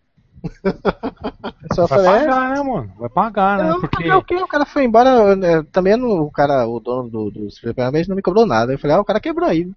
Só 1.75 1.87
Vai 1.87 1.99
falei, 1.99 2.23
é, 2.23 2.27
pagar, 2.27 2.55
né, 2.55 2.63
mano? 2.63 2.93
Vai 2.99 3.09
pagar, 3.11 3.59
né? 3.59 3.65
Não, 3.71 3.81
Porque. 3.81 4.11
o 4.11 4.23
quê? 4.23 4.37
O 4.37 4.47
cara 4.49 4.65
foi 4.65 4.85
embora. 4.85 5.35
né, 5.37 5.63
Também 5.73 5.97
no, 5.97 6.23
o 6.23 6.31
cara, 6.31 6.67
o 6.67 6.79
dono 6.81 7.11
do, 7.11 7.31
do 7.31 7.51
fliperama, 7.51 7.99
ele 7.99 8.09
não 8.09 8.17
me 8.17 8.23
cobrou 8.23 8.47
nada. 8.47 8.73
Eu 8.73 8.79
falei, 8.79 8.97
ah, 8.97 9.01
o 9.01 9.05
cara 9.05 9.21
quebrou 9.21 9.49
aí. 9.49 9.69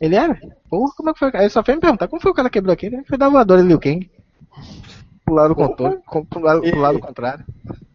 Ele 0.00 0.16
é, 0.16 0.34
porra, 0.68 0.92
como 0.96 1.10
é 1.10 1.12
que 1.12 1.18
foi? 1.20 1.30
Aí 1.34 1.42
ele 1.42 1.50
só 1.50 1.62
foi 1.62 1.74
me 1.74 1.80
perguntar, 1.80 2.08
como 2.08 2.20
foi 2.20 2.32
o 2.32 2.34
cara 2.34 2.50
que 2.50 2.54
quebrou 2.54 2.72
aqui? 2.72 2.86
Ele 2.86 3.04
foi 3.04 3.16
dar 3.16 3.28
voadora 3.30 3.62
em 3.62 3.66
Liu 3.68 3.78
Kang. 3.80 4.10
Pro 5.24 5.34
lado, 5.34 5.54
contorno, 5.54 6.02
com- 6.06 6.24
pro 6.24 6.40
lado, 6.40 6.60
pro 6.60 6.80
lado 6.80 6.98
contrário. 6.98 7.44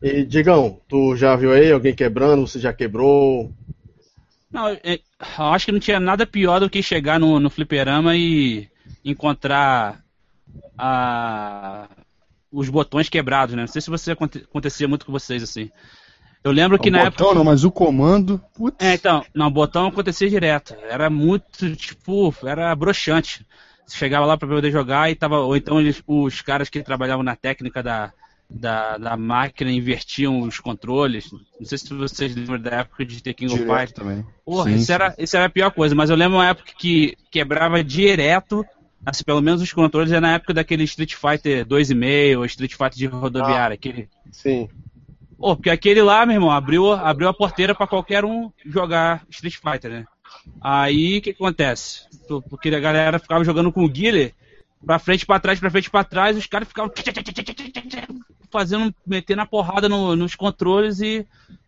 E 0.01 0.23
Digão, 0.23 0.79
tu 0.87 1.15
já 1.15 1.35
viu 1.35 1.51
aí 1.51 1.71
alguém 1.71 1.93
quebrando? 1.93 2.47
Você 2.47 2.59
já 2.59 2.71
quebrou? 2.71 3.51
Não, 4.51 4.67
é- 4.69 4.99
eu 5.37 5.45
acho 5.45 5.65
que 5.65 5.71
não 5.71 5.79
tinha 5.79 5.99
nada 5.99 6.25
pior 6.25 6.59
do 6.59 6.69
que 6.69 6.81
chegar 6.81 7.19
no, 7.19 7.39
no 7.39 7.49
fliperama 7.49 8.15
e 8.15 8.67
encontrar 9.03 10.01
a- 10.77 11.87
os 12.51 12.69
botões 12.69 13.09
quebrados, 13.09 13.55
né? 13.55 13.61
Não 13.63 13.67
sei 13.67 13.81
se 13.81 13.89
você 13.89 14.11
aconte- 14.11 14.39
acontecia 14.49 14.87
muito 14.87 15.05
com 15.05 15.11
vocês 15.11 15.43
assim. 15.43 15.69
Eu 16.43 16.51
lembro 16.51 16.79
que 16.79 16.87
o 16.87 16.91
na 16.91 16.99
botão 17.05 17.27
época. 17.27 17.35
não, 17.35 17.43
mas 17.43 17.63
o 17.65 17.71
comando. 17.71 18.41
Putz, 18.55 18.77
É, 18.79 18.93
então, 18.93 19.23
não, 19.35 19.47
o 19.47 19.51
botão 19.51 19.87
acontecia 19.87 20.29
direto. 20.29 20.73
Era 20.89 21.09
muito, 21.09 21.75
tipo, 21.75 22.33
era 22.43 22.73
broxante. 22.73 23.45
Você 23.85 23.97
chegava 23.97 24.25
lá 24.25 24.37
pra 24.37 24.47
poder 24.47 24.71
jogar 24.71 25.11
e 25.11 25.15
tava. 25.15 25.39
Ou 25.39 25.55
então 25.57 25.79
eles- 25.81 26.01
os 26.07 26.41
caras 26.41 26.69
que 26.69 26.81
trabalhavam 26.81 27.23
na 27.23 27.35
técnica 27.35 27.83
da, 27.83 28.13
da, 28.49 28.97
da 28.97 29.15
máquina 29.15 29.71
invertiam 29.71 30.39
os 30.41 30.59
controles. 30.59 31.31
Não 31.31 31.65
sei 31.65 31.77
se 31.77 31.93
vocês 31.93 32.35
lembram 32.35 32.59
da 32.59 32.77
época 32.77 33.05
de 33.05 33.21
The 33.21 33.33
King 33.33 33.53
of 33.53 33.61
direto 33.61 33.77
Fighters. 33.79 33.93
também. 33.93 34.25
Porra, 34.43 34.69
Sim, 34.71 34.75
isso, 34.75 34.85
sim. 34.85 34.93
era, 34.93 35.15
isso 35.17 35.37
era 35.37 35.45
a 35.45 35.49
pior 35.49 35.71
coisa, 35.71 35.93
mas 35.93 36.09
eu 36.09 36.15
lembro 36.15 36.37
uma 36.37 36.47
época 36.47 36.71
que 36.77 37.15
quebrava 37.29 37.83
direto, 37.83 38.65
assim, 39.05 39.23
pelo 39.23 39.41
menos 39.41 39.61
os 39.61 39.71
controles, 39.71 40.11
é 40.11 40.19
na 40.19 40.33
época 40.33 40.53
daquele 40.53 40.83
Street 40.83 41.13
Fighter 41.13 41.65
2,5 41.65 42.37
ou 42.39 42.45
Street 42.45 42.71
Fighter 42.71 42.97
de 42.97 43.05
rodoviária, 43.05 43.75
aquele. 43.75 44.09
Sim. 44.31 44.67
Pô, 45.37 45.55
porque 45.55 45.69
aquele 45.69 46.01
lá, 46.01 46.25
meu 46.25 46.35
irmão, 46.35 46.51
abriu, 46.51 46.91
abriu 46.91 47.29
a 47.29 47.33
porteira 47.33 47.73
pra 47.75 47.87
qualquer 47.87 48.25
um 48.25 48.51
jogar 48.65 49.23
Street 49.29 49.55
Fighter, 49.55 49.89
né? 49.91 50.05
Aí 50.59 51.19
o 51.19 51.21
que 51.21 51.29
acontece? 51.29 52.01
Porque 52.49 52.69
a 52.69 52.79
galera 52.79 53.19
ficava 53.19 53.43
jogando 53.43 53.71
com 53.71 53.83
o 53.83 53.89
Guile 53.89 54.33
pra 54.85 54.99
frente, 54.99 55.25
pra 55.25 55.39
trás, 55.39 55.59
pra 55.59 55.69
frente, 55.69 55.89
pra 55.89 56.03
trás, 56.03 56.35
os 56.37 56.45
caras 56.45 56.67
ficavam 56.67 56.91
fazendo, 58.51 58.93
metendo 59.05 59.41
a 59.41 59.45
porrada 59.45 59.87
no- 59.89 60.15
nos 60.15 60.35
controles 60.35 60.99
e 61.01 61.25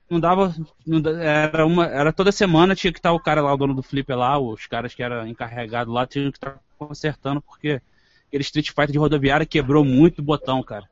não 0.10 0.20
dava. 0.20 0.54
não 0.86 1.00
era, 1.22 1.66
uma, 1.66 1.86
era 1.86 2.12
toda 2.14 2.32
semana 2.32 2.76
tinha 2.76 2.92
que 2.92 3.00
estar 3.00 3.14
o 3.14 3.20
cara 3.20 3.42
lá, 3.42 3.54
o 3.54 3.58
dono 3.58 3.74
do 3.74 3.84
flipper 3.84 4.18
lá, 4.18 4.38
os 4.38 4.66
caras 4.68 4.94
que 4.94 5.02
eram 5.04 5.26
encarregados 5.28 5.94
lá, 5.94 6.06
tinham 6.06 6.32
que 6.32 6.38
estar 6.38 6.60
consertando, 6.78 7.42
porque 7.42 7.82
aquele 8.28 8.42
Street 8.44 8.68
Fighter 8.70 8.92
de 8.92 8.98
rodoviária 8.98 9.46
quebrou 9.46 9.86
muito 9.86 10.22
botão, 10.22 10.62
cara. 10.64 10.86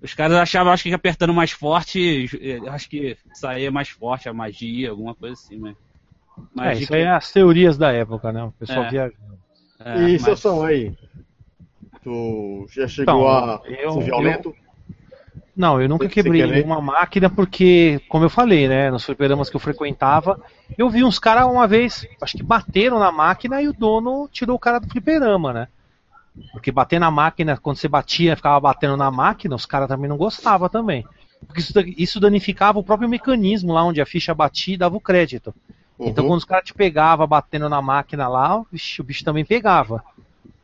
Os 0.00 0.14
caras 0.14 0.36
achavam, 0.36 0.72
acho 0.72 0.82
que 0.84 0.92
apertando 0.92 1.32
mais 1.34 1.50
forte, 1.50 2.28
eu 2.40 2.70
acho 2.70 2.88
que 2.88 3.16
saía 3.34 3.70
mais 3.70 3.88
forte 3.88 4.28
a 4.28 4.32
magia, 4.32 4.90
alguma 4.90 5.14
coisa 5.14 5.34
assim, 5.34 5.56
mas. 5.58 5.74
É, 5.74 6.42
Magia 6.54 6.82
isso 6.84 6.94
aí 6.94 7.00
é 7.02 7.08
as 7.10 7.32
teorias 7.32 7.78
da 7.78 7.90
época, 7.92 8.30
né? 8.30 8.44
O 8.44 8.52
pessoal 8.52 8.84
É. 8.84 8.90
viajando. 8.90 9.38
é, 9.80 10.08
e 10.10 10.18
mas- 10.20 10.46
aí? 10.64 10.94
Tu 12.02 12.66
já 12.70 12.86
chegou 12.86 13.14
Então, 13.14 13.28
a 13.28 13.62
eu- 13.66 13.92
ser 13.92 14.04
violento? 14.04 14.54
Não, 15.56 15.80
eu 15.80 15.88
nunca 15.88 16.06
quebrei 16.06 16.46
nenhuma 16.46 16.82
máquina 16.82 17.30
porque, 17.30 17.98
como 18.08 18.24
eu 18.24 18.30
falei, 18.30 18.68
né, 18.68 18.90
nos 18.90 19.04
fliperamas 19.04 19.48
que 19.48 19.56
eu 19.56 19.60
frequentava, 19.60 20.38
eu 20.76 20.90
vi 20.90 21.02
uns 21.02 21.18
caras 21.18 21.46
uma 21.46 21.66
vez, 21.66 22.06
acho 22.20 22.36
que 22.36 22.42
bateram 22.42 22.98
na 22.98 23.10
máquina 23.10 23.62
e 23.62 23.68
o 23.68 23.72
dono 23.72 24.28
tirou 24.30 24.56
o 24.56 24.58
cara 24.58 24.78
do 24.78 24.86
fliperama, 24.88 25.52
né? 25.54 25.68
Porque 26.52 26.70
bater 26.70 27.00
na 27.00 27.10
máquina, 27.10 27.56
quando 27.56 27.78
você 27.78 27.88
batia, 27.88 28.36
ficava 28.36 28.60
batendo 28.60 28.98
na 28.98 29.10
máquina, 29.10 29.56
os 29.56 29.64
caras 29.64 29.88
também 29.88 30.08
não 30.08 30.18
gostavam 30.18 30.68
também. 30.68 31.06
Porque 31.46 31.60
isso, 31.60 31.72
isso 31.96 32.20
danificava 32.20 32.78
o 32.78 32.84
próprio 32.84 33.08
mecanismo 33.08 33.72
lá 33.72 33.82
onde 33.82 34.00
a 34.00 34.06
ficha 34.06 34.34
batia 34.34 34.74
e 34.74 34.78
dava 34.78 34.96
o 34.96 35.00
crédito. 35.00 35.54
Então 35.98 36.24
Uhum. 36.24 36.30
quando 36.30 36.38
os 36.38 36.44
caras 36.44 36.66
te 36.66 36.74
pegavam 36.74 37.26
batendo 37.26 37.68
na 37.68 37.80
máquina 37.80 38.28
lá, 38.28 38.58
o 38.58 38.66
bicho, 38.70 39.00
o 39.00 39.04
bicho 39.04 39.24
também 39.24 39.44
pegava. 39.44 40.04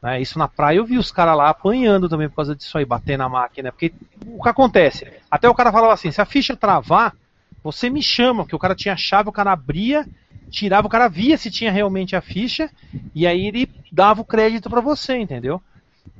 Né? 0.02 0.20
Isso 0.20 0.38
na 0.38 0.48
praia 0.48 0.78
eu 0.78 0.84
vi 0.84 0.98
os 0.98 1.12
caras 1.12 1.36
lá 1.36 1.48
apanhando 1.48 2.08
também 2.08 2.28
por 2.28 2.36
causa 2.36 2.56
disso 2.56 2.76
aí, 2.76 2.84
bater 2.84 3.16
na 3.16 3.28
máquina. 3.28 3.70
Porque 3.70 3.92
o 4.26 4.42
que 4.42 4.48
acontece? 4.48 5.06
Até 5.30 5.48
o 5.48 5.54
cara 5.54 5.70
falava 5.70 5.94
assim, 5.94 6.10
se 6.10 6.20
a 6.20 6.24
ficha 6.24 6.56
travar, 6.56 7.14
você 7.62 7.88
me 7.88 8.02
chama, 8.02 8.42
porque 8.42 8.56
o 8.56 8.58
cara 8.58 8.74
tinha 8.74 8.94
a 8.94 8.96
chave, 8.96 9.28
o 9.28 9.32
cara 9.32 9.52
abria, 9.52 10.06
tirava, 10.50 10.86
o 10.86 10.90
cara 10.90 11.08
via 11.08 11.38
se 11.38 11.50
tinha 11.50 11.70
realmente 11.70 12.16
a 12.16 12.20
ficha, 12.20 12.68
e 13.14 13.26
aí 13.26 13.46
ele 13.46 13.70
dava 13.90 14.20
o 14.20 14.24
crédito 14.24 14.68
pra 14.68 14.80
você, 14.80 15.16
entendeu? 15.16 15.62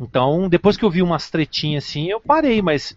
Então, 0.01 0.49
depois 0.49 0.77
que 0.77 0.85
eu 0.85 0.91
vi 0.91 1.03
umas 1.03 1.29
tretinhas 1.29 1.85
assim, 1.85 2.09
eu 2.09 2.21
parei, 2.21 2.63
mas 2.63 2.95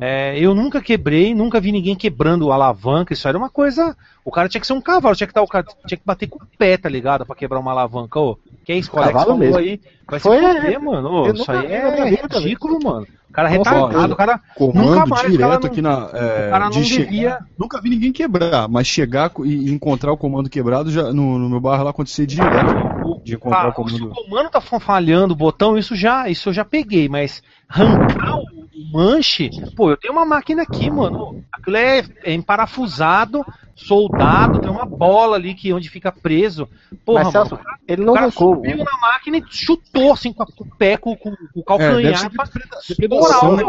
é, 0.00 0.38
eu 0.38 0.54
nunca 0.54 0.80
quebrei, 0.80 1.34
nunca 1.34 1.60
vi 1.60 1.72
ninguém 1.72 1.96
quebrando 1.96 2.52
alavanca, 2.52 3.12
isso 3.12 3.26
era 3.26 3.36
uma 3.36 3.50
coisa. 3.50 3.96
O 4.24 4.30
cara 4.30 4.48
tinha 4.48 4.60
que 4.60 4.66
ser 4.66 4.72
um 4.74 4.80
cavalo, 4.80 5.16
tinha 5.16 5.26
que, 5.26 5.32
dar 5.34 5.42
o 5.42 5.46
cara, 5.48 5.66
tinha 5.86 5.98
que 5.98 6.04
bater 6.06 6.26
com 6.28 6.36
o 6.38 6.46
pé, 6.58 6.76
tá 6.76 6.88
ligado? 6.88 7.24
Pra 7.26 7.34
quebrar 7.34 7.58
uma 7.58 7.70
alavanca, 7.72 8.20
ô. 8.20 8.38
Que 8.64 8.72
é 8.72 8.76
isso, 8.76 8.90
Colex 8.90 9.12
falou 9.12 9.36
mesmo. 9.36 9.56
aí. 9.56 9.80
Vai 10.06 10.20
Foi, 10.20 10.38
se 10.38 10.44
é. 10.44 10.54
fuder, 10.60 10.80
mano. 10.82 11.08
Ô, 11.10 11.26
Eu 11.26 11.34
isso 11.34 11.50
aí 11.50 11.66
é 11.66 12.14
ridículo, 12.14 12.78
mano. 12.82 13.06
O 13.28 13.32
cara 13.32 13.48
é 13.48 13.52
retardado, 13.52 14.12
o 14.12 14.16
cara. 14.16 14.40
Comando 14.54 14.90
Nunca 14.90 15.06
mais, 15.06 15.22
direto 15.30 15.38
cara 15.48 15.60
não- 15.60 15.66
aqui 15.68 15.82
na. 15.82 16.10
é, 16.12 16.46
o 16.46 16.50
cara 16.50 16.64
não 16.64 16.70
de 16.70 16.84
chegar- 16.84 17.04
devia- 17.04 17.38
Nunca 17.58 17.80
vi 17.80 17.90
ninguém 17.90 18.12
quebrar, 18.12 18.68
mas 18.68 18.86
chegar 18.86 19.30
e 19.44 19.70
encontrar 19.70 20.12
o 20.12 20.16
comando 20.16 20.48
quebrado 20.50 20.90
já 20.90 21.12
no, 21.12 21.38
no 21.38 21.48
meu 21.48 21.60
bairro 21.60 21.84
lá 21.84 21.90
acontecia 21.90 22.26
direto. 22.26 22.97
De 23.24 23.34
encontrar 23.34 23.66
Ah, 23.66 23.68
o 23.68 23.72
comando. 23.72 23.96
Se 23.96 24.02
o 24.04 24.08
comando 24.08 24.50
tá 24.50 24.60
falhando 24.60 25.34
o 25.34 25.36
botão, 25.36 25.76
isso 25.76 25.94
já, 25.96 26.28
isso 26.28 26.48
eu 26.48 26.52
já 26.52 26.64
peguei, 26.64 27.08
mas 27.08 27.42
arrancar 27.68 28.36
o 28.36 28.44
manche, 28.92 29.50
pô, 29.76 29.90
eu 29.90 29.96
tenho 29.96 30.12
uma 30.12 30.24
máquina 30.24 30.62
aqui, 30.62 30.90
mano. 30.90 31.34
Aquilo 31.52 31.76
é, 31.76 32.02
é 32.24 32.32
emparafusado, 32.32 33.44
soldado, 33.74 34.58
tem 34.58 34.70
uma 34.70 34.86
bola 34.86 35.36
ali 35.36 35.54
que 35.54 35.72
onde 35.72 35.88
fica 35.88 36.10
preso. 36.12 36.68
Porra, 37.04 37.24
Mas, 37.24 37.34
mano, 37.34 37.46
Celso, 37.48 37.64
ele 37.86 38.02
o 38.02 38.06
não 38.06 38.14
cara 38.14 38.26
arrancou. 38.26 38.54
subiu 38.56 38.78
na 38.78 38.98
máquina 39.00 39.36
e 39.38 39.44
chutou 39.50 40.12
assim 40.12 40.32
com, 40.32 40.42
a- 40.42 40.46
com 40.46 40.64
o 40.64 40.76
pé, 40.76 40.96
com, 40.96 41.16
com- 41.16 41.30
com 41.34 41.36
o 41.54 41.60
É, 41.60 41.62
calcanhar 41.64 42.18
ser 42.18 42.30
pra 42.30 42.44
depredação, 42.88 43.56
né? 43.56 43.64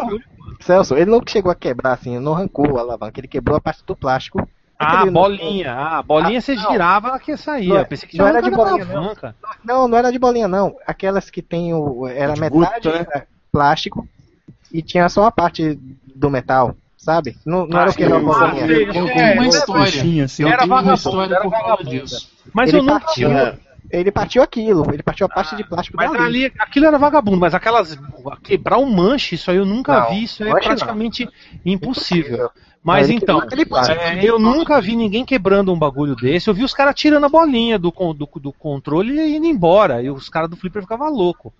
Celso, 0.61 0.95
ele 0.95 1.09
não 1.09 1.21
chegou 1.27 1.51
a 1.51 1.55
quebrar 1.55 1.93
assim, 1.93 2.19
não 2.19 2.33
arrancou 2.33 2.77
a 2.77 2.81
alavanca, 2.81 3.19
ele 3.19 3.27
quebrou 3.27 3.57
a 3.57 3.61
parte 3.61 3.83
do 3.85 3.95
plástico. 3.95 4.45
Ah, 4.81 4.99
Aquele- 4.99 5.11
bolinha. 5.11 5.73
Ah, 5.73 6.01
bolinha 6.01 6.37
Ah, 6.37 6.41
você 6.41 6.55
não. 6.55 6.71
girava 6.71 7.19
que 7.19 7.35
saía. 7.35 7.67
Não 7.69 7.77
é- 7.77 7.81
Eu 7.81 7.85
pensei 7.85 8.07
que 8.07 8.17
não 8.17 8.25
tinha 8.27 8.37
era 8.37 8.49
de 8.49 8.55
bolinha, 8.55 8.85
não. 8.85 8.97
alavanca. 8.97 9.35
Não, 9.63 9.87
não 9.89 9.97
era 9.97 10.09
de 10.11 10.17
bolinha, 10.17 10.47
não. 10.47 10.75
Aquelas 10.87 11.29
que 11.29 11.41
tem 11.41 11.73
o. 11.73 12.07
Era 12.07 12.33
De 12.33 12.39
metade 12.39 12.87
né? 12.87 13.05
era 13.11 13.27
plástico 13.51 14.07
e 14.71 14.81
tinha 14.81 15.09
só 15.09 15.25
a 15.25 15.31
parte 15.31 15.77
do 16.15 16.29
metal, 16.29 16.75
sabe? 16.97 17.37
Não, 17.45 17.67
não 17.67 17.77
era 17.81 17.91
o 17.91 17.93
que 17.93 18.03
era 18.03 18.15
Ah, 18.15 18.19
uma 18.19 18.33
bolinha. 18.39 18.65
Eu 18.67 18.93
tenho 18.93 19.33
uma 19.33 19.47
história. 19.47 20.23
Assim, 20.23 20.43
Eu 20.43 20.47
Era 20.47 20.57
tenho 20.59 20.71
uma 20.71 20.75
vagabundo, 20.81 20.93
história 20.95 21.33
era 21.35 21.43
por 21.43 21.51
causa 21.51 21.65
vagabundo. 21.67 21.89
disso. 21.89 22.31
Mas 22.53 22.69
Ele 22.69 22.77
eu 22.77 22.83
não 22.83 22.99
partiu. 22.99 23.31
É, 23.31 23.57
Ele 23.91 24.11
partiu 24.11 24.43
aquilo, 24.43 24.85
ele 24.93 25.01
partiu 25.01 25.25
a 25.25 25.29
parte 25.29 25.55
de 25.55 25.63
plástico 25.63 25.97
Mas 25.97 26.11
dali. 26.11 26.23
ali, 26.45 26.53
aquilo 26.59 26.85
era 26.85 26.97
vagabundo, 26.99 27.37
mas 27.37 27.55
aquelas. 27.55 27.97
Quebrar 28.43 28.77
um 28.77 28.85
manche, 28.89 29.33
isso 29.33 29.49
aí 29.49 29.57
eu 29.57 29.65
nunca 29.65 30.01
Não, 30.01 30.09
vi, 30.11 30.23
isso 30.25 30.43
é 30.43 30.45
manche 30.51 30.69
não. 30.69 30.75
praticamente 30.75 31.27
impossível. 31.65 32.51
Mas 32.81 33.07
então, 33.23 33.39
é, 33.93 34.25
eu 34.25 34.39
nunca 34.39 34.79
vi 34.81 34.95
ninguém 34.95 35.25
quebrando 35.25 35.71
um 35.73 35.77
bagulho 35.77 36.15
desse. 36.15 36.49
Eu 36.49 36.53
vi 36.53 36.63
os 36.63 36.73
caras 36.73 36.95
tirando 36.95 37.25
a 37.25 37.29
bolinha 37.29 37.77
do, 37.77 37.91
do, 37.91 38.29
do 38.39 38.53
controle 38.53 39.13
e 39.19 39.35
indo 39.35 39.45
embora. 39.45 40.01
E 40.01 40.09
os 40.09 40.29
caras 40.29 40.49
do 40.49 40.55
flipper 40.55 40.81
ficavam 40.83 41.11
loucos. 41.13 41.51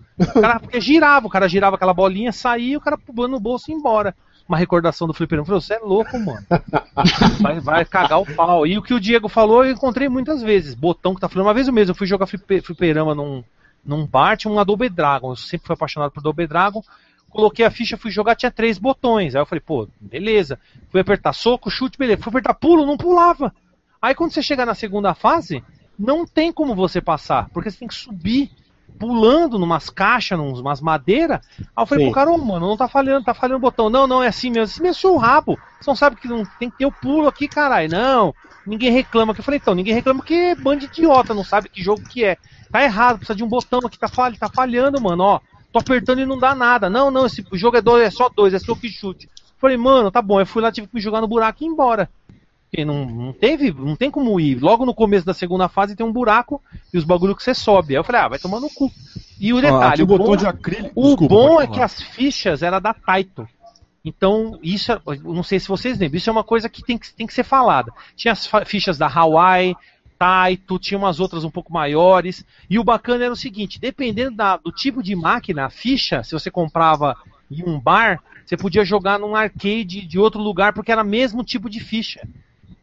Porque 0.60 0.80
girava, 0.80 1.26
o 1.26 1.30
cara 1.30 1.46
girava 1.46 1.76
aquela 1.76 1.92
bolinha, 1.92 2.32
saía 2.32 2.72
e 2.72 2.76
o 2.76 2.80
cara 2.80 2.96
pulando 2.96 3.32
no 3.32 3.40
bolso 3.40 3.70
e 3.70 3.72
ia 3.74 3.78
embora. 3.78 4.14
Uma 4.48 4.56
recordação 4.56 5.06
do 5.06 5.12
flipper. 5.14 5.38
Eu 5.38 5.44
falei, 5.44 5.60
você 5.60 5.74
é 5.74 5.78
louco, 5.78 6.18
mano. 6.18 6.44
Vai, 7.40 7.60
vai 7.60 7.84
cagar 7.84 8.20
o 8.20 8.26
pau. 8.34 8.66
E 8.66 8.76
o 8.76 8.82
que 8.82 8.92
o 8.94 8.98
Diego 9.00 9.28
falou, 9.28 9.64
eu 9.64 9.72
encontrei 9.72 10.08
muitas 10.08 10.42
vezes. 10.42 10.74
Botão 10.74 11.14
que 11.14 11.20
tá 11.20 11.28
falando. 11.28 11.46
Uma 11.46 11.54
vez 11.54 11.68
mesmo, 11.68 11.92
eu 11.92 11.94
fui 11.94 12.06
jogar 12.06 12.26
flipe- 12.26 12.60
fliperama 12.60 13.14
num, 13.14 13.44
num 13.84 14.06
bar, 14.06 14.36
tinha 14.36 14.52
um 14.52 14.58
Adobe 14.58 14.88
Dragon. 14.88 15.30
Eu 15.30 15.36
sempre 15.36 15.66
fui 15.66 15.74
apaixonado 15.74 16.10
por 16.10 16.20
Adobe 16.20 16.46
Dragon. 16.46 16.82
Coloquei 17.30 17.64
a 17.64 17.70
ficha, 17.70 17.96
fui 17.96 18.10
jogar, 18.10 18.34
tinha 18.34 18.50
três 18.50 18.76
botões. 18.76 19.34
Aí 19.34 19.40
eu 19.40 19.46
falei, 19.46 19.60
pô, 19.60 19.88
beleza. 20.00 20.58
Fui 20.90 21.00
apertar 21.00 21.32
soco, 21.32 21.70
chute, 21.70 21.96
beleza. 21.96 22.20
Fui 22.22 22.30
apertar 22.30 22.54
pulo, 22.54 22.84
não 22.84 22.96
pulava. 22.96 23.54
Aí 24.02 24.14
quando 24.14 24.32
você 24.32 24.42
chegar 24.42 24.66
na 24.66 24.74
segunda 24.74 25.14
fase, 25.14 25.62
não 25.98 26.26
tem 26.26 26.52
como 26.52 26.74
você 26.74 27.00
passar, 27.00 27.48
porque 27.50 27.70
você 27.70 27.78
tem 27.78 27.88
que 27.88 27.94
subir 27.94 28.50
pulando 28.98 29.58
numas 29.58 29.88
caixas, 29.88 30.38
numas 30.38 30.80
madeiras. 30.80 31.40
Aí 31.58 31.82
eu 31.82 31.86
falei 31.86 32.04
Sim. 32.04 32.10
pro 32.10 32.14
cara, 32.14 32.30
ô 32.30 32.38
mano, 32.38 32.66
não 32.66 32.76
tá 32.76 32.88
falhando, 32.88 33.24
tá 33.24 33.32
falhando 33.32 33.58
o 33.58 33.60
botão. 33.60 33.88
Não, 33.88 34.06
não, 34.06 34.22
é 34.22 34.28
assim 34.28 34.50
mesmo. 34.50 34.64
Assim 34.64 34.82
mesmo, 34.82 35.00
seu 35.00 35.16
rabo. 35.16 35.58
Você 35.80 35.90
não 35.90 35.96
sabe 35.96 36.16
que 36.16 36.28
não 36.28 36.44
tem 36.58 36.70
que 36.70 36.78
ter 36.78 36.86
o 36.86 36.92
pulo 36.92 37.28
aqui, 37.28 37.46
caralho. 37.46 37.90
Não, 37.90 38.34
ninguém 38.66 38.90
reclama. 38.90 39.32
Que 39.32 39.40
eu 39.40 39.44
falei, 39.44 39.60
então, 39.60 39.74
ninguém 39.74 39.94
reclama 39.94 40.20
porque 40.20 40.34
é 40.34 40.54
bando 40.54 40.80
de 40.80 40.86
idiota, 40.86 41.32
não 41.32 41.44
sabe 41.44 41.68
que 41.68 41.82
jogo 41.82 42.02
que 42.02 42.24
é. 42.24 42.36
Tá 42.70 42.82
errado, 42.82 43.18
precisa 43.18 43.36
de 43.36 43.42
um 43.42 43.48
botão 43.48 43.80
aqui, 43.84 43.98
tá, 43.98 44.08
falha, 44.08 44.36
tá 44.38 44.48
falhando, 44.48 45.00
mano, 45.00 45.24
ó. 45.24 45.40
Tô 45.72 45.78
apertando 45.78 46.20
e 46.20 46.26
não 46.26 46.38
dá 46.38 46.54
nada. 46.54 46.90
Não, 46.90 47.10
não, 47.10 47.26
esse 47.26 47.44
jogo 47.52 47.76
é, 47.76 47.80
dois, 47.80 48.04
é 48.06 48.10
só 48.10 48.28
dois, 48.28 48.54
é 48.54 48.58
soco 48.58 48.84
e 48.84 48.88
chute. 48.88 49.28
Falei, 49.58 49.76
mano, 49.76 50.10
tá 50.10 50.20
bom. 50.20 50.40
Eu 50.40 50.46
fui 50.46 50.62
lá, 50.62 50.72
tive 50.72 50.86
que 50.86 50.94
me 50.94 51.00
jogar 51.00 51.20
no 51.20 51.28
buraco 51.28 51.62
e 51.62 51.66
ir 51.66 51.70
embora. 51.70 52.08
Porque 52.70 52.84
não, 52.84 53.04
não 53.04 53.32
teve, 53.32 53.72
não 53.72 53.96
tem 53.96 54.10
como 54.10 54.38
ir. 54.38 54.60
Logo 54.60 54.86
no 54.86 54.94
começo 54.94 55.26
da 55.26 55.34
segunda 55.34 55.68
fase 55.68 55.96
tem 55.96 56.06
um 56.06 56.12
buraco 56.12 56.62
e 56.94 56.98
os 56.98 57.04
bagulho 57.04 57.34
que 57.34 57.42
você 57.42 57.52
sobe. 57.52 57.94
Aí 57.94 58.00
eu 58.00 58.04
falei, 58.04 58.20
ah, 58.20 58.28
vai 58.28 58.38
tomar 58.38 58.60
no 58.60 58.70
cu. 58.70 58.90
E 59.40 59.52
o 59.52 59.60
detalhe, 59.60 59.94
aqui 59.94 60.02
o 60.02 60.04
o 60.04 60.08
botão 60.08 60.26
bom, 60.26 60.36
de 60.36 60.46
acrílico. 60.46 60.92
o 60.94 61.08
Desculpa, 61.08 61.34
bom 61.34 61.60
é 61.60 61.66
que 61.66 61.80
as 61.80 62.00
fichas 62.00 62.62
eram 62.62 62.80
da 62.80 62.94
Taito. 62.94 63.48
Então, 64.04 64.58
isso, 64.62 64.92
é- 64.92 65.00
eu 65.06 65.34
não 65.34 65.42
sei 65.42 65.58
se 65.58 65.68
vocês 65.68 65.98
lembram, 65.98 66.16
isso 66.16 66.30
é 66.30 66.32
uma 66.32 66.44
coisa 66.44 66.68
que 66.68 66.82
tem 66.82 66.96
que, 66.96 67.12
tem 67.12 67.26
que 67.26 67.34
ser 67.34 67.44
falada. 67.44 67.92
Tinha 68.16 68.32
as 68.32 68.48
fichas 68.66 68.96
da 68.96 69.08
Hawaii, 69.08 69.76
Taito, 70.20 70.78
tinha 70.78 70.98
umas 70.98 71.18
outras 71.18 71.44
um 71.44 71.50
pouco 71.50 71.72
maiores. 71.72 72.44
E 72.68 72.78
o 72.78 72.84
bacana 72.84 73.24
era 73.24 73.32
o 73.32 73.36
seguinte: 73.36 73.80
dependendo 73.80 74.36
da- 74.36 74.58
do 74.58 74.70
tipo 74.70 75.02
de 75.02 75.16
máquina, 75.16 75.64
a 75.64 75.70
ficha, 75.70 76.22
se 76.22 76.32
você 76.32 76.50
comprava 76.50 77.16
em 77.50 77.64
um 77.66 77.80
bar, 77.80 78.22
você 78.44 78.54
podia 78.54 78.84
jogar 78.84 79.18
num 79.18 79.34
arcade 79.34 80.06
de 80.06 80.18
outro 80.18 80.38
lugar, 80.38 80.74
porque 80.74 80.92
era 80.92 81.02
o 81.02 81.06
mesmo 81.06 81.42
tipo 81.42 81.70
de 81.70 81.80
ficha. 81.80 82.28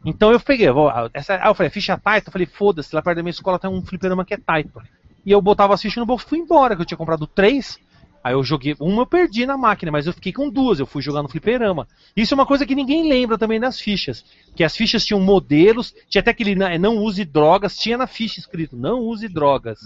Então 0.04 0.32
eu 0.32 0.40
peguei, 0.40 0.66
essa, 1.14 1.36
eu 1.36 1.54
falei, 1.54 1.70
ficha 1.70 1.96
Taito, 1.96 2.28
eu 2.28 2.32
falei, 2.32 2.46
foda-se, 2.46 2.92
lá 2.92 3.00
perto 3.00 3.18
da 3.18 3.22
minha 3.22 3.30
escola 3.30 3.58
tem 3.58 3.70
um 3.70 3.82
fliperama 3.84 4.24
que 4.24 4.34
é 4.34 4.36
Taito. 4.36 4.82
E 5.24 5.30
eu 5.30 5.40
botava 5.40 5.74
as 5.74 5.82
fichas 5.82 5.98
no 5.98 6.06
bolso 6.06 6.26
e 6.26 6.28
fui 6.28 6.38
embora, 6.38 6.74
que 6.74 6.82
eu 6.82 6.86
tinha 6.86 6.98
comprado 6.98 7.26
três. 7.26 7.78
Aí 8.22 8.34
eu 8.34 8.42
joguei, 8.42 8.74
uma 8.80 9.02
eu 9.02 9.06
perdi 9.06 9.46
na 9.46 9.56
máquina, 9.56 9.92
mas 9.92 10.06
eu 10.06 10.12
fiquei 10.12 10.32
com 10.32 10.50
duas, 10.50 10.80
eu 10.80 10.86
fui 10.86 11.00
jogar 11.00 11.22
no 11.22 11.28
fliperama. 11.28 11.86
Isso 12.16 12.34
é 12.34 12.36
uma 12.36 12.44
coisa 12.44 12.66
que 12.66 12.74
ninguém 12.74 13.08
lembra 13.08 13.38
também 13.38 13.60
das 13.60 13.78
fichas. 13.80 14.24
Que 14.56 14.64
as 14.64 14.76
fichas 14.76 15.04
tinham 15.04 15.20
modelos, 15.20 15.94
tinha 16.08 16.20
até 16.20 16.32
aquele 16.32 16.54
na- 16.54 16.76
não 16.78 16.96
use 16.98 17.24
drogas, 17.24 17.76
tinha 17.76 17.96
na 17.96 18.06
ficha 18.06 18.40
escrito, 18.40 18.76
não 18.76 19.00
use 19.00 19.28
drogas. 19.28 19.78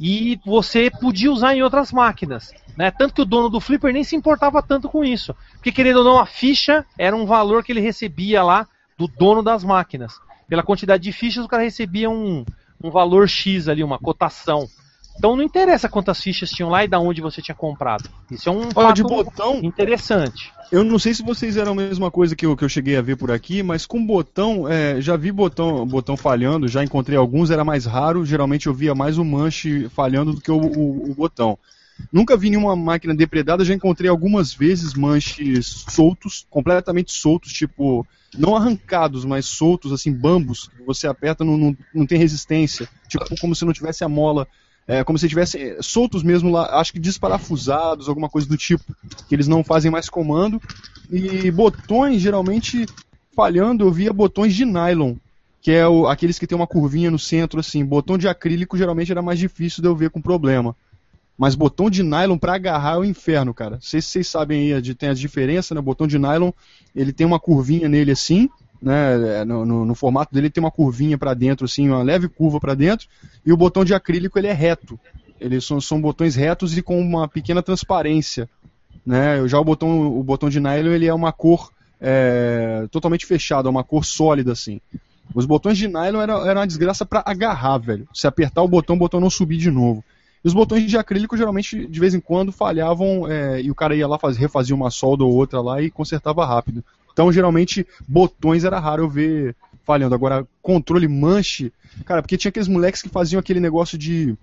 E 0.00 0.38
você 0.46 0.88
podia 0.90 1.30
usar 1.32 1.54
em 1.56 1.62
outras 1.62 1.90
máquinas. 1.92 2.52
Né? 2.76 2.90
Tanto 2.90 3.12
que 3.14 3.22
o 3.22 3.26
dono 3.26 3.50
do 3.50 3.60
flipper 3.60 3.92
nem 3.92 4.04
se 4.04 4.14
importava 4.16 4.62
tanto 4.62 4.88
com 4.88 5.04
isso. 5.04 5.34
Porque 5.54 5.72
querendo 5.72 5.98
ou 5.98 6.04
não, 6.04 6.18
a 6.18 6.26
ficha 6.26 6.86
era 6.96 7.14
um 7.14 7.26
valor 7.26 7.64
que 7.64 7.72
ele 7.72 7.80
recebia 7.80 8.42
lá 8.42 8.68
do 8.96 9.08
dono 9.08 9.42
das 9.42 9.64
máquinas. 9.64 10.14
Pela 10.48 10.62
quantidade 10.62 11.02
de 11.02 11.10
fichas, 11.12 11.44
o 11.44 11.48
cara 11.48 11.62
recebia 11.64 12.08
um, 12.08 12.44
um 12.82 12.90
valor 12.90 13.28
X 13.28 13.68
ali, 13.68 13.82
uma 13.82 13.98
cotação. 13.98 14.68
Então 15.16 15.36
não 15.36 15.42
interessa 15.42 15.88
quantas 15.88 16.20
fichas 16.20 16.50
tinham 16.50 16.68
lá 16.70 16.84
e 16.84 16.88
da 16.88 16.98
onde 16.98 17.20
você 17.20 17.40
tinha 17.40 17.54
comprado. 17.54 18.08
Isso 18.30 18.48
é 18.48 18.52
um 18.52 18.68
Olha, 18.74 18.92
de 18.92 19.02
botão, 19.02 19.56
interessante. 19.56 20.52
eu 20.72 20.82
não 20.82 20.98
sei 20.98 21.14
se 21.14 21.22
vocês 21.22 21.56
eram 21.56 21.72
a 21.72 21.76
mesma 21.76 22.10
coisa 22.10 22.34
que 22.34 22.44
eu, 22.44 22.56
que 22.56 22.64
eu 22.64 22.68
cheguei 22.68 22.96
a 22.96 23.02
ver 23.02 23.16
por 23.16 23.30
aqui, 23.30 23.62
mas 23.62 23.86
com 23.86 24.04
botão, 24.04 24.68
é, 24.68 25.00
já 25.00 25.16
vi 25.16 25.30
botão, 25.30 25.86
botão 25.86 26.16
falhando, 26.16 26.68
já 26.68 26.82
encontrei 26.82 27.16
alguns, 27.16 27.50
era 27.50 27.64
mais 27.64 27.84
raro, 27.84 28.24
geralmente 28.24 28.66
eu 28.66 28.74
via 28.74 28.94
mais 28.94 29.16
o 29.18 29.24
manche 29.24 29.88
falhando 29.90 30.32
do 30.34 30.40
que 30.40 30.50
o, 30.50 30.56
o- 30.60 31.10
o 31.10 31.14
botão. 31.14 31.58
Nunca 32.12 32.36
vi 32.36 32.50
nenhuma 32.50 32.74
máquina 32.74 33.14
depredada, 33.14 33.64
já 33.64 33.72
encontrei 33.72 34.10
algumas 34.10 34.52
vezes 34.52 34.94
manches 34.94 35.84
soltos, 35.88 36.44
completamente 36.50 37.12
soltos, 37.12 37.52
tipo, 37.52 38.04
não 38.36 38.56
arrancados, 38.56 39.24
mas 39.24 39.46
soltos, 39.46 39.92
assim, 39.92 40.12
bambos, 40.12 40.68
que 40.76 40.82
você 40.84 41.06
aperta, 41.06 41.44
não, 41.44 41.56
não, 41.56 41.76
não 41.94 42.04
tem 42.04 42.18
resistência, 42.18 42.88
tipo, 43.08 43.24
como 43.40 43.54
se 43.54 43.64
não 43.64 43.72
tivesse 43.72 44.02
a 44.02 44.08
mola 44.08 44.46
é, 44.86 45.02
como 45.02 45.18
se 45.18 45.28
tivessem 45.28 45.80
soltos 45.80 46.22
mesmo 46.22 46.50
lá, 46.50 46.78
acho 46.78 46.92
que 46.92 46.98
desparafusados, 46.98 48.08
alguma 48.08 48.28
coisa 48.28 48.46
do 48.46 48.56
tipo, 48.56 48.84
que 49.28 49.34
eles 49.34 49.48
não 49.48 49.64
fazem 49.64 49.90
mais 49.90 50.08
comando. 50.08 50.60
E 51.10 51.50
botões, 51.50 52.20
geralmente, 52.20 52.86
falhando, 53.34 53.84
eu 53.84 53.90
via 53.90 54.12
botões 54.12 54.54
de 54.54 54.64
nylon, 54.64 55.14
que 55.62 55.72
é 55.72 55.88
o, 55.88 56.06
aqueles 56.06 56.38
que 56.38 56.46
tem 56.46 56.56
uma 56.56 56.66
curvinha 56.66 57.10
no 57.10 57.18
centro, 57.18 57.60
assim. 57.60 57.84
Botão 57.84 58.18
de 58.18 58.28
acrílico 58.28 58.76
geralmente 58.76 59.10
era 59.10 59.22
mais 59.22 59.38
difícil 59.38 59.80
de 59.80 59.88
eu 59.88 59.96
ver 59.96 60.10
com 60.10 60.20
problema. 60.20 60.76
Mas 61.36 61.54
botão 61.54 61.90
de 61.90 62.02
nylon 62.02 62.38
para 62.38 62.54
agarrar 62.54 62.94
é 62.94 62.98
o 62.98 63.04
inferno, 63.04 63.54
cara. 63.54 63.76
Não 63.76 63.82
sei 63.82 64.00
se 64.00 64.08
vocês 64.08 64.28
sabem 64.28 64.72
aí, 64.72 64.94
tem 64.94 65.08
a 65.08 65.14
diferença, 65.14 65.74
né? 65.74 65.80
Botão 65.80 66.06
de 66.06 66.18
nylon, 66.18 66.50
ele 66.94 67.12
tem 67.12 67.26
uma 67.26 67.40
curvinha 67.40 67.88
nele 67.88 68.12
assim, 68.12 68.48
né? 68.84 69.40
É, 69.40 69.44
no, 69.44 69.64
no, 69.64 69.84
no 69.84 69.94
formato 69.94 70.32
dele 70.34 70.50
tem 70.50 70.62
uma 70.62 70.70
curvinha 70.70 71.16
para 71.16 71.32
dentro, 71.32 71.64
assim, 71.64 71.88
uma 71.88 72.02
leve 72.02 72.28
curva 72.28 72.60
para 72.60 72.74
dentro. 72.74 73.08
E 73.44 73.52
o 73.52 73.56
botão 73.56 73.84
de 73.84 73.94
acrílico 73.94 74.38
ele 74.38 74.46
é 74.46 74.52
reto. 74.52 75.00
Eles 75.40 75.64
são, 75.64 75.80
são 75.80 76.00
botões 76.00 76.34
retos 76.36 76.76
e 76.76 76.82
com 76.82 77.00
uma 77.00 77.26
pequena 77.26 77.62
transparência, 77.62 78.48
né? 79.04 79.46
Já 79.48 79.58
o 79.58 79.64
botão, 79.64 80.06
o 80.18 80.22
botão 80.22 80.48
de 80.48 80.60
nylon 80.60 80.92
ele 80.92 81.06
é 81.06 81.14
uma 81.14 81.32
cor 81.32 81.70
é, 82.00 82.86
totalmente 82.90 83.26
fechada, 83.26 83.68
uma 83.68 83.82
cor 83.82 84.04
sólida 84.04 84.52
assim. 84.52 84.80
Os 85.34 85.46
botões 85.46 85.78
de 85.78 85.88
nylon 85.88 86.20
eram 86.20 86.46
era 86.46 86.60
uma 86.60 86.66
desgraça 86.66 87.04
para 87.04 87.22
agarrar, 87.26 87.78
velho. 87.78 88.06
Se 88.12 88.26
apertar 88.26 88.62
o 88.62 88.68
botão, 88.68 88.96
o 88.96 88.98
botão 88.98 89.18
não 89.18 89.30
subir 89.30 89.56
de 89.56 89.70
novo. 89.70 90.04
E 90.44 90.48
os 90.48 90.54
botões 90.54 90.84
de 90.84 90.98
acrílico 90.98 91.36
geralmente, 91.36 91.86
de 91.86 92.00
vez 92.00 92.14
em 92.14 92.20
quando, 92.20 92.52
falhavam 92.52 93.26
é, 93.28 93.62
e 93.62 93.70
o 93.70 93.74
cara 93.74 93.96
ia 93.96 94.06
lá 94.06 94.18
fazer, 94.18 94.40
refazia 94.40 94.74
uma 94.74 94.90
solda 94.90 95.24
ou 95.24 95.32
outra 95.32 95.60
lá 95.60 95.80
e 95.80 95.90
consertava 95.90 96.44
rápido. 96.44 96.84
Então, 97.14 97.32
geralmente, 97.32 97.86
botões 98.06 98.64
era 98.64 98.78
raro 98.78 99.04
eu 99.04 99.08
ver 99.08 99.56
falhando. 99.84 100.14
Agora, 100.14 100.46
controle 100.60 101.06
manche, 101.06 101.72
cara, 102.04 102.20
porque 102.20 102.36
tinha 102.36 102.50
aqueles 102.50 102.68
moleques 102.68 103.00
que 103.00 103.08
faziam 103.08 103.38
aquele 103.38 103.60
negócio 103.60 103.96
de 103.96 104.36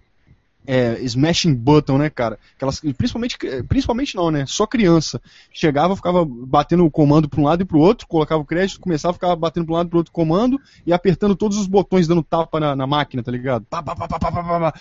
é, 0.66 1.00
smashing 1.02 1.54
button, 1.54 1.98
né, 1.98 2.10
cara? 2.10 2.40
Aquelas, 2.56 2.80
principalmente, 2.80 3.38
principalmente 3.68 4.16
não, 4.16 4.32
né? 4.32 4.46
Só 4.48 4.66
criança. 4.66 5.22
Chegava, 5.52 5.96
ficava 5.98 6.26
batendo 6.26 6.86
o 6.86 6.92
comando 6.92 7.28
para 7.28 7.42
um 7.42 7.44
lado 7.44 7.62
e 7.62 7.66
para 7.66 7.78
o 7.78 7.82
outro, 7.82 8.08
colocava 8.08 8.42
o 8.42 8.46
crédito, 8.46 8.80
começava 8.80 9.12
a 9.12 9.14
ficar 9.16 9.36
batendo 9.36 9.66
para 9.66 9.74
um 9.74 9.78
lado 9.78 9.88
e 9.88 9.90
para 9.90 9.98
outro 9.98 10.14
comando 10.14 10.60
e 10.86 10.94
apertando 10.94 11.36
todos 11.36 11.58
os 11.58 11.68
botões, 11.68 12.08
dando 12.08 12.24
tapa 12.24 12.58
na, 12.58 12.74
na 12.74 12.88
máquina, 12.88 13.22
tá 13.22 13.32
ligado? 13.32 13.66
Pá, 13.70 13.84
pá, 13.84 13.96
pá, 13.96 14.08
pá, 14.08 14.20
pá, 14.20 14.32
pá, 14.32 14.44
pá. 14.44 14.74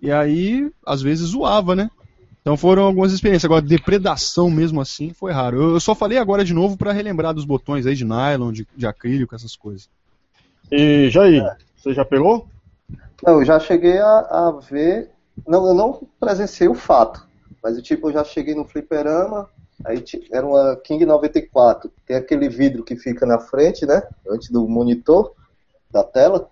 E 0.00 0.12
aí, 0.12 0.70
às 0.86 1.02
vezes, 1.02 1.30
zoava, 1.30 1.74
né? 1.74 1.90
Então 2.44 2.58
foram 2.58 2.82
algumas 2.82 3.10
experiências. 3.10 3.46
Agora, 3.46 3.62
depredação 3.62 4.50
mesmo 4.50 4.78
assim 4.78 5.14
foi 5.14 5.32
raro. 5.32 5.62
Eu, 5.62 5.70
eu 5.70 5.80
só 5.80 5.94
falei 5.94 6.18
agora 6.18 6.44
de 6.44 6.52
novo 6.52 6.76
para 6.76 6.92
relembrar 6.92 7.32
dos 7.32 7.46
botões 7.46 7.86
aí 7.86 7.94
de 7.94 8.04
nylon, 8.04 8.52
de, 8.52 8.68
de 8.76 8.86
acrílico, 8.86 9.34
essas 9.34 9.56
coisas. 9.56 9.88
E 10.70 11.08
Jair, 11.08 11.42
é. 11.42 11.56
você 11.74 11.94
já 11.94 12.04
pegou? 12.04 12.46
Não, 13.22 13.38
eu 13.40 13.46
já 13.46 13.58
cheguei 13.58 13.98
a, 13.98 14.18
a, 14.18 14.60
ver. 14.60 15.10
Não, 15.48 15.66
eu 15.66 15.72
não 15.72 16.06
presenciei 16.20 16.68
o 16.68 16.74
fato. 16.74 17.26
Mas 17.62 17.80
tipo, 17.80 18.08
eu 18.08 18.12
já 18.12 18.22
cheguei 18.22 18.54
no 18.54 18.66
fliperama. 18.66 19.48
Aí 19.82 20.04
era 20.30 20.46
uma 20.46 20.76
King 20.76 21.06
94. 21.06 21.90
Tem 22.06 22.18
aquele 22.18 22.50
vidro 22.50 22.84
que 22.84 22.94
fica 22.94 23.24
na 23.24 23.38
frente, 23.38 23.86
né? 23.86 24.02
Antes 24.28 24.50
do 24.50 24.68
monitor 24.68 25.32
da 25.90 26.04
tela. 26.04 26.46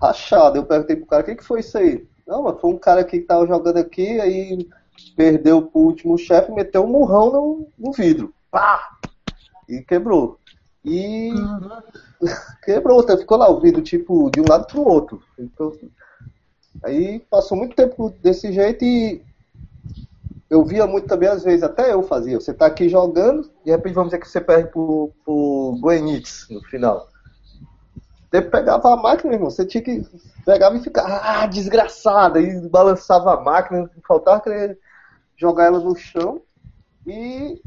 Rachado. 0.00 0.56
Eu 0.56 0.64
perguntei 0.64 0.94
pro 0.94 1.06
cara, 1.06 1.22
o 1.22 1.26
que, 1.26 1.34
que 1.34 1.44
foi 1.44 1.58
isso 1.60 1.76
aí? 1.76 2.06
Não, 2.28 2.44
mas 2.44 2.60
foi 2.60 2.70
um 2.70 2.78
cara 2.78 3.02
que 3.02 3.18
tava 3.18 3.44
jogando 3.44 3.78
aqui, 3.78 4.20
aí 4.20 4.68
perdeu 5.16 5.62
pro 5.62 5.80
último 5.80 6.16
chefe, 6.18 6.52
meteu 6.52 6.84
um 6.84 6.88
murrão 6.88 7.32
no, 7.32 7.68
no 7.78 7.92
vidro. 7.92 8.32
Pá! 8.50 8.98
E 9.68 9.80
quebrou. 9.82 10.38
E 10.84 11.30
quebrou, 12.64 13.02
então 13.02 13.18
ficou 13.18 13.38
lá 13.38 13.48
o 13.48 13.60
vidro, 13.60 13.82
tipo, 13.82 14.30
de 14.30 14.40
um 14.40 14.44
lado 14.48 14.66
pro 14.66 14.86
outro. 14.86 15.22
Então, 15.38 15.72
aí 16.84 17.20
passou 17.30 17.56
muito 17.56 17.76
tempo 17.76 18.10
desse 18.22 18.52
jeito 18.52 18.84
e 18.84 19.22
eu 20.48 20.64
via 20.64 20.86
muito 20.86 21.06
também, 21.06 21.28
às 21.28 21.44
vezes, 21.44 21.62
até 21.62 21.92
eu 21.92 22.02
fazia. 22.02 22.40
Você 22.40 22.52
tá 22.52 22.66
aqui 22.66 22.88
jogando, 22.88 23.48
de 23.64 23.70
repente 23.70 23.94
vamos 23.94 24.10
dizer 24.10 24.20
que 24.20 24.28
você 24.28 24.40
perde 24.40 24.70
pro, 24.70 25.12
pro 25.24 25.78
no 25.80 26.62
final. 26.64 27.08
Você 28.30 28.42
pegava 28.42 28.92
a 28.92 28.96
máquina, 28.96 29.34
irmão, 29.34 29.50
você 29.50 29.64
tinha 29.64 29.82
que. 29.82 30.04
Pegava 30.44 30.76
e 30.76 30.80
ficava, 30.80 31.20
ah, 31.22 31.46
desgraçada, 31.46 32.40
e 32.40 32.68
balançava 32.68 33.34
a 33.34 33.40
máquina, 33.40 33.90
faltava 34.06 34.40
querer 34.40 34.78
jogar 35.40 35.66
ela 35.66 35.80
no 35.80 35.96
chão 35.96 36.42
e, 37.06 37.60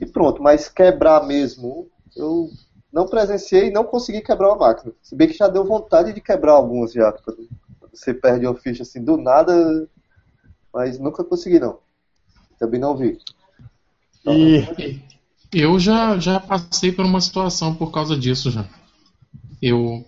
e 0.00 0.06
pronto. 0.06 0.42
Mas 0.42 0.68
quebrar 0.68 1.26
mesmo, 1.26 1.88
eu 2.16 2.48
não 2.90 3.06
presenciei 3.06 3.68
e 3.68 3.72
não 3.72 3.84
consegui 3.84 4.22
quebrar 4.22 4.52
a 4.52 4.56
máquina. 4.56 4.92
Se 5.02 5.14
bem 5.14 5.28
que 5.28 5.36
já 5.36 5.46
deu 5.46 5.64
vontade 5.64 6.12
de 6.12 6.20
quebrar 6.20 6.52
algumas 6.52 6.92
já. 6.92 7.12
Quando 7.12 7.48
você 7.92 8.14
perde 8.14 8.46
uma 8.46 8.54
ficha 8.54 8.82
assim 8.82 9.04
do 9.04 9.16
nada, 9.16 9.86
mas 10.72 10.98
nunca 10.98 11.22
consegui 11.22 11.60
não. 11.60 11.78
Também 12.58 12.80
não 12.80 12.96
vi. 12.96 13.18
E 14.26 14.66
eu 15.52 15.78
já, 15.78 16.18
já 16.18 16.40
passei 16.40 16.92
por 16.92 17.04
uma 17.04 17.20
situação 17.20 17.74
por 17.74 17.90
causa 17.90 18.16
disso 18.16 18.50
já. 18.50 18.66
Eu 19.60 20.04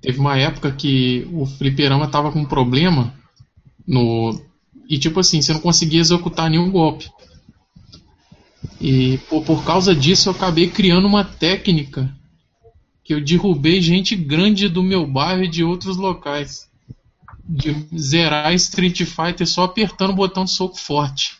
teve 0.00 0.18
uma 0.18 0.38
época 0.38 0.72
que 0.72 1.28
o 1.32 1.44
fliperama 1.44 2.10
tava 2.10 2.32
com 2.32 2.40
um 2.40 2.48
problema 2.48 3.12
no 3.86 4.40
e 4.90 4.98
tipo 4.98 5.20
assim, 5.20 5.40
você 5.40 5.52
não 5.52 5.60
conseguia 5.60 6.00
executar 6.00 6.50
nenhum 6.50 6.68
golpe. 6.68 7.08
E 8.80 9.18
por, 9.28 9.44
por 9.44 9.64
causa 9.64 9.94
disso 9.94 10.28
eu 10.28 10.32
acabei 10.32 10.68
criando 10.68 11.06
uma 11.06 11.24
técnica 11.24 12.12
que 13.04 13.14
eu 13.14 13.24
derrubei 13.24 13.80
gente 13.80 14.16
grande 14.16 14.68
do 14.68 14.82
meu 14.82 15.06
bairro 15.06 15.44
e 15.44 15.48
de 15.48 15.62
outros 15.62 15.96
locais. 15.96 16.68
De 17.48 17.86
zerar 17.96 18.52
Street 18.54 19.04
Fighter 19.04 19.46
só 19.46 19.62
apertando 19.62 20.10
o 20.10 20.16
botão 20.16 20.44
de 20.44 20.50
soco 20.50 20.76
forte. 20.76 21.38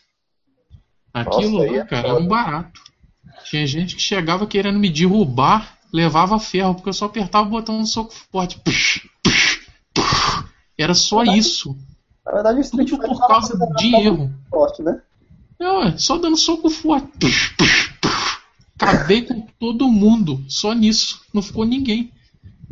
Aquilo 1.12 1.58
Nossa, 1.58 1.72
lá, 1.72 1.78
é 1.78 1.84
cara, 1.84 2.08
era 2.08 2.18
um 2.20 2.28
barato. 2.28 2.80
Tinha 3.44 3.66
gente 3.66 3.96
que 3.96 4.02
chegava 4.02 4.46
querendo 4.46 4.78
me 4.78 4.88
derrubar 4.88 5.76
levava 5.92 6.38
ferro, 6.38 6.74
porque 6.74 6.88
eu 6.88 6.92
só 6.92 7.06
apertava 7.06 7.48
o 7.48 7.50
botão 7.50 7.78
no 7.78 7.86
soco 7.86 8.14
forte. 8.30 8.60
Era 10.78 10.94
só 10.94 11.24
isso. 11.24 11.76
Na 12.30 12.34
verdade, 12.34 12.58
o 12.58 12.60
Street 12.60 12.88
Tudo 12.88 13.08
por 13.08 13.26
causa 13.26 13.58
de 13.76 13.94
erro. 13.96 14.30
Forte, 14.48 14.82
né? 14.82 15.02
É, 15.58 15.98
só 15.98 16.16
dando 16.16 16.36
soco 16.36 16.70
forte. 16.70 17.08
Acabei 18.80 19.22
com 19.22 19.46
todo 19.58 19.88
mundo, 19.88 20.40
só 20.48 20.72
nisso. 20.72 21.20
Não 21.34 21.42
ficou 21.42 21.64
ninguém. 21.64 22.12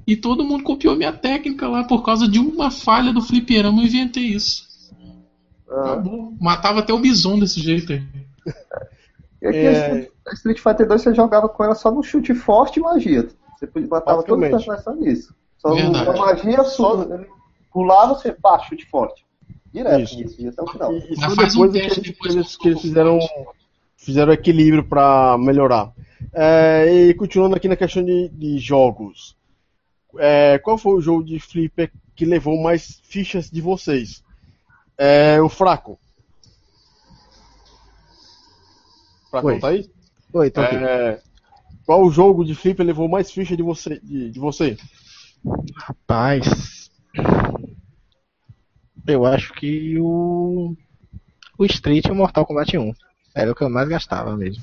E 0.06 0.16
todo 0.16 0.44
mundo 0.44 0.62
copiou 0.62 0.96
minha 0.96 1.12
técnica 1.12 1.68
lá 1.68 1.84
por 1.84 2.04
causa 2.04 2.28
de 2.28 2.38
uma 2.38 2.70
falha 2.70 3.12
do 3.12 3.20
fliperama. 3.20 3.82
Eu 3.82 3.86
inventei 3.86 4.26
isso. 4.26 4.64
Ah. 5.68 5.80
Acabou. 5.80 6.32
Matava 6.40 6.78
até 6.78 6.92
o 6.92 7.00
bison 7.00 7.38
desse 7.38 7.60
jeito 7.60 7.92
aí. 7.92 8.02
E 9.42 9.46
aqui 9.46 9.58
é... 9.58 10.08
a 10.26 10.32
Street 10.34 10.58
Fighter 10.58 10.86
2 10.86 11.02
você 11.02 11.14
jogava 11.14 11.48
com 11.48 11.64
ela 11.64 11.74
só 11.74 11.90
no 11.90 12.02
chute 12.02 12.32
forte 12.32 12.78
e 12.78 12.82
magia. 12.82 13.28
Você 13.58 13.68
matava 13.86 14.22
todos 14.22 14.44
os 14.44 14.50
personagens 14.50 14.84
só 14.84 14.94
nisso. 14.94 15.34
Só 15.58 15.68
a 15.76 16.16
magia 16.16 16.62
só 16.64 17.06
pulava, 17.72 18.14
você 18.14 18.32
pá, 18.32 18.58
chute 18.60 18.86
forte. 18.86 19.27
Direto 19.72 20.02
Isso. 20.02 20.16
nisso, 20.16 20.42
ia 20.42 20.50
até 20.50 20.62
o 20.62 20.66
final. 20.66 20.92
E, 20.94 21.12
e 21.12 21.16
só 21.16 21.28
depois, 21.28 21.54
um 21.54 21.70
que, 21.70 21.78
eles, 21.78 21.98
depois 21.98 22.32
que, 22.32 22.38
eles, 22.38 22.56
que 22.56 22.68
eles 22.68 22.80
fizeram, 22.80 23.18
fizeram 23.96 24.32
equilíbrio 24.32 24.84
para 24.84 25.36
melhorar. 25.38 25.92
É, 26.32 26.86
e 26.90 27.14
continuando 27.14 27.56
aqui 27.56 27.68
na 27.68 27.76
questão 27.76 28.04
de, 28.04 28.28
de 28.30 28.58
jogos. 28.58 29.36
É, 30.18 30.58
qual 30.58 30.78
foi 30.78 30.94
o 30.94 31.00
jogo 31.00 31.22
de 31.22 31.38
Flipper 31.38 31.92
que 32.16 32.24
levou 32.24 32.60
mais 32.60 33.00
fichas 33.04 33.50
de 33.50 33.60
vocês? 33.60 34.22
É, 34.96 35.40
o 35.40 35.48
Fraco. 35.48 35.98
Pra 39.30 39.44
Oi. 39.44 39.54
contar 39.54 39.68
aí? 39.68 39.90
Oi, 40.32 40.50
tá 40.50 40.62
é, 40.64 41.20
Qual 41.84 42.02
o 42.02 42.10
jogo 42.10 42.44
de 42.44 42.54
Flipper 42.54 42.86
levou 42.86 43.08
mais 43.08 43.30
ficha 43.30 43.56
de 43.56 43.62
você? 43.62 44.00
De, 44.00 44.30
de 44.30 44.38
você? 44.40 44.76
Rapaz. 45.76 46.90
Eu 49.08 49.24
acho 49.24 49.52
que 49.54 49.98
o. 49.98 50.76
O 51.58 51.64
Street 51.64 52.06
e 52.06 52.12
o 52.12 52.14
Mortal 52.14 52.46
Kombat 52.46 52.76
1. 52.78 52.94
Era 53.34 53.50
o 53.50 53.54
que 53.54 53.62
eu 53.62 53.70
mais 53.70 53.88
gastava 53.88 54.36
mesmo. 54.36 54.62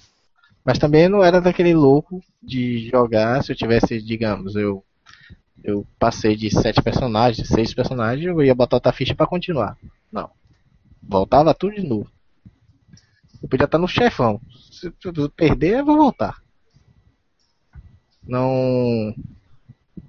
Mas 0.63 0.79
também 0.79 1.09
não 1.09 1.23
era 1.23 1.41
daquele 1.41 1.73
louco 1.73 2.23
de 2.41 2.89
jogar, 2.89 3.43
se 3.43 3.51
eu 3.51 3.55
tivesse, 3.55 4.01
digamos, 4.01 4.55
eu 4.55 4.83
eu 5.65 5.85
passei 5.97 6.35
de 6.35 6.51
sete 6.51 6.79
personagens, 6.79 7.47
seis 7.47 7.73
personagens, 7.73 8.27
eu 8.27 8.43
ia 8.43 8.53
botar 8.53 8.75
outra 8.75 8.93
ficha 8.93 9.15
para 9.15 9.25
continuar. 9.25 9.75
Não. 10.11 10.29
Voltava 11.01 11.55
tudo 11.55 11.73
de 11.73 11.87
novo. 11.87 12.07
Eu 13.41 13.49
podia 13.49 13.65
estar 13.65 13.79
no 13.79 13.87
chefão. 13.87 14.39
Se 14.71 14.91
eu 15.03 15.29
perder, 15.31 15.79
eu 15.79 15.85
vou 15.85 15.97
voltar. 15.97 16.39
Não. 18.23 19.15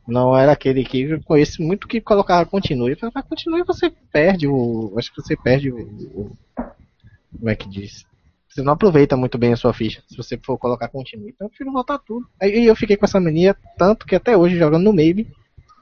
Não 0.07 0.37
era 0.37 0.53
aquele 0.53 0.85
que 0.85 1.03
eu 1.03 1.23
conheço 1.23 1.63
muito 1.63 1.89
que 1.89 2.01
colocava 2.01 2.47
continue. 2.47 2.93
Eu 2.93 2.97
falava, 2.97 3.23
continue 3.23 3.65
você 3.65 3.91
perde 3.91 4.47
o. 4.47 4.95
Acho 4.97 5.13
que 5.13 5.21
você 5.21 5.37
perde 5.37 5.71
o, 5.71 5.79
o. 5.79 6.37
Como 7.37 7.51
é 7.51 7.57
que 7.57 7.69
diz? 7.69 8.07
Você 8.49 8.63
não 8.63 8.73
aproveita 8.73 9.17
muito 9.17 9.37
bem 9.37 9.53
a 9.53 9.57
sua 9.57 9.75
ficha 9.75 10.03
se 10.09 10.17
você 10.17 10.39
for 10.39 10.57
colocar 10.57 10.89
continue. 10.89 11.31
Então 11.31 11.47
eu 11.47 11.49
prefiro 11.51 11.73
voltar 11.73 11.99
tudo. 11.99 12.27
Aí 12.41 12.65
eu 12.65 12.77
fiquei 12.77 12.97
com 12.97 13.05
essa 13.05 13.21
mania, 13.21 13.55
tanto 13.77 14.07
que 14.07 14.15
até 14.15 14.37
hoje 14.37 14.57
jogando 14.57 14.85
no 14.85 14.93
Maybe, 14.93 15.29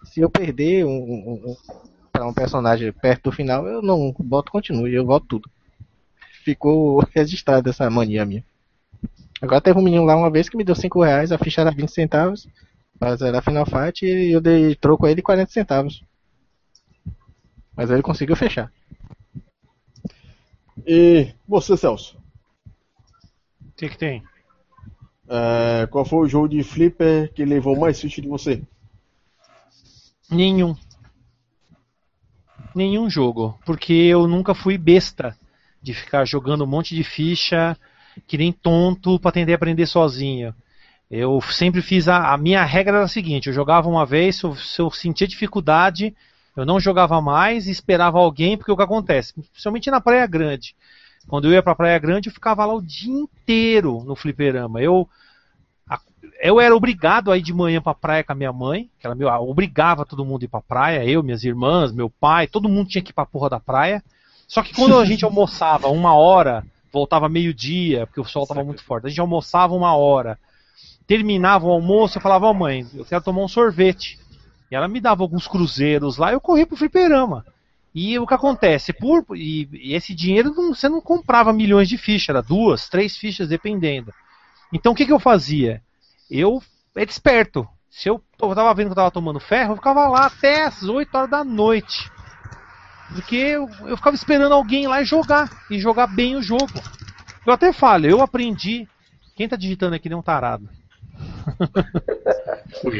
se 0.04 0.20
eu 0.20 0.30
perder 0.30 0.84
um, 0.84 0.90
um, 0.90 1.56
pra 2.10 2.26
um 2.26 2.34
personagem 2.34 2.92
perto 2.92 3.24
do 3.24 3.32
final, 3.32 3.66
eu 3.66 3.82
não 3.82 4.12
boto 4.18 4.50
continue, 4.50 4.92
eu 4.92 5.06
volto 5.06 5.26
tudo. 5.26 5.50
Ficou 6.42 7.04
registrado 7.14 7.70
essa 7.70 7.88
mania 7.90 8.24
minha. 8.24 8.44
Agora 9.40 9.60
teve 9.60 9.78
um 9.78 9.82
menino 9.82 10.04
lá 10.04 10.16
uma 10.16 10.30
vez 10.30 10.48
que 10.48 10.56
me 10.56 10.64
deu 10.64 10.74
5 10.74 11.02
reais, 11.02 11.30
a 11.30 11.38
ficha 11.38 11.60
era 11.60 11.70
20 11.70 11.88
centavos, 11.90 12.48
mas 13.00 13.20
era 13.20 13.42
Final 13.42 13.66
Fight 13.66 14.04
e 14.04 14.32
eu 14.32 14.40
dei 14.40 14.74
troco 14.74 15.06
a 15.06 15.10
ele 15.10 15.22
40 15.22 15.50
centavos. 15.50 16.02
Mas 17.76 17.90
ele 17.90 18.02
conseguiu 18.02 18.36
fechar. 18.36 18.72
E 20.86 21.32
você, 21.46 21.76
Celso? 21.76 22.16
O 23.62 23.72
que, 23.76 23.88
que 23.88 23.98
tem? 23.98 24.22
É, 25.28 25.86
qual 25.90 26.04
foi 26.04 26.18
o 26.20 26.28
jogo 26.28 26.48
de 26.48 26.62
flipper 26.62 27.32
que 27.32 27.44
levou 27.44 27.78
mais 27.78 28.00
ficha 28.00 28.20
de 28.20 28.28
você? 28.28 28.62
Nenhum. 30.30 30.76
Nenhum 32.74 33.08
jogo. 33.08 33.58
Porque 33.64 33.92
eu 33.92 34.26
nunca 34.26 34.54
fui 34.54 34.76
besta 34.76 35.36
de 35.82 35.94
ficar 35.94 36.24
jogando 36.24 36.64
um 36.64 36.68
monte 36.68 36.94
de 36.94 37.04
ficha 37.04 37.76
que 38.26 38.38
nem 38.38 38.52
tonto 38.52 39.18
pra 39.18 39.32
tentar 39.32 39.54
aprender 39.54 39.86
sozinho. 39.86 40.54
Eu 41.10 41.40
sempre 41.42 41.82
fiz 41.82 42.08
a, 42.08 42.32
a 42.32 42.38
minha 42.38 42.64
regra 42.64 42.96
era 42.96 43.04
a 43.04 43.08
seguinte: 43.08 43.46
eu 43.48 43.52
jogava 43.52 43.88
uma 43.88 44.04
vez, 44.06 44.36
se 44.36 44.44
eu, 44.44 44.54
se 44.56 44.80
eu 44.80 44.90
sentia 44.90 45.28
dificuldade, 45.28 46.14
eu 46.56 46.64
não 46.64 46.80
jogava 46.80 47.20
mais 47.20 47.66
e 47.66 47.70
esperava 47.70 48.18
alguém, 48.18 48.56
porque 48.56 48.72
o 48.72 48.76
que 48.76 48.82
acontece? 48.82 49.32
Principalmente 49.34 49.90
na 49.90 50.00
Praia 50.00 50.26
Grande. 50.26 50.74
Quando 51.28 51.46
eu 51.46 51.52
ia 51.52 51.62
pra 51.62 51.74
Praia 51.74 51.98
Grande, 51.98 52.28
eu 52.28 52.32
ficava 52.34 52.64
lá 52.66 52.74
o 52.74 52.82
dia 52.82 53.12
inteiro 53.12 54.02
no 54.04 54.14
fliperama. 54.14 54.80
Eu, 54.82 55.08
a- 55.88 56.00
eu 56.42 56.60
era 56.60 56.74
obrigado 56.74 57.30
a 57.32 57.38
ir 57.38 57.42
de 57.42 57.52
manhã 57.54 57.80
pra 57.80 57.94
praia 57.94 58.24
com 58.24 58.32
a 58.32 58.34
minha 58.36 58.52
mãe, 58.52 58.90
que 58.98 59.06
ela 59.06 59.14
me 59.14 59.24
obrigava 59.24 60.04
todo 60.04 60.24
mundo 60.24 60.42
a 60.42 60.44
ir 60.44 60.48
pra 60.48 60.60
praia, 60.60 61.04
eu, 61.04 61.22
minhas 61.22 61.44
irmãs, 61.44 61.92
meu 61.92 62.10
pai, 62.10 62.46
todo 62.46 62.68
mundo 62.68 62.88
tinha 62.88 63.02
que 63.02 63.10
ir 63.10 63.14
pra 63.14 63.26
porra 63.26 63.50
da 63.50 63.60
praia. 63.60 64.02
Só 64.46 64.62
que 64.62 64.74
quando 64.74 64.98
a 64.98 65.04
gente 65.04 65.24
almoçava 65.26 65.88
uma 65.88 66.14
hora, 66.14 66.64
voltava 66.92 67.28
meio-dia, 67.28 68.06
porque 68.06 68.20
o 68.20 68.24
sol 68.24 68.42
estava 68.44 68.62
muito 68.64 68.82
forte, 68.84 69.06
a 69.06 69.08
gente 69.08 69.20
almoçava 69.20 69.74
uma 69.74 69.96
hora, 69.96 70.38
terminava 71.06 71.66
o 71.66 71.70
almoço, 71.70 72.18
eu 72.18 72.22
falava, 72.22 72.46
ó 72.46 72.54
mãe, 72.54 72.86
eu 72.94 73.04
quero 73.04 73.22
tomar 73.24 73.42
um 73.42 73.48
sorvete. 73.48 74.18
E 74.70 74.74
ela 74.74 74.88
me 74.88 75.00
dava 75.00 75.22
alguns 75.22 75.46
cruzeiros 75.46 76.16
lá, 76.16 76.32
eu 76.32 76.40
corri 76.40 76.66
pro 76.66 76.76
fliperama. 76.76 77.44
E 77.94 78.18
o 78.18 78.26
que 78.26 78.34
acontece? 78.34 78.92
Por, 78.92 79.24
e, 79.36 79.68
e 79.72 79.94
esse 79.94 80.14
dinheiro 80.14 80.52
não- 80.52 80.74
você 80.74 80.88
não 80.88 81.00
comprava 81.00 81.52
milhões 81.52 81.88
de 81.88 81.96
fichas, 81.96 82.30
era 82.30 82.42
duas, 82.42 82.88
três 82.88 83.16
fichas, 83.16 83.48
dependendo. 83.48 84.12
Então 84.72 84.92
o 84.92 84.94
que, 84.94 85.06
que 85.06 85.12
eu 85.12 85.20
fazia? 85.20 85.80
Eu 86.30 86.60
era 86.96 87.08
esperto. 87.08 87.68
Se 87.88 88.08
eu 88.08 88.20
tava 88.38 88.74
vendo 88.74 88.86
que 88.86 88.92
eu 88.92 88.96
tava 88.96 89.10
tomando 89.10 89.38
ferro, 89.38 89.72
eu 89.72 89.76
ficava 89.76 90.08
lá 90.08 90.26
até 90.26 90.64
as 90.64 90.82
8 90.82 91.14
horas 91.14 91.30
da 91.30 91.44
noite. 91.44 92.10
Porque 93.14 93.36
eu, 93.36 93.68
eu 93.86 93.96
ficava 93.96 94.16
esperando 94.16 94.52
alguém 94.52 94.88
lá 94.88 95.00
e 95.00 95.04
jogar. 95.04 95.48
E 95.70 95.78
jogar 95.78 96.08
bem 96.08 96.34
o 96.34 96.42
jogo. 96.42 96.72
Eu 97.46 97.52
até 97.52 97.72
falo, 97.72 98.06
eu 98.06 98.20
aprendi. 98.20 98.88
Quem 99.36 99.48
tá 99.48 99.54
digitando 99.54 99.94
aqui 99.94 100.08
nem 100.08 100.18
um 100.18 100.22
tarado. 100.22 100.68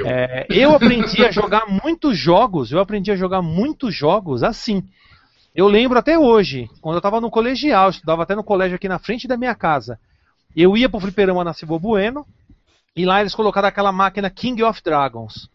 É, 0.07 0.47
eu 0.51 0.75
aprendi 0.75 1.25
a 1.25 1.31
jogar 1.31 1.67
muitos 1.67 2.17
jogos, 2.17 2.71
eu 2.71 2.79
aprendi 2.79 3.11
a 3.11 3.17
jogar 3.17 3.43
muitos 3.43 3.95
jogos 3.95 4.43
assim. 4.43 4.83
Eu 5.55 5.67
lembro 5.69 5.99
até 5.99 6.19
hoje, 6.19 6.69
quando 6.81 6.95
eu 6.97 6.99
estava 6.99 7.21
no 7.21 7.31
colegial, 7.31 7.85
eu 7.85 7.91
estudava 7.91 8.23
até 8.23 8.35
no 8.35 8.45
colégio 8.45 8.77
aqui 8.77 8.89
na 8.89 8.99
frente 8.99 9.29
da 9.29 9.37
minha 9.37 9.55
casa. 9.55 9.99
Eu 10.55 10.77
ia 10.77 10.89
pro 10.89 11.01
fliperama 11.01 11.45
na 11.45 11.53
Cibo 11.53 11.79
Bueno, 11.79 12.27
e 12.97 13.05
lá 13.05 13.21
eles 13.21 13.35
colocaram 13.35 13.69
aquela 13.69 13.93
máquina 13.93 14.31
King 14.31 14.63
of 14.63 14.83
Dragons. 14.83 15.49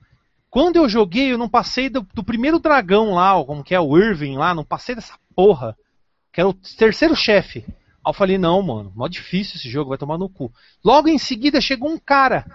Quando 0.49 0.77
eu 0.77 0.89
joguei, 0.89 1.31
eu 1.31 1.37
não 1.37 1.47
passei 1.47 1.89
do, 1.89 2.05
do 2.13 2.23
primeiro 2.23 2.59
dragão 2.59 3.13
lá, 3.13 3.31
como 3.45 3.63
que 3.63 3.75
é 3.75 3.79
o 3.79 3.97
Irving 3.97 4.35
lá, 4.35 4.53
não 4.53 4.63
passei 4.63 4.95
dessa 4.95 5.13
porra. 5.35 5.77
Que 6.33 6.41
era 6.41 6.49
o 6.49 6.53
terceiro 6.53 7.15
chefe. 7.15 7.65
Aí 8.05 8.09
eu 8.09 8.13
falei, 8.13 8.37
não, 8.37 8.61
mano, 8.61 8.91
mó 8.95 9.07
difícil 9.07 9.57
esse 9.57 9.69
jogo, 9.69 9.89
vai 9.89 9.97
tomar 9.97 10.17
no 10.17 10.29
cu. 10.29 10.51
Logo 10.83 11.07
em 11.07 11.17
seguida 11.17 11.61
chegou 11.61 11.89
um 11.89 11.97
cara 11.97 12.45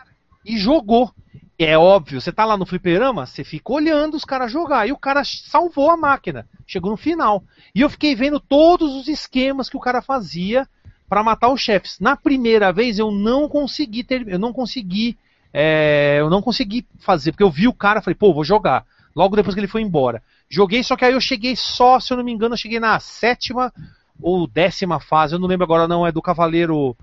e 0.45 0.59
jogou. 0.59 1.13
É 1.59 1.79
óbvio, 1.79 2.21
você 2.21 2.33
tá 2.33 2.45
lá 2.45 2.57
no 2.57 2.67
fliperama, 2.67 3.27
você 3.27 3.45
fica 3.45 3.73
olhando 3.73 4.17
os 4.17 4.25
caras 4.25 4.51
jogar. 4.51 4.89
E 4.89 4.93
o 4.93 4.99
cara 4.99 5.23
salvou 5.25 5.91
a 5.91 5.97
máquina. 5.97 6.49
Chegou 6.67 6.91
no 6.91 6.97
final. 6.97 7.45
E 7.75 7.81
eu 7.81 7.89
fiquei 7.89 8.15
vendo 8.15 8.41
todos 8.41 8.95
os 8.95 9.07
esquemas 9.07 9.69
que 9.69 9.77
o 9.77 9.81
cara 9.81 10.03
fazia 10.03 10.69
para 11.09 11.23
matar 11.23 11.53
os 11.53 11.61
chefes. 11.61 12.01
Na 12.01 12.17
primeira 12.17 12.73
vez 12.73 12.99
eu 12.99 13.13
não 13.13 13.49
consegui 13.49 14.03
ter, 14.03 14.27
eu 14.27 14.39
não 14.39 14.53
consegui, 14.53 15.17
é, 15.53 16.17
eu 16.19 16.29
não 16.29 16.43
consegui 16.43 16.85
fazer, 16.99 17.31
porque 17.31 17.45
eu 17.45 17.51
vi 17.51 17.69
o 17.69 17.73
cara, 17.73 18.03
falei, 18.03 18.17
pô, 18.17 18.35
vou 18.35 18.45
jogar. 18.45 18.85
Logo 19.15 19.37
depois 19.37 19.55
que 19.55 19.61
ele 19.61 19.69
foi 19.69 19.83
embora. 19.83 20.23
Joguei, 20.49 20.83
só 20.83 20.97
que 20.97 21.05
aí 21.05 21.13
eu 21.13 21.21
cheguei 21.21 21.55
só, 21.55 22.01
se 22.01 22.13
eu 22.13 22.17
não 22.17 22.25
me 22.25 22.33
engano, 22.33 22.55
eu 22.55 22.59
cheguei 22.59 22.81
na 22.81 22.99
sétima 22.99 23.73
ou 24.21 24.47
décima 24.47 25.01
fase, 25.01 25.35
eu 25.35 25.39
não 25.39 25.49
lembro 25.49 25.65
agora 25.65 25.89
não, 25.89 26.07
é 26.07 26.13
do 26.13 26.23
Cavaleiro 26.23 26.97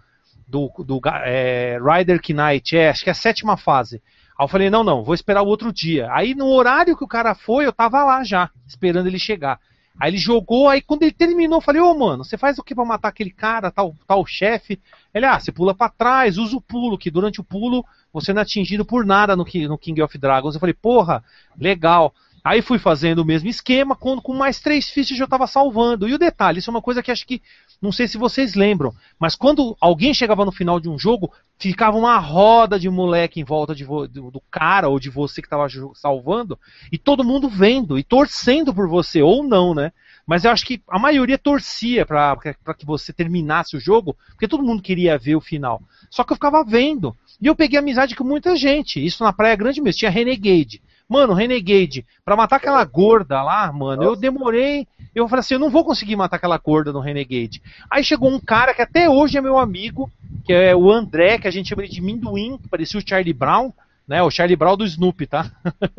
do, 0.48 0.72
do 0.84 1.00
é, 1.24 1.80
Rider 1.80 2.20
Knight, 2.30 2.78
é, 2.78 2.90
acho 2.90 3.04
que 3.04 3.10
é 3.10 3.14
a 3.14 3.16
sétima 3.16 3.58
fase. 3.58 4.02
Aí 4.38 4.44
eu 4.44 4.48
falei, 4.48 4.70
não, 4.70 4.84
não, 4.84 5.04
vou 5.04 5.16
esperar 5.16 5.42
o 5.42 5.48
outro 5.48 5.72
dia. 5.72 6.10
Aí 6.12 6.36
no 6.36 6.48
horário 6.48 6.98
que 6.98 7.04
o 7.04 7.08
cara 7.08 7.34
foi, 7.34 7.66
eu 7.66 7.74
tava 7.74 8.04
lá 8.04 8.24
já, 8.24 8.50
esperando 8.68 9.08
ele 9.08 9.20
chegar. 9.20 9.60
Aí 10.00 10.10
ele 10.10 10.18
jogou, 10.18 10.68
aí 10.68 10.82
quando 10.82 11.04
ele 11.04 11.12
terminou, 11.12 11.58
eu 11.58 11.62
falei, 11.62 11.82
ô 11.82 11.94
mano, 11.94 12.24
você 12.24 12.38
faz 12.38 12.58
o 12.58 12.64
que 12.64 12.74
pra 12.74 12.84
matar 12.84 13.10
aquele 13.10 13.30
cara, 13.30 13.70
tal, 13.70 13.96
tal 14.08 14.26
chefe? 14.26 14.82
Ele, 15.14 15.26
ah, 15.26 15.40
você 15.40 15.52
pula 15.52 15.76
pra 15.76 15.90
trás, 15.90 16.38
usa 16.38 16.56
o 16.56 16.62
pulo, 16.62 16.98
que 16.98 17.12
durante 17.12 17.40
o 17.40 17.44
pulo 17.44 17.86
você 18.12 18.34
não 18.34 18.40
é 18.40 18.44
atingido 18.44 18.86
por 18.86 19.06
nada 19.06 19.36
no, 19.36 19.46
no 19.46 19.78
King 19.78 20.02
of 20.02 20.18
Dragons. 20.18 20.56
Eu 20.56 20.60
falei, 20.60 20.74
porra, 20.74 21.24
legal. 21.58 22.14
Aí 22.44 22.62
fui 22.62 22.80
fazendo 22.80 23.20
o 23.20 23.26
mesmo 23.26 23.50
esquema, 23.50 23.96
quando 23.96 24.22
com 24.22 24.34
mais 24.34 24.60
três 24.60 24.90
fichas 24.90 25.20
eu 25.20 25.28
tava 25.28 25.46
salvando. 25.46 26.08
E 26.08 26.14
o 26.14 26.18
detalhe, 26.18 26.60
isso 26.60 26.70
é 26.70 26.74
uma 26.74 26.82
coisa 26.82 27.04
que 27.04 27.12
acho 27.12 27.26
que, 27.26 27.42
não 27.80 27.92
sei 27.92 28.08
se 28.08 28.18
vocês 28.18 28.56
lembram, 28.56 28.94
mas 29.20 29.36
quando 29.36 29.78
alguém 29.80 30.14
chegava 30.14 30.44
no 30.44 30.52
final 30.52 30.80
de 30.80 30.90
um 30.90 30.98
jogo, 30.98 31.32
ficava 31.60 31.96
uma 31.98 32.18
roda 32.18 32.80
de 32.80 32.90
moleque 32.90 33.40
em 33.40 33.44
volta 33.44 33.76
do, 33.76 34.42
cara 34.50 34.90
ou 34.90 35.00
de 35.00 35.10
você 35.10 35.42
que 35.42 35.50
tava 35.50 35.68
jo- 35.68 35.94
salvando, 35.94 36.58
e 36.92 36.98
todo 36.98 37.24
mundo 37.24 37.48
vendo 37.48 38.00
e 38.00 38.04
torcendo 38.04 38.74
por 38.74 38.88
você, 38.88 39.22
ou 39.22 39.44
não, 39.44 39.76
né? 39.76 39.92
Mas 40.26 40.44
eu 40.44 40.52
acho 40.52 40.66
que 40.66 40.82
a 40.88 40.98
maioria 40.98 41.38
torcia 41.38 42.06
pra 42.06 42.36
que 42.78 42.86
você 42.86 43.12
terminasse 43.14 43.76
o 43.76 43.80
jogo, 43.80 44.16
porque 44.30 44.48
todo 44.48 44.64
mundo 44.64 44.82
queria 44.82 45.18
ver 45.18 45.36
o 45.36 45.42
final. 45.42 45.82
Só 46.10 46.24
que 46.24 46.32
eu 46.32 46.36
ficava 46.36 46.64
vendo. 46.64 47.16
E 47.42 47.48
eu 47.48 47.56
peguei 47.56 47.78
amizade 47.78 48.16
com 48.16 48.24
muita 48.24 48.56
gente. 48.56 49.04
Isso 49.04 49.24
na 49.24 49.34
Praia 49.34 49.56
Grande 49.56 49.82
mesmo. 49.82 50.00
Tinha 50.00 50.12
Renegade. 50.12 50.82
Mano, 51.12 51.34
Renegade, 51.34 52.06
pra 52.24 52.38
matar 52.38 52.56
aquela 52.56 52.82
gorda 52.86 53.44
lá, 53.44 53.70
mano, 53.70 54.02
eu 54.02 54.16
demorei. 54.16 54.88
Eu 55.14 55.28
falei 55.28 55.42
assim, 55.42 55.56
eu 55.56 55.60
não 55.60 55.70
vou 55.70 55.84
conseguir 55.84 56.16
matar 56.16 56.38
aquela 56.38 56.58
gorda 56.58 56.94
no 56.94 57.02
Renegade. 57.02 57.62
Aí 57.90 58.02
chegou 58.02 58.32
um 58.32 58.40
cara 58.40 58.74
que 58.74 58.82
até 58.82 59.10
hoje 59.10 59.38
é 59.38 59.42
meu 59.42 59.58
amigo, 59.58 60.10
que 60.46 60.54
é 60.54 60.74
o 60.74 60.90
André, 60.90 61.38
que 61.38 61.50
a 61.50 61.52
gente 61.52 61.68
chama 61.68 61.82
ele 61.82 61.92
de 61.92 62.00
Minduim, 62.00 62.58
que 62.58 62.70
parecia 62.70 62.98
o 62.98 63.04
Charlie 63.06 63.34
Brown, 63.34 63.74
né? 64.08 64.24
O 64.24 64.32
Charlie 64.32 64.56
Brown 64.56 64.78
do 64.78 64.86
Snoopy, 64.86 65.28
tá? 65.28 65.52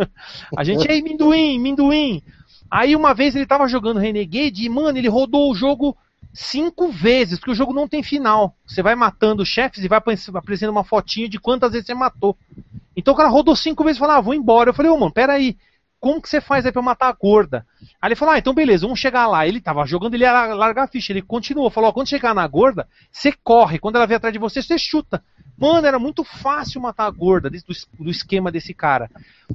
a 0.56 0.64
gente, 0.64 0.90
ei, 0.90 1.02
Minduim, 1.02 1.58
Minduim. 1.58 2.22
Aí 2.70 2.96
uma 2.96 3.12
vez 3.12 3.36
ele 3.36 3.44
tava 3.44 3.68
jogando 3.68 4.00
Renegade 4.00 4.64
e, 4.64 4.68
mano, 4.70 4.96
ele 4.96 5.10
rodou 5.10 5.52
o 5.52 5.54
jogo 5.54 5.94
cinco 6.32 6.90
vezes, 6.90 7.38
porque 7.38 7.52
o 7.52 7.54
jogo 7.54 7.72
não 7.72 7.88
tem 7.88 8.02
final. 8.02 8.54
Você 8.66 8.82
vai 8.82 8.94
matando 8.94 9.44
chefes 9.44 9.84
e 9.84 9.88
vai 9.88 9.98
aparecendo 9.98 10.70
uma 10.70 10.84
fotinha 10.84 11.28
de 11.28 11.38
quantas 11.38 11.72
vezes 11.72 11.86
você 11.86 11.94
matou. 11.94 12.36
Então 12.96 13.14
o 13.14 13.16
cara 13.16 13.28
rodou 13.28 13.56
cinco 13.56 13.84
vezes 13.84 13.96
e 13.96 14.00
falou, 14.00 14.16
ah, 14.16 14.20
vou 14.20 14.34
embora. 14.34 14.70
Eu 14.70 14.74
falei, 14.74 14.90
ô 14.90 14.98
mano, 14.98 15.12
peraí, 15.12 15.56
como 16.00 16.20
que 16.20 16.28
você 16.28 16.40
faz 16.40 16.66
aí 16.66 16.72
pra 16.72 16.80
eu 16.80 16.84
matar 16.84 17.08
a 17.08 17.12
gorda? 17.12 17.66
Aí 18.00 18.08
ele 18.08 18.16
falou, 18.16 18.34
ah, 18.34 18.38
então 18.38 18.52
beleza, 18.52 18.82
vamos 18.86 18.98
chegar 18.98 19.26
lá. 19.26 19.46
Ele 19.46 19.60
tava 19.60 19.86
jogando, 19.86 20.14
ele 20.14 20.24
ia 20.24 20.54
largar 20.54 20.84
a 20.84 20.88
ficha. 20.88 21.12
Ele 21.12 21.22
continuou, 21.22 21.70
falou, 21.70 21.92
quando 21.92 22.08
chegar 22.08 22.34
na 22.34 22.46
gorda, 22.46 22.88
você 23.10 23.32
corre. 23.32 23.78
Quando 23.78 23.96
ela 23.96 24.06
vier 24.06 24.16
atrás 24.16 24.32
de 24.32 24.38
você, 24.38 24.62
você 24.62 24.78
chuta. 24.78 25.22
Mano, 25.56 25.86
era 25.86 25.98
muito 25.98 26.24
fácil 26.24 26.80
matar 26.80 27.06
a 27.06 27.10
gorda 27.10 27.48
do, 27.48 27.58
do 27.98 28.10
esquema 28.10 28.50
desse 28.50 28.74
cara. 28.74 29.10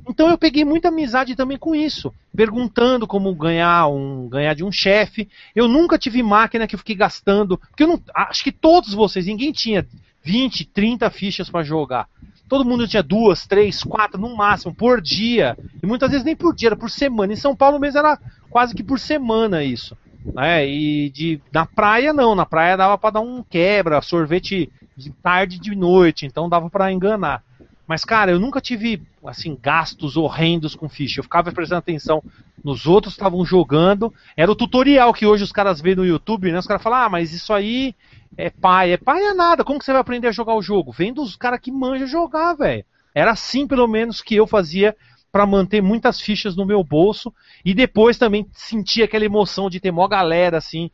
Então 0.07 0.29
eu 0.29 0.37
peguei 0.37 0.63
muita 0.63 0.87
amizade 0.87 1.35
também 1.35 1.57
com 1.57 1.75
isso, 1.75 2.13
perguntando 2.35 3.07
como 3.07 3.33
ganhar 3.35 3.87
um 3.87 4.29
ganhar 4.29 4.53
de 4.53 4.63
um 4.63 4.71
chefe. 4.71 5.27
Eu 5.55 5.67
nunca 5.67 5.97
tive 5.97 6.23
máquina 6.23 6.67
que 6.67 6.75
eu 6.75 6.79
fiquei 6.79 6.95
gastando, 6.95 7.57
porque 7.57 7.83
eu 7.83 7.87
não 7.87 8.01
acho 8.15 8.43
que 8.43 8.51
todos 8.51 8.93
vocês, 8.93 9.25
ninguém 9.25 9.51
tinha 9.51 9.85
20, 10.23 10.65
30 10.65 11.09
fichas 11.09 11.49
para 11.49 11.63
jogar. 11.63 12.07
Todo 12.47 12.63
mundo 12.65 12.87
tinha 12.87 13.03
duas, 13.03 13.45
três, 13.45 13.83
quatro 13.83 14.19
no 14.19 14.35
máximo 14.35 14.73
por 14.73 15.01
dia. 15.01 15.57
E 15.81 15.85
muitas 15.85 16.09
vezes 16.11 16.25
nem 16.25 16.35
por 16.35 16.55
dia, 16.55 16.69
era 16.69 16.75
por 16.75 16.89
semana. 16.89 17.33
Em 17.33 17.37
São 17.37 17.55
Paulo 17.55 17.79
mesmo 17.79 17.99
era 17.99 18.17
quase 18.49 18.73
que 18.73 18.83
por 18.83 18.99
semana 18.99 19.63
isso. 19.63 19.97
Né? 20.33 20.67
E 20.67 21.09
de, 21.09 21.41
na 21.51 21.65
praia 21.65 22.13
não, 22.13 22.35
na 22.35 22.45
praia 22.45 22.77
dava 22.77 22.97
para 22.97 23.11
dar 23.11 23.21
um 23.21 23.43
quebra, 23.43 24.01
sorvete 24.01 24.71
de 24.97 25.11
tarde 25.11 25.57
e 25.57 25.59
de 25.59 25.75
noite, 25.75 26.25
então 26.25 26.49
dava 26.49 26.69
para 26.69 26.91
enganar. 26.91 27.43
Mas, 27.87 28.03
cara, 28.03 28.31
eu 28.31 28.39
nunca 28.39 28.59
tive, 28.59 29.01
assim, 29.25 29.57
gastos 29.61 30.17
horrendos 30.17 30.75
com 30.75 30.89
ficha. 30.89 31.19
Eu 31.19 31.23
ficava 31.23 31.51
prestando 31.53 31.79
atenção 31.79 32.21
nos 32.61 32.85
outros 32.85 33.13
que 33.13 33.19
estavam 33.19 33.45
jogando. 33.45 34.13
Era 34.35 34.51
o 34.51 34.55
tutorial 34.55 35.13
que 35.13 35.25
hoje 35.25 35.45
os 35.45 35.53
caras 35.53 35.79
veem 35.79 35.95
no 35.95 36.05
YouTube, 36.05 36.51
né? 36.51 36.59
Os 36.59 36.67
caras 36.67 36.83
falam, 36.83 36.99
ah, 36.99 37.09
mas 37.09 37.31
isso 37.31 37.53
aí 37.53 37.95
é 38.35 38.49
pai. 38.49 38.91
É 38.91 38.97
pai 38.97 39.23
é 39.23 39.33
nada. 39.33 39.63
Como 39.63 39.79
que 39.79 39.85
você 39.85 39.93
vai 39.93 40.01
aprender 40.01 40.27
a 40.27 40.33
jogar 40.33 40.55
o 40.55 40.61
jogo? 40.61 40.91
Vendo 40.91 41.21
os 41.21 41.37
caras 41.37 41.61
que 41.61 41.71
manjam 41.71 42.07
jogar, 42.07 42.55
velho. 42.55 42.83
Era 43.15 43.31
assim, 43.31 43.65
pelo 43.65 43.87
menos, 43.87 44.21
que 44.21 44.35
eu 44.35 44.45
fazia 44.45 44.93
pra 45.31 45.45
manter 45.45 45.81
muitas 45.81 46.19
fichas 46.19 46.55
no 46.55 46.65
meu 46.65 46.83
bolso 46.83 47.33
e 47.63 47.73
depois 47.73 48.17
também 48.17 48.47
sentir 48.51 49.03
aquela 49.03 49.25
emoção 49.25 49.69
de 49.69 49.79
ter 49.79 49.91
mó 49.91 50.07
galera 50.07 50.57
assim 50.57 50.89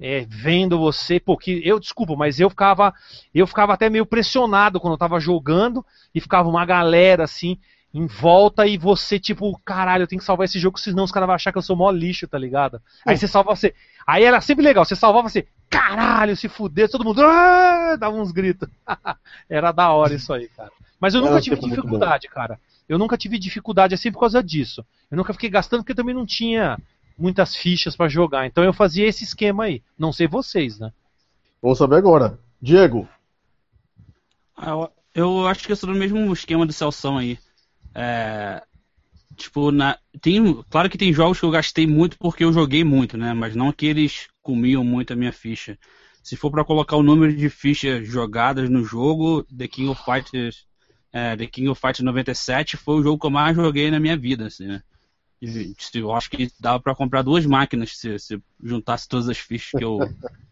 é, 0.00 0.24
vendo 0.28 0.78
você, 0.78 1.18
porque 1.18 1.60
eu 1.64 1.78
desculpa, 1.80 2.14
mas 2.16 2.38
eu 2.38 2.48
ficava 2.48 2.94
eu 3.34 3.46
ficava 3.46 3.74
até 3.74 3.90
meio 3.90 4.06
pressionado 4.06 4.80
quando 4.80 4.94
eu 4.94 4.98
tava 4.98 5.18
jogando 5.18 5.84
e 6.14 6.20
ficava 6.20 6.48
uma 6.48 6.64
galera 6.64 7.24
assim 7.24 7.58
em 7.92 8.06
volta 8.06 8.66
e 8.66 8.76
você 8.76 9.18
tipo, 9.18 9.58
caralho, 9.64 10.02
eu 10.02 10.06
tenho 10.06 10.20
que 10.20 10.24
salvar 10.24 10.44
esse 10.44 10.58
jogo, 10.58 10.78
senão 10.78 11.04
os 11.04 11.10
caras 11.10 11.26
vão 11.26 11.34
achar 11.34 11.50
que 11.52 11.58
eu 11.58 11.62
sou 11.62 11.74
mó 11.76 11.90
lixo, 11.90 12.28
tá 12.28 12.38
ligado? 12.38 12.80
Aí 13.04 13.16
você 13.16 13.26
salva 13.26 13.54
você. 13.54 13.74
Aí 14.06 14.24
era 14.24 14.40
sempre 14.40 14.64
legal, 14.64 14.84
você 14.84 14.94
salvava 14.94 15.28
você, 15.28 15.46
caralho, 15.70 16.36
se 16.36 16.48
fuder, 16.48 16.90
todo 16.90 17.04
mundo 17.04 17.22
"Ah!" 17.22 17.96
dava 17.98 18.16
uns 18.16 18.30
gritos. 18.30 18.68
era 19.48 19.72
da 19.72 19.90
hora 19.90 20.14
isso 20.14 20.32
aí, 20.32 20.48
cara. 20.48 20.70
Mas 21.00 21.14
eu 21.14 21.20
nunca 21.20 21.36
um 21.36 21.40
tive 21.40 21.56
dificuldade, 21.56 22.28
cara. 22.28 22.58
Eu 22.88 22.98
nunca 22.98 23.16
tive 23.16 23.38
dificuldade 23.38 23.94
assim 23.94 24.10
por 24.10 24.20
causa 24.20 24.42
disso. 24.42 24.84
Eu 25.10 25.16
nunca 25.16 25.32
fiquei 25.32 25.50
gastando 25.50 25.80
porque 25.80 25.94
também 25.94 26.14
não 26.14 26.26
tinha 26.26 26.78
muitas 27.18 27.56
fichas 27.56 27.96
pra 27.96 28.08
jogar. 28.08 28.46
Então 28.46 28.64
eu 28.64 28.72
fazia 28.72 29.06
esse 29.06 29.24
esquema 29.24 29.64
aí. 29.64 29.82
Não 29.98 30.12
sei 30.12 30.26
vocês, 30.28 30.78
né? 30.78 30.92
Vamos 31.60 31.78
saber 31.78 31.96
agora. 31.96 32.38
Diego, 32.60 33.08
Ah, 34.56 34.70
Eu, 34.70 34.92
eu 35.14 35.46
acho 35.46 35.64
que 35.66 35.72
eu 35.72 35.76
sou 35.76 35.92
do 35.92 35.98
mesmo 35.98 36.32
esquema 36.32 36.66
do 36.66 36.72
Celção 36.72 37.18
aí. 37.18 37.38
É, 37.94 38.62
tipo, 39.36 39.70
na, 39.70 39.98
tem, 40.20 40.62
claro 40.70 40.90
que 40.90 40.98
tem 40.98 41.12
jogos 41.12 41.38
que 41.40 41.44
eu 41.46 41.50
gastei 41.50 41.86
muito 41.86 42.18
porque 42.18 42.44
eu 42.44 42.52
joguei 42.52 42.84
muito, 42.84 43.16
né? 43.16 43.32
Mas 43.34 43.54
não 43.56 43.72
que 43.72 43.86
eles 43.86 44.28
comiam 44.42 44.84
muito 44.84 45.12
a 45.12 45.16
minha 45.16 45.32
ficha. 45.32 45.78
Se 46.22 46.36
for 46.36 46.50
pra 46.50 46.64
colocar 46.64 46.96
o 46.96 47.02
número 47.02 47.34
de 47.34 47.48
fichas 47.48 48.06
jogadas 48.06 48.68
no 48.68 48.84
jogo, 48.84 49.44
The 49.44 49.68
King 49.68 49.88
of 49.88 50.02
Fighters, 50.04 50.66
é, 51.12 51.36
The 51.36 51.46
King 51.46 51.68
of 51.68 51.80
Fighters 51.80 52.00
97 52.04 52.76
foi 52.76 52.96
o 52.96 53.02
jogo 53.02 53.18
que 53.20 53.26
eu 53.26 53.30
mais 53.30 53.56
joguei 53.56 53.90
na 53.90 54.00
minha 54.00 54.16
vida, 54.16 54.46
assim, 54.46 54.66
né? 54.66 54.82
Eu 55.94 56.12
acho 56.12 56.30
que 56.30 56.50
dava 56.58 56.80
pra 56.80 56.94
comprar 56.94 57.22
duas 57.22 57.46
máquinas 57.46 57.96
se, 57.96 58.18
se 58.18 58.42
juntasse 58.62 59.08
todas 59.08 59.28
as 59.28 59.38
fichas 59.38 59.70
que 59.78 59.84
eu 59.84 59.98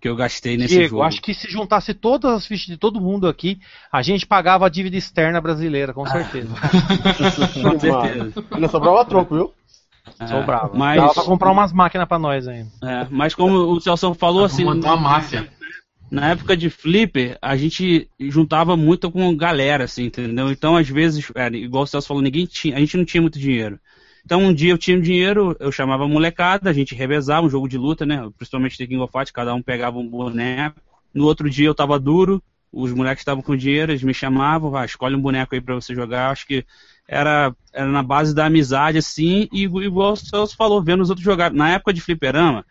que 0.00 0.08
eu 0.08 0.16
gastei 0.16 0.58
nesse 0.58 0.74
Diego, 0.74 0.90
jogo. 0.96 1.02
acho 1.02 1.22
que 1.22 1.32
se 1.32 1.50
juntasse 1.50 1.94
todas 1.94 2.30
as 2.30 2.46
fichas 2.46 2.66
de 2.66 2.76
todo 2.76 3.00
mundo 3.00 3.26
aqui, 3.26 3.58
a 3.90 4.02
gente 4.02 4.26
pagava 4.26 4.66
a 4.66 4.68
dívida 4.68 4.98
externa 4.98 5.40
brasileira, 5.40 5.94
com 5.94 6.06
certeza. 6.06 6.50
Com 7.62 7.80
certeza. 7.80 8.44
ainda 8.50 8.68
sobrava 8.68 9.04
troco, 9.06 9.34
viu? 9.34 9.54
É, 10.20 10.26
Sobrava. 10.26 10.70
Mas, 10.74 11.00
Dava 11.00 11.14
pra 11.14 11.24
comprar 11.24 11.50
umas 11.50 11.72
máquinas 11.72 12.06
pra 12.06 12.18
nós 12.18 12.46
ainda. 12.46 12.70
é, 12.82 13.06
mas 13.10 13.34
como 13.34 13.56
o 13.56 13.80
Celso 13.80 14.12
falou, 14.12 14.44
assim, 14.44 14.62
montar 14.62 14.94
uma 14.94 15.08
máfia. 15.10 15.48
na 16.10 16.32
época 16.32 16.54
de 16.54 16.68
Flipper, 16.68 17.38
a 17.40 17.56
gente 17.56 18.06
juntava 18.20 18.76
muito 18.76 19.10
com 19.10 19.34
galera, 19.34 19.84
assim, 19.84 20.04
entendeu? 20.04 20.50
Então, 20.50 20.76
às 20.76 20.86
vezes, 20.86 21.32
é, 21.34 21.46
igual 21.48 21.84
o 21.84 21.86
Celso 21.86 22.08
falou, 22.08 22.22
ninguém 22.22 22.44
tinha, 22.44 22.76
a 22.76 22.80
gente 22.80 22.98
não 22.98 23.06
tinha 23.06 23.22
muito 23.22 23.38
dinheiro. 23.38 23.80
Então, 24.24 24.42
um 24.42 24.54
dia 24.54 24.72
eu 24.72 24.78
tinha 24.78 24.98
dinheiro, 25.00 25.54
eu 25.60 25.70
chamava 25.70 26.04
a 26.04 26.08
molecada, 26.08 26.70
a 26.70 26.72
gente 26.72 26.94
revezava 26.94 27.46
um 27.46 27.50
jogo 27.50 27.68
de 27.68 27.76
luta, 27.76 28.06
né? 28.06 28.28
Principalmente 28.36 28.78
The 28.78 28.86
King 28.86 29.00
of 29.00 29.12
Fight, 29.12 29.32
cada 29.32 29.54
um 29.54 29.62
pegava 29.62 29.98
um 29.98 30.08
boneco. 30.08 30.80
No 31.12 31.24
outro 31.26 31.48
dia 31.50 31.66
eu 31.66 31.74
tava 31.74 31.98
duro, 31.98 32.42
os 32.72 32.92
moleques 32.92 33.20
estavam 33.20 33.42
com 33.42 33.54
dinheiro, 33.54 33.92
eles 33.92 34.02
me 34.02 34.14
chamavam, 34.14 34.74
ah, 34.76 34.84
escolhe 34.84 35.14
um 35.14 35.20
boneco 35.20 35.54
aí 35.54 35.60
pra 35.60 35.74
você 35.74 35.94
jogar. 35.94 36.30
Acho 36.30 36.46
que 36.46 36.64
era, 37.06 37.54
era 37.72 37.86
na 37.86 38.02
base 38.02 38.34
da 38.34 38.46
amizade, 38.46 38.98
assim, 38.98 39.48
e 39.52 39.64
igual 39.64 40.12
o 40.12 40.16
Celso 40.16 40.56
falou, 40.56 40.82
vendo 40.82 41.02
os 41.02 41.10
outros 41.10 41.24
jogar. 41.24 41.52
Na 41.52 41.70
época 41.70 41.92
de 41.92 42.00
fliperama, 42.00 42.64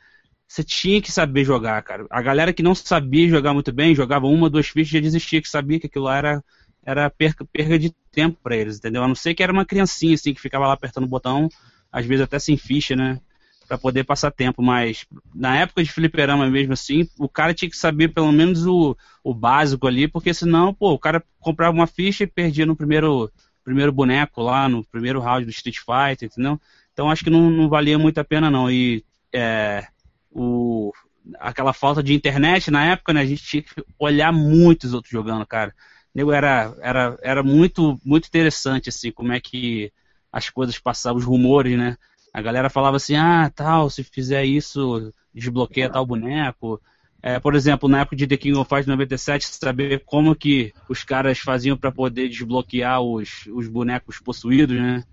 você 0.48 0.64
tinha 0.64 1.02
que 1.02 1.12
saber 1.12 1.46
jogar, 1.46 1.82
cara. 1.84 2.06
A 2.10 2.22
galera 2.22 2.52
que 2.54 2.64
não 2.64 2.76
sabia 2.76 3.30
jogar 3.30 3.54
muito 3.54 3.72
bem, 3.72 3.96
jogava 3.96 4.28
uma, 4.28 4.50
duas 4.50 4.68
fichas 4.68 4.92
e 4.92 4.94
já 4.96 5.02
desistia, 5.02 5.42
que 5.42 5.50
sabia 5.50 5.80
que 5.80 5.88
aquilo 5.88 6.06
lá 6.06 6.18
era, 6.18 6.44
era 6.86 7.10
perca, 7.10 7.46
perca 7.46 7.80
de 7.80 7.92
tempo 8.12 8.38
pra 8.42 8.56
eles, 8.56 8.78
entendeu? 8.78 9.04
A 9.04 9.08
não 9.08 9.16
ser 9.16 9.34
que 9.34 9.44
era 9.44 9.52
uma 9.52 9.66
criancinha, 9.66 10.16
assim, 10.16 10.34
que 10.34 10.42
ficava 10.42 10.68
lá 10.68 10.74
apertando 10.74 11.06
o 11.06 11.08
botão, 11.08 11.50
às 11.92 12.06
vezes 12.06 12.24
até 12.24 12.40
sem 12.40 12.58
ficha, 12.58 12.96
né? 12.96 13.20
Pra 13.68 13.78
poder 13.78 14.04
passar 14.04 14.30
tempo, 14.30 14.62
mas 14.62 15.06
na 15.34 15.58
época 15.58 15.84
de 15.84 15.92
fliperama 15.92 16.50
mesmo 16.50 16.74
assim, 16.74 17.08
o 17.18 17.30
cara 17.30 17.54
tinha 17.54 17.70
que 17.70 17.78
saber 17.78 18.10
pelo 18.10 18.32
menos 18.32 18.66
o, 18.66 18.96
o 19.24 19.34
básico 19.34 19.88
ali, 19.88 20.08
porque 20.08 20.34
senão, 20.34 20.74
pô, 20.74 20.92
o 20.92 21.00
cara 21.00 21.24
comprava 21.40 21.74
uma 21.74 21.88
ficha 21.88 22.26
e 22.26 22.28
perdia 22.28 22.66
no 22.66 22.76
primeiro, 22.76 23.32
primeiro 23.64 23.92
boneco 23.92 24.42
lá, 24.42 24.68
no 24.68 24.84
primeiro 24.84 25.22
round 25.22 25.46
do 25.46 25.52
Street 25.52 25.78
Fighter, 25.78 26.28
entendeu? 26.28 26.60
Então 26.92 27.10
acho 27.10 27.24
que 27.24 27.30
não, 27.30 27.50
não 27.50 27.70
valia 27.70 27.98
muito 27.98 28.20
a 28.20 28.24
pena 28.24 28.52
não. 28.52 28.70
E 28.70 29.04
é, 29.34 29.88
o, 30.30 30.92
aquela 31.40 31.74
falta 31.74 32.04
de 32.04 32.14
internet 32.14 32.70
na 32.70 32.86
época, 32.86 33.14
né, 33.14 33.22
a 33.22 33.26
gente 33.26 33.44
tinha 33.44 33.64
que 33.64 33.74
olhar 33.98 34.32
muitos 34.32 34.94
outros 34.94 35.12
jogando, 35.12 35.46
cara. 35.46 35.74
Era, 36.16 36.76
era, 36.82 37.18
era 37.22 37.44
muito, 37.44 38.00
muito 38.06 38.28
interessante, 38.28 38.90
assim, 38.90 39.12
como 39.12 39.34
é 39.34 39.40
que 39.40 39.92
as 40.32 40.50
coisas 40.50 40.78
passavam, 40.78 41.18
os 41.18 41.26
rumores, 41.26 41.78
né? 41.78 41.98
A 42.34 42.42
galera 42.42 42.70
falava 42.70 42.98
assim, 42.98 43.16
ah, 43.16 43.52
tal, 43.54 43.90
se 43.90 44.04
fizer 44.04 44.44
isso, 44.44 45.14
desbloqueia 45.34 45.90
tal 45.90 46.06
boneco. 46.06 46.82
É, 47.22 47.40
por 47.40 47.56
exemplo, 47.56 47.88
na 47.88 48.02
época 48.02 48.16
de 48.16 48.28
The 48.28 48.38
King 48.38 48.58
of 48.58 48.68
Fighters 48.68 48.88
97, 48.88 49.46
saber 49.48 50.04
como 50.06 50.36
que 50.36 50.74
os 50.90 51.04
caras 51.04 51.40
faziam 51.40 51.78
para 51.78 51.92
poder 51.92 52.28
desbloquear 52.28 53.02
os, 53.02 53.46
os 53.48 53.68
bonecos 53.68 54.20
possuídos, 54.20 54.76
né? 54.76 55.04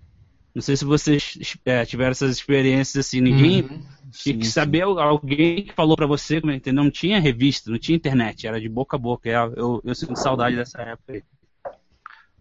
Não 0.53 0.61
sei 0.61 0.75
se 0.75 0.83
vocês 0.83 1.37
é, 1.65 1.85
tiveram 1.85 2.11
essas 2.11 2.31
experiências 2.31 3.05
assim, 3.05 3.21
ninguém 3.21 3.61
Uhum. 3.63 3.81
tinha 4.11 4.37
que 4.37 4.45
saber 4.47 4.81
alguém 4.81 5.63
que 5.63 5.73
falou 5.73 5.95
pra 5.95 6.05
você, 6.05 6.37
entendeu? 6.37 6.83
Não 6.83 6.91
tinha 6.91 7.19
revista, 7.19 7.71
não 7.71 7.79
tinha 7.79 7.95
internet, 7.95 8.45
era 8.45 8.59
de 8.59 8.67
boca 8.67 8.97
a 8.97 8.99
boca. 8.99 9.29
Eu, 9.29 9.53
eu, 9.55 9.81
eu 9.85 9.95
sinto 9.95 10.17
saudade 10.17 10.55
dessa 10.57 10.81
época 10.81 11.13
aí. 11.13 11.23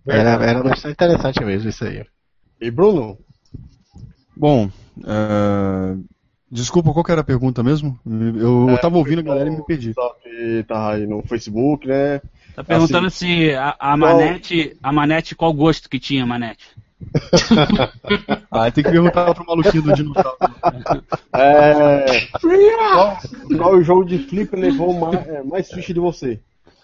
Era, 0.06 0.30
era 0.44 0.62
bastante 0.62 0.92
interessante 0.94 1.44
mesmo 1.44 1.68
isso 1.70 1.84
aí. 1.84 2.04
E 2.60 2.70
Bruno? 2.70 3.18
Bom, 4.36 4.70
é, 5.04 5.96
desculpa, 6.50 6.92
qual 6.92 7.04
que 7.04 7.12
era 7.12 7.20
a 7.20 7.24
pergunta 7.24 7.62
mesmo? 7.62 7.98
Eu, 8.06 8.70
eu 8.70 8.80
tava 8.80 8.96
ouvindo 8.96 9.20
a 9.20 9.22
galera 9.22 9.48
e 9.48 9.56
me 9.56 9.62
perdi. 9.62 9.92
Só 9.92 10.14
que 10.14 10.64
tá 10.66 10.94
aí 10.94 11.06
no 11.06 11.22
Facebook, 11.22 11.86
né? 11.86 12.20
Tá 12.56 12.64
perguntando 12.64 13.10
se 13.10 13.54
a, 13.54 13.70
a 13.70 13.74
Qual- 13.76 13.98
Manete, 13.98 14.76
a 14.82 14.92
Manete, 14.92 15.34
qual 15.34 15.52
gosto 15.52 15.88
que 15.88 16.00
tinha, 16.00 16.26
Manete? 16.26 16.66
Ah, 18.50 18.70
tem 18.70 18.82
que 18.84 18.90
perguntar 18.90 19.34
pro 19.34 19.46
maluquinho 19.46 19.82
do 19.82 19.94
dinossauro. 19.94 20.36
É. 21.32 22.26
Qual, 22.92 23.18
qual 23.56 23.74
o 23.74 23.82
jogo 23.82 24.04
de 24.04 24.18
flip 24.18 24.54
levou 24.56 24.92
mais, 24.92 25.26
é, 25.28 25.42
mais 25.42 25.70
ficha 25.70 25.94
de 25.94 26.00
você? 26.00 26.40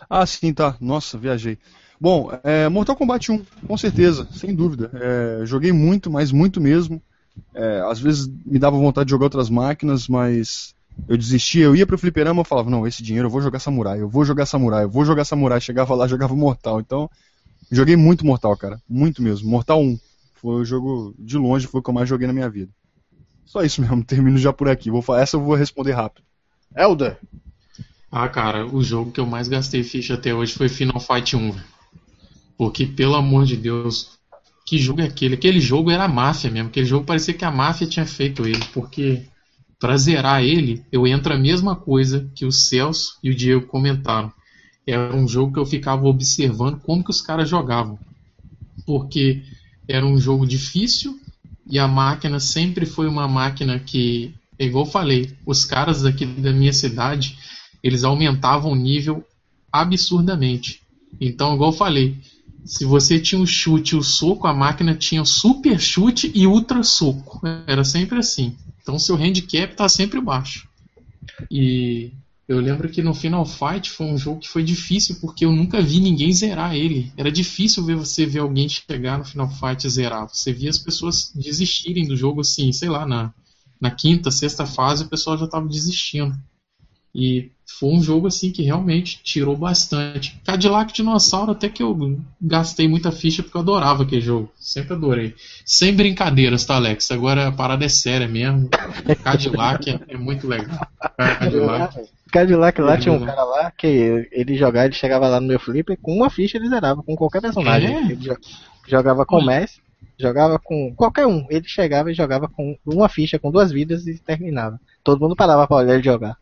Ah, 0.08 0.24
sim, 0.24 0.52
tá. 0.52 0.76
Nossa, 0.80 1.18
viajei. 1.18 1.58
Bom, 2.00 2.30
é, 2.44 2.68
Mortal 2.68 2.96
Kombat 2.96 3.32
1, 3.32 3.42
com 3.66 3.76
certeza, 3.76 4.28
sem 4.32 4.54
dúvida. 4.54 4.90
É, 4.94 5.46
joguei 5.46 5.72
muito, 5.72 6.10
mas 6.10 6.30
muito 6.30 6.60
mesmo. 6.60 7.02
É, 7.54 7.80
às 7.90 7.98
vezes 7.98 8.28
me 8.44 8.58
dava 8.58 8.76
vontade 8.76 9.06
de 9.06 9.10
jogar 9.10 9.24
outras 9.26 9.50
máquinas, 9.50 10.08
mas 10.08 10.74
eu 11.08 11.16
desistia. 11.16 11.64
Eu 11.64 11.76
ia 11.76 11.86
pro 11.86 11.98
fliperama 11.98 12.42
e 12.42 12.46
falava, 12.46 12.70
não, 12.70 12.86
esse 12.86 13.02
dinheiro 13.02 13.26
eu 13.26 13.30
vou 13.30 13.40
jogar 13.40 13.58
Samurai, 13.58 14.00
eu 14.00 14.08
vou 14.08 14.24
jogar 14.24 14.46
Samurai, 14.46 14.84
eu 14.84 14.90
vou 14.90 15.04
jogar 15.04 15.24
Samurai. 15.24 15.60
Chegava 15.60 15.94
lá, 15.94 16.06
jogava 16.06 16.34
Mortal. 16.34 16.80
Então, 16.80 17.10
joguei 17.70 17.96
muito 17.96 18.24
Mortal, 18.24 18.56
cara. 18.56 18.80
Muito 18.88 19.22
mesmo. 19.22 19.48
Mortal 19.48 19.82
1 19.82 19.98
foi 20.34 20.62
o 20.62 20.64
jogo, 20.64 21.14
de 21.18 21.36
longe, 21.36 21.66
foi 21.66 21.80
o 21.80 21.82
que 21.82 21.90
eu 21.90 21.94
mais 21.94 22.08
joguei 22.08 22.26
na 22.26 22.32
minha 22.32 22.48
vida. 22.48 22.70
Só 23.44 23.62
isso 23.62 23.80
mesmo, 23.82 24.04
termino 24.04 24.38
já 24.38 24.52
por 24.52 24.68
aqui. 24.68 24.90
Vou, 24.90 25.02
essa 25.16 25.36
eu 25.36 25.42
vou 25.42 25.54
responder 25.54 25.92
rápido. 25.92 26.24
Elder? 26.76 27.18
Ah, 28.10 28.28
cara, 28.28 28.66
o 28.66 28.82
jogo 28.82 29.12
que 29.12 29.20
eu 29.20 29.26
mais 29.26 29.48
gastei 29.48 29.82
ficha 29.82 30.14
até 30.14 30.34
hoje 30.34 30.54
foi 30.54 30.68
Final 30.68 31.00
Fight 31.00 31.36
1. 31.36 31.52
velho. 31.52 31.64
Porque, 32.56 32.86
pelo 32.86 33.14
amor 33.14 33.44
de 33.44 33.56
Deus, 33.56 34.18
que 34.66 34.78
jogo 34.78 35.00
é 35.00 35.04
aquele? 35.04 35.34
Aquele 35.34 35.60
jogo 35.60 35.90
era 35.90 36.04
a 36.04 36.08
máfia 36.08 36.50
mesmo. 36.50 36.68
Aquele 36.68 36.86
jogo 36.86 37.04
parecia 37.04 37.34
que 37.34 37.44
a 37.44 37.50
máfia 37.50 37.86
tinha 37.86 38.06
feito 38.06 38.46
ele. 38.46 38.64
Porque, 38.72 39.26
pra 39.78 39.96
zerar 39.96 40.42
ele, 40.42 40.84
eu 40.90 41.06
entro 41.06 41.34
a 41.34 41.38
mesma 41.38 41.76
coisa 41.76 42.30
que 42.34 42.46
o 42.46 42.52
Celso 42.52 43.18
e 43.22 43.30
o 43.30 43.34
Diego 43.34 43.66
comentaram. 43.66 44.32
Era 44.86 45.14
um 45.14 45.26
jogo 45.26 45.52
que 45.52 45.58
eu 45.58 45.66
ficava 45.66 46.06
observando 46.06 46.78
como 46.80 47.02
que 47.02 47.10
os 47.10 47.20
caras 47.20 47.48
jogavam. 47.48 47.98
Porque 48.86 49.42
era 49.88 50.06
um 50.06 50.18
jogo 50.18 50.46
difícil 50.46 51.18
e 51.68 51.78
a 51.78 51.88
máquina 51.88 52.38
sempre 52.38 52.86
foi 52.86 53.08
uma 53.08 53.26
máquina 53.26 53.78
que, 53.80 54.32
igual 54.58 54.84
eu 54.84 54.90
falei, 54.90 55.36
os 55.44 55.64
caras 55.64 56.04
aqui 56.04 56.24
da 56.24 56.52
minha 56.52 56.72
cidade 56.72 57.36
eles 57.82 58.04
aumentavam 58.04 58.72
o 58.72 58.76
nível 58.76 59.24
absurdamente. 59.72 60.82
Então, 61.20 61.54
igual 61.54 61.70
eu 61.70 61.76
falei, 61.76 62.18
se 62.64 62.84
você 62.84 63.18
tinha 63.20 63.40
o 63.40 63.46
chute 63.46 63.94
e 63.94 63.98
o 63.98 64.02
soco, 64.02 64.46
a 64.46 64.54
máquina 64.54 64.94
tinha 64.94 65.24
super 65.24 65.78
chute 65.78 66.30
e 66.34 66.46
ultra 66.46 66.82
soco. 66.82 67.40
Era 67.66 67.84
sempre 67.84 68.18
assim. 68.18 68.56
Então, 68.82 68.98
seu 68.98 69.16
handicap 69.16 69.72
está 69.72 69.88
sempre 69.88 70.20
baixo. 70.20 70.68
E 71.50 72.12
eu 72.48 72.60
lembro 72.60 72.88
que 72.88 73.02
no 73.02 73.12
Final 73.12 73.44
Fight 73.44 73.90
foi 73.90 74.06
um 74.06 74.16
jogo 74.16 74.40
que 74.40 74.48
foi 74.48 74.62
difícil 74.62 75.16
porque 75.20 75.44
eu 75.44 75.50
nunca 75.50 75.82
vi 75.82 75.98
ninguém 75.98 76.32
zerar 76.32 76.76
ele. 76.76 77.12
Era 77.16 77.30
difícil 77.30 77.84
ver 77.84 77.96
você 77.96 78.24
ver 78.24 78.38
alguém 78.38 78.68
chegar 78.68 79.18
no 79.18 79.24
Final 79.24 79.50
Fight 79.50 79.84
e 79.84 79.90
zerar. 79.90 80.28
Você 80.28 80.52
via 80.52 80.70
as 80.70 80.78
pessoas 80.78 81.32
desistirem 81.34 82.06
do 82.06 82.16
jogo 82.16 82.42
assim, 82.42 82.70
sei 82.70 82.88
lá, 82.88 83.04
na, 83.04 83.34
na 83.80 83.90
quinta, 83.90 84.30
sexta 84.30 84.64
fase 84.64 85.04
o 85.04 85.08
pessoal 85.08 85.36
já 85.36 85.46
estava 85.46 85.66
desistindo. 85.66 86.38
E 87.12 87.50
foi 87.78 87.88
um 87.94 88.02
jogo 88.02 88.28
assim 88.28 88.52
que 88.52 88.62
realmente 88.62 89.20
tirou 89.24 89.56
bastante. 89.56 90.40
Cadillac 90.44 90.92
Dinossauro, 90.92 91.52
até 91.52 91.68
que 91.68 91.82
eu 91.82 92.20
gastei 92.40 92.86
muita 92.86 93.10
ficha 93.10 93.42
porque 93.42 93.56
eu 93.56 93.62
adorava 93.62 94.04
aquele 94.04 94.20
jogo. 94.20 94.52
Sempre 94.60 94.94
adorei. 94.94 95.34
Sem 95.64 95.94
brincadeiras, 95.94 96.64
tá, 96.64 96.76
Alex? 96.76 97.10
Agora 97.10 97.48
a 97.48 97.52
parada 97.52 97.84
é 97.84 97.88
séria 97.88 98.28
mesmo. 98.28 98.68
Cadillac 99.24 99.90
é, 99.90 100.00
é 100.08 100.16
muito 100.16 100.46
legal. 100.46 100.78
Cadillac. 101.16 102.15
Cadillac 102.32 102.80
lá 102.80 102.96
tinha 102.98 103.14
um 103.14 103.24
cara 103.24 103.44
lá 103.44 103.70
que 103.70 104.28
ele 104.32 104.56
jogava, 104.56 104.86
ele 104.86 104.94
chegava 104.94 105.28
lá 105.28 105.40
no 105.40 105.46
meu 105.46 105.58
flipper 105.60 105.96
com 106.02 106.14
uma 106.14 106.28
ficha 106.28 106.56
ele 106.58 106.68
zerava, 106.68 107.02
com 107.02 107.14
qualquer 107.16 107.40
personagem. 107.40 107.94
É? 107.94 108.00
Ele 108.00 108.16
jo- 108.16 108.36
jogava 108.86 109.24
com 109.24 109.38
o 109.38 109.44
Messi, 109.46 109.80
jogava 110.18 110.58
com 110.58 110.92
qualquer 110.94 111.26
um. 111.26 111.46
Ele 111.48 111.66
chegava 111.66 112.10
e 112.10 112.14
jogava 112.14 112.48
com 112.48 112.76
uma 112.84 113.08
ficha, 113.08 113.38
com 113.38 113.50
duas 113.50 113.70
vidas 113.70 114.06
e 114.06 114.18
terminava. 114.18 114.80
Todo 115.04 115.20
mundo 115.20 115.36
parava 115.36 115.66
pra 115.66 115.76
olhar 115.76 115.94
ele 115.94 116.02
jogar. 116.02 116.36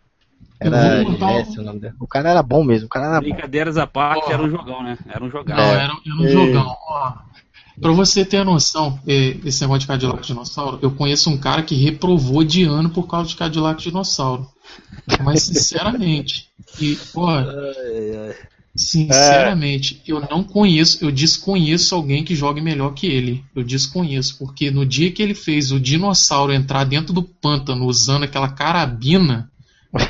Era 0.61 1.05
Jesse 1.05 1.59
o 1.59 1.63
nome 1.63 1.81
dele. 1.81 1.95
O 2.01 2.07
cara 2.07 2.31
era 2.31 2.43
bom 2.43 2.65
mesmo, 2.65 2.87
o 2.87 2.89
cara 2.89 3.07
era 3.07 3.21
bom. 3.21 3.29
Brincadeiras 3.29 3.77
à 3.77 3.87
parte, 3.87 4.25
Ó. 4.29 4.33
era 4.33 4.43
um 4.43 4.49
jogão, 4.51 4.83
né? 4.83 4.97
Era 5.09 5.23
um 5.23 5.29
jogão. 5.31 5.57
Não, 5.57 5.65
era, 5.65 5.83
era 5.83 5.93
um 5.93 6.25
É. 6.25 6.29
jogão. 6.29 6.77
Ó, 6.89 7.13
pra 7.81 7.93
você 7.93 8.25
ter 8.25 8.39
a 8.39 8.45
noção, 8.45 8.99
é, 9.07 9.37
esse 9.45 9.61
negócio 9.63 9.81
de 9.81 9.87
Cadillac 9.87 10.27
Dinossauro, 10.27 10.79
eu 10.83 10.91
conheço 10.91 11.31
um 11.31 11.37
cara 11.37 11.63
que 11.63 11.75
reprovou 11.75 12.45
de 12.45 12.65
ano 12.65 12.91
por 12.91 13.07
causa 13.07 13.29
de 13.29 13.37
Cadillac 13.37 13.83
Dinossauro. 13.83 14.49
Mas, 15.23 15.43
sinceramente, 15.43 16.49
e, 16.81 16.97
pô, 17.13 17.27
sinceramente, 18.75 20.03
eu 20.07 20.21
não 20.21 20.43
conheço, 20.43 21.05
eu 21.05 21.11
desconheço 21.11 21.95
alguém 21.95 22.25
que 22.25 22.35
jogue 22.35 22.61
melhor 22.61 22.95
que 22.95 23.07
ele. 23.07 23.45
Eu 23.55 23.63
desconheço, 23.63 24.39
porque 24.39 24.71
no 24.71 24.87
dia 24.87 25.13
que 25.13 25.23
ele 25.23 25.35
fez 25.35 25.71
o 25.73 25.81
dinossauro 25.81 26.53
entrar 26.53 26.85
dentro 26.85 27.13
do 27.13 27.23
pântano 27.23 27.87
usando 27.87 28.25
aquela 28.25 28.49
carabina, 28.49 29.51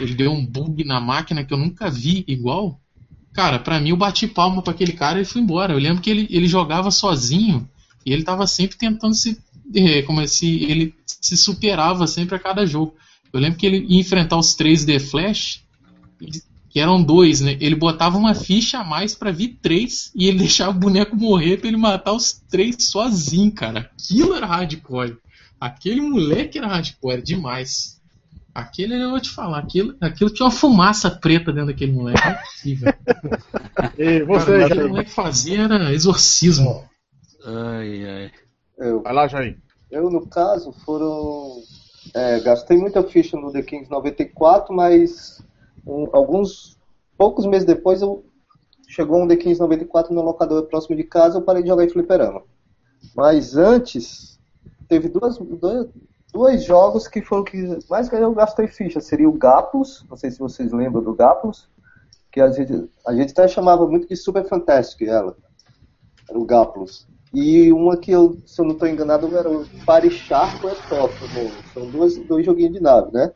ele 0.01 0.15
deu 0.15 0.33
um 0.33 0.45
bug 0.45 0.85
na 0.85 1.01
máquina 1.01 1.45
que 1.45 1.53
eu 1.53 1.59
nunca 1.59 1.91
vi 1.91 2.25
igual. 2.27 2.81
Cara, 3.35 3.59
pra 3.59 3.81
mim 3.81 3.91
eu 3.91 3.97
bati 3.97 4.27
palma 4.27 4.63
pra 4.63 4.73
aquele 4.73 4.93
cara 4.93 5.21
e 5.21 5.25
foi 5.25 5.43
embora. 5.43 5.73
Eu 5.75 5.79
lembro 5.79 6.01
que 6.03 6.09
ele, 6.11 6.27
ele 6.31 6.47
jogava 6.47 6.91
sozinho 6.91 7.69
e 8.07 8.13
ele 8.13 8.23
tava 8.23 8.47
sempre 8.47 8.77
tentando 8.79 9.15
se. 9.15 9.39
eh, 9.75 10.03
Como 10.03 10.21
é, 10.21 10.27
se 10.27 10.63
ele 10.65 10.95
se 11.07 11.37
superava 11.37 12.07
sempre 12.07 12.37
a 12.37 12.39
cada 12.39 12.65
jogo. 12.65 12.95
Eu 13.33 13.41
lembro 13.41 13.59
que 13.59 13.67
ele 13.67 13.85
ia 13.89 14.01
enfrentar 14.01 14.37
os 14.39 14.55
3D 14.55 15.01
Flash, 15.01 15.65
que 16.71 16.81
eram 16.81 17.03
dois, 17.03 17.41
né? 17.41 17.57
Ele 17.61 17.75
botava 17.75 18.17
uma 18.19 18.35
ficha 18.35 18.79
a 18.79 18.85
mais 18.85 19.15
pra 19.15 19.31
vir 19.31 19.59
três 19.63 20.11
e 20.15 20.27
ele 20.27 20.39
deixava 20.41 20.71
o 20.71 20.81
boneco 20.81 21.17
morrer 21.17 21.59
pra 21.59 21.69
ele 21.69 21.77
matar 21.77 22.13
os 22.13 22.33
três 22.51 22.77
sozinho, 22.81 23.53
cara. 23.53 23.91
Aquilo 23.93 24.35
era 24.35 24.47
hardcore. 24.47 25.17
Aquele 25.61 26.01
moleque 26.01 26.59
era 26.59 26.67
hardcore 26.69 27.23
demais. 27.23 27.94
Aquele 28.55 29.03
eu 29.03 29.11
vou 29.11 29.21
te 29.21 29.31
falar, 29.31 29.59
aquilo, 29.59 29.97
aquilo 30.01 30.31
tinha 30.31 30.47
uma 30.47 30.53
fumaça 30.53 31.11
preta 31.11 31.53
dentro 31.53 31.67
daquele 31.73 31.93
moleque. 31.93 32.21
Não 32.25 32.31
é 32.31 32.35
possível. 32.43 32.93
E 33.99 34.21
Cara, 34.21 34.27
você, 34.27 34.51
o 34.65 34.67
que 34.69 34.73
o 34.73 34.77
Jair? 34.77 34.89
moleque 34.89 35.11
fazia 35.11 35.63
era 35.63 35.93
exorcismo. 35.93 36.85
Ai, 37.45 38.05
ai. 38.09 38.33
Eu, 38.79 39.03
Vai 39.03 39.13
lá, 39.13 39.27
Jair. 39.29 39.59
eu, 39.91 40.09
no 40.11 40.27
caso, 40.29 40.73
foram. 40.85 41.57
é, 42.15 42.39
gastei 42.41 42.77
muita 42.77 43.03
ficha 43.03 43.37
no 43.37 43.53
The 43.53 43.63
Kings 43.63 43.91
94, 43.91 44.73
mas 44.75 45.43
um- 45.87 46.09
alguns 46.13 46.79
poucos 47.19 47.47
meses 47.47 47.67
depois 47.67 48.03
eu 48.03 48.25
chegou 48.89 49.23
um 49.23 49.27
The 49.29 49.37
Kings 49.37 49.59
94 49.61 50.15
no 50.15 50.23
locador 50.23 50.65
próximo 50.69 50.95
de 50.97 51.05
casa, 51.05 51.39
eu 51.39 51.43
parei 51.43 51.63
de 51.63 51.69
jogar 51.69 51.85
em 51.85 51.91
fliperama. 51.91 52.43
Mas 53.17 53.57
antes, 53.57 54.39
teve 54.89 55.09
duas, 55.09 55.39
dois, 55.39 55.89
dois 56.35 56.65
jogos 56.65 57.07
que 57.07 57.23
foram 57.23 57.45
que 57.45 57.79
mais 57.89 58.09
que 58.09 58.17
eu 58.17 58.35
gastei 58.35 58.67
ficha. 58.67 59.01
Seria 59.01 59.29
o 59.29 59.33
Gaplos, 59.33 60.05
não 60.11 60.17
sei 60.17 60.33
se 60.33 60.41
vocês 60.41 60.73
lembram 60.73 61.03
do 61.03 61.15
Gaplos, 61.15 61.71
que 62.31 62.41
a 62.41 62.51
gente, 62.51 62.91
a 63.07 63.15
gente 63.15 63.31
até 63.31 63.47
chamava 63.47 63.87
muito 63.87 64.09
de 64.09 64.17
Super 64.17 64.45
Fantastic 64.45 65.03
ela. 65.03 65.37
Era 66.29 66.37
o 66.37 66.45
Gaplos. 66.45 67.07
E 67.33 67.73
uma 67.73 67.97
que 67.97 68.11
eu, 68.11 68.37
se 68.45 68.61
eu 68.61 68.65
não 68.65 68.73
estou 68.73 68.89
enganado, 68.89 69.35
era 69.37 69.49
o 69.49 69.65
Fire 69.65 70.11
Shark 70.11 70.67
é 70.67 70.75
Tóquio, 70.89 71.29
né? 71.35 71.53
São 71.73 71.89
dois, 71.89 72.17
dois 72.27 72.45
joguinhos 72.45 72.73
de 72.73 72.81
nave, 72.81 73.13
né? 73.13 73.33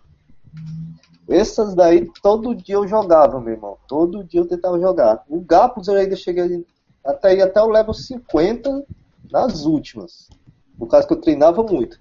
Essas 1.29 1.75
daí, 1.75 2.09
todo 2.23 2.55
dia 2.55 2.77
eu 2.77 2.89
jogava, 2.89 3.41
meu 3.41 3.55
irmão. 3.55 3.77
Todo 3.87 4.25
dia 4.25 4.41
eu 4.41 4.49
tentava 4.49 4.81
jogar. 4.81 5.25
O 5.29 5.41
Gapos 5.41 5.87
eu 5.87 5.95
ainda 5.95 6.17
cheguei 6.17 6.65
até 7.05 7.41
até 7.41 7.61
o 7.61 7.69
level 7.69 7.95
50 7.95 8.85
nas 9.31 9.65
últimas. 9.65 10.29
Por 10.79 10.89
causa 10.89 11.07
que 11.07 11.13
eu 11.13 11.21
treinava 11.21 11.63
muito. 11.63 12.01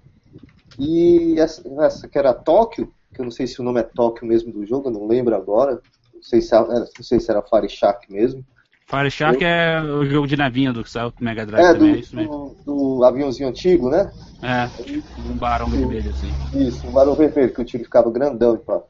E 0.78 1.38
essa, 1.38 1.62
essa 1.84 2.08
que 2.08 2.18
era 2.18 2.32
Tóquio, 2.34 2.92
que 3.12 3.20
eu 3.20 3.24
não 3.24 3.32
sei 3.32 3.46
se 3.46 3.60
o 3.60 3.64
nome 3.64 3.80
é 3.80 3.82
Tóquio 3.82 4.26
mesmo 4.26 4.52
do 4.52 4.64
jogo, 4.66 4.88
eu 4.88 4.92
não 4.92 5.06
lembro 5.06 5.34
agora. 5.34 5.82
Não 6.14 6.22
sei 6.22 6.40
se, 6.40 6.54
era- 6.54 6.66
não 6.68 6.86
sei 7.02 7.20
se 7.20 7.30
era 7.30 7.42
Fire 7.42 7.68
Shark 7.68 8.10
mesmo. 8.10 8.44
Fire 8.90 9.08
Shark 9.10 9.42
é 9.44 9.80
o 9.80 10.04
jogo 10.04 10.26
de 10.26 10.36
navinha 10.36 10.72
do 10.72 10.82
que 10.82 10.90
saiu 10.90 11.12
Mega 11.20 11.46
Drive 11.46 11.66
É, 11.66 11.70
também, 11.70 11.92
é 11.92 11.98
do, 11.98 12.00
isso 12.00 12.16
mesmo. 12.16 12.32
do, 12.32 12.56
do 12.64 13.04
aviãozinho 13.04 13.48
antigo, 13.48 13.90
né? 13.90 14.12
É, 14.42 14.70
um 15.16 15.36
barão 15.38 15.70
vermelho 15.70 16.10
assim. 16.10 16.36
Isso, 16.52 16.88
um 16.88 16.92
barão 16.92 17.14
vermelho, 17.14 17.52
que 17.52 17.60
o 17.60 17.64
tiro 17.64 17.84
ficava 17.84 18.10
grandão 18.10 18.54
e 18.54 18.58
pá. 18.58 18.82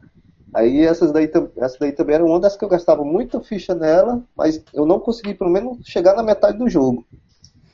Aí 0.55 0.81
essas 0.87 1.13
daí, 1.13 1.31
essa 1.59 1.79
daí 1.81 1.93
também 1.93 2.17
era 2.17 2.25
uma 2.25 2.41
das 2.41 2.57
que 2.57 2.65
eu 2.65 2.69
gastava 2.69 3.05
muita 3.05 3.41
ficha 3.43 3.75
nela, 3.75 4.23
mas 4.37 4.65
eu 4.75 4.87
não 4.87 5.01
consegui 5.01 5.35
pelo 5.35 5.51
menos 5.51 5.79
chegar 5.85 6.15
na 6.17 6.23
metade 6.23 6.59
do 6.59 6.69
jogo. 6.69 7.07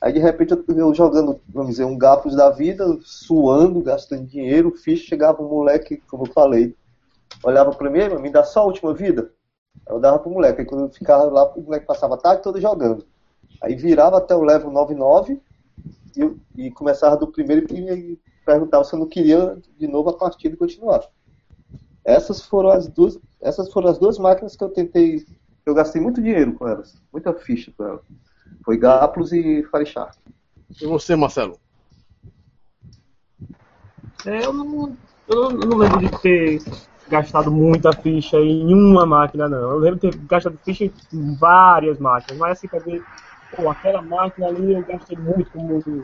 Aí 0.05 0.13
de 0.13 0.19
repente 0.19 0.53
eu, 0.53 0.93
jogando, 0.93 1.41
vamos 1.49 1.71
dizer, 1.71 1.83
um 1.83 1.97
gapos 1.97 2.35
da 2.35 2.51
vida, 2.51 2.85
suando, 3.01 3.81
gastando 3.81 4.23
dinheiro, 4.27 4.69
ficha, 4.69 5.07
chegava 5.07 5.41
um 5.41 5.49
moleque, 5.49 5.97
como 6.07 6.27
eu 6.27 6.31
falei, 6.31 6.75
olhava 7.43 7.71
pra 7.71 7.89
mim, 7.89 7.97
"Ei, 7.97 8.09
me 8.19 8.29
dá 8.29 8.43
só 8.43 8.59
a 8.59 8.65
última 8.65 8.93
vida. 8.93 9.31
Eu 9.89 9.99
dava 9.99 10.19
pro 10.19 10.29
moleque, 10.29 10.61
aí 10.61 10.67
quando 10.67 10.83
eu 10.83 10.89
ficava 10.91 11.23
lá, 11.23 11.51
o 11.55 11.61
moleque 11.63 11.87
passava 11.87 12.13
a 12.13 12.17
tarde 12.19 12.43
toda 12.43 12.61
jogando. 12.61 13.03
Aí 13.59 13.73
virava 13.75 14.19
até 14.19 14.35
o 14.35 14.43
level 14.43 14.69
99 14.69 15.41
e, 16.15 16.65
e 16.67 16.71
começava 16.71 17.17
do 17.17 17.31
primeiro 17.31 17.65
e 17.73 18.11
e 18.13 18.19
perguntava 18.45 18.83
se 18.83 18.93
eu 18.93 18.99
não 18.99 19.07
queria 19.07 19.57
de 19.75 19.87
novo 19.87 20.11
a 20.11 20.17
partida 20.17 20.53
e 20.53 20.57
continuar. 20.59 21.03
Essas 22.05 22.43
foram 22.43 22.69
as 22.69 22.87
duas, 22.87 23.17
essas 23.41 23.73
foram 23.73 23.89
as 23.89 23.97
duas 23.97 24.19
máquinas 24.19 24.55
que 24.55 24.63
eu 24.63 24.69
tentei, 24.69 25.25
eu 25.65 25.73
gastei 25.73 25.99
muito 25.99 26.21
dinheiro 26.21 26.53
com 26.53 26.67
elas, 26.67 26.95
muita 27.11 27.33
ficha 27.33 27.73
com 27.75 27.83
elas. 27.85 28.01
Foi 28.65 28.77
Gaplos 28.77 29.31
e 29.31 29.63
Shark. 29.85 30.17
E 30.81 30.87
você, 30.87 31.15
Marcelo? 31.15 31.59
É, 34.25 34.43
eu 34.43 34.51
não, 34.51 34.97
eu 35.29 35.51
não 35.51 35.77
lembro 35.77 35.99
de 35.99 36.09
ter 36.19 36.59
gastado 37.07 37.51
muita 37.51 37.93
ficha 37.93 38.37
em 38.37 38.73
uma 38.73 39.05
máquina, 39.05 39.47
não. 39.47 39.73
Eu 39.73 39.77
lembro 39.77 39.99
de 39.99 40.09
ter 40.09 40.17
gastado 40.25 40.57
ficha 40.65 40.85
em 40.85 41.35
várias 41.35 41.99
máquinas, 41.99 42.39
mas 42.39 42.57
assim, 42.57 42.67
pra 42.67 42.79
ver, 42.79 43.03
pô, 43.55 43.69
aquela 43.69 44.01
máquina 44.01 44.47
ali 44.47 44.73
eu 44.73 44.83
gastei 44.83 45.15
muito, 45.15 45.51
como 45.51 45.75
o 45.75 46.03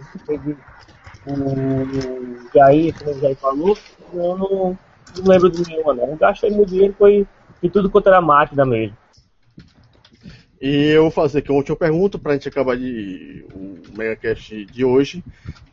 Jair, 2.53 2.93
como 2.99 3.15
o 3.15 3.19
Jair 3.19 3.37
falou, 3.37 3.75
eu 4.13 4.37
não, 4.37 4.77
não 5.17 5.27
lembro 5.27 5.49
de 5.49 5.67
nenhuma, 5.67 5.95
não. 5.95 6.09
Eu 6.09 6.15
gastei 6.15 6.51
muito 6.51 6.69
dinheiro, 6.69 6.93
foi 6.95 7.25
em 7.63 7.69
tudo 7.71 7.89
quanto 7.89 8.07
era 8.07 8.21
máquina 8.21 8.63
mesmo. 8.63 9.00
E 10.61 10.91
eu 10.91 11.01
vou 11.01 11.11
fazer 11.11 11.39
aqui 11.39 11.49
uma 11.51 11.57
última 11.57 11.75
pergunta 11.75 12.19
para 12.19 12.33
a 12.33 12.35
gente 12.35 12.47
acabar 12.47 12.77
de, 12.77 13.43
o 13.51 13.97
MegaCast 13.97 14.65
de 14.65 14.85
hoje. 14.85 15.23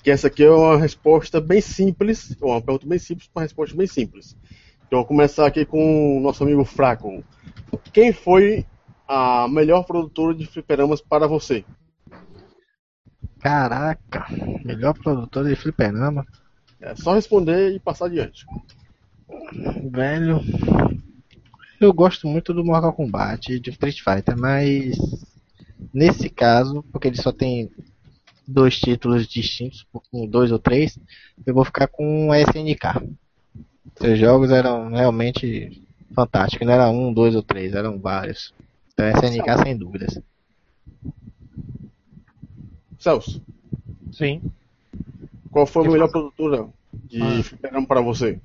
Que 0.02 0.10
essa 0.10 0.28
aqui 0.28 0.42
é 0.42 0.50
uma 0.50 0.78
resposta 0.78 1.42
bem 1.42 1.60
simples, 1.60 2.34
uma 2.40 2.62
pergunta 2.62 2.86
bem 2.86 2.98
simples 2.98 3.28
para 3.28 3.40
uma 3.40 3.44
resposta 3.44 3.76
bem 3.76 3.86
simples. 3.86 4.34
Então, 4.86 4.98
eu 4.98 4.98
vou 5.00 5.04
começar 5.04 5.46
aqui 5.46 5.66
com 5.66 6.16
o 6.16 6.20
nosso 6.20 6.42
amigo 6.42 6.64
Fraco. 6.64 7.22
Quem 7.92 8.14
foi 8.14 8.64
a 9.06 9.46
melhor 9.46 9.84
produtora 9.84 10.34
de 10.34 10.46
fliperamas 10.46 11.02
para 11.02 11.26
você? 11.26 11.66
Caraca, 13.40 14.26
melhor 14.64 14.94
produtor 14.94 15.46
de 15.46 15.54
fliperama. 15.54 16.26
É 16.80 16.94
só 16.96 17.12
responder 17.12 17.74
e 17.74 17.78
passar 17.78 18.06
adiante. 18.06 18.46
Velho. 19.90 20.40
Eu 21.80 21.92
gosto 21.92 22.26
muito 22.26 22.52
do 22.52 22.64
Mortal 22.64 22.92
Kombat 22.92 23.52
e 23.52 23.60
de 23.60 23.70
Street 23.70 24.00
Fighter, 24.02 24.36
mas 24.36 24.96
nesse 25.94 26.28
caso, 26.28 26.82
porque 26.90 27.06
ele 27.06 27.22
só 27.22 27.30
tem 27.30 27.70
dois 28.46 28.78
títulos 28.80 29.28
distintos, 29.28 29.86
um, 30.12 30.26
dois 30.26 30.50
ou 30.50 30.58
três, 30.58 30.98
eu 31.46 31.54
vou 31.54 31.64
ficar 31.64 31.86
com 31.86 32.32
a 32.32 32.40
SNK. 32.40 33.08
Seus 33.96 34.18
jogos 34.18 34.50
eram 34.50 34.88
realmente 34.90 35.82
fantásticos, 36.14 36.66
não 36.66 36.74
era 36.74 36.90
um, 36.90 37.12
dois 37.12 37.36
ou 37.36 37.42
três, 37.42 37.72
eram 37.74 37.98
vários. 37.98 38.52
Então 38.92 39.06
SNK 39.08 39.62
sem 39.62 39.76
dúvidas. 39.76 40.18
Celso, 42.98 43.40
Sim. 44.10 44.42
qual 45.52 45.64
foi 45.64 45.86
a 45.86 45.90
melhor 45.90 46.10
produtora 46.10 46.66
de 47.04 47.22
Ah. 47.22 47.82
para 47.86 48.00
você? 48.00 48.40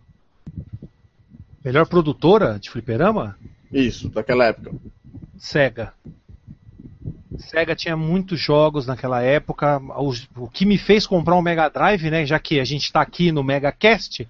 Melhor 1.63 1.87
produtora 1.87 2.59
de 2.59 2.69
fliperama? 2.69 3.37
Isso, 3.71 4.09
daquela 4.09 4.45
época. 4.45 4.71
Sega. 5.37 5.93
Sega 7.37 7.75
tinha 7.75 7.95
muitos 7.95 8.39
jogos 8.39 8.85
naquela 8.85 9.21
época. 9.21 9.81
O, 10.35 10.47
que 10.47 10.65
me 10.65 10.77
fez 10.77 11.07
comprar 11.07 11.35
um 11.35 11.41
Mega 11.41 11.69
Drive, 11.69 12.09
né? 12.09 12.25
Já 12.25 12.37
que 12.37 12.59
a 12.59 12.65
gente 12.65 12.83
está 12.83 13.01
aqui 13.01 13.31
no 13.31 13.43
Mega 13.43 13.71
Cast, 13.71 14.27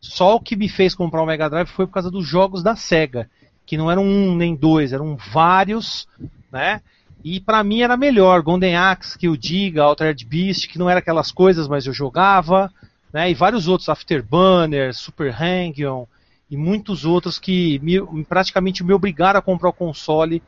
só 0.00 0.36
o 0.36 0.40
que 0.40 0.54
me 0.54 0.68
fez 0.68 0.94
comprar 0.94 1.22
um 1.22 1.26
Mega 1.26 1.48
Drive 1.48 1.68
foi 1.68 1.86
por 1.86 1.94
causa 1.94 2.10
dos 2.10 2.26
jogos 2.26 2.62
da 2.62 2.76
Sega. 2.76 3.28
que 3.66 3.78
não 3.78 3.90
eram 3.90 4.04
um 4.04 4.36
nem 4.36 4.54
dois, 4.54 4.92
eram 4.92 5.16
vários, 5.16 6.06
né? 6.52 6.82
E 7.24 7.40
para 7.40 7.64
mim 7.64 7.80
era 7.80 7.96
melhor, 7.96 8.42
Golden 8.42 8.76
Axe, 8.76 9.18
que 9.18 9.30
o 9.30 9.38
Diga, 9.38 9.82
Altered 9.82 10.22
Beast, 10.26 10.68
que 10.68 10.78
não 10.78 10.90
era 10.90 10.98
aquelas 10.98 11.32
coisas, 11.32 11.66
mas 11.66 11.86
eu 11.86 11.92
jogava, 11.94 12.70
né? 13.10 13.30
E 13.30 13.34
vários 13.34 13.66
outros, 13.66 13.88
Afterburner, 13.88 14.94
Super 14.94 15.32
Hang-On 15.32 16.06
e 16.50 16.56
muitos 16.56 17.04
outros 17.04 17.38
que 17.38 17.78
me, 17.80 18.24
praticamente 18.24 18.84
me 18.84 18.92
obrigaram 18.92 19.38
a 19.38 19.42
comprar 19.42 19.70
o 19.70 19.72
console, 19.72 20.42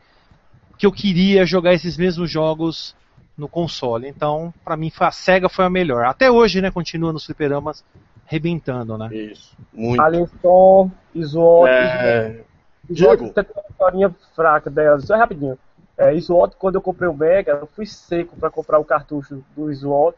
que 0.78 0.86
eu 0.86 0.92
queria 0.92 1.46
jogar 1.46 1.72
esses 1.72 1.96
mesmos 1.96 2.30
jogos 2.30 2.94
no 3.36 3.48
console. 3.48 4.08
Então, 4.08 4.52
para 4.64 4.76
mim, 4.76 4.92
a 4.98 5.10
Sega 5.10 5.48
foi 5.48 5.64
a 5.64 5.70
melhor. 5.70 6.04
Até 6.04 6.30
hoje, 6.30 6.60
né, 6.60 6.70
continua 6.70 7.12
nos 7.12 7.24
fliperamas 7.24 7.84
rebentando, 8.26 8.98
né? 8.98 9.14
Isso, 9.14 9.54
muito. 9.72 10.02
Storm, 10.36 10.90
Iswat, 11.14 11.70
É, 11.70 12.44
Diego. 12.88 13.32
tem 13.32 13.44
uma 13.54 13.64
historinha 13.70 14.16
fraca 14.34 14.70
dela, 14.70 15.00
só 15.00 15.16
rapidinho. 15.16 15.58
É, 15.96 16.12
quando 16.58 16.74
eu 16.74 16.82
comprei 16.82 17.08
o 17.08 17.14
Mega, 17.14 17.52
eu 17.52 17.66
fui 17.74 17.86
seco 17.86 18.36
pra 18.36 18.50
comprar 18.50 18.78
o 18.78 18.84
cartucho 18.84 19.42
do 19.56 19.70
Iswat 19.70 20.16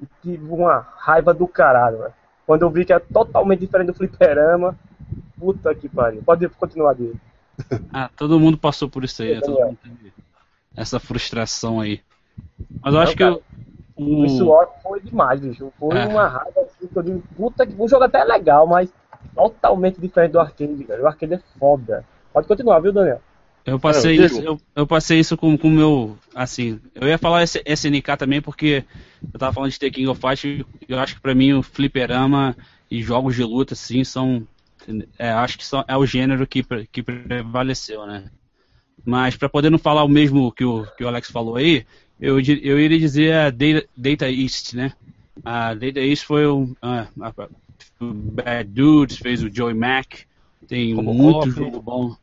e 0.00 0.06
tive 0.22 0.50
uma 0.50 0.86
raiva 0.96 1.34
do 1.34 1.46
caralho, 1.46 1.98
velho. 1.98 2.14
Quando 2.46 2.62
eu 2.62 2.70
vi 2.70 2.84
que 2.84 2.92
é 2.92 2.98
totalmente 2.98 3.60
diferente 3.60 3.88
do 3.88 3.94
fliperama, 3.94 4.76
puta 5.38 5.74
que 5.74 5.88
pariu. 5.88 6.22
Pode 6.22 6.48
continuar 6.50 6.94
dele. 6.94 7.14
Ah, 7.92 8.10
todo 8.16 8.40
mundo 8.40 8.56
passou 8.56 8.88
por 8.88 9.04
isso 9.04 9.22
aí, 9.22 9.34
né? 9.34 9.40
Todo 9.40 9.50
Daniel. 9.52 9.66
mundo 9.68 9.78
teve 9.82 10.12
essa 10.74 10.98
frustração 10.98 11.80
aí. 11.80 12.00
Mas 12.82 12.94
eu 12.94 13.00
acho 13.00 13.10
Não, 13.12 13.16
que 13.16 13.24
cara. 13.24 13.38
o, 13.94 14.20
O 14.22 14.24
Iswat 14.24 14.82
foi 14.82 15.00
demais, 15.00 15.38
bicho. 15.40 15.70
Foi 15.78 15.96
É. 15.96 16.06
uma 16.06 16.26
raiva 16.28 16.60
assim, 16.62 16.86
que 16.86 16.96
eu 16.98 17.02
digo, 17.02 17.22
puta 17.36 17.66
que 17.66 17.74
o 17.78 17.86
jogo 17.86 18.04
até 18.04 18.20
é 18.20 18.24
legal, 18.24 18.66
mas 18.66 18.92
totalmente 19.34 20.00
diferente 20.00 20.32
do 20.32 20.40
arcade, 20.40 20.82
cara. 20.84 21.02
O 21.02 21.06
arcade 21.06 21.34
é 21.34 21.40
foda. 21.58 22.04
Pode 22.32 22.48
continuar, 22.48 22.80
viu, 22.80 22.92
Daniel? 22.92 23.20
Eu 23.64 23.78
passei 23.78 24.16
É, 24.16 24.24
eu 24.24 24.24
isso, 24.26 24.42
eu, 24.42 24.60
eu 24.74 24.86
passei 24.86 25.20
isso 25.20 25.36
com 25.36 25.54
o 25.54 25.70
meu, 25.70 26.18
assim, 26.34 26.80
eu 26.94 27.06
ia 27.06 27.16
falar 27.16 27.44
SNK 27.44 28.16
também 28.16 28.40
porque 28.42 28.84
eu 29.32 29.38
tava 29.38 29.52
falando 29.52 29.70
de 29.70 29.78
The 29.78 29.90
King 29.90 30.08
of 30.08 30.20
Fight, 30.20 30.66
eu 30.88 30.98
acho 30.98 31.14
que 31.14 31.20
pra 31.20 31.34
mim 31.34 31.52
o 31.52 31.62
fliperama 31.62 32.56
e 32.90 33.00
jogos 33.02 33.36
de 33.36 33.44
luta 33.44 33.74
assim 33.74 34.02
são, 34.02 34.46
é, 35.18 35.30
acho 35.30 35.58
que 35.58 35.64
são, 35.64 35.84
é 35.86 35.96
o 35.96 36.04
gênero 36.04 36.44
que, 36.46 36.64
que 36.90 37.02
prevaleceu, 37.02 38.04
né? 38.04 38.24
Mas 39.04 39.36
pra 39.36 39.48
poder 39.48 39.70
não 39.70 39.78
falar 39.78 40.04
o 40.04 40.08
mesmo 40.08 40.52
que 40.52 40.64
o, 40.64 40.86
que 40.96 41.04
o 41.04 41.08
Alex 41.08 41.30
falou 41.30 41.56
aí, 41.56 41.86
eu, 42.20 42.38
eu 42.40 42.80
iria 42.80 42.98
dizer 42.98 43.34
a 43.34 43.50
Data, 43.50 43.88
Data 43.96 44.30
East, 44.30 44.74
né? 44.74 44.92
A 45.44 45.74
Data 45.74 46.00
East 46.00 46.24
foi 46.24 46.46
o, 46.46 46.76
ah, 46.82 47.08
a- 47.20 47.48
Bad 48.00 48.70
Dudes, 48.70 49.16
fez 49.18 49.42
o 49.42 49.52
Joey 49.52 49.74
Mac, 49.74 50.06
tem 50.68 50.94
Robocop. 50.94 51.48
muito 51.48 51.50
jogo 51.50 51.80
bom. 51.80 52.16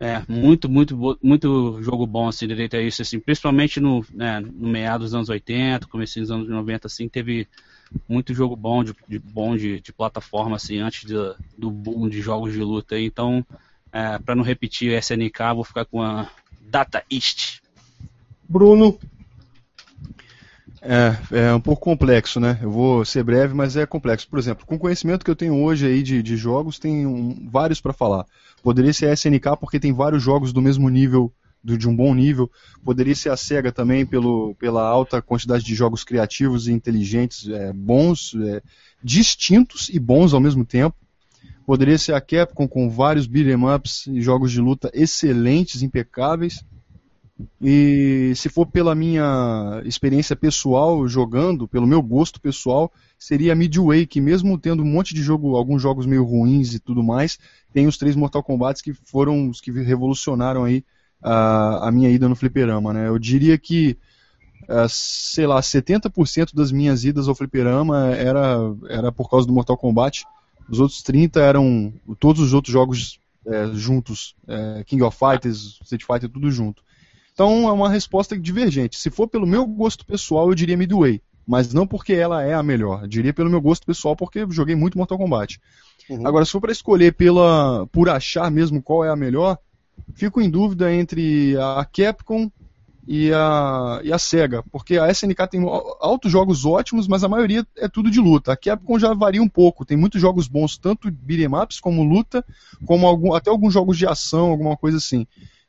É, 0.00 0.22
muito, 0.28 0.68
muito, 0.68 1.18
muito 1.22 1.80
jogo 1.82 2.06
bom, 2.06 2.28
assim, 2.28 2.46
de 2.48 2.54
Data 2.54 2.76
East, 2.80 3.00
assim, 3.00 3.20
principalmente 3.20 3.78
no, 3.80 4.04
né, 4.12 4.40
no 4.40 4.68
meados 4.68 5.06
dos 5.06 5.14
anos 5.14 5.28
80, 5.28 5.86
começo 5.86 6.18
dos 6.20 6.30
anos 6.30 6.48
90, 6.48 6.88
assim, 6.88 7.08
teve 7.08 7.46
muito 8.08 8.34
jogo 8.34 8.56
bom 8.56 8.82
de, 8.82 8.94
de- 9.08 9.18
bom 9.18 9.56
de, 9.56 9.80
de 9.80 9.92
plataforma, 9.92 10.56
assim, 10.56 10.78
antes 10.78 11.04
do, 11.04 11.36
do 11.56 11.70
boom 11.70 12.08
de 12.08 12.20
jogos 12.20 12.52
de 12.52 12.60
luta. 12.60 12.98
Então, 12.98 13.44
é, 13.92 14.18
para 14.18 14.34
não 14.34 14.42
repetir 14.42 14.92
SNK, 14.92 15.54
vou 15.54 15.64
ficar 15.64 15.84
com 15.84 16.02
a 16.02 16.28
Data 16.60 17.04
East. 17.10 17.60
Bruno. 18.48 18.98
É, 20.82 21.46
é 21.48 21.54
um 21.54 21.60
pouco 21.60 21.82
complexo, 21.82 22.38
né? 22.38 22.58
Eu 22.62 22.70
vou 22.70 23.04
ser 23.04 23.22
breve, 23.22 23.54
mas 23.54 23.76
é 23.76 23.86
complexo. 23.86 24.28
Por 24.28 24.38
exemplo, 24.38 24.66
com 24.66 24.74
o 24.74 24.78
conhecimento 24.78 25.24
que 25.24 25.30
eu 25.30 25.36
tenho 25.36 25.56
hoje 25.62 25.86
aí 25.86 26.02
de, 26.02 26.22
de 26.22 26.36
jogos, 26.36 26.78
tem 26.78 27.06
um- 27.06 27.48
vários 27.50 27.80
para 27.80 27.92
falar. 27.92 28.26
Poderia 28.64 28.94
ser 28.94 29.08
a 29.08 29.12
SNK 29.12 29.58
porque 29.60 29.78
tem 29.78 29.92
vários 29.92 30.22
jogos 30.22 30.50
do 30.50 30.62
mesmo 30.62 30.88
nível, 30.88 31.30
do- 31.62 31.76
de 31.76 31.86
um 31.86 31.94
bom 31.94 32.14
nível. 32.14 32.50
Poderia 32.82 33.14
ser 33.14 33.28
a 33.28 33.36
SEGA 33.36 33.70
também 33.70 34.06
pelo, 34.06 34.54
pela 34.54 34.82
alta 34.82 35.20
quantidade 35.20 35.62
de 35.62 35.74
jogos 35.74 36.02
criativos 36.02 36.66
e 36.66 36.72
inteligentes, 36.72 37.46
é, 37.46 37.72
bons, 37.74 38.34
é, 38.34 38.62
distintos 39.02 39.90
e 39.90 39.98
bons 39.98 40.32
ao 40.32 40.40
mesmo 40.40 40.64
tempo. 40.64 40.96
Poderia 41.66 41.98
ser 41.98 42.14
a 42.14 42.20
Capcom 42.22 42.66
com 42.66 42.88
vários 42.88 43.26
beat'em 43.26 43.62
ups 43.76 44.06
e 44.06 44.22
jogos 44.22 44.50
de 44.50 44.62
luta 44.62 44.90
excelentes, 44.94 45.82
impecáveis. 45.82 46.64
E 47.60 48.32
se 48.36 48.48
for 48.48 48.64
pela 48.66 48.94
minha 48.94 49.82
experiência 49.84 50.34
pessoal 50.36 51.06
jogando, 51.08 51.68
pelo 51.68 51.86
meu 51.86 52.00
gosto 52.00 52.40
pessoal, 52.40 52.90
seria 53.24 53.54
a 53.54 53.56
Midway, 53.56 54.06
que 54.06 54.20
mesmo 54.20 54.58
tendo 54.58 54.82
um 54.82 54.86
monte 54.86 55.14
de 55.14 55.22
jogo, 55.22 55.56
alguns 55.56 55.80
jogos 55.80 56.04
meio 56.04 56.22
ruins 56.24 56.74
e 56.74 56.78
tudo 56.78 57.02
mais, 57.02 57.38
tem 57.72 57.86
os 57.86 57.96
três 57.96 58.14
Mortal 58.14 58.42
Kombat 58.42 58.82
que 58.82 58.92
foram 58.92 59.48
os 59.48 59.62
que 59.62 59.70
revolucionaram 59.70 60.64
aí 60.64 60.84
a, 61.22 61.88
a 61.88 61.90
minha 61.90 62.10
ida 62.10 62.28
no 62.28 62.36
fliperama, 62.36 62.92
né? 62.92 63.08
Eu 63.08 63.18
diria 63.18 63.56
que, 63.56 63.96
ah, 64.68 64.86
sei 64.90 65.46
lá, 65.46 65.58
70% 65.58 66.54
das 66.54 66.70
minhas 66.70 67.02
idas 67.02 67.26
ao 67.26 67.34
fliperama 67.34 68.10
era, 68.10 68.58
era 68.90 69.10
por 69.10 69.30
causa 69.30 69.46
do 69.46 69.54
Mortal 69.54 69.78
Kombat, 69.78 70.26
os 70.68 70.78
outros 70.78 71.02
30 71.02 71.40
eram 71.40 71.94
todos 72.20 72.42
os 72.42 72.52
outros 72.52 72.72
jogos 72.72 73.18
eh, 73.46 73.70
juntos, 73.72 74.34
eh, 74.46 74.82
King 74.86 75.02
of 75.02 75.16
Fighters, 75.16 75.78
Street 75.82 76.04
Fighter, 76.04 76.28
tudo 76.28 76.50
junto. 76.50 76.82
Então 77.32 77.68
é 77.68 77.72
uma 77.72 77.88
resposta 77.88 78.38
divergente. 78.38 78.98
Se 78.98 79.10
for 79.10 79.28
pelo 79.28 79.46
meu 79.46 79.66
gosto 79.66 80.04
pessoal, 80.04 80.48
eu 80.48 80.54
diria 80.54 80.76
Midway. 80.76 81.22
Mas 81.46 81.72
não 81.74 81.86
porque 81.86 82.12
ela 82.14 82.42
é 82.42 82.54
a 82.54 82.62
melhor. 82.62 83.02
Eu 83.02 83.08
diria 83.08 83.32
pelo 83.32 83.50
meu 83.50 83.60
gosto 83.60 83.86
pessoal, 83.86 84.16
porque 84.16 84.40
eu 84.40 84.50
joguei 84.50 84.74
muito 84.74 84.96
Mortal 84.96 85.18
Kombat. 85.18 85.60
Uhum. 86.08 86.26
Agora, 86.26 86.44
se 86.44 86.52
for 86.52 86.60
para 86.60 86.72
escolher 86.72 87.14
pela, 87.14 87.86
por 87.88 88.08
achar 88.08 88.50
mesmo 88.50 88.82
qual 88.82 89.04
é 89.04 89.10
a 89.10 89.16
melhor, 89.16 89.58
fico 90.14 90.40
em 90.40 90.50
dúvida 90.50 90.92
entre 90.92 91.56
a 91.56 91.84
Capcom 91.84 92.50
e 93.06 93.30
a, 93.32 94.00
e 94.02 94.12
a 94.12 94.18
SEGA. 94.18 94.62
Porque 94.70 94.98
a 94.98 95.10
SNK 95.10 95.46
tem 95.48 95.62
al- 95.62 95.98
altos 96.00 96.32
jogos 96.32 96.64
ótimos, 96.64 97.06
mas 97.06 97.22
a 97.24 97.28
maioria 97.28 97.66
é 97.76 97.88
tudo 97.88 98.10
de 98.10 98.20
luta. 98.20 98.52
A 98.52 98.56
Capcom 98.56 98.98
já 98.98 99.12
varia 99.14 99.42
um 99.42 99.48
pouco. 99.48 99.84
Tem 99.84 99.96
muitos 99.96 100.20
jogos 100.20 100.46
bons, 100.48 100.78
tanto 100.78 101.10
beat'em 101.10 101.54
ups 101.54 101.80
como 101.80 102.02
luta, 102.02 102.44
como 102.86 103.06
algum, 103.06 103.34
até 103.34 103.50
alguns 103.50 103.72
jogos 103.72 103.98
de 103.98 104.06
ação, 104.06 104.50
alguma 104.50 104.76
coisa 104.76 104.96
assim. 104.96 105.26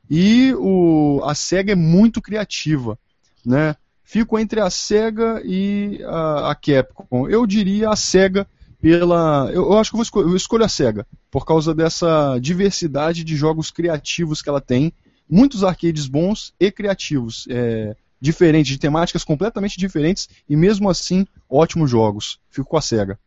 E 0.10 0.54
o, 0.56 1.22
a 1.24 1.34
SEGA 1.34 1.74
é 1.74 1.76
muito 1.76 2.22
criativa, 2.22 2.98
né? 3.46 3.76
Fico 4.06 4.38
entre 4.38 4.62
a 4.62 4.70
SEGA 4.70 5.42
e 5.44 6.00
a, 6.06 6.52
a 6.52 6.56
Capcom. 6.56 7.28
Eu 7.28 7.46
diria 7.46 7.90
a 7.90 7.96
SEGA 7.96 8.48
pela. 8.80 9.50
Eu, 9.52 9.64
eu 9.64 9.78
acho 9.80 9.90
que 9.90 9.96
eu, 9.96 9.98
vou 9.98 10.04
escolher, 10.04 10.30
eu 10.30 10.36
escolho 10.38 10.64
a 10.64 10.70
SEGA 10.70 11.08
por 11.32 11.44
causa 11.44 11.74
dessa 11.74 12.38
diversidade 12.40 13.24
de 13.24 13.36
jogos 13.36 13.72
criativos 13.72 14.44
que 14.44 14.48
ela 14.48 14.62
tem. 14.62 14.94
Muitos 15.28 15.64
arcades 15.64 16.06
bons 16.06 16.54
e 16.60 16.72
criativos. 16.72 17.48
É, 17.50 17.96
diferentes, 18.22 18.72
de 18.72 18.80
temáticas 18.80 19.24
completamente 19.24 19.78
diferentes 19.78 20.30
e 20.48 20.56
mesmo 20.56 20.90
assim 20.90 21.28
ótimos 21.50 21.90
jogos. 21.90 22.40
Fico 22.50 22.70
com 22.70 22.78
a 22.78 22.82
SEGA. 22.82 23.20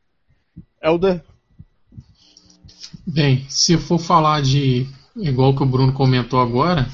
Elder. 0.82 1.22
Bem, 3.06 3.44
se 3.48 3.72
eu 3.72 3.80
for 3.80 3.98
falar 3.98 4.42
de 4.42 4.86
igual 5.16 5.54
que 5.54 5.62
o 5.62 5.66
Bruno 5.66 5.92
comentou 5.92 6.40
agora, 6.40 6.88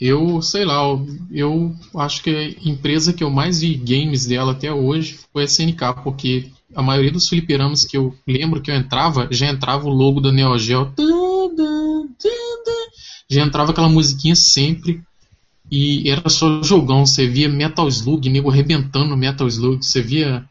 eu 0.00 0.42
sei 0.42 0.64
lá, 0.64 0.80
eu, 1.30 1.74
acho 1.96 2.22
que 2.22 2.30
a 2.30 2.68
empresa 2.68 3.12
que 3.12 3.22
eu 3.24 3.30
mais 3.30 3.60
vi 3.60 3.74
games 3.74 4.26
dela 4.26 4.52
até 4.52 4.72
hoje 4.72 5.18
foi 5.32 5.42
a 5.42 5.46
SNK, 5.46 6.02
porque 6.02 6.50
a 6.74 6.82
maioria 6.82 7.12
dos 7.12 7.28
fliperamas 7.28 7.84
que 7.84 7.96
eu 7.96 8.14
lembro 8.26 8.60
que 8.60 8.70
eu 8.70 8.74
entrava, 8.74 9.28
já 9.30 9.46
entrava 9.48 9.86
o 9.86 9.90
logo 9.90 10.20
da 10.20 10.32
Neo 10.32 10.58
Geo. 10.58 10.92
Já 13.28 13.42
entrava 13.42 13.70
aquela 13.72 13.88
musiquinha 13.88 14.34
sempre. 14.34 15.02
E 15.70 16.08
era 16.10 16.28
só 16.28 16.62
jogão. 16.62 17.06
Você 17.06 17.26
via 17.26 17.48
Metal 17.48 17.88
Slug, 17.88 18.28
nego 18.28 18.50
arrebentando 18.50 19.16
Metal 19.16 19.46
Slug. 19.48 19.84
Você 19.84 20.02
via 20.02 20.44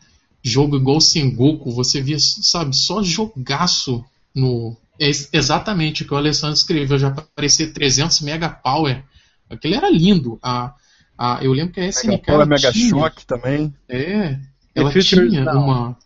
jogo 0.43 0.75
igual 0.77 0.99
Sengoku. 0.99 1.71
Você 1.71 2.01
via, 2.01 2.17
sabe, 2.19 2.75
só 2.75 3.03
jogaço 3.03 4.03
no. 4.35 4.75
É 4.99 5.07
ex- 5.07 5.29
exatamente 5.33 6.03
o 6.03 6.07
que 6.07 6.13
o 6.13 6.17
Alessandro 6.17 6.55
escreveu. 6.55 6.97
Já 6.99 7.11
parecia 7.35 7.71
300 7.71 8.21
Mega 8.21 8.49
Power. 8.49 9.03
Aquilo 9.53 9.75
era 9.75 9.89
lindo. 9.89 10.39
A, 10.41 10.73
a, 11.17 11.39
eu 11.43 11.53
lembro 11.53 11.73
que 11.73 11.79
a 11.79 11.87
SNK. 11.87 12.23
Ela 12.27 12.45
Mega 12.45 12.71
tinha- 12.71 12.89
Shock 12.89 13.25
também. 13.25 13.73
É. 13.87 14.37
Ela 14.75 14.91
tinha 14.91 15.43
Now. 15.45 15.63
uma. 15.63 15.97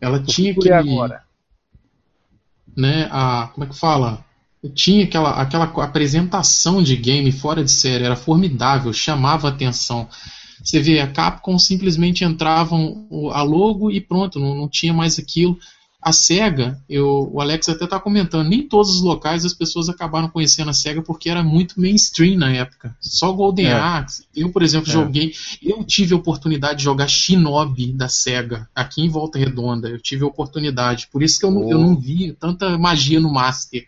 Ela 0.00 0.22
tinha 0.22 0.52
aquele. 0.52 0.72
agora. 0.72 1.22
Né, 2.76 3.08
a, 3.10 3.48
como 3.54 3.64
é 3.64 3.68
que 3.68 3.76
fala? 3.78 4.24
Tinha 4.74 5.04
aquela, 5.04 5.40
aquela 5.40 5.64
apresentação 5.64 6.82
de 6.82 6.96
game 6.96 7.30
fora 7.30 7.62
de 7.62 7.70
série, 7.70 8.04
era 8.04 8.16
formidável, 8.16 8.92
chamava 8.92 9.48
atenção. 9.48 10.08
Você 10.62 10.80
vê, 10.80 10.98
a 10.98 11.06
Capcom 11.06 11.58
simplesmente 11.58 12.24
entravam 12.24 13.06
a 13.32 13.42
logo 13.42 13.90
e 13.90 14.00
pronto, 14.00 14.40
não, 14.40 14.54
não 14.54 14.68
tinha 14.68 14.92
mais 14.92 15.18
aquilo. 15.18 15.58
A 16.06 16.12
SEGA, 16.12 16.78
eu, 16.86 17.30
o 17.32 17.40
Alex 17.40 17.66
até 17.70 17.84
está 17.84 17.98
comentando, 17.98 18.46
nem 18.46 18.62
todos 18.68 18.94
os 18.94 19.00
locais 19.00 19.42
as 19.46 19.54
pessoas 19.54 19.88
acabaram 19.88 20.28
conhecendo 20.28 20.68
a 20.68 20.74
SEGA 20.74 21.00
porque 21.00 21.30
era 21.30 21.42
muito 21.42 21.80
mainstream 21.80 22.36
na 22.36 22.52
época. 22.52 22.94
Só 23.00 23.32
Golden 23.32 23.68
É. 23.68 23.72
Axe. 23.72 24.24
Eu, 24.36 24.50
por 24.52 24.62
exemplo, 24.62 24.90
É. 24.90 24.92
joguei. 24.92 25.32
Eu 25.62 25.82
tive 25.82 26.12
a 26.12 26.16
oportunidade 26.18 26.78
de 26.80 26.84
jogar 26.84 27.08
Shinobi 27.08 27.90
da 27.94 28.06
SEGA 28.08 28.68
aqui 28.74 29.00
em 29.00 29.08
Volta 29.08 29.38
Redonda. 29.38 29.88
Eu 29.88 29.98
tive 29.98 30.24
a 30.24 30.26
oportunidade. 30.26 31.08
Por 31.10 31.22
isso 31.22 31.38
que 31.40 31.46
eu, 31.46 31.50
não- 31.50 31.70
eu 31.70 31.78
Oh. 31.78 31.82
não 31.82 31.96
vi 31.98 32.32
tanta 32.38 32.76
magia 32.76 33.18
no 33.18 33.32
Master. 33.32 33.86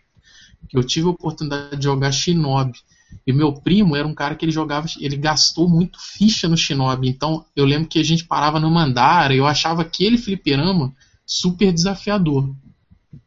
eu 0.73 0.83
tive 0.83 1.07
a 1.07 1.11
oportunidade 1.11 1.77
de 1.77 1.83
jogar 1.85 2.11
Shinobi. 2.11 2.79
E 3.25 3.31
meu 3.31 3.53
primo 3.53 3.95
era 3.95 4.05
um 4.07 4.13
cara 4.13 4.35
que 4.35 4.43
ele 4.43 4.51
jogava, 4.51 4.85
ele 4.99 5.15
gastou 5.15 5.69
muito 5.69 5.97
ficha 5.99 6.47
no 6.49 6.57
Shinobi. 6.57 7.07
Então 7.07 7.45
eu 7.55 7.63
lembro 7.63 7.87
que 7.87 7.99
a 7.99 8.03
gente 8.03 8.25
parava 8.25 8.59
no 8.59 8.69
Mandara 8.71 9.33
e 9.33 9.37
eu 9.37 9.45
achava 9.47 9.81
aquele 9.83 10.17
fliperama 10.17 10.93
super 11.27 11.71
desafiador. 11.71 12.49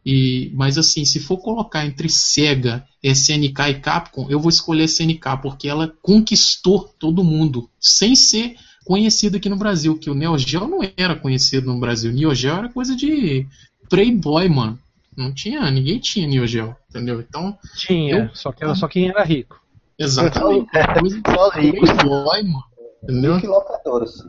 E, 0.04 0.50
mas 0.54 0.78
assim, 0.78 1.04
se 1.04 1.20
for 1.20 1.38
colocar 1.38 1.84
entre 1.84 2.08
Sega, 2.08 2.84
SNK 3.02 3.60
e 3.68 3.74
Capcom, 3.80 4.26
eu 4.30 4.40
vou 4.40 4.48
escolher 4.48 4.84
SNK 4.84 5.36
porque 5.42 5.68
ela 5.68 5.92
conquistou 6.02 6.88
todo 6.98 7.22
mundo, 7.22 7.68
sem 7.78 8.16
ser 8.16 8.56
conhecida 8.84 9.36
aqui 9.36 9.48
no 9.48 9.56
Brasil, 9.56 9.98
que 9.98 10.10
o 10.10 10.14
Neo 10.14 10.36
Geo 10.38 10.66
não 10.66 10.80
era 10.96 11.14
conhecido 11.14 11.66
no 11.72 11.78
Brasil. 11.78 12.12
Neo 12.12 12.34
Geo 12.34 12.54
era 12.56 12.68
coisa 12.68 12.96
de 12.96 13.46
Playboy, 13.88 14.48
mano. 14.48 14.78
Não 15.16 15.32
tinha, 15.32 15.70
ninguém 15.70 15.98
tinha 15.98 16.26
Neo 16.26 16.46
Geo, 16.46 16.74
entendeu? 16.88 17.20
Então. 17.20 17.58
Tinha, 17.76 18.16
eu- 18.16 18.30
só 18.34 18.50
que 18.52 18.64
era 18.64 18.74
só 18.74 18.88
quem 18.88 19.08
era 19.08 19.22
rico. 19.22 19.60
Exatamente. 19.98 20.66
Coisa 20.98 21.20
de 21.20 21.30
Só 21.30 21.50
rico. 21.50 21.80
Playboy, 21.80 22.42
mano. 22.44 22.64
Entendeu? 23.02 23.34
Rico 23.36 23.46
e. 23.46 24.24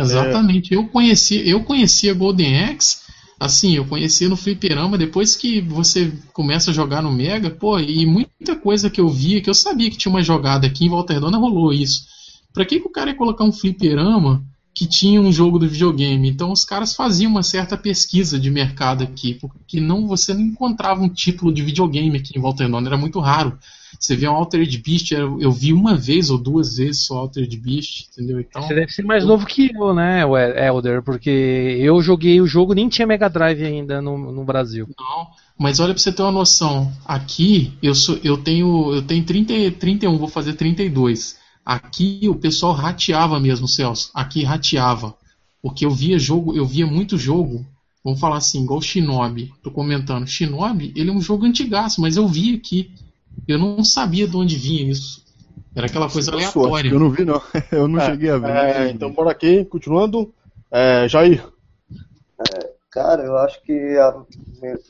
Exatamente. 0.00 0.74
Eu 0.74 0.86
conheci, 0.88 1.48
eu 1.48 1.62
conhecia 1.64 2.14
Golden 2.14 2.64
Axe, 2.64 2.98
assim, 3.38 3.76
eu 3.76 3.84
conhecia 3.84 4.28
no 4.28 4.36
fliperama, 4.36 4.98
depois 4.98 5.36
que 5.36 5.60
você 5.60 6.12
começa 6.32 6.70
a 6.70 6.74
jogar 6.74 7.02
no 7.02 7.12
Mega, 7.12 7.50
pô, 7.50 7.78
e 7.78 8.04
muita 8.06 8.56
coisa 8.56 8.90
que 8.90 9.00
eu 9.00 9.08
via, 9.08 9.40
que 9.40 9.48
eu 9.48 9.54
sabia 9.54 9.90
que 9.90 9.96
tinha 9.96 10.10
uma 10.10 10.22
jogada 10.22 10.66
aqui 10.66 10.84
em 10.84 10.88
Volta 10.88 11.12
Redonda, 11.12 11.38
rolou 11.38 11.72
isso. 11.72 12.06
Pra 12.52 12.64
que, 12.64 12.80
que 12.80 12.86
o 12.86 12.92
cara 12.92 13.10
ia 13.10 13.16
colocar 13.16 13.44
um 13.44 13.52
fliperama 13.52 14.44
que 14.78 14.86
tinha 14.86 15.20
um 15.20 15.32
jogo 15.32 15.58
do 15.58 15.68
videogame? 15.68 16.28
Então 16.28 16.52
os 16.52 16.64
caras 16.64 16.94
faziam 16.94 17.32
uma 17.32 17.42
certa 17.42 17.76
pesquisa 17.76 18.38
de 18.38 18.48
mercado 18.48 19.02
aqui, 19.02 19.34
porque 19.34 19.80
não 19.80 20.06
você 20.06 20.32
não 20.32 20.40
encontrava 20.40 21.02
um 21.02 21.08
título 21.08 21.52
de 21.52 21.62
videogame 21.62 22.16
aqui 22.16 22.38
em 22.38 22.40
Volta 22.40 22.62
Redonda, 22.62 22.88
era 22.88 22.96
muito 22.96 23.18
raro. 23.18 23.58
Você 23.98 24.14
via 24.14 24.30
um 24.30 24.36
Altered 24.36 24.78
Beast, 24.78 25.10
eu 25.10 25.40
eu 25.40 25.50
vi 25.50 25.72
uma 25.72 25.96
vez 25.96 26.30
ou 26.30 26.38
duas 26.38 26.76
vezes 26.76 27.06
só 27.06 27.16
Altered 27.18 27.56
Beast, 27.56 28.06
entendeu? 28.12 28.38
Então, 28.38 28.62
Você 28.62 28.72
deve 28.72 28.92
ser 28.92 29.02
mais 29.02 29.24
novo 29.24 29.46
que 29.46 29.68
eu, 29.74 29.92
né, 29.92 30.22
Elder? 30.68 31.02
Porque 31.02 31.28
eu 31.28 32.00
joguei 32.00 32.40
o 32.40 32.46
jogo, 32.46 32.72
nem 32.72 32.88
tinha 32.88 33.04
Mega 33.06 33.28
Drive 33.28 33.64
ainda 33.64 34.00
no, 34.00 34.30
no 34.30 34.44
Brasil. 34.44 34.86
Não, 34.96 35.26
mas 35.58 35.80
olha 35.80 35.92
pra 35.92 36.00
você 36.00 36.12
ter 36.12 36.22
uma 36.22 36.30
noção. 36.30 36.92
Aqui 37.04 37.72
eu 37.82 37.96
sou, 37.96 38.16
eu 38.22 38.36
tenho, 38.36 38.94
eu 38.94 39.02
tenho 39.02 39.24
30, 39.24 39.52
e- 39.54 39.70
31, 39.72 40.16
vou 40.18 40.28
fazer 40.28 40.52
32. 40.52 41.36
Aqui 41.68 42.26
o 42.26 42.34
pessoal 42.34 42.72
rateava 42.72 43.38
mesmo, 43.38 43.68
Celso. 43.68 44.10
Aqui 44.14 44.42
rateava. 44.42 45.14
Porque 45.60 45.84
eu 45.84 45.90
via 45.90 46.18
jogo, 46.18 46.56
eu 46.56 46.64
via 46.64 46.86
muito 46.86 47.18
jogo. 47.18 47.62
Vamos 48.02 48.18
falar 48.18 48.38
assim, 48.38 48.62
igual 48.62 48.80
Shinobi. 48.80 49.52
Tô 49.62 49.70
comentando. 49.70 50.26
Shinobi, 50.26 50.94
ele 50.96 51.10
é 51.10 51.12
um 51.12 51.20
jogo 51.20 51.44
antigaço, 51.44 52.00
mas 52.00 52.16
eu 52.16 52.26
vi 52.26 52.54
aqui. 52.54 52.90
Eu 53.46 53.58
não 53.58 53.84
sabia 53.84 54.26
de 54.26 54.34
onde 54.34 54.56
vinha 54.56 54.90
isso. 54.90 55.22
Era 55.76 55.88
aquela 55.88 56.08
coisa 56.08 56.32
aleatória. 56.32 56.88
Eu 56.88 56.98
não 56.98 57.10
vi, 57.10 57.26
não. 57.26 57.42
Eu 57.70 57.86
não 57.86 58.00
cheguei 58.00 58.30
a 58.30 58.38
ver. 58.38 58.50
É, 58.50 58.90
então 58.90 59.12
bora 59.12 59.30
aqui, 59.30 59.66
continuando. 59.66 60.32
É, 60.70 61.06
Jair. 61.06 61.44
Cara, 62.90 63.24
eu 63.24 63.36
acho 63.36 63.62
que 63.62 63.98
a 63.98 64.22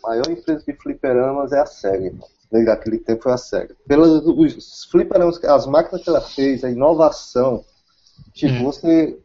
maior 0.05 0.31
empresa 0.31 0.63
de 0.65 0.73
fliperamas 0.75 1.51
é 1.51 1.59
a 1.59 1.67
SEGA. 1.67 2.07
irmão. 2.07 2.29
Desde 2.51 2.71
aquele 2.71 2.99
tempo 2.99 3.23
foi 3.25 3.33
a 3.33 3.37
SEGA. 3.37 3.77
Pelos 3.87 4.25
os 4.27 4.85
fliperamas, 4.91 5.43
as 5.45 5.67
máquinas 5.67 6.03
que 6.03 6.09
ela 6.09 6.21
fez, 6.21 6.65
a 6.65 6.71
inovação. 6.71 7.63
Tipo, 8.33 8.55
Hum. 8.55 8.65
você. 8.65 9.19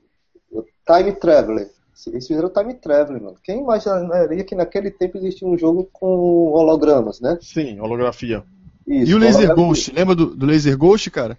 Time 0.86 1.14
Traveler. 1.14 1.70
Eles 2.08 2.28
fizeram 2.28 2.50
Time 2.50 2.74
Traveler, 2.74 3.22
mano. 3.22 3.38
Quem 3.42 3.62
imaginaria 3.62 4.44
que 4.44 4.54
naquele 4.56 4.92
tempo 4.92 5.18
existia 5.18 5.48
um 5.48 5.58
jogo 5.58 5.88
com 5.94 6.52
hologramas, 6.52 7.22
né? 7.22 7.38
Sim, 7.42 7.80
holografia. 7.80 8.44
Isso, 8.86 9.12
E 9.12 9.16
o 9.16 9.18
Laser 9.18 9.44
holografia. 9.52 9.56
Ghost? 9.68 9.92
Lembra 9.94 10.16
do, 10.16 10.26
do 10.36 10.46
Laser 10.46 10.78
Ghost, 10.78 11.10
cara? 11.10 11.38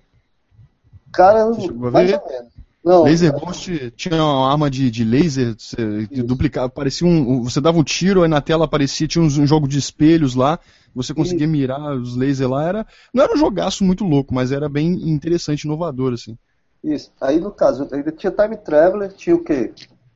Cara, 1.13 1.45
mais 1.47 2.11
ver? 2.11 2.19
ou 2.21 2.29
menos. 2.33 2.53
Não, 2.85 3.05
Laser 3.05 3.33
Ghost 3.33 3.91
tinha 3.97 4.15
uma 4.23 4.51
arma 4.53 4.71
de, 4.71 4.91
de 4.91 5.05
laser, 5.05 5.55
você 5.59 6.07
duplicava, 6.23 6.69
parecia 6.69 7.07
um. 7.07 7.43
Você 7.43 7.61
dava 7.61 7.79
um 7.79 7.83
tiro, 7.85 8.23
aí 8.23 8.29
na 8.29 8.41
tela 8.43 8.67
aparecia, 8.67 9.09
tinha 9.09 9.25
uns- 9.25 9.39
um 9.39 9.47
jogo 9.47 9.67
de 9.67 9.79
espelhos 9.79 10.35
lá, 10.35 10.59
você 10.95 11.15
conseguia 11.15 11.47
mirar 11.47 11.97
os 11.97 12.15
lasers 12.17 12.51
lá, 12.51 12.69
era. 12.69 12.87
Não 13.13 13.25
era 13.25 13.33
um 13.33 13.39
jogaço 13.39 13.85
muito 13.85 14.05
louco, 14.05 14.35
mas 14.35 14.53
era 14.53 14.69
bem 14.69 14.93
interessante, 15.11 15.63
inovador, 15.65 16.13
assim. 16.13 16.37
Isso. 16.83 17.11
Aí 17.21 17.41
no 17.41 17.51
caso, 17.51 17.89
ainda 17.91 18.13
tinha 18.13 18.31
Time 18.31 18.57
Traveler, 18.57 19.13
tinha 19.13 19.35
o 19.35 19.43
quê? 19.43 19.73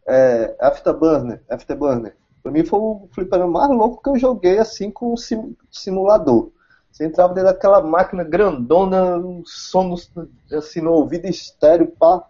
É, 0.06 0.54
Afterburner. 0.60 1.42
Afterburner. 1.48 2.14
Pra 2.42 2.52
mim 2.52 2.64
foi 2.64 2.78
o 2.78 3.08
fliperama 3.12 3.60
mais 3.60 3.70
louco 3.70 4.02
que 4.02 4.10
eu 4.10 4.18
joguei 4.18 4.58
assim 4.58 4.90
com 4.90 5.12
um 5.14 5.16
sim- 5.16 5.56
simulador. 5.70 6.50
Você 6.90 7.06
entrava 7.06 7.32
dentro 7.34 7.50
daquela 7.50 7.80
máquina 7.82 8.24
grandona, 8.24 9.16
um 9.18 9.42
som 9.44 9.84
no, 9.88 9.96
assim 10.56 10.80
no 10.80 10.92
ouvido 10.92 11.26
estéreo, 11.26 11.86
pá. 11.98 12.22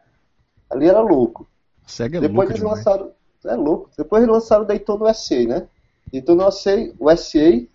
Ali 0.70 0.88
era 0.88 1.00
louco. 1.00 1.47
Sega 1.86 2.18
é 2.18 2.20
Depois 2.20 2.36
louca 2.48 2.52
eles 2.52 2.60
demais. 2.60 2.78
lançaram. 2.84 3.12
É 3.44 3.55
louco. 3.55 3.90
Depois 3.97 4.22
eles 4.22 4.34
lançaram 4.34 4.64
o 4.64 4.66
Daytona 4.66 5.05
USA, 5.05 5.47
né? 5.47 5.66
Daytona 6.12 6.48
USA, 6.48 6.92
o 6.98 7.10
SA. 7.10 7.66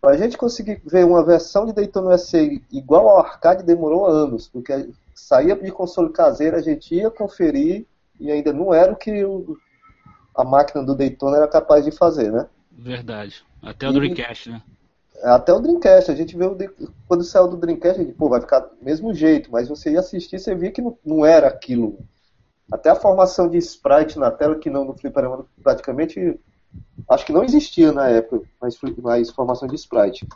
Pra 0.00 0.16
gente 0.16 0.36
conseguir 0.36 0.80
ver 0.84 1.04
uma 1.04 1.24
versão 1.24 1.66
de 1.66 1.72
Daytona 1.72 2.10
USA 2.10 2.38
igual 2.70 3.08
ao 3.08 3.18
arcade 3.18 3.62
demorou 3.64 4.06
anos, 4.06 4.46
porque 4.48 4.90
saía 5.14 5.56
de 5.56 5.72
console 5.72 6.10
caseiro, 6.12 6.56
a 6.56 6.60
gente 6.62 6.94
ia 6.94 7.10
conferir 7.10 7.86
e 8.20 8.30
ainda 8.30 8.52
não 8.52 8.72
era 8.72 8.92
o 8.92 8.96
que 8.96 9.24
o- 9.24 9.56
a 10.34 10.44
máquina 10.44 10.84
do 10.84 10.94
Daytona 10.94 11.38
era 11.38 11.48
capaz 11.48 11.84
de 11.84 11.90
fazer, 11.90 12.30
né? 12.30 12.46
Verdade. 12.70 13.42
Até 13.62 13.88
o 13.88 13.90
E- 13.90 13.94
Dreamcast, 13.94 14.50
né? 14.50 14.62
Até 15.24 15.52
o 15.52 15.58
Dreamcast, 15.60 16.10
a 16.10 16.14
gente 16.14 16.36
viu 16.36 16.56
quando 17.08 17.24
saiu 17.24 17.48
do 17.48 17.56
Dreamcast, 17.56 18.00
a 18.00 18.04
gente, 18.04 18.14
pô, 18.14 18.28
vai 18.28 18.40
ficar 18.40 18.60
do 18.60 18.76
mesmo 18.82 19.12
jeito, 19.14 19.50
mas 19.50 19.66
você 19.68 19.92
ia 19.92 20.00
assistir, 20.00 20.38
você 20.38 20.54
via 20.54 20.70
que 20.70 20.82
não, 20.82 20.96
não 21.04 21.24
era 21.24 21.48
aquilo. 21.48 21.98
Até 22.70 22.90
a 22.90 22.96
formação 22.96 23.48
de 23.48 23.58
sprite 23.58 24.18
na 24.18 24.30
tela, 24.30 24.56
que 24.58 24.70
não 24.70 24.84
no 24.84 24.94
fliperama 24.96 25.46
praticamente, 25.62 26.38
acho 27.08 27.26
que 27.26 27.32
não 27.32 27.44
existia 27.44 27.92
na 27.92 28.08
época, 28.08 28.46
mais, 28.60 28.76
fli- 28.76 28.96
mais 29.00 29.30
formação 29.30 29.68
de 29.68 29.76
sprite. 29.76 30.26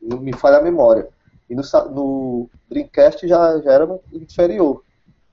Não 0.00 0.18
me 0.20 0.32
falha 0.32 0.58
a 0.58 0.62
memória. 0.62 1.08
E 1.50 1.54
no, 1.54 1.62
no 1.90 2.50
Dreamcast 2.68 3.26
já, 3.26 3.60
já 3.60 3.72
era 3.72 4.00
inferior. 4.12 4.84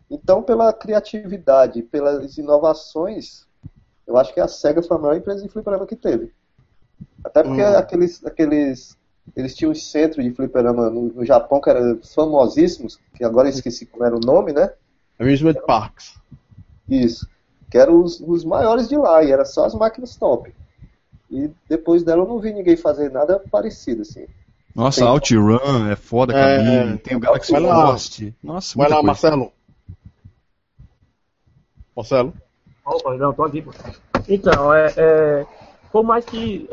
Então, 0.10 0.42
pela 0.44 0.74
criatividade, 0.74 1.84
pelas 1.84 2.38
inovações, 2.38 3.46
eu 4.08 4.18
acho 4.18 4.34
que 4.34 4.40
a 4.40 4.48
SEGA 4.48 4.82
foi 4.84 4.98
a 4.98 5.00
maior 5.00 5.16
empresa 5.18 5.44
de 5.44 5.50
fliperama 5.50 5.86
que 5.86 5.96
teve. 5.96 6.34
Até 7.24 7.44
porque 7.44 7.62
Hum. 7.62 7.76
aqueles, 7.78 8.26
aqueles. 8.26 8.98
Eles 9.36 9.56
tinham 9.56 9.72
um 9.72 9.76
centro 9.76 10.24
de 10.24 10.32
fliperama 10.32 10.90
no, 10.90 11.04
no 11.14 11.26
Japão 11.26 11.62
que 11.62 11.70
eram 11.70 12.00
famosíssimos, 12.04 13.00
que 13.16 13.24
agora 13.24 13.48
eu 13.48 13.52
esqueci 13.52 13.86
como 13.86 14.04
era 14.04 14.16
o 14.16 14.20
nome, 14.20 14.52
né? 14.54 14.74
Amusement 15.20 15.66
Parks. 15.68 16.20
Isso. 16.90 17.28
Que 17.70 17.78
eram 17.78 18.02
os, 18.04 18.20
os 18.20 18.44
maiores 18.44 18.88
de 18.90 18.98
lá, 18.98 19.24
e 19.24 19.32
era 19.32 19.46
só 19.46 19.66
as 19.66 19.76
máquinas 19.76 20.16
top. 20.16 20.54
E 21.30 21.52
depois 21.70 22.04
dela 22.04 22.24
eu 22.24 22.28
não 22.28 22.40
vi 22.40 22.52
ninguém 22.52 22.76
fazer 22.76 23.12
nada 23.12 23.40
parecido, 23.52 24.02
assim. 24.02 24.26
Nossa, 24.76 25.02
Tem- 25.02 25.10
OutRun 25.10 25.90
é 25.92 25.96
foda, 25.96 26.34
É, 26.36 26.98
tem 26.98 27.16
o 27.18 27.20
Galaxy 27.20 27.52
vai 27.52 27.62
lá. 27.62 27.90
Lost. 27.92 28.22
Nossa, 28.42 28.78
Vai 28.78 28.88
lá, 28.90 28.96
coisa. 28.96 29.08
Marcelo. 29.08 29.52
Marcelo. 31.96 32.34
Opa, 32.86 33.16
não, 33.18 33.34
tô 33.34 33.44
aqui. 33.44 33.62
pô. 33.62 33.72
Então, 34.28 34.74
é, 34.74 34.94
é, 34.98 35.46
por 35.92 36.04
mais 36.04 36.26
que 36.26 36.70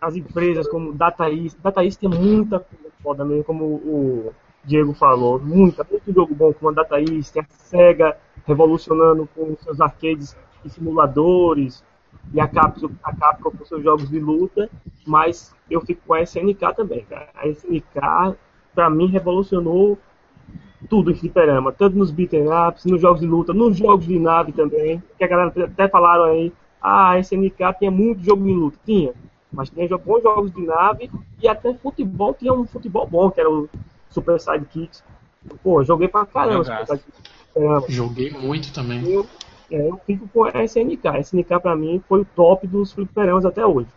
as 0.00 0.14
empresas 0.16 0.68
como 0.68 0.92
Data 0.92 1.28
East, 1.30 1.56
Data 1.62 1.84
East 1.84 1.98
tem 1.98 2.08
muita 2.08 2.60
coisa 2.60 2.84
foda 3.02 3.24
mesmo, 3.24 3.44
como 3.44 3.64
o 3.64 4.32
Diego 4.64 4.94
falou, 4.94 5.38
muita, 5.38 5.86
muito 5.88 6.12
jogo 6.12 6.34
bom 6.34 6.52
como 6.52 6.70
a 6.70 6.74
Data 6.74 7.00
East, 7.00 7.36
a 7.36 7.44
SEGA 7.48 8.16
revolucionando 8.46 9.28
com 9.34 9.56
seus 9.56 9.80
arcades 9.80 10.36
e 10.64 10.70
simuladores, 10.70 11.84
e 12.32 12.40
a 12.40 12.48
Capcom, 12.48 12.90
a 13.02 13.14
Capcom 13.14 13.50
com 13.50 13.64
seus 13.64 13.82
jogos 13.82 14.08
de 14.08 14.18
luta, 14.18 14.70
mas 15.06 15.54
eu 15.70 15.80
fico 15.80 16.00
com 16.06 16.14
a 16.14 16.22
SNK 16.22 16.74
também, 16.74 17.04
cara. 17.04 17.28
A 17.34 17.46
SNK, 17.48 18.36
pra 18.74 18.88
mim, 18.88 19.06
revolucionou 19.06 19.98
tudo 20.88 21.10
em 21.10 21.14
fliperama, 21.14 21.72
tanto 21.72 21.96
nos 21.96 22.10
beat'em 22.10 22.46
ups, 22.48 22.84
nos 22.84 23.00
jogos 23.00 23.20
de 23.20 23.26
luta, 23.26 23.52
nos 23.52 23.76
jogos 23.76 24.06
de 24.06 24.18
nave 24.18 24.52
também, 24.52 25.02
que 25.16 25.24
a 25.24 25.28
galera 25.28 25.52
até 25.64 25.88
falaram 25.88 26.24
aí, 26.24 26.52
ah, 26.80 27.10
a 27.10 27.18
SNK 27.18 27.74
tinha 27.78 27.90
muito 27.90 28.22
jogo 28.22 28.44
de 28.44 28.52
luta, 28.52 28.78
tinha, 28.84 29.12
mas 29.50 29.70
tinha 29.70 29.88
bons 29.96 30.22
jogos 30.22 30.52
de 30.52 30.62
nave 30.62 31.10
e 31.40 31.48
até 31.48 31.72
futebol, 31.74 32.34
tinha 32.34 32.52
um 32.52 32.66
futebol 32.66 33.06
bom, 33.06 33.30
que 33.30 33.40
era 33.40 33.50
o 33.50 33.68
Super 34.14 34.40
Sidekicks. 34.40 35.02
Pô, 35.62 35.82
joguei 35.82 36.08
pra 36.08 36.24
caramba. 36.24 36.64
Fliperama. 36.86 37.84
Joguei 37.88 38.30
muito 38.30 38.72
também. 38.72 39.04
Eu, 39.10 39.26
é, 39.70 39.88
eu 39.88 40.00
fico 40.06 40.28
com 40.28 40.44
a 40.44 40.64
SNK. 40.64 41.06
A 41.08 41.18
SNK 41.20 41.60
pra 41.60 41.76
mim 41.76 42.02
foi 42.08 42.20
o 42.20 42.24
top 42.24 42.66
dos 42.66 42.92
fliperamas 42.92 43.44
até 43.44 43.66
hoje. 43.66 43.88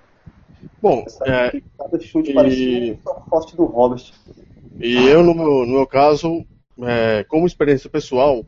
Bom, 0.82 1.06
é, 1.26 1.62
Cada 1.78 2.00
chute 2.00 2.32
E- 2.32 2.34
parecia 2.34 3.00
forte 3.30 3.56
do 3.56 3.66
Robert. 3.66 4.12
E 4.80 5.08
eu, 5.08 5.24
no 5.24 5.34
meu, 5.34 5.66
no 5.66 5.74
meu 5.74 5.88
caso, 5.88 6.46
é, 6.82 7.24
como 7.28 7.48
experiência 7.48 7.90
pessoal, 7.90 8.44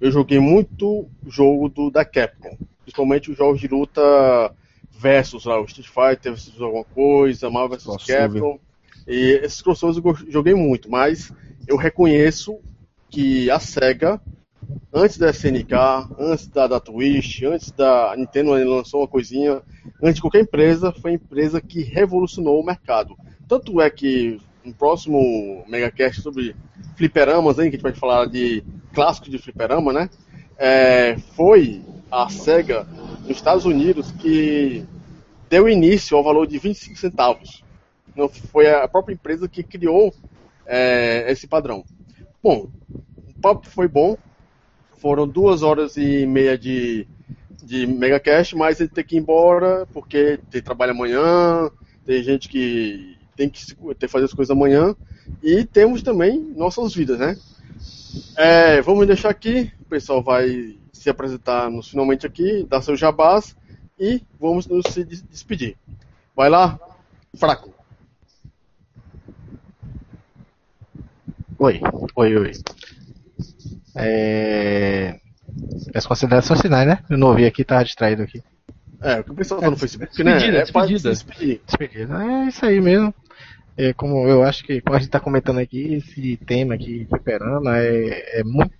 eu 0.00 0.10
joguei 0.10 0.38
muito 0.40 1.06
jogo 1.26 1.68
do, 1.68 1.90
da 1.90 2.04
Capcom. 2.04 2.56
Principalmente 2.82 3.30
os 3.30 3.36
jogos 3.36 3.60
de 3.60 3.68
luta 3.68 4.52
versus 4.90 5.44
lá, 5.44 5.60
o 5.60 5.64
Street 5.64 5.88
Fighter 5.88 6.32
versus 6.32 6.60
alguma 6.60 6.84
coisa, 6.84 7.48
Marvel 7.50 7.78
vs 7.78 7.84
Crossover. 7.84 8.30
Capcom. 8.30 8.58
E 9.06 9.40
esses 9.42 9.60
crossovers 9.60 9.96
eu 9.96 10.30
joguei 10.30 10.54
muito, 10.54 10.90
mas 10.90 11.32
eu 11.66 11.76
reconheço 11.76 12.58
que 13.10 13.50
a 13.50 13.58
SEGA, 13.58 14.20
antes 14.92 15.18
da 15.18 15.30
SNK, 15.30 15.74
antes 16.18 16.46
da, 16.48 16.66
da 16.66 16.80
Twitch, 16.80 17.42
antes 17.42 17.70
da 17.72 18.14
Nintendo 18.16 18.52
lançou 18.52 19.00
uma 19.00 19.08
coisinha, 19.08 19.62
antes 20.02 20.16
de 20.16 20.20
qualquer 20.22 20.40
empresa, 20.40 20.92
foi 20.92 21.12
a 21.12 21.14
empresa 21.14 21.60
que 21.60 21.82
revolucionou 21.82 22.60
o 22.60 22.64
mercado. 22.64 23.16
Tanto 23.46 23.80
é 23.80 23.90
que 23.90 24.40
no 24.64 24.72
próximo 24.72 25.64
Megacast 25.68 26.22
sobre 26.22 26.54
fliperamas, 26.96 27.58
hein, 27.58 27.64
que 27.64 27.76
a 27.76 27.78
gente 27.78 27.82
vai 27.82 27.92
falar 27.92 28.26
de 28.26 28.62
clássicos 28.92 29.30
de 29.30 29.38
fliperama, 29.38 29.92
né? 29.92 30.08
É, 30.56 31.16
foi 31.34 31.82
a 32.10 32.28
SEGA 32.28 32.86
nos 33.22 33.36
Estados 33.36 33.64
Unidos 33.64 34.12
que 34.12 34.84
deu 35.48 35.68
início 35.68 36.16
ao 36.16 36.22
valor 36.22 36.46
de 36.46 36.58
25 36.58 36.96
centavos. 36.96 37.61
Não 38.16 38.28
foi 38.28 38.68
a 38.70 38.86
própria 38.88 39.14
empresa 39.14 39.48
que 39.48 39.62
criou 39.62 40.14
é, 40.66 41.30
esse 41.30 41.46
padrão. 41.46 41.84
Bom, 42.42 42.68
o 43.28 43.34
papo 43.40 43.66
foi 43.68 43.88
bom. 43.88 44.16
Foram 44.98 45.26
duas 45.26 45.62
horas 45.62 45.96
e 45.96 46.26
meia 46.26 46.56
de, 46.56 47.06
de 47.62 47.86
Megacast, 47.86 48.54
mas 48.56 48.80
ele 48.80 48.88
tem 48.88 49.04
que 49.04 49.16
ir 49.16 49.20
embora 49.20 49.86
porque 49.92 50.38
tem 50.50 50.62
trabalho 50.62 50.92
amanhã, 50.92 51.70
tem 52.06 52.22
gente 52.22 52.48
que 52.48 53.18
tem 53.36 53.48
que 53.50 53.64
ter 53.66 54.06
que 54.06 54.08
fazer 54.08 54.26
as 54.26 54.34
coisas 54.34 54.50
amanhã 54.50 54.94
e 55.42 55.64
temos 55.64 56.02
também 56.02 56.38
nossas 56.56 56.94
vidas, 56.94 57.18
né? 57.18 57.36
É, 58.36 58.80
vamos 58.82 59.06
deixar 59.06 59.30
aqui, 59.30 59.72
o 59.80 59.84
pessoal 59.84 60.22
vai 60.22 60.78
se 60.92 61.08
apresentar 61.10 61.70
nos, 61.70 61.88
finalmente 61.88 62.26
aqui, 62.26 62.64
dar 62.68 62.82
seu 62.82 62.96
jabás 62.96 63.56
e 63.98 64.22
vamos 64.40 64.66
nos 64.66 64.84
se 64.92 65.04
des- 65.04 65.22
despedir. 65.22 65.76
Vai 66.34 66.50
lá, 66.50 66.78
fraco. 67.36 67.74
Oi, 71.62 71.80
oi, 72.16 72.36
oi. 72.38 72.50
É... 73.94 75.20
As 75.94 76.04
considerações 76.04 76.60
finais, 76.60 76.88
né? 76.88 76.98
Eu 77.08 77.16
não 77.16 77.28
ouvi 77.28 77.46
aqui, 77.46 77.62
tava 77.62 77.84
distraído 77.84 78.20
aqui. 78.24 78.42
É, 79.00 79.20
o 79.20 79.24
que 79.24 79.30
o 79.30 79.34
pessoal 79.36 79.60
tá 79.60 79.70
no 79.70 79.76
Facebook, 79.76 80.24
né? 80.24 80.32
Despedida, 80.32 80.58
É 80.58 80.72
pra 80.72 80.86
despedida. 80.86 81.60
Despedida. 81.64 82.24
É 82.24 82.48
isso 82.48 82.66
aí 82.66 82.80
mesmo. 82.80 83.14
É, 83.76 83.92
como 83.92 84.26
eu 84.26 84.42
acho 84.42 84.64
que, 84.64 84.80
como 84.80 84.96
a 84.96 84.98
gente 84.98 85.10
tá 85.10 85.20
comentando 85.20 85.60
aqui, 85.60 85.94
esse 85.94 86.36
tema 86.38 86.74
aqui, 86.74 87.06
fliperama, 87.08 87.78
é, 87.78 88.40
é 88.40 88.42
muito 88.42 88.74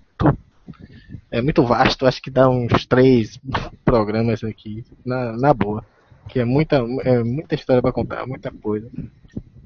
é 1.31 1.41
muito 1.41 1.65
vasto, 1.65 2.05
acho 2.05 2.21
que 2.21 2.33
dá 2.33 2.51
uns 2.51 2.85
três 2.85 3.39
programas 3.85 4.43
aqui, 4.43 4.85
na, 5.07 5.37
na 5.37 5.55
boa. 5.55 5.85
Que 6.29 6.41
é 6.41 6.45
muita, 6.45 6.79
é 7.05 7.23
muita 7.23 7.55
história 7.55 7.81
pra 7.81 7.93
contar, 7.93 8.27
muita 8.27 8.51
coisa. 8.51 8.91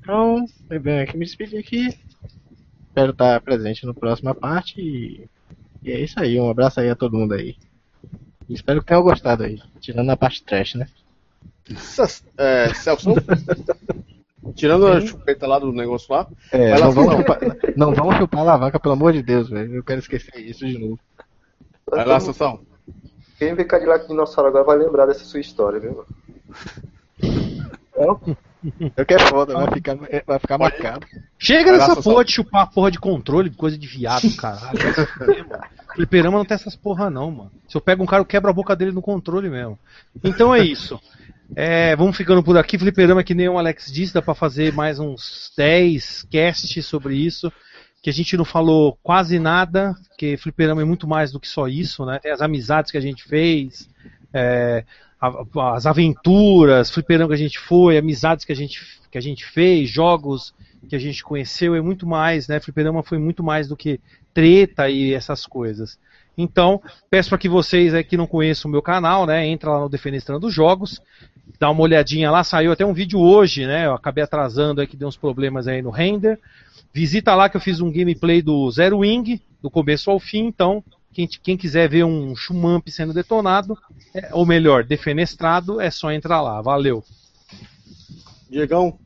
Então, 0.00 0.44
eu 0.68 0.80
venho 0.82 1.02
aqui 1.02 1.16
me 1.16 1.24
despedir 1.24 1.58
aqui. 1.58 1.98
Espero 2.96 3.12
estar 3.12 3.38
presente 3.42 3.84
no 3.84 3.92
próxima 3.92 4.34
parte 4.34 4.80
e, 4.80 5.28
e 5.82 5.92
é 5.92 6.00
isso 6.00 6.18
aí. 6.18 6.40
Um 6.40 6.48
abraço 6.48 6.80
aí 6.80 6.88
a 6.88 6.96
todo 6.96 7.18
mundo 7.18 7.34
aí. 7.34 7.54
Espero 8.48 8.80
que 8.80 8.86
tenham 8.86 9.02
gostado 9.02 9.44
aí, 9.44 9.60
tirando 9.80 10.08
a 10.08 10.16
parte 10.16 10.42
trash, 10.42 10.76
né? 10.76 10.88
É, 12.38 12.72
Celso, 12.72 13.10
tirando 14.56 14.86
a 14.86 14.98
chupeta 15.02 15.46
lá 15.46 15.58
do 15.58 15.74
negócio 15.74 16.10
lá, 16.10 16.26
É, 16.50 16.80
não 16.80 16.90
vamos, 16.90 17.16
chupar, 17.16 17.38
não 17.76 17.92
vamos 17.92 18.16
chupar 18.16 18.40
a 18.40 18.42
alavanca, 18.44 18.80
pelo 18.80 18.94
amor 18.94 19.12
de 19.12 19.22
Deus, 19.22 19.50
velho. 19.50 19.74
Eu 19.74 19.84
quero 19.84 20.00
esquecer 20.00 20.40
isso 20.40 20.66
de 20.66 20.78
novo. 20.78 20.98
vai 21.86 22.06
lá, 22.06 22.18
Sansão. 22.18 22.60
Quem 23.38 23.54
vê 23.54 23.66
Cadillac 23.66 24.08
Dinossauro 24.08 24.48
agora 24.48 24.64
vai 24.64 24.78
lembrar 24.78 25.04
dessa 25.04 25.24
sua 25.24 25.40
história, 25.40 25.78
viu? 25.78 26.06
Eu 28.96 29.06
quero 29.06 29.26
foda, 29.26 29.54
vai 29.54 29.72
ficar, 29.72 29.96
vai 30.26 30.38
ficar 30.38 30.58
marcado. 30.58 31.06
Chega 31.38 31.76
Vai 31.76 31.86
Sansão. 31.86 32.02
porra 32.02 32.24
de 32.24 32.32
chupar 32.32 32.62
a 32.62 32.66
porra 32.66 32.90
de 32.90 32.98
controle, 32.98 33.50
coisa 33.50 33.78
de 33.78 33.86
viado, 33.86 34.34
caralho. 34.36 34.78
Fliperama 35.94 36.38
não 36.38 36.44
tem 36.44 36.54
essas 36.54 36.76
porra 36.76 37.08
não, 37.08 37.30
mano. 37.30 37.52
Se 37.68 37.76
eu 37.76 37.80
pego 37.80 38.02
um 38.02 38.06
cara, 38.06 38.20
eu 38.20 38.26
quebro 38.26 38.50
a 38.50 38.52
boca 38.52 38.76
dele 38.76 38.92
no 38.92 39.00
controle 39.00 39.48
mesmo. 39.48 39.78
Então 40.22 40.54
é 40.54 40.60
isso. 40.60 41.00
É, 41.54 41.94
vamos 41.96 42.16
ficando 42.16 42.42
por 42.42 42.58
aqui. 42.58 42.78
Fliperama, 42.78 43.22
que 43.24 43.34
nem 43.34 43.48
o 43.48 43.58
Alex 43.58 43.90
disse, 43.90 44.12
dá 44.12 44.20
pra 44.20 44.34
fazer 44.34 44.72
mais 44.72 44.98
uns 44.98 45.52
10 45.56 46.26
casts 46.30 46.84
sobre 46.86 47.16
isso. 47.16 47.52
Que 48.02 48.10
a 48.10 48.12
gente 48.12 48.36
não 48.36 48.44
falou 48.44 48.98
quase 49.02 49.38
nada, 49.38 49.94
porque 50.08 50.36
Fliperama 50.36 50.82
é 50.82 50.84
muito 50.84 51.08
mais 51.08 51.32
do 51.32 51.40
que 51.40 51.48
só 51.48 51.66
isso, 51.66 52.04
né? 52.04 52.18
Tem 52.20 52.30
as 52.30 52.40
amizades 52.42 52.90
que 52.90 52.98
a 52.98 53.00
gente 53.00 53.24
fez, 53.24 53.88
é, 54.32 54.84
as 55.20 55.86
aventuras, 55.86 56.90
Fliperama 56.90 57.28
que 57.28 57.34
a 57.34 57.38
gente 57.38 57.58
foi, 57.58 57.96
amizades 57.96 58.44
que 58.44 58.52
a 58.52 58.56
gente, 58.56 58.80
que 59.10 59.18
a 59.18 59.20
gente 59.20 59.44
fez, 59.44 59.88
jogos 59.88 60.54
que 60.88 60.94
a 60.94 60.98
gente 60.98 61.24
conheceu, 61.24 61.74
é 61.74 61.80
muito 61.80 62.06
mais, 62.06 62.46
né? 62.46 62.60
Fliperama 62.60 63.02
foi 63.02 63.18
muito 63.18 63.42
mais 63.42 63.68
do 63.68 63.76
que 63.76 64.00
treta 64.32 64.88
e 64.88 65.14
essas 65.14 65.46
coisas. 65.46 65.98
Então, 66.36 66.82
peço 67.08 67.30
para 67.30 67.38
que 67.38 67.48
vocês 67.48 67.94
aí 67.94 68.04
que 68.04 68.16
não 68.16 68.26
conheçam 68.26 68.68
o 68.68 68.72
meu 68.72 68.82
canal, 68.82 69.24
né, 69.24 69.46
entra 69.46 69.70
lá 69.70 69.80
no 69.80 69.88
Defenestrando 69.88 70.50
Jogos, 70.50 71.00
dá 71.58 71.70
uma 71.70 71.80
olhadinha 71.80 72.30
lá, 72.30 72.44
saiu 72.44 72.72
até 72.72 72.84
um 72.84 72.92
vídeo 72.92 73.18
hoje, 73.18 73.64
né, 73.64 73.86
eu 73.86 73.94
acabei 73.94 74.22
atrasando 74.22 74.80
aí 74.80 74.86
que 74.86 74.96
deu 74.96 75.08
uns 75.08 75.16
problemas 75.16 75.66
aí 75.66 75.80
no 75.80 75.90
render. 75.90 76.38
Visita 76.92 77.34
lá 77.34 77.48
que 77.48 77.56
eu 77.56 77.60
fiz 77.60 77.80
um 77.80 77.90
gameplay 77.90 78.42
do 78.42 78.70
Zero 78.70 78.98
Wing, 78.98 79.40
do 79.62 79.70
começo 79.70 80.10
ao 80.10 80.20
fim, 80.20 80.44
então 80.46 80.84
quem, 81.16 81.26
quem 81.26 81.56
quiser 81.56 81.88
ver 81.88 82.04
um 82.04 82.36
Shumamp 82.36 82.86
sendo 82.88 83.14
detonado, 83.14 83.78
é, 84.14 84.28
ou 84.34 84.44
melhor, 84.44 84.84
defenestrado, 84.84 85.80
é 85.80 85.90
só 85.90 86.12
entrar 86.12 86.42
lá. 86.42 86.60
Valeu. 86.60 87.02
Diegão, 88.50 88.98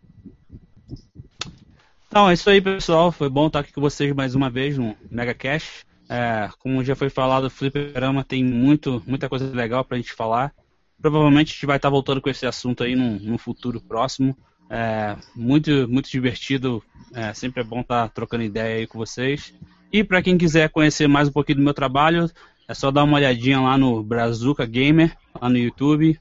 Então, 2.09 2.29
é 2.29 2.35
isso 2.35 2.51
aí, 2.51 2.61
pessoal. 2.61 3.13
Foi 3.13 3.29
bom 3.29 3.47
estar 3.47 3.61
aqui 3.61 3.73
com 3.73 3.81
vocês 3.81 4.13
mais 4.13 4.35
uma 4.35 4.51
vez 4.51 4.77
no 4.77 4.97
Mega 5.09 5.33
Cash. 5.33 5.87
É, 6.09 6.51
como 6.59 6.83
já 6.83 6.97
foi 6.97 7.09
falado, 7.09 7.45
o 7.45 7.51
Fliperama 7.51 8.25
tem 8.25 8.43
muito, 8.43 9.01
muita 9.07 9.29
coisa 9.29 9.49
legal 9.55 9.85
pra 9.85 9.97
gente 9.97 10.13
falar. 10.13 10.53
Provavelmente 11.01 11.53
a 11.53 11.55
gente 11.55 11.67
vai 11.67 11.77
estar 11.77 11.91
voltando 11.91 12.21
com 12.21 12.29
esse 12.29 12.45
assunto 12.45 12.83
aí 12.83 12.97
num, 12.97 13.21
num 13.21 13.39
futuro 13.39 13.81
próximo. 13.81 14.37
É, 14.69 15.17
muito, 15.37 15.87
muito 15.89 16.11
divertido. 16.11 16.83
É, 17.15 17.33
sempre 17.33 17.61
é 17.61 17.65
bom 17.65 17.83
estar 17.83 18.09
trocando 18.09 18.43
ideia 18.43 18.79
aí 18.79 18.87
com 18.89 18.99
vocês. 18.99 19.55
E 19.93 20.05
para 20.05 20.23
quem 20.23 20.39
quiser 20.39 20.71
conhecer 20.71 21.09
mais 21.09 21.29
um 21.29 21.33
pouquinho 21.33 21.59
do 21.59 21.65
meu 21.65 21.75
trabalho, 21.75 22.31
é 22.69 22.75
só 22.75 22.93
dar 22.93 23.03
uma 23.03 23.17
olhadinha 23.17 23.61
lá 23.61 23.77
no 23.77 24.03
Brazuca 24.05 24.65
Gamer, 24.65 25.17
lá 25.41 25.49
no 25.49 25.59
YouTube. 25.59 26.17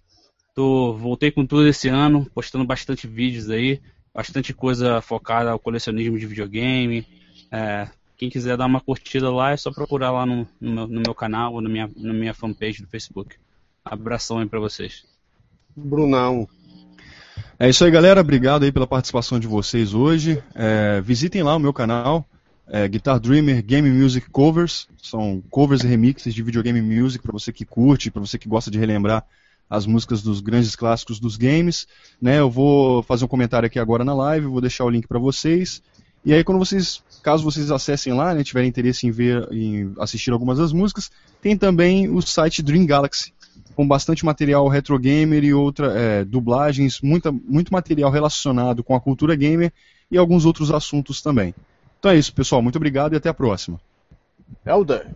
Tô, 0.56 0.94
voltei 0.94 1.30
com 1.30 1.46
tudo 1.46 1.68
esse 1.68 1.88
ano, 1.88 2.26
postando 2.34 2.66
bastante 2.66 3.06
vídeos 3.06 3.50
aí, 3.50 3.80
bastante 4.12 4.54
coisa 4.54 5.02
focada 5.02 5.52
ao 5.52 5.60
colecionismo 5.60 6.18
de 6.18 6.26
videogame. 6.26 7.06
É, 7.52 7.88
quem 8.18 8.28
quiser 8.28 8.58
dar 8.58 8.66
uma 8.66 8.82
curtida 8.82 9.32
lá, 9.32 9.52
é 9.52 9.58
só 9.58 9.72
procurar 9.72 10.10
lá 10.12 10.26
no, 10.26 10.48
no 10.60 10.72
meu, 10.72 10.88
no 10.88 11.02
meu 11.02 11.14
canal 11.14 11.54
ou 11.54 11.62
na 11.62 11.70
minha, 11.70 11.90
na 11.96 12.12
minha 12.12 12.34
fanpage 12.34 12.82
do 12.82 12.88
Facebook. 12.88 13.36
Abração 13.86 14.40
aí 14.40 14.48
pra 14.48 14.60
vocês. 14.60 15.06
Brunão. 15.76 16.48
É 17.60 17.70
isso 17.70 17.86
aí, 17.86 17.92
galera. 17.92 18.22
Obrigado 18.22 18.64
aí 18.64 18.72
pela 18.72 18.88
participação 18.88 19.40
de 19.40 19.46
vocês 19.46 19.94
hoje. 19.94 20.42
É, 20.56 21.00
visitem 21.02 21.44
lá 21.44 21.56
o 21.56 21.60
meu 21.60 21.72
canal, 21.72 22.26
é, 22.70 22.88
Guitar 22.88 23.20
Dreamer 23.20 23.64
Game 23.64 23.90
Music 23.90 24.30
Covers. 24.30 24.88
São 25.02 25.44
covers 25.50 25.84
e 25.84 25.88
remixes 25.88 26.34
de 26.34 26.44
videogame 26.44 26.82
music 26.82 27.24
para 27.24 27.34
você 27.34 27.52
que 27.52 27.66
curte, 27.66 28.12
para 28.12 28.22
você 28.22 28.38
que 28.38 28.48
gosta 28.48 28.70
de 28.70 28.78
relembrar 28.78 29.26
as 29.70 29.86
músicas 29.86 30.22
dos 30.22 30.40
grandes 30.40 30.76
clássicos 30.76 31.20
dos 31.20 31.36
games. 31.36 31.88
Né, 32.22 32.40
eu 32.40 32.50
vou 32.50 33.04
fazer 33.04 33.26
um 33.26 33.28
comentário 33.28 33.68
aqui 33.68 33.80
agora 33.80 34.04
na 34.04 34.14
live, 34.14 34.48
vou 34.48 34.62
deixar 34.62 34.86
o 34.86 34.90
link 34.90 35.08
para 35.08 35.20
vocês. 35.20 35.82
E 36.24 36.34
aí, 36.34 36.44
quando 36.44 36.60
vocês, 36.60 37.02
caso 37.24 37.44
vocês 37.44 37.72
acessem 37.72 38.14
lá, 38.14 38.34
né, 38.34 38.44
tiverem 38.44 38.68
interesse 38.68 39.08
em 39.08 39.12
ver, 39.12 39.48
em 39.52 39.94
assistir 40.00 40.32
algumas 40.32 40.58
das 40.58 40.74
músicas, 40.74 41.10
tem 41.42 41.58
também 41.58 42.10
o 42.10 42.22
site 42.22 42.62
Dream 42.62 42.86
Galaxy, 42.86 43.34
com 43.74 43.88
bastante 43.88 44.26
material 44.26 44.68
retro 44.68 45.00
gamer 45.00 45.44
e 45.44 45.54
outra 45.54 45.94
é, 45.98 46.26
dublagens, 46.26 47.00
muita, 47.02 47.32
muito 47.32 47.72
material 47.72 48.12
relacionado 48.12 48.84
com 48.84 48.94
a 48.94 49.00
cultura 49.00 49.34
gamer 49.36 49.72
e 50.12 50.18
alguns 50.18 50.46
outros 50.46 50.72
assuntos 50.72 51.22
também. 51.22 51.54
Então 52.00 52.12
é 52.12 52.18
isso, 52.18 52.34
pessoal. 52.34 52.62
Muito 52.62 52.78
obrigado 52.78 53.14
e 53.14 53.18
até 53.18 53.30
a 53.30 53.34
próxima. 53.34 53.80
Helder. 54.66 55.08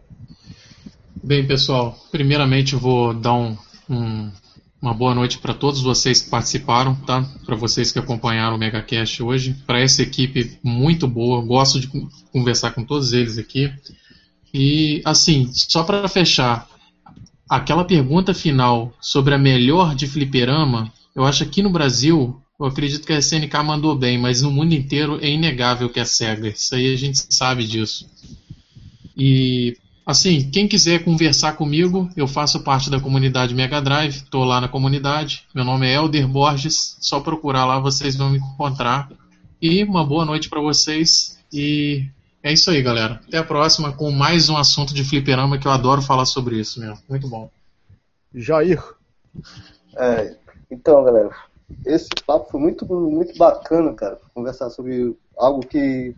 Bem, 1.23 1.45
pessoal, 1.47 1.97
primeiramente 2.11 2.73
eu 2.73 2.79
vou 2.79 3.13
dar 3.13 3.33
um, 3.33 3.57
um- 3.89 4.31
uma 4.81 4.93
boa 4.93 5.15
noite 5.15 5.37
para 5.37 5.53
todos 5.53 5.81
vocês 5.81 6.21
que 6.21 6.29
participaram, 6.29 6.93
tá? 6.95 7.23
Para 7.45 7.55
vocês 7.55 7.91
que 7.93 7.99
acompanharam 7.99 8.57
o 8.57 8.59
MegaCast 8.59 9.23
hoje, 9.23 9.53
para 9.65 9.79
essa 9.79 10.01
equipe 10.01 10.59
muito 10.61 11.07
boa, 11.07 11.41
gosto 11.45 11.79
de 11.79 11.87
con- 11.87 12.09
conversar 12.33 12.71
com 12.71 12.83
todos 12.83 13.13
eles 13.13 13.37
aqui. 13.37 13.71
E 14.53 15.01
assim, 15.05 15.49
só 15.53 15.83
para 15.83 16.05
fechar, 16.09 16.67
aquela 17.49 17.85
pergunta 17.85 18.33
final 18.33 18.91
sobre 18.99 19.33
a 19.33 19.37
melhor 19.37 19.95
de 19.95 20.05
fliperama, 20.05 20.91
eu 21.15 21.23
acho 21.23 21.45
que 21.45 21.49
aqui 21.49 21.61
no 21.63 21.69
Brasil, 21.69 22.41
eu 22.59 22.65
acredito 22.65 23.05
que 23.05 23.13
a 23.13 23.17
SNK 23.17 23.63
mandou 23.63 23.95
bem, 23.95 24.17
mas 24.17 24.41
no 24.41 24.51
mundo 24.51 24.73
inteiro 24.73 25.19
é 25.21 25.29
inegável 25.29 25.89
que 25.89 25.99
é 25.99 26.03
a 26.03 26.05
SEGA. 26.05 26.49
Isso 26.49 26.75
aí 26.75 26.93
a 26.93 26.97
gente 26.97 27.33
sabe 27.33 27.65
disso. 27.65 28.09
E 29.17 29.75
assim, 30.05 30.49
quem 30.49 30.67
quiser 30.67 31.03
conversar 31.03 31.53
comigo, 31.53 32.09
eu 32.15 32.27
faço 32.27 32.63
parte 32.63 32.89
da 32.89 32.99
comunidade 32.99 33.55
Mega 33.55 33.81
Drive, 33.81 34.17
estou 34.17 34.43
lá 34.43 34.61
na 34.61 34.67
comunidade. 34.67 35.45
Meu 35.53 35.65
nome 35.65 35.87
é 35.87 35.95
Elder 35.95 36.27
Borges, 36.27 36.97
só 36.99 37.19
procurar 37.19 37.65
lá 37.65 37.79
vocês 37.79 38.15
vão 38.15 38.29
me 38.29 38.37
encontrar. 38.37 39.09
E 39.61 39.83
uma 39.83 40.05
boa 40.05 40.25
noite 40.25 40.49
para 40.49 40.61
vocês. 40.61 41.39
E 41.51 42.05
é 42.43 42.53
isso 42.53 42.69
aí, 42.69 42.81
galera. 42.81 43.21
Até 43.27 43.37
a 43.37 43.43
próxima 43.43 43.91
com 43.93 44.11
mais 44.11 44.49
um 44.49 44.57
assunto 44.57 44.93
de 44.93 45.03
fliperama 45.03 45.57
que 45.57 45.67
eu 45.67 45.71
adoro 45.71 46.01
falar 46.01 46.25
sobre 46.25 46.59
isso 46.59 46.79
mesmo. 46.79 46.99
Muito 47.09 47.27
bom. 47.27 47.49
Jair. 48.33 48.83
É, 49.95 50.35
então, 50.69 51.03
galera, 51.03 51.29
esse 51.85 52.09
papo 52.25 52.49
foi 52.51 52.59
muito, 52.59 52.85
muito 52.85 53.37
bacana, 53.37 53.93
cara. 53.93 54.19
Conversar 54.33 54.69
sobre 54.69 55.15
algo 55.37 55.61
que 55.61 56.15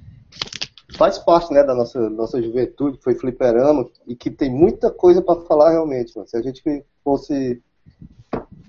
faz 0.97 1.17
parte 1.17 1.53
né, 1.53 1.63
da 1.63 1.73
nossa, 1.75 2.09
nossa 2.09 2.41
juventude, 2.41 2.97
que 2.97 3.03
foi 3.03 3.15
fliperama, 3.15 3.85
e 4.07 4.15
que 4.15 4.29
tem 4.29 4.49
muita 4.49 4.91
coisa 4.91 5.21
para 5.21 5.41
falar 5.41 5.71
realmente. 5.71 6.15
Mano. 6.15 6.27
Se 6.27 6.37
a 6.37 6.41
gente 6.41 6.61
fosse. 7.03 7.61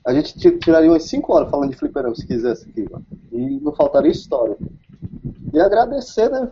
A 0.04 0.14
gente 0.14 0.58
tiraria 0.60 0.90
umas 0.90 1.02
5 1.04 1.32
horas 1.32 1.50
falando 1.50 1.70
de 1.70 1.76
fliperama, 1.76 2.14
se 2.14 2.26
quisesse 2.26 2.68
aqui, 2.68 2.86
mano. 2.90 3.04
E 3.32 3.60
não 3.60 3.74
faltaria 3.74 4.10
história. 4.10 4.56
E 5.52 5.58
agradecer, 5.58 6.30
né, 6.30 6.48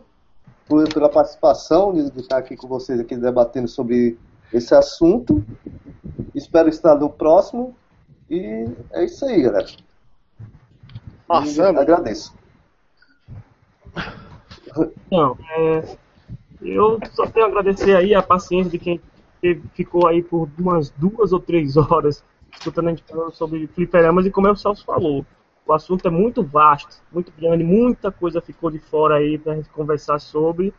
por, 0.67 0.93
pela 0.93 1.09
participação, 1.09 1.93
de, 1.93 2.21
estar 2.21 2.39
aqui 2.39 2.57
com 2.57 2.67
vocês 2.67 2.99
aqui 2.99 3.17
debatendo 3.17 3.69
sobre 3.69 4.19
esse 4.53 4.75
assunto. 4.75 5.45
Espero 6.35 6.69
estar 6.69 6.97
no 6.97 7.09
próximo. 7.09 7.77
E 8.29 8.67
é 8.93 9.05
isso 9.05 9.25
aí, 9.25 9.43
galera. 9.43 9.67
Marcelo. 11.29 11.81
Agradeço. 11.81 12.35
Não, 15.11 15.37
é, 15.51 15.97
eu 16.61 16.99
só 17.13 17.27
tenho 17.27 17.47
a 17.47 17.49
agradecer 17.49 17.95
aí 17.95 18.15
a 18.15 18.23
paciência 18.23 18.71
de 18.71 18.79
quem 18.79 19.01
ficou 19.75 20.07
aí 20.07 20.23
por 20.23 20.49
umas 20.59 20.91
duas 20.91 21.33
ou 21.33 21.39
três 21.39 21.77
horas 21.77 22.25
escutando 22.53 22.89
a 22.89 22.91
gente 22.91 23.05
falando 23.05 23.33
sobre 23.33 23.67
fliperamas 23.69 24.27
e 24.27 24.31
como 24.31 24.51
o 24.51 24.57
Celso 24.57 24.85
falou, 24.85 25.27
o 25.67 25.73
assunto 25.73 26.07
é 26.07 26.11
muito 26.11 26.43
vasto, 26.43 27.03
muito 27.13 27.33
grande, 27.37 27.65
muita 27.65 28.11
coisa 28.11 28.41
ficou 28.41 28.71
de 28.71 28.79
fora 28.79 29.17
aí 29.17 29.39
pra 29.39 29.55
gente 29.55 29.69
conversar 29.71 30.19
sobre 30.19 30.73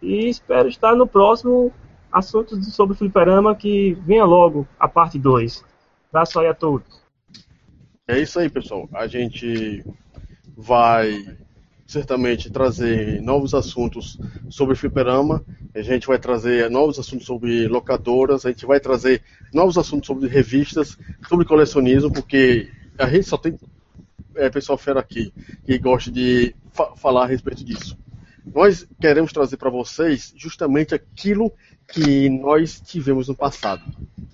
e 0.00 0.28
espero 0.28 0.68
estar 0.68 0.94
no 0.94 1.06
próximo 1.06 1.72
assunto 2.10 2.62
sobre 2.64 2.96
fliperama 2.96 3.54
que 3.54 3.94
venha 4.04 4.24
logo 4.24 4.66
a 4.78 4.88
parte 4.88 5.18
2. 5.18 5.64
Abraço 6.10 6.40
aí 6.40 6.46
a 6.46 6.54
todos. 6.54 7.01
É 8.08 8.18
isso 8.18 8.40
aí, 8.40 8.50
pessoal. 8.50 8.88
A 8.92 9.06
gente 9.06 9.84
vai 10.56 11.24
certamente 11.86 12.50
trazer 12.50 13.22
novos 13.22 13.54
assuntos 13.54 14.18
sobre 14.50 14.74
fliperama, 14.74 15.44
a 15.72 15.82
gente 15.82 16.08
vai 16.08 16.18
trazer 16.18 16.68
novos 16.68 16.98
assuntos 16.98 17.24
sobre 17.26 17.68
locadoras, 17.68 18.44
a 18.44 18.50
gente 18.50 18.66
vai 18.66 18.80
trazer 18.80 19.22
novos 19.54 19.78
assuntos 19.78 20.08
sobre 20.08 20.28
revistas, 20.28 20.98
sobre 21.28 21.46
colecionismo, 21.46 22.12
porque 22.12 22.68
a 22.98 23.08
gente 23.08 23.28
só 23.28 23.36
tem 23.36 23.56
é, 24.34 24.50
pessoal 24.50 24.76
fera 24.76 24.98
aqui 24.98 25.32
que 25.64 25.78
gosta 25.78 26.10
de 26.10 26.56
fa 26.72 26.96
falar 26.96 27.24
a 27.24 27.28
respeito 27.28 27.64
disso. 27.64 27.96
Nós 28.52 28.84
queremos 29.00 29.32
trazer 29.32 29.58
para 29.58 29.70
vocês 29.70 30.34
justamente 30.36 30.92
aquilo 30.92 31.52
que 31.86 32.28
nós 32.28 32.80
tivemos 32.80 33.28
no 33.28 33.36
passado, 33.36 33.84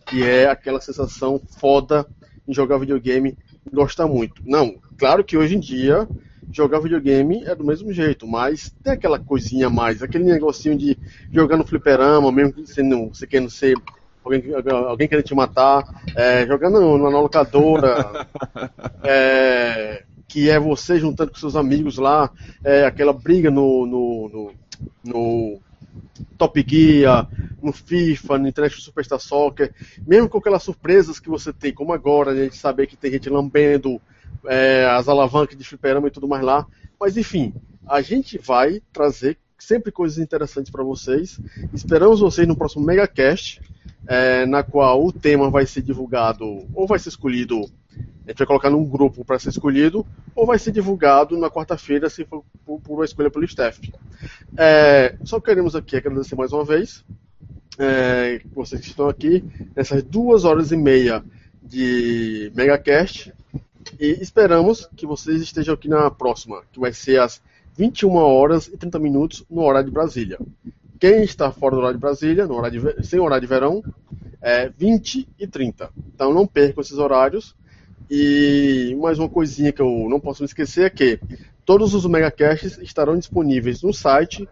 que 0.06 0.22
é 0.22 0.46
aquela 0.48 0.80
sensação 0.80 1.38
foda 1.60 2.06
em 2.46 2.54
jogar 2.54 2.78
videogame 2.78 3.36
gostar 3.72 4.06
muito. 4.06 4.42
Não, 4.44 4.76
claro 4.96 5.24
que 5.24 5.36
hoje 5.36 5.56
em 5.56 5.60
dia 5.60 6.08
jogar 6.50 6.80
videogame 6.80 7.44
é 7.44 7.54
do 7.54 7.64
mesmo 7.64 7.92
jeito, 7.92 8.26
mas 8.26 8.74
tem 8.82 8.92
aquela 8.92 9.18
coisinha 9.18 9.66
a 9.66 9.70
mais, 9.70 10.02
aquele 10.02 10.24
negocinho 10.24 10.76
de 10.76 10.98
jogar 11.32 11.56
no 11.56 11.66
fliperama, 11.66 12.32
mesmo 12.32 12.52
que 12.52 12.66
você, 12.66 12.82
não, 12.82 13.10
querendo 13.10 13.50
ser 13.50 13.74
alguém, 14.24 14.42
alguém 14.86 15.08
querendo 15.08 15.24
te 15.24 15.34
matar, 15.34 15.84
é, 16.16 16.46
jogando 16.46 16.98
na 16.98 17.08
locadora, 17.08 18.26
é, 19.02 20.04
que 20.26 20.50
é 20.50 20.58
você 20.58 20.98
juntando 20.98 21.30
com 21.30 21.38
seus 21.38 21.56
amigos 21.56 21.98
lá, 21.98 22.30
é, 22.64 22.84
aquela 22.84 23.12
briga 23.12 23.50
no, 23.50 23.86
no, 23.86 24.28
no, 24.28 24.52
no 25.04 25.60
Top 26.36 26.64
Gear, 26.66 27.28
no 27.62 27.72
FIFA, 27.72 28.38
no 28.38 28.48
International 28.48 28.84
Superstar 28.84 29.18
Soccer, 29.18 29.72
mesmo 30.06 30.28
com 30.28 30.38
aquelas 30.38 30.62
surpresas 30.62 31.18
que 31.18 31.28
você 31.28 31.52
tem, 31.52 31.72
como 31.72 31.92
agora, 31.92 32.32
né, 32.32 32.48
de 32.48 32.56
saber 32.56 32.86
que 32.86 32.96
tem 32.96 33.10
gente 33.10 33.28
lambendo 33.28 34.00
é, 34.46 34.86
as 34.90 35.08
alavancas 35.08 35.56
de 35.56 35.64
fliperama 35.64 36.08
e 36.08 36.10
tudo 36.10 36.28
mais 36.28 36.42
lá. 36.42 36.66
Mas 37.00 37.16
enfim, 37.16 37.54
a 37.86 38.00
gente 38.00 38.38
vai 38.38 38.80
trazer 38.92 39.38
sempre 39.58 39.90
coisas 39.90 40.18
interessantes 40.18 40.70
para 40.70 40.84
vocês. 40.84 41.40
Esperamos 41.72 42.20
vocês 42.20 42.46
no 42.46 42.56
próximo 42.56 42.84
MegaCast, 42.84 43.60
é, 44.06 44.46
na 44.46 44.62
qual 44.62 45.04
o 45.04 45.12
tema 45.12 45.50
vai 45.50 45.66
ser 45.66 45.82
divulgado, 45.82 46.66
ou 46.74 46.86
vai 46.86 46.98
ser 46.98 47.08
escolhido, 47.10 47.64
a 48.26 48.30
gente 48.30 48.38
vai 48.38 48.46
colocar 48.46 48.70
num 48.70 48.84
grupo 48.84 49.24
para 49.24 49.38
ser 49.38 49.50
escolhido, 49.50 50.06
ou 50.34 50.46
vai 50.46 50.58
ser 50.58 50.70
divulgado 50.70 51.36
na 51.36 51.50
quarta-feira, 51.50 52.08
se 52.08 52.24
for 52.24 52.44
por, 52.64 52.80
por 52.80 52.94
uma 52.94 53.04
escolha 53.04 53.30
pelo 53.30 53.44
staff. 53.44 53.92
É, 54.56 55.16
só 55.24 55.40
queremos 55.40 55.74
aqui 55.74 55.96
agradecer 55.96 56.36
mais 56.36 56.52
uma 56.52 56.64
vez 56.64 57.04
é, 57.78 58.40
vocês 58.52 58.80
que 58.80 58.88
estão 58.88 59.08
aqui 59.08 59.44
nessas 59.74 60.02
duas 60.02 60.44
horas 60.44 60.72
e 60.72 60.76
meia 60.76 61.24
de 61.62 62.52
MegaCast. 62.54 63.32
E 63.98 64.18
esperamos 64.20 64.88
que 64.96 65.06
vocês 65.06 65.40
estejam 65.40 65.74
aqui 65.74 65.88
na 65.88 66.10
próxima, 66.10 66.62
que 66.72 66.80
vai 66.80 66.92
ser 66.92 67.20
às 67.20 67.40
21 67.76 68.16
horas 68.16 68.66
e 68.66 68.76
30 68.76 68.98
minutos 68.98 69.44
no 69.48 69.62
horário 69.62 69.88
de 69.88 69.94
Brasília. 69.94 70.38
Quem 70.98 71.22
está 71.22 71.52
fora 71.52 71.74
do 71.74 71.78
horário 71.78 71.96
de 71.96 72.00
Brasília, 72.00 72.46
no 72.46 72.54
horário 72.54 72.96
de, 72.96 73.06
sem 73.06 73.20
horário 73.20 73.42
de 73.42 73.46
verão, 73.46 73.82
é 74.42 74.68
20 74.68 75.28
e 75.38 75.46
30. 75.46 75.90
Então 76.14 76.34
não 76.34 76.46
percam 76.46 76.80
esses 76.80 76.98
horários. 76.98 77.54
E 78.10 78.96
mais 79.00 79.18
uma 79.18 79.28
coisinha 79.28 79.70
que 79.70 79.82
eu 79.82 80.06
não 80.08 80.18
posso 80.18 80.42
me 80.42 80.46
esquecer 80.46 80.86
é 80.86 80.90
que 80.90 81.20
todos 81.64 81.94
os 81.94 82.04
megacasts 82.06 82.78
estarão 82.78 83.16
disponíveis 83.16 83.82
no 83.82 83.92
site 83.92 84.48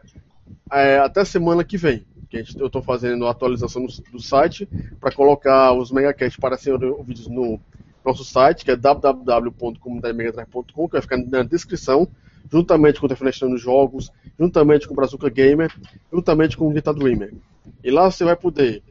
é, 0.71 0.99
até 0.99 1.25
semana 1.25 1.65
que 1.65 1.77
vem. 1.77 2.07
Que 2.29 2.45
eu 2.59 2.67
estou 2.67 2.83
fazendo 2.83 3.27
a 3.27 3.31
atualização 3.31 3.87
do, 3.87 3.93
do 4.13 4.21
site 4.21 4.69
para 5.01 5.13
colocar 5.13 5.73
os 5.73 5.91
megacasts 5.91 6.39
para 6.39 6.59
serem 6.59 6.91
ouvidos 6.91 7.27
no 7.29 7.59
nosso 8.05 8.25
site, 8.25 8.65
que 8.65 8.71
é 8.71 8.77
www.comunidademegadrive.com, 8.77 10.87
que 10.87 10.93
vai 10.93 11.03
ficar 11.03 11.17
na 11.17 11.43
descrição, 11.43 12.07
juntamente 12.51 13.01
com 13.01 13.07
o 13.07 13.09
Defenestrando 13.09 13.59
Jogos, 13.59 14.11
juntamente 14.39 14.87
com 14.87 14.93
o 14.93 14.97
Brazuca 14.97 15.29
Gamer, 15.29 15.73
juntamente 16.13 16.57
com 16.57 16.69
o 16.69 16.73
Guitar 16.73 16.95
Dreamer. 16.95 17.35
E 17.83 17.91
lá 17.91 18.11
você 18.11 18.25
vai 18.25 18.37
poder 18.37 18.83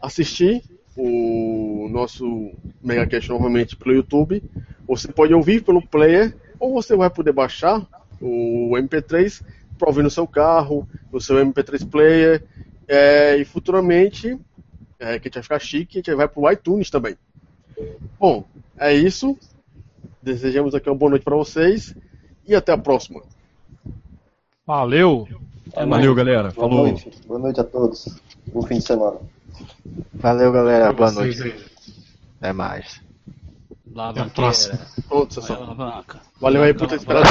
assistir 0.00 0.62
o 0.96 1.88
nosso 1.90 2.52
Megacast 2.82 3.28
novamente 3.30 3.76
pelo 3.76 3.94
YouTube, 3.94 4.42
você 4.86 5.08
pode 5.08 5.32
ouvir 5.32 5.62
pelo 5.62 5.86
player, 5.86 6.34
ou 6.58 6.72
você 6.74 6.94
vai 6.94 7.08
poder 7.08 7.32
baixar 7.32 7.86
o 8.20 8.72
MP3 8.76 9.42
para 9.78 9.88
ouvir 9.88 10.02
no 10.02 10.10
seu 10.10 10.26
carro, 10.26 10.86
no 11.10 11.20
seu 11.20 11.36
MP3 11.36 11.88
player, 11.88 12.44
é, 12.86 13.36
e 13.36 13.44
futuramente, 13.44 14.38
é, 14.98 15.18
que 15.18 15.26
a 15.26 15.28
gente 15.28 15.34
vai 15.34 15.42
ficar 15.42 15.58
chique, 15.58 15.98
a 15.98 16.00
gente 16.00 16.14
vai 16.14 16.28
para 16.28 16.40
o 16.40 16.50
iTunes 16.50 16.90
também. 16.90 17.16
Bom, 18.18 18.44
é 18.78 18.94
isso. 18.94 19.36
Desejamos 20.22 20.74
aqui 20.74 20.88
uma 20.88 20.94
boa 20.94 21.10
noite 21.10 21.24
para 21.24 21.34
vocês 21.34 21.94
e 22.46 22.54
até 22.54 22.72
a 22.72 22.78
próxima. 22.78 23.22
Valeu! 24.66 25.28
Valeu, 25.74 26.14
galera. 26.14 26.50
Boa 26.50 26.68
Falou. 26.68 26.86
noite. 26.86 27.10
Boa 27.26 27.38
noite 27.40 27.60
a 27.60 27.64
todos. 27.64 28.08
Bom 28.52 28.62
fim 28.62 28.76
de 28.78 28.82
semana. 28.84 29.18
Valeu, 30.14 30.52
galera. 30.52 30.92
Boa 30.92 31.10
Vocês 31.10 31.38
noite. 31.38 31.64
Até 32.38 32.52
mais. 32.52 33.00
Lava 33.94 34.10
Até 34.10 34.20
a 34.20 34.26
próxima. 34.26 34.78
Pronto, 35.08 35.34
Vai, 35.40 35.48
pessoal. 35.48 35.62
alavanca. 35.62 36.20
Valeu 36.40 36.62
aí 36.62 36.74
por 36.74 36.88
ter 36.88 36.96
esperado. 36.96 37.26